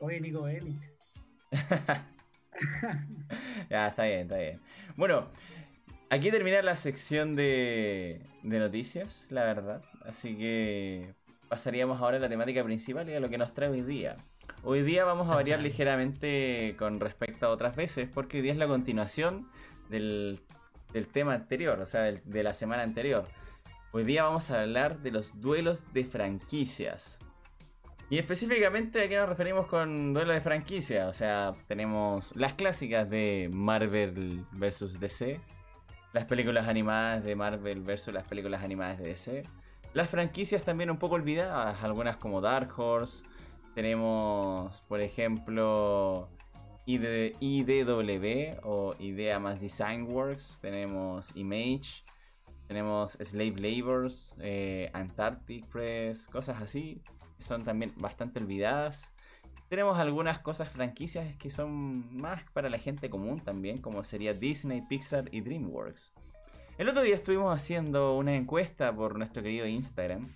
Oye, 0.00 0.20
Nico 0.20 0.42
Bellic. 0.42 0.76
ya, 3.70 3.88
está 3.88 4.04
bien, 4.04 4.20
está 4.20 4.36
bien. 4.36 4.60
Bueno, 4.96 5.28
aquí 6.10 6.30
termina 6.30 6.62
la 6.62 6.76
sección 6.76 7.36
de, 7.36 8.20
de 8.42 8.58
noticias, 8.58 9.26
la 9.30 9.44
verdad. 9.44 9.82
Así 10.04 10.36
que 10.36 11.14
pasaríamos 11.48 12.00
ahora 12.00 12.16
a 12.16 12.20
la 12.20 12.28
temática 12.28 12.62
principal 12.64 13.08
y 13.08 13.14
a 13.14 13.20
lo 13.20 13.28
que 13.28 13.38
nos 13.38 13.54
trae 13.54 13.68
hoy 13.68 13.82
día. 13.82 14.16
Hoy 14.62 14.82
día 14.82 15.04
vamos 15.04 15.30
a 15.30 15.34
variar 15.36 15.60
ligeramente 15.60 16.74
con 16.78 16.98
respecto 17.00 17.46
a 17.46 17.50
otras 17.50 17.76
veces, 17.76 18.08
porque 18.12 18.38
hoy 18.38 18.42
día 18.42 18.52
es 18.52 18.58
la 18.58 18.66
continuación 18.66 19.48
del, 19.90 20.40
del 20.92 21.06
tema 21.08 21.34
anterior, 21.34 21.78
o 21.80 21.86
sea, 21.86 22.02
del- 22.02 22.22
de 22.24 22.42
la 22.42 22.54
semana 22.54 22.82
anterior. 22.82 23.24
Hoy 23.92 24.04
día 24.04 24.24
vamos 24.24 24.50
a 24.50 24.62
hablar 24.62 25.00
de 25.00 25.10
los 25.10 25.40
duelos 25.40 25.92
de 25.92 26.04
franquicias. 26.04 27.18
Y 28.08 28.18
específicamente 28.18 29.02
a 29.02 29.08
qué 29.08 29.16
nos 29.16 29.28
referimos 29.28 29.66
con 29.66 30.14
duelo 30.14 30.32
de 30.32 30.40
franquicia. 30.40 31.08
O 31.08 31.12
sea, 31.12 31.52
tenemos 31.66 32.34
las 32.36 32.54
clásicas 32.54 33.08
de 33.10 33.50
Marvel 33.52 34.44
vs. 34.52 35.00
DC, 35.00 35.40
las 36.16 36.24
películas 36.24 36.66
animadas 36.66 37.22
de 37.24 37.36
Marvel 37.36 37.82
versus 37.82 38.14
las 38.14 38.24
películas 38.24 38.62
animadas 38.62 38.96
de 38.96 39.08
DC, 39.08 39.42
las 39.92 40.08
franquicias 40.08 40.62
también 40.62 40.90
un 40.90 40.96
poco 40.96 41.16
olvidadas, 41.16 41.84
algunas 41.84 42.16
como 42.16 42.40
Dark 42.40 42.70
Horse. 42.74 43.22
Tenemos, 43.74 44.80
por 44.88 45.02
ejemplo, 45.02 46.30
ID 46.86 47.36
IDW 47.38 48.60
o 48.62 48.94
Idea 48.98 49.38
más 49.38 49.60
Design 49.60 50.04
Works. 50.10 50.58
Tenemos 50.62 51.36
Image. 51.36 52.02
Tenemos 52.66 53.12
Slave 53.12 53.60
Labors, 53.60 54.34
eh, 54.40 54.90
Antarctic 54.94 55.66
Press, 55.66 56.26
cosas 56.26 56.62
así. 56.62 57.02
Son 57.38 57.62
también 57.62 57.92
bastante 57.98 58.40
olvidadas. 58.40 59.12
Tenemos 59.68 59.98
algunas 59.98 60.38
cosas 60.38 60.68
franquicias 60.68 61.34
que 61.36 61.50
son 61.50 62.16
más 62.16 62.44
para 62.52 62.70
la 62.70 62.78
gente 62.78 63.10
común 63.10 63.40
también, 63.40 63.78
como 63.78 64.04
sería 64.04 64.32
Disney, 64.32 64.82
Pixar 64.82 65.28
y 65.32 65.40
DreamWorks. 65.40 66.12
El 66.78 66.88
otro 66.88 67.02
día 67.02 67.16
estuvimos 67.16 67.54
haciendo 67.54 68.16
una 68.16 68.36
encuesta 68.36 68.94
por 68.94 69.16
nuestro 69.16 69.42
querido 69.42 69.66
Instagram 69.66 70.32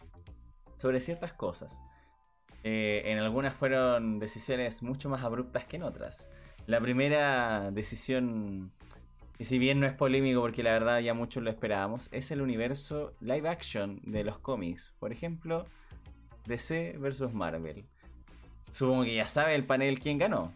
sobre 0.76 1.00
ciertas 1.00 1.32
cosas. 1.32 1.80
Eh, 2.64 3.02
en 3.06 3.18
algunas 3.18 3.54
fueron 3.54 4.18
decisiones 4.18 4.82
mucho 4.82 5.08
más 5.08 5.22
abruptas 5.22 5.64
que 5.64 5.76
en 5.76 5.84
otras. 5.84 6.28
La 6.66 6.80
primera 6.80 7.70
decisión, 7.70 8.72
que 9.38 9.44
si 9.44 9.58
bien 9.58 9.80
no 9.80 9.86
es 9.86 9.92
polémico 9.92 10.40
porque 10.40 10.62
la 10.62 10.72
verdad 10.72 11.00
ya 11.00 11.14
muchos 11.14 11.42
lo 11.42 11.50
esperábamos, 11.50 12.08
es 12.10 12.30
el 12.30 12.42
universo 12.42 13.14
live 13.20 13.48
action 13.48 14.00
de 14.02 14.24
los 14.24 14.38
cómics. 14.38 14.94
Por 14.98 15.12
ejemplo, 15.12 15.66
DC 16.46 16.96
versus 16.98 17.32
Marvel. 17.32 17.84
Supongo 18.70 19.04
que 19.04 19.14
ya 19.14 19.26
sabe 19.26 19.54
el 19.54 19.64
panel 19.64 19.98
quién 19.98 20.18
ganó. 20.18 20.52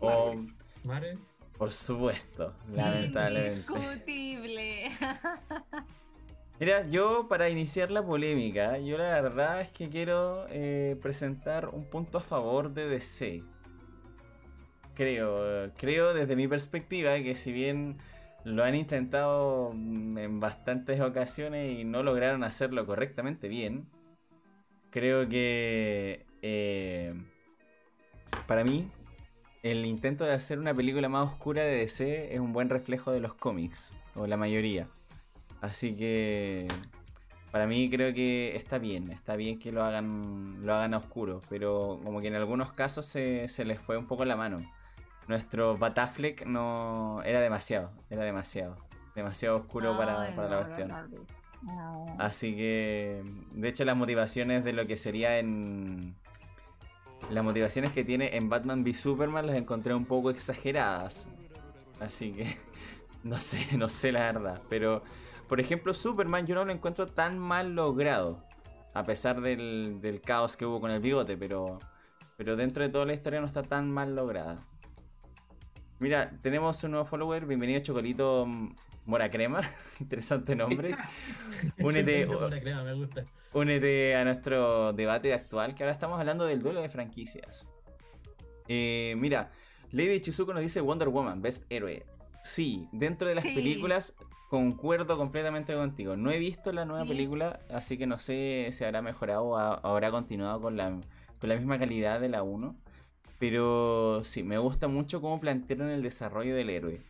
O. 0.00 0.34
Mare, 0.84 1.18
por 1.58 1.70
supuesto, 1.70 2.54
lamentablemente. 2.72 3.60
Indiscutible. 3.68 4.90
Mira, 6.60 6.86
yo 6.88 7.26
para 7.28 7.48
iniciar 7.48 7.90
la 7.90 8.04
polémica, 8.04 8.78
yo 8.78 8.98
la 8.98 9.20
verdad 9.20 9.62
es 9.62 9.70
que 9.70 9.88
quiero 9.88 10.46
eh, 10.50 10.98
presentar 11.00 11.68
un 11.68 11.84
punto 11.84 12.18
a 12.18 12.20
favor 12.20 12.72
de 12.72 12.86
DC. 12.86 13.42
Creo, 14.94 15.70
creo 15.78 16.12
desde 16.12 16.36
mi 16.36 16.46
perspectiva 16.46 17.14
que 17.16 17.34
si 17.34 17.52
bien 17.52 17.96
lo 18.44 18.64
han 18.64 18.74
intentado 18.74 19.70
en 19.72 20.40
bastantes 20.40 21.00
ocasiones 21.00 21.78
y 21.78 21.84
no 21.84 22.02
lograron 22.02 22.44
hacerlo 22.44 22.84
correctamente 22.84 23.48
bien, 23.48 23.86
creo 24.90 25.28
que 25.28 26.26
eh, 26.42 27.14
para 28.46 28.64
mí 28.64 28.88
el 29.62 29.84
intento 29.84 30.24
de 30.24 30.32
hacer 30.32 30.58
una 30.58 30.74
película 30.74 31.08
más 31.08 31.28
oscura 31.28 31.62
de 31.62 31.76
DC 31.78 32.34
es 32.34 32.40
un 32.40 32.52
buen 32.52 32.68
reflejo 32.68 33.12
de 33.12 33.20
los 33.20 33.34
cómics, 33.34 33.92
o 34.14 34.26
la 34.26 34.36
mayoría. 34.36 34.86
Así 35.60 35.94
que 35.94 36.66
para 37.50 37.66
mí 37.66 37.90
creo 37.90 38.14
que 38.14 38.56
está 38.56 38.78
bien, 38.78 39.10
está 39.10 39.36
bien 39.36 39.58
que 39.58 39.72
lo 39.72 39.84
hagan, 39.84 40.64
lo 40.64 40.74
hagan 40.74 40.94
a 40.94 40.98
oscuro, 40.98 41.42
pero 41.50 42.00
como 42.02 42.20
que 42.20 42.28
en 42.28 42.36
algunos 42.36 42.72
casos 42.72 43.04
se, 43.06 43.48
se 43.48 43.64
les 43.64 43.78
fue 43.80 43.96
un 43.96 44.06
poco 44.06 44.24
la 44.24 44.36
mano. 44.36 44.60
Nuestro 45.28 45.76
Batafleck 45.76 46.46
no 46.46 47.22
era 47.24 47.40
demasiado, 47.40 47.92
era 48.08 48.24
demasiado, 48.24 48.76
demasiado 49.14 49.58
oscuro 49.58 49.96
para, 49.96 50.22
Ay, 50.22 50.34
para 50.34 50.48
no, 50.48 50.54
la 50.56 50.62
cuestión. 50.62 50.88
no, 50.88 51.39
Así 52.18 52.54
que, 52.56 53.22
de 53.52 53.68
hecho, 53.68 53.84
las 53.84 53.96
motivaciones 53.96 54.64
de 54.64 54.72
lo 54.72 54.86
que 54.86 54.96
sería 54.96 55.38
en. 55.38 56.14
Las 57.30 57.44
motivaciones 57.44 57.92
que 57.92 58.02
tiene 58.02 58.36
en 58.36 58.48
Batman 58.48 58.82
v 58.82 58.94
Superman 58.94 59.46
las 59.46 59.56
encontré 59.56 59.94
un 59.94 60.06
poco 60.06 60.30
exageradas. 60.30 61.28
Así 62.00 62.32
que, 62.32 62.56
no 63.24 63.38
sé, 63.38 63.76
no 63.76 63.88
sé 63.88 64.10
la 64.10 64.20
verdad. 64.20 64.62
Pero, 64.68 65.02
por 65.48 65.60
ejemplo, 65.60 65.92
Superman 65.92 66.46
yo 66.46 66.54
no 66.54 66.64
lo 66.64 66.72
encuentro 66.72 67.06
tan 67.06 67.38
mal 67.38 67.74
logrado. 67.74 68.42
A 68.94 69.04
pesar 69.04 69.40
del, 69.40 70.00
del 70.00 70.20
caos 70.20 70.56
que 70.56 70.66
hubo 70.66 70.80
con 70.80 70.90
el 70.90 71.00
bigote, 71.00 71.36
pero, 71.36 71.78
pero 72.36 72.56
dentro 72.56 72.82
de 72.82 72.88
toda 72.88 73.06
la 73.06 73.12
historia 73.12 73.40
no 73.40 73.46
está 73.46 73.62
tan 73.62 73.90
mal 73.90 74.16
lograda. 74.16 74.64
Mira, 76.00 76.30
tenemos 76.40 76.82
un 76.82 76.92
nuevo 76.92 77.06
follower. 77.06 77.46
Bienvenido, 77.46 77.80
Chocolito 77.82 78.48
Mora 79.06 79.30
Crema. 79.30 79.60
Interesante 80.00 80.54
nombre. 80.54 80.94
Únete, 81.80 82.22
Chocolito 82.22 82.46
pura 82.46 82.60
crema, 82.60 82.84
me 82.84 82.92
gusta. 82.94 83.24
Únete 83.52 84.14
a 84.16 84.24
nuestro 84.24 84.92
debate 84.92 85.32
actual, 85.34 85.74
que 85.74 85.82
ahora 85.82 85.92
estamos 85.92 86.18
hablando 86.20 86.44
del 86.46 86.60
duelo 86.60 86.80
de 86.82 86.88
franquicias. 86.88 87.68
Eh, 88.68 89.14
mira, 89.18 89.50
Lady 89.90 90.20
Chizuko 90.20 90.52
nos 90.52 90.62
dice 90.62 90.80
Wonder 90.80 91.08
Woman, 91.08 91.42
Best 91.42 91.64
Héroe. 91.70 92.04
Sí, 92.44 92.88
dentro 92.92 93.28
de 93.28 93.34
las 93.34 93.44
Sí. 93.44 93.54
películas 93.54 94.14
concuerdo 94.48 95.16
completamente 95.16 95.74
contigo. 95.74 96.16
No 96.16 96.30
he 96.30 96.38
visto 96.38 96.72
la 96.72 96.84
nueva 96.84 97.02
Sí. 97.02 97.08
película, 97.08 97.60
así 97.70 97.98
que 97.98 98.06
no 98.06 98.18
sé 98.18 98.68
si 98.72 98.84
habrá 98.84 99.02
mejorado 99.02 99.44
o 99.44 99.56
ha- 99.56 99.74
habrá 99.82 100.10
continuado 100.10 100.60
con 100.60 100.76
la, 100.76 100.90
con 101.38 101.48
la 101.48 101.56
misma 101.56 101.78
calidad 101.78 102.20
de 102.20 102.28
la 102.28 102.42
1. 102.42 102.76
Pero 103.38 104.22
sí, 104.24 104.42
me 104.42 104.58
gusta 104.58 104.86
mucho 104.86 105.20
cómo 105.20 105.40
plantearon 105.40 105.88
el 105.90 106.02
desarrollo 106.02 106.54
del 106.54 106.70
héroe. 106.70 107.00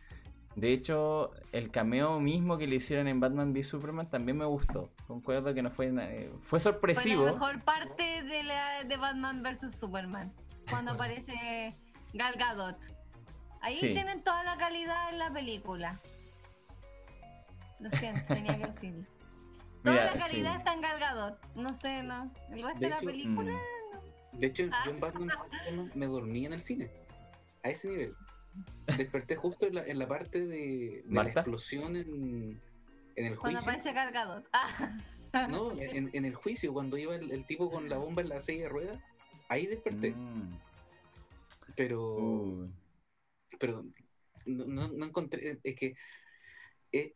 De 0.55 0.73
hecho, 0.73 1.31
el 1.53 1.71
cameo 1.71 2.19
mismo 2.19 2.57
que 2.57 2.67
le 2.67 2.75
hicieron 2.75 3.07
en 3.07 3.19
Batman 3.21 3.51
v 3.53 3.63
Superman 3.63 4.07
también 4.09 4.37
me 4.37 4.45
gustó. 4.45 4.89
Concuerdo 5.07 5.53
que 5.53 5.61
no 5.61 5.71
fue. 5.71 5.87
eh, 5.87 6.29
fue 6.39 6.41
Fue 6.41 6.59
sorpresivo. 6.59 7.25
la 7.25 7.31
mejor 7.33 7.63
parte 7.63 8.21
de, 8.23 8.43
la, 8.43 8.83
de 8.83 8.97
Batman 8.97 9.43
vs 9.43 9.73
Superman. 9.73 10.33
Cuando 10.69 10.91
aparece 10.91 11.73
Gal 12.13 12.35
Gadot. 12.37 12.77
Ahí 13.61 13.75
Sí. 13.75 13.93
tienen 13.93 14.23
toda 14.23 14.43
la 14.43 14.57
calidad 14.57 15.09
en 15.11 15.19
la 15.19 15.31
película. 15.31 15.99
Lo 17.79 17.89
siento, 17.91 18.21
tenía 18.33 18.57
que 18.57 18.67
decirlo. 18.67 19.03
Toda 19.83 19.95
Mira, 19.95 20.13
la 20.13 20.19
calidad 20.19 20.51
sí. 20.51 20.57
está 20.59 20.73
en 20.73 20.81
Gal 20.81 20.99
Gadot. 20.99 21.55
No 21.55 21.73
sé, 21.73 22.03
no. 22.03 22.31
El 22.51 22.61
resto 22.61 22.79
De 22.79 22.85
de, 22.85 22.89
la 22.89 22.97
hecho, 22.97 23.05
película. 23.05 23.51
Mm. 24.33 24.37
De 24.39 24.47
hecho, 24.47 24.63
Ah. 24.71 24.83
yo 24.85 24.91
en 24.91 24.99
Batman 24.99 25.27
Batman 25.29 25.91
me 25.95 26.05
dormí 26.07 26.45
en 26.45 26.53
el 26.53 26.61
cine. 26.61 26.91
A 27.63 27.69
ese 27.69 27.87
nivel. 27.89 28.13
Desperté 28.97 29.35
justo 29.35 29.65
en 29.67 29.75
la, 29.75 29.85
en 29.85 29.97
la 29.99 30.07
parte 30.07 30.45
de, 30.45 31.03
de 31.05 31.13
la 31.13 31.29
explosión 31.29 31.95
en, 31.95 32.59
en 33.15 33.25
el 33.25 33.37
Cuando 33.37 33.59
juicio. 33.59 33.59
aparece 33.59 33.93
Gal 33.93 34.11
Gadot. 34.11 34.45
Ah, 34.53 35.47
No, 35.49 35.71
en, 35.79 36.09
en 36.11 36.25
el 36.25 36.35
juicio, 36.35 36.73
cuando 36.73 36.97
iba 36.97 37.15
el, 37.15 37.31
el 37.31 37.45
tipo 37.45 37.71
con 37.71 37.87
la 37.87 37.97
bomba 37.97 38.21
en 38.21 38.29
la 38.29 38.41
silla 38.41 38.63
de 38.63 38.69
ruedas, 38.69 38.99
ahí 39.47 39.65
desperté. 39.65 40.11
Mm. 40.11 40.57
Pero, 41.75 42.11
Uy. 42.17 42.69
pero 43.59 43.85
no, 44.45 44.65
no- 44.65 44.87
no 44.89 45.05
encontré. 45.05 45.57
Es 45.63 45.75
que. 45.75 45.95
eh, 46.91 47.13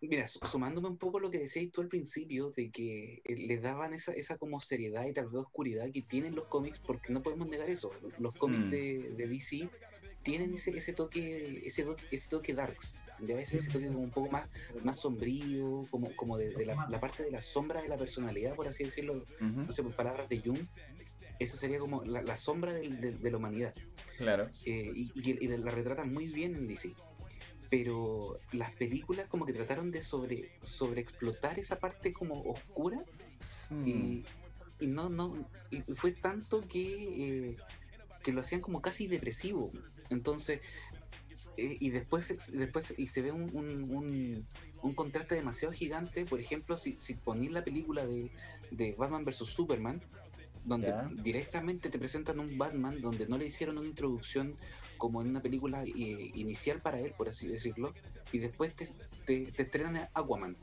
mira, 0.00 0.26
su- 0.26 0.40
sumándome 0.44 0.88
un 0.88 0.98
poco 0.98 1.18
a 1.18 1.20
lo 1.20 1.30
que 1.30 1.38
decías 1.38 1.70
tú 1.70 1.80
al 1.82 1.88
principio, 1.88 2.50
de 2.50 2.70
que 2.70 3.22
eh, 3.24 3.36
le 3.36 3.58
daban 3.58 3.94
esa, 3.94 4.12
esa 4.12 4.36
como 4.36 4.58
seriedad 4.60 5.06
y 5.06 5.12
tal 5.12 5.26
vez 5.26 5.36
oscuridad 5.36 5.88
que 5.92 6.02
tienen 6.02 6.34
los 6.34 6.46
cómics, 6.46 6.80
porque 6.80 7.12
no 7.12 7.22
podemos 7.22 7.48
negar 7.48 7.70
eso. 7.70 7.92
Los 8.18 8.34
cómics 8.34 8.64
Mm. 8.66 8.70
de, 8.70 8.98
de 9.16 9.28
DC 9.28 9.70
tienen 10.24 10.54
ese, 10.54 10.70
ese 10.76 10.92
toque, 10.92 11.62
ese, 11.64 11.84
ese 12.10 12.28
toque 12.28 12.54
darks. 12.54 12.96
Ya 13.20 13.36
ves, 13.36 13.52
ese 13.54 13.70
toque 13.70 13.86
como 13.86 14.00
un 14.00 14.10
poco 14.10 14.28
más, 14.30 14.50
más 14.82 14.98
sombrío, 15.00 15.86
como, 15.90 16.14
como 16.16 16.36
de, 16.36 16.50
de 16.50 16.66
la, 16.66 16.86
la 16.88 16.98
parte 16.98 17.22
de 17.22 17.30
la 17.30 17.40
sombra 17.40 17.80
de 17.80 17.88
la 17.88 17.96
personalidad, 17.96 18.56
por 18.56 18.66
así 18.66 18.82
decirlo, 18.84 19.14
Ujú, 19.14 19.60
no 19.60 19.70
sé, 19.70 19.82
por 19.84 19.94
palabras 19.94 20.28
de 20.28 20.40
Jung, 20.44 20.58
eso 21.38 21.56
sería 21.56 21.78
como 21.78 22.02
la, 22.04 22.22
la 22.22 22.34
sombra 22.36 22.72
de 22.72 23.30
la 23.30 23.36
humanidad. 23.36 23.74
Claro. 24.18 24.50
Eh, 24.64 24.90
y, 24.94 25.12
y- 25.14 25.44
y 25.44 25.48
la 25.48 25.70
retratan 25.70 26.12
muy 26.12 26.26
bien 26.26 26.54
en 26.56 26.66
DC. 26.66 26.90
Pero 27.70 28.38
las 28.52 28.72
películas 28.74 29.26
como 29.28 29.46
que 29.46 29.52
trataron 29.52 29.90
de 29.90 30.02
sobre, 30.02 30.50
sobre 30.60 31.00
explotar 31.00 31.58
esa 31.58 31.76
parte 31.76 32.12
como 32.12 32.40
oscura 32.42 33.00
Mm. 33.70 33.88
y, 33.88 34.24
y 34.80 34.86
no, 34.88 35.08
no, 35.08 35.48
y 35.70 35.80
fue 35.94 36.12
tanto 36.12 36.60
que, 36.68 37.48
eh, 37.50 37.56
que 38.22 38.32
lo 38.32 38.40
hacían 38.42 38.60
como 38.60 38.80
casi 38.82 39.06
depresivo. 39.06 39.70
Entonces, 40.10 40.60
eh, 41.56 41.76
y 41.80 41.90
después, 41.90 42.50
después 42.52 42.94
y 42.96 43.06
se 43.06 43.22
ve 43.22 43.32
un, 43.32 43.42
un, 43.56 43.90
un- 43.90 44.44
un 44.82 44.94
contraste 44.94 45.34
demasiado 45.34 45.72
gigante. 45.72 46.26
Por 46.26 46.40
ejemplo, 46.40 46.76
si, 46.76 46.94
si 46.98 47.14
ponís 47.14 47.50
la 47.52 47.64
película 47.64 48.04
de, 48.06 48.30
de 48.70 48.92
Batman 48.92 49.24
vs. 49.24 49.36
Superman, 49.46 50.00
donde 50.64 50.88
Ya. 50.88 51.10
directamente 51.22 51.90
te 51.90 51.98
presentan 51.98 52.38
un 52.40 52.56
Batman 52.58 53.00
donde 53.00 53.26
no 53.26 53.38
le 53.38 53.46
hicieron 53.46 53.78
una 53.78 53.86
introducción 53.88 54.56
como 54.98 55.20
en 55.22 55.28
una 55.28 55.40
película 55.42 55.84
eh, 55.84 55.90
inicial 56.34 56.80
para 56.80 56.98
él, 57.00 57.12
por 57.16 57.28
así 57.28 57.46
decirlo, 57.48 57.92
y 58.32 58.38
después 58.38 58.74
te, 58.74 58.86
te, 59.26 59.52
te 59.52 59.62
estrenan 59.62 59.96
a 59.96 60.10
Aquaman, 60.14 60.56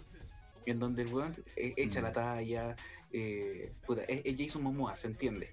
en 0.65 0.79
donde 0.79 1.03
el 1.03 1.07
weón 1.13 1.33
eh, 1.55 1.73
echa 1.77 1.99
Mm. 1.99 2.03
la 2.03 2.11
talla, 2.11 2.75
eh, 3.11 3.71
puta, 3.85 4.03
es, 4.03 4.21
es 4.25 4.35
Jason 4.37 4.63
Momoa, 4.63 4.95
se 4.95 5.07
entiende, 5.07 5.51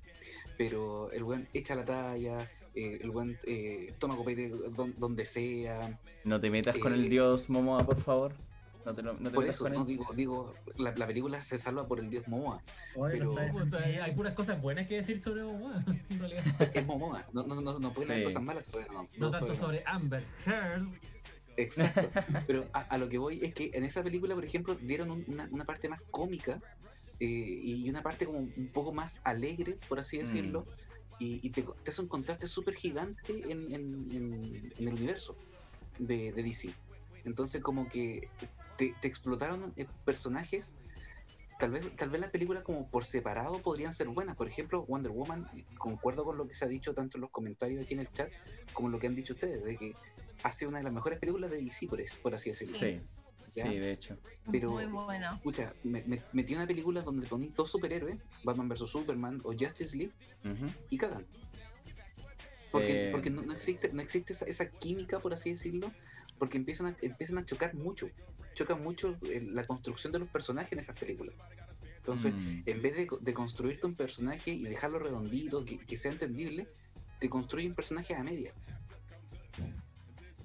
pero 0.57 1.11
el 1.13 1.23
weón 1.25 1.47
echa 1.53 1.75
la 1.75 1.85
talla, 1.85 2.51
eh, 2.79 2.99
el 3.03 3.11
weón 3.11 3.37
eh, 3.47 3.93
toma 3.99 4.17
copete 4.17 4.49
don- 4.77 4.95
donde 4.99 5.25
sea, 5.25 5.99
No 6.25 6.39
te 6.41 6.49
metas 6.51 6.79
con 6.79 6.93
Eh, 6.93 6.97
el 6.97 7.09
dios 7.09 7.51
Momoa, 7.51 7.85
por 7.85 8.01
favor. 8.01 8.33
No 8.87 8.95
te, 8.95 9.03
no 9.03 9.13
te 9.17 9.31
por 9.31 9.45
eso, 9.45 9.69
no 9.69 9.85
digo, 9.85 10.07
digo 10.15 10.55
la, 10.79 10.93
la 10.97 11.07
película 11.07 11.41
se 11.43 11.59
salva 11.59 11.87
por 11.87 11.99
el 12.01 12.09
dios 12.09 12.27
Momoa, 12.27 12.63
Oye, 12.97 13.19
Pero- 13.19 13.35
Puta, 13.53 13.79
hay, 13.79 14.13
puras 14.15 14.33
cosas 14.35 14.63
buenas 14.63 14.87
que 14.87 14.95
decir 14.97 15.21
sobre 15.21 15.43
Momoa, 15.43 15.85
en 16.11 16.19
realidad. 16.19 16.45
es 16.73 16.87
Momoa, 16.87 17.27
no, 17.35 17.43
no, 17.43 17.61
no, 17.61 17.79
no 17.79 17.93
pueden 17.93 18.11
haber 18.13 18.25
cosas 18.25 18.43
malas 18.43 18.65
sobre 18.67 18.87
no, 18.87 19.03
No 19.03 19.09
no 19.19 19.31
tanto 19.31 19.47
sobre- 19.49 19.59
sobre 19.59 19.83
Amber 19.85 20.25
Heard. 20.47 20.85
Exacto. 21.57 22.09
Pero 22.47 22.67
a, 22.73 22.81
a 22.81 22.99
lo 22.99 23.09
que 23.09 23.19
voy 23.19 23.41
es 23.43 23.53
que 23.53 23.71
en 23.75 23.85
esa 23.85 24.03
película, 24.03 24.35
por 24.35 24.45
ejemplo, 24.45 24.75
dieron 24.77 25.11
un- 25.11 25.25
una, 25.29 25.49
una 25.51 25.65
parte 25.65 25.89
más 25.89 26.01
cómica 26.11 26.61
eh, 27.21 27.27
y 27.27 27.91
una 27.91 28.01
parte 28.03 28.25
como 28.27 28.39
un 28.39 28.71
poco 28.73 28.93
más 28.93 29.21
alegre, 29.25 29.77
por 29.89 29.99
así 29.99 30.19
decirlo, 30.19 30.67
y, 31.19 31.41
y 31.47 31.51
te, 31.51 31.63
te 31.63 31.91
hace 31.91 32.03
un 32.03 32.09
contraste 32.09 32.47
súper 32.47 32.75
gigante 32.75 33.21
en, 33.29 33.73
en- 33.75 34.13
en- 34.13 34.73
en 34.79 34.89
el 34.89 34.95
universo 34.95 35.37
de, 35.99 36.33
de 36.33 36.43
DC. 36.43 36.73
Entonces, 37.25 37.61
como 37.63 37.89
que 37.89 38.29
te, 38.77 38.95
explotaron 39.03 39.73
eh, 39.77 39.87
personajes. 40.05 40.77
Tal 41.59 41.73
vez, 41.73 41.85
tal 41.97 42.09
vez 42.11 42.21
las 42.21 42.31
películas 42.31 42.63
como 42.63 42.89
por 42.89 43.05
separado 43.05 43.61
podrían 43.61 43.93
ser 43.93 44.07
buenas. 44.09 44.37
Por 44.37 44.47
ejemplo, 44.47 44.85
Wonder 44.87 45.11
Woman, 45.11 45.49
concuerdo 45.77 46.25
con 46.25 46.39
lo 46.39 46.47
que 46.47 46.55
se 46.55 46.65
ha 46.65 46.69
dicho 46.69 46.95
tanto 46.95 47.17
en 47.17 47.23
los 47.23 47.31
comentarios 47.31 47.83
aquí 47.83 47.95
en 47.95 48.01
el 48.01 48.13
chat 48.13 48.31
como 48.73 48.89
lo 48.89 48.99
que 49.01 49.09
han 49.09 49.17
dicho 49.17 49.33
ustedes, 49.33 49.65
de 49.65 49.77
que 49.77 49.97
ha 50.45 50.53
sido 50.53 50.69
una 50.69 50.79
de 50.79 50.85
las 50.85 50.93
mejores 50.93 51.19
películas 51.19 51.51
de 51.51 51.61
DC, 51.61 51.89
por, 51.89 52.01
por 52.23 52.35
así 52.37 52.51
decirlo. 52.51 52.75
Sí, 52.79 53.01
¿ya? 53.59 53.71
sí, 53.71 53.79
de 53.79 53.93
hecho. 53.93 54.17
Pero- 54.51 54.71
Muy 54.73 54.87
bueno. 54.87 55.35
Escucha, 55.37 55.73
me, 55.85 56.03
me- 56.05 56.23
metí 56.33 56.55
una 56.55 56.67
película 56.67 57.03
donde 57.03 57.27
ponís 57.27 57.55
dos 57.55 57.71
superhéroes, 57.71 58.17
Batman 58.45 58.69
vs 58.69 58.89
Superman 58.89 59.41
o 59.45 59.53
Justice 59.53 59.97
League, 59.97 60.13
y 60.91 60.97
cagan. 60.99 61.27
Porque, 62.73 63.09
Eh. 63.09 63.11
porque 63.13 63.31
no, 63.31 63.43
no 63.43 63.53
existe, 63.53 63.91
no 63.93 64.03
existe 64.03 64.33
esa, 64.33 64.45
esa 64.47 64.69
química, 64.71 65.21
por 65.21 65.33
así 65.35 65.51
decirlo, 65.51 65.91
porque 66.39 66.57
empiezan 66.59 66.87
a, 66.89 66.97
empiezan 67.03 67.39
a 67.39 67.45
chocar 67.47 67.75
mucho. 67.75 68.09
Chocan 68.55 68.83
mucho 68.83 69.17
eh, 69.23 69.41
la 69.43 69.67
construcción 69.67 70.13
de 70.13 70.19
los 70.19 70.29
personajes 70.29 70.73
en 70.73 70.79
esas 70.81 70.99
películas. 70.99 71.35
Entonces, 71.99 72.33
Mm. 72.35 72.61
en 72.67 72.83
vez 72.83 72.97
de, 72.97 73.09
de 73.21 73.35
construirte 73.35 73.87
un 73.87 73.95
personaje 73.95 74.51
y 74.53 74.65
dejarlo 74.65 74.99
redondito, 74.99 75.65
que, 75.65 75.79
que 75.79 75.97
sea 75.97 76.11
entendible, 76.13 76.67
te 77.19 77.29
construye 77.29 77.67
un 77.69 77.75
personaje 77.75 78.15
a 78.15 78.23
media. 78.23 78.53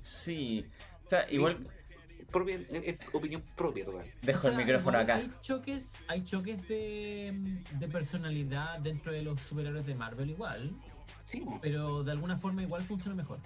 Sí. 0.01 0.65
O 1.05 1.09
sea, 1.09 1.29
igual 1.31 1.67
Propia, 2.33 2.55
eh, 2.55 2.67
eh, 2.69 2.97
opinión 3.13 3.41
propia, 3.55 3.85
total. 3.85 4.05
dejo 4.21 4.39
O 4.39 4.41
sea, 4.41 4.51
el 4.51 4.57
micrófono 4.57 4.97
acá. 4.97 5.15
Hay 5.15 5.31
choques, 5.39 6.03
hay 6.09 6.23
choques 6.23 6.67
de, 6.67 7.63
de 7.79 7.87
personalidad 7.87 8.79
dentro 8.79 9.13
de 9.13 9.21
los 9.21 9.39
superhéroes 9.39 9.85
de 9.85 9.95
Marvel 9.95 10.31
igual, 10.31 10.75
Sí, 11.25 11.45
pero 11.61 12.03
de 12.03 12.11
alguna 12.11 12.37
forma 12.37 12.61
igual 12.61 12.83
funciona 12.83 13.15
mejor. 13.15 13.39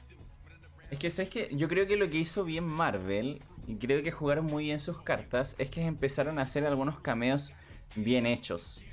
Es 0.90 1.00
que, 1.00 1.10
¿sabes 1.10 1.30
que 1.30 1.50
Yo 1.52 1.68
creo 1.68 1.86
que 1.88 1.98
lo 1.98 2.10
que 2.10 2.18
hizo 2.18 2.44
bien 2.44 2.64
Marvel, 2.64 3.42
y 3.68 3.76
creo 3.76 4.02
que 4.02 4.12
jugaron 4.12 4.46
muy 4.46 4.66
bien 4.66 4.80
sus 4.80 5.02
cartas, 5.02 5.56
es 5.58 5.70
que 5.70 5.82
empezaron 5.82 6.40
a 6.40 6.44
hacer 6.44 6.66
algunos 6.66 7.00
cameos 7.00 7.54
bien 7.96 8.26
hechos. 8.26 8.84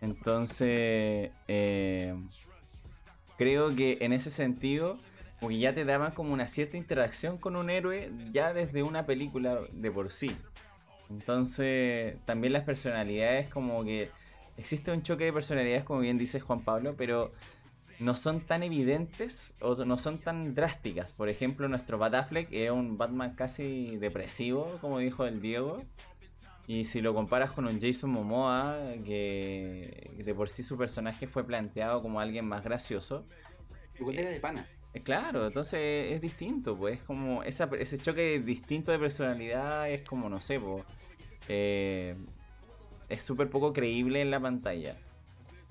Entonces, 0.00 1.30
eh, 1.46 2.14
creo 3.38 3.74
que 3.76 3.98
en 4.00 4.12
ese 4.12 4.30
sentido, 4.30 4.98
porque 5.42 5.58
ya 5.58 5.74
te 5.74 5.84
daban 5.84 6.12
como 6.12 6.32
una 6.32 6.46
cierta 6.46 6.76
interacción 6.76 7.36
con 7.36 7.56
un 7.56 7.68
héroe 7.68 8.12
ya 8.30 8.52
desde 8.52 8.84
una 8.84 9.06
película 9.06 9.58
de 9.72 9.90
por 9.90 10.12
sí. 10.12 10.30
Entonces, 11.10 12.16
también 12.26 12.52
las 12.52 12.62
personalidades, 12.62 13.48
como 13.48 13.82
que 13.82 14.08
existe 14.56 14.92
un 14.92 15.02
choque 15.02 15.24
de 15.24 15.32
personalidades, 15.32 15.82
como 15.82 15.98
bien 15.98 16.16
dice 16.16 16.38
Juan 16.38 16.62
Pablo, 16.62 16.94
pero 16.96 17.32
no 17.98 18.14
son 18.14 18.40
tan 18.42 18.62
evidentes 18.62 19.56
o 19.60 19.84
no 19.84 19.98
son 19.98 20.18
tan 20.18 20.54
drásticas. 20.54 21.12
Por 21.12 21.28
ejemplo, 21.28 21.68
nuestro 21.68 21.98
Bat 21.98 22.14
Affleck 22.14 22.52
era 22.52 22.72
un 22.72 22.96
Batman 22.96 23.34
casi 23.34 23.96
depresivo, 23.96 24.78
como 24.80 25.00
dijo 25.00 25.26
el 25.26 25.40
Diego. 25.40 25.82
Y 26.68 26.84
si 26.84 27.00
lo 27.00 27.14
comparas 27.14 27.50
con 27.50 27.66
un 27.66 27.80
Jason 27.80 28.10
Momoa, 28.10 28.78
que 29.04 30.12
de 30.24 30.34
por 30.36 30.48
sí 30.48 30.62
su 30.62 30.78
personaje 30.78 31.26
fue 31.26 31.42
planteado 31.42 32.00
como 32.00 32.20
alguien 32.20 32.46
más 32.46 32.62
gracioso, 32.62 33.26
era 34.14 34.30
de 34.30 34.38
pana. 34.38 34.68
Eh, 34.94 35.00
Claro, 35.02 35.46
entonces 35.46 36.12
es 36.12 36.20
distinto, 36.20 36.76
pues 36.76 37.00
es 37.00 37.04
como 37.04 37.42
ese 37.42 37.98
choque 37.98 38.40
distinto 38.40 38.92
de 38.92 38.98
personalidad 38.98 39.90
es 39.90 40.02
como, 40.08 40.28
no 40.28 40.40
sé, 40.40 40.60
pues, 40.60 40.84
eh, 41.48 42.14
es 43.08 43.22
súper 43.22 43.50
poco 43.50 43.72
creíble 43.72 44.20
en 44.20 44.30
la 44.30 44.40
pantalla. 44.40 44.96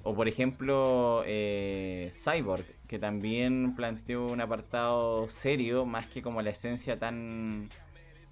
O 0.03 0.15
por 0.15 0.27
ejemplo, 0.27 1.23
eh, 1.25 2.09
Cyborg, 2.11 2.65
que 2.87 2.97
también 2.99 3.75
planteó 3.75 4.27
un 4.27 4.41
apartado 4.41 5.29
serio, 5.29 5.85
más 5.85 6.07
que 6.07 6.21
como 6.21 6.41
la 6.41 6.49
esencia 6.49 6.97
tan, 6.97 7.69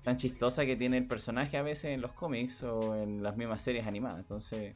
tan 0.04 0.18
chistosa 0.18 0.66
que 0.66 0.76
tiene 0.76 0.98
el 0.98 1.06
personaje 1.08 1.58
a 1.58 1.62
veces 1.62 1.92
en 1.92 2.02
los 2.02 2.12
cómics 2.14 2.64
o 2.64 2.96
en 2.96 3.22
las 3.22 3.38
mismas 3.38 3.62
series 3.62 3.86
animadas. 3.86 4.20
Entonces, 4.20 4.76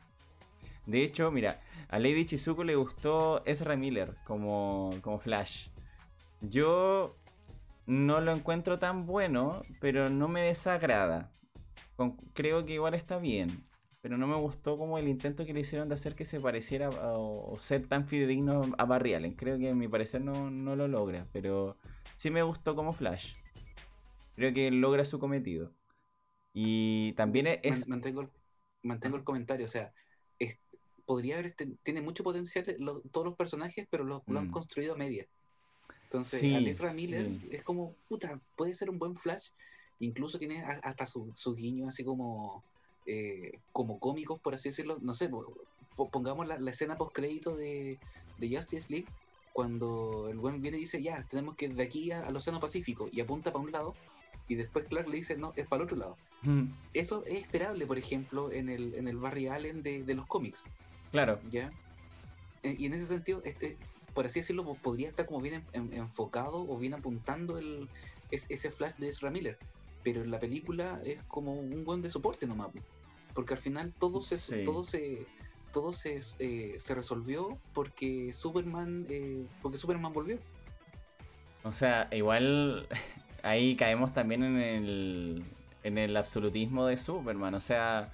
de 0.85 1.03
hecho, 1.03 1.31
mira, 1.31 1.61
a 1.89 1.97
Lady 1.97 2.25
Chizuko 2.25 2.63
le 2.63 2.75
gustó 2.75 3.43
Ezra 3.45 3.75
Miller 3.75 4.15
como, 4.25 4.93
como 5.01 5.19
Flash. 5.19 5.67
Yo 6.43 7.15
no 7.85 8.21
lo 8.21 8.31
encuentro 8.31 8.77
tan 8.79 9.05
bueno, 9.05 9.63
pero 9.79 10.09
no 10.09 10.27
me 10.27 10.41
desagrada. 10.41 11.31
Con- 11.95 12.17
creo 12.33 12.65
que 12.65 12.73
igual 12.73 12.93
está 12.93 13.17
bien. 13.17 13.63
Pero 14.01 14.17
no 14.17 14.27
me 14.27 14.35
gustó 14.35 14.77
como 14.77 14.97
el 14.97 15.07
intento 15.07 15.45
que 15.45 15.53
le 15.53 15.61
hicieron 15.61 15.87
de 15.87 15.95
hacer 15.95 16.13
que 16.15 16.25
se 16.25 16.39
pareciera 16.41 16.87
a- 16.87 17.17
o, 17.17 17.57
ser 17.59 17.87
tan 17.87 18.05
fidedigno 18.07 18.61
a 18.77 18.83
Barry 18.85 19.13
Allen. 19.13 19.33
Creo 19.33 19.57
que 19.57 19.69
a 19.69 19.75
mi 19.75 19.87
parecer 19.87 20.19
no, 20.21 20.51
no 20.51 20.75
lo 20.75 20.89
logra. 20.89 21.25
Pero 21.31 21.77
sí 22.17 22.29
me 22.29 22.43
gustó 22.43 22.75
como 22.75 22.91
Flash. 22.91 23.35
Creo 24.35 24.53
que 24.53 24.69
logra 24.71 25.05
su 25.05 25.19
cometido. 25.19 25.71
Y 26.53 27.13
también 27.13 27.47
es... 27.63 27.87
Man- 27.87 27.89
mantengo, 27.99 28.21
el- 28.21 28.29
mantengo 28.81 29.15
el 29.15 29.23
comentario, 29.23 29.63
o 29.65 29.69
sea, 29.69 29.93
es- 30.37 30.59
podría 31.05 31.35
haber, 31.35 31.45
este, 31.45 31.67
tiene 31.83 32.01
mucho 32.01 32.23
potencial 32.25 32.65
lo- 32.79 32.99
todos 33.03 33.27
los 33.27 33.35
personajes, 33.37 33.87
pero 33.89 34.03
lo, 34.03 34.21
lo 34.27 34.39
han 34.39 34.49
Mm. 34.49 34.51
construido 34.51 34.93
a 34.95 34.97
media. 34.97 35.25
Entonces, 36.13 36.41
Sí, 36.41 36.53
al 36.53 36.67
Ezra 36.67 36.93
Miller 36.93 37.25
sí. 37.41 37.49
es 37.51 37.63
como, 37.63 37.95
puta, 38.07 38.39
puede 38.55 38.75
ser 38.75 38.91
un 38.91 38.99
buen 38.99 39.17
Flash, 39.17 39.47
incluso 39.99 40.37
tiene 40.37 40.61
a- 40.61 40.79
hasta 40.83 41.07
su- 41.07 41.31
sus 41.33 41.57
guiños 41.57 41.87
así 41.87 42.03
como, 42.03 42.63
eh, 43.07 43.57
como 43.71 43.97
cómicos, 43.99 44.39
por 44.39 44.53
así 44.53 44.69
decirlo, 44.69 44.99
no 45.01 45.15
sé, 45.15 45.27
po- 45.27 45.51
po- 45.95 46.09
pongamos 46.11 46.45
la, 46.47 46.59
la 46.59 46.69
escena 46.69 46.97
post 46.97 47.15
crédito 47.15 47.55
de, 47.55 47.97
de 48.37 48.55
Justice 48.55 48.91
League, 48.91 49.07
cuando 49.53 50.29
el 50.29 50.37
buen 50.37 50.61
viene 50.61 50.77
y 50.77 50.81
dice, 50.81 51.01
ya, 51.01 51.23
tenemos 51.23 51.55
que 51.55 51.65
ir 51.65 51.73
de 51.73 51.81
aquí 51.83 52.11
al 52.11 52.35
Océano 52.35 52.59
Pacífico, 52.59 53.09
y 53.11 53.19
apunta 53.19 53.51
para 53.51 53.63
un 53.65 53.71
lado, 53.71 53.95
y 54.47 54.53
después 54.53 54.85
Clark 54.85 55.07
le 55.09 55.15
dice, 55.17 55.35
no, 55.35 55.51
es 55.55 55.65
para 55.67 55.81
el 55.81 55.85
otro 55.85 55.97
lado 55.97 56.17
Mm, 56.43 56.65
eso 56.93 57.23
es 57.25 57.39
esperable, 57.39 57.87
por 57.87 57.97
ejemplo, 57.97 58.51
en 58.51 58.67
el, 58.69 58.93
en 58.95 59.07
el 59.07 59.15
Barry 59.17 59.47
Allen 59.47 59.81
de, 59.81 60.03
de 60.03 60.13
los 60.13 60.27
cómics, 60.27 60.65
Claro. 61.09 61.39
¿ya? 61.49 61.71
Eh, 62.63 62.75
Y 62.77 62.85
en 62.85 62.93
ese 62.93 63.07
sentido, 63.07 63.41
este, 63.45 63.77
por 64.13 64.25
así 64.25 64.39
decirlo, 64.39 64.63
po- 64.63 64.75
podría 64.75 65.09
estar 65.09 65.25
como 65.25 65.41
bien 65.41 65.63
en- 65.73 65.91
en- 65.91 65.93
enfocado 65.93 66.65
o 66.67 66.77
bien 66.77 66.93
apuntando 66.93 67.57
el, 67.57 67.87
es- 68.31 68.45
ese 68.49 68.71
flash 68.71 68.93
de 68.97 69.07
Ezra 69.09 69.29
Miller. 69.31 69.57
Pero 70.03 70.21
en 70.21 70.31
la 70.31 70.39
película 70.39 71.01
es 71.05 71.21
como 71.23 71.53
un 71.53 71.83
buen 71.85 72.01
de 72.01 72.09
soporte 72.09 72.45
nomás, 72.47 72.67
po. 72.71 72.79
porque 73.33 73.53
al 73.55 73.59
final 73.59 73.93
todo 73.97 74.21
se, 74.21 74.37
Sí. 74.37 74.63
todo 74.63 74.83
se, 74.83 75.25
todo 75.71 75.91
se, 75.93 76.19
eh, 76.39 76.75
se 76.77 76.93
resolvió 76.93 77.57
porque 77.73 78.31
Superman, 78.33 79.07
eh, 79.09 79.43
porque 79.61 79.77
Superman 79.77 80.13
volvió. 80.13 80.37
O 81.63 81.73
sea, 81.73 82.07
igual 82.11 82.87
ahí 83.43 83.75
caemos 83.75 84.13
también 84.13 84.43
en 84.43 84.57
el, 84.57 85.43
en 85.83 85.97
el 85.97 86.15
absolutismo 86.17 86.85
de 86.85 86.97
Superman. 86.97 87.55
O 87.55 87.61
sea, 87.61 88.11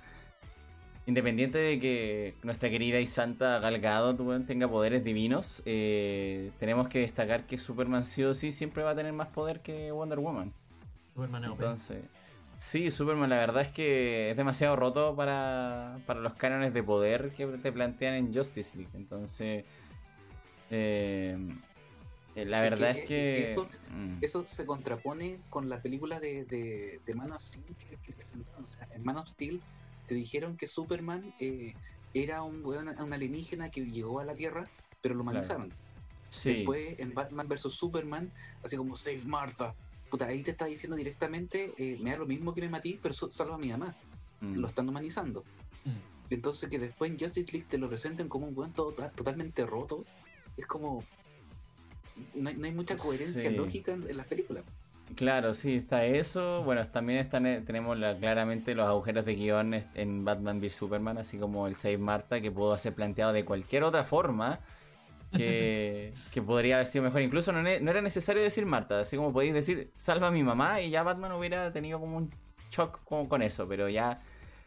independiente 1.10 1.57
de 1.57 1.80
que 1.80 2.34
nuestra 2.44 2.69
querida 2.69 2.99
y 2.99 3.07
santa 3.07 3.60
Gal 3.60 3.80
Gadot 3.80 4.19
weón, 4.22 4.45
tenga 4.45 4.68
poderes 4.69 5.03
divinos, 5.03 5.61
eh, 5.65 6.52
tenemos 6.60 6.88
que 6.88 6.99
destacar 6.99 7.45
que 7.45 7.57
Superman 7.57 8.06
sí 8.06 8.23
o 8.23 8.34
sí 8.34 8.52
siempre 8.52 8.84
va 8.84 8.91
a 8.91 8.95
tener 8.95 9.11
más 9.14 9.27
poder 9.27 9.60
que 9.60 9.91
Wonder 9.91 10.19
Woman. 10.19 10.53
Superman 11.14 11.44
es. 11.44 11.52
Entonces, 11.52 12.03
sí, 12.57 12.91
Superman 12.91 13.30
la 13.30 13.38
verdad 13.38 13.64
es 13.64 13.69
que 13.72 14.30
es 14.31 14.38
demasiado 14.38 14.76
roto 14.77 15.15
para, 15.15 15.98
para 16.06 16.19
los 16.22 16.34
cánones 16.36 16.73
de 16.73 16.81
poder 16.84 17.31
que 17.31 17.45
te 17.48 17.72
plantean 17.72 18.14
en 18.14 18.34
Justice 18.34 18.77
League. 18.77 18.91
Entonces, 18.95 19.65
eh, 20.72 21.38
la 22.36 22.64
Es 22.64 22.69
verdad 22.69 22.94
que, 22.94 22.99
es 22.99 23.03
eh, 23.03 23.06
que... 23.07 23.49
esto- 23.52 23.69
mm. 23.91 24.18
Eso 24.22 24.48
se 24.48 24.65
contrapone 24.65 25.40
con 25.49 25.68
la 25.68 25.81
película 25.81 26.19
de, 26.19 26.45
de, 26.45 27.02
de 27.06 27.14
Man 27.15 27.31
of 27.31 27.41
Steel 27.41 27.76
que- 27.76 27.98
que 27.98 28.14
presentaron. 28.14 28.64
O 28.64 28.68
sea, 28.68 28.88
en 28.94 29.03
Man 29.03 29.18
of 29.18 29.27
Steel 29.27 29.60
te 30.10 30.15
dijeron 30.15 30.57
que 30.57 30.65
Superman 30.65 31.34
eh, 31.40 31.73
era 32.15 32.41
un 32.41 32.65
weón, 32.65 32.88
un 32.99 33.14
alienígena 33.14 33.69
que 33.69 33.86
llegó 33.86 34.19
a 34.19 34.26
la 34.26 34.34
Tierra, 34.34 34.68
pero 35.02 35.14
lo 35.14 35.22
humanizaron. 35.22 35.72
Sí. 36.31 36.52
Después 36.53 36.98
en 36.99 37.14
Batman 37.14 37.48
vs 37.48 37.72
Superman, 37.72 38.31
así 38.64 38.76
como 38.76 38.95
Save 38.95 39.22
Martha. 39.27 39.76
Puta, 40.10 40.26
ahí 40.26 40.41
te 40.41 40.49
está 40.52 40.65
diciendo 40.65 40.98
directamente, 40.98 41.73
eh, 41.77 41.99
me 42.02 42.10
da 42.10 42.18
lo 42.18 42.26
mismo 42.26 42.56
que 42.56 42.61
me 42.61 42.69
matí, 42.69 42.99
pero 43.02 43.14
salva 43.14 43.53
a 43.53 43.57
mi 43.60 43.69
mamá. 43.69 43.95
Mm. 44.41 44.56
Lo 44.56 44.68
están 44.68 44.90
humanizando. 44.90 45.44
Mm. 45.86 46.31
Entonces 46.31 46.68
que 46.72 46.80
después 46.80 47.11
en 47.11 47.19
Justice 47.19 47.52
League 47.52 47.68
te 47.69 47.77
lo 47.77 47.88
presenten 47.88 48.27
como 48.30 48.48
un 48.48 48.57
weón 48.57 48.73
todo- 48.73 48.94
totalmente 49.15 49.64
roto, 49.68 50.06
es 50.57 50.65
como... 50.65 51.03
No 52.34 52.49
hay, 52.49 52.56
no 52.56 52.65
hay 52.65 52.73
mucha 52.73 52.98
coherencia 52.98 53.49
Sí. 53.52 53.56
lógica 53.56 53.91
en, 53.94 54.10
en 54.10 54.18
las 54.18 54.26
películas. 54.26 54.64
Claro, 55.15 55.56
sí, 55.56 55.76
está 55.76 56.06
eso. 56.06 56.64
Bueno, 56.64 56.86
también 56.88 57.19
están, 57.19 57.45
eh, 57.45 57.61
tenemos 57.61 57.98
la- 57.98 58.18
claramente 58.18 58.76
los 58.76 58.88
agujeros 58.88 59.26
de 59.26 59.36
guion 59.36 59.73
en 59.95 60.23
Batman 60.23 60.60
v 60.60 60.69
Superman, 60.69 61.18
así 61.18 61.38
como 61.40 61.68
el 61.68 61.76
Save 61.76 61.98
Marta, 61.98 62.40
que 62.41 62.52
pudo 62.52 62.77
ser 62.77 62.94
planteado 62.94 63.34
de 63.34 63.44
cualquier 63.44 63.84
otra 63.84 64.03
forma 64.03 64.60
que, 65.31 66.14
que 66.34 66.41
podría 66.44 66.76
haber 66.77 66.88
sido 66.88 67.03
mejor. 67.06 67.22
Incluso 67.22 67.52
no, 67.53 67.61
no 67.64 67.69
era 67.91 68.02
necesario 68.02 68.44
decir 68.44 68.65
Marta, 68.65 69.02
así 69.02 69.18
como 69.18 69.34
podéis 69.34 69.53
decir 69.53 69.94
salva 69.98 70.27
a 70.27 70.31
mi 70.31 70.44
mamá 70.44 70.81
y 70.81 70.90
ya 70.91 71.03
Batman 71.03 71.34
hubiera 71.34 71.72
tenido 71.73 71.99
como 71.99 72.18
un 72.18 72.31
shock 72.72 73.03
con, 73.06 73.27
con 73.27 73.41
eso, 73.41 73.68
pero 73.68 73.90
ya 73.90 74.22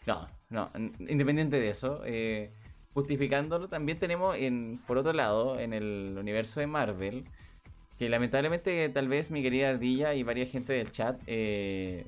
no, 0.06 0.28
no, 0.50 0.70
independiente 1.08 1.58
de 1.60 1.68
eso, 1.70 2.02
eh, 2.04 2.52
justificándolo, 2.94 3.68
también 3.68 3.98
tenemos 3.98 4.36
en, 4.36 4.82
por 4.86 4.98
otro 4.98 5.12
lado, 5.12 5.58
en 5.60 5.72
el 5.72 6.16
universo 6.18 6.60
de 6.60 6.66
Marvel, 6.66 7.28
que 7.98 8.08
lamentablemente 8.08 8.88
tal 8.88 9.08
vez 9.08 9.30
mi 9.30 9.42
querida 9.42 9.70
Ardilla 9.70 10.14
y 10.14 10.22
varias 10.22 10.50
gente 10.50 10.72
del 10.72 10.90
chat 10.90 11.20
eh, 11.26 12.04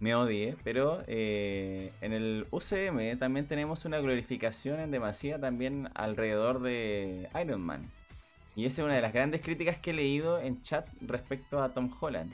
me 0.00 0.14
odie, 0.14 0.56
pero 0.64 1.02
eh, 1.06 1.92
en 2.00 2.12
el 2.12 2.46
UCM 2.50 3.18
también 3.18 3.46
tenemos 3.46 3.84
una 3.84 3.98
glorificación 4.00 4.80
en 4.80 4.90
demasía 4.90 5.38
también 5.40 5.88
alrededor 5.94 6.60
de 6.60 7.28
Iron 7.40 7.62
Man. 7.62 7.90
Y 8.56 8.66
esa 8.66 8.82
es 8.82 8.84
una 8.84 8.94
de 8.94 9.02
las 9.02 9.12
grandes 9.12 9.40
críticas 9.40 9.78
que 9.78 9.90
he 9.90 9.94
leído 9.94 10.38
en 10.38 10.60
chat 10.60 10.88
respecto 11.00 11.62
a 11.62 11.70
Tom 11.70 11.90
Holland, 12.00 12.32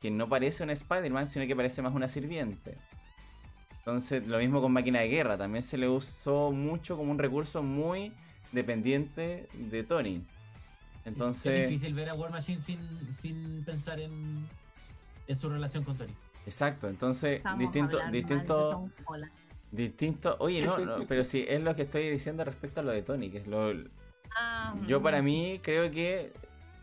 que 0.00 0.10
no 0.10 0.28
parece 0.28 0.64
un 0.64 0.70
Spider-Man, 0.70 1.26
sino 1.26 1.46
que 1.46 1.56
parece 1.56 1.80
más 1.80 1.94
una 1.94 2.08
sirviente. 2.08 2.76
Entonces, 3.78 4.26
lo 4.26 4.38
mismo 4.38 4.60
con 4.60 4.72
Máquina 4.72 5.00
de 5.00 5.08
Guerra, 5.08 5.36
también 5.36 5.62
se 5.62 5.78
le 5.78 5.88
usó 5.88 6.52
mucho 6.52 6.96
como 6.96 7.10
un 7.10 7.18
recurso 7.18 7.62
muy 7.62 8.12
dependiente 8.52 9.48
de 9.54 9.82
Tony. 9.82 10.22
Sí, 11.04 11.08
Entonces, 11.10 11.58
es 11.58 11.68
difícil 11.70 11.94
ver 11.94 12.08
a 12.10 12.14
War 12.14 12.30
Machine 12.30 12.60
sin, 12.60 12.78
sin 13.12 13.64
pensar 13.64 13.98
en, 14.00 14.48
en 15.26 15.36
su 15.36 15.48
relación 15.48 15.82
con 15.84 15.96
Tony. 15.96 16.12
exacto, 16.46 16.88
entonces 16.88 17.38
Estamos 17.38 17.58
distinto, 17.58 17.98
distinto, 18.10 18.90
distinto. 19.70 20.36
Oye, 20.40 20.62
no, 20.62 20.78
no, 20.78 21.04
pero 21.08 21.24
sí, 21.24 21.44
es 21.48 21.62
lo 21.62 21.74
que 21.74 21.82
estoy 21.82 22.08
diciendo 22.10 22.44
respecto 22.44 22.80
a 22.80 22.82
lo 22.84 22.92
de 22.92 23.02
Tony, 23.02 23.30
que 23.30 23.38
es 23.38 23.46
lo, 23.46 23.72
Ah, 24.34 24.74
yo 24.86 25.02
para 25.02 25.20
mí 25.22 25.60
creo 25.62 25.90
que 25.90 26.32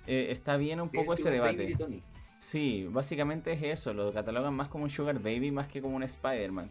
eh, 0.05 0.27
está 0.31 0.55
bien 0.57 0.79
un 0.81 0.89
poco 0.89 1.13
Es 1.13 1.21
ese 1.21 1.31
debate. 1.31 1.75
Tony. 1.75 2.03
Sí, 2.37 2.87
básicamente 2.89 3.51
es 3.53 3.63
eso, 3.63 3.93
lo 3.93 4.13
catalogan 4.13 4.53
más 4.53 4.67
como 4.67 4.83
un 4.85 4.89
Sugar 4.89 5.17
Baby 5.19 5.51
más 5.51 5.67
que 5.67 5.81
como 5.81 5.95
un 5.95 6.03
Spider-Man. 6.03 6.69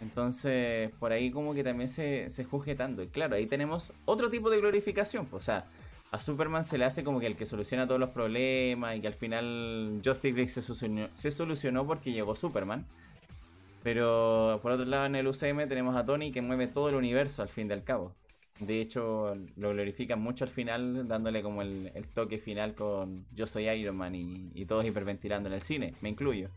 Entonces, 0.00 0.90
por 0.98 1.12
ahí 1.12 1.30
como 1.30 1.52
que 1.54 1.62
también 1.64 1.88
se, 1.88 2.28
se 2.30 2.44
juzgue 2.44 2.74
tanto. 2.74 3.02
Y 3.02 3.08
claro, 3.08 3.36
ahí 3.36 3.46
tenemos 3.46 3.92
otro 4.06 4.30
tipo 4.30 4.48
de 4.50 4.58
glorificación. 4.58 5.26
pues, 5.26 5.42
O 5.42 5.44
sea, 5.44 5.64
a 6.10 6.18
Superman 6.18 6.64
se 6.64 6.76
le 6.76 6.84
hace 6.84 7.04
como 7.04 7.20
que 7.20 7.26
el 7.26 7.36
que 7.36 7.46
soluciona 7.46 7.86
todos 7.86 8.00
los 8.00 8.10
problemas 8.10 8.96
y 8.96 9.00
que 9.00 9.06
al 9.06 9.14
final 9.14 10.00
Justice 10.04 10.34
League 10.34 10.48
se 10.48 10.60
solucionó, 10.60 11.08
se 11.12 11.30
solucionó 11.30 11.86
porque 11.86 12.12
llegó 12.12 12.34
Superman. 12.34 12.84
Pero 13.82 14.58
por 14.62 14.72
otro 14.72 14.84
lado 14.84 15.06
en 15.06 15.14
el 15.14 15.26
UCM 15.26 15.68
tenemos 15.68 15.96
a 15.96 16.04
Tony 16.04 16.32
que 16.32 16.42
mueve 16.42 16.66
todo 16.66 16.90
el 16.90 16.96
universo 16.96 17.42
al 17.42 17.48
fin 17.48 17.68
y 17.70 17.72
al 17.72 17.84
cabo. 17.84 18.14
De 18.58 18.80
hecho, 18.80 19.34
lo 19.56 19.70
glorifican 19.70 20.20
mucho 20.20 20.44
al 20.44 20.50
final, 20.50 21.08
dándole 21.08 21.42
como 21.42 21.62
el, 21.62 21.90
toque 22.12 22.38
final 22.38 22.74
con 22.74 23.24
Yo 23.34 23.46
soy 23.46 23.68
Iron 23.70 23.96
Man 23.96 24.14
y, 24.14 24.64
todos 24.66 24.84
hiperventilando 24.84 25.48
en 25.48 25.54
el 25.54 25.62
cine, 25.62 25.94
me 26.02 26.10
incluyo. 26.10 26.50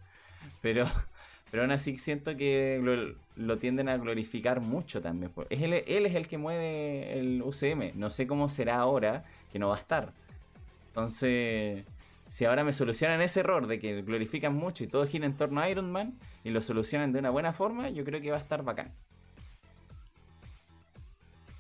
Pero, 0.61 0.85
pero 1.51 1.63
aún 1.63 1.71
así 1.71 1.95
siento 1.95 2.35
que 2.35 2.81
lo, 3.37 3.57
tienden 3.57 3.87
a 3.87 3.95
glorificar 3.95 4.59
mucho 4.59 5.01
también. 5.01 5.31
Es 5.49 5.61
él, 5.61 5.73
él 5.87 6.05
es 6.05 6.15
el 6.15 6.27
que 6.27 6.37
mueve 6.37 7.17
el 7.17 7.41
UCM. 7.41 7.93
No 7.97 8.11
sé 8.11 8.27
cómo 8.27 8.49
será 8.49 8.79
ahora 8.79 9.23
que 9.53 9.59
no 9.59 9.69
va 9.69 9.75
a 9.75 9.79
estar. 9.79 10.11
Entonces, 10.87 11.85
si 12.27 12.43
ahora 12.45 12.65
me 12.65 12.73
solucionan 12.73 13.21
ese 13.21 13.39
error 13.39 13.67
de 13.67 13.79
que 13.79 14.01
glorifican 14.01 14.53
mucho 14.55 14.83
y 14.83 14.87
todo 14.87 15.07
gira 15.07 15.25
en 15.25 15.37
torno 15.37 15.61
a 15.61 15.69
Iron 15.69 15.89
Man 15.91 16.17
y 16.43 16.49
lo 16.49 16.61
solucionan 16.61 17.13
de 17.13 17.19
una 17.19 17.29
buena 17.29 17.53
forma, 17.53 17.89
yo 17.89 18.03
creo 18.03 18.19
que 18.19 18.31
va 18.31 18.37
a 18.37 18.41
estar 18.41 18.63
bacán. 18.63 18.91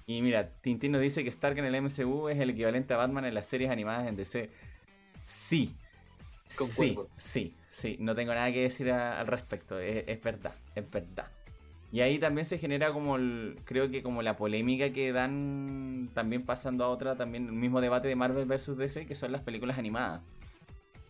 Y 0.05 0.21
mira, 0.21 0.49
Tintín 0.61 0.91
nos 0.91 1.01
dice 1.01 1.23
que 1.23 1.29
Stark 1.29 1.57
en 1.59 1.65
el 1.65 1.75
MCU 1.75 2.27
es 2.27 2.37
el 2.39 2.49
equivalente 2.49 2.93
a 2.93 2.97
Batman 2.97 3.23
en 3.25 3.33
las 3.33 3.47
series 3.47 3.69
animadas 3.71 4.07
en 4.07 4.15
DC. 4.17 4.49
Sí. 5.25 5.73
Sí, 6.67 6.89
sí, 7.15 7.55
sí. 7.69 7.97
No 7.99 8.13
tengo 8.13 8.33
nada 8.33 8.51
que 8.51 8.63
decir 8.63 8.91
a- 8.91 9.19
al 9.19 9.27
respecto. 9.27 9.79
Es, 9.79 10.03
es 10.07 10.21
verdad, 10.21 10.53
es 10.75 10.89
verdad. 10.91 11.27
Y 11.93 12.01
ahí 12.01 12.17
también 12.17 12.43
se 12.43 12.57
genera 12.57 12.91
como 12.91 13.17
el, 13.17 13.55
creo 13.65 13.91
que 13.91 14.01
como 14.01 14.23
la 14.23 14.35
polémica 14.35 14.91
que 14.91 15.13
dan 15.13 16.09
también 16.15 16.43
pasando 16.43 16.83
a 16.83 16.89
otra, 16.89 17.15
también 17.15 17.45
el 17.45 17.51
mismo 17.51 17.81
debate 17.81 18.07
de 18.07 18.15
Marvel 18.15 18.47
vs 18.47 18.75
DC, 18.75 19.05
que 19.05 19.13
son 19.13 19.31
las 19.31 19.43
películas 19.43 19.77
animadas. 19.77 20.23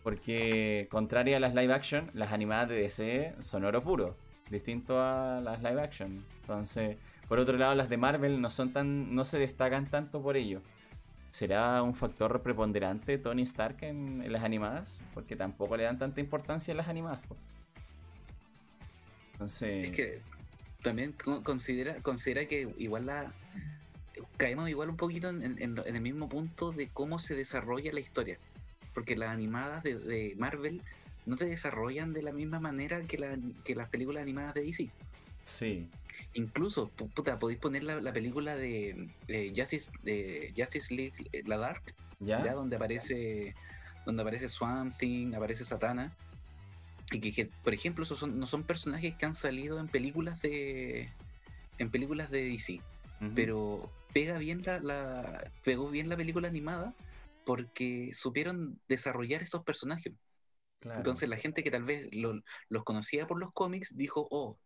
Porque 0.02 0.86
contraria 0.90 1.38
a 1.38 1.40
las 1.40 1.54
live 1.54 1.72
action, 1.72 2.10
las 2.12 2.32
animadas 2.32 2.68
de 2.68 2.74
DC 2.74 3.34
son 3.38 3.64
oro 3.64 3.82
puro, 3.82 4.18
distinto 4.50 5.00
a 5.00 5.40
las 5.42 5.62
live 5.62 5.80
action. 5.80 6.22
Entonces, 6.42 6.98
por 7.28 7.38
otro 7.38 7.56
lado, 7.56 7.74
las 7.74 7.88
de 7.88 7.96
Marvel 7.96 8.42
no 8.42 8.50
son 8.50 8.74
tan, 8.74 9.14
no 9.14 9.24
se 9.24 9.38
destacan 9.38 9.88
tanto 9.88 10.20
por 10.20 10.36
ello. 10.36 10.60
¿Será 11.30 11.82
un 11.82 11.94
factor 11.94 12.42
preponderante 12.42 13.16
Tony 13.16 13.44
Stark 13.44 13.78
en, 13.80 14.30
las 14.30 14.44
animadas? 14.44 15.02
Porque 15.14 15.34
tampoco 15.34 15.78
le 15.78 15.84
dan 15.84 15.98
tanta 15.98 16.20
importancia 16.20 16.74
a 16.74 16.76
las 16.76 16.88
animadas. 16.88 17.20
Entonces, 19.32 19.86
Es 19.86 19.90
que 19.90 20.33
también 20.84 21.12
co- 21.12 21.42
considera, 21.42 21.96
considera 22.02 22.44
que 22.46 22.68
igual 22.78 23.06
la 23.06 23.32
caemos 24.36 24.68
igual 24.68 24.90
un 24.90 24.96
poquito 24.96 25.30
en, 25.30 25.58
el 25.58 26.00
mismo 26.00 26.28
punto 26.28 26.70
de 26.72 26.88
cómo 26.88 27.18
se 27.18 27.34
desarrolla 27.34 27.92
la 27.92 28.00
historia. 28.00 28.38
Porque 28.92 29.16
las 29.16 29.30
animadas 29.30 29.82
de, 29.82 29.96
de 29.98 30.34
Marvel 30.36 30.82
no 31.26 31.36
te 31.36 31.46
desarrollan 31.46 32.12
de 32.12 32.22
la 32.22 32.32
misma 32.32 32.60
manera 32.60 33.00
que, 33.02 33.18
la- 33.18 33.36
que 33.64 33.74
las 33.74 33.88
películas 33.88 34.22
animadas 34.22 34.54
de 34.54 34.62
DC. 34.62 34.90
sí, 35.42 35.88
Incluso, 36.36 36.90
pu- 36.96 37.08
puta, 37.10 37.38
podéis 37.38 37.60
poner 37.60 37.84
la, 37.84 38.00
la 38.00 38.12
película 38.12 38.56
de 38.56 39.08
Justice, 39.56 39.90
de 40.02 40.52
Justice 40.56 40.92
League, 40.92 41.14
eh, 41.32 41.42
la 41.46 41.56
Dark, 41.58 41.82
¿ya? 42.20 42.42
ya 42.44 42.52
donde 42.54 42.76
aparece 42.76 43.54
donde 44.04 44.20
aparece 44.22 44.48
Swamp 44.48 44.94
Thing, 44.98 45.34
aparece 45.34 45.64
Satana 45.64 46.12
y 47.12 47.20
que, 47.32 47.46
por 47.62 47.74
ejemplo 47.74 48.04
esos 48.04 48.18
son, 48.18 48.38
no 48.38 48.46
son 48.46 48.62
personajes 48.64 49.14
que 49.16 49.26
han 49.26 49.34
salido 49.34 49.78
en 49.78 49.88
películas 49.88 50.40
de 50.42 51.10
en 51.78 51.90
películas 51.90 52.30
de 52.30 52.44
DC 52.44 52.80
pero 53.34 53.90
pega 54.12 54.38
bien 54.38 54.62
la, 54.64 54.80
la 54.80 55.50
pegó 55.64 55.90
bien 55.90 56.08
la 56.08 56.16
película 56.16 56.48
animada 56.48 56.94
porque 57.44 58.10
supieron 58.14 58.80
desarrollar 58.88 59.42
esos 59.42 59.62
personajes 59.64 60.12
Claro. 60.80 60.98
entonces 60.98 61.28
la 61.30 61.36
gente 61.38 61.62
que 61.62 61.70
tal 61.70 61.84
vez 61.84 62.08
lo- 62.12 62.42
los 62.68 62.84
conocía 62.84 63.26
por 63.26 63.38
los 63.40 63.52
cómics 63.52 63.96
dijo 63.96 64.26
oh 64.30 64.58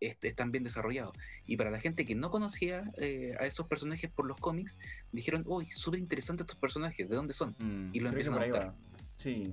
este, 0.00 0.28
están 0.28 0.52
bien 0.52 0.62
desarrollados 0.62 1.12
y 1.44 1.56
para 1.56 1.70
la 1.72 1.80
gente 1.80 2.04
que 2.04 2.14
no 2.14 2.30
conocía 2.30 2.84
eh, 2.98 3.32
a 3.40 3.46
esos 3.46 3.66
personajes 3.66 4.08
por 4.10 4.26
los 4.26 4.36
cómics 4.40 4.78
dijeron 5.10 5.42
uy 5.46 5.66
súper 5.66 5.98
interesantes 5.98 6.44
estos 6.44 6.58
personajes 6.60 7.08
de 7.08 7.16
dónde 7.16 7.32
son 7.32 7.56
Mm, 7.58 7.90
y 7.92 7.98
lo 8.00 8.08
empiezan 8.10 8.34
a 8.34 8.46
va. 8.46 8.74
Sí. 9.16 9.52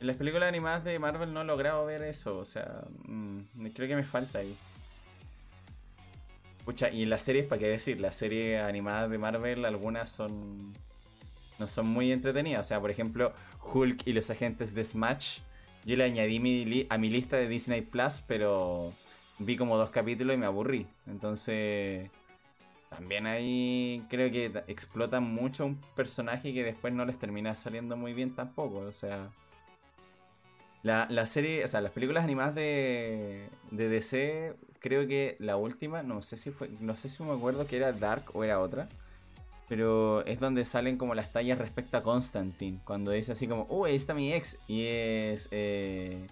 En 0.00 0.06
las 0.06 0.16
películas 0.16 0.48
animadas 0.48 0.84
de 0.84 0.98
Marvel 0.98 1.32
no 1.32 1.40
he 1.42 1.44
logrado 1.44 1.84
ver 1.84 2.02
eso, 2.02 2.38
o 2.38 2.44
sea, 2.44 2.84
mm, 3.06 3.66
creo 3.74 3.88
que 3.88 3.96
me 3.96 4.04
falta 4.04 4.38
ahí. 4.38 4.56
Pucha, 6.64 6.90
y 6.90 7.06
las 7.06 7.22
series, 7.22 7.46
¿para 7.46 7.58
qué 7.58 7.66
decir? 7.68 7.98
Las 8.00 8.16
series 8.16 8.60
animadas 8.62 9.10
de 9.10 9.18
Marvel, 9.18 9.64
algunas 9.64 10.10
son. 10.10 10.72
no 11.58 11.66
son 11.66 11.86
muy 11.88 12.12
entretenidas. 12.12 12.60
O 12.60 12.68
sea, 12.68 12.80
por 12.80 12.90
ejemplo, 12.90 13.32
Hulk 13.72 14.06
y 14.06 14.12
los 14.12 14.30
agentes 14.30 14.74
de 14.74 14.84
Smash. 14.84 15.38
Yo 15.84 15.96
le 15.96 16.04
añadí 16.04 16.38
mi 16.40 16.86
a 16.90 16.98
mi 16.98 17.08
lista 17.10 17.36
de 17.36 17.48
Disney 17.48 17.80
Plus, 17.80 18.22
pero 18.26 18.92
vi 19.38 19.56
como 19.56 19.76
dos 19.78 19.90
capítulos 19.90 20.34
y 20.34 20.38
me 20.38 20.46
aburrí. 20.46 20.86
Entonces. 21.06 22.10
También 22.90 23.26
ahí 23.26 24.02
creo 24.08 24.30
que 24.30 24.48
ta- 24.50 24.64
explotan 24.66 25.22
mucho 25.24 25.66
un 25.66 25.76
personaje 25.96 26.54
que 26.54 26.64
después 26.64 26.94
no 26.94 27.04
les 27.04 27.18
termina 27.18 27.54
saliendo 27.56 27.96
muy 27.96 28.12
bien 28.12 28.34
tampoco. 28.34 28.78
O 28.80 28.92
sea. 28.92 29.30
La, 30.82 31.06
la 31.10 31.26
serie, 31.26 31.64
o 31.64 31.68
sea, 31.68 31.80
las 31.80 31.92
películas 31.92 32.24
animadas 32.24 32.54
de, 32.54 33.48
de 33.70 33.88
DC, 33.88 34.54
creo 34.80 35.06
que 35.08 35.36
la 35.40 35.56
última, 35.56 36.02
no 36.02 36.22
sé 36.22 36.36
si 36.36 36.50
fue, 36.50 36.68
no 36.80 36.96
sé 36.96 37.08
si 37.08 37.22
me 37.24 37.32
acuerdo 37.32 37.66
que 37.66 37.76
era 37.76 37.92
Dark 37.92 38.24
o 38.34 38.44
era 38.44 38.60
otra. 38.60 38.88
Pero 39.68 40.24
es 40.26 40.40
donde 40.40 40.64
salen 40.66 40.96
como 40.98 41.14
las 41.14 41.32
tallas 41.32 41.58
respecto 41.58 41.96
a 41.98 42.02
Constantine. 42.02 42.80
Cuando 42.84 43.10
dice 43.12 43.32
así 43.32 43.46
como, 43.48 43.66
oh, 43.70 43.84
ahí 43.84 43.96
está 43.96 44.14
mi 44.14 44.32
ex. 44.32 44.56
Y 44.68 44.84
es. 44.86 45.48
eh, 45.52 46.26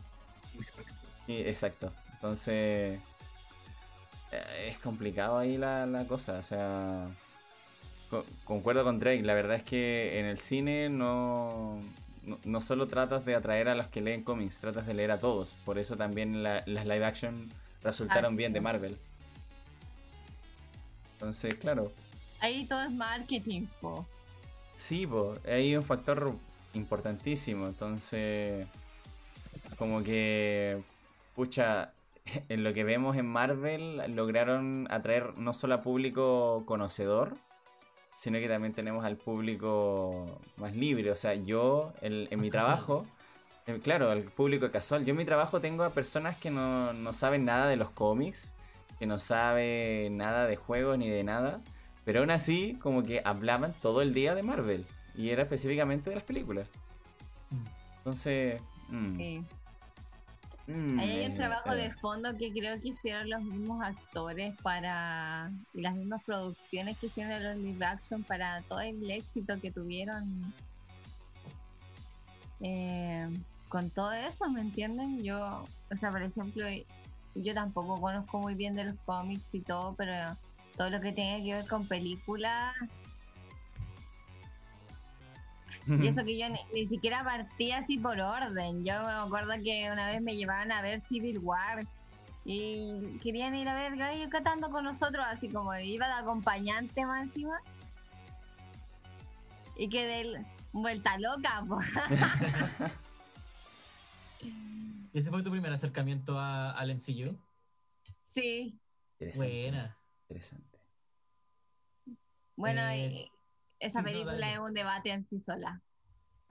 exacto. 1.28 1.92
Entonces. 2.14 2.98
eh, 4.32 4.68
es 4.70 4.78
complicado 4.78 5.38
ahí 5.38 5.56
la, 5.56 5.86
la 5.86 6.04
cosa, 6.06 6.38
o 6.38 6.42
sea, 6.42 7.06
co- 8.10 8.24
concuerdo 8.44 8.84
con 8.84 8.98
Drake, 8.98 9.22
la 9.22 9.34
verdad 9.34 9.56
es 9.56 9.62
que 9.62 10.18
en 10.18 10.26
el 10.26 10.38
cine 10.38 10.88
no, 10.88 11.80
no, 12.26 12.38
no 12.44 12.60
solo 12.60 12.86
tratas 12.86 13.24
de 13.24 13.34
atraer 13.34 13.68
a 13.68 13.74
los 13.74 13.86
que 13.86 14.00
leen 14.02 14.22
cómics, 14.22 14.60
tratas 14.60 14.86
de 14.86 14.94
leer 14.94 15.10
a 15.12 15.18
todos, 15.18 15.54
por 15.64 15.78
eso 15.78 15.96
también 15.96 16.42
la- 16.42 16.62
las 16.66 16.84
live 16.86 17.04
action 17.04 17.48
resultaron 17.82 18.26
Así 18.32 18.36
bien 18.36 18.52
de. 18.52 18.60
Marvel. 18.60 18.98
Entonces, 21.14 21.54
claro, 21.54 21.92
Ahí 22.40 22.66
todo 22.66 22.82
es 22.82 22.90
marketing, 22.92 23.66
po. 23.80 24.06
Sí, 24.76 25.06
pues, 25.06 25.40
hay 25.46 25.74
un 25.74 25.82
factor 25.82 26.34
importantísimo. 26.74 27.66
Entonces, 27.66 28.66
como 29.78 30.02
que, 30.02 30.82
pucha, 31.34 31.92
en 32.50 32.62
lo 32.62 32.74
que 32.74 32.84
vemos 32.84 33.16
en 33.16 33.26
Marvel, 33.26 34.02
lograron 34.14 34.86
atraer 34.90 35.38
no 35.38 35.54
solo 35.54 35.76
a 35.76 35.82
público 35.82 36.64
conocedor, 36.66 37.36
sino 38.16 38.38
que 38.40 38.48
también 38.48 38.72
tenemos 38.74 39.04
al 39.04 39.16
público 39.16 40.40
más 40.56 40.74
libre. 40.74 41.10
O 41.12 41.16
sea, 41.16 41.34
yo, 41.34 41.92
el- 42.00 42.26
en 42.32 42.40
mi 42.40 42.50
casual. 42.50 42.72
trabajo, 42.74 43.06
eh, 43.68 43.78
claro, 43.82 44.10
al 44.10 44.22
público 44.24 44.70
casual, 44.70 45.04
yo 45.04 45.10
en 45.12 45.16
mi 45.18 45.24
trabajo 45.24 45.60
tengo 45.60 45.84
a 45.84 45.90
personas 45.90 46.36
que 46.36 46.50
no, 46.50 46.92
no 46.92 47.14
saben 47.14 47.44
nada 47.44 47.66
de 47.68 47.76
los 47.76 47.90
cómics, 47.90 48.52
que 48.98 49.06
no 49.06 49.18
saben 49.18 50.16
nada 50.16 50.46
de 50.46 50.56
juegos 50.56 50.98
ni 50.98 51.08
de 51.08 51.22
nada. 51.22 51.60
Pero 52.04 52.20
aún 52.20 52.30
así, 52.30 52.76
como 52.80 53.02
que 53.02 53.20
hablaban 53.24 53.74
todo 53.82 54.00
el 54.02 54.14
día 54.14 54.34
de 54.34 54.42
Marvel. 54.42 54.86
Y 55.16 55.30
era 55.30 55.42
específicamente 55.42 56.08
de 56.10 56.16
las 56.16 56.24
películas. 56.24 56.68
Mm. 57.50 57.64
Entonces. 57.98 58.62
mm, 58.88 59.16
Sí. 59.16 59.44
Mm, 60.66 60.98
Ahí 60.98 61.10
hay 61.10 61.26
un 61.26 61.34
trabajo 61.34 61.72
eh. 61.72 61.76
de 61.76 61.92
fondo 61.94 62.34
que 62.36 62.50
creo 62.52 62.80
que 62.80 62.88
hicieron 62.88 63.28
los 63.30 63.42
mismos 63.42 63.82
actores 63.82 64.54
para. 64.62 65.50
y 65.74 65.80
las 65.80 65.94
mismas 65.94 66.22
producciones 66.24 66.98
que 66.98 67.06
hicieron 67.06 67.42
los 67.42 67.56
live 67.56 67.84
action 67.84 68.22
para 68.24 68.62
todo 68.62 68.80
el 68.80 69.10
éxito 69.10 69.60
que 69.60 69.70
tuvieron. 69.70 70.52
eh, 72.60 73.28
con 73.68 73.90
todo 73.90 74.12
eso, 74.12 74.48
¿me 74.48 74.60
entienden? 74.60 75.22
Yo, 75.22 75.64
o 75.92 75.96
sea, 75.98 76.10
por 76.10 76.22
ejemplo, 76.22 76.64
yo 77.34 77.54
tampoco 77.54 78.00
conozco 78.00 78.38
muy 78.38 78.54
bien 78.54 78.74
de 78.76 78.84
los 78.84 78.94
cómics 79.04 79.54
y 79.54 79.60
todo, 79.60 79.94
pero 79.96 80.36
todo 80.76 80.90
lo 80.90 81.00
que 81.00 81.12
tenga 81.12 81.44
que 81.44 81.54
ver 81.54 81.68
con 81.68 81.86
películas 81.86 82.74
Y 85.86 86.06
eso 86.08 86.24
que 86.26 86.38
yo 86.38 86.48
ni, 86.48 86.58
ni 86.74 86.86
siquiera 86.88 87.22
partí 87.24 87.72
así 87.72 87.98
por 87.98 88.18
orden. 88.20 88.84
Yo 88.84 88.92
me 89.04 89.12
acuerdo 89.12 89.52
que 89.62 89.88
una 89.92 90.08
vez 90.10 90.20
me 90.22 90.36
llevaban 90.36 90.72
a 90.72 90.82
ver 90.82 91.00
Civil 91.02 91.38
War 91.40 91.86
y 92.44 93.18
querían 93.22 93.54
ir 93.56 93.68
a 93.68 93.74
ver 93.74 93.96
Gallo 93.96 94.28
cantando 94.30 94.70
con 94.70 94.84
nosotros, 94.84 95.24
así 95.28 95.48
como 95.48 95.74
iba 95.76 96.06
de 96.06 96.12
acompañante 96.14 97.04
más 97.04 97.22
encima. 97.24 97.60
Y 99.76 99.88
quedé 99.88 100.20
el- 100.22 100.46
vuelta 100.72 101.18
loca, 101.18 101.64
po. 101.68 101.78
¿Y 104.40 104.50
ese 105.18 105.30
fue 105.30 105.42
tu 105.42 105.50
primer 105.50 105.72
acercamiento 105.72 106.38
a- 106.38 106.72
al 106.72 106.90
MCU? 106.90 107.38
Sí, 108.34 108.78
Interesante, 109.18 109.48
Buena. 109.48 109.98
interesante. 110.28 110.78
bueno, 112.56 112.82
Eh, 112.90 113.06
y 113.06 113.30
esa 113.78 114.02
película 114.02 114.52
es 114.52 114.58
un 114.58 114.72
debate 114.74 115.10
en 115.12 115.24
sí 115.26 115.38
sola. 115.38 115.82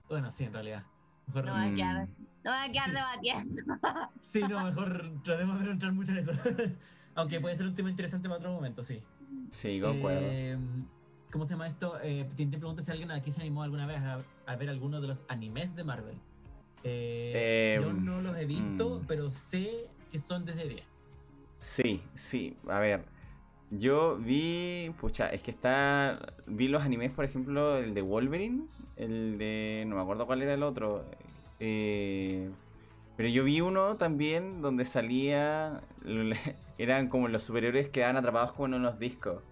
Bueno, 0.08 0.30
sí, 0.30 0.44
en 0.44 0.52
realidad. 0.52 0.84
Mejor, 1.26 1.44
No 1.44 1.52
va 1.52 1.64
a 1.64 1.74
quedar, 1.74 2.08
Mm, 2.08 2.14
no 2.44 2.50
va 2.50 2.62
a 2.64 2.70
quedar 2.72 2.92
debatiendo. 2.92 3.62
Sí, 4.20 4.46
no, 4.48 4.64
mejor 4.64 5.22
tratemos 5.22 5.58
de 5.58 5.64
no 5.66 5.70
entrar 5.72 5.92
mucho 5.92 6.12
en 6.12 6.18
eso. 6.18 6.32
Aunque 7.14 7.40
puede 7.40 7.56
ser 7.56 7.66
un 7.66 7.74
tema 7.74 7.90
interesante 7.90 8.28
para 8.28 8.38
otro 8.38 8.52
momento, 8.52 8.82
sí. 8.82 9.02
Sí, 9.50 9.80
concuerdo. 9.80 10.20
Eh, 10.20 10.58
¿Cómo 11.30 11.44
se 11.44 11.50
llama 11.52 11.66
esto? 11.68 11.98
Eh, 12.02 12.28
te, 12.36 12.46
te 12.46 12.58
pregunto 12.58 12.82
si 12.82 12.90
alguien 12.90 13.10
aquí 13.10 13.30
se 13.30 13.40
animó 13.40 13.62
alguna 13.62 13.86
vez 13.86 14.00
a, 14.02 14.24
a 14.46 14.56
ver 14.56 14.70
alguno 14.70 15.00
de 15.00 15.08
los 15.08 15.24
animes 15.28 15.76
de 15.76 15.84
Marvel. 15.84 16.22
Eh, 16.82 17.32
Eh, 17.32 17.78
yo 17.80 17.92
no 17.92 18.20
los 18.20 18.36
he 18.38 18.46
visto, 18.46 19.00
mm. 19.00 19.06
pero 19.06 19.30
sé 19.30 19.70
que 20.10 20.18
son 20.18 20.44
desde 20.44 20.68
10. 20.68 20.90
Sí, 21.58 22.02
sí, 22.14 22.56
a 22.68 22.80
ver. 22.80 23.04
Yo 23.70 24.16
vi, 24.16 24.92
pucha, 25.00 25.28
es 25.28 25.42
que 25.42 25.50
está, 25.50 26.20
vi 26.46 26.68
los 26.68 26.82
animes, 26.82 27.10
por 27.10 27.24
ejemplo, 27.24 27.76
el 27.78 27.94
de 27.94 28.02
Wolverine, 28.02 28.66
el 28.96 29.38
de, 29.38 29.84
no 29.88 29.96
me 29.96 30.02
acuerdo 30.02 30.24
cuál 30.26 30.42
era 30.42 30.54
el 30.54 30.62
otro, 30.62 31.04
eh, 31.58 32.48
pero 33.16 33.28
yo 33.28 33.42
vi 33.42 33.60
uno 33.60 33.96
también 33.96 34.62
donde 34.62 34.84
salía, 34.84 35.80
eran 36.78 37.08
como 37.08 37.26
los 37.26 37.42
superiores 37.42 37.86
que 37.86 37.92
quedaban 37.92 38.16
atrapados 38.16 38.52
como 38.52 38.66
en 38.66 38.74
unos 38.74 39.00
discos, 39.00 39.42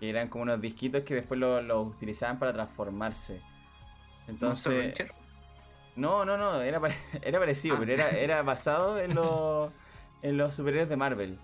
eran 0.00 0.28
como 0.28 0.44
unos 0.44 0.60
disquitos 0.62 1.02
que 1.02 1.14
después 1.14 1.38
los 1.38 1.86
utilizaban 1.86 2.38
para 2.38 2.54
transformarse. 2.54 3.42
Entonces, 4.26 4.94
no, 5.96 6.24
no, 6.24 6.38
no, 6.38 6.62
era, 6.62 6.80
pare- 6.80 6.94
era 7.22 7.38
parecido, 7.38 7.74
Ah. 7.76 7.78
pero 7.80 7.92
era, 7.92 8.08
era 8.10 8.42
basado 8.42 8.98
en 8.98 9.14
los, 9.14 9.70
en 10.22 10.38
los 10.38 10.54
superhéroes 10.54 10.88
de 10.88 10.96
Marvel. 10.96 11.38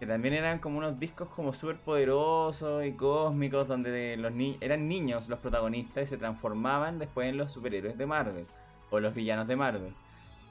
Que 0.00 0.06
también 0.06 0.34
eran 0.34 0.58
como 0.58 0.78
unos 0.78 0.98
discos 0.98 1.28
como 1.28 1.54
súper 1.54 1.76
poderosos 1.76 2.84
y 2.84 2.92
cósmicos, 2.92 3.68
donde 3.68 4.16
los 4.16 4.32
ni 4.32 4.56
eran 4.60 4.88
niños 4.88 5.28
los 5.28 5.38
protagonistas 5.38 6.04
y 6.04 6.06
se 6.06 6.16
transformaban 6.16 6.98
después 6.98 7.28
en 7.28 7.36
los 7.36 7.52
superhéroes 7.52 7.96
de 7.96 8.06
Marvel. 8.06 8.46
O 8.90 8.98
los 8.98 9.14
villanos 9.14 9.46
de 9.46 9.56
Marvel. 9.56 9.92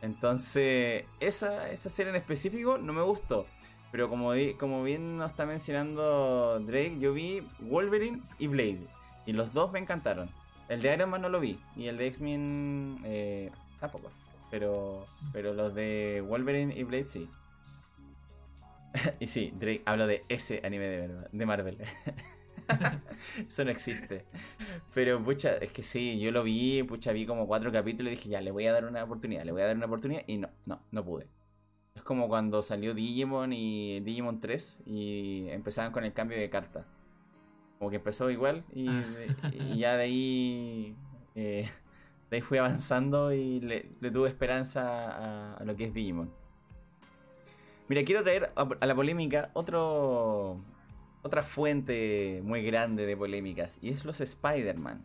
Entonces, 0.02 1.04
esa, 1.20 1.70
esa 1.72 1.90
serie 1.90 2.12
en 2.12 2.16
específico 2.16 2.78
no 2.78 2.94
me 2.94 3.02
gustó. 3.02 3.46
Pero 3.92 4.08
como, 4.08 4.32
como 4.60 4.84
bien 4.84 5.18
nos 5.18 5.32
está 5.32 5.46
mencionando 5.46 6.60
Drake, 6.60 6.98
yo 7.00 7.14
vi 7.14 7.42
Wolverine 7.60 8.22
y 8.38 8.48
Blade. 8.48 8.88
Y 9.26 9.34
los 9.34 9.54
dos 9.54 9.72
me 9.72 9.80
encantaron. 9.80 10.30
El 10.70 10.82
de 10.82 10.94
Iron 10.94 11.10
Man 11.10 11.22
no 11.22 11.30
lo 11.30 11.40
vi. 11.40 11.60
Y 11.76 11.88
el 11.88 11.98
de 11.98 12.08
X-Men 12.08 13.00
eh, 13.04 13.52
tampoco. 13.80 14.12
Pero, 14.52 15.08
pero 15.34 15.54
los 15.54 15.74
de 15.74 16.24
Wolverine 16.28 16.74
y 16.76 16.84
Blade 16.84 17.06
sí. 17.06 17.30
y 19.20 19.28
sí, 19.28 19.54
Drake, 19.58 19.82
hablo 19.86 20.08
de 20.08 20.24
ese 20.30 20.62
anime 20.64 21.08
de, 21.32 21.46
Marvel. 21.46 21.78
Eso 23.48 23.66
no 23.66 23.72
existe. 23.72 24.26
Pero, 24.94 25.24
pucha, 25.24 25.58
es 25.58 25.72
que 25.72 25.84
sí, 25.84 26.20
yo 26.20 26.32
lo 26.32 26.44
vi, 26.44 26.84
pucha, 26.84 27.12
vi 27.12 27.26
como 27.26 27.48
cuatro 27.48 27.72
capítulos 27.72 28.14
y 28.14 28.16
dije, 28.16 28.30
ya, 28.30 28.42
le 28.42 28.52
voy 28.52 28.68
a 28.68 28.74
dar 28.74 28.86
una 28.86 29.04
oportunidad, 29.04 29.44
le 29.44 29.52
voy 29.52 29.62
a 29.62 29.66
dar 29.66 29.76
una 29.76 29.86
oportunidad. 29.86 30.24
Y 30.28 30.38
no, 30.38 30.50
no, 30.66 30.82
no 30.92 31.04
pude. 31.04 31.28
Es 31.96 32.04
como 32.04 32.28
cuando 32.28 32.62
salió 32.62 32.94
Digimon 32.94 33.54
y 33.54 34.00
Digimon 34.02 34.40
3 34.40 34.84
y 34.86 35.48
empezaban 35.50 35.92
con 35.92 36.06
el 36.06 36.14
cambio 36.14 36.38
de 36.38 36.50
carta. 36.50 36.86
Como 37.78 37.90
que 37.90 37.98
empezó 37.98 38.30
igual 38.30 38.66
y, 38.74 38.90
y 39.54 39.78
ya 39.78 39.96
de 39.96 40.04
ahí, 40.04 40.96
eh, 41.36 41.70
de 42.30 42.36
ahí 42.36 42.42
fui 42.42 42.58
avanzando 42.58 43.34
y 43.34 43.62
le, 43.62 43.90
le 44.02 44.12
tuve 44.12 44.28
esperanza 44.28 45.12
a, 45.12 45.54
a 45.56 45.64
lo 45.64 45.76
que 45.76 45.86
es 45.86 45.94
Digimon. 45.94 46.32
Mira, 47.90 48.04
quiero 48.04 48.24
traer 48.24 48.54
a, 48.56 48.86
la 48.86 48.96
polémica 48.96 49.50
otro, 49.54 50.62
otra 51.24 51.44
fuente 51.44 52.40
muy 52.44 52.64
grande 52.64 53.06
de 53.06 53.18
polémicas 53.18 53.80
y 53.82 53.90
es 53.90 54.06
los 54.06 54.22
Spider-Man. 54.22 55.04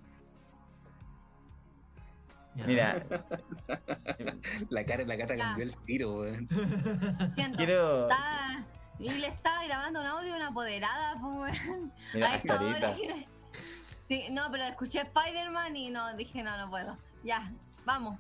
Mira, 2.67 3.03
La 4.69 4.85
cara, 4.85 5.05
la 5.05 5.17
cara 5.17 5.35
cambió 5.37 5.65
el 5.65 5.75
tiro, 5.87 6.21
weón. 6.21 6.47
Siento, 7.35 7.57
quiero... 7.57 8.03
estaba- 8.09 8.65
y 9.01 9.09
le 9.11 9.27
estaba 9.27 9.65
grabando 9.65 10.01
un 10.01 10.07
audio 10.07 10.37
una 10.37 10.49
apoderada, 10.49 11.19
pues, 11.21 11.59
weón. 11.67 11.93
Mira, 12.15 12.31
a 12.31 12.37
esta 12.37 12.61
hora 12.61 12.95
que- 12.95 13.27
Sí, 13.51 14.27
no, 14.31 14.51
pero 14.53 14.65
escuché 14.65 15.01
Spider-Man 15.01 15.75
y 15.77 15.91
no, 15.91 16.15
dije, 16.15 16.43
no, 16.43 16.57
no 16.59 16.71
puedo. 16.71 16.97
Ya, 17.25 17.51
vamos. 17.87 18.19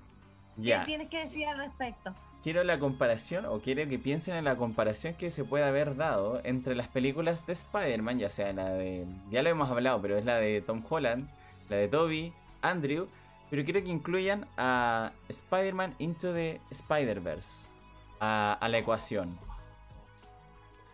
¿Qué 0.57 0.62
Ya. 0.62 0.85
tienes 0.85 1.09
que 1.11 1.19
decir 1.19 1.47
al 1.47 1.59
respecto? 1.59 2.15
Quiero 2.45 2.62
la 2.62 2.79
comparación, 2.79 3.47
o 3.47 3.59
quiero 3.59 3.89
que 3.89 3.99
piensen 3.99 4.37
en 4.37 4.45
la 4.45 4.57
comparación 4.57 5.15
que 5.15 5.31
se 5.31 5.45
puede 5.45 5.65
haber 5.65 5.97
dado 5.97 6.43
entre 6.45 6.75
las 6.75 6.89
películas 6.89 7.47
de 7.47 7.55
Spider-Man, 7.55 8.19
ya 8.19 8.31
sea 8.31 8.53
la 8.53 8.69
de. 8.69 9.07
Ya 9.31 9.43
lo 9.43 9.49
hemos 9.49 9.71
hablado, 9.71 10.01
pero 10.03 10.19
es 10.19 10.27
la 10.27 10.37
de 10.37 10.61
Tom 10.61 10.85
Holland, 10.87 11.27
la 11.71 11.77
de 11.77 11.89
Toby, 11.89 12.35
Andrew, 12.61 13.09
pero 13.49 13.65
quiero 13.65 13.83
que 13.83 13.91
incluyan 13.91 14.47
a 14.59 15.12
Spider-Man 15.29 15.95
Into 15.99 16.35
the 16.35 16.61
Spider-Verse 16.71 17.69
a, 18.21 18.59
a 18.61 18.69
la 18.69 18.77
ecuación. 18.77 19.39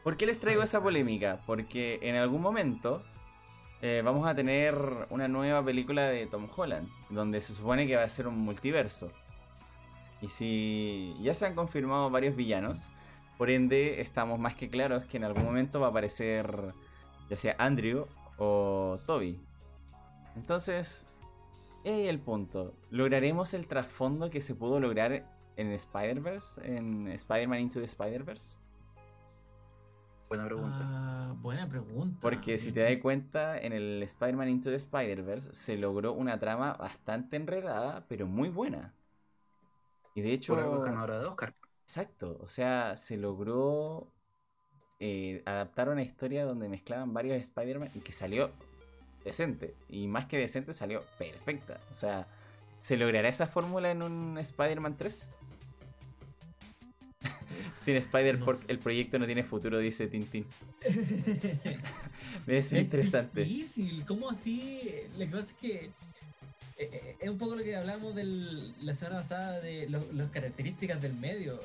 ¿Por 0.04 0.16
qué 0.16 0.26
les 0.26 0.38
traigo 0.38 0.62
esa 0.62 0.80
polémica? 0.80 1.40
Porque 1.46 1.98
en 2.02 2.14
algún 2.14 2.40
momento 2.42 3.02
eh, 3.82 4.02
vamos 4.04 4.26
a 4.28 4.36
tener 4.36 4.76
una 5.10 5.26
nueva 5.26 5.64
película 5.64 6.04
de 6.04 6.26
Tom 6.26 6.48
Holland, 6.54 6.88
donde 7.08 7.40
se 7.40 7.54
supone 7.54 7.88
que 7.88 7.96
va 7.96 8.04
a 8.04 8.08
ser 8.08 8.28
un 8.28 8.38
multiverso. 8.38 9.10
Y 10.22 10.28
si 10.28 11.16
ya 11.22 11.34
se 11.34 11.46
han 11.46 11.54
confirmado 11.54 12.10
varios 12.10 12.36
villanos, 12.36 12.90
por 13.38 13.50
ende 13.50 14.00
estamos 14.00 14.38
más 14.38 14.54
que 14.54 14.68
claros 14.68 15.04
que 15.04 15.16
en 15.16 15.24
algún 15.24 15.44
momento 15.44 15.80
va 15.80 15.86
a 15.86 15.90
aparecer 15.90 16.74
ya 17.30 17.36
sea 17.36 17.54
Andrew 17.58 18.06
o 18.36 18.98
Toby. 19.06 19.40
Entonces, 20.36 21.06
ahí 21.84 22.08
el 22.08 22.18
punto. 22.18 22.74
¿Lograremos 22.90 23.54
el 23.54 23.66
trasfondo 23.66 24.30
que 24.30 24.40
se 24.40 24.54
pudo 24.54 24.80
lograr 24.80 25.24
en 25.56 25.72
Spider-Verse? 25.72 26.76
¿En 26.76 27.08
Spider-Man 27.08 27.60
Into 27.60 27.80
the 27.80 27.86
Spider-Verse? 27.86 28.58
Buena 30.28 30.44
pregunta. 30.44 30.78
Ah, 30.80 31.34
buena 31.40 31.68
pregunta. 31.68 32.18
Porque 32.20 32.56
si 32.56 32.72
te 32.72 32.80
das 32.80 32.96
cuenta, 33.02 33.58
en 33.58 33.72
el 33.72 34.02
Spider-Man 34.02 34.48
Into 34.48 34.70
the 34.70 34.76
Spider-Verse 34.76 35.54
se 35.54 35.76
logró 35.76 36.12
una 36.12 36.38
trama 36.38 36.74
bastante 36.74 37.36
enredada, 37.36 38.04
pero 38.08 38.26
muy 38.26 38.48
buena. 38.48 38.92
Y 40.14 40.22
de 40.22 40.32
hecho, 40.32 40.54
Por 40.54 40.62
algo 40.62 40.80
ganadora 40.80 41.18
de 41.20 41.26
Oscar. 41.26 41.54
exacto, 41.84 42.38
o 42.42 42.48
sea, 42.48 42.96
se 42.96 43.16
logró 43.16 44.10
eh, 44.98 45.42
adaptar 45.46 45.88
una 45.88 46.02
historia 46.02 46.44
donde 46.44 46.68
mezclaban 46.68 47.12
varios 47.14 47.40
Spider-Man 47.40 47.90
y 47.94 48.00
que 48.00 48.12
salió 48.12 48.50
decente. 49.24 49.74
Y 49.88 50.06
más 50.08 50.26
que 50.26 50.36
decente, 50.38 50.72
salió 50.72 51.02
perfecta. 51.18 51.80
O 51.90 51.94
sea, 51.94 52.26
¿se 52.80 52.96
logrará 52.96 53.28
esa 53.28 53.46
fórmula 53.46 53.90
en 53.90 54.02
un 54.02 54.36
Spider-Man 54.38 54.96
3? 54.96 55.28
Sin 57.74 57.96
Spider, 57.96 58.38
No 58.38 58.44
por- 58.46 58.56
sé. 58.56 58.72
el 58.72 58.78
proyecto 58.78 59.18
no 59.18 59.26
tiene 59.26 59.44
futuro, 59.44 59.78
dice 59.78 60.06
Tintín. 60.06 60.46
Me 62.46 62.58
Es 62.58 62.68
parece 62.68 62.80
interesante. 62.80 63.44
difícil, 63.44 64.04
¿cómo 64.06 64.30
así? 64.30 64.80
Que 65.18 65.26
pasa 65.26 65.38
es 65.44 65.52
que 65.54 65.90
es 67.20 67.28
un 67.28 67.38
poco 67.38 67.56
lo 67.56 67.62
que 67.62 67.76
hablamos 67.76 68.14
de 68.14 68.24
la 68.80 68.94
semana 68.94 69.18
pasada 69.18 69.60
de 69.60 69.88
las 69.88 70.28
características 70.30 71.00
del 71.00 71.14
medio. 71.14 71.60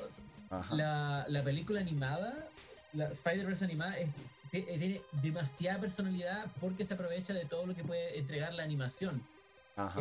La, 0.76 1.24
la 1.28 1.42
película 1.42 1.80
animada, 1.80 2.48
la 2.92 3.06
Spider-Verse 3.08 3.64
animada, 3.64 3.96
es- 3.98 4.10
te- 4.50 4.58
eh, 4.74 4.78
tiene 4.78 5.00
demasiada 5.22 5.80
personalidad 5.80 6.46
porque 6.60 6.84
se 6.84 6.94
aprovecha 6.94 7.32
de 7.34 7.44
todo 7.46 7.66
lo 7.66 7.74
que 7.74 7.82
puede 7.84 8.18
entregar 8.18 8.54
la 8.54 8.62
animación. 8.62 9.22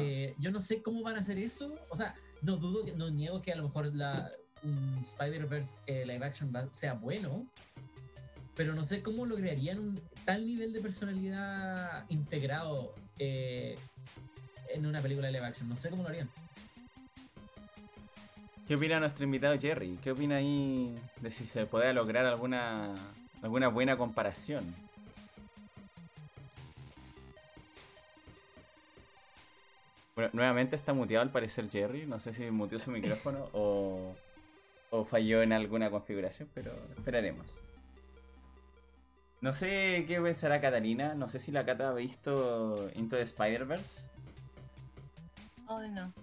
Eh, 0.02 0.36
yo 0.40 0.52
no 0.52 0.60
sé 0.60 0.82
cómo 0.82 1.02
van 1.02 1.16
a 1.16 1.20
hacer 1.20 1.38
eso. 1.38 1.80
O 1.90 1.96
sea, 1.96 2.14
no 2.42 2.58
dudo, 2.58 2.86
que- 2.86 2.94
no 2.94 3.10
niego 3.10 3.42
que 3.42 3.52
a 3.52 3.56
lo 3.56 3.64
mejor 3.64 3.94
la, 3.96 4.32
un 4.64 5.00
Spider-Verse 5.02 5.82
eh, 5.88 6.06
live 6.06 6.26
action 6.26 6.52
sea 6.72 6.94
bueno, 6.94 7.46
pero 8.56 8.74
no 8.74 8.84
sé 8.84 9.02
cómo 9.02 9.26
lograrían 9.26 9.80
un 9.80 10.02
tal 10.26 10.46
nivel 10.46 10.72
de 10.74 10.80
personalidad 10.82 12.06
integrado 12.10 12.94
eh, 13.20 13.78
en 14.70 14.86
una 14.86 15.02
película 15.02 15.30
live 15.32 15.46
action. 15.46 15.70
No 15.70 15.76
sé 15.76 15.90
cómo 15.90 16.04
lo 16.04 16.10
harían. 16.10 16.30
¿Qué 18.68 18.76
opina 18.76 19.00
nuestro 19.00 19.26
invitado 19.26 19.58
Jerry? 19.60 20.00
¿Qué 20.04 20.12
opina 20.12 20.38
ahí 20.38 20.98
de 21.22 21.32
si 21.32 21.46
se 21.46 21.68
puede 21.68 21.94
lograr 21.94 22.26
alguna 22.26 22.96
alguna 23.44 23.68
buena 23.68 23.96
comparación? 23.96 24.74
Bueno, 30.16 30.32
nuevamente 30.34 30.76
está 30.76 30.94
muteado 30.94 31.22
al 31.22 31.32
parecer 31.32 31.70
Jerry. 31.70 32.08
No 32.08 32.20
sé 32.20 32.34
si 32.34 32.50
muteó 32.50 32.80
su 32.80 32.90
micrófono 32.90 33.50
o, 33.54 34.16
o 34.90 35.06
falló 35.06 35.44
en 35.44 35.54
alguna 35.54 35.92
configuración, 35.92 36.50
pero 36.54 36.72
esperaremos. 36.98 37.60
No 39.42 39.54
sé 39.54 40.06
qué 40.08 40.20
pensará 40.20 40.60
Catalina. 40.60 41.14
No 41.14 41.30
sé 41.30 41.40
si 41.40 41.52
la 41.52 41.66
Cata 41.66 41.90
ha 41.90 41.94
visto 41.94 42.90
Into 42.96 43.16
the 43.18 43.22
Spider-Verse. 43.22 44.15
Ay, 45.68 45.90
no. 45.90 46.14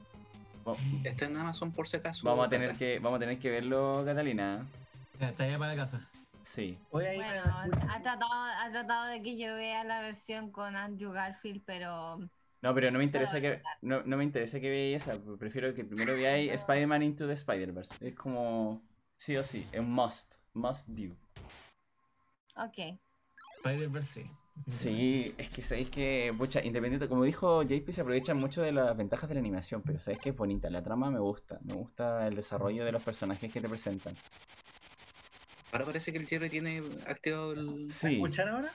Está 1.05 1.27
en 1.27 1.37
Amazon 1.37 1.73
por 1.73 1.89
si 1.89 1.97
acaso. 1.97 2.27
Vamos 2.27 2.47
a 2.47 2.49
tener 2.49 2.69
Cata. 2.69 2.79
que, 2.79 2.99
vamos 3.01 3.17
a 3.17 3.21
tener 3.21 3.39
que 3.39 3.51
verlo, 3.51 4.03
Catalina. 4.05 4.65
Está 5.19 5.45
allá 5.45 5.59
para 5.59 5.73
la 5.73 5.81
casa. 5.81 6.09
Sí. 6.43 6.77
Bueno, 6.91 7.23
ha 7.25 8.03
tratado, 8.03 8.33
ha 8.33 8.69
tratado 8.71 9.07
de 9.07 9.23
que 9.23 9.39
yo 9.39 9.55
vea 9.55 9.85
la 9.85 10.01
versión 10.01 10.51
con 10.51 10.75
Andrew 10.77 11.13
Garfield, 11.13 11.63
pero 11.65 12.19
No, 12.63 12.75
pero 12.75 12.91
no 12.91 12.99
me 12.99 13.05
interesa 13.05 13.41
que 13.41 13.63
no, 13.81 14.03
no 14.05 14.17
me 14.17 14.25
interesa 14.25 14.61
que 14.61 14.69
veáis 14.71 15.03
esa. 15.03 15.19
Prefiero 15.39 15.73
que 15.75 15.85
primero 15.85 16.15
veáis 16.15 16.53
Spider-Man 16.53 17.03
Into 17.03 17.27
the 17.27 17.35
Spider-Verse. 17.35 17.95
Es 18.09 18.15
como 18.15 18.83
sí 19.17 19.37
o 19.37 19.45
sí, 19.45 19.67
es 19.73 19.81
un 19.81 19.91
must, 19.93 20.37
must 20.55 20.89
view. 20.89 21.17
ok. 22.57 22.99
Spider-Verse, 23.59 24.23
sí. 24.23 24.31
Sí, 24.67 25.35
es 25.39 25.51
que 25.51 25.65
sabéis 25.65 25.91
que, 25.91 26.33
pucha, 26.37 26.63
independiente, 26.65 27.09
como 27.09 27.25
dijo 27.25 27.63
JP, 27.63 27.91
se 27.93 28.01
aprovechan 28.03 28.37
mucho 28.39 28.63
de 28.63 28.73
las 28.73 28.97
ventajas 28.97 29.29
de 29.29 29.35
la 29.35 29.41
animación, 29.41 29.83
pero 29.83 29.99
sabéis 29.99 30.21
que 30.21 30.31
es 30.31 30.37
bonita, 30.37 30.71
la 30.71 30.83
trama 30.83 31.11
me 31.11 31.19
gusta, 31.19 31.59
me 31.65 31.75
gusta 31.75 32.27
el 32.29 32.37
desarrollo 32.37 32.85
de 32.85 32.93
los 32.93 33.03
personajes 33.03 33.53
que 33.53 33.61
te 33.61 33.69
presentan. 33.69 34.15
Ahora 35.73 35.87
parece 35.87 36.13
que 36.13 36.19
el 36.19 36.27
Jerry 36.27 36.51
tiene 36.51 36.83
activado 37.07 37.53
el. 37.53 37.67
¿Me 37.67 37.89
Sí, 37.89 38.15
escuchan 38.15 38.49
ahora? 38.49 38.71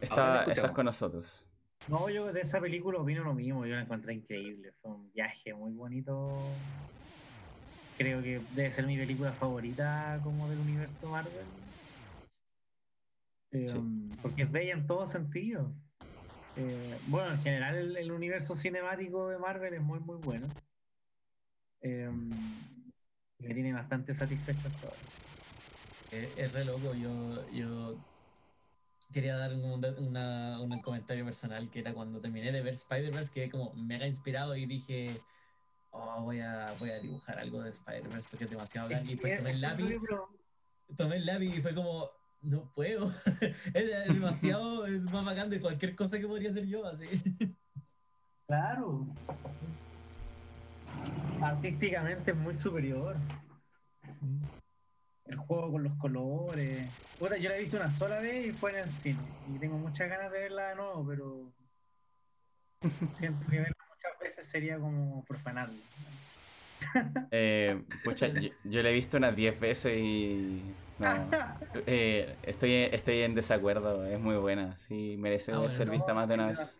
Está, 0.00 0.44
estás 0.44 0.72
con 0.72 0.84
nosotros. 0.84 1.46
No, 1.88 2.08
yo 2.08 2.32
de 2.32 2.40
esa 2.42 2.60
película 2.60 2.98
opino 2.98 3.24
lo 3.24 3.34
mismo, 3.34 3.66
yo 3.66 3.74
la 3.74 3.82
encontré 3.82 4.14
increíble, 4.14 4.72
fue 4.80 4.92
un 4.92 5.10
viaje 5.12 5.52
muy 5.54 5.72
bonito. 5.72 6.38
Creo 7.96 8.22
que 8.22 8.40
debe 8.54 8.72
ser 8.72 8.86
mi 8.86 8.96
película 8.96 9.32
favorita 9.32 10.20
como 10.22 10.48
del 10.48 10.58
universo 10.58 11.08
Marvel. 11.08 11.46
Eh, 13.54 13.68
Sí. 13.68 13.78
Porque 14.20 14.42
es 14.42 14.50
bella 14.50 14.72
en 14.74 14.86
todo 14.86 15.06
sentido. 15.06 15.72
Eh, 16.56 16.98
bueno, 17.02 17.34
en 17.34 17.42
general 17.42 17.76
el, 17.76 17.96
el 17.96 18.10
universo 18.12 18.54
cinemático 18.54 19.28
de 19.28 19.38
Marvel 19.38 19.74
es 19.74 19.80
muy 19.82 20.00
muy 20.00 20.16
bueno. 20.16 20.50
Eh, 21.82 22.10
y 23.38 23.46
me 23.46 23.54
tiene 23.54 23.72
bastante 23.72 24.14
satisfecho 24.14 24.68
hasta 24.68 24.86
ahora. 24.88 25.02
Es, 26.10 26.32
es 26.36 26.52
re 26.52 26.64
loco. 26.64 26.94
Yo, 26.94 27.46
yo 27.48 27.94
quería 29.12 29.36
dar 29.36 29.52
un, 29.54 29.84
una- 29.98 30.60
un 30.60 30.80
comentario 30.80 31.24
personal 31.24 31.70
que 31.70 31.80
era 31.80 31.92
cuando 31.92 32.20
terminé 32.20 32.50
de 32.52 32.62
ver 32.62 32.74
Spider-Verse, 32.74 33.32
quedé 33.32 33.50
como 33.50 33.74
mega 33.74 34.06
inspirado 34.06 34.56
y 34.56 34.66
dije, 34.66 35.20
oh, 35.90 36.22
voy 36.22 36.40
a, 36.40 36.72
voy 36.72 36.90
a 36.90 36.98
dibujar 36.98 37.38
algo 37.38 37.62
de 37.62 37.70
Spider-Verse 37.70 38.28
porque 38.30 38.44
es 38.44 38.50
demasiado 38.50 38.88
bacán. 38.88 39.06
Y 39.06 39.16
pues 39.16 39.36
tomé 39.36 39.50
el 39.50 39.60
lápiz, 39.60 39.96
tomé 40.96 41.16
el 41.16 41.26
lápiz 41.26 41.56
y 41.58 41.60
fue 41.60 41.74
como, 41.74 42.08
no 42.44 42.70
puedo. 42.72 43.10
es 43.74 44.08
demasiado, 44.08 44.86
es 44.86 45.02
más 45.02 45.24
bacán 45.24 45.50
de 45.50 45.60
cualquier 45.60 45.94
cosa 45.94 46.18
que 46.18 46.26
podría 46.26 46.50
hacer 46.50 46.66
yo, 46.66 46.86
así. 46.86 47.06
Claro. 48.46 49.06
Artísticamente 51.40 52.30
es 52.30 52.36
muy 52.36 52.54
superior. 52.54 53.16
El 55.26 55.36
juego 55.36 55.72
con 55.72 55.82
los 55.82 55.94
colores. 55.94 56.88
Puta, 57.18 57.36
yo 57.38 57.48
la 57.48 57.56
he 57.56 57.62
visto 57.62 57.78
una 57.78 57.90
sola 57.90 58.20
vez 58.20 58.46
y 58.46 58.52
fue 58.52 58.72
en 58.72 58.84
el 58.84 58.90
cine. 58.90 59.18
Y 59.54 59.58
tengo 59.58 59.78
muchas 59.78 60.08
ganas 60.08 60.30
de 60.30 60.40
verla 60.40 60.68
de 60.68 60.74
nuevo, 60.76 61.06
pero 61.06 61.52
siento 63.14 63.46
que 63.46 63.60
verla 63.60 63.76
muchas 63.88 64.20
veces 64.20 64.46
sería 64.46 64.78
como 64.78 65.24
profanarla. 65.24 65.74
Eh, 67.30 67.82
pucha, 68.04 68.28
yo, 68.28 68.50
yo 68.64 68.82
la 68.82 68.90
he 68.90 68.92
visto 68.92 69.16
unas 69.16 69.34
10 69.34 69.58
veces 69.58 69.98
y. 69.98 70.62
No. 70.98 71.28
Eh, 71.86 72.36
estoy, 72.44 72.72
estoy 72.92 73.22
en 73.22 73.34
desacuerdo, 73.34 74.06
es 74.06 74.20
muy 74.20 74.36
buena, 74.36 74.76
sí, 74.76 75.16
merece 75.18 75.50
Ah, 75.52 75.58
bueno. 75.58 75.72
ser 75.72 75.90
vista 75.90 76.14
más 76.14 76.28
de 76.28 76.34
una 76.34 76.46
vez. 76.48 76.78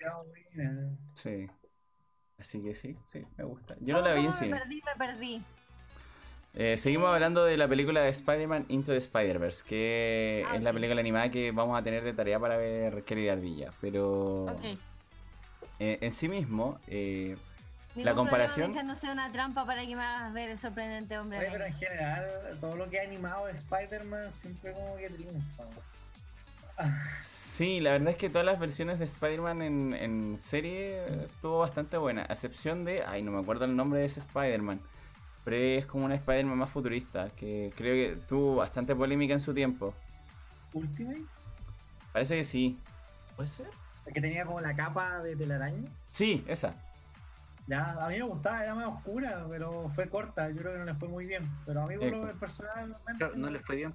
buena. 0.55 0.77
Sí. 1.15 1.49
Así 2.39 2.61
que 2.61 2.75
sí, 2.77 2.95
sí, 3.07 3.25
me 3.37 3.45
gusta. 3.45 3.75
Yo 3.81 3.97
no 3.97 4.03
la 4.03 4.15
vi 4.15 4.21
en 4.21 4.27
¿Cómo 4.27 4.37
me 4.41 4.45
cine. 4.47 4.59
perdí, 4.61 4.83
me 4.87 5.07
perdí. 5.07 5.43
Eh, 6.55 6.77
seguimos 6.77 7.13
hablando 7.13 7.45
de 7.45 7.57
la 7.57 7.67
película 7.67 8.03
de 8.03 8.11
Spider-Man 8.11 8.67
Into 8.69 8.93
the 8.93 8.99
Spider-Verse, 8.99 9.65
que 9.67 10.45
Ah, 10.49 10.55
es 10.57 10.63
la 10.63 10.73
película 10.73 11.01
animada 11.01 11.29
que 11.31 11.51
vamos 11.51 11.77
a 11.77 11.83
tener 11.83 12.05
de 12.05 12.13
tarea 12.13 12.39
para 12.39 12.57
ver 12.57 13.03
querida 13.03 13.33
Ardilla. 13.33 13.73
Pero 13.81 14.45
Ok. 14.45 14.65
eh, 15.81 15.99
en 16.01 16.13
sí 16.13 16.29
mismo, 16.29 16.79
eh, 16.87 17.37
Ningún 17.95 18.05
La 18.05 18.15
comparación- 18.15 18.67
problema 18.73 18.83
no 18.93 18.97
sea 18.97 19.13
una 19.13 19.31
trampa 19.31 19.65
para 19.65 19.87
que 19.87 19.95
me 19.95 20.03
hagas 20.03 20.33
ver 20.33 20.51
el 20.51 20.59
sorprendente 20.59 21.17
hombre 21.19 21.39
Oye, 21.39 21.49
pero 21.53 21.65
en 21.67 21.75
general, 21.75 22.25
todo 22.61 22.75
lo 22.77 22.91
que 22.91 22.99
ha 22.99 23.03
animado 23.05 23.47
de 23.47 23.53
Spider-Man 23.53 24.33
siempre 24.41 24.73
como 24.73 24.97
que 24.97 25.09
triunfa. 25.11 25.65
sí, 27.05 27.81
la 27.81 27.93
verdad 27.93 28.09
es 28.11 28.17
que 28.17 28.29
todas 28.29 28.45
las 28.45 28.59
versiones 28.59 28.99
de 28.99 29.05
Spider-Man 29.05 29.63
en, 29.63 29.95
en 29.95 30.39
serie 30.41 31.05
estuvo 31.25 31.61
bastante 31.61 31.97
buena, 31.97 32.23
a 32.23 32.33
excepción 32.33 32.85
de, 32.85 33.05
ay, 33.05 33.23
no 33.23 33.31
me 33.31 33.41
acuerdo 33.41 33.65
el 33.65 33.77
nombre 33.77 34.01
de 34.01 34.07
ese 34.07 34.21
Spider-Man, 34.21 34.81
pero 35.45 35.57
es 35.57 35.87
como 35.87 36.07
un 36.07 36.13
Spider-Man 36.13 36.59
más 36.59 36.71
futurista, 36.71 37.31
que 37.37 37.73
creo 37.77 37.95
que 37.95 38.21
tuvo 38.27 38.57
bastante 38.57 38.95
polémica 38.97 39.35
en 39.35 39.41
su 39.41 39.55
tiempo. 39.55 39.95
Ultimate, 40.73 41.23
Parece 42.13 42.37
que 42.39 42.45
sí. 42.45 42.79
¿Puede 43.37 43.49
ser? 43.49 43.69
el 44.07 44.13
que 44.13 44.21
tenía 44.21 44.45
como 44.45 44.61
la 44.61 44.75
capa 44.75 45.21
de 45.23 45.35
telaraña. 45.35 45.89
Sí, 46.13 46.45
esa. 46.47 46.75
Ya, 47.67 47.93
a 47.93 48.09
mí 48.09 48.19
me 48.19 48.25
gustaba, 48.25 48.63
era 48.63 48.75
más 48.75 48.89
oscura, 48.89 49.47
pero 49.49 49.89
fue 49.95 50.09
corta. 50.09 50.51
Yo 50.51 50.57
creo 50.57 50.73
que 50.73 50.79
no 50.81 50.85
le 50.85 50.95
fue 50.95 51.09
muy 51.09 51.27
bien. 51.27 51.43
Pero 51.65 51.83
a 51.83 51.87
mí, 51.87 51.97
por 51.97 52.09
lo 52.11 52.29
Eco. 52.29 52.39
personalmente, 52.39 53.01
Claro, 53.17 53.35
no 53.37 53.49
le 53.51 53.59
fue 53.61 53.77
bien. 53.77 53.95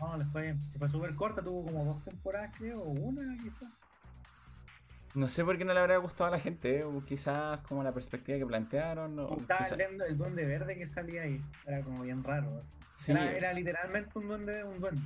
no, 0.00 0.08
no 0.08 0.16
le 0.16 0.24
fue 0.26 0.42
bien. 0.42 0.60
Si 0.72 0.78
fue 0.78 0.88
súper 0.88 1.14
corta, 1.14 1.42
tuvo 1.42 1.64
como 1.64 1.84
dos 1.84 2.04
temporadas, 2.04 2.50
creo, 2.58 2.80
o 2.80 2.90
una 2.90 3.36
quizás. 3.42 3.68
No 5.14 5.28
sé 5.28 5.44
por 5.44 5.56
qué 5.56 5.64
no 5.64 5.72
le 5.72 5.78
habrá 5.78 5.96
gustado 5.98 6.26
a 6.26 6.30
la 6.32 6.40
gente, 6.40 6.82
o 6.82 7.00
quizás 7.04 7.60
como 7.60 7.84
la 7.84 7.92
perspectiva 7.92 8.36
que 8.38 8.46
plantearon. 8.46 9.16
O 9.20 9.36
quizá- 9.38 9.76
el, 9.76 10.18
duende- 10.18 10.44
verde 10.44 10.76
que 10.76 10.86
salía 10.88 11.22
ahí. 11.22 11.40
Era 11.66 11.80
como 11.82 12.02
bien 12.02 12.24
raro. 12.24 12.60
Sí, 12.96 13.12
Era, 13.12 13.30
era 13.32 13.52
literalmente 13.52 14.18
un 14.18 14.26
duende, 14.26 14.64
un 14.64 14.80
duende. 14.80 15.00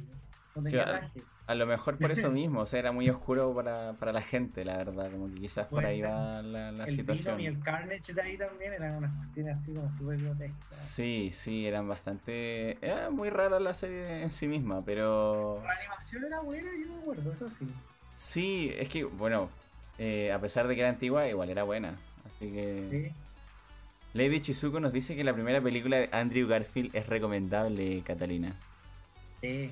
Claro. 0.68 1.06
A 1.46 1.54
lo 1.54 1.66
mejor 1.66 1.96
por 1.96 2.10
eso 2.10 2.30
mismo, 2.30 2.60
o 2.60 2.66
sea, 2.66 2.78
era 2.78 2.92
muy 2.92 3.08
oscuro 3.08 3.54
para, 3.54 3.94
para 3.94 4.12
la 4.12 4.20
gente, 4.20 4.64
la 4.64 4.76
verdad, 4.76 5.10
como 5.10 5.28
que 5.28 5.40
quizás 5.40 5.66
por 5.66 5.84
ahí 5.86 6.02
va 6.02 6.42
la, 6.42 6.70
la 6.72 6.84
el 6.84 6.90
situación. 6.90 7.40
Y 7.40 7.46
el 7.46 7.58
Carnage 7.60 8.12
de 8.12 8.20
ahí 8.20 8.36
también 8.36 8.74
eran 8.74 8.96
unas 8.96 9.14
cuestiones 9.16 9.56
así 9.56 9.72
como 9.72 9.90
súper 9.96 10.18
grotescas. 10.18 10.74
Sí, 10.74 11.30
sí, 11.32 11.66
eran 11.66 11.88
bastante... 11.88 12.76
Era 12.84 13.08
muy 13.08 13.30
rara 13.30 13.58
la 13.60 13.72
serie 13.72 14.22
en 14.22 14.30
sí 14.30 14.46
misma, 14.46 14.84
pero... 14.84 15.62
La 15.64 15.72
animación 15.72 16.24
era 16.24 16.40
buena, 16.40 16.70
yo 16.82 16.92
me 16.92 17.00
acuerdo, 17.00 17.32
eso 17.32 17.48
sí. 17.48 17.66
Sí, 18.16 18.72
es 18.76 18.88
que, 18.88 19.04
bueno, 19.04 19.48
eh, 19.98 20.30
a 20.32 20.40
pesar 20.40 20.68
de 20.68 20.74
que 20.74 20.82
era 20.82 20.90
antigua, 20.90 21.26
igual 21.28 21.48
era 21.48 21.62
buena. 21.62 21.94
Así 22.26 22.50
que... 22.52 22.88
Sí. 22.90 23.12
Lady 24.12 24.40
Chizuko 24.40 24.80
nos 24.80 24.92
dice 24.92 25.16
que 25.16 25.24
la 25.24 25.32
primera 25.32 25.60
película 25.60 25.96
de 25.96 26.08
Andrew 26.12 26.46
Garfield 26.46 26.94
es 26.94 27.06
recomendable, 27.06 28.02
Catalina. 28.02 28.54
Sí. 29.40 29.70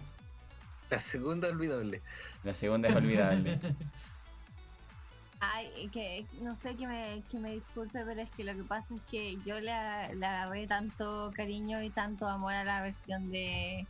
La 0.90 1.00
segunda 1.00 1.48
olvidable. 1.48 2.02
La 2.44 2.54
segunda 2.54 2.88
es 2.88 2.96
olvidable. 2.96 3.60
Ay, 5.40 5.88
que 5.92 6.24
no 6.40 6.56
sé 6.56 6.74
que 6.76 6.86
me, 6.86 7.22
que 7.30 7.38
me 7.38 7.52
disculpe, 7.52 8.02
pero 8.04 8.20
es 8.20 8.30
que 8.30 8.44
lo 8.44 8.54
que 8.54 8.62
pasa 8.62 8.94
es 8.94 9.02
que 9.10 9.36
yo 9.44 9.60
le, 9.60 10.14
le 10.14 10.26
agarré 10.26 10.66
tanto 10.66 11.30
cariño 11.34 11.82
y 11.82 11.90
tanto 11.90 12.26
amor 12.26 12.54
a 12.54 12.64
la 12.64 12.80
versión 12.80 13.30
de, 13.30 13.86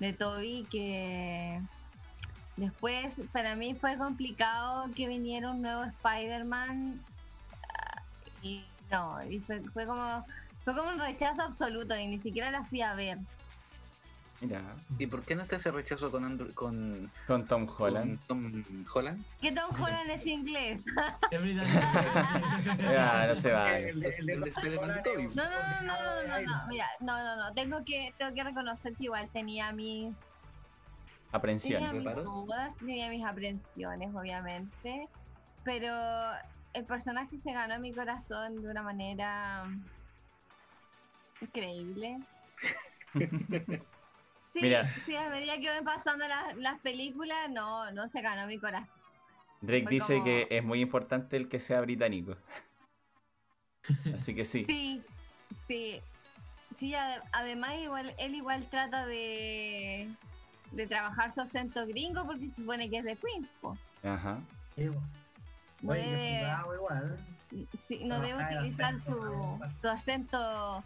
de 0.00 0.12
Toby 0.12 0.66
que 0.70 1.60
después 2.56 3.20
para 3.32 3.54
mí 3.54 3.74
fue 3.74 3.96
complicado 3.96 4.90
que 4.96 5.06
viniera 5.06 5.52
un 5.52 5.62
nuevo 5.62 5.84
Spider-Man 5.84 7.00
ah, 7.78 8.02
y 8.42 8.64
no, 8.90 9.22
y 9.24 9.38
fue, 9.38 9.60
fue 9.72 9.86
como 9.86 10.24
fue 10.64 10.76
como 10.76 10.90
un 10.90 10.98
rechazo 10.98 11.42
absoluto 11.42 11.96
y 11.96 12.06
ni 12.06 12.18
siquiera 12.18 12.50
la 12.50 12.64
fui 12.64 12.82
a 12.82 12.94
ver. 12.94 13.18
Mira, 14.42 14.60
¿Y 14.98 15.06
por 15.06 15.22
qué 15.22 15.36
no 15.36 15.42
está 15.42 15.54
ese 15.54 15.70
rechazo 15.70 16.10
con 16.10 16.24
Andrew- 16.24 16.52
con, 16.54 17.12
con 17.28 17.46
Tom 17.46 17.68
Holland. 17.78 18.18
con 18.26 18.26
Tom 18.26 18.84
Holland? 18.92 19.24
Que 19.40 19.52
Tom 19.52 19.70
Holland 19.80 20.10
es 20.10 20.26
inglés. 20.26 20.84
Ya, 22.80 23.26
no 23.28 23.36
se 23.36 23.52
vale. 23.52 23.90
El, 23.90 24.04
el 24.04 24.40
No, 24.40 24.44
no, 24.44 25.82
no, 25.82 25.82
no, 25.82 26.26
no, 26.26 26.42
no, 26.42 26.66
mira, 26.68 26.88
no, 27.00 27.16
no, 27.22 27.36
no, 27.36 27.52
tengo 27.54 27.84
que, 27.84 28.12
tengo 28.18 28.34
que 28.34 28.42
reconocer 28.42 28.94
que 28.96 29.04
igual 29.04 29.28
tenía 29.32 29.70
mis, 29.72 30.12
tenía 30.12 30.26
Aprensión. 31.30 31.92
mis 31.92 32.04
dudas, 32.04 32.76
tenía 32.78 33.08
mis 33.10 33.24
aprensiones, 33.24 34.12
obviamente, 34.12 35.06
pero 35.62 35.94
el 36.72 36.84
personaje 36.84 37.38
se 37.44 37.52
ganó 37.52 37.78
mi 37.78 37.92
corazón 37.92 38.60
de 38.60 38.68
una 38.68 38.82
manera 38.82 39.66
increíble. 41.40 42.18
Sí, 44.52 44.60
Mira. 44.60 44.92
sí, 45.06 45.16
a 45.16 45.30
medida 45.30 45.58
que 45.58 45.68
van 45.70 45.84
pasando 45.84 46.26
las, 46.28 46.54
las 46.56 46.78
películas, 46.80 47.48
no, 47.50 47.90
no 47.92 48.06
se 48.08 48.20
ganó 48.20 48.46
mi 48.46 48.58
corazón. 48.58 48.94
Drake 49.62 49.84
Fue 49.84 49.92
dice 49.92 50.12
como- 50.14 50.24
que 50.24 50.46
es 50.50 50.62
muy 50.64 50.80
importante 50.80 51.36
el 51.36 51.48
que 51.48 51.58
sea 51.60 51.80
británico. 51.80 52.36
Así 54.14 54.34
que 54.34 54.44
sí. 54.44 54.64
Sí, 54.66 55.02
sí. 55.66 56.00
Sí, 56.78 56.94
ade- 56.94 57.22
además 57.32 57.74
igual, 57.80 58.14
él 58.18 58.34
igual 58.34 58.66
trata 58.68 59.06
de, 59.06 60.08
de 60.72 60.86
trabajar 60.86 61.30
su 61.30 61.40
acento 61.40 61.86
gringo 61.86 62.24
porque 62.26 62.46
se 62.46 62.62
supone 62.62 62.90
que 62.90 62.98
es 62.98 63.04
de 63.04 63.16
Queens, 63.16 63.48
po. 63.60 63.76
Ajá. 64.02 64.40
Debe, 64.76 64.94
jugaba 65.80 66.74
igual. 66.74 67.18
sí, 67.86 68.00
no 68.04 68.20
debe 68.20 68.44
utilizar 68.44 68.94
acento, 68.94 69.58
su, 69.72 69.80
su 69.80 69.88
acento, 69.88 70.82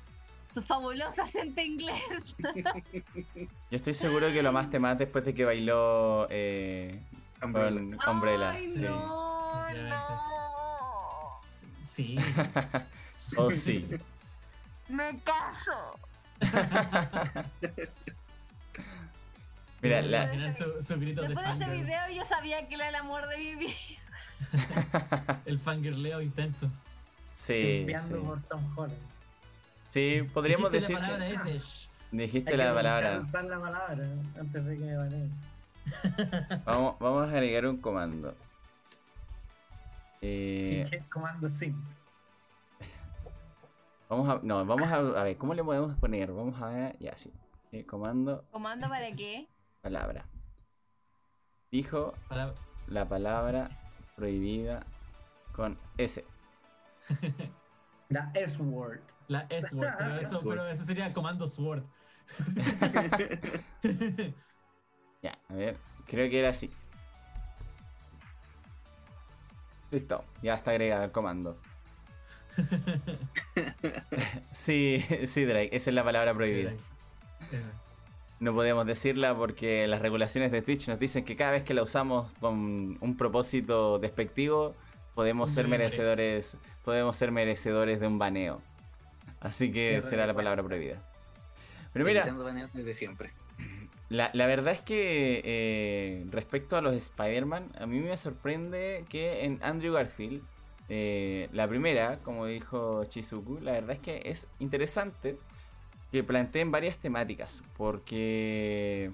su 0.56 0.62
fabuloso 0.62 1.22
acento 1.22 1.60
inglés. 1.60 2.34
Yo 3.70 3.76
estoy 3.76 3.92
seguro 3.92 4.32
que 4.32 4.42
lo 4.42 4.52
más 4.52 4.70
más 4.80 4.96
después 4.96 5.26
de 5.26 5.34
que 5.34 5.44
bailó 5.44 6.26
eh, 6.30 6.98
Umbrella. 7.42 7.96
con 8.02 8.14
Umbrella. 8.16 8.50
Ay, 8.52 8.70
sí. 8.70 8.80
no, 8.84 9.70
no. 9.70 11.40
Sí. 11.82 12.16
Oh, 13.36 13.50
sí. 13.50 13.84
Me 14.88 15.18
caso. 15.24 15.98
Mira, 19.82 20.00
la, 20.02 20.54
su, 20.54 20.80
su 20.80 21.00
grito 21.00 21.22
de 21.22 21.28
Después 21.28 21.58
de 21.58 21.64
este 21.64 21.74
video 21.74 22.08
yo 22.14 22.24
sabía 22.24 22.68
que 22.68 22.76
era 22.76 22.88
el 22.90 22.94
amor 22.94 23.26
de 23.26 23.36
mi 23.36 23.56
vida. 23.56 23.74
El 25.44 25.58
fangirleo 25.58 26.22
intenso. 26.22 26.70
sí, 27.34 27.80
Enviando 27.80 28.16
sí. 28.16 28.22
por 28.24 28.40
Tom 28.44 28.78
Holland. 28.78 29.15
Sí, 29.96 30.28
podríamos 30.34 30.70
Dijiste 30.70 30.92
decir 30.92 31.08
la 31.08 31.16
palabra 31.16 31.42
que 31.44 31.54
ese. 31.54 31.58
shh. 31.88 31.90
dijiste 32.12 32.50
Hay 32.50 32.56
la 32.58 32.66
que 32.68 32.74
palabra. 32.74 33.18
Usar 33.20 33.44
la 33.44 33.58
palabra 33.58 34.04
antes 34.38 34.64
de 34.66 34.76
que 34.76 34.84
me 34.84 34.94
baneen. 34.98 35.32
Vamos, 36.66 36.98
vamos 36.98 37.26
a 37.28 37.30
agregar 37.30 37.66
un 37.66 37.78
comando. 37.78 38.34
Eh, 40.20 40.84
¿Qué 40.90 40.98
comando 41.10 41.48
sim? 41.48 41.74
vamos 44.10 44.28
a, 44.28 44.40
no, 44.42 44.66
vamos 44.66 44.90
a, 44.92 44.96
a 44.96 45.24
ver, 45.24 45.38
¿cómo 45.38 45.54
le 45.54 45.64
podemos 45.64 45.96
poner? 45.98 46.30
Vamos 46.30 46.60
a 46.60 46.66
ver, 46.68 46.96
ya, 46.98 47.16
sí. 47.16 47.32
Eh, 47.72 47.86
comando, 47.86 48.44
¿Comando 48.50 48.88
para 48.90 49.10
qué? 49.12 49.46
palabra. 49.80 50.26
Dijo 51.72 52.12
Palabra- 52.28 52.54
la 52.88 53.08
palabra 53.08 53.68
prohibida 54.14 54.84
con 55.54 55.78
S. 55.96 56.22
La 58.10 58.30
S-word. 58.34 59.00
La 59.28 59.46
S-word, 59.50 59.90
pero 59.98 60.16
eso, 60.20 60.42
pero 60.46 60.66
eso 60.66 60.84
sería 60.84 61.12
comando 61.12 61.46
sword. 61.46 61.84
Ya, 65.22 65.38
a 65.48 65.54
ver, 65.54 65.76
creo 66.06 66.30
que 66.30 66.38
era 66.38 66.50
así. 66.50 66.70
Listo, 69.90 70.24
ya 70.42 70.54
está 70.54 70.70
agregado 70.70 71.04
el 71.04 71.10
comando. 71.10 71.58
Sí, 74.52 75.04
sí, 75.26 75.44
Drake, 75.44 75.70
esa 75.72 75.90
es 75.90 75.94
la 75.94 76.04
palabra 76.04 76.34
prohibida. 76.34 76.72
No 78.38 78.52
podemos 78.52 78.86
decirla 78.86 79.34
porque 79.34 79.86
las 79.86 80.02
regulaciones 80.02 80.52
de 80.52 80.62
Twitch 80.62 80.88
nos 80.88 80.98
dicen 80.98 81.24
que 81.24 81.36
cada 81.36 81.52
vez 81.52 81.64
que 81.64 81.74
la 81.74 81.82
usamos 81.82 82.30
con 82.40 82.98
un 83.00 83.16
propósito 83.16 83.98
despectivo, 83.98 84.74
podemos 85.14 85.50
ser 85.50 85.68
merecedores, 85.68 86.56
podemos 86.84 87.16
ser 87.16 87.32
merecedores 87.32 88.00
de 88.00 88.06
un 88.06 88.18
baneo. 88.18 88.60
Así 89.40 89.70
que 89.70 90.00
será 90.02 90.26
la 90.26 90.34
palabra 90.34 90.62
prohibida. 90.62 91.02
Pero 91.92 92.04
mira, 92.04 92.26
desde 92.74 92.94
siempre. 92.94 93.30
la, 94.08 94.30
la 94.32 94.46
verdad 94.46 94.74
es 94.74 94.82
que 94.82 95.40
eh, 95.44 96.26
respecto 96.30 96.76
a 96.76 96.80
los 96.80 96.94
Spider-Man, 96.94 97.72
a 97.78 97.86
mí 97.86 98.00
me 98.00 98.16
sorprende 98.16 99.04
que 99.08 99.44
en 99.44 99.58
Andrew 99.62 99.94
Garfield, 99.94 100.42
eh, 100.88 101.48
la 101.52 101.66
primera, 101.66 102.18
como 102.22 102.46
dijo 102.46 103.04
Chizuku, 103.04 103.60
la 103.60 103.72
verdad 103.72 103.92
es 103.92 103.98
que 104.00 104.22
es 104.26 104.46
interesante 104.58 105.36
que 106.12 106.22
planteen 106.22 106.70
varias 106.70 106.96
temáticas, 106.98 107.62
porque, 107.76 109.10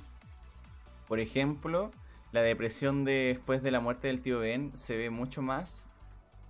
por 1.08 1.20
ejemplo, 1.20 1.90
la 2.32 2.42
depresión 2.42 3.04
después 3.04 3.62
de 3.62 3.70
la 3.70 3.80
muerte 3.80 4.08
del 4.08 4.20
tío 4.20 4.40
Ben 4.40 4.76
se 4.76 4.96
ve 4.96 5.10
mucho 5.10 5.42
más 5.42 5.84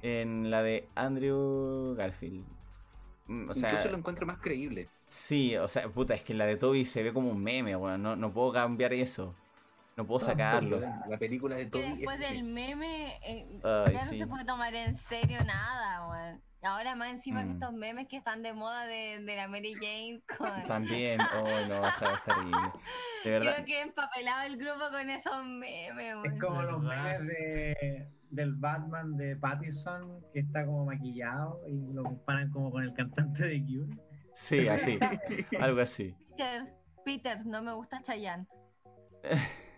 en 0.02 0.50
la 0.50 0.62
de 0.62 0.88
Andrew 0.94 1.94
Garfield. 1.96 2.44
Mm, 3.26 3.48
O 3.50 3.54
sea, 3.54 3.70
Incluso 3.70 3.90
lo 3.90 3.98
encuentro 3.98 4.26
más 4.26 4.38
creíble. 4.38 4.88
Sí, 5.06 5.56
o 5.56 5.68
sea, 5.68 5.88
puta, 5.88 6.14
es 6.14 6.22
que 6.22 6.34
la 6.34 6.46
de 6.46 6.56
Toby 6.56 6.84
se 6.84 7.02
ve 7.02 7.12
como 7.12 7.30
un 7.30 7.42
meme, 7.42 7.76
weón. 7.76 8.02
No, 8.02 8.16
no 8.16 8.32
puedo 8.32 8.52
cambiar 8.52 8.92
eso. 8.92 9.34
No 9.96 10.06
puedo 10.06 10.20
sacarlo. 10.20 10.80
La 11.08 11.18
película 11.18 11.54
de 11.56 11.66
Toby 11.66 11.82
después 11.96 12.18
es- 12.20 12.30
del 12.30 12.44
meme 12.44 13.18
eh, 13.26 13.46
Ay, 13.62 13.92
ya 13.94 14.04
no 14.04 14.10
sí. 14.10 14.18
se 14.18 14.26
puede 14.26 14.44
tomar 14.44 14.74
en 14.74 14.96
serio 14.96 15.38
nada, 15.44 16.08
weón. 16.08 16.40
Ahora 16.64 16.94
más 16.94 17.10
encima 17.10 17.40
que 17.42 17.48
Mm. 17.48 17.52
estos 17.54 17.72
memes 17.72 18.06
que 18.08 18.16
están 18.16 18.42
de 18.42 18.52
moda 18.54 18.86
de, 18.86 19.18
de 19.20 19.36
la 19.36 19.48
Mary 19.48 19.74
Jane 19.74 20.22
con... 20.38 20.48
También, 20.68 21.20
oh 21.36 21.66
no, 21.68 21.80
o 21.80 21.92
sea, 21.92 22.14
es 22.14 22.24
terrible. 22.24 22.56
De 23.24 23.30
verdad. 23.30 23.52
Creo 23.54 23.66
que 23.66 23.80
empapelaba 23.82 24.46
el 24.46 24.56
grupo 24.56 24.88
con 24.90 25.10
esos 25.10 25.44
memes, 25.44 25.90
Es 25.90 25.94
weón. 26.24 26.38
como 26.38 26.62
los 26.62 26.80
memes 26.82 27.26
de, 27.26 28.08
del 28.32 28.54
Batman 28.54 29.16
de 29.16 29.36
Pattinson 29.36 30.20
que 30.32 30.40
está 30.40 30.64
como 30.64 30.86
maquillado 30.86 31.60
y 31.68 31.92
lo 31.92 32.02
comparan 32.02 32.50
como 32.50 32.70
con 32.70 32.82
el 32.82 32.92
cantante 32.94 33.44
de 33.44 33.62
Cure. 33.64 33.96
Sí, 34.32 34.66
así. 34.68 34.98
Algo 35.60 35.80
así. 35.80 36.14
Peter, 36.30 36.74
Peter, 37.04 37.46
no 37.46 37.62
me 37.62 37.72
gusta 37.72 38.02
Chayanne. 38.02 38.46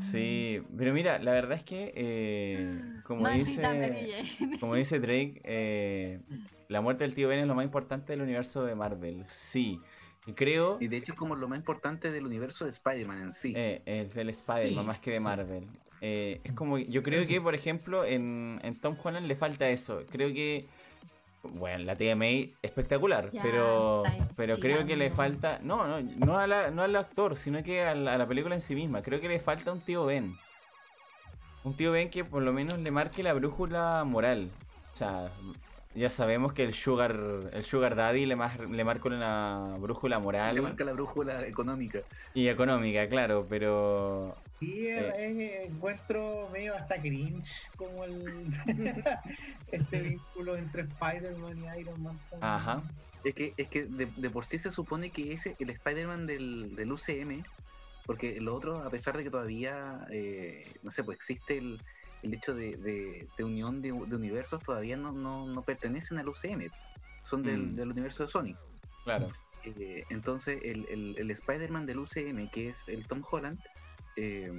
Sí, 0.00 0.60
pero 0.76 0.92
mira, 0.92 1.18
la 1.18 1.32
verdad 1.32 1.52
es 1.52 1.64
que, 1.64 1.92
eh, 1.94 2.80
como 3.04 3.22
Maldita 3.22 3.72
dice, 3.72 4.58
como 4.58 4.74
dice 4.74 4.98
Drake, 4.98 5.40
eh, 5.44 6.20
la 6.68 6.80
muerte 6.80 7.04
del 7.04 7.14
tío 7.14 7.28
Ben 7.28 7.38
es 7.40 7.46
lo 7.46 7.54
más 7.54 7.64
importante 7.64 8.12
del 8.12 8.22
universo 8.22 8.64
de 8.64 8.74
Marvel. 8.74 9.24
Sí, 9.28 9.80
creo 10.34 10.78
Y 10.80 10.88
de 10.88 10.96
hecho 10.98 11.12
es 11.12 11.18
como 11.18 11.34
lo 11.36 11.48
más 11.48 11.58
importante 11.58 12.10
del 12.10 12.26
universo 12.26 12.64
de 12.64 12.70
Spider-Man 12.70 13.22
en 13.22 13.32
sí. 13.32 13.52
Eh, 13.56 13.82
es 13.86 14.14
del 14.14 14.28
Spider-Man 14.28 14.84
Sí, 14.84 14.86
más 14.86 15.00
que 15.00 15.10
de 15.12 15.18
sí. 15.18 15.24
Marvel. 15.24 15.66
Eh, 16.00 16.40
es 16.44 16.52
como, 16.52 16.78
yo 16.78 17.02
creo 17.02 17.26
que, 17.26 17.40
por 17.40 17.54
ejemplo, 17.54 18.04
en, 18.04 18.60
en 18.62 18.80
Tom 18.80 18.96
Holland 19.02 19.26
le 19.26 19.34
falta 19.36 19.68
eso. 19.68 20.02
Creo 20.10 20.32
que 20.32 20.66
bueno, 21.42 21.84
la 21.84 22.16
May 22.16 22.54
espectacular, 22.62 23.30
Ya, 23.32 23.42
pero, 23.42 24.02
pero 24.36 24.58
creo 24.58 24.86
que 24.86 24.96
le 24.96 25.10
falta, 25.10 25.60
no, 25.62 25.86
no, 25.86 26.00
no, 26.00 26.38
a 26.38 26.46
la- 26.46 26.70
no 26.70 26.82
al 26.82 26.94
actor, 26.96 27.36
sino 27.36 27.62
que 27.62 27.82
a 27.82 27.94
la, 27.94 28.14
a 28.14 28.18
la 28.18 28.26
película 28.26 28.54
en 28.54 28.60
sí 28.60 28.74
misma. 28.74 29.02
Creo 29.02 29.20
que 29.20 29.28
le 29.28 29.38
falta 29.40 29.72
un 29.72 29.80
tío 29.80 30.04
Ben. 30.04 30.36
Un 31.64 31.74
tío 31.74 31.92
Ben 31.92 32.10
que 32.10 32.24
por 32.24 32.42
lo 32.42 32.52
menos 32.52 32.78
le 32.78 32.90
marque 32.90 33.22
la 33.22 33.32
brújula 33.32 34.04
moral. 34.04 34.50
O 34.92 34.96
sea, 34.96 35.30
ya 35.98 36.10
sabemos 36.10 36.52
que 36.52 36.62
el 36.64 36.72
Sugar, 36.74 37.18
el 37.52 37.64
Sugar 37.64 37.96
Daddy 37.96 38.24
le, 38.26 38.36
mar- 38.36 38.68
le 38.70 38.84
marca 38.84 39.08
una 39.08 39.74
brújula 39.78 40.18
moral 40.18 40.54
Le 40.54 40.60
marca 40.62 40.84
la 40.84 40.92
brújula 40.92 41.46
económica. 41.46 42.00
y 42.34 42.48
económica, 42.48 43.08
claro, 43.08 43.46
pero 43.48 44.34
Sí, 44.60 44.86
Eh. 44.88 45.12
eh, 45.16 45.66
encuentro 45.70 46.48
medio 46.52 46.74
hasta 46.74 47.00
cringe 47.00 47.48
como 47.76 48.04
el 48.04 48.46
este 49.72 50.00
vínculo 50.00 50.56
entre 50.56 50.82
Spider-Man 50.82 51.58
y 51.64 51.80
Iron 51.80 52.02
Man. 52.02 52.18
Ajá. 52.40 52.82
Es 53.24 53.34
que, 53.34 53.52
es 53.56 53.68
que 53.68 53.84
de, 53.84 54.06
de 54.06 54.30
por 54.30 54.44
sí 54.44 54.58
se 54.58 54.70
supone 54.72 55.10
que 55.10 55.32
ese, 55.32 55.56
el 55.58 55.70
Spider-Man 55.70 56.26
del, 56.26 56.74
del 56.76 56.92
UCM, 56.92 57.42
porque 58.06 58.40
lo 58.40 58.54
otro, 58.54 58.78
a 58.82 58.90
pesar 58.90 59.16
de 59.16 59.24
que 59.24 59.30
todavía, 59.30 60.06
eh, 60.10 60.72
no 60.82 60.90
sé, 60.90 61.02
pues 61.04 61.16
existe 61.16 61.58
el, 61.58 61.78
el 62.22 62.34
hecho 62.34 62.54
de, 62.54 62.76
de- 62.76 63.28
de 63.36 63.44
unión 63.44 63.80
de, 63.82 63.88
de 63.92 64.16
universos, 64.16 64.62
todavía 64.62 64.96
no, 64.96 65.12
no, 65.12 65.46
no 65.46 65.62
pertenecen 65.62 66.18
al 66.18 66.28
UCM, 66.28 66.70
son 67.22 67.42
del, 67.42 67.68
Mm. 67.72 67.76
del 67.76 67.90
universo 67.90 68.22
de 68.24 68.28
Sony. 68.28 68.54
claro. 69.04 69.28
Eh, 69.64 70.04
entonces, 70.10 70.60
el, 70.62 70.86
el- 70.88 71.16
el 71.18 71.30
Spider-Man 71.32 71.84
del 71.84 71.98
UCM, 71.98 72.48
que 72.50 72.68
es 72.68 72.88
el 72.88 73.06
Tom 73.06 73.22
Holland, 73.28 73.58
eh, 74.16 74.52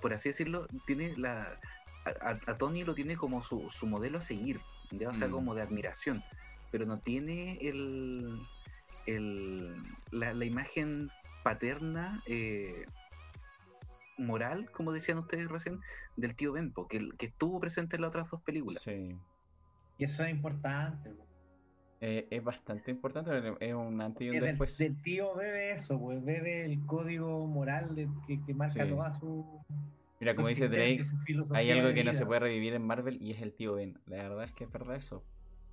por 0.00 0.12
así 0.12 0.28
decirlo, 0.30 0.66
tiene 0.86 1.16
la. 1.16 1.58
A, 2.04 2.54
Tony 2.56 2.84
lo 2.84 2.94
tiene 2.94 3.16
como 3.16 3.42
su, 3.42 3.70
su 3.70 3.86
modelo 3.86 4.18
a 4.18 4.20
seguir, 4.20 4.60
¿ya? 4.90 5.08
o 5.10 5.14
sea, 5.14 5.28
Mm. 5.28 5.30
como 5.30 5.54
de 5.54 5.62
admiración, 5.62 6.22
pero 6.70 6.84
no 6.86 6.98
tiene 6.98 7.56
el, 7.62 8.38
el, 9.06 9.74
la, 10.10 10.34
la 10.34 10.44
imagen 10.44 11.10
paterna, 11.42 12.22
eh, 12.26 12.84
moral, 14.16 14.70
como 14.70 14.92
decían 14.92 15.18
ustedes 15.18 15.48
recién, 15.48 15.80
del 16.16 16.34
tío 16.36 16.52
Benpo, 16.52 16.86
que, 16.88 17.08
que 17.18 17.26
estuvo 17.26 17.58
presente 17.60 17.96
en 17.96 18.02
las 18.02 18.08
otras 18.08 18.30
dos 18.30 18.40
películas. 18.42 18.82
Sí. 18.82 19.16
Y 19.98 20.04
eso 20.04 20.24
es 20.24 20.30
importante. 20.30 21.10
po. 21.10 21.24
Eh, 22.00 22.26
es 22.30 22.44
bastante 22.44 22.90
importante, 22.90 23.30
es 23.60 23.74
un 23.74 24.00
antes 24.00 24.22
y 24.22 24.28
un 24.28 24.34
del, 24.36 24.44
después. 24.44 24.76
del 24.76 25.00
tío 25.00 25.34
bebe 25.36 25.72
eso, 25.72 25.98
pues 25.98 26.22
bebe 26.22 26.64
el 26.66 26.84
código 26.84 27.46
moral 27.46 27.94
de- 27.94 28.08
que, 28.26 28.42
que 28.44 28.52
marca 28.54 28.84
Sí. 28.84 28.90
toda 28.90 29.10
su. 29.12 29.62
Mira, 30.20 30.34
como 30.34 30.48
dice 30.48 30.68
Drake, 30.68 31.04
hay 31.54 31.70
algo 31.70 31.92
que 31.94 32.04
no 32.04 32.12
se 32.12 32.26
puede 32.26 32.40
revivir 32.40 32.74
en 32.74 32.86
Marvel 32.86 33.20
y 33.22 33.32
es 33.32 33.40
el 33.42 33.52
tío 33.54 33.74
Ben. 33.74 33.98
La 34.06 34.16
verdad 34.28 34.44
es 34.44 34.52
que 34.52 34.64
es 34.64 34.70
verdad 34.72 34.96
eso. 34.96 35.22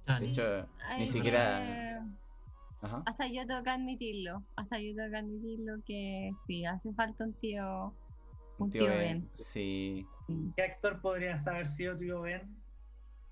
Ah, 0.07 0.19
De 0.19 0.27
hecho, 0.27 0.67
ni 0.97 1.07
siquiera. 1.07 1.59
que- 1.59 2.85
Ajá. 2.85 3.03
Hasta 3.05 3.27
yo 3.27 3.45
tengo 3.45 3.61
que 3.63 3.69
admitirlo. 3.69 4.43
Hasta 4.55 4.79
yo 4.79 4.95
tengo 4.95 5.09
que 5.11 5.17
admitirlo 5.17 5.73
que 5.85 6.31
sí, 6.47 6.65
hace 6.65 6.91
falta 6.93 7.25
un 7.25 7.33
tío. 7.33 7.93
Un 8.61 8.69
tío, 8.69 8.85
Ben. 8.85 9.29
Sí. 9.33 10.03
Sí. 10.27 10.51
¿Qué 10.55 10.63
actor 10.63 11.01
podría 11.01 11.35
haber 11.45 11.67
sido 11.67 11.97
tío 11.97 12.21
Ben? 12.21 12.55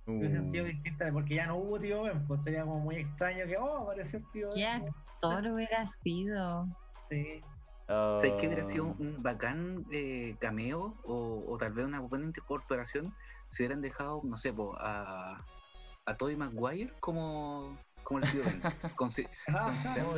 Uh, 0.05 0.13
Hubiesen 0.13 0.43
sido 0.43 0.65
distintas, 0.65 1.11
porque 1.11 1.35
ya 1.35 1.45
no 1.45 1.57
hubo 1.57 1.79
tío 1.79 2.03
Ben, 2.03 2.25
pues 2.27 2.43
sería 2.43 2.63
como 2.63 2.79
muy 2.79 2.95
extraño 2.97 3.45
que, 3.45 3.57
oh, 3.57 3.83
apareció 3.83 4.19
el 4.19 4.25
tío 4.31 4.49
¿Qué 4.53 4.61
Ben. 4.65 4.87
actor 4.87 5.47
hubiera 5.53 5.85
sido? 5.87 6.67
Sí. 7.09 7.41
oh, 7.87 8.17
¿Sabes 8.19 8.35
qué 8.39 8.47
hubiera 8.47 8.63
sido 8.63 8.85
un 8.97 9.21
bacán 9.21 9.85
eh, 9.91 10.35
cameo 10.39 10.95
o, 11.03 11.45
o 11.47 11.57
tal 11.57 11.73
vez 11.73 11.85
una 11.85 11.99
buena 11.99 12.25
incorporación 12.25 13.13
si 13.47 13.63
hubieran 13.63 13.81
dejado, 13.81 14.21
no 14.23 14.37
sé, 14.37 14.51
po, 14.53 14.75
a, 14.79 15.43
a 16.05 16.17
Tobey 16.17 16.35
Maguire 16.35 16.91
como, 16.99 17.77
como 18.03 18.19
el 18.19 18.31
tío 18.31 18.43
Ben? 18.43 18.61
Consi- 18.95 19.27
Ah, 19.47 19.65
Considerando 19.65 20.11
Oh, 20.11 20.17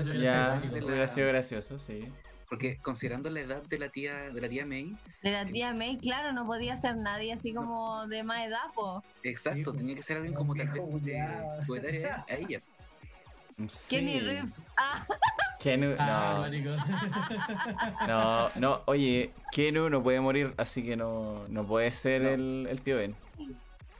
yo 0.79 0.85
hubiera 0.87 1.07
sido 1.07 1.27
gracioso, 1.27 1.77
sí. 1.79 2.11
Porque 2.51 2.75
considerando 2.81 3.29
la 3.29 3.39
edad 3.39 3.63
de 3.63 3.79
la 3.79 3.87
tía 3.87 4.29
de 4.29 4.41
la 4.41 4.49
tía 4.49 4.65
May, 4.65 4.93
De 5.23 5.31
la 5.31 5.45
tía 5.45 5.73
May, 5.73 5.97
claro, 5.97 6.33
no 6.33 6.45
podía 6.45 6.75
ser 6.75 6.97
nadie 6.97 7.31
así 7.31 7.53
como 7.53 8.05
de 8.07 8.23
más 8.23 8.45
edad, 8.45 8.59
po. 8.75 9.01
exacto, 9.23 9.71
Sí, 9.71 9.77
tenía 9.77 9.95
que 9.95 10.01
ser 10.03 10.17
alguien 10.17 10.33
como 10.33 10.53
tal 10.53 10.67
vez 10.67 10.83
de 11.05 11.65
su 11.65 11.75
edad 11.77 12.25
a 12.29 12.33
ella. 12.35 12.59
Sí. 13.69 13.95
Kenny 13.95 14.19
Reeves. 14.19 14.59
Ah, 14.75 15.05
Kenu- 15.63 15.95
Ah, 15.97 16.33
no, 16.35 16.41
marico. 16.41 16.71
no, 18.07 18.49
no, 18.59 18.81
oye, 18.85 19.31
Kenu 19.53 19.89
no 19.89 20.03
puede 20.03 20.19
morir, 20.19 20.51
así 20.57 20.83
que 20.83 20.97
no, 20.97 21.47
no 21.47 21.63
puede 21.65 21.93
ser 21.93 22.21
No. 22.23 22.29
el, 22.31 22.67
el 22.69 22.81
tío 22.81 22.97
Ben. 22.97 23.15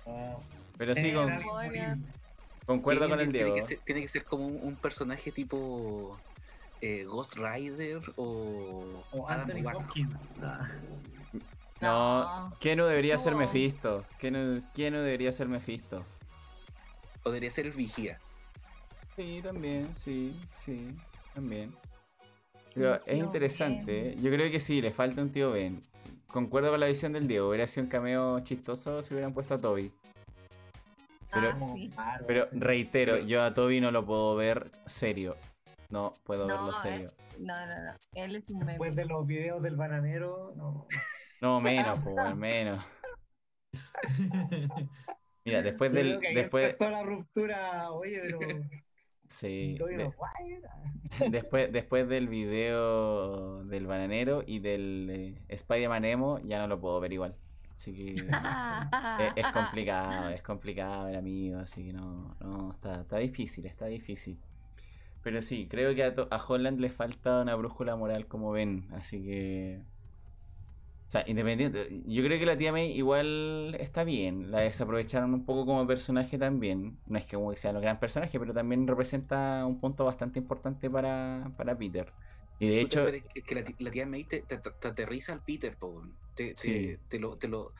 Oh. 0.04 0.42
Pero 0.78 0.94
sí, 0.96 1.08
Eh, 1.08 1.14
con- 1.14 2.04
concuerdo 2.66 3.08
con 3.08 3.22
el 3.22 3.32
tiene, 3.32 3.46
Diego. 3.52 3.66
Que 3.66 3.76
ser, 3.76 3.80
tiene 3.86 4.02
que 4.02 4.08
ser 4.10 4.26
como 4.26 4.46
un, 4.46 4.60
un 4.62 4.76
personaje 4.76 5.32
tipo 5.32 6.20
eh, 6.82 7.04
Ghost 7.06 7.36
Rider 7.38 8.02
o, 8.18 9.04
O 9.12 9.30
Adam 9.30 9.42
Anthony 9.42 9.62
Warlock. 9.64 9.84
Hopkins. 9.86 10.30
No, 11.82 12.48
No. 12.50 12.54
Kenu 12.60 12.86
debería 12.86 13.18
ser 13.18 13.34
No. 13.34 13.40
Mephisto. 13.40 14.06
Kenu, 14.20 14.62
Kenu 14.74 14.98
debería 15.00 15.32
ser 15.32 15.48
Mephisto. 15.48 16.04
O 17.24 17.30
debería 17.30 17.50
ser 17.52 17.66
el 17.68 17.72
vigía. 17.72 18.20
Sí, 19.16 19.42
también, 19.44 19.96
sí, 19.96 20.36
sí, 20.56 20.88
también. 21.36 21.74
Pero 22.74 22.96
es 23.06 23.18
interesante. 23.18 24.10
¿eh? 24.12 24.16
yo 24.20 24.32
creo 24.32 24.50
que 24.50 24.60
sí, 24.60 24.82
le 24.82 24.90
falta 24.92 25.22
un 25.22 25.32
tío 25.32 25.52
Ben. 25.52 25.82
Concuerdo 26.28 26.72
con 26.72 26.80
la 26.80 26.86
visión 26.88 27.12
del 27.14 27.28
Diego, 27.28 27.50
hubiera 27.50 27.68
sido 27.68 27.84
un 27.84 27.90
cameo 27.90 28.40
chistoso 28.40 29.04
si 29.04 29.14
hubieran 29.14 29.34
puesto 29.34 29.56
a 29.56 29.58
Toby. 29.58 29.92
Pero- 31.34 31.50
Ah, 31.50 31.58
sí. 31.76 31.92
Pero 32.28 32.48
reitero, 32.54 33.18
yo 33.20 33.44
a 33.44 33.54
Toby 33.54 33.82
no 33.82 33.92
lo 33.92 34.06
puedo 34.06 34.36
ver 34.36 34.72
serio. 34.86 35.36
No 35.92 36.14
puedo 36.24 36.48
No, 36.48 36.54
verlo 36.54 36.72
eh. 36.72 36.76
serio. 36.82 37.12
No, 37.40 37.66
no, 37.68 37.84
no. 37.84 37.92
Él 38.16 38.36
es 38.36 38.50
un 38.50 38.60
meme. 38.60 38.72
Después 38.74 38.96
de 38.96 39.06
los 39.06 39.28
videos 39.28 39.62
del 39.62 39.76
bananero, 39.76 40.54
no. 40.56 40.88
No, 41.42 41.60
menos, 41.60 42.00
pues, 42.04 42.36
menos. 42.36 42.78
Mira, 45.46 45.62
después 45.62 45.92
del. 45.92 46.20
Después, 46.34 46.66
empezó 46.66 46.90
la 46.90 47.04
ruptura, 47.04 47.92
oye, 47.92 48.22
pero. 48.22 48.40
sí, 49.28 49.76
de- 49.78 50.12
después, 51.30 51.72
después 51.72 52.08
del 52.08 52.28
video 52.28 53.64
del 53.66 53.88
bananero 53.88 54.44
y 54.46 54.60
del 54.60 55.10
eh, 55.12 55.42
Spider-Man 55.50 56.06
Emo, 56.06 56.40
ya 56.40 56.60
no 56.60 56.68
lo 56.68 56.80
puedo 56.80 57.00
ver 57.00 57.12
igual. 57.14 57.36
Así 57.76 57.94
que. 57.94 58.16
Es, 58.16 59.34
es 59.36 59.48
complicado, 59.52 60.30
es 60.30 60.44
complicado 60.44 61.08
el 61.08 61.16
amigo, 61.16 61.60
así 61.60 61.84
que 61.86 61.94
no, 61.94 62.36
no, 62.40 62.72
está, 62.74 63.02
está 63.02 63.18
difícil, 63.18 63.66
está 63.66 63.88
difícil. 63.88 64.40
Pero 65.24 65.42
sí, 65.42 65.68
creo 65.70 65.94
que 65.94 66.04
a, 66.04 66.16
a 66.32 66.44
Holland 66.46 66.80
le 66.80 66.90
falta 66.90 67.42
una 67.42 67.56
brújula 67.56 67.96
moral 67.96 68.28
como 68.28 68.52
ven, 68.52 68.88
así 68.94 69.24
que... 69.24 69.80
O 71.08 71.12
sea, 71.12 71.26
independiente, 71.28 72.02
yo 72.06 72.24
creo 72.24 72.40
que 72.40 72.46
la 72.46 72.58
tía 72.58 72.72
May 72.72 72.92
igual 72.98 73.76
está 73.78 74.06
bien, 74.06 74.50
la 74.50 74.62
desaprovecharon 74.62 75.34
un 75.34 75.46
poco 75.46 75.66
como 75.66 75.86
personaje 75.86 76.38
también, 76.38 76.98
no 77.06 77.18
es 77.18 77.26
que 77.26 77.36
como 77.36 77.50
que 77.52 77.58
sea 77.58 77.72
un 77.72 77.82
gran 77.82 78.00
personaje, 78.00 78.40
pero 78.40 78.54
también 78.54 78.88
representa 78.88 79.66
un 79.66 79.82
punto 79.82 80.06
bastante 80.06 80.40
importante 80.40 80.90
para, 80.90 81.52
para 81.58 81.78
Peter. 81.78 82.14
Y 82.60 82.70
de 82.70 82.80
hecho, 82.80 83.06
es 83.08 83.24
que- 83.44 83.76
la, 83.80 83.92
tía 83.92 84.06
May 84.06 84.24
te, 84.24 84.40
te- 84.40 84.58
te 84.58 84.88
aterriza 84.88 85.34
al 85.34 85.42
Peter, 85.44 85.76
po, 85.76 86.02
te, 86.34 86.56
Sí. 86.56 86.96
te 87.10 87.20
lo, 87.20 87.36
te 87.36 87.50
lo 87.50 87.74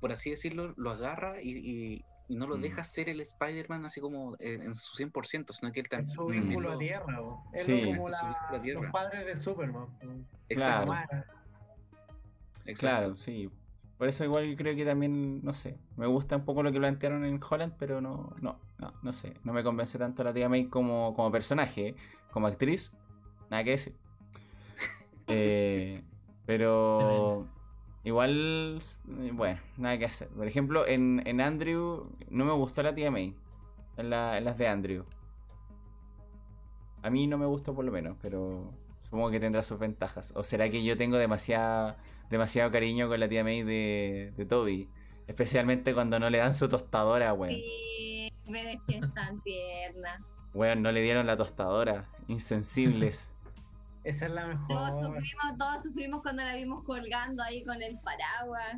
por 0.00 0.10
así 0.10 0.30
decirlo, 0.30 0.74
lo 0.76 0.90
agarra 0.90 1.40
y 1.40 2.02
no 2.36 2.46
lo 2.46 2.56
Mm. 2.56 2.60
deja 2.62 2.84
ser 2.84 3.08
el 3.08 3.20
Spider-Man 3.20 3.84
así 3.84 4.00
como 4.00 4.34
en, 4.38 4.62
en 4.62 4.74
su 4.74 4.96
100%, 4.96 5.52
sino 5.52 5.72
que 5.72 5.80
él 5.80 5.86
Es 5.90 6.12
su 6.12 6.22
también 6.24 6.44
vínculo 6.48 6.68
lo- 6.70 6.74
a 6.74 6.78
tierra, 6.78 7.20
bo. 7.20 7.44
es 7.52 7.64
Sí. 7.64 7.82
como 7.84 8.08
la- 8.08 8.36
a 8.50 8.60
tierra. 8.62 8.82
los 8.82 8.92
padres 8.92 9.26
de 9.26 9.34
Superman. 9.36 9.86
Exacto, 10.48 10.92
Claro. 10.92 11.24
exacto. 12.64 12.80
Claro, 12.80 13.16
sí. 13.16 13.50
Por 13.98 14.08
eso 14.08 14.24
igual 14.24 14.54
creo 14.56 14.74
que 14.74 14.84
también, 14.86 15.44
no 15.44 15.52
sé, 15.52 15.76
me 15.96 16.06
gusta 16.06 16.36
un 16.36 16.44
poco 16.46 16.62
lo 16.62 16.72
que 16.72 16.78
plantearon 16.78 17.24
en 17.26 17.38
Holland, 17.48 17.74
pero 17.78 18.00
no, 18.00 18.32
no, 18.40 18.58
no, 18.78 18.94
no 19.02 19.12
sé, 19.12 19.34
no 19.44 19.52
me 19.52 19.62
convence 19.62 19.98
tanto 19.98 20.24
la 20.24 20.32
tía 20.32 20.48
May 20.48 20.68
como, 20.68 21.12
como 21.12 21.30
personaje, 21.30 21.88
¿eh? 21.88 21.94
como 22.30 22.46
actriz, 22.46 22.92
nada 23.50 23.62
que 23.64 23.70
decir. 23.72 23.94
Eh, 25.32 26.02
pero 26.46 27.46
igual, 28.04 28.78
eh, 29.20 29.30
bueno, 29.32 29.60
nada 29.76 29.98
que 29.98 30.04
hacer. 30.06 30.28
Por 30.28 30.46
ejemplo, 30.46 30.86
en, 30.86 31.22
en 31.26 31.40
Andrew 31.40 32.10
no 32.28 32.44
me 32.44 32.52
gustó 32.52 32.82
la 32.82 32.94
tía 32.94 33.10
May, 33.10 33.34
en, 33.96 34.10
la- 34.10 34.38
en 34.38 34.44
las 34.44 34.56
de 34.58 34.68
Andrew. 34.68 35.04
A 37.02 37.10
mí 37.10 37.26
no 37.26 37.38
me 37.38 37.46
gustó 37.46 37.74
por 37.74 37.84
lo 37.84 37.92
menos, 37.92 38.16
pero 38.20 38.72
supongo 39.02 39.30
que 39.30 39.40
tendrá 39.40 39.62
sus 39.62 39.78
ventajas. 39.78 40.32
¿O 40.36 40.42
será 40.44 40.68
que 40.70 40.84
yo 40.84 40.96
tengo 40.96 41.16
demasiada, 41.16 41.96
demasiado 42.28 42.70
cariño 42.70 43.08
con 43.08 43.20
la 43.20 43.28
tía 43.28 43.42
May 43.42 43.62
de, 43.62 44.32
de 44.36 44.46
Toby? 44.46 44.88
Especialmente 45.26 45.94
cuando 45.94 46.18
no 46.18 46.28
le 46.28 46.38
dan 46.38 46.52
su 46.52 46.68
tostadora, 46.68 47.32
weón. 47.32 47.54
Sí, 47.54 48.30
pero 48.50 48.68
es 48.68 48.78
que 48.86 48.98
es 48.98 49.14
tan 49.14 49.40
tierna. 49.42 50.20
Weón, 50.52 50.82
no 50.82 50.90
le 50.92 51.00
dieron 51.02 51.26
la 51.26 51.36
tostadora. 51.36 52.08
Insensibles. 52.28 53.34
Esa 54.04 54.26
es 54.26 54.32
la 54.32 54.42
Todos 54.68 54.96
mejor. 55.00 55.16
sufrimos, 55.16 55.58
todos 55.58 55.82
sufrimos 55.82 56.22
cuando 56.22 56.42
la 56.42 56.54
vimos 56.56 56.84
colgando 56.84 57.42
ahí 57.42 57.64
con 57.64 57.80
el 57.82 57.98
paraguas. 58.00 58.76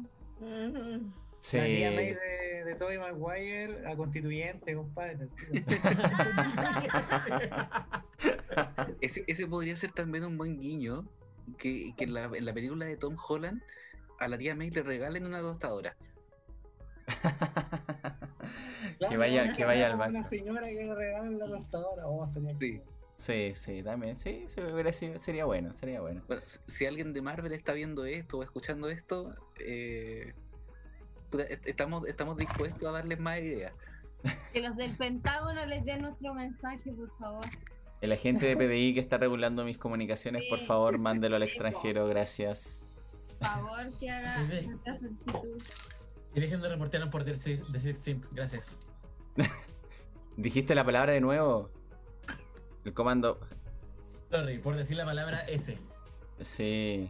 Sí. 1.41 1.59
La 1.59 1.65
tía 1.65 1.91
May 1.93 2.15
de, 2.15 2.65
de 2.65 2.75
Tobey 2.77 2.99
Maguire 2.99 3.87
a 3.87 3.97
constituyente, 3.97 4.75
compadre. 4.75 5.29
Ese, 9.01 9.25
ese 9.27 9.47
podría 9.47 9.77
ser 9.77 9.93
también 9.93 10.25
un 10.25 10.37
buen 10.39 10.61
guiño 10.61 11.05
que, 11.59 11.95
que 11.97 12.05
en, 12.05 12.15
la, 12.15 12.25
en 12.25 12.45
la 12.45 12.53
película 12.53 12.85
de 12.85 12.97
Tom 12.97 13.17
Holland 13.29 13.63
a 14.21 14.29
la 14.29 14.39
tía 14.39 14.55
May 14.55 14.71
le 14.71 14.83
regalen 14.83 15.27
una 15.27 15.41
tostadora. 15.41 15.97
que 19.09 19.17
vaya, 19.17 19.53
que 19.53 19.65
vaya 19.65 19.87
al 19.87 19.95
Una 19.97 20.07
banco. 20.07 20.29
señora 20.29 20.67
que 20.69 20.75
le 20.85 20.95
regalan 20.95 21.39
la 21.39 21.47
tostadora. 21.47 22.07
Oh, 22.07 22.27
sería 22.29 22.55
Sí. 22.61 22.81
Sí, 23.23 23.53
sí, 23.55 23.85
también. 23.85 24.17
Sí, 24.17 24.47
sí, 24.49 24.61
hubiera 24.61 24.93
sido- 24.93 25.17
sería 25.17 25.45
bueno, 25.45 25.73
sería 25.77 26.01
bueno. 26.01 26.23
Bueno, 26.27 26.43
si- 26.67 26.87
alguien 26.87 27.13
de 27.13 27.23
Marvel 27.23 27.53
está 27.53 27.73
viendo 27.73 28.05
esto 28.05 28.39
o 28.39 28.43
escuchando 28.43 28.89
esto, 28.89 29.33
eh, 29.61 30.33
estamos, 31.65 32.05
estamos 32.09 32.37
dispuestos 32.37 32.83
a 32.83 32.91
darles 32.91 33.21
más 33.21 33.39
ideas. 33.39 33.73
Que 34.53 34.61
los 34.61 34.77
del 34.77 34.97
Pentágono 34.97 35.65
les 35.67 35.85
den 35.85 35.99
nuestro 36.01 36.35
mensaje, 36.35 36.91
por 36.93 37.17
favor. 37.17 37.47
El 38.01 38.11
agente 38.11 38.45
de 38.47 38.57
PDI 38.57 38.95
que 38.95 38.99
está 39.01 39.19
regulando 39.19 39.65
mis 39.65 39.79
comunicaciones, 39.79 40.43
por 40.51 40.59
favor, 40.59 40.99
mándelo 40.99 41.37
al 41.37 41.45
extranjero, 41.45 42.09
gracias. 42.09 42.89
Por 43.39 43.47
favor, 43.49 43.87
que 44.01 44.11
haga 44.11 44.37
nuestra 44.67 44.99
solicitud. 44.99 45.63
Y 46.35 46.41
dejen 46.41 46.61
de 46.61 46.69
reportearnos 46.71 47.11
por 47.13 47.23
decir, 47.23 47.61
decir 47.67 47.95
simp. 47.95 48.25
Gracias. 48.35 48.93
¿Dijiste 50.37 50.75
la 50.75 50.85
palabra 50.85 51.13
de 51.13 51.21
nuevo? 51.21 51.71
El 52.85 52.95
comando. 52.95 53.39
Sorry, 54.31 54.59
por 54.59 54.77
decir 54.77 54.97
la 54.97 55.05
palabra 55.05 55.41
S. 55.47 55.79
Sí. 56.41 57.09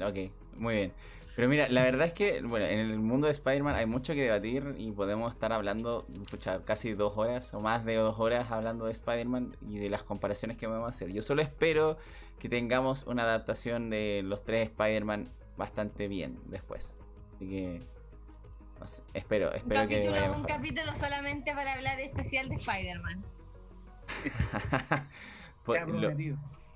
Ok, 0.00 0.30
muy 0.56 0.74
bien. 0.74 0.92
Pero 1.36 1.48
mira, 1.48 1.68
la 1.68 1.82
verdad 1.82 2.06
es 2.06 2.12
que, 2.12 2.42
bueno, 2.42 2.64
en 2.66 2.78
el 2.78 2.98
mundo 3.00 3.26
de 3.26 3.32
Spider-Man 3.32 3.74
hay 3.74 3.86
mucho 3.86 4.14
que 4.14 4.22
debatir 4.22 4.76
y 4.78 4.92
podemos 4.92 5.32
estar 5.32 5.52
hablando, 5.52 6.06
pucha, 6.30 6.64
casi 6.64 6.92
dos 6.94 7.14
horas 7.16 7.52
o 7.54 7.60
más 7.60 7.84
de 7.84 7.96
dos 7.96 8.20
horas 8.20 8.52
hablando 8.52 8.84
de 8.86 8.92
Spider-Man 8.92 9.56
y 9.68 9.78
de 9.78 9.90
las 9.90 10.04
comparaciones 10.04 10.56
que 10.56 10.68
vamos 10.68 10.86
a 10.86 10.90
hacer. 10.90 11.10
Yo 11.12 11.22
solo 11.22 11.42
espero 11.42 11.96
que 12.38 12.48
tengamos 12.48 13.04
una 13.08 13.24
adaptación 13.24 13.90
de 13.90 14.22
los 14.24 14.44
tres 14.44 14.68
Spider-Man 14.68 15.28
bastante 15.56 16.06
bien 16.06 16.38
después. 16.46 16.94
Así 17.34 17.48
que, 17.48 17.80
no 18.78 18.86
sé, 18.86 19.02
espero, 19.12 19.48
Un 19.50 19.56
espero 19.56 19.88
que 19.88 19.94
capítulo, 19.96 20.12
vaya 20.12 20.30
un 20.30 20.42
mejor. 20.42 20.46
capítulo 20.56 20.94
solamente 20.94 21.52
para 21.52 21.72
hablar 21.74 21.98
especial 21.98 22.48
de 22.48 22.54
Spider-Man. 22.54 23.24
Pues, 25.64 25.82
lo, 25.86 26.12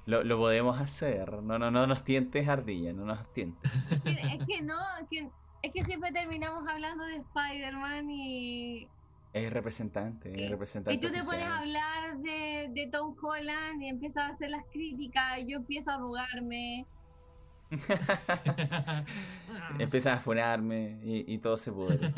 lo- 0.07 0.25
lo 0.25 0.39
podemos 0.39 0.81
hacer. 0.81 1.43
No, 1.43 1.59
no, 1.59 1.71
no 1.71 1.87
nos 1.87 2.05
tientes, 2.05 2.49
ardilla, 2.49 2.93
no 2.93 3.05
nos 3.05 3.33
tientes. 3.33 3.73
Es 3.91 4.01
que, 4.03 4.13
es 4.35 4.45
que 4.47 4.63
no, 4.63 4.79
es 5.01 5.09
que, 5.11 5.31
es 5.63 5.73
que 5.73 5.85
siempre 5.85 6.13
terminamos 6.13 6.67
hablando 6.69 7.05
de 7.05 7.17
Spider-Man 7.17 8.11
y, 8.11 8.91
Es 9.33 9.51
representante, 9.53 10.29
es 10.35 10.43
y 10.43 10.49
representante. 10.51 10.99
tú 10.99 11.11
te 11.13 11.23
pones 11.23 11.47
a 11.47 11.59
hablar 11.59 12.19
de, 12.19 12.69
de 12.73 12.89
Tom 12.91 13.15
Holland 13.23 13.83
y 13.83 13.89
empiezas 13.89 14.25
a 14.31 14.35
hacer 14.35 14.51
las 14.51 14.65
críticas 14.73 15.39
y 15.41 15.47
yo 15.51 15.59
empiezo 15.59 15.91
a 15.91 15.95
arrugarme. 15.95 16.89
Empiezas 19.79 20.19
a 20.19 20.21
funarme 20.21 20.99
y, 21.03 21.35
y 21.35 21.39
todo 21.39 21.57
se 21.59 21.73
pudre. 21.73 22.13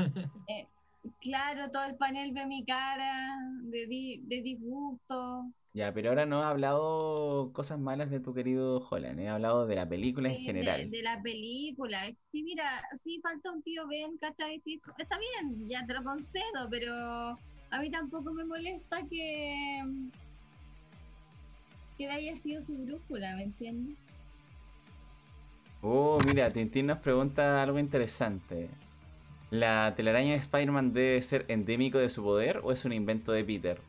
Claro, 1.21 1.71
todo 1.71 1.85
el 1.85 1.97
panel 1.97 2.33
ve 2.33 2.47
mi 2.47 2.65
cara 2.65 3.37
de, 3.63 3.87
di- 3.87 4.21
de 4.25 4.43
disgusto. 4.43 5.47
Ya, 5.73 5.93
pero 5.95 6.09
ahora 6.11 6.27
no 6.27 6.41
he 6.43 6.45
hablado 6.45 7.53
cosas 7.53 7.79
malas 7.79 8.11
de 8.11 8.21
tu 8.21 8.35
querido 8.35 8.81
Holland, 8.91 9.21
he 9.21 9.29
hablado 9.29 9.67
de 9.67 9.77
la 9.77 9.89
película 9.89 10.29
en 10.29 10.39
general. 10.41 10.91
De, 10.91 10.97
de 10.99 11.03
la 11.03 11.23
película. 11.23 12.07
Es 12.07 12.17
que 12.33 12.43
mira, 12.43 12.83
sí 13.03 13.21
falta 13.23 13.53
un 13.53 13.63
tío 13.63 13.87
Ben, 13.87 14.17
¿cachai? 14.19 14.61
Sí, 14.65 14.81
está 14.99 15.17
bien, 15.19 15.69
ya 15.69 15.87
te 15.87 15.95
lo 15.95 16.03
concedo, 16.03 16.69
pero 16.71 16.93
a 17.71 17.81
mí 17.81 17.91
tampoco 17.91 18.33
me 18.33 18.45
molesta 18.45 19.01
que 19.09 19.85
que 21.97 22.09
haya 22.09 22.35
sido 22.37 22.63
su 22.63 22.77
brújula, 22.79 23.37
¿me 23.37 23.43
entiendes? 23.45 23.97
Oh, 25.83 26.19
mira, 26.23 26.51
Tintín 26.51 26.87
nos 26.87 26.99
pregunta 26.99 27.63
algo 27.63 27.79
interesante. 27.79 28.69
¿La 29.51 29.95
telaraña 29.97 30.31
de 30.33 30.37
Spider-Man 30.37 30.93
debe 30.93 31.21
ser 31.23 31.45
endémico 31.49 31.99
de 31.99 32.09
su 32.09 32.23
poder 32.23 32.61
o 32.63 32.73
es 32.73 32.85
un 32.85 32.93
invento 32.93 33.33
de 33.33 33.45
Peter? 33.45 33.81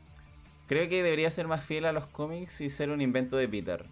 Creo 0.68 0.88
que 0.90 1.04
debería 1.04 1.30
ser 1.30 1.48
más 1.48 1.64
fiel 1.64 1.86
a 1.86 1.92
los 1.92 2.06
cómics 2.08 2.62
y 2.62 2.70
ser 2.70 2.90
un 2.90 3.02
invento 3.02 3.38
de 3.38 3.48
Peter. 3.48 3.86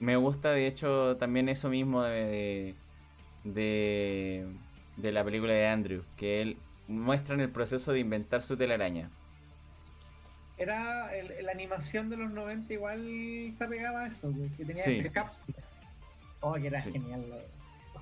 Me 0.00 0.16
gusta, 0.16 0.50
de 0.52 0.66
hecho, 0.66 1.16
también 1.16 1.48
eso 1.48 1.70
mismo 1.70 2.02
de, 2.02 2.74
de, 3.44 4.46
de 4.96 5.12
la 5.12 5.24
película 5.24 5.52
de 5.54 5.66
Andrew, 5.68 6.02
que 6.16 6.42
él 6.42 6.56
muestra 6.88 7.34
en 7.34 7.40
el 7.40 7.50
proceso 7.50 7.92
de 7.92 8.00
inventar 8.00 8.42
su 8.42 8.56
telaraña. 8.56 9.08
Era 10.58 11.14
el- 11.16 11.44
la 11.46 11.52
animación 11.52 12.10
de 12.10 12.16
los 12.16 12.30
90 12.30 12.72
igual 12.74 13.52
se 13.56 13.64
apegaba 13.64 14.02
a 14.04 14.06
eso, 14.08 14.32
que 14.56 14.64
tenía 14.64 14.82
Sí. 14.84 15.02
cápsulas. 15.10 15.64
Oh, 16.40 16.54
que 16.54 16.66
era 16.66 16.80
Sí. 16.80 16.92
genial. 16.92 17.24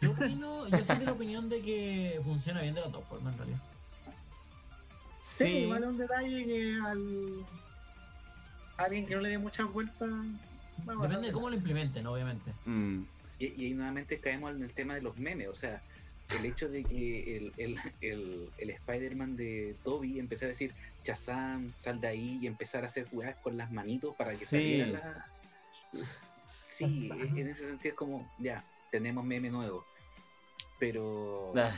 Yo 0.03 0.11
opino, 0.11 0.69
yo 0.69 0.85
soy 0.85 0.97
de 0.99 1.07
la 1.07 1.12
opinión 1.12 1.49
de 1.49 1.62
que 1.62 2.20
funciona 2.24 2.61
bien 2.61 2.74
de 2.74 2.81
las 2.81 2.91
dos 2.93 3.05
formas 3.05 3.33
en 3.35 3.39
realidad. 3.39 3.61
Sí, 5.23 5.45
Sí, 5.45 5.49
igual 5.59 5.83
es 5.85 5.89
un 5.91 5.99
detalle 5.99 6.45
que 6.45 6.79
al 6.85 7.47
a 8.79 8.83
alguien 8.85 9.07
que 9.07 9.15
no 9.15 9.20
le 9.20 9.29
dé 9.31 9.39
muchas 9.39 9.73
vueltas. 9.73 10.09
bueno, 10.85 11.03
Depende 11.03 11.29
de 11.29 11.33
cómo 11.33 11.49
lo 11.49 11.55
implementen, 11.57 12.07
obviamente. 12.07 12.53
mm, 12.65 13.03
Y, 13.39 13.47
y 13.62 13.66
ahí 13.66 13.74
nuevamente 13.74 14.19
caemos 14.19 14.51
en 14.53 14.62
el 14.62 14.73
tema 14.74 14.95
de 14.97 15.03
los 15.03 15.16
memes, 15.19 15.49
o 15.49 15.55
sea, 15.55 15.83
el 16.37 16.45
hecho 16.47 16.69
de 16.69 16.83
que 16.85 17.37
el, 17.37 17.53
el, 17.59 17.79
el, 18.01 18.51
el 18.59 18.70
Spider-Man 18.70 19.37
de 19.37 19.77
Toby 19.85 20.19
empezara 20.19 20.49
a 20.49 20.55
decir 20.55 20.74
Chazam, 21.05 21.73
sal 21.73 22.01
de 22.01 22.09
ahí 22.09 22.39
y 22.41 22.47
empezar 22.47 22.83
a 22.83 22.87
hacer 22.87 23.09
jugadas 23.09 23.37
con 23.43 23.57
las 23.57 23.70
manitos 23.70 24.16
para 24.16 24.31
que 24.31 24.37
Sí. 24.39 24.47
saliera 24.47 24.87
la. 24.89 25.27
Sí, 26.65 27.11
en 27.12 27.49
ese 27.49 27.66
sentido 27.66 27.93
es 27.93 27.99
como, 27.99 28.31
ya, 28.39 28.65
tenemos 28.91 29.23
meme 29.24 29.51
nuevo. 29.51 29.85
Pero 30.83 31.53
ah, 31.57 31.71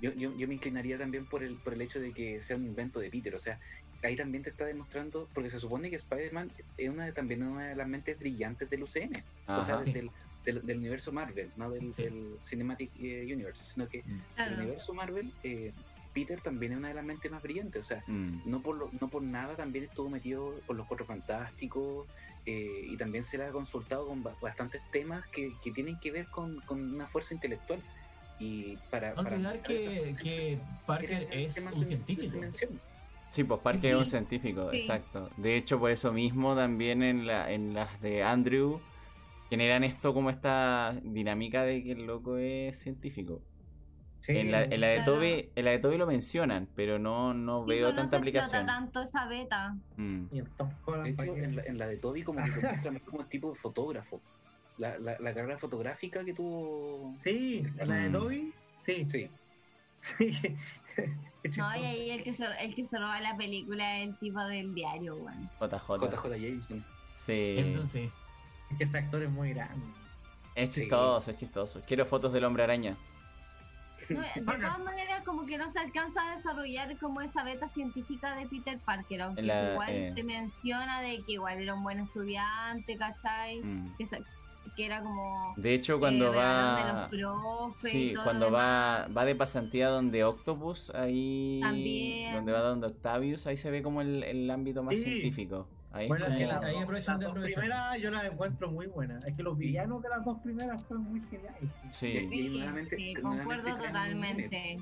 yo, 0.00 0.12
yo, 0.12 0.32
yo 0.36 0.46
me 0.46 0.54
inclinaría 0.54 0.96
también 0.96 1.26
por 1.26 1.42
el, 1.42 1.56
por 1.56 1.72
el 1.74 1.80
hecho 1.80 1.98
de 1.98 2.12
que 2.12 2.38
sea 2.38 2.56
un 2.56 2.62
invento 2.62 3.00
de 3.00 3.10
Peter, 3.10 3.34
o 3.34 3.40
sea, 3.40 3.58
ahí 4.04 4.14
también 4.14 4.44
te 4.44 4.50
está 4.50 4.64
demostrando, 4.64 5.28
porque 5.34 5.50
se 5.50 5.58
supone 5.58 5.90
que 5.90 5.96
Spider-Man 5.96 6.52
es 6.78 6.88
una 6.88 7.06
de, 7.06 7.12
también 7.12 7.42
una 7.42 7.66
de 7.66 7.74
las 7.74 7.88
mentes 7.88 8.16
brillantes 8.16 8.70
del 8.70 8.84
UCM, 8.84 9.14
o 9.48 9.62
sea, 9.64 9.74
ajá. 9.74 9.82
Sí. 9.84 9.92
del, 9.92 10.10
del, 10.44 10.64
del 10.64 10.78
universo 10.78 11.10
Marvel, 11.10 11.50
no 11.56 11.68
del, 11.72 11.90
Sí. 11.92 12.04
del 12.04 12.36
Cinematic 12.40 12.92
eh, 13.00 13.24
Universe, 13.34 13.64
sino 13.74 13.88
que 13.88 13.98
el 13.98 14.04
Claro. 14.36 14.54
universo 14.58 14.94
Marvel, 14.94 15.32
eh, 15.42 15.72
Peter 16.14 16.40
también 16.40 16.70
es 16.72 16.78
una 16.78 16.86
de 16.88 16.94
las 16.94 17.04
mentes 17.04 17.28
más 17.32 17.42
brillantes, 17.42 17.80
o 17.80 17.88
sea, 17.88 18.04
mm. 18.06 18.42
no 18.48 18.62
por, 18.62 18.76
lo- 18.76 18.90
no 19.00 19.08
por 19.08 19.22
nada 19.24 19.56
también 19.56 19.86
estuvo 19.86 20.08
metido 20.08 20.54
con 20.68 20.76
los 20.76 20.86
Cuatro 20.86 21.04
Fantásticos 21.04 22.06
eh, 22.46 22.82
y 22.92 22.96
también 22.96 23.24
se 23.24 23.38
le 23.38 23.44
ha 23.46 23.50
consultado 23.50 24.06
con 24.06 24.22
ba- 24.22 24.36
bastantes 24.40 24.80
temas 24.92 25.26
que, 25.32 25.52
que 25.64 25.72
tienen 25.72 25.98
que 25.98 26.12
ver 26.12 26.28
con, 26.28 26.60
con 26.60 26.80
una 26.94 27.08
fuerza 27.08 27.34
intelectual. 27.34 27.82
Y 28.38 28.76
para, 28.90 29.10
No 29.14 29.22
para 29.22 29.36
olvidar 29.36 29.62
que, 29.62 30.14
que 30.22 30.58
Parker 30.86 31.28
es 31.32 31.56
un 31.74 31.84
científico. 31.84 32.38
Sí, 33.30 33.44
pues 33.44 33.60
Parker 33.60 33.80
Sí. 33.82 33.88
es 33.88 33.94
un 33.96 34.06
científico, 34.06 34.70
Sí. 34.70 34.76
exacto. 34.78 35.30
De 35.36 35.56
hecho, 35.56 35.78
por 35.78 35.90
eso 35.90 36.12
mismo 36.12 36.54
también 36.54 37.02
en, 37.02 37.26
la, 37.26 37.50
en 37.50 37.74
las 37.74 38.00
de 38.00 38.22
Andrew 38.22 38.80
generan 39.50 39.84
esto 39.84 40.12
como 40.12 40.30
esta 40.30 40.98
dinámica 41.02 41.64
de 41.64 41.82
que 41.82 41.92
el 41.92 42.06
loco 42.06 42.36
es 42.36 42.78
científico. 42.78 43.40
Sí, 44.20 44.32
en, 44.36 44.50
la, 44.50 44.64
en 44.64 44.80
la 44.80 44.88
de 44.88 44.96
Claro. 44.96 45.14
Toby, 45.14 45.50
en 45.54 45.64
la 45.64 45.70
de 45.70 45.78
Toby 45.78 45.96
lo 45.98 46.06
mencionan, 46.06 46.68
pero 46.74 46.98
no, 46.98 47.32
no 47.32 47.64
veo 47.64 47.90
no 47.90 47.94
tanta 47.94 48.10
se 48.10 48.16
aplicación. 48.16 48.56
explota 48.62 48.78
tanto 48.80 49.02
esa 49.02 49.26
beta. 49.26 49.76
Mm. 49.96 50.24
De 50.32 50.44
¿para 50.84 51.08
hecho, 51.08 51.36
en 51.36 51.56
la, 51.56 51.62
en 51.62 51.78
la 51.78 51.86
de 51.86 51.96
Toby 51.98 52.22
como 52.22 52.42
que 52.42 52.48
lo 52.50 52.60
muestra 52.60 52.90
más 52.90 53.02
como 53.02 53.24
tipo 53.26 53.50
de 53.50 53.54
fotógrafo. 53.54 54.20
La, 54.78 54.98
la, 54.98 55.16
la 55.18 55.34
carrera 55.34 55.58
fotográfica 55.58 56.24
que 56.24 56.32
tuvo... 56.34 57.14
Sí, 57.20 57.62
la 57.76 57.94
de 57.94 58.08
Mm. 58.08 58.12
Toby, 58.12 58.52
sí. 58.76 59.06
Sí, 59.08 59.30
Sí. 60.00 60.56
No, 61.58 61.76
y 61.76 61.84
ahí 61.84 62.10
el 62.10 62.24
que, 62.24 62.32
se, 62.32 62.44
el 62.60 62.74
que 62.74 62.84
se 62.86 62.98
roba 62.98 63.20
la 63.20 63.36
película 63.36 63.98
es 64.00 64.08
el 64.08 64.16
tipo 64.16 64.40
del 64.44 64.74
diario, 64.74 65.14
weón. 65.16 65.48
JJ. 65.60 65.98
JJ 66.10 66.28
Jameson. 66.40 66.84
Sí. 67.06 67.54
Entonces, 67.58 68.10
Es 68.72 68.78
que 68.78 68.84
ese 68.84 68.98
actor 68.98 69.22
es 69.22 69.30
muy 69.30 69.52
grande. 69.54 69.86
Es 70.56 70.74
Sí. 70.74 70.80
chistoso, 70.82 71.30
es 71.30 71.36
chistoso. 71.36 71.82
Quiero 71.86 72.04
fotos 72.04 72.32
del 72.32 72.44
hombre 72.44 72.64
araña. 72.64 72.96
No, 74.10 74.20
de 74.20 74.40
todas 74.44 74.78
maneras, 74.80 75.22
como 75.24 75.46
que 75.46 75.56
no 75.56 75.70
se 75.70 75.78
alcanza 75.78 76.28
a 76.30 76.34
desarrollar 76.36 76.96
como 76.98 77.20
esa 77.20 77.44
beta 77.44 77.68
científica 77.68 78.34
de 78.34 78.46
Peter 78.46 78.78
Parker, 78.80 79.22
aunque 79.22 79.42
la- 79.42 79.72
igual 79.72 79.90
eh. 79.92 80.12
se 80.14 80.22
menciona 80.24 81.00
de 81.00 81.22
que 81.22 81.32
igual 81.32 81.60
era 81.60 81.74
un 81.74 81.82
buen 81.84 82.00
estudiante, 82.00 82.96
¿cachai? 82.96 83.60
Mm. 83.62 83.96
Que, 83.96 84.06
se- 84.06 84.22
que 84.76 84.86
era 84.86 85.00
como 85.00 85.54
De 85.56 85.72
hecho, 85.74 85.98
cuando 85.98 86.32
eh, 86.32 86.36
va. 86.36 87.08
de 87.10 87.16
los 87.18 87.30
profes 87.72 87.94
y 87.94 88.08
Sí, 88.08 88.14
todo 88.14 88.24
cuando 88.24 88.52
va, 88.52 89.08
va 89.16 89.24
de 89.24 89.34
pasantía 89.34 89.88
donde 89.88 90.22
Octopus, 90.24 90.90
ahí. 90.94 91.60
También. 91.62 92.34
Donde 92.34 92.52
va 92.52 92.60
donde 92.60 92.86
Octavius, 92.88 93.46
ahí 93.46 93.56
se 93.56 93.70
ve 93.70 93.82
como 93.82 94.02
el, 94.02 94.22
el 94.22 94.50
ámbito 94.50 94.82
más 94.82 94.96
Sí. 94.98 95.04
científico. 95.04 95.66
Ahí 95.92 96.08
Bueno, 96.08 96.26
es 96.26 96.36
que 96.36 96.46
las, 96.46 96.62
ahí 96.62 96.74
dos- 96.74 96.82
aprovechan 96.82 97.14
las 97.14 97.20
de 97.34 97.40
dos 97.40 97.44
primeras 97.54 98.00
yo 98.02 98.10
las 98.10 98.24
encuentro 98.30 98.70
muy 98.70 98.86
buenas. 98.86 99.24
Es 99.24 99.34
que 99.34 99.42
los 99.42 99.56
villanos 99.56 100.02
de 100.02 100.08
las 100.10 100.24
dos 100.26 100.38
primeras 100.42 100.82
son 100.86 100.98
muy 101.04 101.20
geniales. 101.22 101.62
Sí. 101.90 102.08
Y- 102.08 102.28
Sí, 102.28 102.48
nuevamente- 102.50 102.96
sí, 102.96 103.14
nuevamente 103.14 103.22
concuerdo 103.22 103.76
totalmente. 103.86 104.78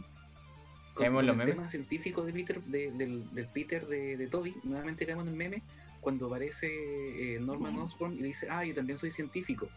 ¿Caemos 0.96 1.24
los 1.24 1.36
memes? 1.36 1.54
tema 1.54 1.68
científico 1.68 2.22
de 2.24 2.32
Peter, 2.32 2.60
de- 2.62 2.90
del, 2.92 3.32
del 3.34 3.46
Peter 3.48 3.86
de, 3.86 4.16
de 4.16 4.26
Toby, 4.28 4.54
nuevamente 4.64 5.04
caemos 5.06 5.24
en 5.24 5.30
el 5.30 5.36
meme, 5.36 5.62
cuando 6.00 6.26
aparece 6.26 6.68
eh, 7.36 7.40
Norman 7.40 7.76
Osborn 7.78 8.14
y 8.14 8.22
dice, 8.22 8.46
ah, 8.50 8.64
yo 8.64 8.74
también 8.74 8.98
soy 8.98 9.10
científico. 9.10 9.68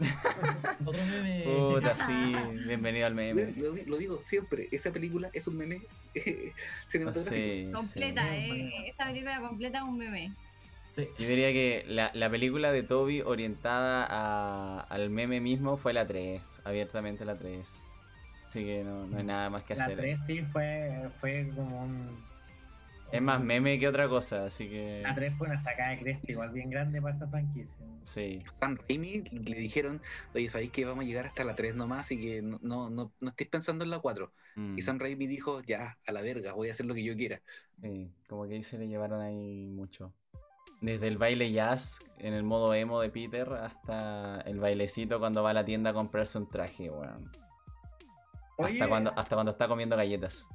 Otro 0.84 1.04
meme. 1.06 1.42
Puta, 1.44 1.94
sí, 2.06 2.32
bienvenido 2.66 3.06
al 3.06 3.12
Lo, 3.12 3.16
meme. 3.16 3.52
lo 3.56 3.72
di- 3.72 3.84
lo 3.84 3.96
digo 3.98 4.18
siempre, 4.18 4.68
esa 4.72 4.90
película 4.92 5.30
es 5.32 5.46
un 5.46 5.56
meme 5.56 5.82
cinematográfico. 6.88 7.34
Sí, 7.36 7.70
Completa, 7.72 8.22
sí. 8.30 8.36
eh. 8.36 8.70
Esta 8.88 9.06
película 9.06 9.40
completa 9.40 9.78
es 9.78 9.84
un 9.84 9.98
meme. 9.98 10.32
Sí. 10.92 11.06
Yo 11.18 11.28
diría 11.28 11.52
que 11.52 11.84
la, 11.86 12.10
la 12.14 12.28
película 12.30 12.72
de 12.72 12.82
Toby 12.82 13.20
orientada 13.20 14.06
a- 14.08 14.80
al 14.80 15.10
meme 15.10 15.40
mismo 15.40 15.76
fue 15.76 15.92
la 15.92 16.06
3, 16.06 16.40
abiertamente 16.64 17.24
la 17.24 17.36
3. 17.36 17.84
Así 18.48 18.64
que 18.64 18.82
no, 18.82 19.06
no 19.06 19.18
hay 19.18 19.24
nada 19.24 19.48
más 19.50 19.62
que 19.62 19.76
La 19.76 19.84
hacer. 19.84 19.98
3 19.98 20.20
sí 20.26 20.42
fue, 20.42 21.08
fue 21.20 21.48
como 21.54 21.82
un. 21.84 22.29
Es 23.12 23.20
más 23.20 23.42
meme 23.42 23.78
que 23.78 23.88
otra 23.88 24.08
cosa, 24.08 24.46
así 24.46 24.68
que... 24.68 25.00
La 25.02 25.14
3 25.14 25.34
fue 25.36 25.48
una 25.48 25.58
sacada 25.58 25.90
de 25.90 25.98
cresta 25.98 26.30
igual 26.30 26.50
bien 26.50 26.70
grande 26.70 27.02
para 27.02 27.16
esa 27.16 27.26
franquicia. 27.26 27.76
Sí. 28.02 28.42
Sam 28.60 28.78
Raimi 28.88 29.22
le 29.30 29.56
dijeron, 29.56 30.00
oye, 30.34 30.48
sabéis 30.48 30.70
que 30.70 30.84
vamos 30.84 31.04
a 31.04 31.08
llegar 31.08 31.26
hasta 31.26 31.42
la 31.42 31.56
3 31.56 31.74
nomás 31.74 32.12
y 32.12 32.20
que 32.20 32.40
no, 32.40 32.60
no, 32.62 32.88
no, 32.88 33.12
no 33.20 33.28
estéis 33.30 33.50
pensando 33.50 33.82
en 33.84 33.90
la 33.90 33.98
4. 33.98 34.32
Mm, 34.54 34.78
Y 34.78 34.82
Sam 34.82 35.00
Raimi 35.00 35.26
dijo, 35.26 35.60
ya, 35.62 35.98
a 36.06 36.12
la 36.12 36.20
verga, 36.20 36.52
voy 36.52 36.68
a 36.68 36.70
hacer 36.70 36.86
lo 36.86 36.94
que 36.94 37.02
yo 37.02 37.16
quiera. 37.16 37.40
sí, 37.82 38.12
como 38.28 38.46
que 38.46 38.54
ahí 38.54 38.62
se 38.62 38.78
le 38.78 38.86
llevaron 38.86 39.20
ahí 39.20 39.66
mucho. 39.66 40.14
Desde 40.80 41.08
el 41.08 41.18
baile 41.18 41.50
jazz 41.52 41.98
en 42.18 42.32
el 42.32 42.42
modo 42.42 42.72
emo 42.72 43.00
de 43.00 43.10
Peter 43.10 43.52
hasta 43.52 44.40
el 44.42 44.60
bailecito 44.60 45.18
cuando 45.18 45.42
va 45.42 45.50
a 45.50 45.54
la 45.54 45.64
tienda 45.64 45.90
a 45.90 45.92
comprarse 45.94 46.38
un 46.38 46.48
traje, 46.48 46.88
weón. 46.88 47.30
Hasta 48.56 48.88
cuando, 48.88 49.12
hasta 49.16 49.34
cuando 49.34 49.52
está 49.52 49.68
comiendo 49.68 49.96
galletas. 49.96 50.46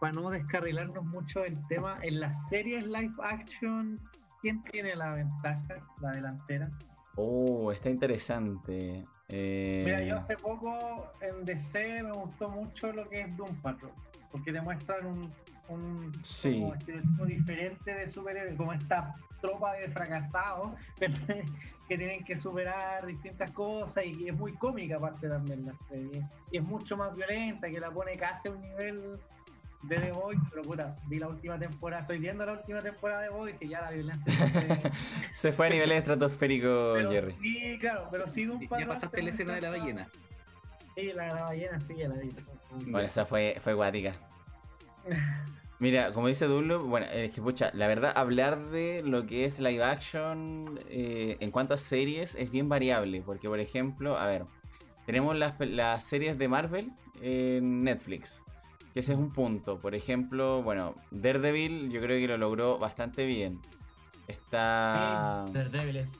Para 0.00 0.12
no 0.14 0.30
descarrilarnos 0.30 1.04
mucho 1.04 1.42
del 1.42 1.56
tema, 1.68 1.98
en 2.02 2.20
las 2.20 2.48
series 2.48 2.84
live 2.86 3.12
action, 3.22 4.00
¿quién 4.40 4.62
tiene 4.64 4.96
la 4.96 5.12
ventaja, 5.14 5.76
la 6.00 6.12
delantera? 6.12 6.70
Oh, 7.16 7.70
está 7.70 7.90
interesante. 7.90 9.04
Eh, 9.28 9.82
Mira, 9.84 10.02
yo 10.02 10.16
hace 10.16 10.36
poco 10.36 11.12
en 11.20 11.44
DC 11.44 12.02
me 12.02 12.12
gustó 12.12 12.48
mucho 12.48 12.92
lo 12.92 13.08
que 13.08 13.20
es 13.22 13.36
Doom 13.36 13.54
Patrol, 13.60 13.92
porque 14.32 14.52
te 14.52 14.60
muestran 14.62 15.04
un, 15.06 15.32
un 15.68 16.12
Sí. 16.22 16.60
como 16.60 17.26
diferente 17.26 17.92
de 17.94 18.06
superhéroes, 18.06 18.56
como 18.56 18.72
esta 18.72 19.14
tropa 19.42 19.74
de 19.74 19.88
fracasados 19.90 20.72
que 21.88 21.96
tienen 21.98 22.24
que 22.24 22.36
superar 22.36 23.06
distintas 23.06 23.50
cosas 23.50 24.04
y 24.06 24.28
es 24.28 24.34
muy 24.34 24.54
cómica 24.54 24.96
aparte 24.96 25.28
también 25.28 25.66
la 25.66 25.74
serie. 25.88 26.26
Y 26.50 26.56
es 26.56 26.64
mucho 26.64 26.96
más 26.96 27.14
violenta, 27.14 27.68
que 27.68 27.78
la 27.80 27.90
pone 27.90 28.16
casi 28.16 28.48
a 28.48 28.52
un 28.52 28.60
nivel 28.62 29.18
de 29.82 29.96
The 29.98 30.12
Voice, 30.12 30.42
pero 30.50 30.62
puta, 30.62 30.96
vi 31.06 31.18
la 31.18 31.28
última 31.28 31.58
temporada, 31.58 32.02
estoy 32.02 32.18
viendo 32.18 32.44
la 32.44 32.52
última 32.52 32.80
temporada 32.80 33.22
de 33.22 33.28
The 33.28 33.34
Voice 33.34 33.64
y 33.64 33.68
ya 33.68 33.80
la 33.80 33.90
violencia 33.90 34.32
se 34.32 34.48
fue- 34.48 34.92
Se 35.34 35.52
fue 35.52 35.66
a 35.66 35.70
niveles 35.70 35.98
estratosféricos, 35.98 36.96
pero 36.98 37.10
Jerry. 37.10 37.32
sí, 37.32 37.78
claro, 37.80 38.08
pero 38.10 38.26
sí 38.26 38.44
Doom 38.44 38.60
Ya 38.60 38.68
Patrol 38.68 38.88
pasaste 38.88 39.16
te 39.16 39.22
la 39.22 39.30
escena 39.30 39.54
de 39.54 39.60
la 39.62 39.70
ballena. 39.70 40.08
Sí, 40.94 41.12
la, 41.14 41.26
la 41.28 41.42
ballena 41.44 41.80
sí, 41.80 41.94
ya 41.96 42.08
la 42.08 42.16
vi. 42.16 42.30
Bueno, 42.86 43.00
esa 43.06 43.24
fue, 43.24 43.56
fue 43.60 43.72
guática. 43.74 44.14
Mira, 45.78 46.12
como 46.12 46.28
dice 46.28 46.44
Dulu, 46.46 46.80
bueno, 46.80 47.06
es 47.06 47.34
que 47.34 47.40
pucha, 47.40 47.70
la 47.72 47.86
verdad, 47.88 48.12
hablar 48.14 48.66
de 48.68 49.02
lo 49.02 49.24
que 49.26 49.46
es 49.46 49.60
live 49.60 49.82
action 49.82 50.78
eh, 50.90 51.38
en 51.40 51.50
cuanto 51.50 51.72
a 51.72 51.78
series 51.78 52.34
es 52.34 52.50
bien 52.50 52.68
variable, 52.68 53.22
porque 53.22 53.48
por 53.48 53.60
ejemplo, 53.60 54.18
a 54.18 54.26
ver, 54.26 54.44
tenemos 55.06 55.34
las, 55.38 55.58
las 55.58 56.04
series 56.04 56.36
de 56.36 56.48
Marvel 56.48 56.92
en 57.22 57.82
Netflix, 57.82 58.42
que 58.92 59.00
ese 59.00 59.12
es 59.12 59.18
un 59.18 59.32
punto. 59.32 59.78
Por 59.80 59.94
ejemplo, 59.94 60.62
bueno, 60.62 60.94
Daredevil 61.10 61.90
yo 61.90 62.00
creo 62.00 62.18
que 62.18 62.26
lo 62.28 62.36
logró 62.38 62.78
bastante 62.78 63.24
bien. 63.26 63.60
Está... 64.28 65.46
Daredevil 65.52 65.96
es- 65.96 66.10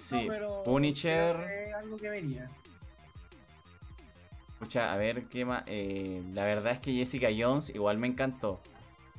Sí, 0.00 0.24
pero 0.28 0.62
Punisher. 0.64 1.36
que 1.36 1.72
algo 1.74 1.96
que 1.96 2.08
vería. 2.10 2.48
Pucha, 4.58 4.92
a 4.92 4.96
ver 4.96 5.24
qué 5.24 5.44
más... 5.44 5.62
eh, 5.66 6.22
la 6.32 6.44
verdad 6.44 6.72
es 6.72 6.80
que 6.80 6.92
Jessica 6.92 7.28
Jones 7.36 7.70
igual 7.70 7.98
me 7.98 8.06
encantó, 8.08 8.60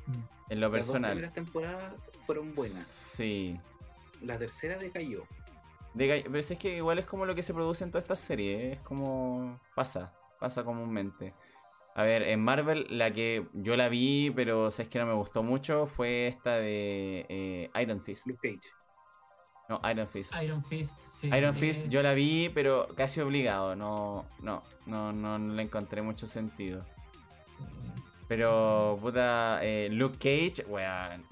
Mm. 0.06 0.12
en 0.52 0.60
lo 0.60 0.68
Las 0.68 0.78
dos 0.78 0.86
personal. 0.86 1.10
primeras 1.12 1.32
temporadas 1.34 1.94
fueron 2.26 2.52
buenas. 2.54 2.84
Sí. 2.86 3.58
La 4.22 4.38
tercera 4.38 4.76
decayó. 4.76 5.24
Pero 5.96 6.42
si 6.42 6.54
es 6.54 6.58
que 6.58 6.76
igual 6.76 6.98
es 6.98 7.06
como 7.06 7.26
lo 7.26 7.34
que 7.34 7.42
se 7.42 7.52
produce 7.54 7.84
en 7.84 7.90
todas 7.90 8.04
estas 8.04 8.20
series, 8.20 8.60
¿eh? 8.60 8.72
es 8.74 8.80
como 8.80 9.58
pasa, 9.74 10.12
pasa 10.38 10.62
comúnmente. 10.64 11.32
A 11.94 12.04
ver, 12.04 12.22
en 12.22 12.40
Marvel 12.40 12.86
la 12.90 13.12
que 13.12 13.46
yo 13.52 13.76
la 13.76 13.88
vi, 13.88 14.30
pero 14.34 14.70
si 14.70 14.82
es 14.82 14.88
que 14.88 14.98
no 14.98 15.06
me 15.06 15.12
gustó 15.14 15.42
mucho, 15.42 15.86
fue 15.86 16.28
esta 16.28 16.56
de 16.56 17.26
eh, 17.28 17.70
Iron 17.82 18.00
Fist. 18.00 18.26
Luke 18.26 18.38
Cage. 18.42 18.72
No, 19.68 19.80
Iron 19.90 20.08
Fist. 20.08 20.32
Iron 20.42 20.64
Fist, 20.64 21.00
sí. 21.00 21.28
Iron 21.28 21.54
Eh, 21.56 21.58
Fist 21.58 21.86
yo 21.88 22.02
la 22.02 22.14
vi, 22.14 22.48
pero 22.48 22.88
casi 22.96 23.20
obligado, 23.20 23.76
no, 23.76 24.24
no, 24.40 24.62
no, 24.86 25.12
no, 25.12 25.38
no 25.38 25.54
le 25.54 25.62
encontré 25.62 26.02
mucho 26.02 26.26
sentido. 26.26 26.84
sí. 27.44 27.58
Pero, 28.28 28.96
puta, 29.00 29.58
eh, 29.60 29.88
Luke 29.90 30.16
Cage, 30.16 30.64
weón, 30.68 31.24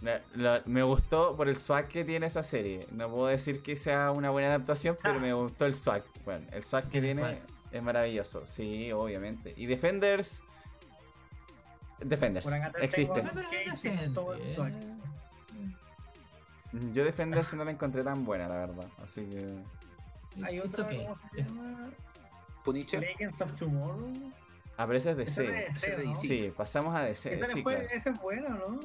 me 0.67 0.83
gustó 0.83 1.37
por 1.37 1.49
el 1.49 1.57
swag 1.57 1.87
que 1.87 2.05
tiene 2.05 2.27
esa 2.27 2.43
serie. 2.43 2.89
No 2.91 3.09
puedo 3.09 3.29
decir 3.29 3.63
que 3.63 3.77
sea 3.77 4.11
una 4.11 4.31
buena 4.31 4.49
adaptación, 4.49 4.99
pero 5.01 5.21
me 5.21 5.33
gustó 5.33 5.67
el 5.67 5.75
swag. 5.77 6.03
Bueno, 6.25 6.45
el 6.51 6.65
swag 6.65 6.83
que 6.91 7.01
Tiene 7.01 7.15
tiene 7.15 7.21
swag. 7.21 7.37
es 7.71 7.83
maravilloso, 7.85 8.47
sí, 8.49 8.91
obviamente. 8.91 9.55
Y 9.57 9.67
Defenders, 9.67 10.43
Defenders, 12.01 12.49
existe. 12.81 13.23
Yo 16.93 17.05
Defenders 17.05 17.55
no 17.55 17.65
la 17.65 17.71
encontré 17.71 18.05
tan 18.05 18.25
buena, 18.25 18.49
la 18.49 18.57
verdad. 18.57 18.87
Así 19.03 19.25
que... 19.25 19.55
Hay 20.43 20.61
otra, 20.61 20.85
okay. 20.85 20.99
¿cómo 20.99 21.17
se 21.17 21.43
llama? 21.43 21.91
Punisher. 22.65 23.01
Legends 23.01 23.41
of 23.41 23.53
Tomorrow. 23.57 24.13
Ah, 24.77 24.87
pero 24.87 24.99
esa 24.99 25.11
es 25.13 25.19
Esa 25.19 25.43
es 25.43 25.49
de 25.97 26.05
DC. 26.05 26.19
Sí, 26.19 26.53
pasamos 26.57 26.95
a 26.95 27.03
DC. 27.03 27.35
Esa, 27.35 27.47
sí, 27.47 27.63
fue, 27.63 27.75
claro. 27.75 27.89
esa 27.91 28.11
es 28.11 28.21
buena, 28.21 28.49
¿no? 28.51 28.79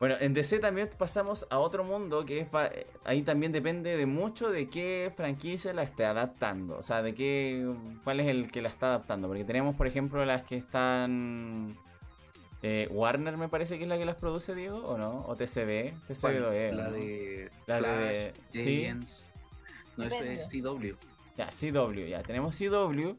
Bueno, 0.00 0.14
en 0.20 0.32
DC 0.32 0.60
también 0.60 0.88
pasamos 0.96 1.46
a 1.50 1.58
otro 1.58 1.82
mundo 1.84 2.24
que 2.24 2.40
es 2.40 2.48
va- 2.54 2.70
ahí 3.04 3.22
también 3.22 3.50
depende 3.52 3.96
de 3.96 4.06
mucho 4.06 4.50
de 4.50 4.68
qué 4.68 5.12
franquicia 5.16 5.72
la 5.72 5.82
esté 5.82 6.04
adaptando, 6.04 6.78
o 6.78 6.82
sea, 6.82 7.02
de 7.02 7.14
qué 7.14 7.68
cuál 8.04 8.20
es 8.20 8.28
el 8.28 8.50
que 8.50 8.62
la 8.62 8.68
está 8.68 8.86
adaptando, 8.86 9.26
porque 9.26 9.44
tenemos 9.44 9.74
por 9.74 9.88
ejemplo 9.88 10.24
las 10.24 10.44
que 10.44 10.56
están 10.56 11.76
eh, 12.62 12.88
Warner 12.90 13.36
me 13.36 13.48
parece 13.48 13.76
que 13.78 13.84
es 13.84 13.88
la 13.88 13.96
que 13.98 14.04
las 14.04 14.16
produce 14.16 14.54
Diego 14.54 14.78
o 14.86 14.98
no, 14.98 15.24
o 15.26 15.36
TCB, 15.36 15.92
TCB 16.08 16.20
¿Cuál? 16.20 16.54
es, 16.54 16.74
La 16.74 16.84
¿no? 16.84 16.90
de 16.92 17.50
La 17.66 17.78
Flash, 17.78 17.98
de- 17.98 18.32
sí. 18.50 18.60
Aliens. 18.60 19.28
No, 19.96 20.04
eso 20.04 20.14
Depende. 20.14 20.34
es 20.34 20.48
CW. 20.48 20.96
Ya, 21.36 21.50
CW, 21.50 22.06
ya 22.08 22.22
tenemos 22.22 22.56
CW 22.58 23.16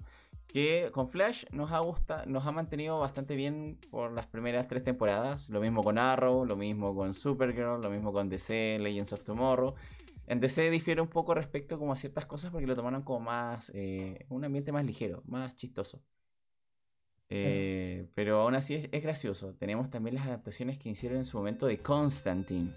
que 0.47 0.89
con 0.93 1.07
Flash 1.07 1.45
nos 1.51 1.71
ha 1.71 1.79
gusta, 1.79 2.25
nos 2.25 2.45
ha 2.47 2.51
mantenido 2.51 2.99
bastante 2.99 3.35
bien 3.35 3.77
por 3.91 4.11
las 4.11 4.25
primeras 4.27 4.67
tres 4.67 4.83
temporadas. 4.83 5.47
Lo 5.49 5.61
mismo 5.61 5.83
con 5.83 5.97
Arrow, 5.99 6.43
lo 6.45 6.55
mismo 6.55 6.95
con 6.95 7.13
Supergirl, 7.13 7.81
lo 7.81 7.89
mismo 7.89 8.11
con 8.11 8.29
DC, 8.29 8.77
Legends 8.79 9.13
of 9.13 9.23
Tomorrow. 9.23 9.75
En 10.25 10.39
DC 10.39 10.69
difiere 10.69 11.01
un 11.01 11.07
poco 11.07 11.33
respecto 11.33 11.77
como 11.79 11.93
a 11.93 11.97
ciertas 11.97 12.25
cosas 12.25 12.51
porque 12.51 12.65
lo 12.67 12.75
tomaron 12.75 13.03
como 13.03 13.19
más, 13.21 13.71
eh, 13.75 14.25
un 14.29 14.43
ambiente 14.43 14.71
más 14.71 14.83
ligero, 14.85 15.21
más 15.25 15.55
chistoso. 15.55 16.01
Eh, 17.29 18.07
pero 18.15 18.41
aún 18.41 18.55
así 18.55 18.75
es, 18.75 18.89
es 18.91 19.03
gracioso. 19.03 19.53
Tenemos 19.59 19.89
también 19.89 20.15
las 20.15 20.25
adaptaciones 20.27 20.79
que 20.79 20.89
hicieron 20.89 21.19
en 21.19 21.25
su 21.25 21.37
momento 21.37 21.67
de 21.67 21.77
Constantine, 21.77 22.71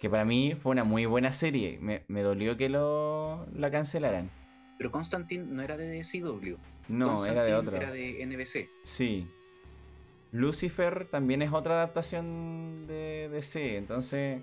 que 0.00 0.08
para 0.08 0.24
mí 0.24 0.54
fue 0.54 0.72
una 0.72 0.84
muy 0.84 1.06
buena 1.06 1.32
serie. 1.32 1.78
Me, 1.80 2.04
me 2.08 2.22
dolió 2.22 2.56
que 2.56 2.68
lo, 2.68 3.46
la 3.54 3.70
cancelaran. 3.70 4.30
Pero 4.78 4.90
Constantine 4.90 5.44
no 5.44 5.62
era 5.62 5.76
de 5.76 6.02
CW. 6.02 6.56
No, 6.88 7.24
era 7.24 7.44
de 7.44 7.54
otro. 7.54 7.76
Era 7.76 7.92
de 7.92 8.24
NBC. 8.26 8.68
Sí. 8.84 9.28
Lucifer 10.32 11.06
también 11.06 11.42
es 11.42 11.52
otra 11.52 11.74
adaptación 11.74 12.86
de 12.86 13.28
DC, 13.30 13.76
entonces... 13.76 14.40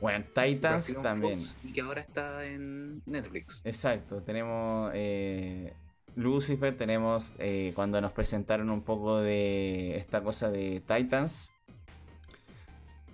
Bueno, 0.00 0.24
Titans 0.34 0.98
también. 1.02 1.46
Y 1.64 1.72
que 1.72 1.80
ahora 1.80 2.02
está 2.02 2.44
en 2.44 3.02
Netflix. 3.06 3.62
Exacto, 3.64 4.22
tenemos 4.22 4.90
eh, 4.94 5.72
Lucifer, 6.16 6.76
tenemos 6.76 7.34
eh, 7.38 7.72
cuando 7.74 8.00
nos 8.00 8.12
presentaron 8.12 8.70
un 8.70 8.82
poco 8.82 9.20
de 9.20 9.96
esta 9.96 10.22
cosa 10.22 10.50
de 10.50 10.80
Titans. 10.86 11.52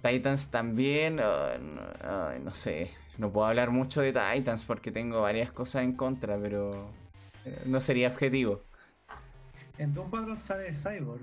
Titans 0.02 0.48
también, 0.50 1.20
ay, 1.20 2.40
no, 2.42 2.54
sé, 2.54 2.90
no 3.18 3.30
puedo 3.30 3.46
hablar 3.46 3.70
mucho 3.70 4.00
de 4.00 4.12
Titans 4.12 4.64
porque 4.64 4.90
tengo 4.90 5.20
varias 5.22 5.52
cosas 5.52 5.82
en 5.84 5.92
contra, 5.94 6.38
pero 6.38 6.70
eh, 7.44 7.62
no 7.66 7.80
sería 7.80 8.08
objetivo. 8.08 8.62
En 9.78 9.94
Doom 9.94 10.10
Patrol 10.10 10.38
sale 10.38 10.74
Cyborg. 10.74 11.22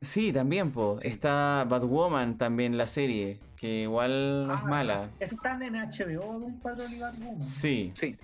Sí, 0.00 0.32
también, 0.32 0.70
po. 0.70 0.98
Sí. 1.02 1.08
Está 1.08 1.66
Batwoman 1.68 2.38
también 2.38 2.78
la 2.78 2.86
serie, 2.86 3.38
que 3.56 3.82
igual 3.82 4.46
no 4.46 4.54
es 4.54 4.60
Ah, 4.62 4.66
mala. 4.68 5.10
¿Eso 5.20 5.34
están 5.34 5.62
en 5.62 5.74
HBO, 5.74 6.38
Doom 6.38 6.60
Patrol 6.60 6.86
y 6.90 7.00
Batwoman? 7.00 7.42
Sí, 7.42 7.92
Sí. 7.98 8.16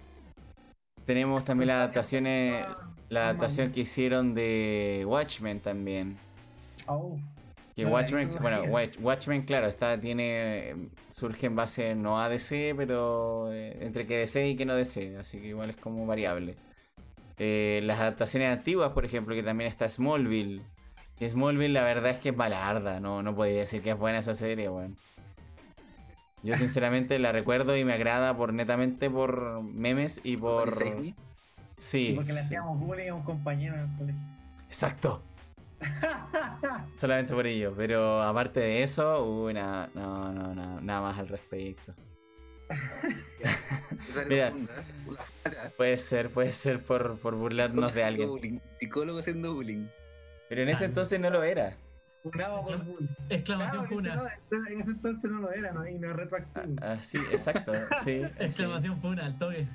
tenemos 1.04 1.44
también 1.44 1.68
las 1.68 1.76
adaptaciones, 1.76 2.64
Ah, 2.66 2.90
la 3.08 3.28
adaptación 3.28 3.70
que 3.72 3.80
hicieron 3.80 4.34
de 4.34 5.04
Watchmen 5.06 5.60
también. 5.60 6.16
Oh, 6.86 7.16
Que 7.74 7.84
Watchmen, 7.84 8.36
bueno, 8.40 8.64
Watchmen, 9.00 9.42
claro, 9.42 9.66
está, 9.66 10.00
tiene, 10.00 10.90
surge 11.10 11.46
en 11.46 11.56
base 11.56 11.94
no 11.94 12.20
a 12.20 12.28
DC, 12.28 12.74
pero 12.76 13.52
eh, 13.52 13.78
entre 13.80 14.06
que 14.06 14.18
DC 14.18 14.48
y 14.48 14.56
que 14.56 14.64
no 14.64 14.74
DC, 14.74 15.16
así 15.18 15.40
que 15.40 15.48
igual 15.48 15.70
es 15.70 15.76
como 15.76 16.06
variable. 16.06 16.56
Eh, 17.36 17.80
las 17.84 17.98
adaptaciones 17.98 18.48
antiguas, 18.48 18.90
por 18.92 19.04
ejemplo, 19.04 19.34
que 19.34 19.42
también 19.42 19.68
está 19.68 19.90
Smallville. 19.90 20.62
Que 21.18 21.28
Smallville 21.28 21.72
la 21.72 21.84
verdad 21.84 22.12
es 22.12 22.18
que 22.18 22.30
es 22.30 22.36
balarda, 22.36 23.00
no, 23.00 23.22
no 23.22 23.34
podía 23.34 23.60
decir 23.60 23.82
que 23.82 23.90
es 23.90 23.98
buena 23.98 24.18
esa 24.18 24.34
serie, 24.34 24.68
weón. 24.68 24.96
Yo 26.42 26.56
sinceramente 26.56 27.18
la 27.18 27.32
recuerdo 27.32 27.76
y 27.76 27.84
me 27.84 27.94
agrada 27.94 28.36
por 28.36 28.52
netamente 28.52 29.08
por 29.08 29.62
memes 29.62 30.20
y 30.22 30.36
por... 30.36 30.74
Sí, 31.78 32.08
y 32.08 32.14
porque 32.14 32.32
le 32.32 32.40
sí. 32.40 32.46
hacíamos 32.46 32.78
bullying 32.78 33.08
a 33.10 33.14
un 33.14 33.22
compañero 33.22 33.74
en 33.74 33.80
el 33.90 33.96
colegio. 33.98 34.20
exacto. 34.66 35.22
Solamente 36.96 37.34
por 37.34 37.46
ello, 37.46 37.74
pero 37.76 38.22
aparte 38.22 38.60
de 38.60 38.82
eso, 38.82 39.24
uy, 39.24 39.54
nada, 39.54 39.90
no, 39.94 40.32
no, 40.32 40.54
no, 40.54 40.80
nada 40.80 41.00
más 41.00 41.18
al 41.18 41.28
respecto. 41.28 41.92
Mira. 44.28 44.48
¿eh? 44.48 44.52
Puede 45.76 45.98
ser, 45.98 46.30
puede 46.30 46.52
ser 46.52 46.80
por, 46.82 47.18
por 47.18 47.34
burlarnos 47.34 47.94
de 47.94 48.04
alguien. 48.04 48.28
bullying, 48.28 48.58
Psicólogo 48.70 49.18
haciendo 49.18 49.54
bullying. 49.54 49.86
Pero 50.48 50.62
en 50.62 50.68
ese 50.70 50.84
Ah. 50.84 50.86
entonces 50.88 51.20
no 51.20 51.30
lo 51.30 51.42
era. 51.42 51.76
Funado 52.22 52.64
por 52.64 52.82
bullying. 52.84 53.08
Exclamación 53.28 53.86
Claro, 53.86 54.00
en 54.00 54.06
ese 54.06 54.14
funa. 54.14 54.14
no- 54.16 54.66
en 54.68 54.80
ese 54.80 54.90
entonces 54.90 55.30
no 55.30 55.40
lo 55.40 55.52
era, 55.52 55.72
¿no? 55.72 55.86
Y 55.86 55.98
no 55.98 56.10
es 56.10 56.16
retroactivo. 56.16 56.76
Ah, 56.80 56.96
sí, 57.02 57.18
exacto, 57.30 57.72
sí. 58.02 58.22
sí. 58.22 58.22
Exclamación 58.38 58.98
funa, 59.00 59.26
al 59.26 59.36
toque. 59.38 59.68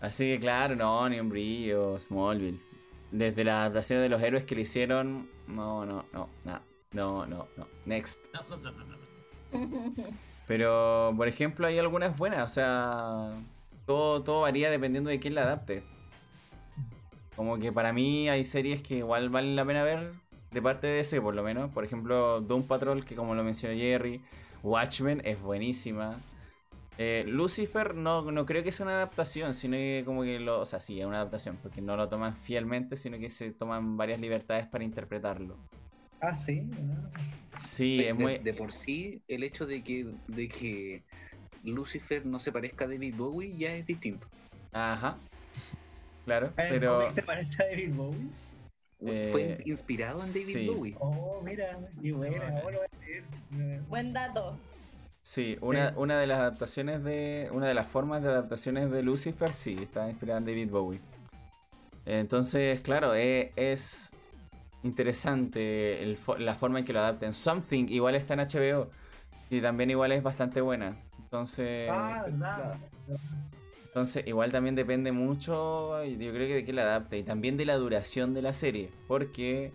Así 0.00 0.24
que 0.24 0.40
claro, 0.40 0.76
no, 0.76 1.08
ni 1.08 1.18
un 1.18 1.28
brillo, 1.28 1.98
Smallville. 1.98 2.60
Desde 3.10 3.42
la 3.44 3.62
adaptación 3.62 4.00
de 4.00 4.08
los 4.08 4.22
héroes 4.22 4.44
que 4.44 4.54
le 4.54 4.62
hicieron, 4.62 5.28
no, 5.46 5.84
no, 5.84 6.04
no, 6.12 6.28
no, 6.44 6.60
no, 6.92 7.26
no, 7.26 7.48
no. 7.56 7.66
Next. 7.86 8.20
No, 8.32 8.42
no, 8.48 8.56
no, 8.56 8.70
no, 8.72 8.86
no. 8.86 10.04
Pero, 10.46 11.12
por 11.16 11.28
ejemplo, 11.28 11.66
hay 11.66 11.78
algunas 11.78 12.16
buenas, 12.16 12.46
o 12.46 12.48
sea, 12.48 13.30
todo, 13.86 14.22
todo 14.22 14.42
varía 14.42 14.70
dependiendo 14.70 15.10
de 15.10 15.18
quién 15.18 15.34
la 15.34 15.42
adapte. 15.42 15.82
Como 17.36 17.58
que 17.58 17.70
para 17.70 17.92
mí 17.92 18.28
hay 18.28 18.44
series 18.44 18.82
que 18.82 18.96
igual 18.96 19.28
valen 19.28 19.56
la 19.56 19.64
pena 19.64 19.84
ver 19.84 20.12
de 20.50 20.62
parte 20.62 20.86
de 20.86 21.00
ese, 21.00 21.20
por 21.20 21.36
lo 21.36 21.42
menos. 21.42 21.70
Por 21.70 21.84
ejemplo, 21.84 22.40
Doom 22.40 22.64
Patrol, 22.64 23.04
que 23.04 23.14
como 23.14 23.34
lo 23.34 23.44
mencionó 23.44 23.76
Jerry, 23.78 24.22
Watchmen 24.62 25.22
es 25.24 25.40
buenísima. 25.40 26.16
Eh, 27.00 27.24
Lucifer 27.28 27.94
no, 27.94 28.22
no 28.32 28.44
creo 28.44 28.64
que 28.64 28.72
sea 28.72 28.84
una 28.84 28.96
adaptación, 28.96 29.54
sino 29.54 29.76
que 29.76 30.02
como 30.04 30.24
que 30.24 30.40
lo... 30.40 30.60
O 30.60 30.66
sea, 30.66 30.80
sí, 30.80 30.98
es 31.00 31.06
una 31.06 31.18
adaptación, 31.18 31.56
porque 31.62 31.80
no 31.80 31.96
lo 31.96 32.08
toman 32.08 32.36
fielmente, 32.36 32.96
sino 32.96 33.18
que 33.18 33.30
se 33.30 33.52
toman 33.52 33.96
varias 33.96 34.18
libertades 34.20 34.66
para 34.66 34.82
interpretarlo. 34.82 35.56
Ah, 36.20 36.34
sí. 36.34 36.68
Sí, 37.58 37.98
de, 37.98 38.08
es 38.10 38.18
de- 38.18 38.22
muy... 38.24 38.38
de 38.38 38.52
por 38.52 38.72
sí, 38.72 39.22
el 39.28 39.44
hecho 39.44 39.64
de 39.66 39.82
que, 39.84 40.12
de 40.26 40.48
que 40.48 41.04
Lucifer 41.62 42.26
no 42.26 42.40
se 42.40 42.50
parezca 42.50 42.84
a 42.84 42.88
David 42.88 43.14
Bowie 43.16 43.56
ya 43.56 43.74
es 43.74 43.86
distinto. 43.86 44.26
Ajá. 44.72 45.16
Claro, 46.24 46.52
¿El 46.56 46.68
pero... 46.68 47.10
se 47.10 47.22
parece 47.22 47.62
a 47.62 47.66
David 47.66 47.94
Bowie? 47.94 48.28
Eh, 49.00 49.28
Fue 49.30 49.58
inspirado 49.64 50.20
en 50.20 50.28
David 50.32 50.42
sí. 50.44 50.66
Bowie. 50.66 50.96
Oh, 50.98 51.40
mira, 51.44 51.78
qué 52.02 52.12
buena. 52.12 52.48
ahora 52.60 52.70
lo 52.72 52.78
voy 52.78 52.86
a 52.92 53.04
leer. 53.04 53.82
Buen 53.88 54.12
dato. 54.12 54.58
Sí, 55.28 55.58
una, 55.60 55.92
una 55.96 56.18
de 56.18 56.26
las 56.26 56.38
adaptaciones 56.38 57.04
de. 57.04 57.50
Una 57.52 57.68
de 57.68 57.74
las 57.74 57.86
formas 57.86 58.22
de 58.22 58.30
adaptaciones 58.30 58.90
de 58.90 59.02
Lucifer, 59.02 59.52
sí, 59.52 59.76
está 59.78 60.08
inspirada 60.08 60.38
en 60.38 60.46
David 60.46 60.70
Bowie. 60.70 61.00
Entonces, 62.06 62.80
claro, 62.80 63.14
e- 63.14 63.52
es, 63.54 64.10
interesante 64.82 66.02
el 66.02 66.18
la 66.38 66.54
forma 66.54 66.78
en 66.78 66.86
que 66.86 66.94
lo 66.94 67.00
adapten. 67.00 67.34
Something 67.34 67.88
igual 67.90 68.14
está 68.14 68.32
en 68.32 68.40
HBO 68.40 68.88
y 69.50 69.60
también 69.60 69.90
igual 69.90 70.12
es 70.12 70.22
bastante 70.22 70.62
buena. 70.62 70.96
Entonces, 71.18 71.90
Ah, 71.92 72.22
verdad. 72.24 72.78
entonces 73.84 74.26
igual 74.26 74.50
también 74.50 74.76
depende 74.76 75.12
mucho, 75.12 76.02
y 76.04 76.16
yo 76.16 76.32
creo 76.32 76.48
que 76.48 76.54
de 76.54 76.64
que 76.64 76.72
la 76.72 76.84
adapte 76.84 77.18
y 77.18 77.22
también 77.22 77.58
de 77.58 77.66
la 77.66 77.76
duración 77.76 78.32
de 78.32 78.40
la 78.40 78.54
serie, 78.54 78.88
porque 79.06 79.72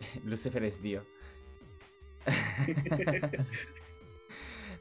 Lucifer 0.22 0.64
es 0.64 0.82
Dios. 0.82 1.02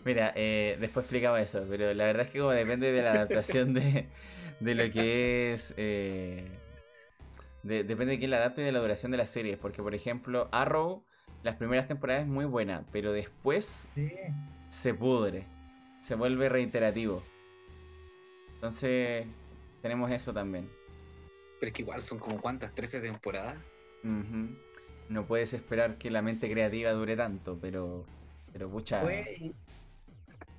Mira, 0.06 0.32
eh, 0.36 0.78
después 0.80 1.04
explicaba 1.04 1.42
eso, 1.42 1.66
pero 1.70 1.94
la 1.94 2.06
verdad 2.06 2.26
es 2.28 2.32
que 2.32 2.40
como 2.40 2.52
depende 2.52 2.92
de 2.92 3.02
la 3.02 3.12
adaptación 3.14 3.74
de, 3.74 4.06
de 4.60 4.76
lo 4.76 4.90
que 4.92 5.54
es... 5.54 5.74
eh, 5.78 6.48
de- 7.64 7.84
depende 7.84 8.14
de 8.14 8.20
quién 8.20 8.32
la 8.32 8.38
adapte 8.38 8.62
y 8.62 8.66
de 8.66 8.72
la 8.72 8.80
duración 8.80 9.12
de 9.12 9.18
las 9.18 9.30
series, 9.32 9.58
porque 9.58 9.82
por 9.82 9.96
ejemplo 9.96 10.48
Arrow, 10.52 11.04
las 11.44 11.56
primeras 11.56 11.88
temporadas 11.88 12.24
es 12.24 12.28
muy 12.28 12.46
buena, 12.46 12.84
pero 12.92 13.12
después 13.12 13.88
Sí. 13.96 14.12
se 14.70 14.94
pudre, 14.94 15.46
se 16.02 16.16
vuelve 16.16 16.50
reiterativo. 16.50 17.24
Entonces, 18.56 19.26
tenemos 19.82 20.12
eso 20.12 20.34
también. 20.34 20.70
Pero 21.60 21.68
es 21.70 21.74
que 21.74 21.82
igual 21.82 22.04
son 22.04 22.20
como 22.20 22.40
cuántas, 22.42 22.74
13 22.74 23.00
temporadas. 23.00 23.56
No 25.10 25.26
puedes 25.26 25.54
esperar 25.54 25.98
que 25.98 26.10
la 26.12 26.22
mente 26.22 26.50
creativa 26.52 26.92
dure 26.92 27.16
tanto, 27.16 27.58
pero, 27.62 28.04
pero 28.54 28.70
pucha. 28.70 29.02
Fue- 29.02 29.54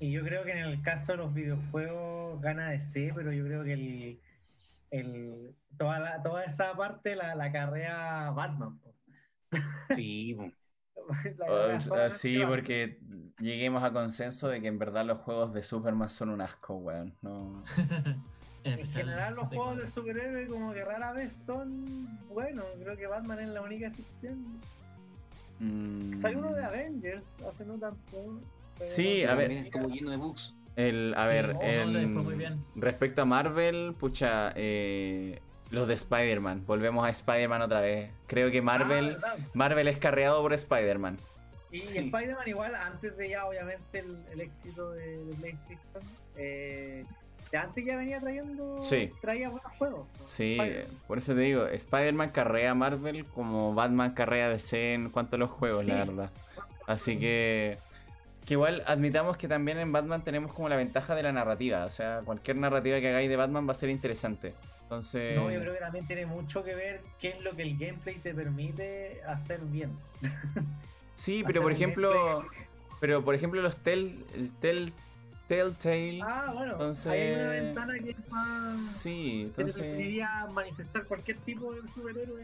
y, 0.00 0.12
yo 0.12 0.22
creo 0.24 0.44
que 0.44 0.52
en 0.52 0.58
el 0.58 0.82
caso 0.82 1.12
de 1.12 1.18
los 1.18 1.34
videojuegos 1.34 2.40
gana 2.40 2.70
DC, 2.70 3.12
pero 3.14 3.32
yo 3.32 3.44
creo 3.44 3.64
que 3.64 3.72
el, 3.72 4.20
el 4.90 5.54
toda, 5.76 5.98
la- 5.98 6.22
toda 6.22 6.44
esa 6.44 6.74
parte 6.76 7.16
la, 7.16 7.34
la 7.34 7.52
carrea 7.52 8.30
Batman. 8.30 8.78
po. 8.78 8.94
Sí, 9.94 10.36
Ah, 11.48 11.78
ah, 11.92 12.10
sí, 12.10 12.42
porque 12.46 12.98
lleguemos 13.38 13.82
a 13.84 13.92
consenso 13.92 14.48
de 14.48 14.60
que 14.60 14.66
en 14.68 14.78
verdad 14.78 15.04
los 15.04 15.18
juegos 15.18 15.52
de 15.52 15.62
Superman 15.62 16.10
son 16.10 16.30
un 16.30 16.40
asco, 16.40 16.76
weón. 16.76 17.14
No. 17.22 17.62
En 18.64 18.84
general 18.84 19.36
los 19.36 19.44
64. 19.44 19.56
juegos 19.60 19.76
de 19.76 19.86
superhéroes 19.88 20.48
como 20.48 20.72
que 20.72 20.84
rara 20.84 21.12
vez 21.12 21.32
son 21.32 22.18
buenos. 22.26 22.64
Creo 22.82 22.96
que 22.96 23.06
Batman 23.06 23.38
es 23.38 23.48
la 23.50 23.62
única 23.62 23.86
excepción. 23.86 24.60
Mm, 25.60 26.18
Salió 26.18 26.40
uno 26.40 26.52
de 26.52 26.64
Avengers 26.64 27.36
hace 27.48 27.64
no 27.64 27.78
tanto. 27.78 28.40
Sí, 28.84 29.24
a 29.24 29.34
ver. 29.34 29.48
También 29.48 29.64
estuvo 29.66 29.88
lleno 29.88 30.10
de 30.10 30.16
bugs. 30.16 30.54
El, 30.76 31.14
a 31.16 31.26
Sí, 31.26 31.32
ver, 31.32 31.54
no, 31.54 31.60
el- 31.62 31.92
no, 31.92 31.98
le 32.00 32.08
fue 32.08 32.22
muy 32.22 32.34
bien. 32.34 32.62
respecto 32.76 33.22
a 33.22 33.24
Marvel, 33.24 33.94
pucha, 33.98 34.52
eh, 34.56 35.40
los 35.70 35.88
de 35.88 35.94
Spider-Man. 35.94 36.64
Volvemos 36.66 37.06
a 37.06 37.10
Spider-Man 37.10 37.62
otra 37.62 37.80
vez. 37.80 38.10
Creo 38.26 38.50
que 38.50 38.58
Ah, 38.58 38.62
Marvel, 38.62 39.06
verdad. 39.12 39.38
Marvel 39.54 39.88
es 39.88 39.96
carreado 39.98 40.42
por 40.42 40.52
Spider-Man. 40.52 41.16
Y 41.72 41.78
Sí. 41.78 41.98
Spider-Man 41.98 42.46
igual, 42.46 42.74
antes 42.74 43.16
de 43.16 43.30
ya 43.30 43.46
obviamente 43.46 43.98
el, 44.00 44.16
el 44.32 44.40
éxito 44.42 44.92
de, 44.92 45.24
de 45.24 45.34
PlayStation, 45.34 46.02
eh, 46.36 47.04
ya 47.52 47.62
antes 47.62 47.84
ya 47.84 47.96
venía 47.96 48.20
trayendo, 48.20 48.82
Sí. 48.82 49.10
traía 49.22 49.48
buenos 49.48 49.72
juegos. 49.78 50.06
¿no? 50.20 50.28
Sí, 50.28 50.58
por 51.08 51.18
eso 51.18 51.34
te 51.34 51.40
digo, 51.40 51.66
Spider-Man 51.66 52.30
carrea 52.30 52.72
a 52.72 52.74
Marvel 52.74 53.24
como 53.24 53.74
Batman 53.74 54.12
carrea 54.12 54.46
a 54.46 54.50
DC 54.50 54.92
en 54.94 55.08
cuanto 55.10 55.36
a 55.36 55.38
los 55.38 55.50
juegos, 55.50 55.84
la 55.86 55.94
verdad. 55.96 56.30
Así 56.86 57.18
que, 57.18 57.78
que 58.46 58.54
igual 58.54 58.82
admitamos 58.86 59.36
que 59.36 59.48
también 59.48 59.78
en 59.78 59.90
Batman 59.92 60.22
tenemos 60.22 60.52
como 60.52 60.68
la 60.68 60.76
ventaja 60.76 61.14
de 61.14 61.22
la 61.24 61.32
narrativa. 61.32 61.84
O 61.84 61.90
sea, 61.90 62.22
cualquier 62.24 62.56
narrativa 62.56 63.00
que 63.00 63.08
hagáis 63.08 63.28
de 63.28 63.36
Batman 63.36 63.66
va 63.68 63.72
a 63.72 63.74
ser 63.74 63.90
interesante. 63.90 64.54
Entonces, 64.82 65.34
No, 65.36 65.50
yo 65.50 65.60
creo 65.60 65.74
que 65.74 65.80
también 65.80 66.06
tiene 66.06 66.26
mucho 66.26 66.62
que 66.62 66.74
ver 66.76 67.00
qué 67.18 67.30
es 67.30 67.42
lo 67.42 67.56
que 67.56 67.62
el 67.62 67.76
gameplay 67.76 68.14
te 68.20 68.32
permite 68.32 69.20
hacer 69.26 69.60
bien. 69.62 69.90
sí, 71.16 71.42
pero 71.44 71.60
por 71.60 71.72
ejemplo, 71.72 72.12
gameplay- 72.44 72.66
pero 73.00 73.24
por 73.24 73.34
ejemplo 73.34 73.60
los 73.60 73.78
tel, 73.78 74.24
el 74.34 74.50
tel, 74.58 74.92
Telltale, 75.48 76.18
Ah, 76.24 76.50
bueno, 76.52 76.72
Entonces- 76.72 77.06
hay 77.12 77.32
una 77.34 77.48
ventana 77.50 77.94
que 78.00 78.10
es 78.10 78.32
más... 78.32 78.76
sí, 79.00 79.42
que 79.50 79.54
te 79.54 79.60
entonces, 79.62 79.82
permitiría 79.84 80.46
manifestar 80.52 81.04
cualquier 81.04 81.38
tipo 81.38 81.72
de 81.72 81.82
superhéroe. 81.94 82.42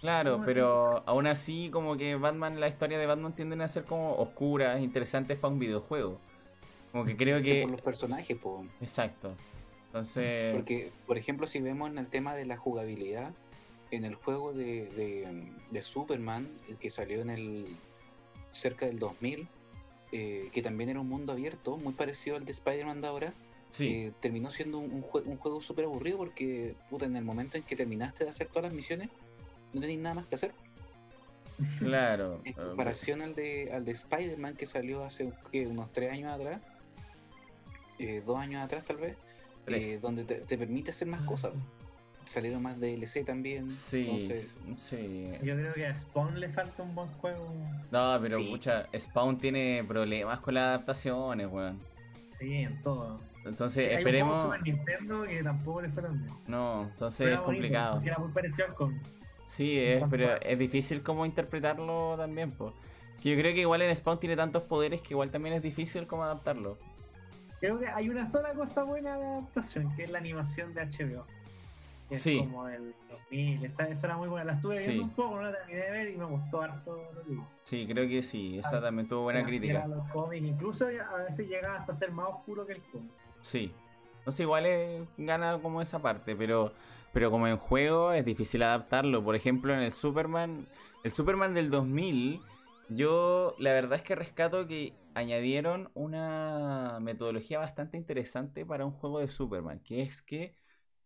Claro, 0.00 0.32
¿cómo 0.34 0.44
pero 0.46 1.02
aún 1.06 1.26
así 1.26 1.70
como 1.70 1.96
que 1.96 2.14
Batman, 2.16 2.60
la 2.60 2.68
historia 2.68 2.98
de 2.98 3.06
Batman 3.06 3.34
tienden 3.34 3.60
a 3.60 3.68
ser 3.68 3.84
como 3.84 4.14
oscuras, 4.16 4.80
interesantes 4.80 5.38
para 5.38 5.52
un 5.52 5.58
videojuego. 5.58 6.18
Como 6.92 7.04
que 7.04 7.16
creo 7.16 7.42
Que 7.42 7.62
por 7.62 7.70
los 7.72 7.80
personajes, 7.82 8.36
po. 8.38 8.64
Exacto. 8.80 9.34
Entonces, 9.86 10.54
Porque, 10.54 10.92
por 11.06 11.16
ejemplo, 11.18 11.46
si 11.46 11.60
vemos 11.60 11.90
en 11.90 11.98
el 11.98 12.08
tema 12.08 12.34
de 12.34 12.46
la 12.46 12.56
jugabilidad, 12.56 13.32
en 13.90 14.04
el 14.04 14.14
juego 14.14 14.52
de, 14.52 14.86
de- 14.88 15.50
de 15.70 15.82
Superman, 15.82 16.48
el 16.68 16.76
que 16.76 16.90
salió 16.90 17.20
en 17.22 17.30
el 17.30 17.76
cerca 18.52 18.86
del 18.86 18.98
2000, 18.98 19.48
eh, 20.12 20.48
que 20.52 20.62
también 20.62 20.90
era 20.90 21.00
un 21.00 21.08
mundo 21.08 21.32
abierto, 21.32 21.76
muy 21.76 21.92
parecido 21.94 22.36
al 22.36 22.44
de 22.44 22.52
Spider-Man 22.52 23.00
de 23.00 23.06
ahora, 23.06 23.34
sí, 23.70 23.86
eh, 23.88 24.12
terminó 24.20 24.50
siendo 24.50 24.78
un, 24.78 24.90
un 24.92 25.02
jue- 25.02 25.24
un 25.26 25.36
juego 25.36 25.60
súper 25.60 25.84
aburrido 25.86 26.16
porque 26.18 26.74
puta, 26.90 27.06
en 27.06 27.16
el 27.16 27.24
momento 27.24 27.56
en 27.56 27.62
que 27.62 27.76
terminaste 27.76 28.24
de 28.24 28.30
hacer 28.30 28.48
todas 28.48 28.64
las 28.64 28.74
misiones, 28.74 29.08
no 29.72 29.80
tenías 29.80 30.00
nada 30.00 30.14
más 30.14 30.26
que 30.26 30.34
hacer. 30.34 30.52
claro. 31.78 32.40
En 32.44 32.52
comparación 32.52 33.22
al 33.22 33.34
de, 33.34 33.70
al 33.72 33.84
de 33.84 33.92
Spider-Man 33.92 34.54
que 34.56 34.66
salió 34.66 35.04
hace 35.04 35.32
¿qué? 35.50 35.66
unos 35.66 35.92
tres 35.92 36.12
años 36.12 36.30
atrás, 36.32 36.60
eh, 37.98 38.22
dos 38.24 38.38
años 38.38 38.62
atrás 38.62 38.84
tal 38.84 38.98
vez, 38.98 39.16
eh, 39.66 39.98
donde 40.00 40.24
te, 40.24 40.36
te 40.36 40.56
permite 40.56 40.90
hacer 40.92 41.08
más 41.08 41.22
cosas. 41.22 41.52
salieron 42.24 42.62
más 42.62 42.78
DLC 42.78 43.24
también. 43.24 43.68
Sí, 43.70 44.02
Entonces, 44.04 44.56
sí. 44.76 45.32
Yo 45.42 45.54
creo 45.56 45.72
que 45.74 45.86
a 45.86 45.94
Spawn 45.96 46.38
le 46.38 46.48
falta 46.50 46.82
un 46.82 46.94
buen 46.94 47.08
juego. 47.14 47.52
No, 47.90 48.18
pero 48.20 48.36
Sí. 48.36 48.60
Spawn 48.98 49.38
tiene 49.38 49.82
problemas 49.88 50.38
con 50.40 50.54
las 50.54 50.64
adaptaciones, 50.64 51.48
weón. 51.50 51.78
Sí, 52.38 52.52
en 52.54 52.82
todo. 52.82 53.18
Entonces, 53.46 53.88
Hay 53.88 53.94
un 53.94 53.98
esperemos. 54.00 54.40
juego 54.42 54.54
Super 54.54 54.62
Nintendo 54.74 55.22
que 55.26 55.42
tampoco 55.42 55.80
le 55.82 55.88
fue 55.88 56.02
tan 56.02 56.22
bien. 56.22 56.34
No, 56.46 56.82
entonces 56.82 57.18
Pero 57.18 57.30
es 57.30 57.36
bonito, 57.40 57.46
complicado. 57.62 57.92
porque 57.94 58.08
Era 58.10 58.18
muy 58.18 58.30
parecido 58.32 58.66
al 58.68 58.74
cómic. 58.74 59.02
Sí, 59.48 59.78
es, 59.78 59.98
cuanto 60.00 60.16
pero 60.16 60.40
es 60.42 60.58
difícil 60.58 61.02
como 61.02 61.24
interpretarlo 61.24 62.14
también, 62.18 62.50
pues. 62.52 62.72
Que 63.22 63.30
yo 63.30 63.36
creo 63.40 63.54
que 63.54 63.60
igual 63.62 63.82
en 63.82 63.94
Spawn 63.96 64.20
tiene 64.20 64.36
tantos 64.36 64.62
poderes 64.62 65.00
que 65.00 65.14
igual 65.14 65.30
también 65.30 65.54
es 65.54 65.62
difícil 65.62 66.06
como 66.06 66.22
adaptarlo. 66.24 66.76
Creo 67.58 67.78
que 67.80 67.88
hay 67.88 68.08
una 68.10 68.26
sola 68.26 68.50
cosa 68.52 68.84
buena 68.84 69.16
de 69.16 69.24
adaptación, 69.24 69.94
que 69.96 70.04
es 70.04 70.10
la 70.10 70.18
animación 70.18 70.74
de 70.74 70.82
HBO. 70.82 71.24
Que 72.08 72.14
Sí. 72.14 72.38
Es 72.38 72.44
como 72.46 72.66
del 72.66 72.94
2000, 73.10 73.64
esa, 73.64 73.88
esa 73.88 74.06
era 74.06 74.16
muy 74.16 74.28
buena. 74.28 74.44
La 74.44 74.52
estuve 74.52 74.76
Sí. 74.76 74.84
viendo 74.86 75.04
un 75.04 75.10
poco, 75.10 75.36
no 75.36 75.42
la 75.42 75.52
terminé 75.56 75.80
de 75.80 75.90
ver 75.90 76.10
y 76.10 76.16
me 76.16 76.24
gustó 76.26 76.60
harto 76.62 76.96
lo 77.14 77.22
que 77.22 77.30
vi. 77.30 77.40
Sí, 77.64 77.86
creo 77.90 78.06
que 78.08 78.22
sí, 78.22 78.58
esa 78.58 78.78
Ah, 78.78 78.80
también 78.82 79.08
tuvo 79.08 79.22
buena 79.22 79.44
crítica. 79.44 79.86
los 79.86 80.08
cómics, 80.10 80.46
incluso 80.46 80.86
a 80.86 81.16
veces 81.24 81.48
llegaba 81.48 81.78
hasta 81.78 81.94
ser 81.94 82.12
más 82.12 82.28
oscuro 82.28 82.64
que 82.66 82.74
el 82.74 82.82
cómic. 82.92 83.10
Sí. 83.40 83.72
Entonces 84.18 84.40
igual 84.40 84.66
es- 84.66 85.02
gana 85.16 85.58
como 85.60 85.80
esa 85.82 85.98
parte, 86.00 86.36
pero, 86.36 86.72
pero 87.12 87.30
como 87.30 87.48
en 87.48 87.56
juego 87.56 88.12
es 88.12 88.24
difícil 88.24 88.62
adaptarlo. 88.62 89.24
Por 89.24 89.34
ejemplo, 89.34 89.74
en 89.74 89.80
el 89.80 89.92
Superman, 89.92 90.66
el 91.04 91.10
Superman 91.10 91.54
del 91.54 91.70
2000, 91.70 92.40
yo 92.88 93.54
la 93.58 93.72
verdad 93.72 93.98
es 93.98 94.02
que 94.02 94.14
rescato 94.14 94.66
que 94.66 94.94
añadieron 95.14 95.90
una 95.94 96.98
metodología 97.00 97.58
bastante 97.58 97.96
interesante 97.96 98.64
para 98.66 98.86
un 98.86 98.92
juego 98.92 99.20
de 99.20 99.28
Superman, 99.28 99.80
que 99.80 100.02
es 100.02 100.22
que 100.22 100.54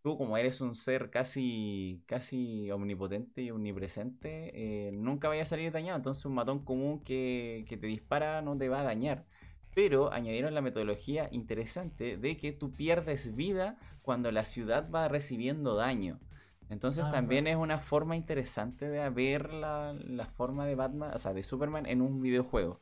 tú 0.03 0.19
como 0.19 0.37
eres 0.37 0.61
un 0.61 0.75
ser 0.75 1.11
casi, 1.11 2.03
casi 2.07 2.71
omnipotente 2.71 3.43
y 3.43 3.51
omnipresente, 3.51 4.89
eh, 4.89 4.93
nunca 4.93 5.29
vaya 5.29 5.43
a 5.43 5.47
salir 5.47 5.73
dañado. 5.73 5.97
Entonces 5.97 6.25
un 6.25 6.35
matón 6.35 6.65
común 6.65 7.03
que, 7.05 7.65
que 7.69 7.77
te 7.77 7.87
dispara 7.87 8.43
no 8.43 8.57
te 8.59 8.69
va 8.69 8.81
a 8.81 8.85
dañar 8.85 9.27
pero 9.75 10.13
añadieron 10.13 10.55
la 10.55 10.61
metodología 10.61 11.29
interesante 11.33 12.17
de 12.17 12.37
que 12.37 12.53
tú 12.53 12.73
pierdes 12.73 13.35
vida 13.35 13.79
cuando 14.03 14.31
la 14.33 14.45
ciudad 14.45 14.91
va 14.91 15.09
recibiendo 15.09 15.77
daño. 15.77 16.21
Entonces 16.69 17.05
Ah, 17.05 17.13
también 17.13 17.47
es 17.47 17.57
una 17.57 17.79
forma 17.79 18.17
interesante 18.17 18.89
de 18.89 19.11
ver 19.11 19.53
la, 19.53 19.95
la 19.95 20.27
forma 20.27 20.67
de 20.67 20.75
Batman, 20.75 21.13
o 21.15 21.19
sea, 21.19 21.35
de 21.35 21.43
Superman 21.43 21.87
en 21.87 22.03
un 22.03 22.21
videojuego. 22.23 22.81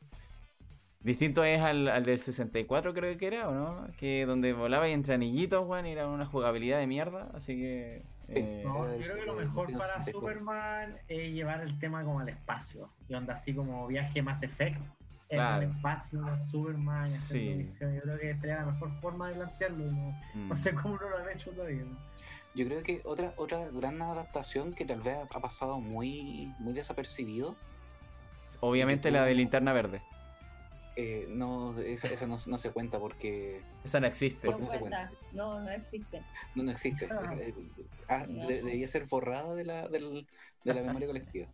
Distinto 0.99 1.43
es 1.43 1.61
al, 1.61 1.87
al 1.87 2.03
del 2.05 2.19
64 2.19 2.93
creo 2.93 3.17
que 3.17 3.25
era, 3.27 3.49
¿o 3.49 3.53
no? 3.53 3.87
Que 3.97 4.25
donde 4.27 4.53
volaba 4.53 4.87
y 4.87 4.91
entre 4.91 5.15
anillitos, 5.15 5.67
weón, 5.67 5.85
era 5.87 6.07
una 6.07 6.25
jugabilidad 6.27 6.77
de 6.79 6.87
mierda, 6.87 7.31
así 7.33 7.55
que... 7.55 8.03
eh, 8.27 8.63
No, 8.63 8.87
yo 8.95 9.03
creo 9.03 9.15
que 9.17 9.25
lo 9.25 9.35
mejor 9.35 9.75
para 9.75 10.01
64. 10.01 10.29
Superman 10.31 10.97
es 11.07 11.31
llevar 11.33 11.61
el 11.61 11.77
tema 11.79 12.03
como 12.03 12.19
al 12.19 12.29
espacio. 12.29 12.93
Y 13.07 13.13
onda 13.15 13.33
así 13.33 13.53
como 13.55 13.87
viaje 13.87 14.21
más 14.21 14.43
efecto. 14.43 14.81
En 15.31 15.37
Claro. 15.37 15.61
el 15.63 15.71
espacio, 15.71 16.21
Superman, 16.51 17.07
y 17.09 17.15
hacer 17.15 17.37
Sí. 17.39 17.55
misiones. 17.55 17.95
Yo 17.97 18.01
creo 18.03 18.19
que 18.19 18.35
sería 18.35 18.57
la 18.57 18.65
mejor 18.73 18.91
forma 19.01 19.29
de 19.29 19.35
plantearlo. 19.35 19.85
No, 19.85 20.11
mm. 20.35 20.49
no 20.49 20.55
sé 20.57 20.73
cómo 20.75 20.97
no 20.97 21.09
lo 21.09 21.17
han 21.19 21.29
hecho 21.29 21.51
todavía. 21.51 21.83
¿no? 21.83 21.97
yo 22.53 22.65
creo 22.65 22.83
que 22.83 23.01
otra, 23.05 23.33
otra 23.37 23.69
gran 23.69 24.01
adaptación 24.01 24.73
que 24.73 24.83
tal 24.85 25.01
vez 25.01 25.17
ha 25.33 25.39
pasado 25.39 25.79
muy, 25.79 26.53
muy 26.59 26.73
desapercibido, 26.73 27.55
Obviamente 28.59 29.11
la 29.11 29.23
de 29.25 29.33
linterna 29.33 29.73
verde. 29.73 30.01
eh, 30.97 31.25
no, 31.29 31.77
esa, 31.79 32.09
esa 32.09 32.27
no, 32.27 32.35
no 32.47 32.57
se 32.57 32.71
cuenta 32.71 32.99
porque 32.99 33.61
Esa 33.85 34.01
no 34.01 34.07
existe. 34.07 34.45
¿Por 34.47 34.51
No 34.51 34.57
qué 34.57 34.63
no 34.65 34.69
se 34.71 34.79
cuenta. 34.79 35.11
No, 35.31 35.59
no 35.61 35.69
existe. 35.69 36.21
no, 36.55 36.63
no 36.63 36.71
existe. 36.71 37.07
Ah. 38.09 38.25
Debería 38.27 38.87
ser 38.89 39.05
borrada 39.05 39.55
de 39.55 39.63
la, 39.63 39.87
del- 39.87 40.27
de 40.65 40.73
la 40.73 40.81
memoria 40.81 41.07
colectiva. 41.07 41.47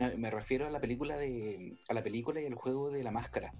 Ah, 0.00 0.10
Me 0.16 0.30
refiero 0.30 0.66
a 0.66 0.70
la 0.70 0.80
película 0.80 1.16
de 1.16 1.76
a 1.88 1.94
la 1.94 2.02
película 2.02 2.40
y 2.40 2.46
el 2.46 2.54
juego 2.54 2.90
de 2.90 3.02
la 3.02 3.10
máscara. 3.10 3.52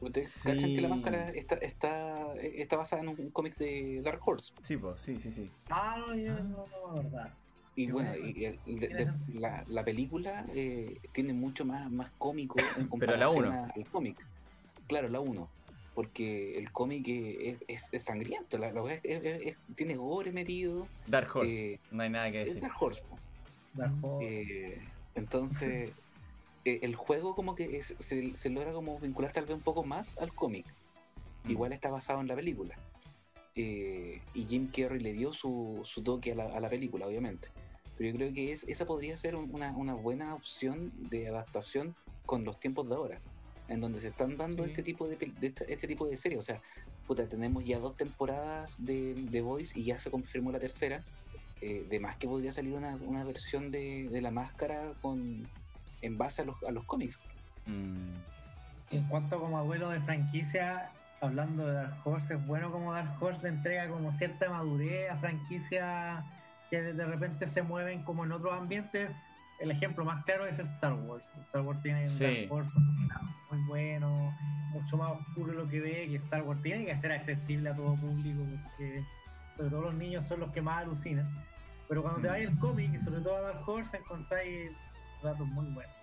¿Ustedes 0.00 0.42
cachan 0.44 0.74
que 0.74 0.80
la 0.82 0.88
Sí. 0.88 0.94
máscara 0.94 1.28
está, 1.30 1.54
está, 1.56 2.34
está 2.36 2.76
basada 2.76 3.02
en 3.02 3.08
un 3.08 3.30
cómic 3.30 3.56
de 3.56 4.02
Dark 4.02 4.20
Horse? 4.26 4.52
Sí, 4.60 4.76
pues, 4.76 5.00
sí, 5.00 5.18
sí, 5.18 5.32
sí. 5.32 5.50
Ah, 5.70 5.96
no, 5.98 6.14
yo 6.14 6.34
no, 6.34 6.64
no, 6.66 6.94
verdad. 7.02 7.32
Y 7.74 7.86
Qué 7.86 7.92
bueno, 7.92 8.14
y 8.16 8.44
el- 8.44 8.58
de- 8.66 8.88
de- 8.88 9.12
la, 9.40 9.64
la 9.68 9.84
película 9.84 10.44
eh, 10.54 10.98
tiene 11.12 11.32
mucho 11.32 11.64
más, 11.64 11.90
más 11.90 12.10
cómico 12.18 12.58
en 12.58 12.88
Pero 12.98 13.16
la 13.16 13.26
comparación 13.26 13.54
al 13.54 13.86
cómic. 13.90 14.16
Claro, 14.86 15.08
la 15.08 15.20
1. 15.20 15.48
Porque 15.94 16.58
el 16.58 16.70
cómic 16.72 17.08
es, 17.08 17.58
es- 17.68 17.88
es 17.92 18.02
sangriento, 18.02 18.58
la, 18.58 18.70
la 18.72 18.92
es- 18.92 19.00
es- 19.02 19.46
es- 19.46 19.58
tiene 19.74 19.96
gore 19.96 20.30
metido. 20.32 20.86
Dark 21.06 21.34
Horse, 21.34 21.72
eh, 21.74 21.80
no 21.90 22.02
hay 22.02 22.10
nada 22.10 22.30
que 22.30 22.42
es 22.42 22.48
decir. 22.48 22.62
Dark 22.62 22.74
Horse. 22.82 23.02
po. 23.02 23.18
Dark 23.72 23.94
Horse. 24.02 24.26
Eh, 24.42 24.82
entonces, 25.16 25.92
eh, 26.64 26.78
el 26.82 26.94
juego 26.94 27.34
como 27.34 27.54
que 27.54 27.76
es- 27.76 27.94
se, 27.98 28.34
se 28.34 28.50
logra 28.50 28.72
como 28.72 28.98
vincular 29.00 29.32
tal 29.32 29.46
vez 29.46 29.54
un 29.54 29.62
poco 29.62 29.82
más 29.84 30.16
al 30.18 30.32
cómic. 30.32 30.66
Mm. 31.44 31.50
Igual 31.50 31.72
está 31.72 31.90
basado 31.90 32.20
en 32.20 32.28
la 32.28 32.34
película. 32.36 32.76
Eh, 33.54 34.20
y 34.34 34.44
Jim 34.44 34.70
Carrey 34.70 35.00
le 35.00 35.12
dio 35.14 35.32
su, 35.32 35.80
su 35.84 36.02
toque 36.02 36.32
a 36.32 36.34
la, 36.34 36.44
a 36.44 36.60
la 36.60 36.68
película, 36.68 37.06
obviamente. 37.06 37.48
Pero 37.96 38.10
yo 38.10 38.16
creo 38.16 38.32
que 38.34 38.52
es, 38.52 38.64
esa 38.64 38.84
podría 38.84 39.16
ser 39.16 39.34
un- 39.36 39.52
una, 39.54 39.70
una 39.76 39.94
buena 39.94 40.34
opción 40.34 40.92
de 41.08 41.28
adaptación 41.28 41.96
con 42.26 42.44
los 42.44 42.60
tiempos 42.60 42.88
de 42.88 42.94
ahora. 42.94 43.20
En 43.68 43.80
donde 43.80 43.98
se 44.00 44.08
están 44.08 44.36
dando 44.36 44.62
Sí. 44.64 44.70
este 44.70 44.82
tipo 44.82 45.08
de, 45.08 45.16
de 45.16 45.46
esta- 45.46 45.64
este 45.64 45.88
tipo 45.88 46.06
de 46.06 46.16
series. 46.16 46.38
O 46.38 46.42
sea, 46.42 46.60
puta, 47.06 47.26
tenemos 47.28 47.64
ya 47.64 47.78
dos 47.78 47.96
temporadas 47.96 48.84
de, 48.84 49.14
de 49.14 49.40
Voice 49.40 49.78
y 49.78 49.84
ya 49.84 49.98
se 49.98 50.10
confirmó 50.10 50.52
la 50.52 50.58
tercera. 50.58 51.02
Eh, 51.62 51.86
de 51.88 52.00
más 52.00 52.16
que 52.16 52.26
podría 52.28 52.52
salir 52.52 52.74
una, 52.74 52.96
una 52.96 53.24
versión 53.24 53.70
de, 53.70 54.08
de 54.10 54.20
la 54.20 54.30
máscara 54.30 54.92
con 55.00 55.48
en 56.02 56.18
base 56.18 56.42
a 56.42 56.44
los, 56.44 56.62
a 56.64 56.70
los 56.70 56.84
cómics. 56.84 57.18
Mm, 57.66 57.96
En 58.90 59.04
cuanto 59.08 59.40
como 59.40 59.56
abuelo 59.58 59.88
de 59.88 60.00
franquicia, 60.00 60.90
hablando 61.20 61.66
de 61.66 61.72
Dark 61.72 61.96
Horse, 62.04 62.34
es 62.34 62.46
bueno 62.46 62.70
como 62.70 62.92
Dark 62.92 63.10
Horse 63.20 63.42
le 63.42 63.48
entrega 63.48 63.88
como 63.88 64.12
cierta 64.12 64.50
madurez 64.50 65.10
a 65.10 65.16
franquicias 65.16 66.22
que 66.70 66.82
de, 66.82 66.92
de 66.92 67.04
repente 67.06 67.48
se 67.48 67.62
mueven 67.62 68.02
como 68.02 68.24
en 68.24 68.32
otros 68.32 68.52
ambientes. 68.52 69.10
El 69.58 69.70
ejemplo 69.70 70.04
más 70.04 70.22
claro 70.26 70.46
es 70.46 70.58
Star 70.58 70.92
Wars. 70.92 71.24
Star 71.46 71.62
Wars 71.62 71.82
tiene 71.82 72.02
un 72.02 72.08
Sí. 72.08 72.24
Dark 72.24 72.52
Horse 72.52 72.70
muy 73.50 73.62
bueno, 73.66 74.36
mucho 74.72 74.96
más 74.98 75.12
oscuro 75.12 75.54
lo 75.54 75.66
que 75.68 75.80
ve, 75.80 76.06
que 76.10 76.16
Star 76.16 76.42
Wars 76.42 76.60
tiene 76.62 76.84
que 76.84 77.00
ser 77.00 77.12
accesible 77.12 77.70
a 77.70 77.74
todo 77.74 77.94
público, 77.96 78.42
porque 78.64 79.02
sobre 79.56 79.70
todo 79.70 79.82
los 79.82 79.94
niños 79.94 80.26
son 80.26 80.40
los 80.40 80.52
que 80.52 80.60
más 80.62 80.82
alucinan. 80.82 81.26
Pero 81.88 82.02
cuando 82.02 82.20
te 82.20 82.28
Mm. 82.28 82.30
vas 82.32 82.40
al 82.40 82.58
cómic 82.58 82.94
y 82.94 82.98
sobre 82.98 83.20
todo 83.20 83.36
a 83.36 83.40
Dark 83.42 83.68
Horse 83.68 83.96
encontráis 83.96 84.70
datos 85.22 85.46
muy 85.46 85.66
buenos. 85.72 85.94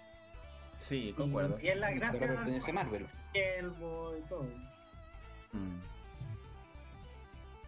sí, 0.77 1.13
concuerdo. 1.15 1.59
Y 1.61 1.67
es 1.69 1.77
la 1.77 1.91
gracia 1.91 2.19
de 2.27 2.27
Dark 2.35 2.73
Marvel. 2.73 3.05
Y 3.33 4.27
todo. 4.29 4.43
Mm. 5.53 5.79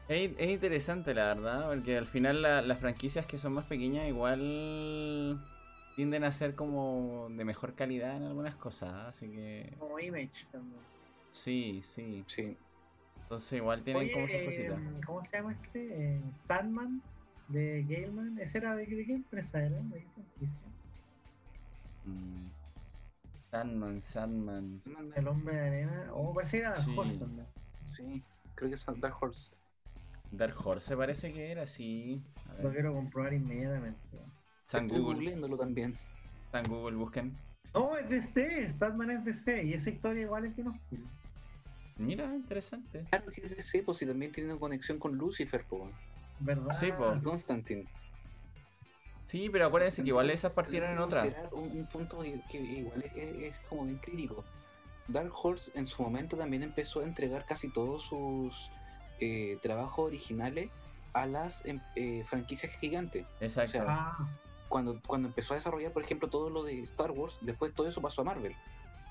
Es, 0.07 0.31
es 0.38 0.49
interesante 0.49 1.14
la 1.14 1.33
verdad, 1.33 1.67
porque 1.69 1.97
al 1.97 2.07
final 2.07 2.41
la- 2.41 2.61
las 2.61 2.80
franquicias 2.80 3.25
que 3.25 3.38
son 3.38 3.53
más 3.53 3.65
pequeñas 3.65 4.07
igual 4.07 5.39
tienden 5.95 6.23
a 6.23 6.31
ser 6.31 6.55
como 6.55 7.27
de 7.31 7.43
mejor 7.45 7.73
calidad 7.73 8.15
en 8.17 8.23
algunas 8.23 8.55
cosas, 8.55 8.93
así 8.93 9.27
que 9.30 9.73
Como 9.80 9.99
Image 9.99 10.45
también. 10.51 10.80
sí, 11.31 11.81
sí. 11.83 12.23
Sí. 12.27 12.57
Entonces 13.25 13.53
igual 13.53 13.83
tienen 13.83 14.03
Oye, 14.03 14.11
como 14.13 14.27
sus 14.27 14.41
cositas. 14.45 14.79
eh, 14.79 15.01
¿Cómo 15.05 15.21
se 15.23 15.37
llama 15.37 15.53
este? 15.53 16.15
Eh, 16.15 16.21
Sandman 16.35 17.01
de 17.47 17.83
Galeman. 17.87 18.37
¿Ese 18.39 18.59
era 18.59 18.75
de, 18.75 18.85
de 18.85 19.05
qué 19.05 19.13
empresa 19.13 19.59
era? 19.63 19.77
¿De 19.79 19.99
qué 19.99 20.07
franquicia? 20.13 20.61
Mm. 22.05 22.45
Sandman, 23.51 24.01
Sandman. 24.01 24.81
El 25.15 25.27
hombre 25.27 25.55
de 25.55 25.61
arena. 25.67 26.09
Oh, 26.13 26.33
parece 26.33 26.57
que 26.57 26.63
era 26.63 26.69
Dark 26.73 26.83
Sí. 26.85 26.95
Horse 26.97 27.17
también. 27.17 27.47
Sí, 27.83 28.23
creo 28.55 28.69
que 28.69 28.75
es 28.75 28.85
Dark 28.97 29.15
Horse. 29.21 29.51
Dark 30.31 30.55
Horse 30.63 30.97
parece 30.97 31.31
que 31.33 31.51
era, 31.51 31.65
sí. 31.65 32.21
Lo 32.61 32.71
quiero 32.71 32.93
comprobar 32.93 33.33
inmediatamente. 33.33 33.99
San 34.65 34.85
Estoy 34.85 34.99
Google, 34.99 35.15
googleándolo 35.15 35.57
también. 35.57 35.95
San 36.51 36.65
Google, 36.67 36.97
busquen. 36.97 37.33
No, 37.73 37.95
es 37.97 38.09
DC. 38.09 38.69
Sandman 38.71 39.11
es 39.11 39.25
DC. 39.25 39.63
Y 39.63 39.73
esa 39.73 39.89
historia 39.89 40.23
igual 40.23 40.45
es 40.45 40.53
que 40.53 40.63
nos 40.63 40.75
Mira, 41.98 42.25
interesante. 42.25 43.06
Claro 43.09 43.32
que 43.32 43.41
es 43.41 43.49
DC, 43.56 43.83
pues 43.83 43.98
si 43.99 44.06
también 44.06 44.32
tiene 44.32 44.51
una 44.51 44.59
conexión 44.59 44.99
con 44.99 45.15
Lucifer, 45.17 45.64
po. 45.65 45.90
¿Verdad? 46.40 46.72
Sí, 46.72 46.91
po. 46.91 47.15
Constantine. 47.24 47.85
Sí, 49.27 49.49
pero 49.49 49.65
acuérdense 49.67 50.03
que 50.03 50.09
igual 50.09 50.30
esas 50.30 50.51
partieron 50.51 50.91
en 50.91 50.99
otra. 50.99 51.25
Un, 51.51 51.80
un 51.80 51.88
punto 51.88 52.19
que, 52.19 52.40
que 52.49 52.59
igual 52.59 53.01
es, 53.03 53.14
es- 53.15 53.43
es 53.43 53.56
como 53.67 53.85
bien 53.85 53.98
crítico. 53.98 54.43
Dark 55.07 55.32
Horse 55.33 55.72
en 55.75 55.85
su 55.85 56.01
momento 56.03 56.35
también 56.38 56.64
empezó 56.64 56.99
a 57.01 57.03
entregar 57.03 57.45
casi 57.45 57.69
todos 57.72 58.03
sus 58.03 58.69
eh, 59.19 59.57
trabajos 59.61 60.07
originales 60.07 60.69
a 61.14 61.25
las 61.25 61.65
em, 61.65 61.80
eh, 61.95 62.24
franquicias 62.27 62.72
gigantes. 62.74 63.25
Exacto. 63.40 63.69
o 63.69 63.72
sea, 63.72 63.85
Ah, 63.88 64.30
Cuando, 64.67 64.99
cuando 65.07 65.27
empezó 65.27 65.53
a 65.53 65.57
desarrollar, 65.57 65.91
por 65.93 66.03
ejemplo, 66.03 66.27
todo 66.27 66.49
lo 66.49 66.64
de 66.64 66.80
Star 66.82 67.11
Wars, 67.11 67.38
después 67.41 67.74
todo 67.74 67.88
eso 67.88 68.01
pasó 68.01 68.22
a 68.22 68.25
Marvel. 68.25 68.56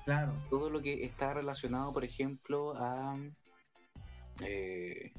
Claro. 0.05 0.33
todo 0.49 0.69
lo 0.69 0.81
que 0.81 1.03
está 1.03 1.33
relacionado, 1.33 1.91
por 1.93 2.03
ejemplo, 2.03 2.73
a. 2.77 3.17
eh, 4.41 5.11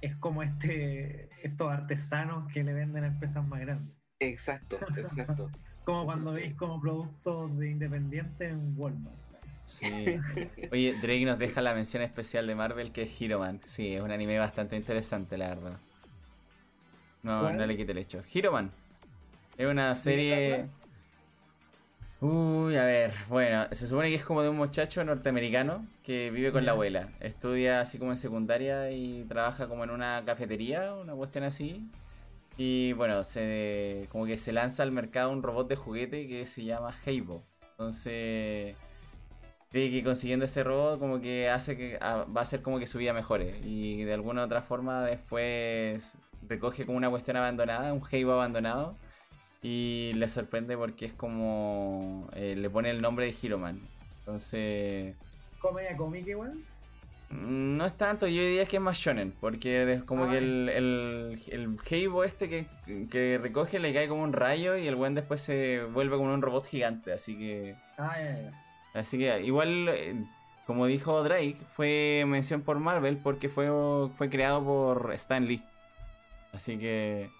es 0.00 0.16
como 0.16 0.42
este 0.42 1.30
estos 1.42 1.70
artesanos 1.70 2.52
que 2.52 2.64
le 2.64 2.72
venden 2.72 3.04
a 3.04 3.08
empresas 3.08 3.46
más 3.46 3.60
grandes. 3.60 3.94
Exacto, 4.18 4.78
exacto. 4.96 5.50
Como 5.84 6.04
cuando 6.04 6.32
veis 6.32 6.54
como 6.54 6.80
productos 6.80 7.58
de 7.58 7.70
independiente 7.70 8.48
en 8.48 8.78
Walmart. 8.78 9.16
Sí. 9.64 9.86
Oye, 10.70 10.94
Drake 11.02 11.24
nos 11.24 11.40
deja 11.40 11.60
la 11.60 11.74
mención 11.74 12.04
especial 12.04 12.46
de 12.46 12.54
Marvel 12.54 12.92
que 12.92 13.02
es 13.02 13.20
Hero 13.20 13.40
Man. 13.40 13.58
Sí, 13.64 13.94
es 13.94 14.00
un 14.00 14.12
anime 14.12 14.38
bastante 14.38 14.76
interesante, 14.76 15.36
la 15.36 15.48
verdad. 15.48 15.78
No, 17.24 17.40
¿Cuál? 17.40 17.56
no 17.56 17.66
le 17.66 17.76
quite 17.76 17.90
el 17.90 17.98
hecho. 17.98 18.22
Hero 18.32 18.52
Man. 18.52 18.70
Es 19.58 19.66
una 19.66 19.96
serie. 19.96 20.68
Uy, 22.22 22.76
a 22.76 22.84
ver, 22.84 23.12
bueno, 23.28 23.66
se 23.72 23.88
supone 23.88 24.08
que 24.08 24.14
es 24.14 24.24
como 24.24 24.42
de 24.42 24.48
un 24.48 24.56
muchacho 24.56 25.02
norteamericano 25.02 25.84
que 26.04 26.30
vive 26.30 26.52
con 26.52 26.64
la 26.64 26.70
abuela. 26.70 27.08
Estudia 27.18 27.80
así 27.80 27.98
como 27.98 28.12
en 28.12 28.16
secundaria 28.16 28.92
y 28.92 29.24
trabaja 29.24 29.66
como 29.66 29.82
en 29.82 29.90
una 29.90 30.22
cafetería, 30.24 30.94
una 30.94 31.14
cuestión 31.14 31.42
así. 31.42 31.90
Y 32.56 32.92
bueno, 32.92 33.24
se 33.24 34.06
como 34.12 34.24
que 34.26 34.38
se 34.38 34.52
lanza 34.52 34.84
al 34.84 34.92
mercado 34.92 35.32
un 35.32 35.42
robot 35.42 35.68
de 35.68 35.74
juguete 35.74 36.28
que 36.28 36.46
se 36.46 36.62
llama 36.64 36.94
Heibo. 37.04 37.42
Entonces, 37.72 38.76
cree 39.72 39.90
que 39.90 40.04
consiguiendo 40.04 40.44
ese 40.44 40.62
robot 40.62 41.00
como 41.00 41.20
que 41.20 41.50
hace 41.50 41.76
que 41.76 41.98
ah, 42.00 42.24
va 42.24 42.42
a 42.42 42.44
hacer 42.44 42.62
como 42.62 42.78
que 42.78 42.86
su 42.86 42.98
vida 42.98 43.12
mejore. 43.12 43.58
Y 43.64 44.04
de 44.04 44.14
alguna 44.14 44.42
u 44.42 44.44
otra 44.44 44.62
forma 44.62 45.02
después 45.02 46.16
recoge 46.48 46.86
como 46.86 46.98
una 46.98 47.10
cuestión 47.10 47.36
abandonada, 47.36 47.92
un 47.92 48.02
Heibo 48.12 48.32
abandonado. 48.32 48.96
Y 49.62 50.10
le 50.14 50.28
sorprende 50.28 50.76
porque 50.76 51.06
es 51.06 51.12
como. 51.12 52.28
eh, 52.34 52.54
le 52.56 52.68
pone 52.68 52.90
el 52.90 53.00
nombre 53.00 53.26
de 53.26 53.34
Hero 53.40 53.58
Man. 53.58 53.78
Entonces. 54.20 55.14
Comedia 55.60 55.96
cómica 55.96 56.30
igual. 56.30 56.52
mm, 57.30 57.76
No 57.76 57.86
es 57.86 57.96
tanto, 57.96 58.26
yo 58.26 58.42
diría 58.42 58.66
que 58.66 58.76
es 58.76 58.82
más 58.82 58.98
shonen, 58.98 59.32
porque 59.40 59.92
es 59.92 60.02
como 60.02 60.24
Ah, 60.24 60.30
que 60.30 60.38
el, 60.38 60.68
el, 60.68 61.40
el 61.52 61.76
Heibo 61.88 62.24
este 62.24 62.48
que, 62.48 62.66
que 63.08 63.38
recoge 63.40 63.78
le 63.78 63.94
cae 63.94 64.08
como 64.08 64.22
un 64.24 64.32
rayo 64.32 64.76
y 64.76 64.88
el 64.88 64.96
buen 64.96 65.14
después 65.14 65.40
se 65.42 65.84
vuelve 65.84 66.16
como 66.16 66.34
un 66.34 66.42
robot 66.42 66.66
gigante, 66.66 67.12
así 67.12 67.38
que... 67.38 67.76
Ah, 67.98 68.16
ya, 68.18 68.42
ya. 68.42 69.00
Así 69.00 69.16
que 69.18 69.40
igual, 69.42 69.88
eh, 69.90 70.16
como 70.66 70.86
dijo 70.86 71.22
Drake, 71.22 71.56
fue 71.76 72.24
mención 72.26 72.62
por 72.62 72.78
Marvel 72.80 73.16
porque 73.18 73.48
fue, 73.48 73.68
fue 74.16 74.28
creado 74.28 74.62
por 74.64 75.12
Stan 75.14 75.46
Lee. 75.46 75.62
Así 76.52 76.76
que 76.78 77.30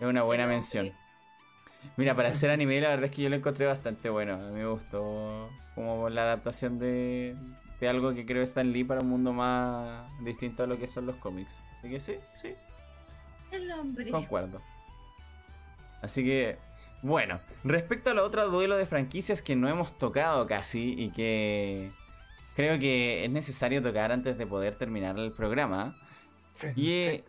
es 0.00 0.06
una 0.06 0.22
buena 0.22 0.46
mención. 0.46 0.92
Mira, 1.96 2.14
para 2.14 2.28
hacer 2.28 2.50
anime 2.50 2.80
la 2.80 2.90
verdad 2.90 3.06
es 3.06 3.10
que 3.10 3.22
yo 3.22 3.28
lo 3.28 3.36
encontré 3.36 3.66
bastante 3.66 4.08
bueno. 4.08 4.34
A 4.34 4.36
mí 4.36 4.54
me 4.54 4.66
gustó 4.66 5.48
como 5.74 6.08
la 6.08 6.22
adaptación 6.22 6.78
de, 6.78 7.34
de 7.80 7.88
algo 7.88 8.14
que 8.14 8.26
creó 8.26 8.42
Stan 8.42 8.70
Lee 8.72 8.84
para 8.84 9.00
un 9.00 9.08
mundo 9.08 9.32
más 9.32 10.06
distinto 10.24 10.64
a 10.64 10.66
lo 10.66 10.78
que 10.78 10.86
son 10.86 11.06
los 11.06 11.16
cómics. 11.16 11.62
Así 11.78 11.88
que 11.88 12.00
sí, 12.00 12.16
sí, 12.32 12.54
El 13.50 13.70
hombre. 13.72 14.10
Concuerdo. 14.10 14.60
Así 16.02 16.24
que, 16.24 16.58
bueno, 17.02 17.40
respecto 17.64 18.10
a 18.10 18.14
la 18.14 18.22
otra 18.22 18.44
duelo 18.44 18.76
de 18.76 18.86
franquicias 18.86 19.42
que 19.42 19.56
no 19.56 19.68
hemos 19.68 19.96
tocado 19.98 20.46
casi 20.46 20.94
y 20.98 21.10
que 21.10 21.90
creo 22.56 22.78
que 22.78 23.24
es 23.24 23.30
necesario 23.30 23.82
tocar 23.82 24.12
antes 24.12 24.38
de 24.38 24.46
poder 24.46 24.76
terminar 24.76 25.18
el 25.18 25.32
programa. 25.32 25.96
Y, 26.74 26.90
eh, 26.90 27.24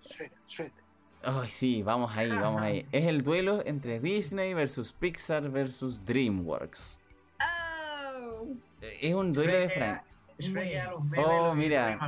Ay, 1.21 1.49
sí, 1.49 1.83
vamos 1.83 2.15
ahí, 2.15 2.29
vamos 2.29 2.61
ahí. 2.61 2.85
Es 2.91 3.05
el 3.05 3.21
duelo 3.21 3.61
entre 3.65 3.99
Disney 3.99 4.53
versus 4.53 4.93
Pixar 4.93 5.49
versus 5.49 6.05
DreamWorks. 6.05 6.99
Oh. 7.39 8.47
Es 9.01 9.13
un 9.13 9.33
duelo 9.33 9.53
de 9.53 9.65
Shrek 9.67 9.73
fran... 9.77 9.89
era- 9.89 10.03
Shrek 10.39 10.67
era 10.71 10.91
los 10.91 11.03
memes, 11.03 11.25
Oh, 11.27 11.53
mira. 11.53 11.99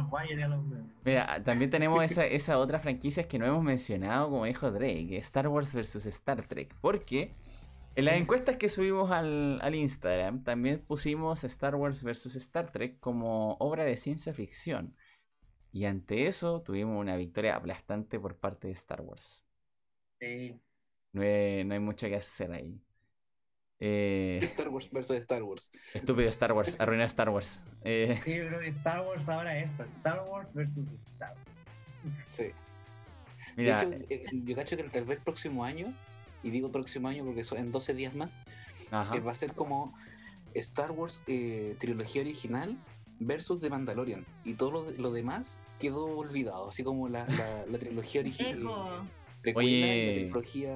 Los 0.48 0.64
memes. 0.64 0.86
Mira, 1.04 1.44
también 1.44 1.70
tenemos 1.70 2.02
esa, 2.10 2.26
esa 2.26 2.58
otra 2.58 2.80
franquicia 2.80 3.28
que 3.28 3.38
no 3.38 3.46
hemos 3.46 3.64
mencionado, 3.64 4.30
como 4.30 4.46
dijo 4.46 4.72
Drake, 4.72 5.18
Star 5.18 5.48
Wars 5.50 5.76
versus 5.76 6.06
Star 6.06 6.42
Trek. 6.44 6.74
Porque 6.80 7.34
en 7.96 8.06
las 8.06 8.16
encuestas 8.16 8.56
que 8.56 8.70
subimos 8.70 9.12
al, 9.12 9.60
al 9.62 9.76
Instagram 9.76 10.44
también 10.46 10.80
pusimos 10.80 11.44
Star 11.44 11.76
Wars 11.76 12.02
versus 12.04 12.38
Star 12.38 12.72
Trek 12.72 12.98
como 13.02 13.56
obra 13.60 13.84
de 13.84 13.98
ciencia 13.98 14.34
ficción. 14.34 14.94
Y 15.72 15.86
ante 15.86 16.28
eso 16.28 16.62
tuvimos 16.62 17.00
una 17.00 17.16
victoria 17.16 17.56
aplastante 17.56 18.20
por 18.20 18.36
parte 18.36 18.68
de 18.68 18.74
Star 18.74 19.02
Wars. 19.02 19.44
Sí. 20.20 20.60
No 21.14 21.22
hay, 21.22 21.64
no 21.64 21.74
hay 21.74 21.80
mucho 21.80 22.08
que 22.08 22.16
hacer 22.16 22.52
ahí. 22.52 22.80
Eh, 23.84 24.38
Star 24.44 24.70
Wars 24.70 24.92
versus 24.92 25.18
Star 25.18 25.42
Wars. 25.42 25.72
estúpido 25.96 26.30
Star 26.30 26.54
Wars, 26.54 26.76
arruina 26.78 27.06
Star 27.06 27.30
Wars. 27.32 27.60
Eh, 27.84 28.16
Sí, 28.18 28.34
que 28.34 28.68
Star 28.68 29.02
Wars 29.02 29.28
ahora 29.28 29.58
es 29.58 29.74
eso, 29.74 29.82
Star 29.86 30.24
Wars 30.30 30.54
versus 30.54 30.88
Star 30.94 31.34
Wars. 31.34 32.18
Sí. 32.22 32.52
mira, 33.58 33.84
de 33.84 33.96
hecho, 33.96 34.06
eh, 34.08 34.26
yo 34.32 34.56
cacho 34.56 34.78
que 34.78 34.84
tal 34.84 35.06
vez 35.06 35.18
el 35.18 35.24
próximo 35.24 35.66
año, 35.66 35.96
y 36.44 36.52
digo 36.52 36.72
próximo 36.72 37.08
año 37.08 37.26
porque 37.26 37.44
son 37.44 37.58
en 37.58 37.72
12 37.72 37.96
días 37.96 38.14
más, 38.14 38.30
ajá. 38.92 39.18
eh, 39.18 39.20
va 39.20 39.32
a 39.32 39.34
ser 39.34 39.54
como 39.54 39.96
Star 40.54 40.92
Wars 40.92 41.24
eh, 41.26 41.76
trilogía 41.80 42.22
original 42.22 42.78
versus 43.22 43.62
The 43.62 43.70
Mandalorian. 43.70 44.26
Y 44.44 44.54
todo 44.56 44.72
lo, 44.72 44.84
de- 44.84 44.98
lo 44.98 45.12
demás 45.12 45.62
quedó 45.80 46.06
olvidado, 46.18 46.70
así 46.70 46.84
como 46.84 47.08
la, 47.08 47.26
la, 47.28 47.66
la 47.70 47.78
trilogía 47.80 48.22
original. 48.22 48.66
Oye. 49.56 50.08
la 50.08 50.14
trilogía 50.32 50.76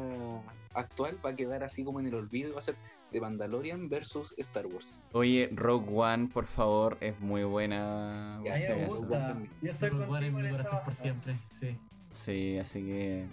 actual 0.73 1.17
va 1.25 1.31
a 1.31 1.35
quedar 1.35 1.63
así 1.63 1.83
como 1.83 1.99
en 1.99 2.07
el 2.07 2.15
olvido 2.15 2.49
y 2.49 2.51
va 2.53 2.59
a 2.59 2.61
ser 2.61 2.75
The 3.11 3.21
Mandalorian 3.21 3.89
versus 3.89 4.33
Star 4.37 4.65
Wars. 4.67 4.99
Oye, 5.13 5.49
Rogue 5.53 5.91
One, 5.93 6.27
por 6.27 6.45
favor, 6.45 6.97
es 7.01 7.19
muy 7.19 7.43
buena. 7.43 8.39
A 8.39 8.43
Ya 8.43 8.57
si 8.57 8.71
me 8.73 8.85
gusta. 8.87 9.37
Yo 9.61 9.71
estoy 9.71 9.89
Rogue 9.89 10.05
One 10.11 10.27
en 10.27 10.35
mi 10.35 10.49
corazón 10.49 10.79
por 10.83 10.93
siempre, 10.93 11.37
sí. 11.51 11.77
Sí, 12.09 12.57
así 12.57 12.81
que. 12.83 13.25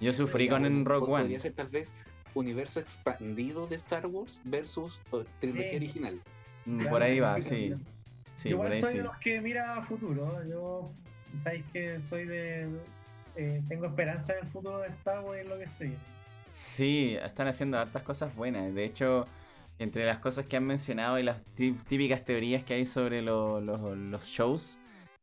Yo 0.00 0.12
sufrí 0.14 0.48
con 0.48 0.62
Podría- 0.62 0.78
en 0.78 0.84
Rogue 0.84 1.06
Podría 1.06 1.24
One. 1.26 1.38
ser 1.38 1.52
tal 1.52 1.68
vez 1.68 1.94
universo 2.34 2.80
expandido 2.80 3.66
de 3.66 3.76
Star 3.76 4.06
Wars 4.06 4.40
versus 4.44 5.00
eh, 5.12 5.24
trilogía 5.40 5.76
original. 5.76 6.20
Mm, 6.64 6.86
Por 6.86 7.02
ahí 7.02 7.20
va, 7.20 7.40
sí, 7.42 7.74
sí. 8.42 8.48
igual 8.50 8.78
soy 8.80 8.92
sí. 8.92 8.98
de 8.98 9.04
los 9.04 9.16
que 9.18 9.40
mira 9.40 9.76
a 9.76 9.82
futuro. 9.82 10.42
Yo, 10.48 10.90
sabéis 11.38 11.64
que 11.72 12.00
soy 12.00 12.24
de. 12.26 12.68
eh, 13.36 13.62
tengo 13.68 13.86
esperanza 13.86 14.32
en 14.34 14.44
el 14.46 14.50
futuro 14.50 14.78
de 14.78 14.88
Star 14.88 15.20
Wars 15.20 15.42
y 15.44 15.48
lo 15.48 15.58
que 15.58 15.66
sé. 15.66 15.92
Sí, 16.58 17.16
están 17.22 17.48
haciendo 17.48 17.78
hartas 17.78 18.02
cosas 18.02 18.34
buenas. 18.34 18.74
De 18.74 18.84
hecho, 18.84 19.26
entre 19.78 20.04
las 20.04 20.18
cosas 20.18 20.44
que 20.46 20.56
han 20.56 20.66
mencionado 20.66 21.18
y 21.18 21.22
las 21.22 21.42
tí- 21.56 21.72
típicas 21.88 22.24
teorías 22.24 22.64
que 22.64 22.74
hay 22.74 22.84
sobre 22.86 23.22
lo- 23.22 23.60
lo- 23.60 23.94
los 23.94 24.24
shows, 24.26 24.78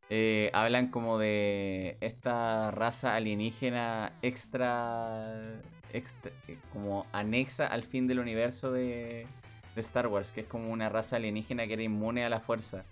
eh, 0.10 0.50
hablan 0.54 0.88
como 0.88 1.20
de 1.20 1.98
esta 2.02 2.72
raza 2.72 3.14
alienígena 3.16 4.14
extra, 4.22 5.60
extra- 5.94 6.32
eh, 6.48 6.58
como 6.74 7.06
anexa 7.12 7.68
al 7.68 7.84
fin 7.84 8.08
del 8.08 8.20
universo 8.20 8.72
de, 8.72 9.28
de 9.76 9.82
Star 9.82 10.08
Wars, 10.08 10.32
que 10.32 10.42
es 10.42 10.48
como 10.48 10.72
una 10.72 10.90
raza 10.90 11.18
alienígena 11.18 11.68
que 11.68 11.74
era 11.74 11.84
inmune 11.84 12.24
a 12.26 12.30
la 12.30 12.40
fuerza. 12.40 12.84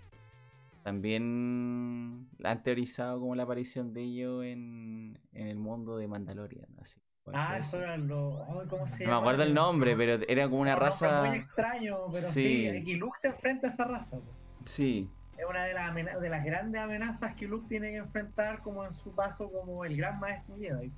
También 0.86 2.28
han 2.44 2.62
teorizado 2.62 3.18
como 3.18 3.34
la 3.34 3.42
aparición 3.42 3.92
de 3.92 4.02
ello 4.02 4.44
en, 4.44 5.18
en 5.32 5.48
el 5.48 5.56
mundo 5.58 5.96
de 5.96 6.06
Mandalorian. 6.06 6.68
Así, 6.80 7.00
Ah, 7.32 7.58
eso 7.58 7.82
era 7.82 7.96
lo. 7.96 8.44
ay, 8.44 8.68
¿Cómo 8.68 8.86
se 8.86 9.02
No 9.04 9.10
me 9.10 9.16
acuerdo 9.16 9.42
el 9.42 9.52
nombre, 9.52 9.96
pero 9.96 10.24
era 10.28 10.44
como 10.48 10.60
una 10.60 10.74
Un 10.74 10.78
nombre 10.78 10.86
raza. 10.86 11.24
muy 11.24 11.36
extraño, 11.36 11.96
pero 12.12 12.22
Sí. 12.28 12.42
sí, 12.42 12.68
aquí 12.68 12.94
Luke 12.94 13.18
se 13.20 13.26
enfrenta 13.26 13.66
a 13.66 13.70
esa 13.70 13.82
raza. 13.84 14.18
Sí, 14.64 15.10
Es 15.36 15.44
una 15.44 15.64
de 15.64 15.74
las, 15.74 15.90
amena- 15.90 16.18
de 16.20 16.28
las 16.30 16.44
grandes 16.44 16.80
amenazas 16.80 17.34
que 17.34 17.48
Luke 17.48 17.66
tiene 17.68 17.90
que 17.90 17.96
enfrentar 17.96 18.62
como 18.62 18.84
en 18.84 18.92
su 18.92 19.12
paso 19.12 19.50
como 19.50 19.84
el 19.84 19.96
gran 19.96 20.20
maestro 20.20 20.54
Jedi. 20.56 20.92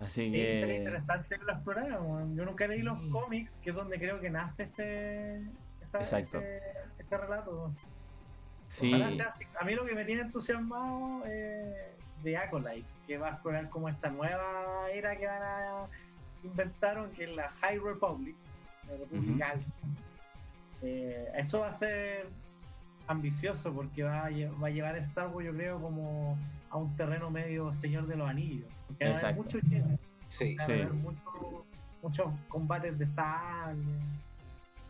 Así 0.00 0.22
Sí, 0.24 0.30
sería 0.32 0.66
que. 0.66 0.76
interesante 0.78 1.38
que 1.38 1.44
lo 1.44 1.52
exploráramos. 1.52 2.34
Yo 2.34 2.44
nunca 2.44 2.66
leí 2.66 2.82
los 2.82 3.00
Sí. 3.00 3.10
cómics, 3.10 3.60
que 3.60 3.70
es 3.70 3.76
donde 3.76 3.96
creo 4.00 4.20
que 4.20 4.28
nace 4.28 4.64
ese, 4.64 5.36
esa- 5.80 5.98
Exacto. 5.98 6.38
ese, 6.38 6.60
este 6.98 7.16
relato. 7.16 7.72
Sí, 8.68 8.90
sea. 8.92 9.34
A 9.60 9.64
mí 9.64 9.74
lo 9.74 9.84
que 9.84 9.94
me 9.94 10.04
tiene 10.04 10.22
entusiasmado 10.22 11.24
es 11.26 12.22
de 12.22 12.36
Acolyte, 12.36 12.84
que 13.06 13.18
va 13.18 13.28
a 13.28 13.30
explorar 13.30 13.68
como 13.70 13.88
esta 13.88 14.10
nueva 14.10 14.88
era 14.92 15.16
que 15.16 15.26
van 15.26 15.42
a 15.42 15.86
inventaron, 16.44 17.10
que 17.10 17.24
es 17.24 17.34
la 17.34 17.48
High 17.60 17.78
Republic, 17.80 18.36
la 18.88 18.96
República. 18.98 19.54
Eh, 20.82 21.28
eso 21.36 21.60
va 21.60 21.68
a 21.68 21.72
ser 21.72 22.28
ambicioso 23.08 23.72
porque 23.72 24.02
va 24.04 24.26
a, 24.26 24.30
lle- 24.30 24.50
va 24.62 24.68
a 24.68 24.70
llevar 24.70 24.94
a 24.94 24.98
Star 24.98 25.28
Wars, 25.28 25.46
yo 25.46 25.52
creo, 25.54 25.80
como 25.80 26.38
a 26.70 26.76
un 26.76 26.94
terreno 26.96 27.30
medio 27.30 27.72
Señor 27.74 28.06
de 28.06 28.16
los 28.16 28.28
Anillos. 28.28 28.68
Porque 28.86 29.04
va 29.06 29.10
a 29.10 29.12
haber 29.14 29.24
Exacto. 29.24 29.42
mucho 29.42 29.58
Sí. 30.28 30.56
va 30.56 30.62
a 30.62 30.66
Sí. 30.66 30.72
haber 30.72 30.92
mucho- 30.92 31.64
muchos 32.02 32.34
combates 32.48 32.98
de 32.98 33.06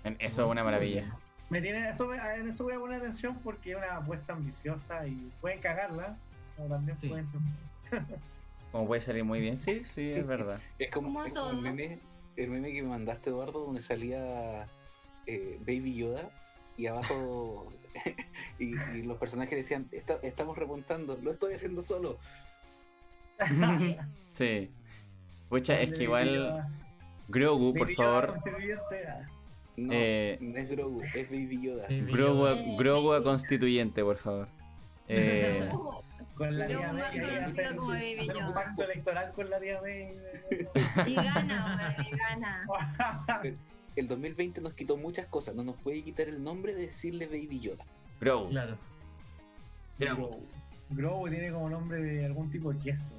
en- 0.04 0.16
eso 0.18 0.44
es 0.44 0.50
una 0.50 0.64
maravilla. 0.64 1.14
Me 1.50 1.62
tiene, 1.62 1.88
eso, 1.88 2.06
me- 2.06 2.16
en 2.18 2.48
eso 2.50 2.64
voy 2.64 2.74
a 2.74 2.78
poner 2.78 2.98
atención 3.00 3.38
porque 3.42 3.70
es 3.72 3.76
una 3.76 3.96
apuesta 3.96 4.34
ambiciosa 4.34 5.06
y 5.06 5.30
pueden 5.40 5.60
cagarla, 5.60 6.16
pero 6.56 6.68
también 6.68 6.96
Sí. 6.96 7.08
pueden. 7.08 7.26
Como 8.72 8.86
puede 8.86 9.00
salir 9.00 9.24
muy 9.24 9.40
bien, 9.40 9.56
sí, 9.56 9.82
sí, 9.86 10.10
es 10.10 10.26
verdad. 10.26 10.60
Es 10.78 10.90
como, 10.90 11.08
Como 11.08 11.24
es 11.24 11.32
como 11.32 11.50
el, 11.50 11.62
meme, 11.62 11.98
el 12.36 12.50
meme 12.50 12.72
que 12.72 12.82
me 12.82 12.88
mandaste, 12.90 13.30
Eduardo, 13.30 13.64
donde 13.64 13.80
salía 13.80 14.66
eh, 15.26 15.56
Baby 15.60 15.94
Yoda 15.94 16.28
y 16.76 16.86
abajo 16.86 17.72
y, 18.58 18.74
y 18.96 19.02
los 19.02 19.16
personajes 19.16 19.56
decían, 19.56 19.88
"Esta- 19.90 20.18
estamos 20.22 20.56
remontando, 20.58 21.18
lo 21.22 21.30
estoy 21.30 21.54
haciendo 21.54 21.80
solo. 21.80 22.18
Sí. 24.30 24.70
Pucha, 25.48 25.80
es 25.80 25.92
que 25.92 26.02
igual. 26.04 26.66
Grogu, 27.28 27.72
por 27.74 27.92
favor. 27.94 28.38
No, 29.78 29.92
Eh, 29.92 30.38
no 30.40 30.56
es 30.56 30.68
Grogu, 30.68 31.02
es 31.14 31.30
Baby 31.30 31.60
Yoda. 31.62 31.86
Grogu, 31.88 32.46
a- 32.46 32.58
Eh, 32.58 32.76
Grogu 32.76 33.12
a 33.12 33.22
constituyente, 33.22 34.02
por 34.02 34.16
favor. 34.16 34.48
Eh, 35.06 35.68
Con 36.34 36.56
la 36.56 36.68
Yo 36.68 36.80
hacer, 36.80 37.74
como 37.76 37.88
Baby 37.90 38.18
hacer 38.20 38.36
un 38.36 38.40
Yoda. 38.42 38.54
pacto 38.54 38.82
electoral 38.84 39.32
con 39.32 39.50
la 39.50 39.58
tía 39.58 39.80
May. 39.82 40.08
Y 41.06 41.14
gana, 41.14 41.94
weón, 41.96 42.06
y 42.06 42.16
gana. 42.16 42.66
El 43.96 44.06
2020 44.06 44.60
nos 44.60 44.74
quitó 44.74 44.96
muchas 44.96 45.26
cosas, 45.26 45.54
no 45.56 45.64
nos 45.64 45.74
puede 45.76 46.02
quitar 46.02 46.28
el 46.28 46.42
nombre 46.44 46.74
de 46.74 46.82
decirle 46.86 47.26
Baby 47.26 47.58
Yoda. 47.60 47.84
Grogu. 48.20 48.48
Claro. 48.50 48.76
Grogu. 49.98 50.30
Grogu 50.90 51.28
tiene 51.28 51.50
como 51.50 51.68
nombre 51.70 52.00
de 52.00 52.26
algún 52.26 52.50
tipo 52.50 52.72
de 52.72 52.78
queso. 52.80 53.10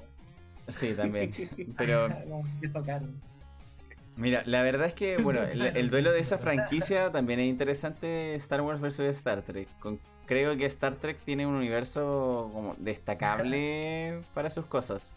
Sí, 0.70 0.94
también. 0.96 1.34
Pero 1.78 2.10
queso 2.62 2.82
caro. 2.84 3.06
Mira, 4.20 4.44
la 4.46 4.62
verdad 4.64 4.86
es 4.86 4.94
que, 4.94 5.16
bueno, 5.18 5.42
el, 5.44 5.62
el 5.62 5.90
duelo 5.90 6.12
de 6.12 6.20
esa 6.20 6.38
franquicia 6.38 7.10
también 7.10 7.40
es 7.40 7.48
interesante 7.48 8.36
Star 8.36 8.60
Wars 8.62 8.82
versus 8.82 9.06
Star 9.06 9.42
Trek. 9.44 9.70
Con- 9.80 9.98
creo 10.26 10.58
que 10.58 10.66
Star 10.66 10.96
Trek 10.96 11.18
tiene 11.18 11.48
un 11.48 11.54
universo 11.56 12.50
como 12.54 12.76
destacable 12.78 14.20
para 14.34 14.50
sus 14.50 14.66
cosas, 14.66 15.14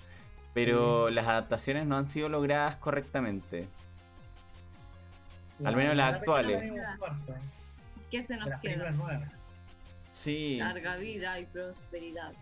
pero 0.54 1.10
las 1.10 1.26
adaptaciones 1.26 1.84
no 1.84 1.96
han 1.96 2.06
sido 2.08 2.28
logradas 2.28 2.76
correctamente. 2.76 3.66
Al 5.64 5.74
menos 5.74 5.96
las 5.96 6.12
La 6.12 6.16
actuales. 6.18 6.72
¿Qué 8.08 8.22
se 8.22 8.36
nos 8.36 8.46
las 8.46 8.60
queda? 8.60 8.94
Sí, 10.12 10.58
Larga 10.58 10.96
vida 10.96 11.40
y 11.40 11.46
prosperidad. 11.46 12.32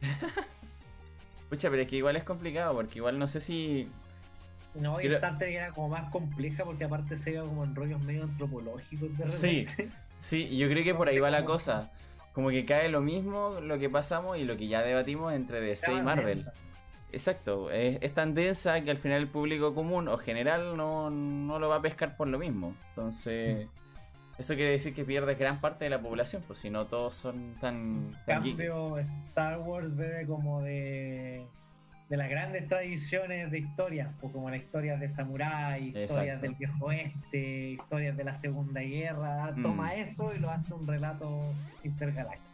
pucha, 1.50 1.70
pero 1.70 1.82
es 1.82 1.88
que 1.88 1.96
igual 1.96 2.14
es 2.14 2.22
complicado 2.22 2.72
porque 2.74 2.98
igual 3.00 3.18
no 3.18 3.26
sé 3.26 3.40
si... 3.40 3.88
No, 4.74 5.00
y 5.00 5.04
Creo- 5.04 5.14
Star 5.16 5.42
era 5.42 5.70
como 5.72 5.88
más 5.88 6.10
compleja 6.10 6.64
porque 6.64 6.84
aparte 6.84 7.16
se 7.16 7.32
iba 7.32 7.42
como 7.44 7.64
en 7.64 7.74
rollos 7.74 8.00
medio 8.02 8.24
antropológicos 8.24 9.16
de 9.18 9.26
Sí. 9.26 9.64
repente. 9.66 9.92
Sí, 10.20 10.56
yo 10.56 10.68
creo 10.68 10.84
que 10.84 10.94
por 10.94 11.08
ahí 11.08 11.18
va 11.18 11.30
la 11.30 11.44
cosa. 11.44 11.90
Como 12.32 12.50
que 12.50 12.64
cae 12.64 12.88
lo 12.88 13.00
mismo 13.00 13.58
lo 13.60 13.78
que 13.78 13.88
pasamos 13.90 14.38
y 14.38 14.44
lo 14.44 14.56
que 14.56 14.68
ya 14.68 14.82
debatimos 14.82 15.32
entre 15.32 15.60
DC 15.60 15.90
y 15.92 15.94
Estaba 15.96 16.02
Marvel. 16.16 16.44
Exacto, 17.10 17.70
es, 17.70 17.98
es 18.02 18.12
tan 18.14 18.34
densa 18.34 18.80
que 18.82 18.90
al 18.90 18.98
final 18.98 19.22
el 19.22 19.28
público 19.28 19.74
común 19.74 20.08
o 20.08 20.18
general 20.18 20.76
no, 20.76 21.08
no 21.10 21.58
lo 21.58 21.68
va 21.68 21.76
a 21.76 21.82
pescar 21.82 22.16
por 22.16 22.28
lo 22.28 22.38
mismo. 22.38 22.74
Entonces, 22.90 23.66
eso 24.38 24.54
quiere 24.54 24.72
decir 24.72 24.92
que 24.94 25.04
pierdes 25.04 25.38
gran 25.38 25.58
parte 25.60 25.84
de 25.84 25.90
la 25.90 26.00
población, 26.00 26.42
pues 26.46 26.58
si 26.58 26.68
no 26.68 26.84
todos 26.84 27.14
son 27.14 27.54
tan, 27.60 27.76
En 27.76 28.16
tan 28.26 28.42
geek. 28.42 28.56
cambio, 28.56 28.98
Star 28.98 29.58
Wars 29.60 29.96
bebe 29.96 30.26
como 30.26 30.60
de, 30.62 31.46
de 32.08 32.16
las 32.16 32.30
grandes 32.30 32.66
tradiciones 32.68 33.50
de 33.50 33.58
historias, 33.58 34.08
o 34.22 34.32
como 34.32 34.48
las 34.50 34.60
historias 34.60 34.98
de 34.98 35.10
samurái, 35.10 35.88
historias 35.88 36.10
Exacto. 36.10 36.40
del 36.42 36.54
viejo 36.54 36.84
oeste, 36.86 37.70
historias 37.72 38.16
de 38.16 38.24
la 38.24 38.34
Segunda 38.34 38.80
Guerra. 38.80 39.52
Mm. 39.54 39.62
Toma 39.62 39.94
eso 39.94 40.32
y 40.34 40.38
lo 40.38 40.50
hace 40.50 40.72
un 40.72 40.86
relato 40.86 41.40
intergaláctico. 41.84 42.44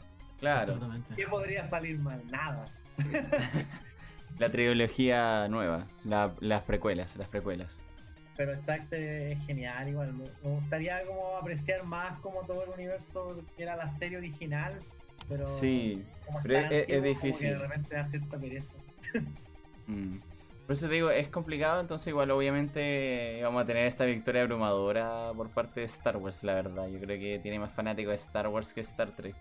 Claro, 0.41 0.61
Exactamente. 0.63 1.15
¿Qué 1.15 1.27
podría 1.27 1.65
salir 1.67 1.99
mal? 2.01 2.21
Nada. 2.31 2.65
la 4.39 4.51
trilogía 4.51 5.47
nueva, 5.49 5.87
la- 6.05 6.33
las 6.41 6.65
precuelas, 6.65 7.17
las 7.17 7.29
precuelas. 7.29 7.83
Pero 8.37 8.53
Star 8.55 8.81
Trek 8.89 9.33
es 9.39 9.47
genial 9.47 9.89
igual. 9.89 10.13
Me 10.15 10.51
gustaría 10.51 11.01
como 11.07 11.37
apreciar 11.37 11.85
más 11.85 12.19
como 12.19 12.41
todo 12.43 12.65
el 12.65 12.71
universo 12.71 13.41
que 13.57 13.63
era 13.63 13.77
la 13.77 13.89
serie 13.89 14.19
original. 14.19 14.73
Pero 15.29 15.47
Sí, 15.47 16.05
como 16.27 16.43
pero 16.43 16.59
es- 16.59 16.65
es 16.65 16.73
antiguo, 16.81 16.87
como 16.89 17.03
que 17.03 17.09
difícil. 17.29 17.51
de 17.51 17.59
repente 17.59 17.95
da 17.95 18.07
cierta 18.09 18.37
pereza. 18.39 18.73
Mm. 19.87 20.17
Por 20.67 20.77
eso 20.77 20.89
digo, 20.89 21.11
es 21.11 21.29
complicado, 21.29 21.79
entonces 21.81 22.07
igual 22.07 22.31
obviamente 22.31 23.39
vamos 23.43 23.63
a 23.63 23.67
tener 23.67 23.87
esta 23.87 24.07
victoria 24.07 24.43
abrumadora 24.43 25.31
por 25.37 25.51
parte 25.51 25.81
de 25.81 25.87
Star 25.87 26.17
Wars, 26.17 26.43
la 26.43 26.55
verdad. 26.55 26.89
Yo 26.89 26.99
creo 27.01 27.19
que 27.19 27.39
tiene 27.39 27.59
más 27.59 27.71
fanáticos 27.71 28.13
de 28.13 28.17
Star 28.17 28.49
Wars 28.49 28.73
que 28.73 28.81
Star 28.81 29.11
Trek. 29.11 29.37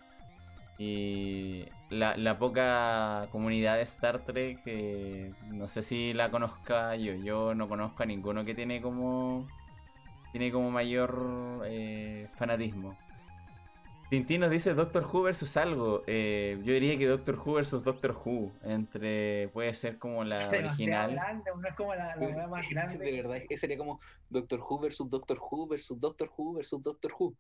Y 0.78 1.66
la, 1.90 2.18
la 2.18 2.38
poca 2.38 3.28
comunidad 3.32 3.78
de 3.78 3.84
Star 3.84 4.20
Trek, 4.20 4.60
eh, 4.66 5.32
no 5.52 5.70
sé 5.70 5.82
si 5.82 6.14
la 6.14 6.30
conozca 6.30 6.96
yo, 6.98 7.14
yo 7.16 7.56
no 7.56 7.70
conozco 7.70 8.04
a 8.04 8.06
ninguno 8.06 8.44
que 8.44 8.54
tiene 8.54 8.82
como 8.82 9.48
tiene 10.34 10.52
como 10.52 10.72
mayor 10.72 11.62
eh, 11.66 12.28
fanatismo. 12.38 12.98
Tintín 14.14 14.42
nos 14.42 14.52
dice 14.52 14.76
Doctor 14.76 15.04
Who 15.12 15.24
versus 15.24 15.58
algo. 15.58 16.04
Eh, 16.06 16.60
yo 16.64 16.72
diría 16.74 16.96
que 17.00 17.08
Doctor 17.08 17.34
Who 17.36 17.54
versus 17.54 17.84
Doctor 17.84 18.12
Who. 18.24 18.52
Entre. 18.64 19.48
Puede 19.54 19.74
ser 19.74 19.98
como 19.98 20.24
la 20.24 20.38
original. 20.50 21.14
grande, 21.14 21.50
no 21.60 21.68
es 21.68 21.74
como 21.76 21.96
la, 21.96 22.16
la 22.16 22.48
más 22.48 22.70
grande. 22.70 23.00
De 23.00 23.12
verdad, 23.12 23.38
ese 23.38 23.58
sería 23.58 23.76
como 23.76 24.00
Doctor 24.30 24.60
Who 24.60 24.80
versus 24.82 25.10
Doctor 25.10 25.40
Who 25.40 25.68
versus 25.68 26.00
Doctor 26.00 26.30
Who 26.38 26.54
versus 26.54 26.84
Doctor 26.84 27.12
Who. 27.18 27.36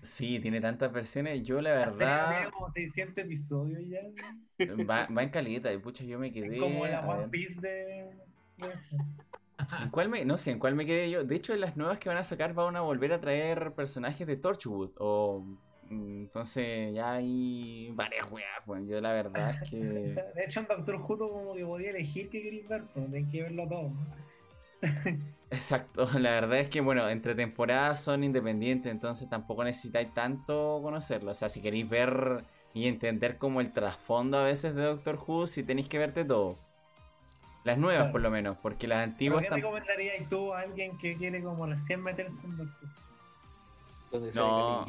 Sí, 0.00 0.40
tiene 0.40 0.62
tantas 0.62 0.90
versiones. 0.90 1.42
Yo 1.42 1.60
la 1.60 1.72
verdad. 1.72 2.30
tiene 2.38 2.50
como 2.52 2.70
600 2.70 3.18
episodios 3.24 3.82
ya. 3.86 4.00
Va, 4.88 5.06
va 5.14 5.22
en 5.22 5.28
caleta. 5.28 5.70
Y 5.70 5.76
pucha, 5.76 6.04
yo 6.04 6.18
me 6.18 6.32
quedé. 6.32 6.54
Es 6.54 6.58
como 6.58 6.86
la 6.86 7.06
One. 7.06 7.28
Piece 7.28 7.60
de. 7.60 7.68
de- 7.68 8.10
¿En 9.82 9.90
cuál 9.90 10.08
me, 10.08 10.24
no 10.24 10.38
sé, 10.38 10.52
¿en 10.52 10.58
cuál 10.58 10.74
me 10.74 10.86
quedé 10.86 11.10
yo? 11.10 11.22
De 11.22 11.34
hecho, 11.36 11.52
en 11.52 11.60
las 11.60 11.76
nuevas 11.76 11.98
que 11.98 12.08
van 12.08 12.16
a 12.18 12.24
sacar 12.24 12.54
van 12.54 12.76
a 12.76 12.80
volver 12.80 13.12
a 13.12 13.20
traer 13.20 13.72
personajes 13.74 14.26
de 14.26 14.36
Torchwood. 14.36 14.92
O. 14.98 15.46
Entonces 15.92 16.94
ya 16.94 17.12
hay 17.12 17.90
varias 17.94 18.30
weas, 18.30 18.48
pues. 18.66 18.82
Yo 18.88 19.00
la 19.00 19.12
verdad 19.12 19.50
es 19.62 19.70
que. 19.70 19.76
De 20.34 20.44
hecho, 20.44 20.60
en 20.60 20.66
Doctor 20.66 20.96
Who 20.96 21.16
tú 21.18 21.28
como 21.30 21.54
que 21.54 21.64
podía 21.64 21.90
elegir 21.90 22.28
qué 22.30 22.42
queréis 22.42 22.68
ver, 22.68 22.84
pero 22.94 23.06
tenés 23.06 23.30
que 23.30 23.42
verlo 23.42 23.68
todo. 23.68 23.90
Exacto, 25.50 26.08
la 26.18 26.30
verdad 26.30 26.60
es 26.60 26.68
que 26.68 26.80
bueno, 26.80 27.08
entre 27.08 27.34
temporadas 27.34 28.00
son 28.00 28.24
independientes, 28.24 28.90
entonces 28.90 29.28
tampoco 29.28 29.62
necesitáis 29.64 30.12
tanto 30.14 30.80
conocerlo. 30.82 31.32
O 31.32 31.34
sea, 31.34 31.48
si 31.48 31.60
queréis 31.60 31.88
ver 31.88 32.44
y 32.74 32.86
entender 32.88 33.36
como 33.38 33.60
el 33.60 33.70
trasfondo 33.72 34.38
a 34.38 34.44
veces 34.44 34.74
de 34.74 34.82
Doctor 34.82 35.18
Who, 35.26 35.46
si 35.46 35.62
tenéis 35.62 35.88
que 35.88 35.98
verte 35.98 36.24
todo. 36.24 36.56
Las 37.64 37.78
nuevas 37.78 37.98
Claro. 38.00 38.12
por 38.12 38.20
lo 38.22 38.30
menos, 38.30 38.56
porque 38.60 38.88
las 38.88 38.96
¿Pero 39.00 39.12
antiguas 39.12 39.42
¿Qué 39.44 39.50
tam- 39.50 39.54
recomendarías 39.56 40.28
tú 40.28 40.52
a 40.52 40.60
alguien 40.60 40.96
que 40.98 41.16
quiere 41.16 41.42
como 41.42 41.66
recién 41.66 42.02
meterse 42.02 42.44
en 42.44 42.56
Doctor 42.56 42.88
Who? 44.10 44.20
No. 44.34 44.84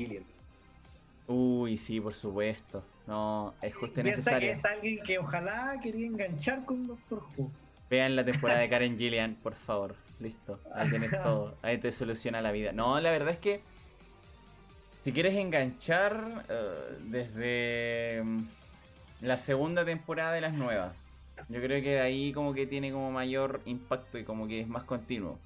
Uy, 1.28 1.78
sí, 1.78 2.00
por 2.02 2.14
supuesto. 2.14 2.84
No, 3.08 3.54
es 3.62 3.74
justo 3.76 4.02
Piensa 4.02 4.40
que 4.40 4.48
necesario. 4.48 4.52
es 4.54 4.66
alguien 4.66 5.00
que 5.04 5.20
ojalá 5.20 5.78
quería 5.82 6.08
enganchar 6.08 6.64
con 6.66 6.88
Doctor 6.88 7.24
Who. 7.38 7.52
Vean 7.90 8.16
la 8.16 8.24
temporada 8.24 8.60
de 8.60 8.70
Karen 8.70 8.98
Gillian, 8.98 9.36
por 9.36 9.56
favor. 9.56 9.96
Listo, 10.20 10.60
ahí 10.74 10.90
tenés 10.90 11.12
todo. 11.24 11.56
Ahí 11.62 11.78
te 11.78 11.92
soluciona 11.92 12.42
la 12.42 12.52
vida. 12.52 12.72
No, 12.72 13.00
la 13.00 13.12
verdad 13.12 13.30
es 13.34 13.40
que 13.40 13.62
si 15.04 15.12
quieres 15.12 15.34
enganchar 15.36 16.46
eh, 16.50 16.98
desde 17.06 18.22
mm, 18.24 18.44
la 19.22 19.38
segunda 19.38 19.84
temporada 19.84 20.32
de 20.34 20.42
las 20.42 20.54
nuevas, 20.54 20.96
yo 21.50 21.62
creo 21.62 21.82
que 21.84 21.92
de 21.96 22.00
ahí 22.00 22.32
como 22.32 22.54
que 22.54 22.66
tiene 22.68 22.92
como 22.92 23.12
mayor 23.12 23.62
impacto 23.66 24.18
y 24.18 24.24
como 24.24 24.48
que 24.48 24.62
es 24.62 24.68
más 24.68 24.84
continuo. 24.84 25.38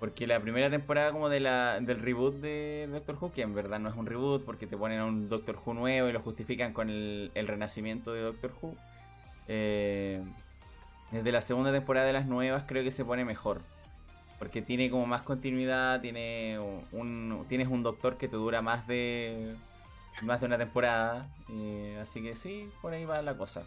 Porque 0.00 0.26
la 0.26 0.40
primera 0.40 0.70
temporada 0.70 1.12
como 1.12 1.28
de 1.28 1.40
la, 1.40 1.78
del 1.78 2.00
reboot 2.00 2.36
de 2.36 2.88
Doctor 2.90 3.18
Who, 3.20 3.32
que 3.32 3.42
en 3.42 3.54
verdad 3.54 3.78
no 3.78 3.90
es 3.90 3.96
un 3.96 4.06
reboot 4.06 4.46
porque 4.46 4.66
te 4.66 4.78
ponen 4.78 4.98
a 4.98 5.04
un 5.04 5.28
Doctor 5.28 5.58
Who 5.62 5.74
nuevo 5.74 6.08
y 6.08 6.12
lo 6.12 6.20
justifican 6.20 6.72
con 6.72 6.88
el, 6.88 7.30
renacimiento 7.34 8.14
de 8.14 8.22
Doctor 8.22 8.52
Who. 8.60 8.74
Eh, 9.46 10.22
desde 11.12 11.32
la 11.32 11.42
segunda 11.42 11.70
temporada 11.70 12.06
de 12.06 12.14
las 12.14 12.24
nuevas 12.24 12.64
creo 12.66 12.82
que 12.82 12.90
se 12.90 13.04
pone 13.04 13.26
mejor. 13.26 13.60
Porque 14.38 14.62
tiene 14.62 14.88
como 14.88 15.04
más 15.04 15.20
continuidad, 15.20 16.00
tiene 16.00 16.58
un, 16.92 17.44
tienes 17.46 17.68
un 17.68 17.82
doctor 17.82 18.16
que 18.16 18.26
te 18.26 18.36
dura 18.36 18.62
más 18.62 18.86
de 18.86 19.54
más 20.22 20.40
de 20.40 20.46
una 20.46 20.56
temporada. 20.56 21.28
eh, 21.50 21.98
así 22.02 22.22
que 22.22 22.36
sí, 22.36 22.70
por 22.80 22.94
ahí 22.94 23.04
va 23.04 23.20
la 23.20 23.36
cosa. 23.36 23.64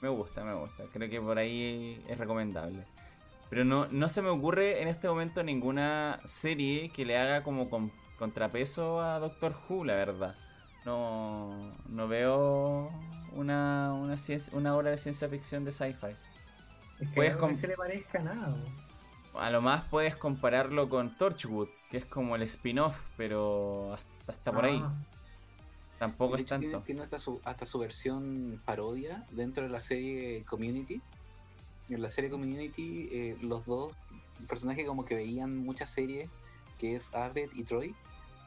Me 0.00 0.08
gusta, 0.08 0.44
me 0.44 0.54
gusta. 0.54 0.84
Creo 0.92 1.10
que 1.10 1.20
por 1.20 1.36
ahí 1.36 2.00
es 2.08 2.16
recomendable. 2.16 2.84
Pero 3.54 3.64
no, 3.64 3.86
no 3.86 4.08
se 4.08 4.20
me 4.20 4.30
ocurre 4.30 4.82
en 4.82 4.88
este 4.88 5.06
momento 5.06 5.44
ninguna 5.44 6.18
serie 6.24 6.88
que 6.88 7.04
le 7.04 7.16
haga 7.16 7.44
como 7.44 7.70
con- 7.70 7.92
contrapeso 8.18 9.00
a 9.00 9.20
Doctor 9.20 9.54
Who, 9.68 9.84
la 9.84 9.94
verdad. 9.94 10.34
No, 10.84 11.72
no 11.88 12.08
veo 12.08 12.90
una, 13.32 13.94
una, 13.94 14.76
obra 14.76 14.90
de 14.90 14.98
ciencia 14.98 15.28
ficción 15.28 15.64
de 15.64 15.70
sci-fi. 15.70 16.16
Es 16.98 17.08
que 17.10 17.14
Puedes 17.14 17.36
que 17.36 17.54
se 17.54 17.68
le 17.68 17.76
parezca 17.76 18.18
nada. 18.18 18.56
A 19.34 19.50
lo 19.50 19.62
más 19.62 19.84
puedes 19.84 20.16
compararlo 20.16 20.88
con 20.88 21.16
Torchwood, 21.16 21.68
que 21.92 21.98
es 21.98 22.06
como 22.06 22.34
el 22.34 22.42
spin-off, 22.42 23.02
pero 23.16 23.94
hasta, 23.94 24.32
hasta 24.32 24.50
por 24.50 24.64
ahí. 24.64 24.80
Ah, 24.82 24.92
Tampoco 26.00 26.34
es 26.34 26.44
tiene, 26.44 26.64
tanto. 26.64 26.84
tiene 26.84 27.02
hasta, 27.02 27.18
su, 27.20 27.40
hasta 27.44 27.66
su 27.66 27.78
versión 27.78 28.60
parodia 28.64 29.24
dentro 29.30 29.62
de 29.62 29.70
la 29.70 29.78
serie 29.78 30.42
Community. 30.42 31.00
En 31.88 32.00
la 32.00 32.08
serie 32.08 32.30
Community, 32.30 33.08
eh, 33.12 33.36
los 33.42 33.66
dos 33.66 33.94
personajes 34.48 34.86
como 34.86 35.04
que 35.04 35.14
veían 35.14 35.56
muchas 35.58 35.90
series, 35.90 36.30
que 36.78 36.94
es 36.96 37.14
Abed 37.14 37.50
y 37.54 37.62
Troy, 37.64 37.94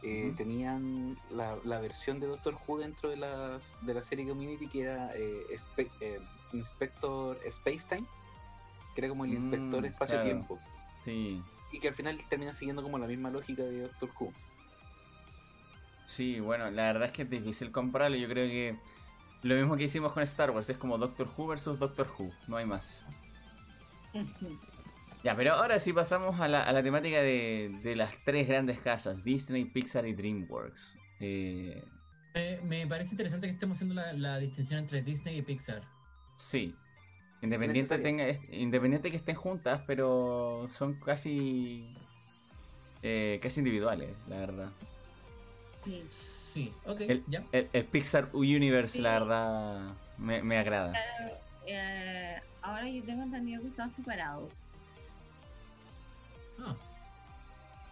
eh, 0.03 0.33
tenían 0.35 1.17
la, 1.32 1.57
la 1.64 1.80
versión 1.80 2.19
de 2.19 2.27
Doctor 2.27 2.57
Who 2.67 2.80
dentro 2.80 3.09
de, 3.09 3.17
las, 3.17 3.75
de 3.82 3.93
la 3.93 4.01
serie 4.01 4.27
Community 4.27 4.67
que 4.67 4.82
era 4.82 5.11
eh, 5.16 5.45
Spe- 5.56 5.90
eh, 6.01 6.19
Inspector 6.53 7.38
Spacetime, 7.49 8.06
que 8.95 9.01
era 9.01 9.09
como 9.09 9.25
el 9.25 9.32
Mm, 9.32 9.35
inspector 9.35 9.85
espacio-tiempo, 9.85 10.59
Sí, 11.03 11.41
y 11.72 11.80
que 11.80 11.88
al 11.90 11.93
final 11.93 12.17
termina 12.27 12.53
siguiendo 12.53 12.82
como 12.83 12.98
la 12.98 13.07
misma 13.07 13.30
lógica 13.30 13.64
de 13.64 13.82
Doctor 13.82 14.09
Who. 14.19 14.33
sí, 16.06 16.40
bueno, 16.40 16.69
la 16.72 16.83
verdad 16.93 17.07
es 17.07 17.11
que 17.11 17.22
es 17.24 17.30
difícil 17.30 17.72
compararlo. 17.72 18.17
Yo 18.17 18.27
creo 18.27 18.48
que 18.48 18.75
lo 19.43 19.56
mismo 19.56 19.77
que 19.77 19.83
hicimos 19.85 20.14
con 20.14 20.24
Star 20.24 20.51
Wars 20.51 20.69
es 20.69 20.77
como 20.77 20.98
Doctor 20.98 21.27
Who 21.38 21.48
versus 21.48 21.80
Doctor 21.80 22.07
Who, 22.17 22.32
no 22.48 22.57
hay 22.57 22.66
más. 22.66 23.03
Ya, 25.24 25.36
pero 25.36 25.54
ahora 25.54 25.80
sí 25.80 25.92
pasamos 25.94 26.40
a 26.40 26.48
la, 26.48 26.64
a 26.64 26.72
la 26.72 26.84
temática 26.84 27.22
de, 27.22 27.78
de 27.84 27.96
las 27.96 28.16
tres 28.24 28.48
grandes 28.48 28.80
casas, 28.80 29.24
Disney, 29.24 29.66
Pixar 29.66 30.08
y 30.08 30.14
DreamWorks. 30.14 30.98
Eh, 31.20 31.84
Eh, 32.36 32.60
me 32.64 32.86
parece 32.86 33.12
interesante 33.12 33.48
que 33.48 33.54
estemos 33.54 33.78
haciendo 33.78 33.96
la, 33.96 34.14
la 34.14 34.38
distinción 34.38 34.80
entre 34.82 35.02
Disney 35.02 35.38
y 35.38 35.42
Pixar. 35.42 35.82
sí. 36.38 36.76
Independiente, 37.40 37.82
Necesario. 37.98 38.04
tenga, 38.04 38.28
es- 38.28 38.40
independiente 38.52 39.12
que 39.12 39.18
estén 39.18 39.36
juntas, 39.36 39.82
pero 39.86 40.68
son 40.72 40.96
casi 40.96 41.96
eh, 43.04 43.38
casi 43.44 43.60
individuales, 43.60 44.10
la 44.28 44.38
verdad. 44.38 44.70
Sí. 45.86 46.04
Sí, 46.10 46.74
ok, 46.88 47.02
El- 47.02 47.24
ya. 47.28 47.44
El, 47.52 47.70
el 47.74 47.86
Pixar 47.86 48.30
Universe, 48.34 48.96
Sí. 48.98 49.02
la 49.04 49.20
verdad, 49.20 49.94
me, 50.18 50.42
me 50.42 50.58
agrada. 50.58 50.90
Claro, 50.92 51.34
eh, 51.68 52.42
ahora 52.68 52.90
yo 52.90 53.04
tengo 53.04 53.24
entendido 53.24 53.62
que 53.62 53.68
están 53.70 53.92
separados. 53.92 54.52
Ah, 56.60 56.76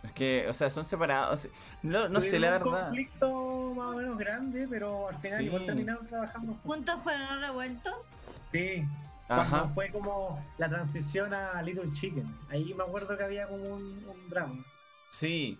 Es 0.03 0.11
que, 0.11 0.45
o 0.49 0.53
sea, 0.53 0.69
son 0.69 0.85
separados. 0.85 1.47
No, 1.81 2.07
no 2.09 2.21
sé, 2.21 2.39
la 2.39 2.47
Tuvieron 2.59 2.67
un 2.67 2.73
verdad. 2.73 2.87
conflicto 2.87 3.73
más 3.75 3.87
o 3.87 3.97
menos 3.97 4.17
grande, 4.17 4.67
pero 4.69 5.09
al 5.09 5.15
final 5.17 5.39
Sí. 5.39 5.45
igual 5.45 5.65
terminaron 5.65 6.07
trabajando 6.07 6.53
juntos. 6.53 6.75
¿Juntos 6.75 6.99
pero 7.03 7.17
no 7.19 7.39
revueltos? 7.39 8.11
Sí, 8.51 8.83
Ajá. 9.27 9.49
cuando 9.49 9.73
fue 9.73 9.89
como 9.91 10.45
la 10.57 10.69
transición 10.69 11.33
a 11.33 11.61
Little 11.61 11.91
Chicken. 11.93 12.25
Ahí 12.49 12.73
me 12.73 12.83
acuerdo 12.83 13.17
que 13.17 13.23
había 13.23 13.47
como 13.47 13.63
un, 13.63 13.83
un 14.07 14.29
drama. 14.29 14.63
Sí. 15.11 15.57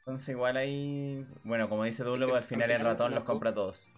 Entonces 0.00 0.28
igual 0.30 0.56
ahí, 0.56 1.26
bueno, 1.44 1.68
como 1.68 1.84
dice 1.84 2.02
Dulo, 2.04 2.34
al 2.34 2.44
final 2.44 2.70
el 2.70 2.80
ratón 2.80 3.14
los 3.14 3.24
compra 3.24 3.54
todos. 3.54 3.88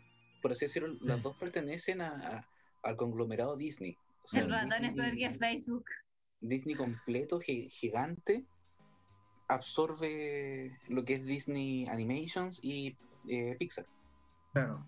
Por 0.42 0.52
así 0.52 0.66
decirlo, 0.66 0.94
las 1.00 1.22
dos 1.22 1.34
pertenecen 1.36 2.00
a, 2.02 2.08
a- 2.08 2.44
al 2.88 2.96
conglomerado 2.96 3.56
Disney. 3.56 3.98
O 4.26 4.28
sea, 4.28 4.42
El 4.42 4.50
ratón 4.50 4.84
es 4.84 4.94
peor 4.94 5.10
que 5.12 5.28
Disney, 5.28 5.38
Facebook. 5.38 5.84
Disney 6.40 6.74
completo, 6.74 7.40
gi- 7.40 7.68
gigante, 7.70 8.44
absorbe 9.48 10.76
lo 10.88 11.04
que 11.04 11.14
es 11.14 11.24
Disney 11.24 11.86
Animations 11.86 12.60
y 12.62 12.96
eh, 13.28 13.56
Pixar. 13.58 13.86
Claro. 14.52 14.84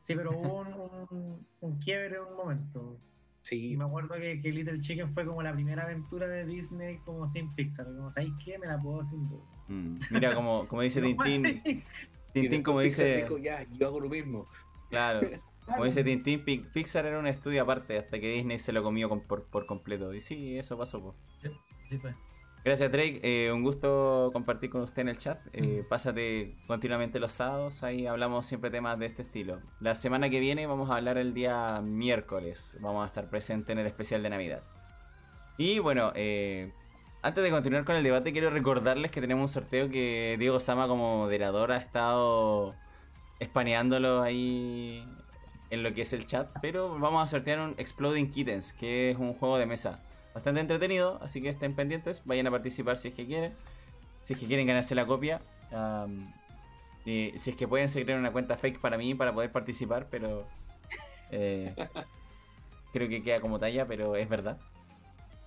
Sí, 0.00 0.14
pero 0.14 0.30
hubo 0.30 0.60
un, 0.60 0.66
un, 1.10 1.46
un 1.60 1.78
quiebre 1.78 2.16
en 2.16 2.22
un 2.22 2.36
momento. 2.36 2.96
Y 2.98 3.12
Sí, 3.44 3.76
me 3.76 3.84
acuerdo 3.84 4.14
que, 4.16 4.40
que 4.40 4.52
Little 4.52 4.78
Chicken 4.80 5.12
fue 5.14 5.26
como 5.26 5.42
la 5.42 5.52
primera 5.52 5.82
aventura 5.84 6.28
de 6.28 6.44
Disney 6.44 6.98
como 6.98 7.26
sin 7.28 7.52
Pixar. 7.54 7.86
Como, 7.86 8.12
¿sabéis 8.12 8.32
qué? 8.44 8.58
Me 8.58 8.66
la 8.66 8.80
puedo 8.80 9.02
sin 9.04 9.28
duda. 9.28 9.42
Mm, 9.68 9.96
Mira, 10.10 10.34
como, 10.34 10.68
como 10.68 10.82
dice 10.82 11.00
¿Cómo 11.16 11.24
Tintín, 11.24 11.62
Tintín 12.32 12.62
como 12.62 12.80
dice, 12.80 13.16
dijo, 13.16 13.38
ya, 13.38 13.66
yo 13.72 13.86
hago 13.88 14.00
lo 14.00 14.08
mismo. 14.08 14.46
claro, 14.90 15.20
como 15.66 15.84
dice 15.84 16.02
Tintín, 16.04 16.44
Pi- 16.44 16.66
Pixar 16.72 17.06
era 17.06 17.18
un 17.18 17.26
estudio 17.26 17.62
aparte 17.62 17.98
hasta 17.98 18.18
que 18.20 18.32
Disney 18.32 18.58
se 18.58 18.72
lo 18.72 18.82
comió 18.82 19.08
con- 19.08 19.20
por, 19.22 19.44
por 19.44 19.66
completo. 19.66 20.12
Y 20.14 20.20
sí, 20.20 20.58
eso 20.58 20.76
pasó. 20.76 21.00
po. 21.00 21.14
sí 21.86 21.98
fue. 21.98 22.12
Gracias 22.64 22.92
Drake, 22.92 23.18
eh, 23.24 23.50
un 23.50 23.64
gusto 23.64 24.30
compartir 24.32 24.70
con 24.70 24.82
usted 24.82 25.02
en 25.02 25.08
el 25.08 25.18
chat. 25.18 25.40
Sí. 25.48 25.58
Eh, 25.60 25.84
pásate 25.88 26.54
continuamente 26.68 27.18
los 27.18 27.32
sábados, 27.32 27.82
ahí 27.82 28.06
hablamos 28.06 28.46
siempre 28.46 28.70
temas 28.70 28.98
de 29.00 29.06
este 29.06 29.22
estilo. 29.22 29.60
La 29.80 29.96
semana 29.96 30.30
que 30.30 30.38
viene 30.38 30.66
vamos 30.68 30.88
a 30.90 30.96
hablar 30.96 31.18
el 31.18 31.34
día 31.34 31.80
miércoles, 31.82 32.76
vamos 32.80 33.02
a 33.02 33.06
estar 33.08 33.28
presentes 33.28 33.70
en 33.72 33.78
el 33.80 33.86
especial 33.88 34.22
de 34.22 34.30
Navidad. 34.30 34.62
Y 35.58 35.80
bueno, 35.80 36.12
eh, 36.14 36.70
antes 37.20 37.42
de 37.42 37.50
continuar 37.50 37.84
con 37.84 37.96
el 37.96 38.04
debate, 38.04 38.30
quiero 38.32 38.50
recordarles 38.50 39.10
que 39.10 39.20
tenemos 39.20 39.42
un 39.42 39.48
sorteo 39.48 39.90
que 39.90 40.36
Diego 40.38 40.60
Sama 40.60 40.86
como 40.86 41.18
moderador 41.18 41.72
ha 41.72 41.78
estado 41.78 42.76
espaneándolo 43.40 44.22
ahí 44.22 45.04
en 45.72 45.82
lo 45.82 45.94
que 45.94 46.02
es 46.02 46.12
el 46.12 46.26
chat, 46.26 46.50
pero 46.60 46.98
vamos 46.98 47.22
a 47.22 47.26
sortear 47.26 47.58
un 47.58 47.74
Exploding 47.78 48.30
Kittens, 48.30 48.74
que 48.74 49.10
es 49.10 49.16
un 49.16 49.32
juego 49.32 49.56
de 49.56 49.64
mesa 49.64 50.00
bastante 50.34 50.60
entretenido, 50.60 51.18
así 51.22 51.40
que 51.40 51.48
estén 51.48 51.74
pendientes, 51.74 52.22
vayan 52.26 52.46
a 52.46 52.50
participar 52.50 52.98
si 52.98 53.08
es 53.08 53.14
que 53.14 53.24
quieren, 53.24 53.54
si 54.22 54.34
es 54.34 54.38
que 54.38 54.46
quieren 54.46 54.66
ganarse 54.66 54.94
la 54.94 55.06
copia, 55.06 55.40
y 57.06 57.32
si 57.36 57.50
es 57.50 57.56
que 57.56 57.66
pueden 57.66 57.88
se 57.88 58.04
crear 58.04 58.18
una 58.18 58.32
cuenta 58.32 58.58
fake 58.58 58.80
para 58.80 58.98
mí 58.98 59.14
para 59.14 59.32
poder 59.32 59.50
participar, 59.50 60.08
pero 60.10 60.46
eh, 61.30 61.74
creo 62.92 63.08
que 63.08 63.22
queda 63.22 63.40
como 63.40 63.58
talla, 63.58 63.86
pero 63.86 64.14
es 64.14 64.28
verdad. 64.28 64.58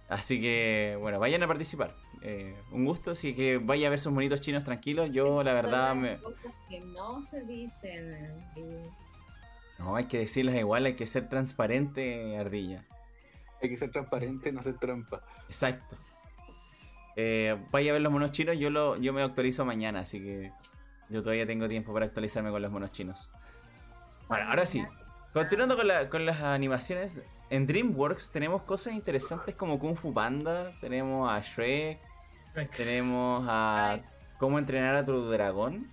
Así 0.10 0.42
que, 0.42 0.98
bueno, 1.02 1.20
vayan 1.20 1.44
a 1.44 1.48
participar. 1.48 1.94
Eh, 2.24 2.56
un 2.72 2.84
gusto, 2.86 3.14
si 3.14 3.30
es 3.30 3.36
que 3.36 3.58
vaya 3.60 3.88
a 3.88 3.90
ver 3.92 4.00
sus 4.00 4.12
monitos 4.12 4.42
chinos 4.42 4.64
tranquilos, 4.64 5.12
yo 5.12 5.44
la 5.44 5.54
verdad 5.54 5.94
me... 5.94 6.18
cosas 6.18 6.54
que 6.68 6.80
no 6.80 7.22
se 7.22 7.42
dicen. 7.42 8.42
eh, 8.56 8.90
No, 9.80 9.95
hay 9.95 10.06
que 10.06 10.20
decirles 10.20 10.56
igual, 10.56 10.86
hay 10.86 10.94
que 10.95 11.06
ser 11.08 11.28
transparente, 11.30 12.38
Ardilla. 12.38 12.86
Hay 13.62 13.70
que 13.70 13.78
ser 13.78 13.92
transparente, 13.92 14.52
no 14.52 14.60
hacer 14.62 14.78
trampa. 14.78 15.22
Exacto. 15.48 15.98
Eh, 17.18 17.58
vaya 17.72 17.92
a 17.92 17.94
ver 17.94 18.02
los 18.02 18.12
monos 18.12 18.32
chinos, 18.32 18.58
yo 18.58 18.70
lo, 18.70 18.98
yo 18.98 19.14
me 19.14 19.22
actualizo 19.22 19.66
mañana, 19.66 20.00
así 20.02 20.20
que 20.20 20.52
yo 21.10 21.22
todavía 21.22 21.45
tengo 21.45 21.68
tiempo 21.68 21.94
para 21.94 22.06
actualizarme 22.06 22.52
con 22.52 22.62
los 22.62 22.72
monos 22.72 22.92
chinos. 22.92 23.30
Bueno, 24.28 24.50
ahora 24.50 24.66
sí. 24.66 24.84
Continuando 25.34 25.76
con, 25.78 25.88
la- 25.88 26.10
con 26.10 26.26
las 26.26 26.42
animaciones, 26.42 27.22
en 27.50 27.68
DreamWorks 27.68 28.32
tenemos 28.32 28.64
cosas 28.64 28.94
interesantes 28.94 29.56
como 29.56 29.78
Kung 29.80 29.95
Fu 29.98 30.14
Panda, 30.14 30.72
tenemos 30.82 31.30
a 31.32 31.40
Shrek, 31.42 32.00
tenemos 32.76 33.45
a 33.48 34.00
Cómo 34.40 34.60
entrenar 34.60 34.95
a 34.95 35.06
tu 35.06 35.30
dragón. 35.30 35.90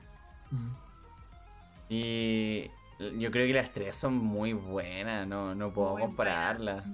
Y 1.88 2.68
yo 3.10 3.30
creo 3.30 3.46
que 3.46 3.52
las 3.54 3.72
tres 3.72 3.96
son 3.96 4.14
muy 4.16 4.52
buenas, 4.52 5.26
no, 5.26 5.54
no 5.54 5.72
puedo 5.72 5.92
Muy 5.92 6.02
compararlas. 6.02 6.84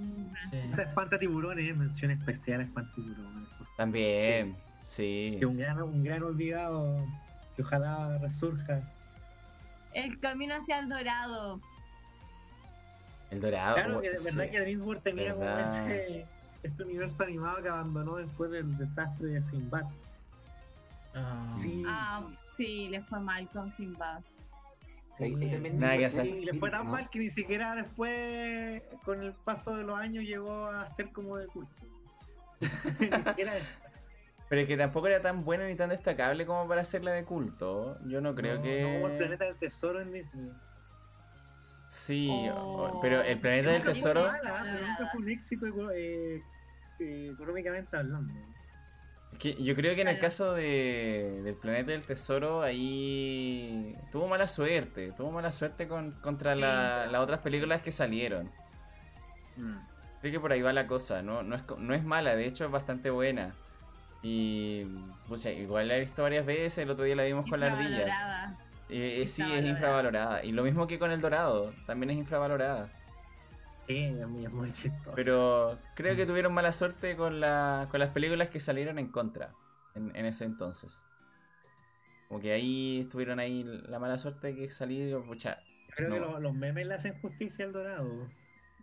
Sí. 0.51 0.57
Espanta 0.79 1.19
tiburones, 1.19 1.77
mención 1.77 2.11
especial 2.11 2.61
a 2.61 2.65
espanta 2.65 2.91
tiburones. 2.95 3.49
También, 3.77 4.57
sí. 4.83 5.37
Que 5.39 5.47
un 5.47 5.57
gran, 5.57 5.83
un 5.83 6.03
gran 6.03 6.23
olvidado 6.23 7.05
que 7.57 7.63
ojalá 7.63 8.19
resurja. 8.19 8.81
El 9.95 10.19
camino 10.21 10.55
hacia 10.55 10.79
el 10.79 10.89
dorado. 10.89 11.61
El 13.31 13.41
dorado. 13.41 13.75
Claro 13.75 14.01
que 14.01 14.11
de 14.11 14.17
sí. 14.17 14.25
verdad 14.25 14.51
que 14.51 14.61
DreamWorks 14.61 15.03
tenía 15.03 15.35
como 15.35 15.59
ese, 15.59 16.27
ese 16.63 16.83
universo 16.83 17.23
animado 17.25 17.63
que 17.63 17.69
abandonó 17.69 18.17
después 18.17 18.51
del 18.51 18.77
desastre 18.79 19.29
de 19.29 19.43
Sinbad. 19.43 19.85
Ah, 21.15 21.53
Sí. 21.55 21.85
Ah, 21.87 22.23
sí, 22.57 22.89
le 22.89 23.03
fue 23.03 23.21
mal 23.21 23.49
con 23.49 23.71
Simba. 23.73 24.21
Ahí- 25.21 25.35
ahí 25.35 25.51
también 25.51 25.79
Nada 25.81 25.97
que 25.97 26.07
hacer. 26.07 26.27
Y 26.27 26.45
le 26.45 26.55
fue 26.55 26.71
tan 26.71 26.85
¿no? 26.87 26.93
mal 26.93 27.09
que 27.11 27.19
ni 27.19 27.31
siquiera 27.31 27.75
después, 27.75 28.83
con 29.05 29.23
el 29.23 29.33
paso 29.33 29.77
de 29.77 29.83
los 29.85 29.99
años, 29.99 30.25
llegó 30.25 30.67
a 30.67 30.87
ser 30.87 31.11
como 31.11 31.37
de 31.37 31.47
culto. 31.49 31.73
ni 33.01 33.11
siquiera 33.11 33.57
eso. 33.57 33.77
Pero 34.49 34.63
es 34.63 34.67
que 34.69 34.77
tampoco 34.79 35.09
era 35.09 35.21
tan 35.21 35.45
buena 35.45 35.67
ni 35.67 35.75
tan 35.75 35.91
destacable 35.91 36.47
como 36.47 36.67
para 36.67 36.81
hacerla 36.81 37.13
de 37.13 37.25
culto. 37.25 37.99
Yo 38.07 38.21
no 38.21 38.35
creo 38.35 38.57
No, 38.57 38.63
que. 38.63 38.83
No 38.83 38.89
como 38.95 39.09
el 39.09 39.19
planeta 39.19 39.45
del 39.45 39.57
tesoro 39.57 40.01
en 40.01 40.13
Disney. 40.13 40.51
Sí, 41.89 42.29
Oh. 42.55 42.99
pero 43.01 43.23
el 43.23 43.39
planeta 43.41 43.71
del 43.71 43.79
Nunca 43.81 43.95
fue 43.95 43.95
tesoro. 43.95 44.23
mala, 44.27 44.61
pero 44.65 44.87
nunca 44.87 45.07
fue 45.11 45.21
un 45.23 45.29
éxito 45.31 45.91
eh, 45.91 46.43
eh, 47.01 47.31
económicamente 47.33 47.97
hablando. 47.97 48.33
Que 49.39 49.55
yo 49.55 49.75
creo 49.75 49.95
que 49.95 50.01
en 50.03 50.09
el 50.09 50.19
caso 50.19 50.53
de, 50.53 51.41
del 51.45 51.55
planeta 51.55 51.93
del 51.93 52.03
tesoro, 52.03 52.63
ahí. 52.63 53.95
Tuvo 54.11 54.27
mala 54.29 54.49
suerte. 54.49 55.13
Tuvo 55.17 55.31
mala 55.31 55.53
suerte 55.53 55.87
con, 55.89 56.13
contra 56.21 56.55
la- 56.55 57.07
las 57.07 57.21
otras 57.21 57.41
películas 57.41 57.83
que 57.83 57.93
salieron. 57.93 58.51
Creo 60.21 60.33
que 60.33 60.41
por 60.41 60.53
ahí 60.53 60.63
va 60.63 60.73
la 60.73 60.87
cosa. 60.87 61.23
No, 61.23 61.43
no, 61.43 61.55
es, 61.57 61.63
no 61.79 61.95
es 61.95 62.03
mala, 62.05 62.35
de 62.35 62.47
hecho 62.47 62.65
es 62.65 62.71
bastante 62.71 63.11
buena. 63.11 63.55
Y. 64.23 64.85
pucha, 65.29 65.51
igual 65.51 65.89
la 65.89 65.97
he 65.97 66.01
visto 66.01 66.23
varias 66.23 66.45
veces. 66.45 66.79
El 66.79 66.91
otro 66.91 67.05
día 67.05 67.15
la 67.17 67.25
vimos 67.25 67.49
con 67.49 67.61
la 67.61 67.73
ardilla. 67.73 68.57
Eh, 68.91 69.21
eh, 69.23 69.29
sí, 69.29 69.43
es 69.43 69.65
infravalorada. 69.65 70.43
Y 70.45 70.53
lo 70.53 70.63
mismo 70.65 70.87
que 70.87 70.99
con 70.99 71.11
el 71.13 71.21
dorado, 71.21 71.73
también 71.87 72.11
es 72.11 72.17
infravalorada. 72.17 72.89
Sí, 73.89 74.05
es 74.05 74.29
muy, 74.29 74.45
es 74.45 74.53
muy 74.53 74.71
chistoso. 74.71 75.13
Pero 75.17 75.79
creo 75.97 76.15
que 76.15 76.27
tuvieron 76.27 76.55
mala 76.55 76.71
suerte 76.71 77.17
con, 77.17 77.41
la, 77.41 77.89
con 77.91 77.99
las 77.99 78.13
películas 78.13 78.51
que 78.51 78.61
salieron 78.61 78.99
en 78.99 79.09
contra 79.09 79.55
en, 79.97 80.15
en 80.15 80.27
ese 80.27 80.45
entonces. 80.45 81.05
Como 82.29 82.41
que 82.41 82.53
ahí 82.53 83.01
estuvieron 83.01 83.41
ahí 83.41 83.65
la 83.65 83.99
mala 83.99 84.19
suerte 84.19 84.55
que 84.55 84.71
salieron, 84.71 85.27
pucha, 85.27 85.59
Creo 85.99 86.13
que 86.13 86.21
los, 86.21 86.41
los 86.41 86.55
memes 86.55 86.87
le 86.87 86.95
hacen 86.95 87.21
justicia 87.21 87.65
al 87.65 87.73
dorado. 87.73 88.29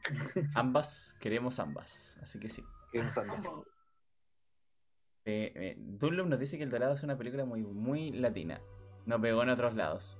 ambas, 0.53 1.15
queremos 1.21 1.59
ambas, 1.59 2.19
así 2.21 2.39
que 2.39 2.49
sí. 2.49 2.61
Que 2.91 2.99
nos 2.99 3.17
anda. 3.17 3.35
Eh, 5.23 5.51
eh, 5.55 5.75
Dunlop 5.77 6.27
nos 6.27 6.39
dice 6.39 6.57
que 6.57 6.63
El 6.63 6.69
Dorado 6.69 6.93
es 6.93 7.03
una 7.03 7.17
película 7.17 7.45
muy, 7.45 7.63
muy 7.63 8.11
latina. 8.11 8.59
No 9.05 9.19
pegó 9.21 9.43
en 9.43 9.49
otros 9.49 9.75
lados. 9.75 10.19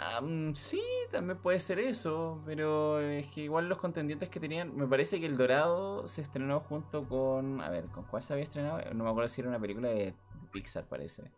Ah, 0.00 0.20
mm, 0.20 0.54
sí, 0.54 0.80
también 1.10 1.38
puede 1.38 1.58
ser 1.58 1.80
eso, 1.80 2.40
pero 2.46 3.00
es 3.00 3.26
que 3.28 3.40
igual 3.40 3.68
los 3.68 3.78
contendientes 3.78 4.28
que 4.28 4.38
tenían, 4.38 4.76
me 4.76 4.86
parece 4.86 5.18
que 5.18 5.26
El 5.26 5.36
Dorado 5.36 6.06
se 6.06 6.22
estrenó 6.22 6.60
junto 6.60 7.08
con, 7.08 7.60
a 7.60 7.68
ver, 7.68 7.86
¿con 7.86 8.04
cuál 8.04 8.22
se 8.22 8.32
había 8.32 8.44
estrenado? 8.44 8.80
No 8.94 9.02
me 9.02 9.10
acuerdo 9.10 9.28
si 9.28 9.40
era 9.40 9.50
una 9.50 9.58
película 9.58 9.88
de, 9.88 10.14
Pixar, 10.52 10.86
parece. 10.86 11.32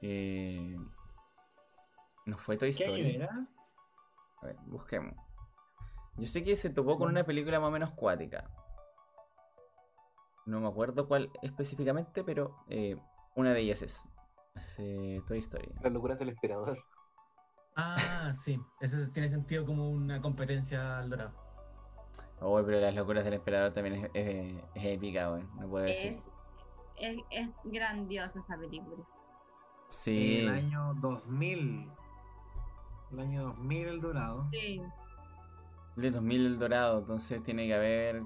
Eh, 0.00 0.78
¿No 2.24 2.38
fue 2.38 2.56
Toy 2.56 2.72
¿Qué 2.72 2.84
año 2.84 2.94
Story? 2.94 3.16
era? 3.16 3.48
A 4.40 4.46
ver, 4.46 4.56
busquemos. 4.64 5.14
Yo 6.16 6.26
sé 6.26 6.42
que 6.42 6.56
se 6.56 6.70
topó 6.70 6.96
con 6.96 7.10
una 7.10 7.24
película 7.24 7.60
más 7.60 7.68
o 7.68 7.72
menos 7.72 7.90
cuática. 7.90 8.50
No 10.46 10.60
me 10.60 10.68
acuerdo 10.68 11.06
cuál 11.06 11.30
específicamente, 11.42 12.24
pero 12.24 12.64
eh, 12.68 12.96
una 13.36 13.52
de 13.52 13.60
ellas 13.60 13.82
es, 13.82 14.04
es, 14.54 14.76
eh, 14.78 15.22
Toy 15.26 15.38
Story. 15.38 15.70
Las 15.82 15.92
locuras 15.92 16.18
del 16.18 16.30
emperador. 16.30 16.78
Ah, 17.76 18.30
sí. 18.32 18.60
Eso 18.80 18.96
tiene 19.12 19.28
sentido 19.28 19.64
como 19.64 19.90
una 19.90 20.20
competencia 20.20 20.98
al 20.98 21.10
dorado. 21.10 21.32
Oh, 22.40 22.62
pero 22.64 22.80
las 22.80 22.94
locuras 22.94 23.24
del 23.24 23.34
emperador 23.34 23.72
también 23.72 24.04
es, 24.04 24.10
es- 24.14 24.62
es 24.74 24.84
épica, 24.84 25.30
weón. 25.32 25.48
No 25.58 25.68
puedo 25.68 25.84
decir. 25.84 26.12
Es, 26.12 26.30
es, 26.96 27.18
es 27.30 27.48
grandiosa 27.64 28.38
esa 28.38 28.56
película. 28.56 29.04
Sí. 29.88 30.38
El 30.40 30.48
año 30.50 30.94
2000. 31.00 31.88
El 33.12 33.20
año 33.20 33.42
2000 33.44 33.86
el 33.88 34.00
Dorado. 34.00 34.48
Sí. 34.52 34.82
De 35.96 36.10
2000 36.10 36.46
El 36.46 36.58
Dorado, 36.58 36.98
entonces 37.00 37.42
tiene 37.42 37.66
que 37.66 37.74
haber. 37.74 38.22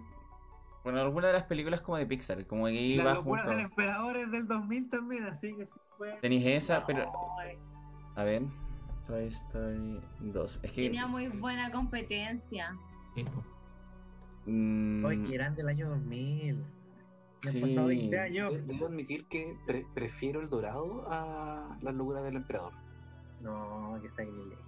Bueno, 0.85 1.01
alguna 1.01 1.27
de 1.29 1.35
las 1.35 1.43
películas 1.45 1.83
como 1.83 1.99
de 1.99 2.07
Pixar, 2.07 2.47
como 2.47 2.65
que 2.67 2.71
ahí 2.71 2.97
Las 2.97 3.17
locuras 3.17 3.45
junto. 3.45 3.57
del 3.57 3.67
emperador 3.67 4.17
es 4.17 4.31
del 4.31 4.47
2000 4.47 4.89
también, 4.89 5.25
así 5.25 5.55
que 5.55 5.67
sí 5.67 5.79
fue. 5.99 6.13
Tenéis 6.23 6.47
esa, 6.47 6.85
pero. 6.87 7.11
Ay, 7.39 7.59
A 8.17 8.25
ver. 8.25 8.43
Toy 9.09 9.27
Story 9.29 10.01
2. 10.21 10.61
Es 10.63 10.73
que. 10.73 10.83
Tenía 10.83 11.07
muy 11.09 11.29
buena 11.29 11.73
competencia. 11.73 12.77
Sí, 13.17 13.25
po. 13.25 13.43
mm, 14.47 15.05
Oye, 15.05 15.25
que 15.29 15.35
eran 15.35 15.57
del 15.57 15.69
año 15.69 15.89
2000. 15.89 16.55
Me 16.57 16.63
han 17.49 17.53
Sí. 17.53 17.61
pasado 17.61 17.87
20 17.89 18.19
años. 18.21 18.53
De- 18.53 18.63
Debo 18.63 18.87
admitir 18.87 19.27
que 19.29 19.57
pre- 19.67 19.87
prefiero 19.95 20.41
el 20.41 20.49
dorado 20.51 21.07
a 21.11 21.77
las 21.81 21.95
locuras 21.95 22.23
del 22.25 22.37
emperador. 22.37 22.73
No, 23.41 23.99
que 24.03 24.09
sacrilegio. 24.11 24.59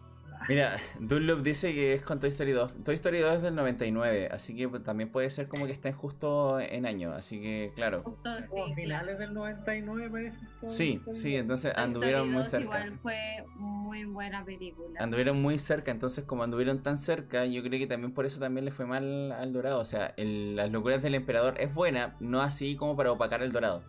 Mira, 0.49 0.77
Dunlop 0.99 1.43
dice 1.43 1.73
que 1.75 1.93
es 1.94 2.02
con 2.02 2.19
Toy 2.19 2.31
Story 2.31 2.52
2. 2.52 2.83
Toy 2.85 2.94
Story 2.94 3.19
2 3.20 3.36
es 3.36 3.43
del 3.43 3.55
99, 3.55 4.28
así 4.33 4.57
que 4.57 4.69
pues, 4.69 4.83
también 4.83 5.10
puede 5.10 5.28
ser 5.31 5.49
como 5.49 5.67
que 5.67 5.73
estén 5.73 5.93
justo 5.94 6.59
en 6.59 6.86
año, 6.86 7.12
así 7.12 7.41
que 7.41 7.73
claro. 7.75 8.02
Justo, 8.02 8.31
sí, 8.39 8.44
Como 8.49 8.62
a 8.62 8.67
claro. 8.67 8.75
finales 8.75 9.19
del 9.19 9.35
99 9.35 10.10
parece. 10.10 10.39
esto. 10.39 10.69
Sí, 10.69 11.01
sí, 11.15 11.36
entonces 11.36 11.73
Toy 11.75 11.83
anduvieron 11.83 12.20
Story 12.23 12.31
muy 12.33 12.39
2 12.39 12.49
cerca. 12.49 12.65
Igual 12.65 12.99
fue 13.01 13.44
muy 13.57 14.05
buena 14.05 14.44
película. 14.44 15.01
Anduvieron 15.01 15.41
muy 15.43 15.59
cerca, 15.59 15.91
entonces 15.91 16.25
como 16.25 16.43
anduvieron 16.43 16.83
tan 16.83 16.97
cerca, 16.99 17.44
yo 17.47 17.62
creo 17.62 17.78
que 17.78 17.86
también 17.86 18.12
por 18.12 18.27
eso 18.27 18.41
también 18.41 18.65
le 18.65 18.70
fue 18.70 18.86
mal 18.86 19.33
al 19.33 19.52
Dorado. 19.52 19.78
O 19.81 19.85
sea, 19.85 20.15
el- 20.17 20.57
las 20.57 20.70
locuras 20.70 21.02
del 21.02 21.15
emperador 21.15 21.55
es 21.60 21.75
buena, 21.75 22.17
no 22.20 22.41
así 22.41 22.77
como 22.77 22.97
para 22.97 23.12
opacar 23.12 23.43
el 23.43 23.52
Dorado. 23.52 23.83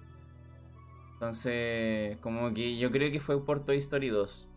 Entonces, 1.13 2.17
como 2.17 2.53
que 2.53 2.77
yo 2.77 2.91
creo 2.91 3.11
que 3.11 3.19
fue 3.19 3.43
por 3.45 3.63
Toy 3.63 3.77
Story 3.77 4.09
2. 4.09 4.47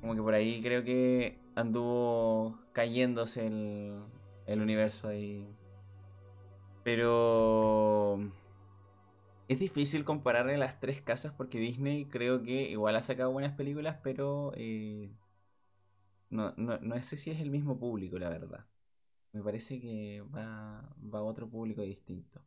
Como 0.00 0.14
que 0.14 0.22
por 0.22 0.34
ahí 0.34 0.62
creo 0.62 0.84
que 0.84 1.38
anduvo 1.54 2.58
cayéndose 2.72 3.46
el, 3.46 3.94
el 4.46 4.60
universo 4.60 5.08
ahí. 5.08 5.46
Pero 6.82 8.18
es 9.48 9.58
difícil 9.58 10.04
compararle 10.04 10.56
las 10.56 10.80
tres 10.80 11.02
casas 11.02 11.32
porque 11.36 11.58
Disney 11.58 12.06
creo 12.06 12.42
que 12.42 12.70
igual 12.70 12.96
ha 12.96 13.02
sacado 13.02 13.32
buenas 13.32 13.52
películas, 13.54 13.98
pero 14.02 14.52
eh, 14.56 15.10
no, 16.30 16.54
no, 16.56 16.78
no 16.78 17.02
sé 17.02 17.16
si 17.16 17.30
es 17.30 17.40
el 17.40 17.50
mismo 17.50 17.78
público, 17.78 18.18
la 18.18 18.30
verdad. 18.30 18.66
Me 19.32 19.42
parece 19.42 19.80
que 19.80 20.22
va, 20.34 20.94
va 21.02 21.18
a 21.20 21.22
otro 21.22 21.48
público 21.48 21.82
distinto. 21.82 22.42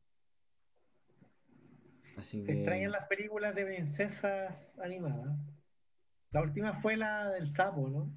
Así 2.17 2.41
Se 2.41 2.51
que... 2.51 2.53
extrañan 2.53 2.91
las 2.91 3.07
películas 3.07 3.56
de 3.56 3.65
princesas 3.65 4.77
animadas. 4.80 5.35
La 6.34 6.42
última 6.42 6.74
fue 6.82 6.98
la 6.98 7.30
del 7.30 7.50
sapo, 7.50 7.88
¿no? 7.90 8.10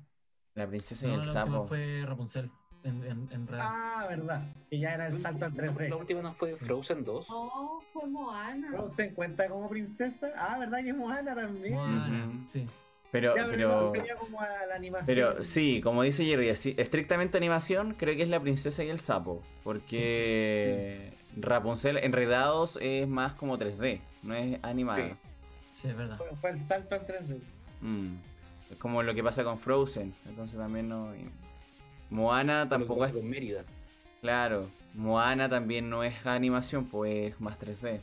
La 0.54 0.66
princesa 0.66 1.06
y 1.06 1.08
No, 1.08 1.14
el 1.14 1.20
la 1.20 1.26
última 1.26 1.44
sapo. 1.44 1.62
fue 1.64 2.02
Rapunzel. 2.06 2.50
En, 2.82 3.04
en, 3.04 3.28
en 3.32 3.46
real. 3.48 3.60
Ah, 3.68 4.06
verdad. 4.08 4.42
Que 4.70 4.78
ya 4.78 4.94
era 4.94 5.08
el 5.08 5.20
salto 5.20 5.44
al 5.44 5.54
La 5.56 5.64
3D. 5.64 5.98
última 5.98 6.22
no 6.22 6.32
fue 6.34 6.54
Frozen 6.56 7.04
2. 7.04 7.26
Oh, 7.30 7.82
fue 7.92 8.06
Moana. 8.08 8.70
¿No 8.70 8.88
se 8.88 9.12
cuenta 9.12 9.48
como 9.48 9.68
princesa? 9.68 10.28
Ah, 10.36 10.56
¿verdad 10.58 10.78
que 10.82 10.90
es 10.90 10.96
Moana 10.96 11.34
también? 11.34 11.74
Moana, 11.74 12.30
sí. 12.46 12.66
Pero, 13.10 13.34
Ya, 13.36 13.46
pero, 13.50 13.68
no, 13.68 13.90
venía 13.92 14.14
como 14.16 14.40
a 14.40 14.48
la 14.68 14.74
animación. 14.76 15.06
pero 15.06 15.44
sí, 15.44 15.80
como 15.80 16.02
dice 16.02 16.24
Jerry, 16.24 16.50
así, 16.50 16.74
estrictamente 16.78 17.36
animación, 17.36 17.94
creo 17.94 18.14
que 18.16 18.22
es 18.22 18.28
la 18.28 18.40
princesa 18.40 18.82
y 18.84 18.90
el 18.90 18.98
sapo. 18.98 19.42
Porque 19.64 21.12
Rapunzel 21.36 21.98
Enredados 21.98 22.78
es 22.80 23.06
más 23.08 23.32
como 23.34 23.58
3D, 23.58 24.00
no 24.22 24.34
es 24.34 24.58
animada. 24.62 25.08
Sí. 25.08 25.14
Sí, 25.74 25.88
es 25.88 25.96
verdad. 25.96 26.16
Fue, 26.18 26.28
fue 26.40 26.50
el 26.50 26.62
salto 26.62 26.94
al 26.94 27.06
3D. 27.06 27.40
Mm. 27.80 28.14
Es 28.70 28.78
como 28.78 29.02
lo 29.02 29.14
que 29.14 29.22
pasa 29.22 29.44
con 29.44 29.58
Frozen. 29.58 30.12
Entonces 30.26 30.58
también 30.58 30.88
no. 30.88 31.14
y- 31.14 31.30
Moana 32.10 32.60
Lo 32.60 32.64
que 32.64 32.70
tampoco 32.70 33.00
pasa 33.00 33.12
es. 33.12 33.18
con 33.18 33.28
Mérida. 33.28 33.64
Claro. 34.20 34.68
Moana 34.94 35.48
también 35.48 35.90
no 35.90 36.02
es 36.04 36.24
animación, 36.26 36.86
pues 36.86 37.32
es 37.34 37.40
más 37.40 37.58
3D. 37.58 38.00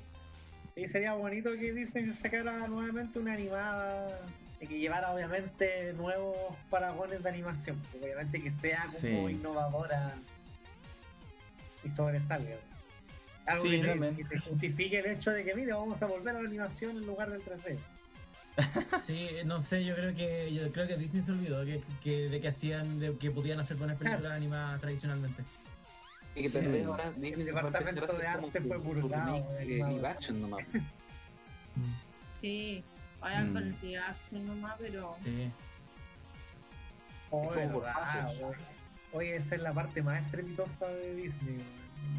Sí, 0.75 0.87
sería 0.87 1.13
bonito 1.13 1.51
que 1.51 1.73
Disney 1.73 2.11
sacara 2.13 2.67
nuevamente 2.67 3.19
una 3.19 3.33
animada 3.33 4.19
y 4.59 4.67
que 4.67 4.79
llevara 4.79 5.11
obviamente 5.13 5.93
nuevos 5.93 6.35
paragones 6.69 7.21
de 7.23 7.29
animación. 7.29 7.77
porque 7.91 8.05
Obviamente 8.05 8.41
que 8.41 8.51
sea 8.51 8.83
como 8.85 9.27
Sí. 9.27 9.33
innovadora 9.35 10.13
y 11.83 11.89
sobresalga. 11.89 12.55
Algo 13.45 13.63
Sí, 13.65 13.81
que, 13.81 14.13
que 14.17 14.23
te 14.23 14.39
justifique 14.39 14.99
el 14.99 15.05
hecho 15.07 15.31
de 15.31 15.43
que, 15.43 15.53
mire, 15.53 15.73
vamos 15.73 16.01
a 16.01 16.05
volver 16.05 16.35
a 16.35 16.41
la 16.41 16.47
animación 16.47 16.91
en 16.97 17.05
lugar 17.05 17.29
del 17.29 17.41
3D. 17.41 17.77
Sí, 19.01 19.29
no 19.45 19.59
sé, 19.59 19.83
yo 19.83 19.95
creo 19.95 20.13
que 20.13 20.53
yo 20.53 20.71
creo 20.71 20.87
que 20.87 20.95
Disney 20.97 21.21
se 21.23 21.31
olvidó 21.31 21.65
que, 21.65 21.81
que- 22.01 22.29
de 22.29 22.39
que 22.39 22.47
hacían 22.49 22.99
de 22.99 23.17
que 23.17 23.31
podían 23.31 23.59
hacer 23.59 23.77
buenas 23.77 23.97
películas 23.97 24.31
animadas 24.33 24.79
tradicionalmente. 24.79 25.43
Y 26.35 26.43
que 26.43 26.49
Sí. 26.49 26.59
tal 26.59 26.67
vez 26.69 26.85
ahora 26.85 27.11
Disney 27.11 27.31
El 27.33 27.39
se 27.39 27.45
departamento 27.45 28.17
de 28.17 28.27
arte 28.27 28.61
fue 28.61 28.77
burlado, 28.77 29.45
live 29.61 30.07
action 30.07 30.41
nomás. 30.41 30.65
Sí, 32.41 32.83
ahora 33.21 33.41
Mm. 33.41 33.53
con 33.53 33.63
el 33.63 33.75
live 33.81 33.97
action 33.97 34.45
nomás, 34.47 34.75
pero 34.79 35.15
Sí. 35.21 35.51
Oh, 37.31 37.47
como 37.47 37.77
oye. 37.79 38.57
Oye, 39.13 39.35
esa 39.37 39.55
es 39.55 39.61
la 39.61 39.73
parte 39.73 40.01
más 40.03 40.23
estrepitosa 40.25 40.87
de 40.87 41.15
Disney. 41.15 41.57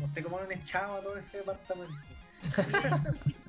No 0.00 0.08
sé 0.08 0.22
cómo 0.22 0.38
han 0.38 0.50
echado 0.50 0.96
a 0.96 1.00
todo 1.02 1.16
ese 1.16 1.38
departamento. 1.38 1.94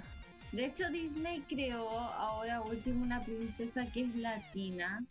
De 0.56 0.66
hecho, 0.68 0.90
Disney 0.90 1.42
creó 1.42 1.90
ahora 2.00 2.62
último 2.62 3.04
una 3.04 3.22
princesa 3.24 3.86
que 3.88 4.02
es 4.04 4.16
latina, 4.16 5.04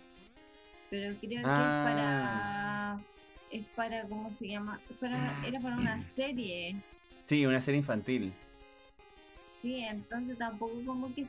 pero 0.91 1.15
creo 1.21 1.43
que 1.43 1.47
Ah. 1.49 1.85
es 1.87 1.95
para. 1.95 3.01
Es 3.51 3.67
para, 3.77 4.03
¿cómo 4.09 4.33
se 4.33 4.49
llama? 4.49 4.81
Es 4.91 4.97
para- 4.97 5.47
era 5.47 5.61
para 5.61 5.77
una 5.77 6.01
serie. 6.01 6.77
Sí, 7.25 7.45
una 7.47 7.61
serie 7.61 7.79
infantil. 7.79 8.33
Sí, 9.63 9.79
entonces 9.81 10.39
tampoco 10.39 10.75
como 10.85 11.15
que 11.15 11.21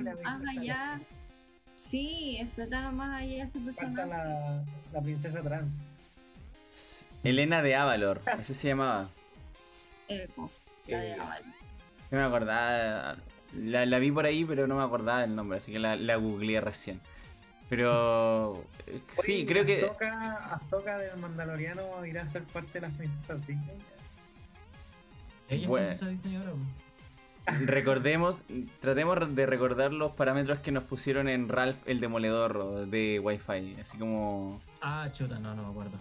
explotaron 0.00 0.04
más 0.22 0.42
allá. 0.56 1.00
Sí, 1.78 2.36
explotaron 2.40 2.96
más 2.96 3.22
allá 3.22 3.44
ese 3.44 3.58
Falta 3.60 3.72
personaje. 3.80 4.08
la, 4.10 4.64
la 4.92 5.00
princesa 5.00 5.40
trans. 5.40 5.86
Elena 7.24 7.62
de 7.62 7.76
Avalor, 7.76 8.20
así 8.26 8.54
se 8.54 8.68
llamaba. 8.68 9.08
Como 10.34 10.50
la 10.88 10.98
de 10.98 11.10
Eh, 11.10 11.14
Aval. 11.14 11.42
No 12.10 12.18
me 12.18 12.24
acordaba. 12.24 13.16
La, 13.56 13.84
la 13.86 13.98
vi 13.98 14.10
por 14.10 14.24
ahí, 14.24 14.44
pero 14.44 14.66
no 14.66 14.76
me 14.76 14.82
acordaba 14.82 15.20
del 15.20 15.34
nombre, 15.34 15.58
así 15.58 15.72
que 15.72 15.78
la, 15.78 15.96
la 15.96 16.16
googleé 16.16 16.60
recién. 16.60 17.00
Pero 17.68 18.64
eh, 18.86 19.00
sí, 19.08 19.44
creo 19.46 19.64
que. 19.64 19.84
Ahsoka, 19.84 20.54
Ahsoka 20.54 20.98
del 20.98 21.18
Mandaloriano 21.18 22.04
irá 22.06 22.22
a 22.22 22.28
ser 22.28 22.42
parte 22.44 22.74
de 22.74 22.80
las 22.82 22.92
princesas 22.96 23.46
Disney. 23.46 23.76
Ella 25.48 25.68
Bueno. 25.68 25.88
es 25.88 25.98
princesa 25.98 26.10
Disney 26.10 26.36
ahora. 26.36 26.52
Recordemos, 27.64 28.42
tratemos 28.80 29.34
de 29.34 29.46
recordar 29.46 29.92
los 29.92 30.12
parámetros 30.12 30.60
que 30.60 30.70
nos 30.70 30.84
pusieron 30.84 31.28
en 31.28 31.48
Ralph 31.48 31.76
el 31.86 31.98
Demoledor 31.98 32.86
de 32.86 33.18
Wi-Fi. 33.20 33.76
Así 33.80 33.98
como. 33.98 34.60
Ah, 34.80 35.08
chuta, 35.12 35.38
no, 35.40 35.54
no 35.54 35.64
me 35.64 35.70
acuerdo. 35.70 35.96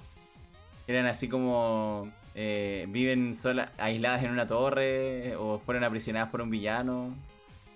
Eran 0.88 1.08
así 1.08 1.28
como. 1.28 2.12
eh, 2.36 2.86
viven 2.90 3.36
solas, 3.36 3.72
aisladas 3.78 4.24
en 4.24 4.32
una 4.32 4.46
torre, 4.46 5.36
o 5.36 5.60
fueron 5.60 5.84
aprisionadas 5.84 6.30
por 6.30 6.42
un 6.42 6.50
villano, 6.50 7.14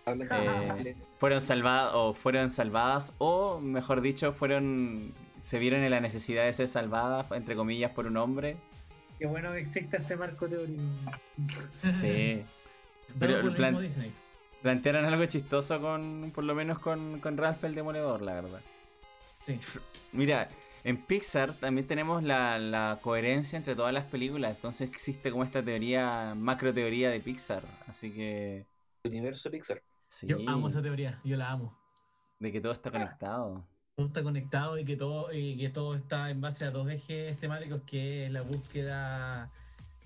Eh, 0.08 0.95
fueron 1.17 1.42
salvadas, 1.42 1.92
o 1.95 2.14
fueron 2.14 2.51
salvadas, 2.51 3.14
o 3.17 3.59
mejor 3.59 4.01
dicho, 4.01 4.34
fueron. 4.34 5.14
se 5.40 5.58
vieron 5.58 5.82
en 5.82 5.90
la 5.90 6.00
necesidad 6.00 6.45
de 6.45 6.53
ser 6.53 6.67
salvadas, 6.67 7.25
entre 7.32 7.56
comillas, 7.56 7.92
por 7.92 8.06
un 8.06 8.17
hombre. 8.17 8.58
Qué 9.17 9.25
bueno 9.25 9.51
que 9.51 9.59
existe 9.59 9.98
ese 9.98 10.16
marco 10.16 10.48
teórico. 10.48 10.82
Sí. 11.77 12.43
Pero 13.19 13.53
plan-. 13.53 13.77
Plantearon 14.61 15.06
algo 15.06 15.25
chistoso 15.25 15.80
con, 15.80 16.32
por 16.34 16.43
lo 16.43 16.56
menos 16.56 16.80
con, 16.80 17.19
con 17.19 17.38
Ralph 17.38 17.64
el 17.64 17.75
Demoledor, 17.75 18.22
la 18.22 18.34
verdad. 18.34 18.61
Sí. 19.40 19.59
Mira, 20.11 20.48
en 20.84 20.98
Pixar 20.98 21.53
también 21.56 21.88
tenemos 21.88 22.24
la, 22.24 22.58
la 22.58 23.00
coherencia 23.01 23.58
entre 23.58 23.75
todas 23.75 23.93
las 23.93 24.06
películas, 24.06 24.56
entonces 24.56 24.90
existe 24.90 25.32
como 25.32 25.43
esta 25.43 25.64
teoría, 25.64 26.34
macro 26.35 26.74
teoría 26.74 27.09
de 27.09 27.19
Pixar, 27.19 27.64
así 27.88 28.11
que 28.11 28.66
Universo 29.03 29.51
Pixar. 29.51 29.82
Sí, 30.19 30.27
Yo 30.27 30.38
amo 30.48 30.68
esa 30.69 30.82
teoría, 30.82 31.19
yo 31.24 31.35
la 31.38 31.52
amo. 31.52 31.77
de 32.40 32.52
que 32.52 32.61
todo 32.61 32.72
está 32.72 32.90
conectado. 32.92 33.66
Todo 33.95 34.08
está 34.08 34.24
conectado 34.24 34.77
y 34.77 34.85
que 34.85 34.95
todo, 34.98 35.32
y 35.34 35.58
que 35.58 35.69
todo 35.69 35.95
está 35.95 36.30
en 36.30 36.42
base 36.42 36.66
a 36.66 36.72
dos 36.72 36.90
ejes 36.90 37.38
temáticos 37.38 37.82
que 37.82 38.26
es 38.26 38.32
la 38.32 38.42
búsqueda, 38.42 39.50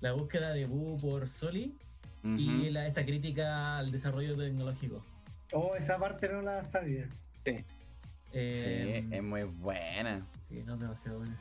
la 0.02 0.12
búsqueda 0.14 0.54
de 0.54 0.66
Boo 0.68 0.98
por 0.98 1.28
Soli 1.28 1.76
y 2.24 2.70
la- 2.70 2.86
esta 2.88 3.06
crítica 3.06 3.78
al 3.80 3.92
desarrollo 3.92 4.36
tecnológico. 4.38 5.02
Oh, 5.54 5.76
esa 5.76 5.98
parte 5.98 6.28
no 6.30 6.42
la 6.42 6.64
sabía. 6.64 7.08
Sí. 7.46 7.64
Eh, 8.34 9.06
Sí, 9.10 9.16
es 9.16 9.24
muy 9.24 9.44
buena. 9.44 10.26
sí, 10.38 10.62
no 10.66 10.76
es 10.76 10.80
demasiado 10.82 11.20
buena. 11.20 11.36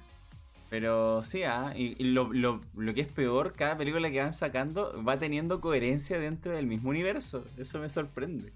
Pero 0.71 1.25
sí, 1.25 1.43
ah, 1.45 1.73
y, 1.77 1.97
y 2.03 2.05
lo, 2.13 2.33
lo- 2.33 2.61
lo 2.75 2.95
que 2.95 3.01
es 3.03 3.13
peor, 3.13 3.53
cada 3.55 3.77
película 3.77 4.11
que 4.11 4.21
van 4.21 4.33
sacando 4.35 5.03
va 5.03 5.19
teniendo 5.19 5.61
coherencia 5.61 6.19
dentro 6.19 6.53
del 6.53 6.67
mismo 6.67 6.91
universo. 6.91 7.45
Eso 7.57 7.79
me 7.79 7.89
sorprende. 7.89 8.53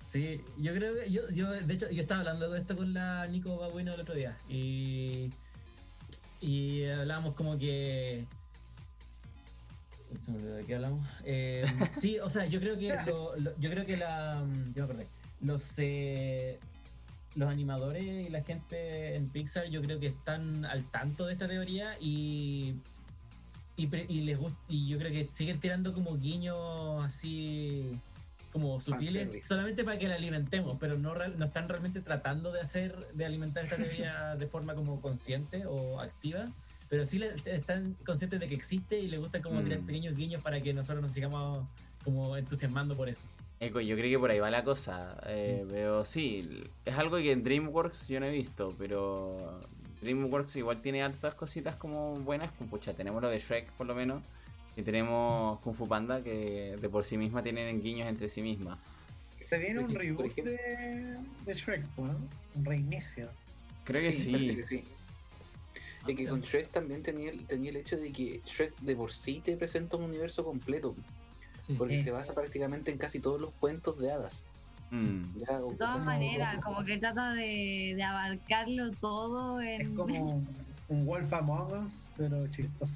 Sí, 0.00 0.40
yo 0.58 0.74
creo 0.74 0.94
que 0.96 1.10
yo, 1.10 1.22
yo 1.30 1.50
de 1.50 1.74
hecho 1.74 1.90
yo 1.90 2.00
estaba 2.00 2.20
hablando 2.20 2.50
de 2.50 2.58
esto 2.58 2.74
con 2.74 2.94
la 2.94 3.26
Nico 3.26 3.56
Babuino 3.58 3.94
el 3.94 4.00
otro 4.00 4.14
día 4.14 4.36
y 4.48 5.30
y 6.40 6.84
hablábamos 6.86 7.34
como 7.34 7.58
que 7.58 8.24
de 10.28 10.64
qué 10.66 10.74
hablamos. 10.74 11.06
Eh, 11.24 11.64
sí, 11.98 12.18
o 12.18 12.28
sea, 12.28 12.46
yo 12.46 12.60
creo 12.60 12.76
que 12.78 12.88
lo- 13.06 13.36
lo- 13.36 13.56
yo 13.58 13.70
creo 13.70 13.86
que 13.86 13.96
la 13.96 14.40
yo 14.74 14.86
me 14.86 14.92
acordé. 14.92 15.06
Los 15.40 15.74
eh, 15.78 16.58
los 17.36 17.48
animadores 17.48 18.02
y 18.02 18.28
la 18.28 18.42
gente 18.42 19.14
en 19.14 19.28
Pixar 19.28 19.66
yo 19.70 19.80
creo 19.82 20.00
que 20.00 20.08
están 20.08 20.64
al 20.64 20.84
tanto 20.90 21.26
de 21.26 21.34
esta 21.34 21.46
teoría 21.46 21.96
y 22.00 22.74
y, 23.76 23.86
pre- 23.86 24.06
y 24.08 24.22
les 24.22 24.36
gusta 24.38 24.58
y 24.68 24.88
yo 24.88 24.98
creo 24.98 25.10
que 25.12 25.28
siguen 25.30 25.60
tirando 25.60 25.94
como 25.94 26.18
guiños 26.18 27.02
así 27.04 27.98
como 28.52 28.80
sutiles 28.80 29.46
solamente 29.46 29.84
para 29.84 29.98
que 29.98 30.08
la 30.08 30.16
alimentemos 30.16 30.76
pero 30.80 30.98
no 30.98 31.14
no 31.14 31.44
están 31.44 31.68
realmente 31.68 32.00
tratando 32.00 32.50
de 32.52 32.60
hacer 32.60 32.94
de 33.14 33.24
alimentar 33.24 33.64
esta 33.64 33.76
teoría 33.76 34.34
de 34.38 34.46
forma 34.46 34.74
como 34.74 35.00
consciente 35.00 35.64
o 35.66 36.00
activa 36.00 36.48
pero 36.88 37.04
sí 37.04 37.18
le- 37.20 37.34
están 37.46 37.96
conscientes 38.04 38.40
de 38.40 38.48
que 38.48 38.54
existe 38.54 38.98
y 38.98 39.06
les 39.08 39.20
gusta 39.20 39.40
como 39.40 39.62
tirar 39.62 39.80
Mm. 39.80 39.86
pequeños 39.86 40.14
guiños 40.16 40.42
para 40.42 40.60
que 40.60 40.74
nosotros 40.74 41.02
nos 41.02 41.12
sigamos 41.12 41.66
como 42.04 42.36
entusiasmando 42.36 42.96
por 42.96 43.08
eso 43.08 43.28
Eco, 43.60 43.78
yo 43.80 43.94
creo 43.94 44.10
que 44.10 44.18
por 44.18 44.30
ahí 44.30 44.38
va 44.38 44.50
la 44.50 44.64
cosa. 44.64 45.18
Eh, 45.26 45.66
Pero 45.68 46.06
sí, 46.06 46.62
es 46.86 46.94
algo 46.94 47.18
que 47.18 47.30
en 47.30 47.44
DreamWorks 47.44 48.08
yo 48.08 48.18
no 48.18 48.24
he 48.24 48.30
visto, 48.30 48.74
pero 48.78 49.60
DreamWorks 50.00 50.56
igual 50.56 50.80
tiene 50.80 51.02
hartas 51.02 51.34
cositas 51.34 51.76
como 51.76 52.14
buenas. 52.14 52.50
Como, 52.52 52.70
pucha, 52.70 52.94
tenemos 52.94 53.20
lo 53.20 53.28
de 53.28 53.38
Shrek 53.38 53.70
por 53.72 53.86
lo 53.86 53.94
menos. 53.94 54.22
Y 54.76 54.82
tenemos 54.82 55.58
Kung 55.60 55.74
Fu 55.74 55.86
Panda 55.88 56.22
que 56.22 56.76
de 56.80 56.88
por 56.88 57.04
sí 57.04 57.18
misma 57.18 57.42
tienen 57.42 57.82
guiños 57.82 58.08
entre 58.08 58.28
sí 58.28 58.40
mismas. 58.42 58.78
Se 59.48 59.58
viene 59.58 59.80
un 59.80 59.90
reboot 59.92 60.34
de, 60.36 61.16
de 61.44 61.54
Shrek, 61.54 61.84
¿no? 61.98 62.16
Un 62.54 62.64
reinicio. 62.64 63.28
Creo 63.84 64.00
que 64.00 64.12
sí. 64.12 64.30
parece 64.30 64.56
que 64.56 64.64
sí. 64.64 64.84
Es 66.06 66.16
que 66.16 66.26
Ah, 66.26 66.30
con 66.30 66.40
Shrek 66.42 66.70
también 66.70 67.02
tenía, 67.02 67.30
el- 67.30 67.44
tenía 67.46 67.70
el 67.70 67.76
hecho 67.76 67.96
de 67.96 68.10
que 68.12 68.40
Shrek 68.46 68.78
de 68.80 68.96
por 68.96 69.12
sí 69.12 69.40
te 69.44 69.56
presenta 69.56 69.96
un 69.96 70.04
universo 70.04 70.44
completo, 70.44 70.94
Sí. 71.60 71.74
porque 71.76 71.98
Sí. 71.98 72.04
se 72.04 72.10
basa 72.12 72.32
prácticamente 72.34 72.90
en 72.90 72.96
casi 72.98 73.20
todos 73.20 73.40
los 73.40 73.52
cuentos 73.54 73.98
de 73.98 74.12
hadas. 74.12 74.46
Mm. 74.92 75.38
De 75.38 75.46
todas 75.78 76.04
maneras, 76.06 76.58
como 76.64 76.84
que 76.84 76.96
trata 76.98 77.32
de, 77.34 77.92
de 77.96 78.02
abarcarlo 78.02 78.90
todo 78.92 79.60
Es 79.60 79.80
en... 79.80 79.94
como 79.94 80.42
un 80.88 81.06
Wolf 81.06 81.32
Among 81.32 81.84
Us, 81.84 82.04
pero 82.16 82.46
chistoso. 82.48 82.92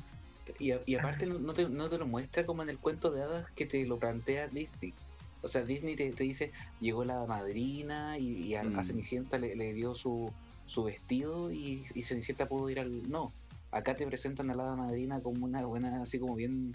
Y, 0.59 0.73
a- 0.73 0.81
y 0.87 0.95
aparte 0.97 1.27
no, 1.27 1.39
no 1.39 1.53
te, 1.55 1.69
no 1.69 1.89
te 1.89 1.99
lo 1.99 2.07
muestra 2.07 2.45
como 2.45 2.63
en 2.63 2.69
el 2.69 2.79
cuento 2.79 3.11
de 3.11 3.23
hadas 3.23 3.51
que 3.53 3.67
te 3.67 3.85
lo 3.87 3.99
plantea 3.99 4.49
Disney. 4.49 4.95
O 5.43 5.49
sea, 5.49 5.65
Disney 5.65 5.95
te, 5.97 6.11
te 6.13 6.25
dice, 6.25 6.53
llegó 6.81 7.05
la 7.05 7.25
madrina 7.27 8.19
y, 8.19 8.31
y 8.45 8.55
a, 8.55 8.63
a 8.63 8.65
Mm. 8.65 8.83
Cenicienta 8.83 9.39
le, 9.39 9.55
le 9.57 9.73
dio 9.75 9.95
su, 9.95 10.33
su 10.65 10.85
vestido 10.85 11.51
y, 11.53 11.87
y 11.95 12.03
Cenicienta 12.03 12.49
pudo 12.49 12.71
ir 12.71 12.81
al... 12.81 13.03
No, 13.11 13.33
acá 13.71 13.95
te 13.95 14.07
presentan 14.07 14.51
a 14.51 14.55
la 14.55 14.65
hada 14.65 14.77
madrina 14.77 15.21
como 15.21 15.45
una 15.45 15.65
buena, 15.67 16.01
así 16.01 16.19
como 16.19 16.35
bien, 16.35 16.73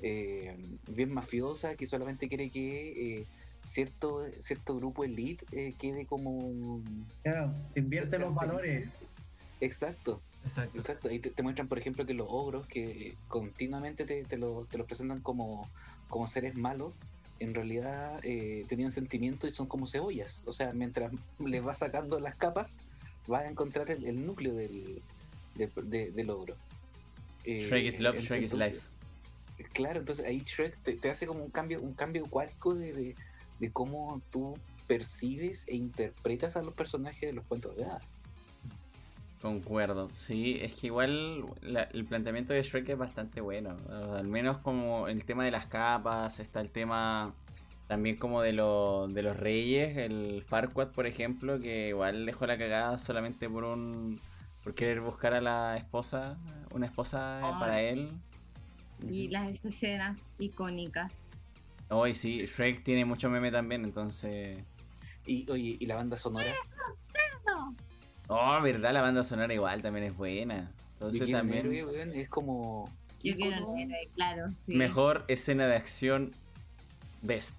eh, 0.00 0.56
bien 0.88 1.12
mafiosa, 1.12 1.74
que 1.76 1.86
solamente 1.86 2.28
quiere 2.28 2.50
que 2.50 3.18
eh, 3.20 3.26
cierto, 3.60 4.26
cierto 4.40 4.76
grupo 4.76 5.04
elite 5.04 5.44
eh, 5.52 5.74
quede 5.78 6.06
como... 6.06 6.80
Claro, 7.22 7.52
te 7.74 7.80
invierte 7.80 8.18
los 8.18 8.34
valores. 8.34 8.88
Exacto. 9.60 10.22
Exacto 10.42 10.78
Exacto, 10.78 11.08
ahí 11.08 11.18
te, 11.18 11.30
te 11.30 11.42
muestran, 11.42 11.68
por 11.68 11.78
ejemplo, 11.78 12.06
que 12.06 12.14
los 12.14 12.26
ogros 12.30 12.66
que 12.66 13.16
continuamente 13.28 14.04
te, 14.04 14.22
te 14.24 14.36
lo, 14.38 14.64
te 14.70 14.78
los 14.78 14.86
presentan 14.86 15.20
como, 15.20 15.68
como 16.08 16.26
seres 16.26 16.56
malos, 16.56 16.92
en 17.40 17.54
realidad 17.54 18.18
eh, 18.24 18.64
tenían 18.68 18.90
sentimientos 18.90 19.48
y 19.48 19.52
son 19.52 19.66
como 19.66 19.86
cebollas. 19.86 20.42
O 20.46 20.52
sea, 20.52 20.72
mientras 20.72 21.12
les 21.44 21.62
vas 21.62 21.78
sacando 21.78 22.18
las 22.20 22.34
capas, 22.36 22.80
vas 23.26 23.42
a 23.42 23.48
encontrar 23.48 23.90
el, 23.90 24.04
el 24.04 24.24
núcleo 24.26 24.54
del, 24.54 25.02
de- 25.54 25.70
de- 25.84 26.10
del 26.10 26.30
ogro. 26.30 26.56
Eh, 27.44 27.60
Shrek 27.60 27.84
is 27.86 28.00
love, 28.00 28.18
Shrek 28.18 28.42
is 28.42 28.52
life. 28.54 28.80
Claro, 29.72 30.00
entonces 30.00 30.24
ahí 30.26 30.40
Shrek 30.40 30.76
te, 30.82 30.96
te 30.96 31.10
hace 31.10 31.26
como 31.26 31.42
un 31.44 31.50
cambio, 31.50 31.80
un 31.80 31.94
cambio 31.94 32.24
cuático 32.26 32.74
de, 32.74 32.92
de, 32.92 33.14
de 33.58 33.72
cómo 33.72 34.20
tú 34.30 34.54
percibes 34.86 35.64
e 35.68 35.76
interpretas 35.76 36.56
a 36.56 36.62
los 36.62 36.74
personajes 36.74 37.20
de 37.20 37.32
los 37.32 37.44
cuentos 37.46 37.76
de 37.76 37.84
hadas. 37.84 38.02
Concuerdo, 39.42 40.08
sí, 40.16 40.58
es 40.60 40.74
que 40.74 40.88
igual 40.88 41.44
la- 41.62 41.84
el 41.84 42.04
planteamiento 42.04 42.52
de 42.52 42.62
Shrek 42.62 42.88
es 42.88 42.98
bastante 42.98 43.40
bueno, 43.40 43.76
al 44.16 44.26
menos 44.26 44.58
como 44.58 45.06
el 45.06 45.24
tema 45.24 45.44
de 45.44 45.52
las 45.52 45.66
capas, 45.66 46.40
está 46.40 46.60
el 46.60 46.70
tema 46.70 47.34
también 47.86 48.16
como 48.16 48.42
de, 48.42 48.52
lo- 48.52 49.06
de 49.06 49.22
los 49.22 49.36
reyes, 49.36 49.96
el 49.96 50.42
Farquaad 50.46 50.88
por 50.88 51.06
ejemplo, 51.06 51.60
que 51.60 51.90
igual 51.90 52.26
dejó 52.26 52.46
la 52.46 52.58
cagada 52.58 52.98
solamente 52.98 53.48
por 53.48 53.62
un 53.64 54.20
por 54.64 54.74
querer 54.74 55.00
buscar 55.00 55.32
a 55.34 55.40
la 55.40 55.76
esposa, 55.76 56.36
una 56.74 56.86
esposa 56.86 57.38
eh, 57.48 57.52
para 57.60 57.80
él. 57.80 58.10
Y 59.08 59.28
las 59.28 59.64
escenas 59.64 60.20
icónicas. 60.40 61.24
Hoy 61.90 62.14
sí, 62.16 62.38
Shrek 62.44 62.82
tiene 62.82 63.04
mucho 63.04 63.30
meme 63.30 63.52
también, 63.52 63.84
entonces... 63.84 64.58
Y, 65.24 65.48
oye, 65.50 65.76
y 65.78 65.86
la 65.86 65.94
banda 65.94 66.16
sonora. 66.16 66.52
No, 67.46 67.74
Oh, 68.28 68.60
verdad, 68.62 68.92
la 68.92 69.00
banda 69.00 69.24
sonora 69.24 69.52
igual 69.52 69.82
también 69.82 70.06
es 70.06 70.16
buena. 70.16 70.70
Yo 71.00 71.06
Entonces 71.06 71.30
también... 71.30 71.66
héroe, 71.66 71.84
weón, 71.84 72.12
es 72.12 72.28
como. 72.28 72.92
yo 73.22 73.34
quiero 73.34 73.56
ícono. 73.56 73.68
un 73.72 73.78
héroe, 73.80 74.10
claro, 74.14 74.50
sí. 74.66 74.74
Mejor 74.74 75.24
escena 75.28 75.66
de 75.66 75.76
acción 75.76 76.32
best. 77.22 77.56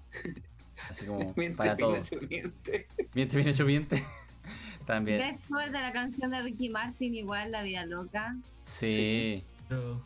Así 0.88 1.06
como 1.06 1.32
Miente, 1.36 1.56
para 1.56 1.76
todo. 1.76 2.00
Miente. 2.28 2.86
Miente, 3.14 3.36
bien 3.36 3.48
hecho, 3.48 3.64
miente. 3.64 4.02
También. 4.86 5.18
Después 5.18 5.72
de 5.72 5.80
la 5.80 5.92
canción 5.92 6.30
de 6.30 6.42
Ricky 6.42 6.68
Martin, 6.68 7.14
igual 7.14 7.50
La 7.50 7.62
Vida 7.62 7.84
Loca. 7.86 8.36
Sí. 8.64 8.88
Sí. 8.88 9.44
pero 9.68 10.02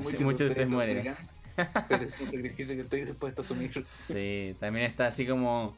Muchos, 0.00 0.20
muchos 0.22 0.40
de 0.40 0.48
ustedes 0.48 0.70
mueren. 0.70 1.16
Pero 1.88 2.04
es 2.04 2.20
un 2.20 2.26
sacrificio 2.26 2.74
que 2.74 2.82
estoy 2.82 3.04
dispuesto 3.04 3.42
a 3.42 3.44
asumir. 3.44 3.82
Sí. 3.86 4.56
También 4.58 4.86
está 4.86 5.06
así 5.06 5.26
como. 5.26 5.76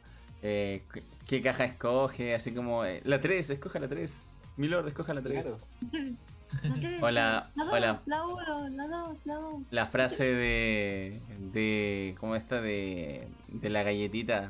Eh, 0.49 0.83
¿qué- 0.93 1.03
¿Qué 1.27 1.43
caja 1.43 1.65
escoge? 1.65 2.35
Así 2.35 2.53
como. 2.53 2.85
eh, 2.85 3.01
la 3.05 3.21
3, 3.21 3.51
escoja 3.51 3.79
la 3.81 3.89
3. 3.89 4.27
Milord, 4.57 4.87
escoja 4.89 5.13
la 5.13 5.23
3. 5.23 5.45
Claro. 5.47 5.59
La 6.63 6.75
tres, 6.81 7.03
Hola, 7.03 7.51
la 7.57 7.65
dos, 7.65 7.73
hola. 7.75 8.03
La 8.07 8.25
uno, 8.25 8.69
la 8.69 8.87
dos, 8.87 9.19
la 9.25 9.35
dos. 9.35 9.63
La 9.73 9.87
frase 9.89 10.25
de. 10.25 11.21
de. 11.53 12.15
¿Cómo 12.21 12.37
esta? 12.37 12.61
De. 12.61 13.27
de 13.49 13.69
la 13.69 13.83
galletita. 13.83 14.49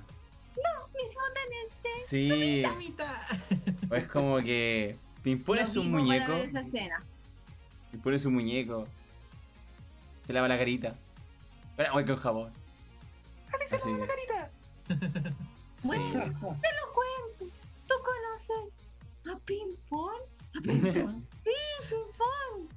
Mis 0.94 1.15
botones. 1.15 2.07
Sí. 2.07 2.62
¡Mamita! 2.62 3.10
O 3.91 3.94
es 3.94 4.07
como 4.08 4.36
que. 4.41 4.99
Pimpón 5.23 5.57
Lo 5.57 5.62
es 5.65 5.75
un 5.76 5.91
muñeco. 5.91 6.33
ver 6.33 6.44
esa 6.44 6.60
escena. 6.60 7.02
Pimpón 7.91 8.12
es 8.12 8.26
un 8.26 8.34
muñeco. 8.34 8.84
Se 10.26 10.34
lava 10.34 10.49
la 10.49 10.58
carita. 10.58 10.92
Bueno, 11.76 11.94
voy 11.94 12.05
con 12.05 12.16
jabón. 12.16 12.52
Así 13.55 13.65
se 13.68 13.78
lava 13.91 14.05
la 14.05 14.07
carita. 14.07 14.50
Bueno. 15.83 16.13
Te 16.13 16.19
lo 16.29 16.93
cuento. 16.93 17.55
¿Tú 17.87 17.95
conoces 18.05 18.73
a 19.33 19.39
Pimpón? 19.41 20.15
¿A 20.57 20.61
Pimpón? 20.63 21.27
sí, 21.43 21.51
Pimpón. 21.89 22.69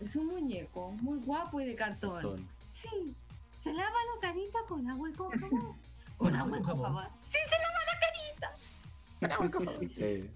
Es 0.00 0.16
un 0.16 0.26
muñeco 0.28 0.90
muy 1.00 1.18
guapo 1.20 1.60
y 1.60 1.66
de 1.66 1.74
cartón. 1.74 2.14
Cartón. 2.14 2.48
Sí. 2.68 3.14
Se 3.56 3.72
lava 3.72 3.90
la 4.14 4.20
carita 4.28 4.58
con 4.68 4.88
agua 4.88 5.08
y 5.10 5.12
con 5.12 5.30
jabón. 5.30 5.76
Con 6.16 6.36
agua 6.36 6.58
y 6.58 6.62
con 6.62 6.82
jabón. 6.82 7.08
Sí, 7.26 7.38
se 7.48 7.56
lava 7.56 7.78
la 7.86 7.98
carita. 8.00 9.94
Sí. 9.94 10.30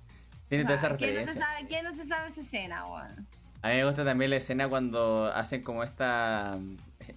Tiene 0.48 0.64
toda 0.64 0.76
esa 0.76 0.86
Ah, 0.88 0.96
¿quién 0.96 1.14
no, 1.14 1.20
se 1.20 1.26
referencia. 1.26 1.42
sabe, 1.42 1.66
¿Quién 1.68 1.84
no 1.84 1.92
se 1.92 2.06
sabe 2.06 2.28
esa 2.28 2.40
escena, 2.40 2.86
weón? 2.86 3.26
A 3.62 3.68
mí 3.68 3.74
me 3.76 3.84
gusta 3.86 4.04
también 4.04 4.30
la 4.30 4.36
escena 4.36 4.68
cuando 4.68 5.26
hacen 5.34 5.62
como 5.62 5.82
esta 5.82 6.58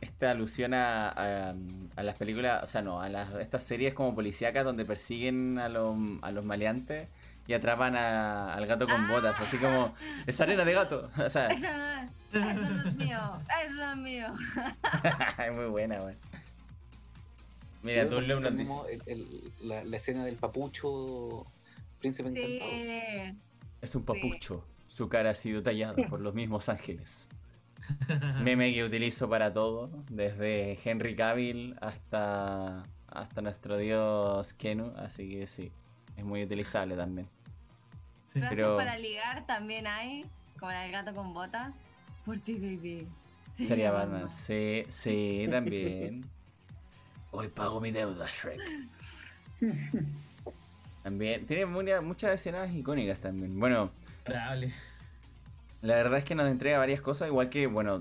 esta 0.01 0.31
alusión 0.31 0.73
a, 0.73 1.09
a- 1.09 1.55
a 1.95 2.03
las 2.03 2.15
películas, 2.15 2.63
o 2.63 2.67
sea, 2.67 2.81
no, 2.81 3.01
a 3.01 3.09
las, 3.09 3.33
estas 3.35 3.63
series 3.63 3.93
como 3.93 4.13
policíacas 4.15 4.63
donde 4.65 4.85
persiguen 4.85 5.57
a 5.59 5.69
los, 5.69 5.95
a 6.21 6.31
los 6.31 6.45
maleantes 6.45 7.07
y 7.47 7.53
atrapan 7.53 7.95
a- 7.95 8.53
al 8.53 8.65
gato 8.67 8.85
con 8.87 9.05
Ah. 9.05 9.07
botas, 9.09 9.39
así 9.39 9.57
como, 9.57 9.93
es 10.25 10.39
arena 10.41 10.65
de 10.65 10.73
gato. 10.73 11.09
O 11.25 11.29
sea, 11.29 11.47
Eso 11.47 11.61
no, 11.61 11.93
es- 12.01 12.09
eso 12.33 12.73
no 12.73 12.89
es 12.89 12.95
mío. 12.95 13.19
Eso 13.65 13.73
no 13.75 13.91
es 13.91 13.97
mío. 13.97 14.27
es 15.47 15.53
muy 15.53 15.65
buena, 15.65 16.01
weón. 16.03 16.17
Mira, 17.83 18.09
tú 18.09 18.19
Leo 18.21 18.39
nos 18.39 18.55
dice, 18.57 18.69
como 18.71 18.85
el- 18.87 19.01
el- 19.05 19.51
la, 19.61 19.83
la 19.83 19.95
escena 19.97 20.25
del 20.25 20.35
papucho 20.35 21.45
príncipe 21.99 22.29
encantado. 22.29 22.71
Sí. 22.71 23.37
es 23.81 23.95
un 23.95 24.03
papucho, 24.03 24.65
su 24.87 25.07
cara 25.07 25.29
ha 25.31 25.35
sido 25.35 25.61
tallada 25.63 25.95
por 26.09 26.19
los 26.19 26.33
mismos 26.33 26.67
ángeles. 26.69 27.29
Meme 28.43 28.73
que 28.73 28.83
utilizo 28.83 29.29
para 29.29 29.53
todo, 29.53 29.89
desde 30.09 30.77
Henry 30.83 31.15
Cavill 31.15 31.75
hasta, 31.81 32.83
hasta 33.07 33.41
nuestro 33.41 33.77
dios 33.77 34.53
Kenu, 34.53 34.93
así 34.97 35.29
que 35.29 35.47
sí, 35.47 35.71
es 36.15 36.23
muy 36.23 36.43
utilizable 36.43 36.95
también. 36.95 37.27
Sí. 38.25 38.39
Frases 38.39 38.57
Pero- 38.57 38.77
para 38.77 38.97
ligar 38.97 39.45
también 39.45 39.87
hay, 39.87 40.25
como 40.59 40.71
la 40.71 40.81
del 40.81 40.91
gato 40.91 41.13
con 41.13 41.33
botas. 41.33 41.75
Por 42.25 42.39
ti, 42.39 42.53
baby. 42.55 43.07
Sería 43.57 43.91
Batman, 43.91 44.29
sí, 44.29 44.83
sí, 44.89 45.47
también. 45.49 46.25
Hoy 47.31 47.47
pago 47.47 47.79
mi 47.79 47.91
deuda, 47.91 48.25
Shrek. 48.27 48.59
También, 51.03 51.45
tiene 51.45 51.65
muy- 51.65 51.85
muchas 52.01 52.31
escenas 52.33 52.71
icónicas 52.73 53.19
también. 53.19 53.57
Bueno, 53.59 53.91
Agradable. 54.25 54.73
La 55.81 55.95
verdad 55.95 56.17
es 56.17 56.23
que 56.23 56.35
nos 56.35 56.47
entrega 56.49 56.77
varias 56.79 57.01
cosas, 57.01 57.27
igual 57.29 57.49
que, 57.49 57.67
bueno, 57.67 57.99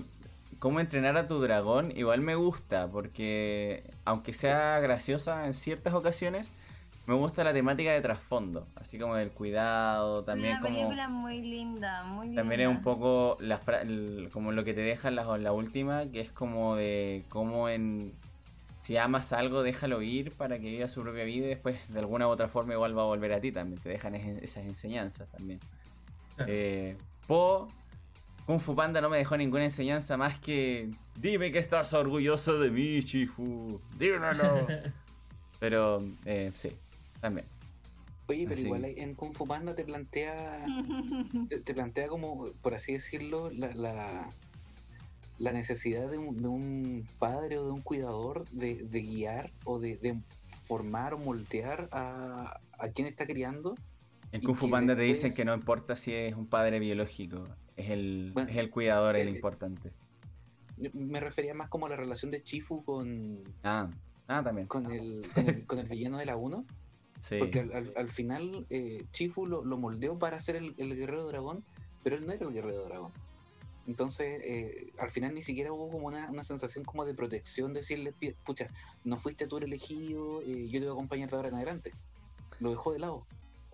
cómo 0.59 0.79
entrenar 0.79 1.17
a 1.17 1.27
tu 1.27 1.39
dragón, 1.39 1.91
igual 1.95 2.21
me 2.21 2.35
gusta, 2.35 2.87
porque 2.87 3.83
aunque 4.05 4.33
sea 4.33 4.79
graciosa 4.79 5.45
en 5.45 5.53
ciertas 5.53 5.93
ocasiones, 5.93 6.53
me 7.05 7.13
gusta 7.13 7.43
la 7.43 7.53
temática 7.53 7.91
de 7.91 8.01
trasfondo, 8.01 8.67
así 8.75 8.97
como 8.97 9.15
el 9.15 9.29
cuidado, 9.29 10.23
también 10.23 10.53
Una 10.53 10.61
como... 10.61 10.75
película 10.75 11.07
muy 11.07 11.41
linda, 11.41 12.03
muy 12.03 12.35
También 12.35 12.61
es 12.61 12.67
un 12.67 12.81
poco 12.81 13.37
la 13.39 13.59
fra- 13.59 13.81
el- 13.81 14.29
como 14.33 14.51
lo 14.51 14.63
que 14.65 14.73
te 14.73 14.81
deja 14.81 15.07
en 15.07 15.15
la, 15.15 15.37
la 15.37 15.51
última, 15.53 16.05
que 16.11 16.19
es 16.21 16.31
como 16.31 16.75
de 16.75 17.23
cómo 17.29 17.69
en... 17.69 18.13
Si 18.81 18.95
amas 18.97 19.33
algo, 19.33 19.63
déjalo 19.63 20.01
ir 20.01 20.31
para 20.31 20.59
que 20.59 20.69
viva 20.69 20.87
su 20.87 21.01
propia 21.01 21.25
vida 21.25 21.45
y 21.45 21.49
después 21.49 21.77
de 21.89 21.99
alguna 21.99 22.27
u 22.27 22.31
otra 22.31 22.47
forma 22.47 22.73
igual 22.73 22.97
va 22.97 23.01
a 23.03 23.05
volver 23.05 23.33
a 23.33 23.41
ti 23.41 23.51
también. 23.51 23.81
Te 23.81 23.89
dejan 23.89 24.15
es- 24.15 24.41
esas 24.43 24.65
enseñanzas 24.65 25.27
también. 25.29 25.59
Eh, 26.47 26.95
Po, 27.27 27.67
Kung 28.45 28.59
Fu 28.59 28.75
Panda 28.75 29.01
no 29.01 29.09
me 29.09 29.17
dejó 29.17 29.35
ninguna 29.37 29.65
enseñanza 29.65 30.15
más 30.15 30.39
que 30.39 30.89
dime 31.19 31.51
que 31.51 31.59
estás 31.59 31.93
orgulloso 31.93 32.59
de 32.59 32.71
mí, 32.71 33.03
Chifu. 33.03 33.81
Dímelo. 33.97 34.65
Pero 35.59 36.03
eh, 36.25 36.51
sí, 36.53 36.71
también. 37.19 37.45
Oye, 38.29 38.43
pero 38.43 38.53
Así. 38.55 38.65
igual 38.65 38.85
en 38.85 39.15
Kung 39.15 39.33
Fu 39.33 39.47
Panda 39.47 39.73
te 39.73 39.85
plantea, 39.85 40.65
te, 41.49 41.59
te 41.59 41.73
plantea 41.73 42.07
como, 42.07 42.51
por 42.61 42.73
así 42.73 42.93
decirlo, 42.93 43.49
la, 43.51 43.73
la, 43.73 44.29
la 45.37 45.51
necesidad 45.53 46.09
de 46.09 46.17
un, 46.17 46.37
de 46.37 46.47
un 46.47 47.07
padre 47.19 47.57
o 47.57 47.65
de 47.65 47.71
un 47.71 47.81
cuidador 47.81 48.47
de, 48.49 48.75
de 48.75 49.01
guiar 49.01 49.51
o 49.63 49.79
de, 49.79 49.95
de 49.95 50.19
formar 50.45 51.13
o 51.13 51.17
moldear 51.17 51.87
a, 51.91 52.59
a 52.77 52.89
quien 52.89 53.07
está 53.07 53.25
criando. 53.25 53.75
En 54.31 54.41
Kung 54.41 54.55
Fu 54.55 54.69
Panda 54.69 54.95
te 54.95 55.03
dicen 55.03 55.33
que 55.33 55.45
no 55.45 55.53
importa 55.53 55.95
si 55.95 56.13
es 56.13 56.35
un 56.35 56.47
padre 56.47 56.79
biológico, 56.79 57.43
es 57.75 57.89
el, 57.89 58.31
Bueno, 58.33 58.49
es 58.49 58.57
el 58.57 58.69
cuidador 58.69 59.15
el 59.15 59.27
eh, 59.27 59.31
importante. 59.31 59.91
Me 60.93 61.19
refería 61.19 61.53
más 61.53 61.69
como 61.69 61.85
a 61.87 61.89
la 61.89 61.95
relación 61.95 62.29
de 62.29 62.43
Chifu 62.43 62.83
con, 62.83 63.41
Ah, 63.63 63.89
ah 64.27 64.43
también. 64.43 64.67
con, 64.67 64.91
el, 64.91 65.21
con, 65.33 65.47
el, 65.49 65.65
con 65.65 65.79
el 65.79 65.87
villano 65.87 66.17
de 66.17 66.25
la 66.25 66.35
1. 66.35 66.65
Sí. 67.19 67.37
Porque 67.39 67.61
al, 67.61 67.73
al- 67.73 67.93
al 67.95 68.09
final 68.09 68.67
eh, 68.69 69.05
Chifu 69.11 69.47
lo, 69.47 69.63
lo 69.65 69.77
moldeó 69.77 70.19
para 70.19 70.39
ser 70.39 70.55
el, 70.55 70.75
el 70.77 70.95
guerrero 70.95 71.25
dragón, 71.27 71.63
pero 72.03 72.15
él 72.15 72.25
no 72.27 72.33
era 72.33 72.45
el 72.45 72.53
guerrero 72.53 72.83
dragón. 72.83 73.11
Entonces, 73.87 74.41
eh, 74.43 74.91
al 74.99 75.09
final 75.09 75.33
ni 75.33 75.41
siquiera 75.41 75.71
hubo 75.71 75.89
como 75.89 76.07
una, 76.07 76.29
una 76.29 76.43
sensación 76.43 76.83
como 76.83 77.05
de 77.05 77.13
protección, 77.15 77.73
decirle, 77.73 78.11
"Pi- 78.11 78.35
pucha, 78.45 78.67
no 79.05 79.15
fuiste 79.17 79.47
tú 79.47 79.57
el 79.57 79.63
elegido, 79.63 80.41
eh, 80.41 80.67
yo 80.69 80.79
te 80.79 80.85
voy 80.85 80.89
a 80.89 80.91
acompañar 80.91 81.29
de 81.29 81.35
ahora 81.37 81.47
en 81.47 81.55
adelante. 81.55 81.93
Lo 82.59 82.69
dejó 82.69 82.91
de 82.91 82.99
lado. 82.99 83.25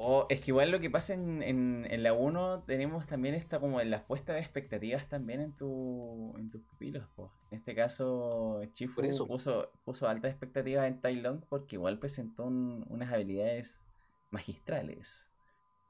O 0.05 0.25
es 0.29 0.41
que 0.41 0.51
igual 0.51 0.69
lo 0.69 0.79
que 0.81 0.89
pasa 0.89 1.13
en, 1.13 1.41
en, 1.41 1.87
en 1.89 2.03
la 2.03 2.11
1 2.13 2.63
tenemos 2.67 3.07
también 3.07 3.35
esta 3.35 3.59
como 3.59 3.79
en 3.79 3.89
la 3.89 4.03
puesta 4.05 4.33
de 4.33 4.39
expectativas 4.39 5.07
también 5.07 5.39
en 5.39 5.53
tu 5.53 6.33
en 6.37 6.49
tus 6.49 6.61
pupilos. 6.61 7.05
po. 7.15 7.31
En 7.51 7.59
este 7.59 7.73
caso 7.73 8.61
Chifu 8.73 8.95
Por 8.95 9.05
eso. 9.05 9.25
puso, 9.25 9.69
puso 9.85 10.07
altas 10.09 10.31
expectativas 10.31 10.87
en 10.87 10.99
Tai 10.99 11.15
Lung 11.21 11.39
porque 11.47 11.77
igual 11.77 11.99
presentó 11.99 12.43
un- 12.45 12.85
unas 12.89 13.13
habilidades 13.13 13.83
magistrales 14.31 15.31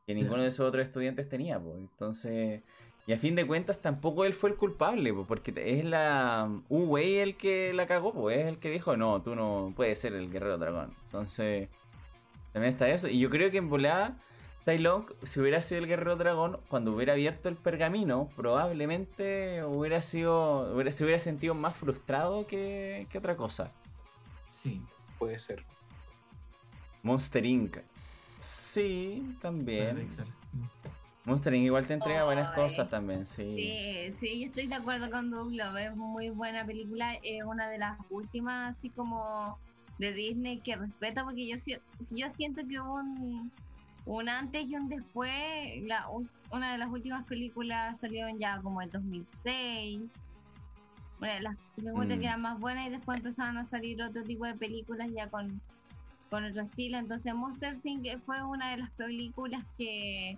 que 0.06 0.14
ninguno 0.14 0.44
de 0.44 0.52
sus 0.52 0.62
otros 0.62 0.86
estudiantes 0.86 1.28
tenía. 1.30 1.60
po. 1.60 1.76
Entonces, 1.78 2.62
y 3.08 3.14
a 3.14 3.18
fin 3.18 3.36
de 3.36 3.48
cuentas 3.48 3.80
tampoco 3.82 4.26
él 4.26 4.34
fue 4.34 4.50
el 4.52 4.58
culpable, 4.58 5.14
po, 5.14 5.26
porque 5.26 5.54
es 5.56 5.84
la 5.86 6.50
Wei 6.70 7.18
el 7.20 7.36
que 7.36 7.74
la 7.74 7.88
cagó, 7.88 8.14
pues 8.14 8.38
es 8.40 8.46
el 8.46 8.60
que 8.60 8.70
dijo, 8.70 8.96
no, 8.98 9.22
tú 9.24 9.34
no 9.36 9.74
puedes 9.76 9.98
ser 10.00 10.14
el 10.14 10.30
guerrero 10.32 10.58
dragón. 10.58 10.90
Entonces... 11.06 11.70
También 12.54 12.74
está 12.74 12.88
eso. 12.90 13.10
Y 13.10 13.20
yo 13.20 13.30
creo 13.30 13.52
que 13.52 13.58
en 13.58 13.70
volada, 13.70 14.16
Tai 14.64 14.82
si 15.24 15.40
hubiera 15.42 15.62
sido 15.62 15.82
el 15.82 15.88
guerrero 15.88 16.16
dragón, 16.16 16.60
cuando 16.70 16.94
hubiera 16.94 17.14
abierto 17.14 17.50
el 17.50 17.56
pergamino, 17.56 18.30
probablemente 18.36 19.64
hubiera 19.66 20.02
sido. 20.02 20.74
Hubiera, 20.74 20.92
se 20.92 21.04
hubiera 21.04 21.20
sentido 21.20 21.54
más 21.54 21.76
frustrado 21.76 22.48
que, 22.48 23.08
que 23.10 23.18
otra 23.18 23.36
cosa. 23.36 23.72
Sí. 24.50 24.82
Puede 25.20 25.40
ser. 25.40 25.64
Monster 27.02 27.46
Inc. 27.46 27.78
Sí, 28.40 29.36
también. 29.42 30.08
Monster 31.26 31.54
Inc. 31.54 31.66
igual 31.66 31.86
te 31.86 31.94
entrega 31.94 32.24
buenas 32.24 32.50
Ay. 32.50 32.56
cosas 32.56 32.90
también, 32.90 33.28
sí. 33.28 33.56
Sí, 33.56 34.14
sí, 34.20 34.40
yo 34.42 34.48
estoy 34.48 34.68
de 34.68 34.76
acuerdo 34.76 35.10
con 35.10 35.30
Douglas, 35.30 35.76
es 35.80 35.96
muy 35.96 36.30
buena 36.30 36.66
película, 36.66 37.16
es 37.24 37.44
una 37.44 37.70
de 37.70 37.78
las 37.78 37.98
últimas 38.10 38.78
así 38.78 38.90
como 38.90 39.58
de 40.04 40.14
Disney 40.14 40.60
que 40.62 40.76
respeto 40.76 41.24
porque 41.24 41.48
yo 41.48 41.56
yo 42.12 42.30
siento 42.30 42.62
que 42.68 42.80
hubo 42.80 42.96
un, 42.96 43.52
un 44.06 44.30
antes 44.30 44.70
y 44.70 44.76
un 44.76 44.88
después, 44.90 45.32
la, 45.84 46.08
un- 46.10 46.30
una 46.52 46.74
de 46.74 46.78
las 46.78 46.90
últimas 46.92 47.26
películas 47.26 48.00
salieron 48.00 48.38
ya 48.38 48.60
como 48.62 48.82
en 48.82 48.90
2006, 48.92 50.02
una 51.20 51.34
de 51.36 51.42
las 51.42 51.56
que 51.76 51.82
encuentro 51.82 52.18
Mm. 52.18 52.20
que 52.20 52.26
eran 52.28 52.42
más 52.42 52.60
buenas 52.60 52.88
y 52.88 52.92
después 52.92 53.18
empezaron 53.18 53.58
a 53.58 53.66
salir 53.66 54.02
otro 54.04 54.24
tipo 54.24 54.46
de 54.46 54.56
películas 54.56 55.10
ya 55.16 55.28
con, 55.30 55.60
con 56.30 56.44
otro 56.44 56.62
estilo, 56.64 56.98
entonces 56.98 57.34
Monster 57.34 57.76
Inc. 57.84 58.06
fue 58.26 58.44
una 58.44 58.72
de 58.72 58.78
las 58.78 58.92
películas 58.92 59.64
que 59.78 60.38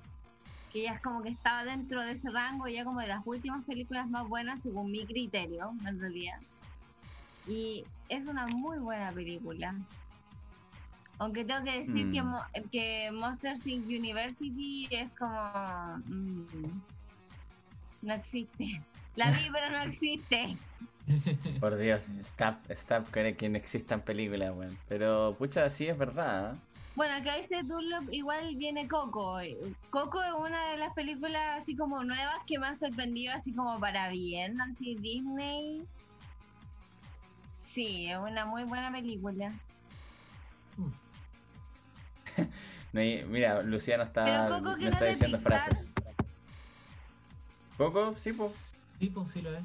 que 0.71 0.83
ya 0.83 0.91
es 0.91 1.01
como 1.01 1.23
que 1.23 1.29
estaba 1.29 1.63
dentro 1.63 2.03
de 2.03 2.11
ese 2.11 2.29
rango, 2.29 2.67
ya 2.67 2.83
como 2.83 2.99
de 2.99 3.07
las 3.07 3.21
últimas 3.25 3.63
películas 3.65 4.09
más 4.09 4.27
buenas, 4.27 4.61
según 4.61 4.91
mi 4.91 5.05
criterio, 5.07 5.71
en 5.87 5.97
realidad. 5.97 6.37
Y 7.47 7.85
es 8.09 8.27
una 8.27 8.47
muy 8.47 8.79
buena 8.79 9.11
película. 9.11 9.75
Aunque 11.17 11.45
tengo 11.45 11.63
que 11.63 11.79
decir 11.79 12.11
que, 12.11 12.21
Mm. 12.21 12.25
Mo- 12.27 12.45
que 12.71 13.09
Monster 13.13 13.55
Inc. 13.65 13.85
University 13.85 14.87
es 14.91 15.09
como... 15.17 15.97
mm, 16.05 16.45
no 18.01 18.13
existe. 18.13 18.81
La 19.15 19.31
vi, 19.31 19.47
pero 19.51 19.69
no 19.71 19.79
existe. 19.81 20.57
Por 21.59 21.77
Dios, 21.77 22.09
stop, 22.21 22.55
stop 22.69 23.09
cree 23.11 23.35
que 23.35 23.47
no 23.47 23.57
existan 23.57 24.01
películas, 24.01 24.53
weón. 24.55 24.77
Pero, 24.89 25.33
pucha, 25.37 25.69
sí 25.69 25.87
es 25.87 25.97
verdad. 25.97 26.53
¿eh? 26.53 26.57
Bueno, 26.95 27.13
acá 27.15 27.35
dice 27.37 27.61
Dunlop, 27.63 28.11
igual 28.11 28.55
viene 28.55 28.87
Coco. 28.87 29.37
Coco 29.89 30.21
es 30.23 30.33
una 30.33 30.69
de 30.71 30.77
las 30.77 30.93
películas 30.93 31.61
así 31.61 31.75
como 31.75 32.03
nuevas 32.03 32.37
que 32.47 32.57
me 32.59 32.67
ha 32.67 32.75
sorprendido 32.75 33.33
así 33.33 33.53
como 33.53 33.79
para 33.79 34.09
bien, 34.09 34.59
así 34.61 34.95
Disney. 34.95 35.83
Sí, 37.75 38.07
es 38.09 38.17
una 38.17 38.45
muy 38.45 38.63
buena 38.63 38.89
película. 38.89 39.53
No 42.93 43.01
mira, 43.27 43.61
Luciano 43.61 44.03
está, 44.03 44.23
Pero 44.23 44.47
Coco, 44.63 44.75
que 44.77 44.85
no 44.85 44.91
está 44.91 45.05
es 45.09 45.19
diciendo 45.19 45.37
Pixar. 45.37 45.61
frases. 45.61 45.91
¿Coco? 47.77 48.13
Sí, 48.15 48.31
pues. 48.31 48.73
Sí, 48.97 49.09
pues 49.09 49.27
sí 49.29 49.41
lo 49.41 49.53
es. 49.53 49.61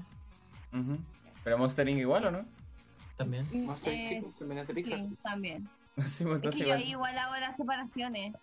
Pero 1.44 1.56
Monster 1.56 1.88
Inc. 1.88 2.00
igual, 2.00 2.24
¿o 2.26 2.30
no? 2.32 2.44
También. 3.14 3.46
Monster 3.64 3.92
Inc. 3.94 4.02
Eh, 4.02 4.08
sí, 4.08 4.18
pues, 4.20 4.38
también 4.40 4.58
es 4.58 4.66
de 4.66 4.74
Pixar. 4.74 4.98
sí, 4.98 5.16
también. 5.22 5.68
sí, 5.98 6.02
pues, 6.02 6.18
Es 6.18 6.20
entonces 6.20 6.52
que 6.54 6.58
yo 6.68 6.74
igual. 6.76 6.82
igual 6.88 7.18
hago 7.18 7.36
las 7.36 7.56
separaciones. 7.56 8.34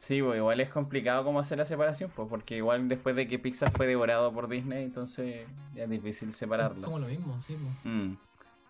Sí, 0.00 0.20
pues 0.20 0.36
igual 0.38 0.60
es 0.60 0.68
complicado 0.70 1.22
cómo 1.22 1.38
hacer 1.38 1.58
la 1.58 1.66
separación, 1.66 2.10
pues, 2.16 2.28
porque 2.28 2.56
igual 2.56 2.88
después 2.88 3.14
de 3.14 3.28
que 3.28 3.38
Pixar 3.38 3.70
fue 3.70 3.86
devorado 3.86 4.32
por 4.32 4.48
Disney, 4.48 4.82
entonces 4.82 5.46
ya 5.76 5.84
es 5.84 5.90
difícil 5.90 6.30
Es 6.30 6.36
separarlo. 6.36 6.82
como 6.82 6.98
lo 6.98 7.06
mismo, 7.06 7.38
sí. 7.38 7.56
pues. 7.60 7.84
Mm. 7.84 8.14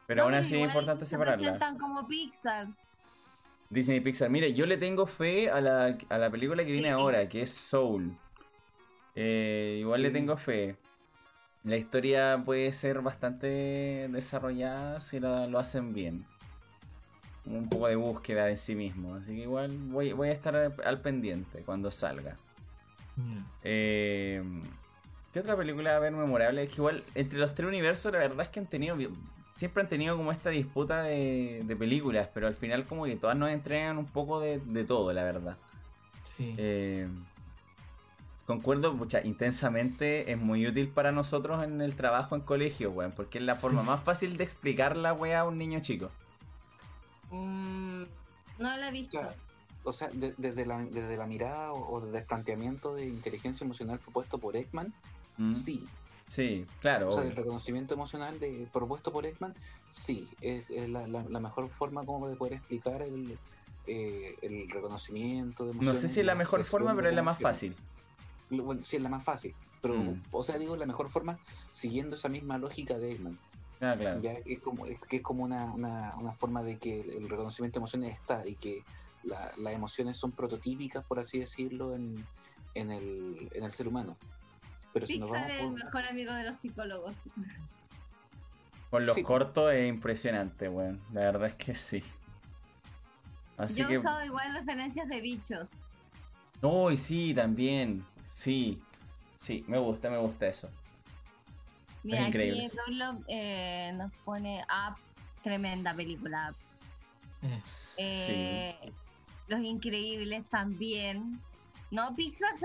Pero 0.08 0.22
No, 0.22 0.24
aún 0.28 0.34
así 0.36 0.56
es 0.56 0.62
importante 0.66 1.04
se 1.04 1.10
separarla. 1.10 1.36
presentan 1.36 1.76
como 1.78 2.08
Pixar. 2.08 2.66
Disney 3.68 3.98
y 3.98 4.00
Pixar. 4.00 4.30
Mire, 4.30 4.54
yo 4.54 4.64
le 4.64 4.78
tengo 4.78 5.06
fe 5.06 5.50
a 5.50 5.60
la, 5.60 5.98
a 6.08 6.16
la 6.18 6.30
película 6.30 6.64
que 6.64 6.72
viene 6.72 6.88
Sí. 6.88 6.92
ahora, 6.94 7.28
que 7.28 7.42
es 7.42 7.50
Soul. 7.52 8.10
Eh, 9.14 9.76
igual 9.80 10.00
le 10.00 10.10
tengo 10.10 10.38
fe. 10.38 10.76
La 11.62 11.76
historia 11.76 12.40
puede 12.42 12.72
ser 12.72 13.02
bastante 13.02 14.08
desarrollada 14.10 14.98
si 15.02 15.20
la- 15.20 15.46
lo 15.46 15.58
hacen 15.58 15.92
bien. 15.92 16.24
Un 17.44 17.68
poco 17.68 17.88
de 17.88 17.96
búsqueda 17.96 18.48
en 18.48 18.56
sí 18.56 18.74
mismo. 18.74 19.14
Así 19.16 19.36
que 19.36 19.42
igual 19.42 19.76
voy, 19.76 20.12
voy 20.14 20.28
a 20.28 20.32
estar 20.32 20.56
al, 20.56 21.00
pendiente 21.02 21.60
cuando 21.66 21.90
salga. 21.90 22.38
Eh, 23.62 24.42
¿Qué 25.34 25.40
otra 25.40 25.54
película 25.54 25.90
va 25.90 25.94
a 25.96 25.98
haber 25.98 26.12
memorable? 26.12 26.62
Es 26.62 26.68
que 26.70 26.76
igual 26.76 27.04
entre 27.14 27.38
los 27.38 27.54
tres 27.54 27.68
universos 27.68 28.10
la 28.12 28.18
verdad 28.20 28.40
es 28.40 28.48
que 28.48 28.60
han 28.60 28.66
tenido... 28.66 28.96
Siempre 29.58 29.82
han 29.82 29.88
tenido 29.88 30.16
como 30.16 30.32
esta 30.32 30.48
disputa 30.50 31.02
de, 31.02 31.62
de 31.66 31.76
películas, 31.76 32.28
pero 32.32 32.46
al 32.46 32.54
final 32.54 32.86
como 32.86 33.04
que 33.04 33.16
todas 33.16 33.36
nos 33.36 33.50
entregan 33.50 33.98
un 33.98 34.06
poco 34.06 34.40
de, 34.40 34.58
de 34.60 34.84
todo, 34.84 35.12
la 35.12 35.24
verdad. 35.24 35.56
Sí. 36.22 36.54
Eh, 36.56 37.08
concuerdo, 38.46 38.94
mucha, 38.94 39.20
intensamente 39.26 40.30
es 40.32 40.38
muy 40.38 40.66
útil 40.66 40.88
para 40.88 41.12
nosotros 41.12 41.62
en 41.64 41.80
el 41.80 41.96
trabajo 41.96 42.34
en 42.36 42.40
colegio, 42.42 42.90
weón, 42.92 43.12
porque 43.12 43.38
es 43.38 43.44
la 43.44 43.56
forma 43.56 43.82
más 43.82 44.00
fácil 44.02 44.36
de 44.38 44.44
explicar 44.44 44.96
la 44.96 45.12
weá 45.12 45.40
a 45.40 45.44
un 45.44 45.58
niño 45.58 45.80
chico. 45.80 46.08
Mm, 47.30 48.02
no 48.58 48.76
la 48.76 48.88
he 48.88 48.92
visto. 48.92 49.18
Claro. 49.18 49.34
O 49.84 49.92
sea, 49.92 50.08
de- 50.12 50.34
desde, 50.38 50.66
la, 50.66 50.78
desde 50.84 51.16
la 51.16 51.26
mirada 51.26 51.72
o, 51.72 51.94
o 51.96 52.00
desde 52.00 52.18
el 52.18 52.24
planteamiento 52.24 52.94
de 52.94 53.06
inteligencia 53.06 53.64
emocional 53.64 53.98
propuesto 53.98 54.38
por 54.38 54.56
Ekman, 54.56 54.92
¿Mm? 55.36 55.50
sí. 55.52 55.86
Sí, 56.28 56.66
claro. 56.80 57.08
O 57.08 57.12
sea, 57.12 57.24
el 57.24 57.34
reconocimiento 57.34 57.94
emocional 57.94 58.38
de, 58.38 58.68
propuesto 58.72 59.10
por 59.10 59.26
Ekman, 59.26 59.54
sí. 59.88 60.28
Es, 60.40 60.68
es 60.70 60.88
la, 60.88 61.08
la- 61.08 61.24
la 61.24 61.40
mejor 61.40 61.68
forma 61.70 62.04
como 62.04 62.28
de 62.28 62.36
poder 62.36 62.52
explicar 62.54 63.00
el, 63.02 63.38
eh, 63.86 64.36
el 64.42 64.68
reconocimiento 64.70 65.64
de 65.66 65.74
No 65.74 65.94
sé 65.94 66.06
si 66.06 66.20
es 66.20 66.26
la 66.26 66.34
mejor 66.34 66.64
forma, 66.64 66.94
pero 66.94 67.08
es 67.08 67.14
la 67.14 67.22
más 67.22 67.40
fácil. 67.40 67.74
Bueno, 68.50 68.82
sí, 68.82 68.96
es 68.96 69.02
la 69.02 69.08
más 69.08 69.24
fácil. 69.24 69.54
Pero, 69.80 69.94
Mm. 69.94 70.22
o 70.30 70.44
sea, 70.44 70.58
digo, 70.58 70.76
la 70.76 70.86
mejor 70.86 71.08
forma 71.08 71.38
siguiendo 71.70 72.16
esa 72.16 72.28
misma 72.28 72.58
lógica 72.58 72.98
de 72.98 73.12
Ekman. 73.12 73.38
Ah, 73.80 73.94
claro. 73.98 74.20
Ya 74.20 74.32
es 74.44 74.60
como, 74.60 74.86
es, 74.86 74.98
que 75.00 75.16
es 75.16 75.22
como 75.22 75.44
una, 75.44 75.64
una, 75.72 76.14
una 76.18 76.32
forma 76.32 76.62
de 76.62 76.76
que 76.78 77.00
el, 77.00 77.10
el 77.10 77.28
reconocimiento 77.28 77.78
de 77.78 77.82
emociones 77.82 78.12
está 78.12 78.46
y 78.46 78.54
que 78.54 78.82
la- 79.22 79.52
las 79.56 79.72
emociones 79.72 80.16
son 80.16 80.32
prototípicas, 80.32 81.04
por 81.04 81.20
así 81.20 81.38
decirlo, 81.38 81.94
en, 81.94 82.26
en, 82.74 82.90
el, 82.90 83.48
en 83.54 83.64
el 83.64 83.70
ser 83.70 83.88
humano. 83.88 84.16
Pero 85.00 85.06
si 85.06 85.18
nos 85.18 85.28
Pixar 85.30 85.48
vamos 85.48 85.56
es 85.58 85.64
el 85.66 85.84
mejor 85.84 86.04
amigo 86.06 86.32
de 86.32 86.44
los 86.44 86.56
psicólogos. 86.56 87.14
Con 88.90 89.04
los 89.06 89.14
Sí. 89.14 89.22
cortos 89.22 89.72
es 89.72 89.88
impresionante, 89.88 90.68
weón. 90.68 91.00
La 91.12 91.20
verdad 91.20 91.48
es 91.48 91.54
que 91.54 91.74
sí. 91.74 92.02
Así 93.56 93.80
Yo 93.80 93.88
que. 93.88 93.98
uso 93.98 94.24
igual 94.24 94.54
referencias 94.54 95.08
de 95.08 95.20
bichos. 95.20 95.70
Uy, 96.62 96.96
sí, 96.96 97.34
también. 97.34 98.04
Sí. 98.24 98.80
Sí, 99.36 99.64
me 99.68 99.78
gusta, 99.78 100.10
me 100.10 100.18
gusta 100.18 100.46
eso. 100.46 100.70
Mira, 102.02 102.20
aquí 102.20 102.28
increíble. 102.28 102.70
Dunlop 102.86 103.22
eh, 103.28 103.92
nos 103.96 104.12
pone 104.24 104.62
Up, 104.62 104.96
tremenda 105.42 105.92
película. 105.94 106.52
Eh, 107.42 107.60
Eh, 107.98 108.92
Los 109.48 109.60
Increíbles 109.60 110.44
también. 110.50 111.40
No, 111.90 112.14
Pixar 112.14 112.58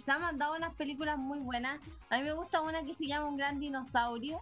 se, 0.00 0.10
han- 0.10 0.20
mandado 0.22 0.56
unas 0.56 0.74
películas 0.74 1.18
muy 1.18 1.38
buenas. 1.40 1.80
A 2.10 2.16
mí 2.18 2.22
me 2.24 2.32
gusta 2.32 2.60
una 2.60 2.82
que 2.84 2.94
se 2.94 3.06
llama 3.06 3.26
Un 3.26 3.36
Gran 3.36 3.60
Dinosaurio. 3.60 4.40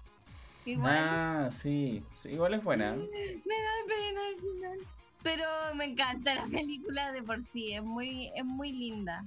Igual 0.65 0.93
Ah, 0.97 1.49
sí. 1.51 2.03
Sí, 2.15 2.31
Igual 2.31 2.55
es 2.55 2.63
buena. 2.65 2.93
me 2.97 3.01
da 3.01 3.73
pena 3.89 4.21
al 4.29 4.37
final. 4.41 4.79
Pero 5.23 5.45
me 5.77 5.85
encanta 5.85 6.35
la 6.35 6.47
película 6.47 7.13
de 7.13 7.23
por 7.23 7.41
sí, 7.43 7.73
es 7.75 7.83
muy, 7.83 8.31
es 8.35 8.45
muy 8.45 8.73
linda. 8.73 9.25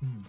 mm. 0.00 0.22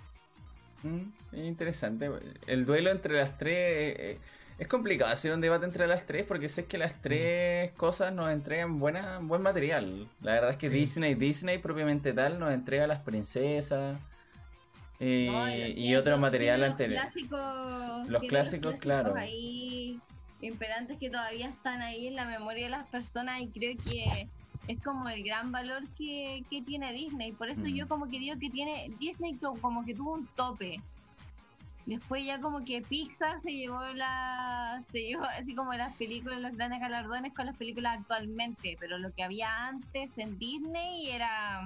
Mm, 0.88 1.12
es 1.34 1.40
interesante. 1.46 2.10
El 2.48 2.66
duelo 2.66 2.92
entre 2.92 3.16
las 3.16 3.38
tres. 3.38 3.56
eh, 3.58 3.96
eh, 4.00 4.20
es 4.60 4.68
complicado 4.68 5.12
hacer 5.12 5.34
un 5.34 5.42
debate 5.42 5.66
entre 5.66 5.88
las 5.88 6.06
tres 6.06 6.26
porque 6.26 6.48
sé 6.48 6.66
que 6.66 6.78
las 6.78 7.02
tres 7.02 7.72
cosas 7.72 8.14
nos 8.14 8.32
entregan 8.32 8.80
buena, 8.80 9.20
buen 9.20 9.42
material. 9.42 10.08
La 10.22 10.34
verdad 10.34 10.52
es 10.52 10.58
que 10.60 10.70
Sí. 10.70 10.76
Disney, 10.78 11.16
Disney 11.16 11.58
propiamente 11.58 12.14
tal, 12.14 12.38
nos 12.40 12.52
entrega 12.52 12.86
las 12.86 13.00
princesas 13.00 13.98
eh, 15.04 15.28
No, 15.32 15.50
y 15.82 15.92
esos 15.92 16.02
otro 16.02 16.18
material 16.18 16.64
anterior. 16.64 17.02
Los 17.04 17.12
clásicos, 17.14 18.10
Los 18.10 18.22
clásicos, 18.24 18.80
claro. 18.80 19.16
Ahí 19.16 20.00
imperantes 20.42 20.98
que 20.98 21.10
todavía 21.10 21.48
están 21.48 21.82
ahí 21.82 22.08
en 22.08 22.16
la 22.16 22.26
memoria 22.26 22.66
de 22.66 22.70
las 22.72 22.88
personas 22.88 23.42
y 23.42 23.48
creo 23.48 23.76
que 23.90 24.28
es 24.68 24.82
como 24.82 25.08
el 25.10 25.24
gran 25.24 25.52
valor 25.52 25.84
que, 25.98 26.44
que 26.50 26.62
tiene 26.62 26.92
Disney. 26.94 27.32
Por 27.34 27.50
eso 27.50 27.64
Mm. 27.64 27.74
yo 27.76 27.88
como 27.88 28.10
que 28.10 28.20
digo 28.20 28.38
que 28.40 28.50
tiene 28.50 28.90
Disney 29.00 29.36
co- 29.36 29.56
como 29.62 29.86
que 29.86 29.94
tuvo 29.96 30.14
un 30.14 30.28
tope. 30.36 30.82
Después 31.86 32.26
ya 32.26 32.40
como 32.40 32.64
que 32.64 32.82
Pixar 32.82 33.42
se 33.42 33.52
llevó 33.52 33.82
la 33.94 34.82
se 34.94 35.00
llevó 35.00 35.24
así 35.26 35.54
como 35.54 35.74
las 35.74 35.94
películas, 35.98 36.40
los 36.40 36.56
grandes 36.56 36.80
galardones 36.80 37.34
con 37.34 37.46
las 37.46 37.58
películas 37.58 38.00
actualmente, 38.00 38.78
pero 38.80 38.98
lo 38.98 39.12
que 39.14 39.22
había 39.24 39.68
antes 39.68 40.18
en 40.18 40.38
Disney 40.40 41.10
era 41.10 41.62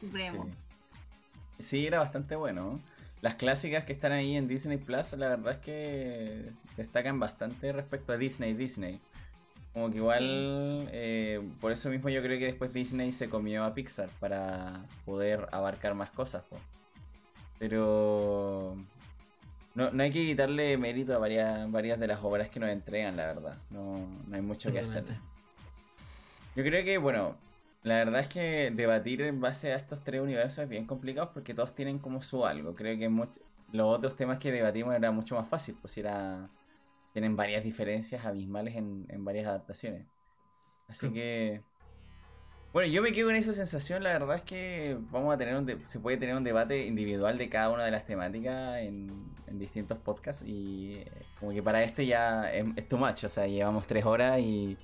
supremo. 0.00 0.44
Sí. 0.44 0.50
Sí, 1.58 1.86
era 1.86 1.98
bastante 1.98 2.36
bueno. 2.36 2.80
Las 3.20 3.36
clásicas 3.36 3.84
que 3.84 3.94
están 3.94 4.12
ahí 4.12 4.36
en 4.36 4.48
Disney 4.48 4.76
Plus, 4.76 5.12
la 5.14 5.28
verdad 5.28 5.54
es 5.54 5.58
que 5.58 6.50
destacan 6.76 7.18
bastante 7.18 7.72
respecto 7.72 8.12
a 8.12 8.18
Disney 8.18 8.54
Disney. 8.54 9.00
Como 9.72 9.90
que 9.90 9.96
igual, 9.96 10.88
eh, 10.92 11.40
por 11.60 11.72
eso 11.72 11.90
mismo 11.90 12.08
yo 12.08 12.22
creo 12.22 12.38
que 12.38 12.46
después 12.46 12.72
Disney 12.72 13.10
se 13.10 13.28
comió 13.28 13.64
a 13.64 13.74
Pixar 13.74 14.08
para 14.20 14.84
poder 15.04 15.48
abarcar 15.50 15.94
más 15.94 16.10
cosas. 16.10 16.44
po. 16.44 16.58
Pero 17.58 18.76
no, 19.74 19.90
no 19.90 20.02
hay 20.02 20.10
que 20.12 20.24
quitarle 20.24 20.78
mérito 20.78 21.14
a 21.14 21.18
varias, 21.18 21.70
varias 21.70 21.98
de 21.98 22.06
las 22.06 22.22
obras 22.22 22.48
que 22.48 22.60
nos 22.60 22.70
entregan, 22.70 23.16
la 23.16 23.26
verdad. 23.26 23.58
No, 23.70 24.06
no 24.28 24.36
hay 24.36 24.42
mucho 24.42 24.70
que 24.70 24.78
hacer. 24.78 25.04
Yo 26.54 26.62
creo 26.62 26.84
que, 26.84 26.98
bueno, 26.98 27.36
la 27.84 27.96
verdad 27.96 28.20
es 28.20 28.28
que 28.28 28.72
debatir 28.74 29.22
en 29.22 29.40
base 29.40 29.72
a 29.72 29.76
estos 29.76 30.04
tres 30.04 30.20
universos 30.22 30.64
es 30.64 30.68
bien 30.70 30.86
complicado 30.86 31.32
porque 31.34 31.54
todos 31.54 31.74
tienen 31.76 32.00
como 32.00 32.22
su 32.22 32.46
algo. 32.46 32.74
Creo 32.74 32.98
que 32.98 33.08
los 33.72 33.86
otros 33.98 34.16
temas 34.16 34.38
que 34.40 34.52
debatimos 34.52 34.94
era 34.96 35.12
mucho 35.12 35.36
más 35.36 35.48
fácil, 35.48 35.76
pues 35.80 35.96
era 35.98 36.50
tienen 37.12 37.36
varias 37.36 37.64
diferencias 37.64 38.24
abismales 38.26 38.76
en, 38.76 39.06
en 39.10 39.24
varias 39.24 39.46
adaptaciones. 39.48 40.06
Así 40.88 41.08
Sí. 41.08 41.14
que, 41.14 41.62
bueno, 42.72 42.88
yo 42.88 43.02
me 43.02 43.12
quedo 43.12 43.28
con 43.28 43.36
esa 43.36 43.52
sensación. 43.52 44.02
La 44.02 44.12
verdad 44.14 44.36
es 44.36 44.42
que 44.42 44.98
vamos 45.10 45.32
a 45.34 45.38
tener 45.38 45.54
un 45.56 45.64
de- 45.66 45.80
se 45.86 46.00
puede 46.00 46.16
tener 46.16 46.34
un 46.36 46.42
debate 46.44 46.86
individual 46.86 47.38
de 47.38 47.48
cada 47.48 47.70
una 47.70 47.84
de 47.84 47.92
las 47.92 48.04
temáticas 48.04 48.78
en, 48.80 49.32
en 49.46 49.58
distintos 49.58 49.98
podcasts 49.98 50.42
y 50.44 50.96
eh, 50.96 51.28
como 51.38 51.52
que 51.52 51.62
para 51.62 51.84
este 51.84 52.04
ya 52.06 52.52
es, 52.52 52.64
es 52.76 52.88
too 52.88 52.98
much, 52.98 53.24
o 53.24 53.28
sea, 53.28 53.46
llevamos 53.46 53.86
tres 53.86 54.04
horas 54.04 54.40
y 54.40 54.76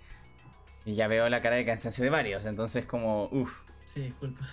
y 0.85 0.95
ya 0.95 1.09
veo 1.09 1.29
la 1.29 1.43
cara 1.43 1.57
de 1.57 1.65
cansancio 1.65 2.05
de 2.05 2.11
varios, 2.11 2.45
entonces 2.45 2.87
como, 2.87 3.29
uff. 3.33 3.53
Sí, 3.85 4.03
disculpa. 4.03 4.47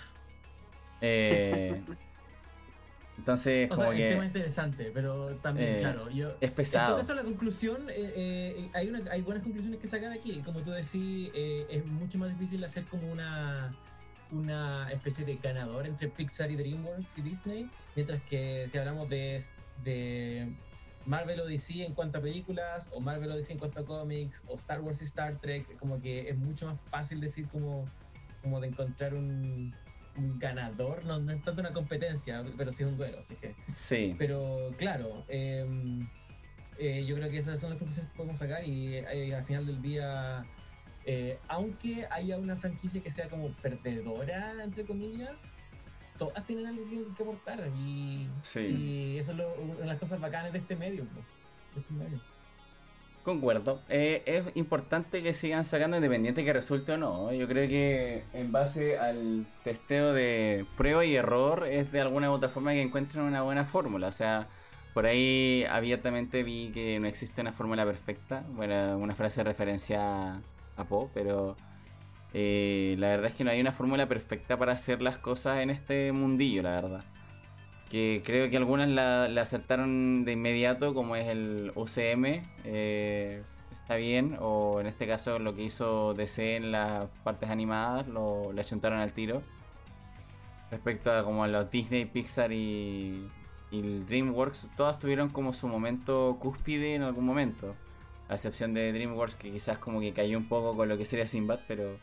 entonces 3.16 3.70
O 3.70 3.74
como 3.74 3.92
sea, 3.92 4.00
el 4.00 4.08
tema 4.08 4.20
que 4.22 4.26
es 4.28 4.34
interesante, 4.36 4.90
pero 4.92 5.36
también, 5.36 5.74
Eh, 5.74 5.78
claro, 5.80 6.10
yo... 6.10 6.28
es 6.28 6.34
En 6.42 6.48
todo 6.48 6.56
pesado. 6.56 6.96
caso, 6.96 7.14
la 7.14 7.22
conclusión, 7.22 7.76
eh, 7.90 8.12
eh, 8.16 8.70
hay, 8.74 8.88
una, 8.88 9.10
hay 9.10 9.22
buenas 9.22 9.42
conclusiones 9.42 9.80
que 9.80 9.86
sacar 9.86 10.12
aquí. 10.12 10.40
Como 10.44 10.60
tú 10.60 10.70
decís, 10.70 11.30
eh, 11.34 11.66
es 11.70 11.84
mucho 11.86 12.18
más 12.18 12.30
difícil 12.30 12.62
hacer 12.64 12.84
como 12.84 13.10
una, 13.10 13.74
una 14.30 14.88
especie 14.92 15.24
de 15.24 15.36
ganador 15.36 15.86
entre 15.86 16.08
Pixar 16.08 16.50
y 16.50 16.56
DreamWorks 16.56 17.18
y 17.18 17.22
Disney, 17.22 17.70
mientras 17.96 18.20
que 18.22 18.66
si 18.68 18.78
hablamos 18.78 19.08
de, 19.08 19.42
de 19.82 20.52
Marvel 21.08 21.40
o 21.40 21.46
DC 21.46 21.84
en 21.84 21.94
cuanto 21.94 22.18
a 22.18 22.20
películas, 22.20 22.90
o 22.92 23.00
Marvel 23.00 23.30
o 23.30 23.36
DC 23.36 23.54
en 23.54 23.58
cuanto 23.58 23.80
a 23.80 23.84
cómics, 23.84 24.44
o 24.46 24.54
Star 24.54 24.80
Wars 24.80 25.00
y 25.00 25.06
Star 25.06 25.40
Trek, 25.40 25.76
como 25.78 26.00
que 26.00 26.28
es 26.28 26.36
mucho 26.36 26.66
más 26.66 26.78
fácil 26.90 27.20
decir 27.20 27.48
como, 27.48 27.88
como 28.42 28.60
de 28.60 28.68
encontrar 28.68 29.14
un, 29.14 29.74
un 30.16 30.38
ganador, 30.38 31.04
no, 31.06 31.18
no 31.18 31.32
es 31.32 31.42
tanto 31.42 31.62
una 31.62 31.72
competencia, 31.72 32.44
pero 32.58 32.72
sí 32.72 32.84
un 32.84 32.98
duelo, 32.98 33.20
así 33.20 33.36
que... 33.36 33.56
Sí, 33.74 34.14
Pero 34.18 34.74
claro, 34.76 35.24
eh, 35.28 35.66
eh, 36.78 37.04
yo 37.06 37.16
creo 37.16 37.30
que 37.30 37.38
esas 37.38 37.58
son 37.58 37.70
las 37.70 37.78
conclusiones 37.78 38.12
que 38.12 38.16
podemos 38.16 38.38
sacar 38.38 38.66
y 38.66 38.96
eh, 38.96 39.34
al 39.34 39.44
final 39.44 39.66
del 39.66 39.82
día, 39.82 40.46
eh, 41.06 41.38
aunque 41.48 42.06
haya 42.10 42.38
una 42.38 42.56
franquicia 42.56 43.02
que 43.02 43.10
sea 43.10 43.28
como 43.28 43.50
perdedora, 43.56 44.62
entre 44.62 44.84
comillas, 44.84 45.32
todas 46.18 46.44
tienen 46.44 46.66
algo 46.66 46.82
que, 46.90 47.14
que 47.16 47.22
aportar 47.22 47.60
y, 47.78 48.28
sí. 48.42 48.60
y 48.60 49.16
eso 49.18 49.30
es 49.32 49.38
lo- 49.38 49.54
una 49.54 49.74
de 49.76 49.86
las 49.86 49.96
cosas 49.98 50.20
bacanas 50.20 50.52
de 50.52 50.58
este 50.58 50.76
medio. 50.76 51.04
de 51.04 51.80
este 51.80 51.94
medio. 51.94 52.18
Concuerdo. 53.24 53.80
Eh, 53.90 54.22
es 54.24 54.56
importante 54.56 55.22
que 55.22 55.34
sigan 55.34 55.64
sacando 55.66 55.96
independiente 55.98 56.44
que 56.44 56.52
resulte 56.52 56.92
o 56.92 56.96
no. 56.96 57.30
Yo 57.32 57.46
creo 57.46 57.68
que 57.68 58.24
en 58.32 58.52
base 58.52 58.98
al 58.98 59.46
testeo 59.64 60.14
de 60.14 60.64
prueba 60.78 61.04
y 61.04 61.14
error 61.14 61.66
es 61.66 61.92
de 61.92 62.00
alguna 62.00 62.30
u 62.30 62.34
otra 62.34 62.48
forma 62.48 62.72
que 62.72 62.80
encuentren 62.80 63.24
una 63.24 63.42
buena 63.42 63.64
fórmula. 63.66 64.06
O 64.08 64.12
sea, 64.12 64.46
por 64.94 65.04
ahí 65.04 65.64
abiertamente 65.68 66.42
vi 66.42 66.70
que 66.72 66.98
no 67.00 67.06
existe 67.06 67.42
una 67.42 67.52
fórmula 67.52 67.84
perfecta. 67.84 68.44
Bueno, 68.50 68.96
una 68.96 69.14
frase 69.14 69.40
de 69.40 69.44
referencia 69.44 70.40
a 70.76 70.84
Poe, 70.88 71.10
pero 71.12 71.54
eh, 72.34 72.96
la 72.98 73.08
verdad 73.08 73.26
es 73.26 73.34
que 73.34 73.44
no 73.44 73.50
hay 73.50 73.60
una 73.60 73.72
fórmula 73.72 74.06
perfecta 74.06 74.56
para 74.58 74.72
hacer 74.72 75.00
las 75.02 75.18
cosas 75.18 75.60
en 75.60 75.70
este 75.70 76.12
mundillo, 76.12 76.62
la 76.62 76.72
verdad. 76.72 77.04
que 77.90 78.22
creo 78.24 78.50
que 78.50 78.56
algunas 78.56 78.88
la, 78.88 79.28
la 79.28 79.42
acertaron 79.42 80.24
de 80.24 80.32
inmediato, 80.32 80.94
como 80.94 81.16
es 81.16 81.28
el 81.28 81.72
UCM, 81.74 82.42
eh, 82.64 83.42
está 83.82 83.96
bien, 83.96 84.36
o 84.40 84.80
en 84.80 84.86
este 84.86 85.06
caso 85.06 85.38
lo 85.38 85.54
que 85.54 85.62
hizo 85.62 86.14
DC 86.14 86.56
en 86.56 86.72
las 86.72 87.08
partes 87.24 87.50
animadas, 87.50 88.06
lo 88.08 88.52
le 88.52 88.60
achuntaron 88.60 88.98
al 89.00 89.12
tiro. 89.12 89.42
Respecto 90.70 91.10
a 91.12 91.24
como 91.24 91.44
a 91.44 91.48
los 91.48 91.70
Disney, 91.70 92.04
Pixar 92.04 92.52
y, 92.52 93.26
y 93.70 93.82
DreamWorks, 94.00 94.70
todas 94.76 94.98
tuvieron 94.98 95.30
como 95.30 95.54
su 95.54 95.66
momento 95.66 96.36
cúspide 96.40 96.94
en 96.94 97.02
algún 97.02 97.24
momento. 97.24 97.74
A 98.28 98.34
excepción 98.34 98.74
de 98.74 98.92
DreamWorks, 98.92 99.36
que 99.36 99.50
quizás 99.50 99.78
como 99.78 100.00
que 100.00 100.12
cayó 100.12 100.36
un 100.36 100.46
poco 100.46 100.76
con 100.76 100.90
lo 100.90 100.98
que 100.98 101.06
sería 101.06 101.26
Sinbad, 101.26 101.60
pero 101.66 101.98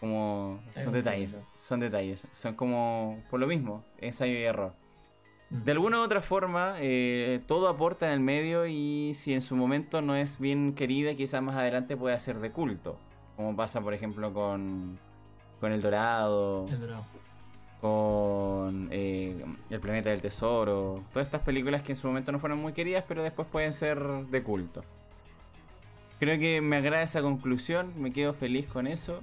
como 0.00 0.60
son 0.74 0.92
detalles, 0.92 1.36
son 1.56 1.80
detalles, 1.80 2.26
son 2.32 2.54
como 2.54 3.22
por 3.30 3.40
lo 3.40 3.46
mismo, 3.46 3.84
ensayo 3.98 4.32
y 4.32 4.42
error. 4.42 4.72
Mm. 5.50 5.64
De 5.64 5.72
alguna 5.72 5.98
u 5.98 6.02
otra 6.02 6.20
forma, 6.22 6.76
eh, 6.78 7.40
todo 7.46 7.68
aporta 7.68 8.06
en 8.06 8.12
el 8.12 8.20
medio 8.20 8.66
y 8.66 9.12
si 9.14 9.32
en 9.32 9.42
su 9.42 9.56
momento 9.56 10.02
no 10.02 10.14
es 10.14 10.38
bien 10.38 10.74
querida, 10.74 11.14
quizás 11.14 11.42
más 11.42 11.56
adelante 11.56 11.96
pueda 11.96 12.18
ser 12.20 12.38
de 12.40 12.52
culto. 12.52 12.98
Como 13.36 13.56
pasa, 13.56 13.80
por 13.80 13.94
ejemplo, 13.94 14.32
con, 14.32 14.98
con 15.60 15.72
El 15.72 15.80
Dorado, 15.80 16.64
El 16.70 16.80
dorado. 16.80 17.04
con 17.80 18.88
eh, 18.90 19.44
El 19.70 19.80
Planeta 19.80 20.10
del 20.10 20.20
Tesoro. 20.20 21.02
Todas 21.12 21.26
estas 21.26 21.42
películas 21.42 21.82
que 21.82 21.92
en 21.92 21.96
su 21.96 22.06
momento 22.08 22.30
no 22.30 22.38
fueron 22.38 22.58
muy 22.58 22.72
queridas, 22.72 23.04
pero 23.08 23.22
después 23.22 23.48
pueden 23.48 23.72
ser 23.72 24.00
de 24.00 24.42
culto. 24.42 24.84
Creo 26.18 26.38
que 26.38 26.60
me 26.60 26.76
agrada 26.76 27.02
esa 27.02 27.22
conclusión, 27.22 27.92
me 27.96 28.12
quedo 28.12 28.34
feliz 28.34 28.66
con 28.66 28.86
eso. 28.88 29.22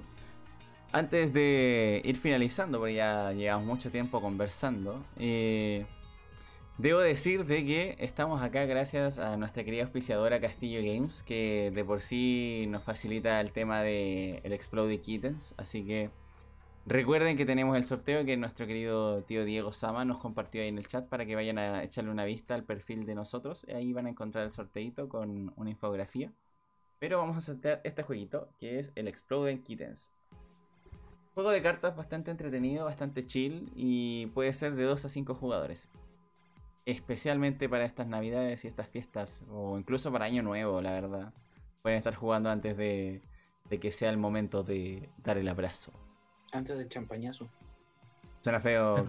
Antes 0.96 1.34
de 1.34 2.00
ir 2.06 2.16
finalizando, 2.16 2.78
porque 2.78 2.94
ya 2.94 3.30
llevamos 3.32 3.66
mucho 3.66 3.90
tiempo 3.90 4.22
conversando, 4.22 5.04
eh, 5.18 5.84
debo 6.78 7.00
decir 7.00 7.44
de 7.44 7.66
que 7.66 7.96
estamos 7.98 8.40
acá 8.40 8.64
gracias 8.64 9.18
a 9.18 9.36
nuestra 9.36 9.62
querida 9.62 9.82
auspiciadora 9.82 10.40
Castillo 10.40 10.80
Games, 10.80 11.22
que 11.22 11.70
de 11.70 11.84
por 11.84 12.00
sí 12.00 12.64
nos 12.70 12.82
facilita 12.82 13.42
el 13.42 13.52
tema 13.52 13.82
de 13.82 14.40
el 14.42 14.54
Exploded 14.54 14.98
Kittens, 15.02 15.52
así 15.58 15.84
que 15.84 16.08
recuerden 16.86 17.36
que 17.36 17.44
tenemos 17.44 17.76
el 17.76 17.84
sorteo 17.84 18.24
que 18.24 18.38
nuestro 18.38 18.66
querido 18.66 19.22
tío 19.24 19.44
Diego 19.44 19.72
Sama 19.72 20.06
nos 20.06 20.16
compartió 20.16 20.62
ahí 20.62 20.68
en 20.68 20.78
el 20.78 20.86
chat 20.86 21.06
para 21.10 21.26
que 21.26 21.34
vayan 21.34 21.58
a 21.58 21.82
echarle 21.82 22.10
una 22.10 22.24
vista 22.24 22.54
al 22.54 22.64
perfil 22.64 23.04
de 23.04 23.14
nosotros, 23.14 23.66
ahí 23.68 23.92
van 23.92 24.06
a 24.06 24.08
encontrar 24.08 24.44
el 24.44 24.50
sorteito 24.50 25.10
con 25.10 25.52
una 25.56 25.68
infografía. 25.68 26.32
Pero 26.98 27.18
vamos 27.18 27.36
a 27.36 27.42
sortear 27.42 27.82
este 27.84 28.02
jueguito 28.02 28.48
que 28.58 28.78
es 28.78 28.92
el 28.94 29.08
Exploding 29.08 29.62
Kittens. 29.62 30.15
Juego 31.36 31.50
de 31.50 31.60
cartas 31.60 31.94
bastante 31.94 32.30
entretenido, 32.30 32.86
bastante 32.86 33.26
chill 33.26 33.70
y 33.76 34.24
puede 34.28 34.54
ser 34.54 34.74
de 34.74 34.84
2 34.84 35.04
a 35.04 35.08
5 35.10 35.34
jugadores. 35.34 35.90
Especialmente 36.86 37.68
para 37.68 37.84
estas 37.84 38.06
navidades 38.06 38.64
y 38.64 38.68
estas 38.68 38.88
fiestas, 38.88 39.44
o 39.50 39.76
incluso 39.78 40.10
para 40.10 40.24
Año 40.24 40.42
Nuevo, 40.42 40.80
la 40.80 40.92
verdad. 40.92 41.34
Pueden 41.82 41.98
estar 41.98 42.14
jugando 42.14 42.48
antes 42.48 42.74
de, 42.78 43.20
de 43.68 43.78
que 43.78 43.92
sea 43.92 44.08
el 44.08 44.16
momento 44.16 44.62
de 44.62 45.10
dar 45.18 45.36
el 45.36 45.46
abrazo. 45.48 45.92
Antes 46.52 46.78
del 46.78 46.88
champañazo. 46.88 47.50
Suena 48.40 48.58
feo. 48.58 49.06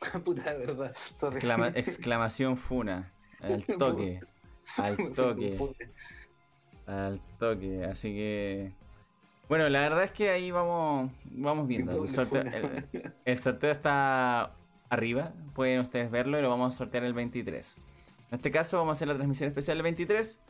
Puta 0.24 0.54
de 0.54 0.58
verdad. 0.66 0.94
Sorry. 0.96 1.36
exclama- 1.36 1.72
exclamación 1.74 2.56
Funa. 2.56 3.12
Al 3.42 3.62
toque. 3.78 4.20
Al 4.78 4.96
toque. 5.12 5.58
Al 6.86 7.20
toque, 7.38 7.84
así 7.84 8.08
que. 8.14 8.72
Bueno, 9.52 9.68
la 9.68 9.80
verdad 9.80 10.04
es 10.04 10.12
que 10.12 10.30
ahí 10.30 10.50
vamos, 10.50 11.10
vamos 11.26 11.68
viendo. 11.68 12.04
El 12.04 12.10
sorteo, 12.10 12.40
el- 12.40 13.12
el 13.26 13.38
sorteo 13.38 13.70
está 13.70 14.52
arriba, 14.88 15.34
pueden 15.54 15.80
ustedes 15.80 16.10
verlo 16.10 16.38
y 16.38 16.42
lo 16.42 16.48
vamos 16.48 16.74
a 16.74 16.78
sortear 16.78 17.04
el 17.04 17.12
23. 17.12 17.78
En 18.30 18.36
este 18.36 18.50
caso 18.50 18.78
vamos 18.78 18.92
a 18.92 18.96
hacer 18.96 19.08
la 19.08 19.14
transmisión 19.14 19.48
especial 19.48 19.76
el 19.76 19.82
23. 19.82 20.40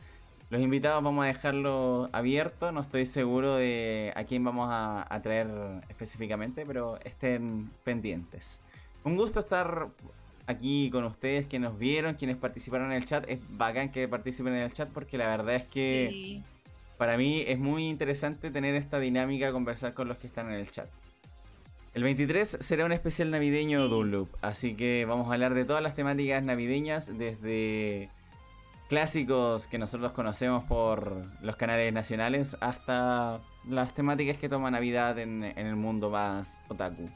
Los 0.51 0.61
invitados 0.61 1.03
vamos 1.03 1.25
a 1.25 1.27
dejarlo 1.27 2.07
abierto, 2.13 2.71
no 2.71 2.79
estoy 2.79 3.05
seguro 3.05 3.57
de 3.57 4.13
a 4.15 4.23
quién 4.23 4.41
vamos 4.45 4.69
a, 4.71 5.05
a 5.13 5.21
traer 5.21 5.49
específicamente, 5.89 6.65
pero 6.65 6.97
estén 7.03 7.71
pendientes. 7.83 8.61
Un 9.03 9.17
gusto 9.17 9.41
estar 9.41 9.89
aquí 10.47 10.89
con 10.91 11.03
ustedes, 11.03 11.45
que 11.47 11.59
nos 11.59 11.77
vieron, 11.77 12.13
quienes 12.15 12.37
participaron 12.37 12.93
en 12.93 12.97
el 12.99 13.05
chat. 13.05 13.25
Es 13.27 13.41
bacán 13.57 13.91
que 13.91 14.07
participen 14.07 14.53
en 14.53 14.61
el 14.61 14.71
chat 14.71 14.87
porque 14.87 15.17
la 15.17 15.27
verdad 15.27 15.55
es 15.55 15.65
que 15.65 16.07
Sí. 16.09 16.43
Para 17.03 17.17
mí 17.17 17.43
es 17.45 17.59
muy 17.59 17.89
interesante 17.89 18.49
tener 18.49 18.75
esta 18.75 18.97
dinámica, 18.97 19.51
conversar 19.51 19.93
con 19.93 20.07
los 20.07 20.17
que 20.19 20.27
están 20.27 20.47
en 20.47 20.53
el 20.53 20.71
chat. 20.71 20.87
El 21.93 22.01
23 22.01 22.59
será 22.61 22.85
un 22.85 22.93
especial 22.93 23.29
navideño 23.29 23.83
Sí. 23.83 23.89
Dunloop, 23.89 24.29
así 24.41 24.73
que 24.73 25.03
vamos 25.05 25.29
a 25.29 25.33
hablar 25.33 25.53
de 25.53 25.65
todas 25.65 25.83
las 25.83 25.95
temáticas 25.95 26.41
navideñas, 26.43 27.17
desde 27.17 28.09
clásicos 28.87 29.67
que 29.67 29.77
nosotros 29.77 30.13
conocemos 30.13 30.63
por 30.63 31.25
los 31.41 31.57
canales 31.57 31.91
nacionales 31.91 32.55
hasta 32.61 33.41
las 33.67 33.93
temáticas 33.93 34.37
que 34.37 34.47
toma 34.47 34.71
Navidad 34.71 35.19
en, 35.19 35.43
en 35.43 35.67
el 35.67 35.75
mundo 35.75 36.09
más 36.09 36.57
otaku. 36.69 37.01
Yo 37.03 37.11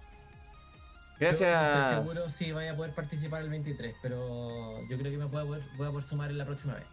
Gracias. 1.17 1.75
estoy 1.77 2.03
seguro 2.03 2.27
si 2.29 2.51
vaya 2.51 2.73
a 2.73 2.75
poder 2.75 2.93
participar 2.93 3.41
el 3.41 3.49
23, 3.51 3.95
pero 4.01 4.81
yo 4.89 4.97
creo 4.97 5.13
que 5.13 5.17
me 5.17 5.25
voy 5.27 5.41
a 5.43 5.45
poder, 5.45 5.63
voy 5.77 5.87
a 5.87 5.91
poder 5.91 6.03
sumar 6.03 6.29
en 6.29 6.39
la 6.39 6.45
próxima 6.45 6.73
vez. 6.73 6.83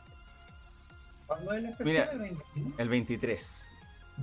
¿Cuándo 1.26 1.52
es 1.52 1.64
el 1.64 1.74
Mira. 1.84 2.02
especial? 2.04 2.10
¿El 2.12 2.18
21? 2.18 2.74
El 2.78 2.88
23. 2.88 3.68
Mm. 4.16 4.22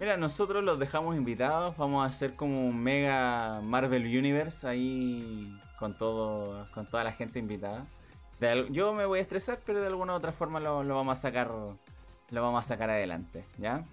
Mira, 0.00 0.16
nosotros 0.16 0.64
los 0.64 0.78
dejamos 0.78 1.16
invitados. 1.16 1.76
Vamos 1.76 2.06
a 2.06 2.10
hacer 2.10 2.34
como 2.34 2.66
un 2.66 2.82
mega 2.82 3.60
Marvel 3.62 4.04
Universe 4.04 4.66
ahí 4.66 5.58
con 5.78 5.96
todo, 5.96 6.66
con 6.72 6.86
toda 6.86 7.04
la 7.04 7.12
gente 7.12 7.38
invitada. 7.38 7.86
De 8.40 8.66
yo 8.70 8.92
me 8.92 9.04
voy 9.04 9.18
a 9.18 9.22
estresar, 9.22 9.60
pero 9.64 9.80
de 9.80 9.86
alguna 9.88 10.12
u 10.12 10.16
otra 10.16 10.32
forma 10.32 10.60
lo, 10.60 10.84
lo 10.84 10.94
vamos 10.94 11.18
a 11.18 11.20
sacar, 11.20 11.48
lo 11.48 12.42
vamos 12.42 12.64
a 12.64 12.68
sacar 12.68 12.90
adelante, 12.90 13.44
¿ya? 13.58 13.84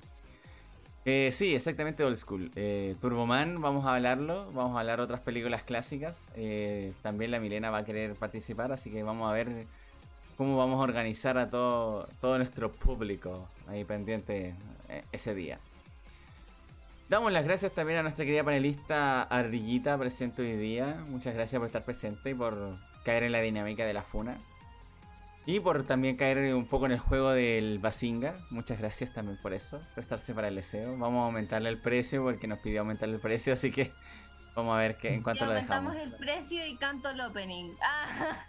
Eh, 1.05 1.29
sí, 1.31 1.53
exactamente 1.53 2.03
old 2.03 2.15
school. 2.15 2.51
Eh, 2.55 2.95
Turboman, 2.99 3.61
vamos 3.61 3.85
a 3.85 3.93
hablarlo, 3.93 4.51
vamos 4.53 4.75
a 4.75 4.79
hablar 4.79 4.99
otras 4.99 5.19
películas 5.19 5.61
clásicas. 5.61 6.31
Eh, 6.35 6.93
también 7.03 7.29
la 7.29 7.39
Milena 7.39 7.69
va 7.69 7.79
a 7.79 7.85
querer 7.85 8.15
participar, 8.15 8.71
así 8.71 8.91
que 8.91 9.03
vamos 9.03 9.29
a 9.29 9.33
ver 9.33 9.67
cómo 10.37 10.57
vamos 10.57 10.79
a 10.79 10.83
organizar 10.83 11.37
a 11.37 11.49
todo, 11.49 12.07
todo 12.21 12.37
nuestro 12.37 12.71
público 12.71 13.47
ahí 13.67 13.83
pendiente 13.83 14.55
eh, 14.89 15.03
ese 15.11 15.33
día. 15.33 15.59
Damos 17.07 17.31
las 17.31 17.43
gracias 17.43 17.71
también 17.71 17.99
a 17.99 18.03
nuestra 18.03 18.25
querida 18.25 18.43
panelista 18.43 19.23
Ardillita 19.23 19.97
presente 19.97 20.41
hoy 20.41 20.57
día. 20.57 20.97
Muchas 21.07 21.35
gracias 21.35 21.59
por 21.59 21.67
estar 21.67 21.85
presente 21.85 22.31
y 22.31 22.33
por 22.33 22.77
caer 23.03 23.23
en 23.23 23.31
la 23.31 23.41
dinámica 23.41 23.85
de 23.85 23.93
la 23.93 24.01
funa. 24.01 24.37
Y 25.45 25.59
por 25.59 25.83
también 25.83 26.17
caer 26.17 26.55
un 26.55 26.65
poco 26.65 26.87
en 26.87 26.93
el 26.93 26.99
juego 26.99 27.31
del 27.31 27.77
Basinga. 27.77 28.39
Muchas 28.49 28.79
gracias 28.79 29.13
también 29.13 29.37
por 29.39 29.53
eso, 29.53 29.79
prestarse 29.93 30.33
para 30.33 30.47
el 30.47 30.55
deseo. 30.55 30.97
Vamos 30.97 31.21
a 31.21 31.25
aumentarle 31.25 31.69
el 31.69 31.77
precio 31.77 32.23
porque 32.23 32.47
nos 32.47 32.57
pidió 32.59 32.79
aumentarle 32.79 33.15
el 33.15 33.21
precio, 33.21 33.53
así 33.53 33.71
que 33.71 33.91
vamos 34.55 34.75
a 34.75 34.79
ver 34.79 34.97
que, 34.97 35.13
en 35.13 35.21
cuánto 35.21 35.45
lo 35.45 35.51
aumentamos 35.51 35.93
dejamos. 35.93 36.13
el 36.13 36.17
precio 36.17 36.65
y 36.65 36.75
canto 36.77 37.11
el 37.11 37.21
opening. 37.21 37.75
Ah, 37.83 38.43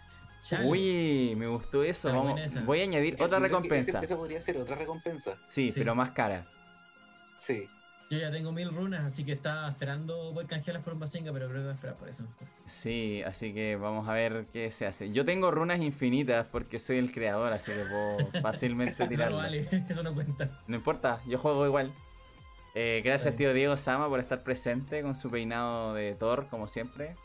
Chale. 0.49 0.67
Uy, 0.67 1.35
me 1.37 1.47
gustó 1.47 1.83
eso. 1.83 2.07
Vamos- 2.09 2.39
voy 2.65 2.79
a 2.81 2.83
añadir 2.83 3.15
Yo 3.15 3.25
otra 3.25 3.39
recompensa. 3.39 3.99
Esa 4.01 4.15
podría 4.15 4.39
ser 4.41 4.57
otra 4.57 4.75
recompensa. 4.75 5.35
Sí, 5.47 5.67
Sí. 5.67 5.73
pero 5.79 5.95
más 5.95 6.11
cara. 6.11 6.45
Sí. 7.35 7.67
Yo 8.09 8.17
ya 8.17 8.31
tengo 8.31 8.53
mil 8.53 8.69
runas, 8.73 9.01
así 9.03 9.25
que 9.25 9.33
estaba 9.33 9.67
esperando 9.67 10.31
poder 10.33 10.47
canjearlas 10.47 10.81
por 10.81 10.93
un 10.93 10.99
Basinga, 11.01 11.33
pero 11.33 11.47
creo 11.49 11.57
que 11.57 11.63
voy 11.63 11.71
a 11.71 11.73
esperar 11.75 11.95
por 11.97 12.07
eso. 12.07 12.23
Sí, 12.65 13.21
así 13.23 13.53
que 13.53 13.75
vamos 13.75 14.07
a 14.07 14.13
ver 14.13 14.45
qué 14.53 14.71
se 14.71 14.85
hace. 14.87 15.11
Yo 15.11 15.25
tengo 15.25 15.51
runas 15.51 15.81
infinitas 15.81 16.47
porque 16.49 16.79
soy 16.79 16.99
el 16.99 17.11
creador, 17.11 17.51
así 17.51 17.73
que 17.73 17.79
puedo 17.79 18.17
fácilmente 18.41 18.93
Eso 18.93 19.03
no 19.03 19.09
tirarlas. 19.09 19.43
vale, 19.43 19.67
eso 19.89 20.03
no 20.03 20.13
cuenta. 20.13 20.49
No 20.67 20.77
importa, 20.77 21.19
yo 21.27 21.37
juego 21.37 21.65
igual. 21.65 21.91
Eh, 22.75 23.01
gracias 23.03 23.35
tío 23.35 23.53
Diego 23.53 23.75
Sama 23.75 24.07
por 24.07 24.21
estar 24.21 24.41
presente 24.41 25.01
con 25.01 25.13
su 25.15 25.29
peinado 25.29 25.93
de 25.93 26.13
Thor, 26.15 26.47
como 26.49 26.69
siempre. 26.69 27.15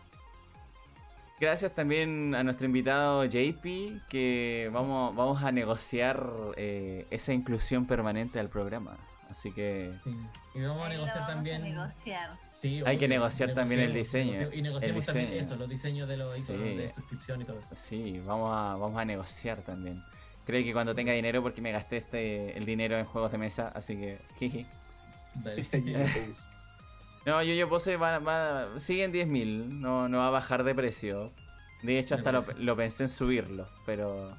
Gracias 1.42 1.74
también 1.74 2.36
a 2.36 2.44
nuestro 2.44 2.66
invitado 2.66 3.24
JP, 3.24 3.64
que 4.08 4.70
vamos, 4.72 5.12
vamos 5.16 5.42
a 5.42 5.50
negociar 5.50 6.24
eh, 6.56 7.04
esa 7.10 7.32
inclusión 7.32 7.84
permanente 7.84 8.38
al 8.38 8.48
programa. 8.48 8.96
Así 9.28 9.50
que 9.50 9.92
Sí. 10.04 10.16
Y 10.54 10.60
vamos 10.62 10.86
a 10.86 10.88
negociar 10.90 11.16
vamos 11.16 11.30
a 11.30 11.34
también. 11.34 11.62
negociar. 11.64 12.30
Sí, 12.52 12.80
Hay 12.86 12.96
que 12.96 13.08
negociar 13.08 13.54
también 13.54 13.80
el 13.80 13.92
diseño, 13.92 14.30
negocio- 14.34 14.56
Y 14.56 14.62
negociemos 14.62 15.08
el 15.08 15.14
también 15.14 15.32
eso, 15.42 15.56
los 15.56 15.68
diseños 15.68 16.08
de 16.08 16.16
los 16.16 16.38
iconos 16.38 16.62
Sí. 16.62 16.76
de 16.76 16.88
suscripción 16.88 17.42
y 17.42 17.44
todo 17.44 17.58
eso. 17.58 17.74
sí, 17.76 18.20
vamos 18.24 18.52
a, 18.54 18.76
vamos 18.76 18.96
a 19.00 19.04
negociar 19.04 19.62
también. 19.62 20.00
Creo 20.46 20.62
que 20.62 20.72
cuando 20.72 20.94
tenga 20.94 21.12
dinero, 21.12 21.42
porque 21.42 21.60
me 21.60 21.72
gasté 21.72 21.96
este 21.96 22.56
el 22.56 22.64
dinero 22.64 22.96
en 22.96 23.04
juegos 23.04 23.32
de 23.32 23.38
mesa, 23.38 23.72
así 23.74 23.96
que 23.96 24.16
jiji. 24.38 24.64
Dale. 25.34 25.64
No, 27.24 27.42
yo 27.42 27.54
yo 27.54 27.68
pose 27.68 27.96
va, 27.96 28.18
va, 28.18 28.80
sigue 28.80 29.04
en 29.04 29.12
10.000, 29.12 29.68
no, 29.68 30.08
no 30.08 30.18
va 30.18 30.28
a 30.28 30.30
bajar 30.30 30.64
de 30.64 30.74
precio. 30.74 31.32
De 31.82 31.98
hecho, 31.98 32.14
hasta 32.14 32.32
lo, 32.32 32.42
lo 32.58 32.76
pensé 32.76 33.04
en 33.04 33.08
subirlo, 33.08 33.68
pero 33.86 34.36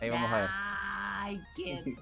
ahí 0.00 0.10
vamos 0.10 0.30
a 0.32 0.38
ver. 0.38 0.50
Ay, 0.50 1.40
qué. 1.56 1.96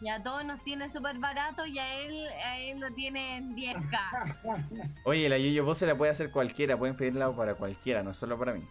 Y 0.00 0.08
a 0.08 0.22
todos 0.22 0.44
nos 0.44 0.62
tiene 0.62 0.90
súper 0.90 1.18
barato 1.18 1.64
y 1.64 1.78
a 1.78 1.94
él, 1.94 2.26
a 2.44 2.58
él 2.58 2.80
lo 2.80 2.92
tiene 2.92 3.36
en 3.36 3.56
10k. 3.56 4.90
Oye, 5.04 5.28
la 5.28 5.38
Yoyo 5.38 5.64
Pose 5.64 5.86
la 5.86 5.96
puede 5.96 6.12
hacer 6.12 6.30
cualquiera, 6.30 6.76
pueden 6.76 6.96
pedirla 6.96 7.30
para 7.32 7.54
cualquiera, 7.54 8.02
no 8.02 8.12
solo 8.12 8.38
para 8.38 8.52
mí. 8.52 8.62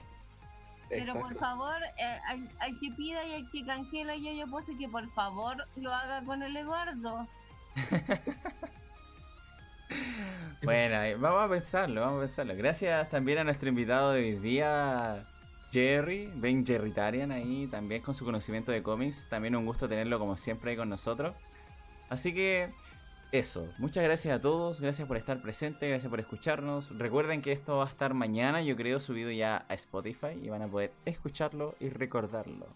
Pero 0.90 1.14
por 1.16 1.36
favor, 1.36 1.78
eh, 1.98 2.20
al, 2.28 2.48
al 2.60 2.80
que 2.80 2.92
pida 2.96 3.24
y 3.26 3.34
al 3.34 3.50
que 3.50 3.66
canjee 3.66 4.06
la 4.06 4.16
yo-yo 4.16 4.48
pose, 4.48 4.78
que 4.78 4.88
por 4.88 5.10
favor 5.14 5.66
lo 5.76 5.94
haga 5.94 6.24
con 6.24 6.44
el 6.44 6.56
Eduardo. 6.56 7.28
Bueno, 10.64 10.98
ahí- 10.98 11.16
vamos 11.16 11.44
a 11.44 11.50
pensarlo, 11.50 12.02
vamos 12.02 12.18
a 12.20 12.22
pensarlo. 12.22 12.56
Gracias 12.56 13.10
también 13.10 13.38
a 13.40 13.44
nuestro 13.44 13.68
invitado 13.68 14.14
de 14.14 14.22
hoy 14.22 14.32
día, 14.38 15.26
Jerry, 15.72 16.30
Ben 16.36 16.66
Jerrytarian 16.66 17.32
ahí, 17.32 17.68
también 17.68 18.02
con 18.02 18.16
su 18.16 18.24
conocimiento 18.24 18.72
de 18.72 18.82
cómics. 18.82 19.28
También 19.30 19.56
un 19.58 19.66
gusto 19.66 19.90
tenerlo 19.90 20.20
como 20.20 20.38
siempre 20.38 20.72
ahí 20.72 20.78
con 20.78 20.88
nosotros. 20.88 21.36
Así 22.10 22.34
que 22.34 22.70
eso, 23.34 23.68
muchas 23.78 24.04
gracias 24.06 24.38
a 24.38 24.42
todos, 24.42 24.80
gracias 24.80 25.06
por 25.08 25.18
estar 25.18 25.42
presentes, 25.42 25.90
gracias 25.90 26.10
por 26.10 26.20
escucharnos. 26.22 26.98
Recuerden 26.98 27.42
que 27.42 27.52
esto 27.52 27.78
va 27.78 27.86
a 27.86 27.88
estar 27.90 28.14
mañana, 28.14 28.62
yo 28.62 28.78
creo, 28.78 29.02
subido 29.02 29.32
ya 29.32 29.66
a 29.68 29.74
Spotify 29.74 30.40
y 30.42 30.48
van 30.50 30.62
a 30.62 30.68
poder 30.68 30.92
escucharlo 31.06 31.76
y 31.82 31.90
recordarlo. 31.90 32.68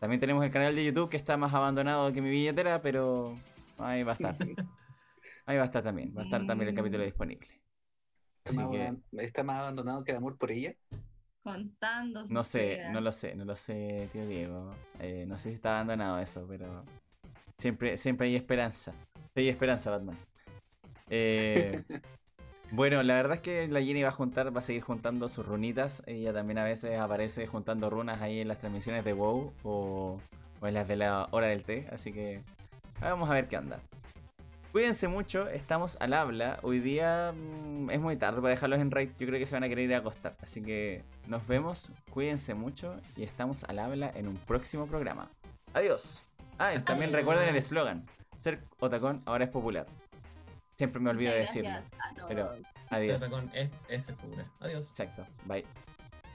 También 0.00 0.20
tenemos 0.20 0.44
el 0.44 0.50
canal 0.50 0.74
de 0.74 0.84
YouTube 0.84 1.08
que 1.08 1.16
está 1.16 1.36
más 1.36 1.54
abandonado 1.54 2.12
que 2.12 2.20
mi 2.20 2.28
billetera, 2.28 2.82
pero 2.82 3.36
ahí 3.78 4.02
va 4.02 4.12
a 4.12 4.14
estar. 4.16 4.34
Ahí 5.46 5.56
va 5.56 5.62
a 5.62 5.66
estar 5.66 5.82
también, 5.82 6.14
va 6.16 6.22
a 6.22 6.24
estar 6.24 6.46
también 6.46 6.68
el 6.70 6.74
capítulo 6.74 7.02
disponible. 7.04 7.46
Está 8.44 8.52
más, 8.54 8.64
Así 8.66 8.76
que- 8.76 8.82
aban- 8.82 9.02
está 9.12 9.42
más 9.42 9.58
abandonado 9.60 10.04
que 10.04 10.10
el 10.12 10.16
amor 10.18 10.36
por 10.38 10.50
ella. 10.50 10.74
Contando 11.42 12.22
No 12.30 12.44
sé, 12.44 12.82
no 12.92 13.00
lo 13.00 13.10
sé, 13.10 13.34
no 13.34 13.44
lo 13.44 13.56
sé, 13.56 14.08
tío 14.12 14.26
Diego. 14.26 14.70
Eh, 15.00 15.24
no 15.26 15.38
sé 15.38 15.48
si 15.50 15.54
está 15.56 15.74
abandonado 15.76 16.18
eso, 16.20 16.46
pero 16.48 16.84
siempre, 17.58 17.96
siempre 17.96 18.28
hay 18.28 18.36
esperanza. 18.36 18.92
Hay 19.34 19.48
esperanza, 19.48 19.90
Batman. 19.90 20.16
Eh, 21.10 21.82
bueno, 22.70 23.02
la 23.02 23.14
verdad 23.14 23.34
es 23.34 23.40
que 23.40 23.66
la 23.66 23.82
Jenny 23.82 24.02
va 24.04 24.10
a 24.10 24.12
juntar, 24.12 24.54
va 24.54 24.60
a 24.60 24.62
seguir 24.62 24.82
juntando 24.82 25.28
sus 25.28 25.44
runitas. 25.44 26.02
Ella 26.06 26.32
también 26.32 26.58
a 26.58 26.64
veces 26.64 26.98
aparece 26.98 27.46
juntando 27.48 27.90
runas 27.90 28.20
ahí 28.22 28.40
en 28.40 28.48
las 28.48 28.58
transmisiones 28.58 29.04
de 29.04 29.12
WoW 29.12 29.52
o, 29.64 30.20
o 30.60 30.66
en 30.66 30.74
las 30.74 30.86
de 30.86 30.96
la 30.96 31.26
hora 31.32 31.48
del 31.48 31.64
té. 31.64 31.88
Así 31.90 32.12
que 32.12 32.40
vamos 33.00 33.28
a 33.28 33.34
ver 33.34 33.48
qué 33.48 33.58
onda. 33.58 33.80
Cuídense 34.72 35.06
mucho, 35.06 35.48
estamos 35.48 35.98
al 36.00 36.14
habla. 36.14 36.58
Hoy 36.62 36.80
día 36.80 37.32
mm, 37.32 37.90
es 37.90 38.00
muy 38.00 38.16
tarde 38.16 38.40
para 38.40 38.48
dejarlos 38.48 38.80
en 38.80 38.90
raid. 38.90 39.10
Yo 39.18 39.26
creo 39.26 39.38
que 39.38 39.44
se 39.44 39.54
van 39.54 39.64
a 39.64 39.68
querer 39.68 39.84
ir 39.84 39.94
a 39.94 39.98
acostar. 39.98 40.34
Así 40.40 40.62
que 40.62 41.04
nos 41.26 41.46
vemos, 41.46 41.90
cuídense 42.10 42.54
mucho 42.54 42.96
y 43.14 43.22
estamos 43.22 43.64
al 43.64 43.78
habla 43.78 44.10
en 44.14 44.28
un 44.28 44.36
próximo 44.38 44.86
programa. 44.86 45.28
Adiós. 45.74 46.24
Ah, 46.58 46.74
y 46.74 46.80
también 46.80 47.10
Adiós. 47.10 47.20
recuerden 47.20 47.50
el 47.50 47.56
eslogan. 47.56 48.06
Ser 48.40 48.64
otacón 48.78 49.20
ahora 49.26 49.44
es 49.44 49.50
popular. 49.50 49.86
Siempre 50.74 51.02
me 51.02 51.10
olvido 51.10 51.32
de 51.32 51.40
decirlo. 51.40 51.70
Pero 52.26 52.54
adiós. 52.88 53.24
con 53.24 53.50
es, 53.54 53.70
es 53.90 54.10
popular. 54.12 54.46
Adiós. 54.60 54.88
Exacto. 54.88 55.26
Bye. 55.44 55.66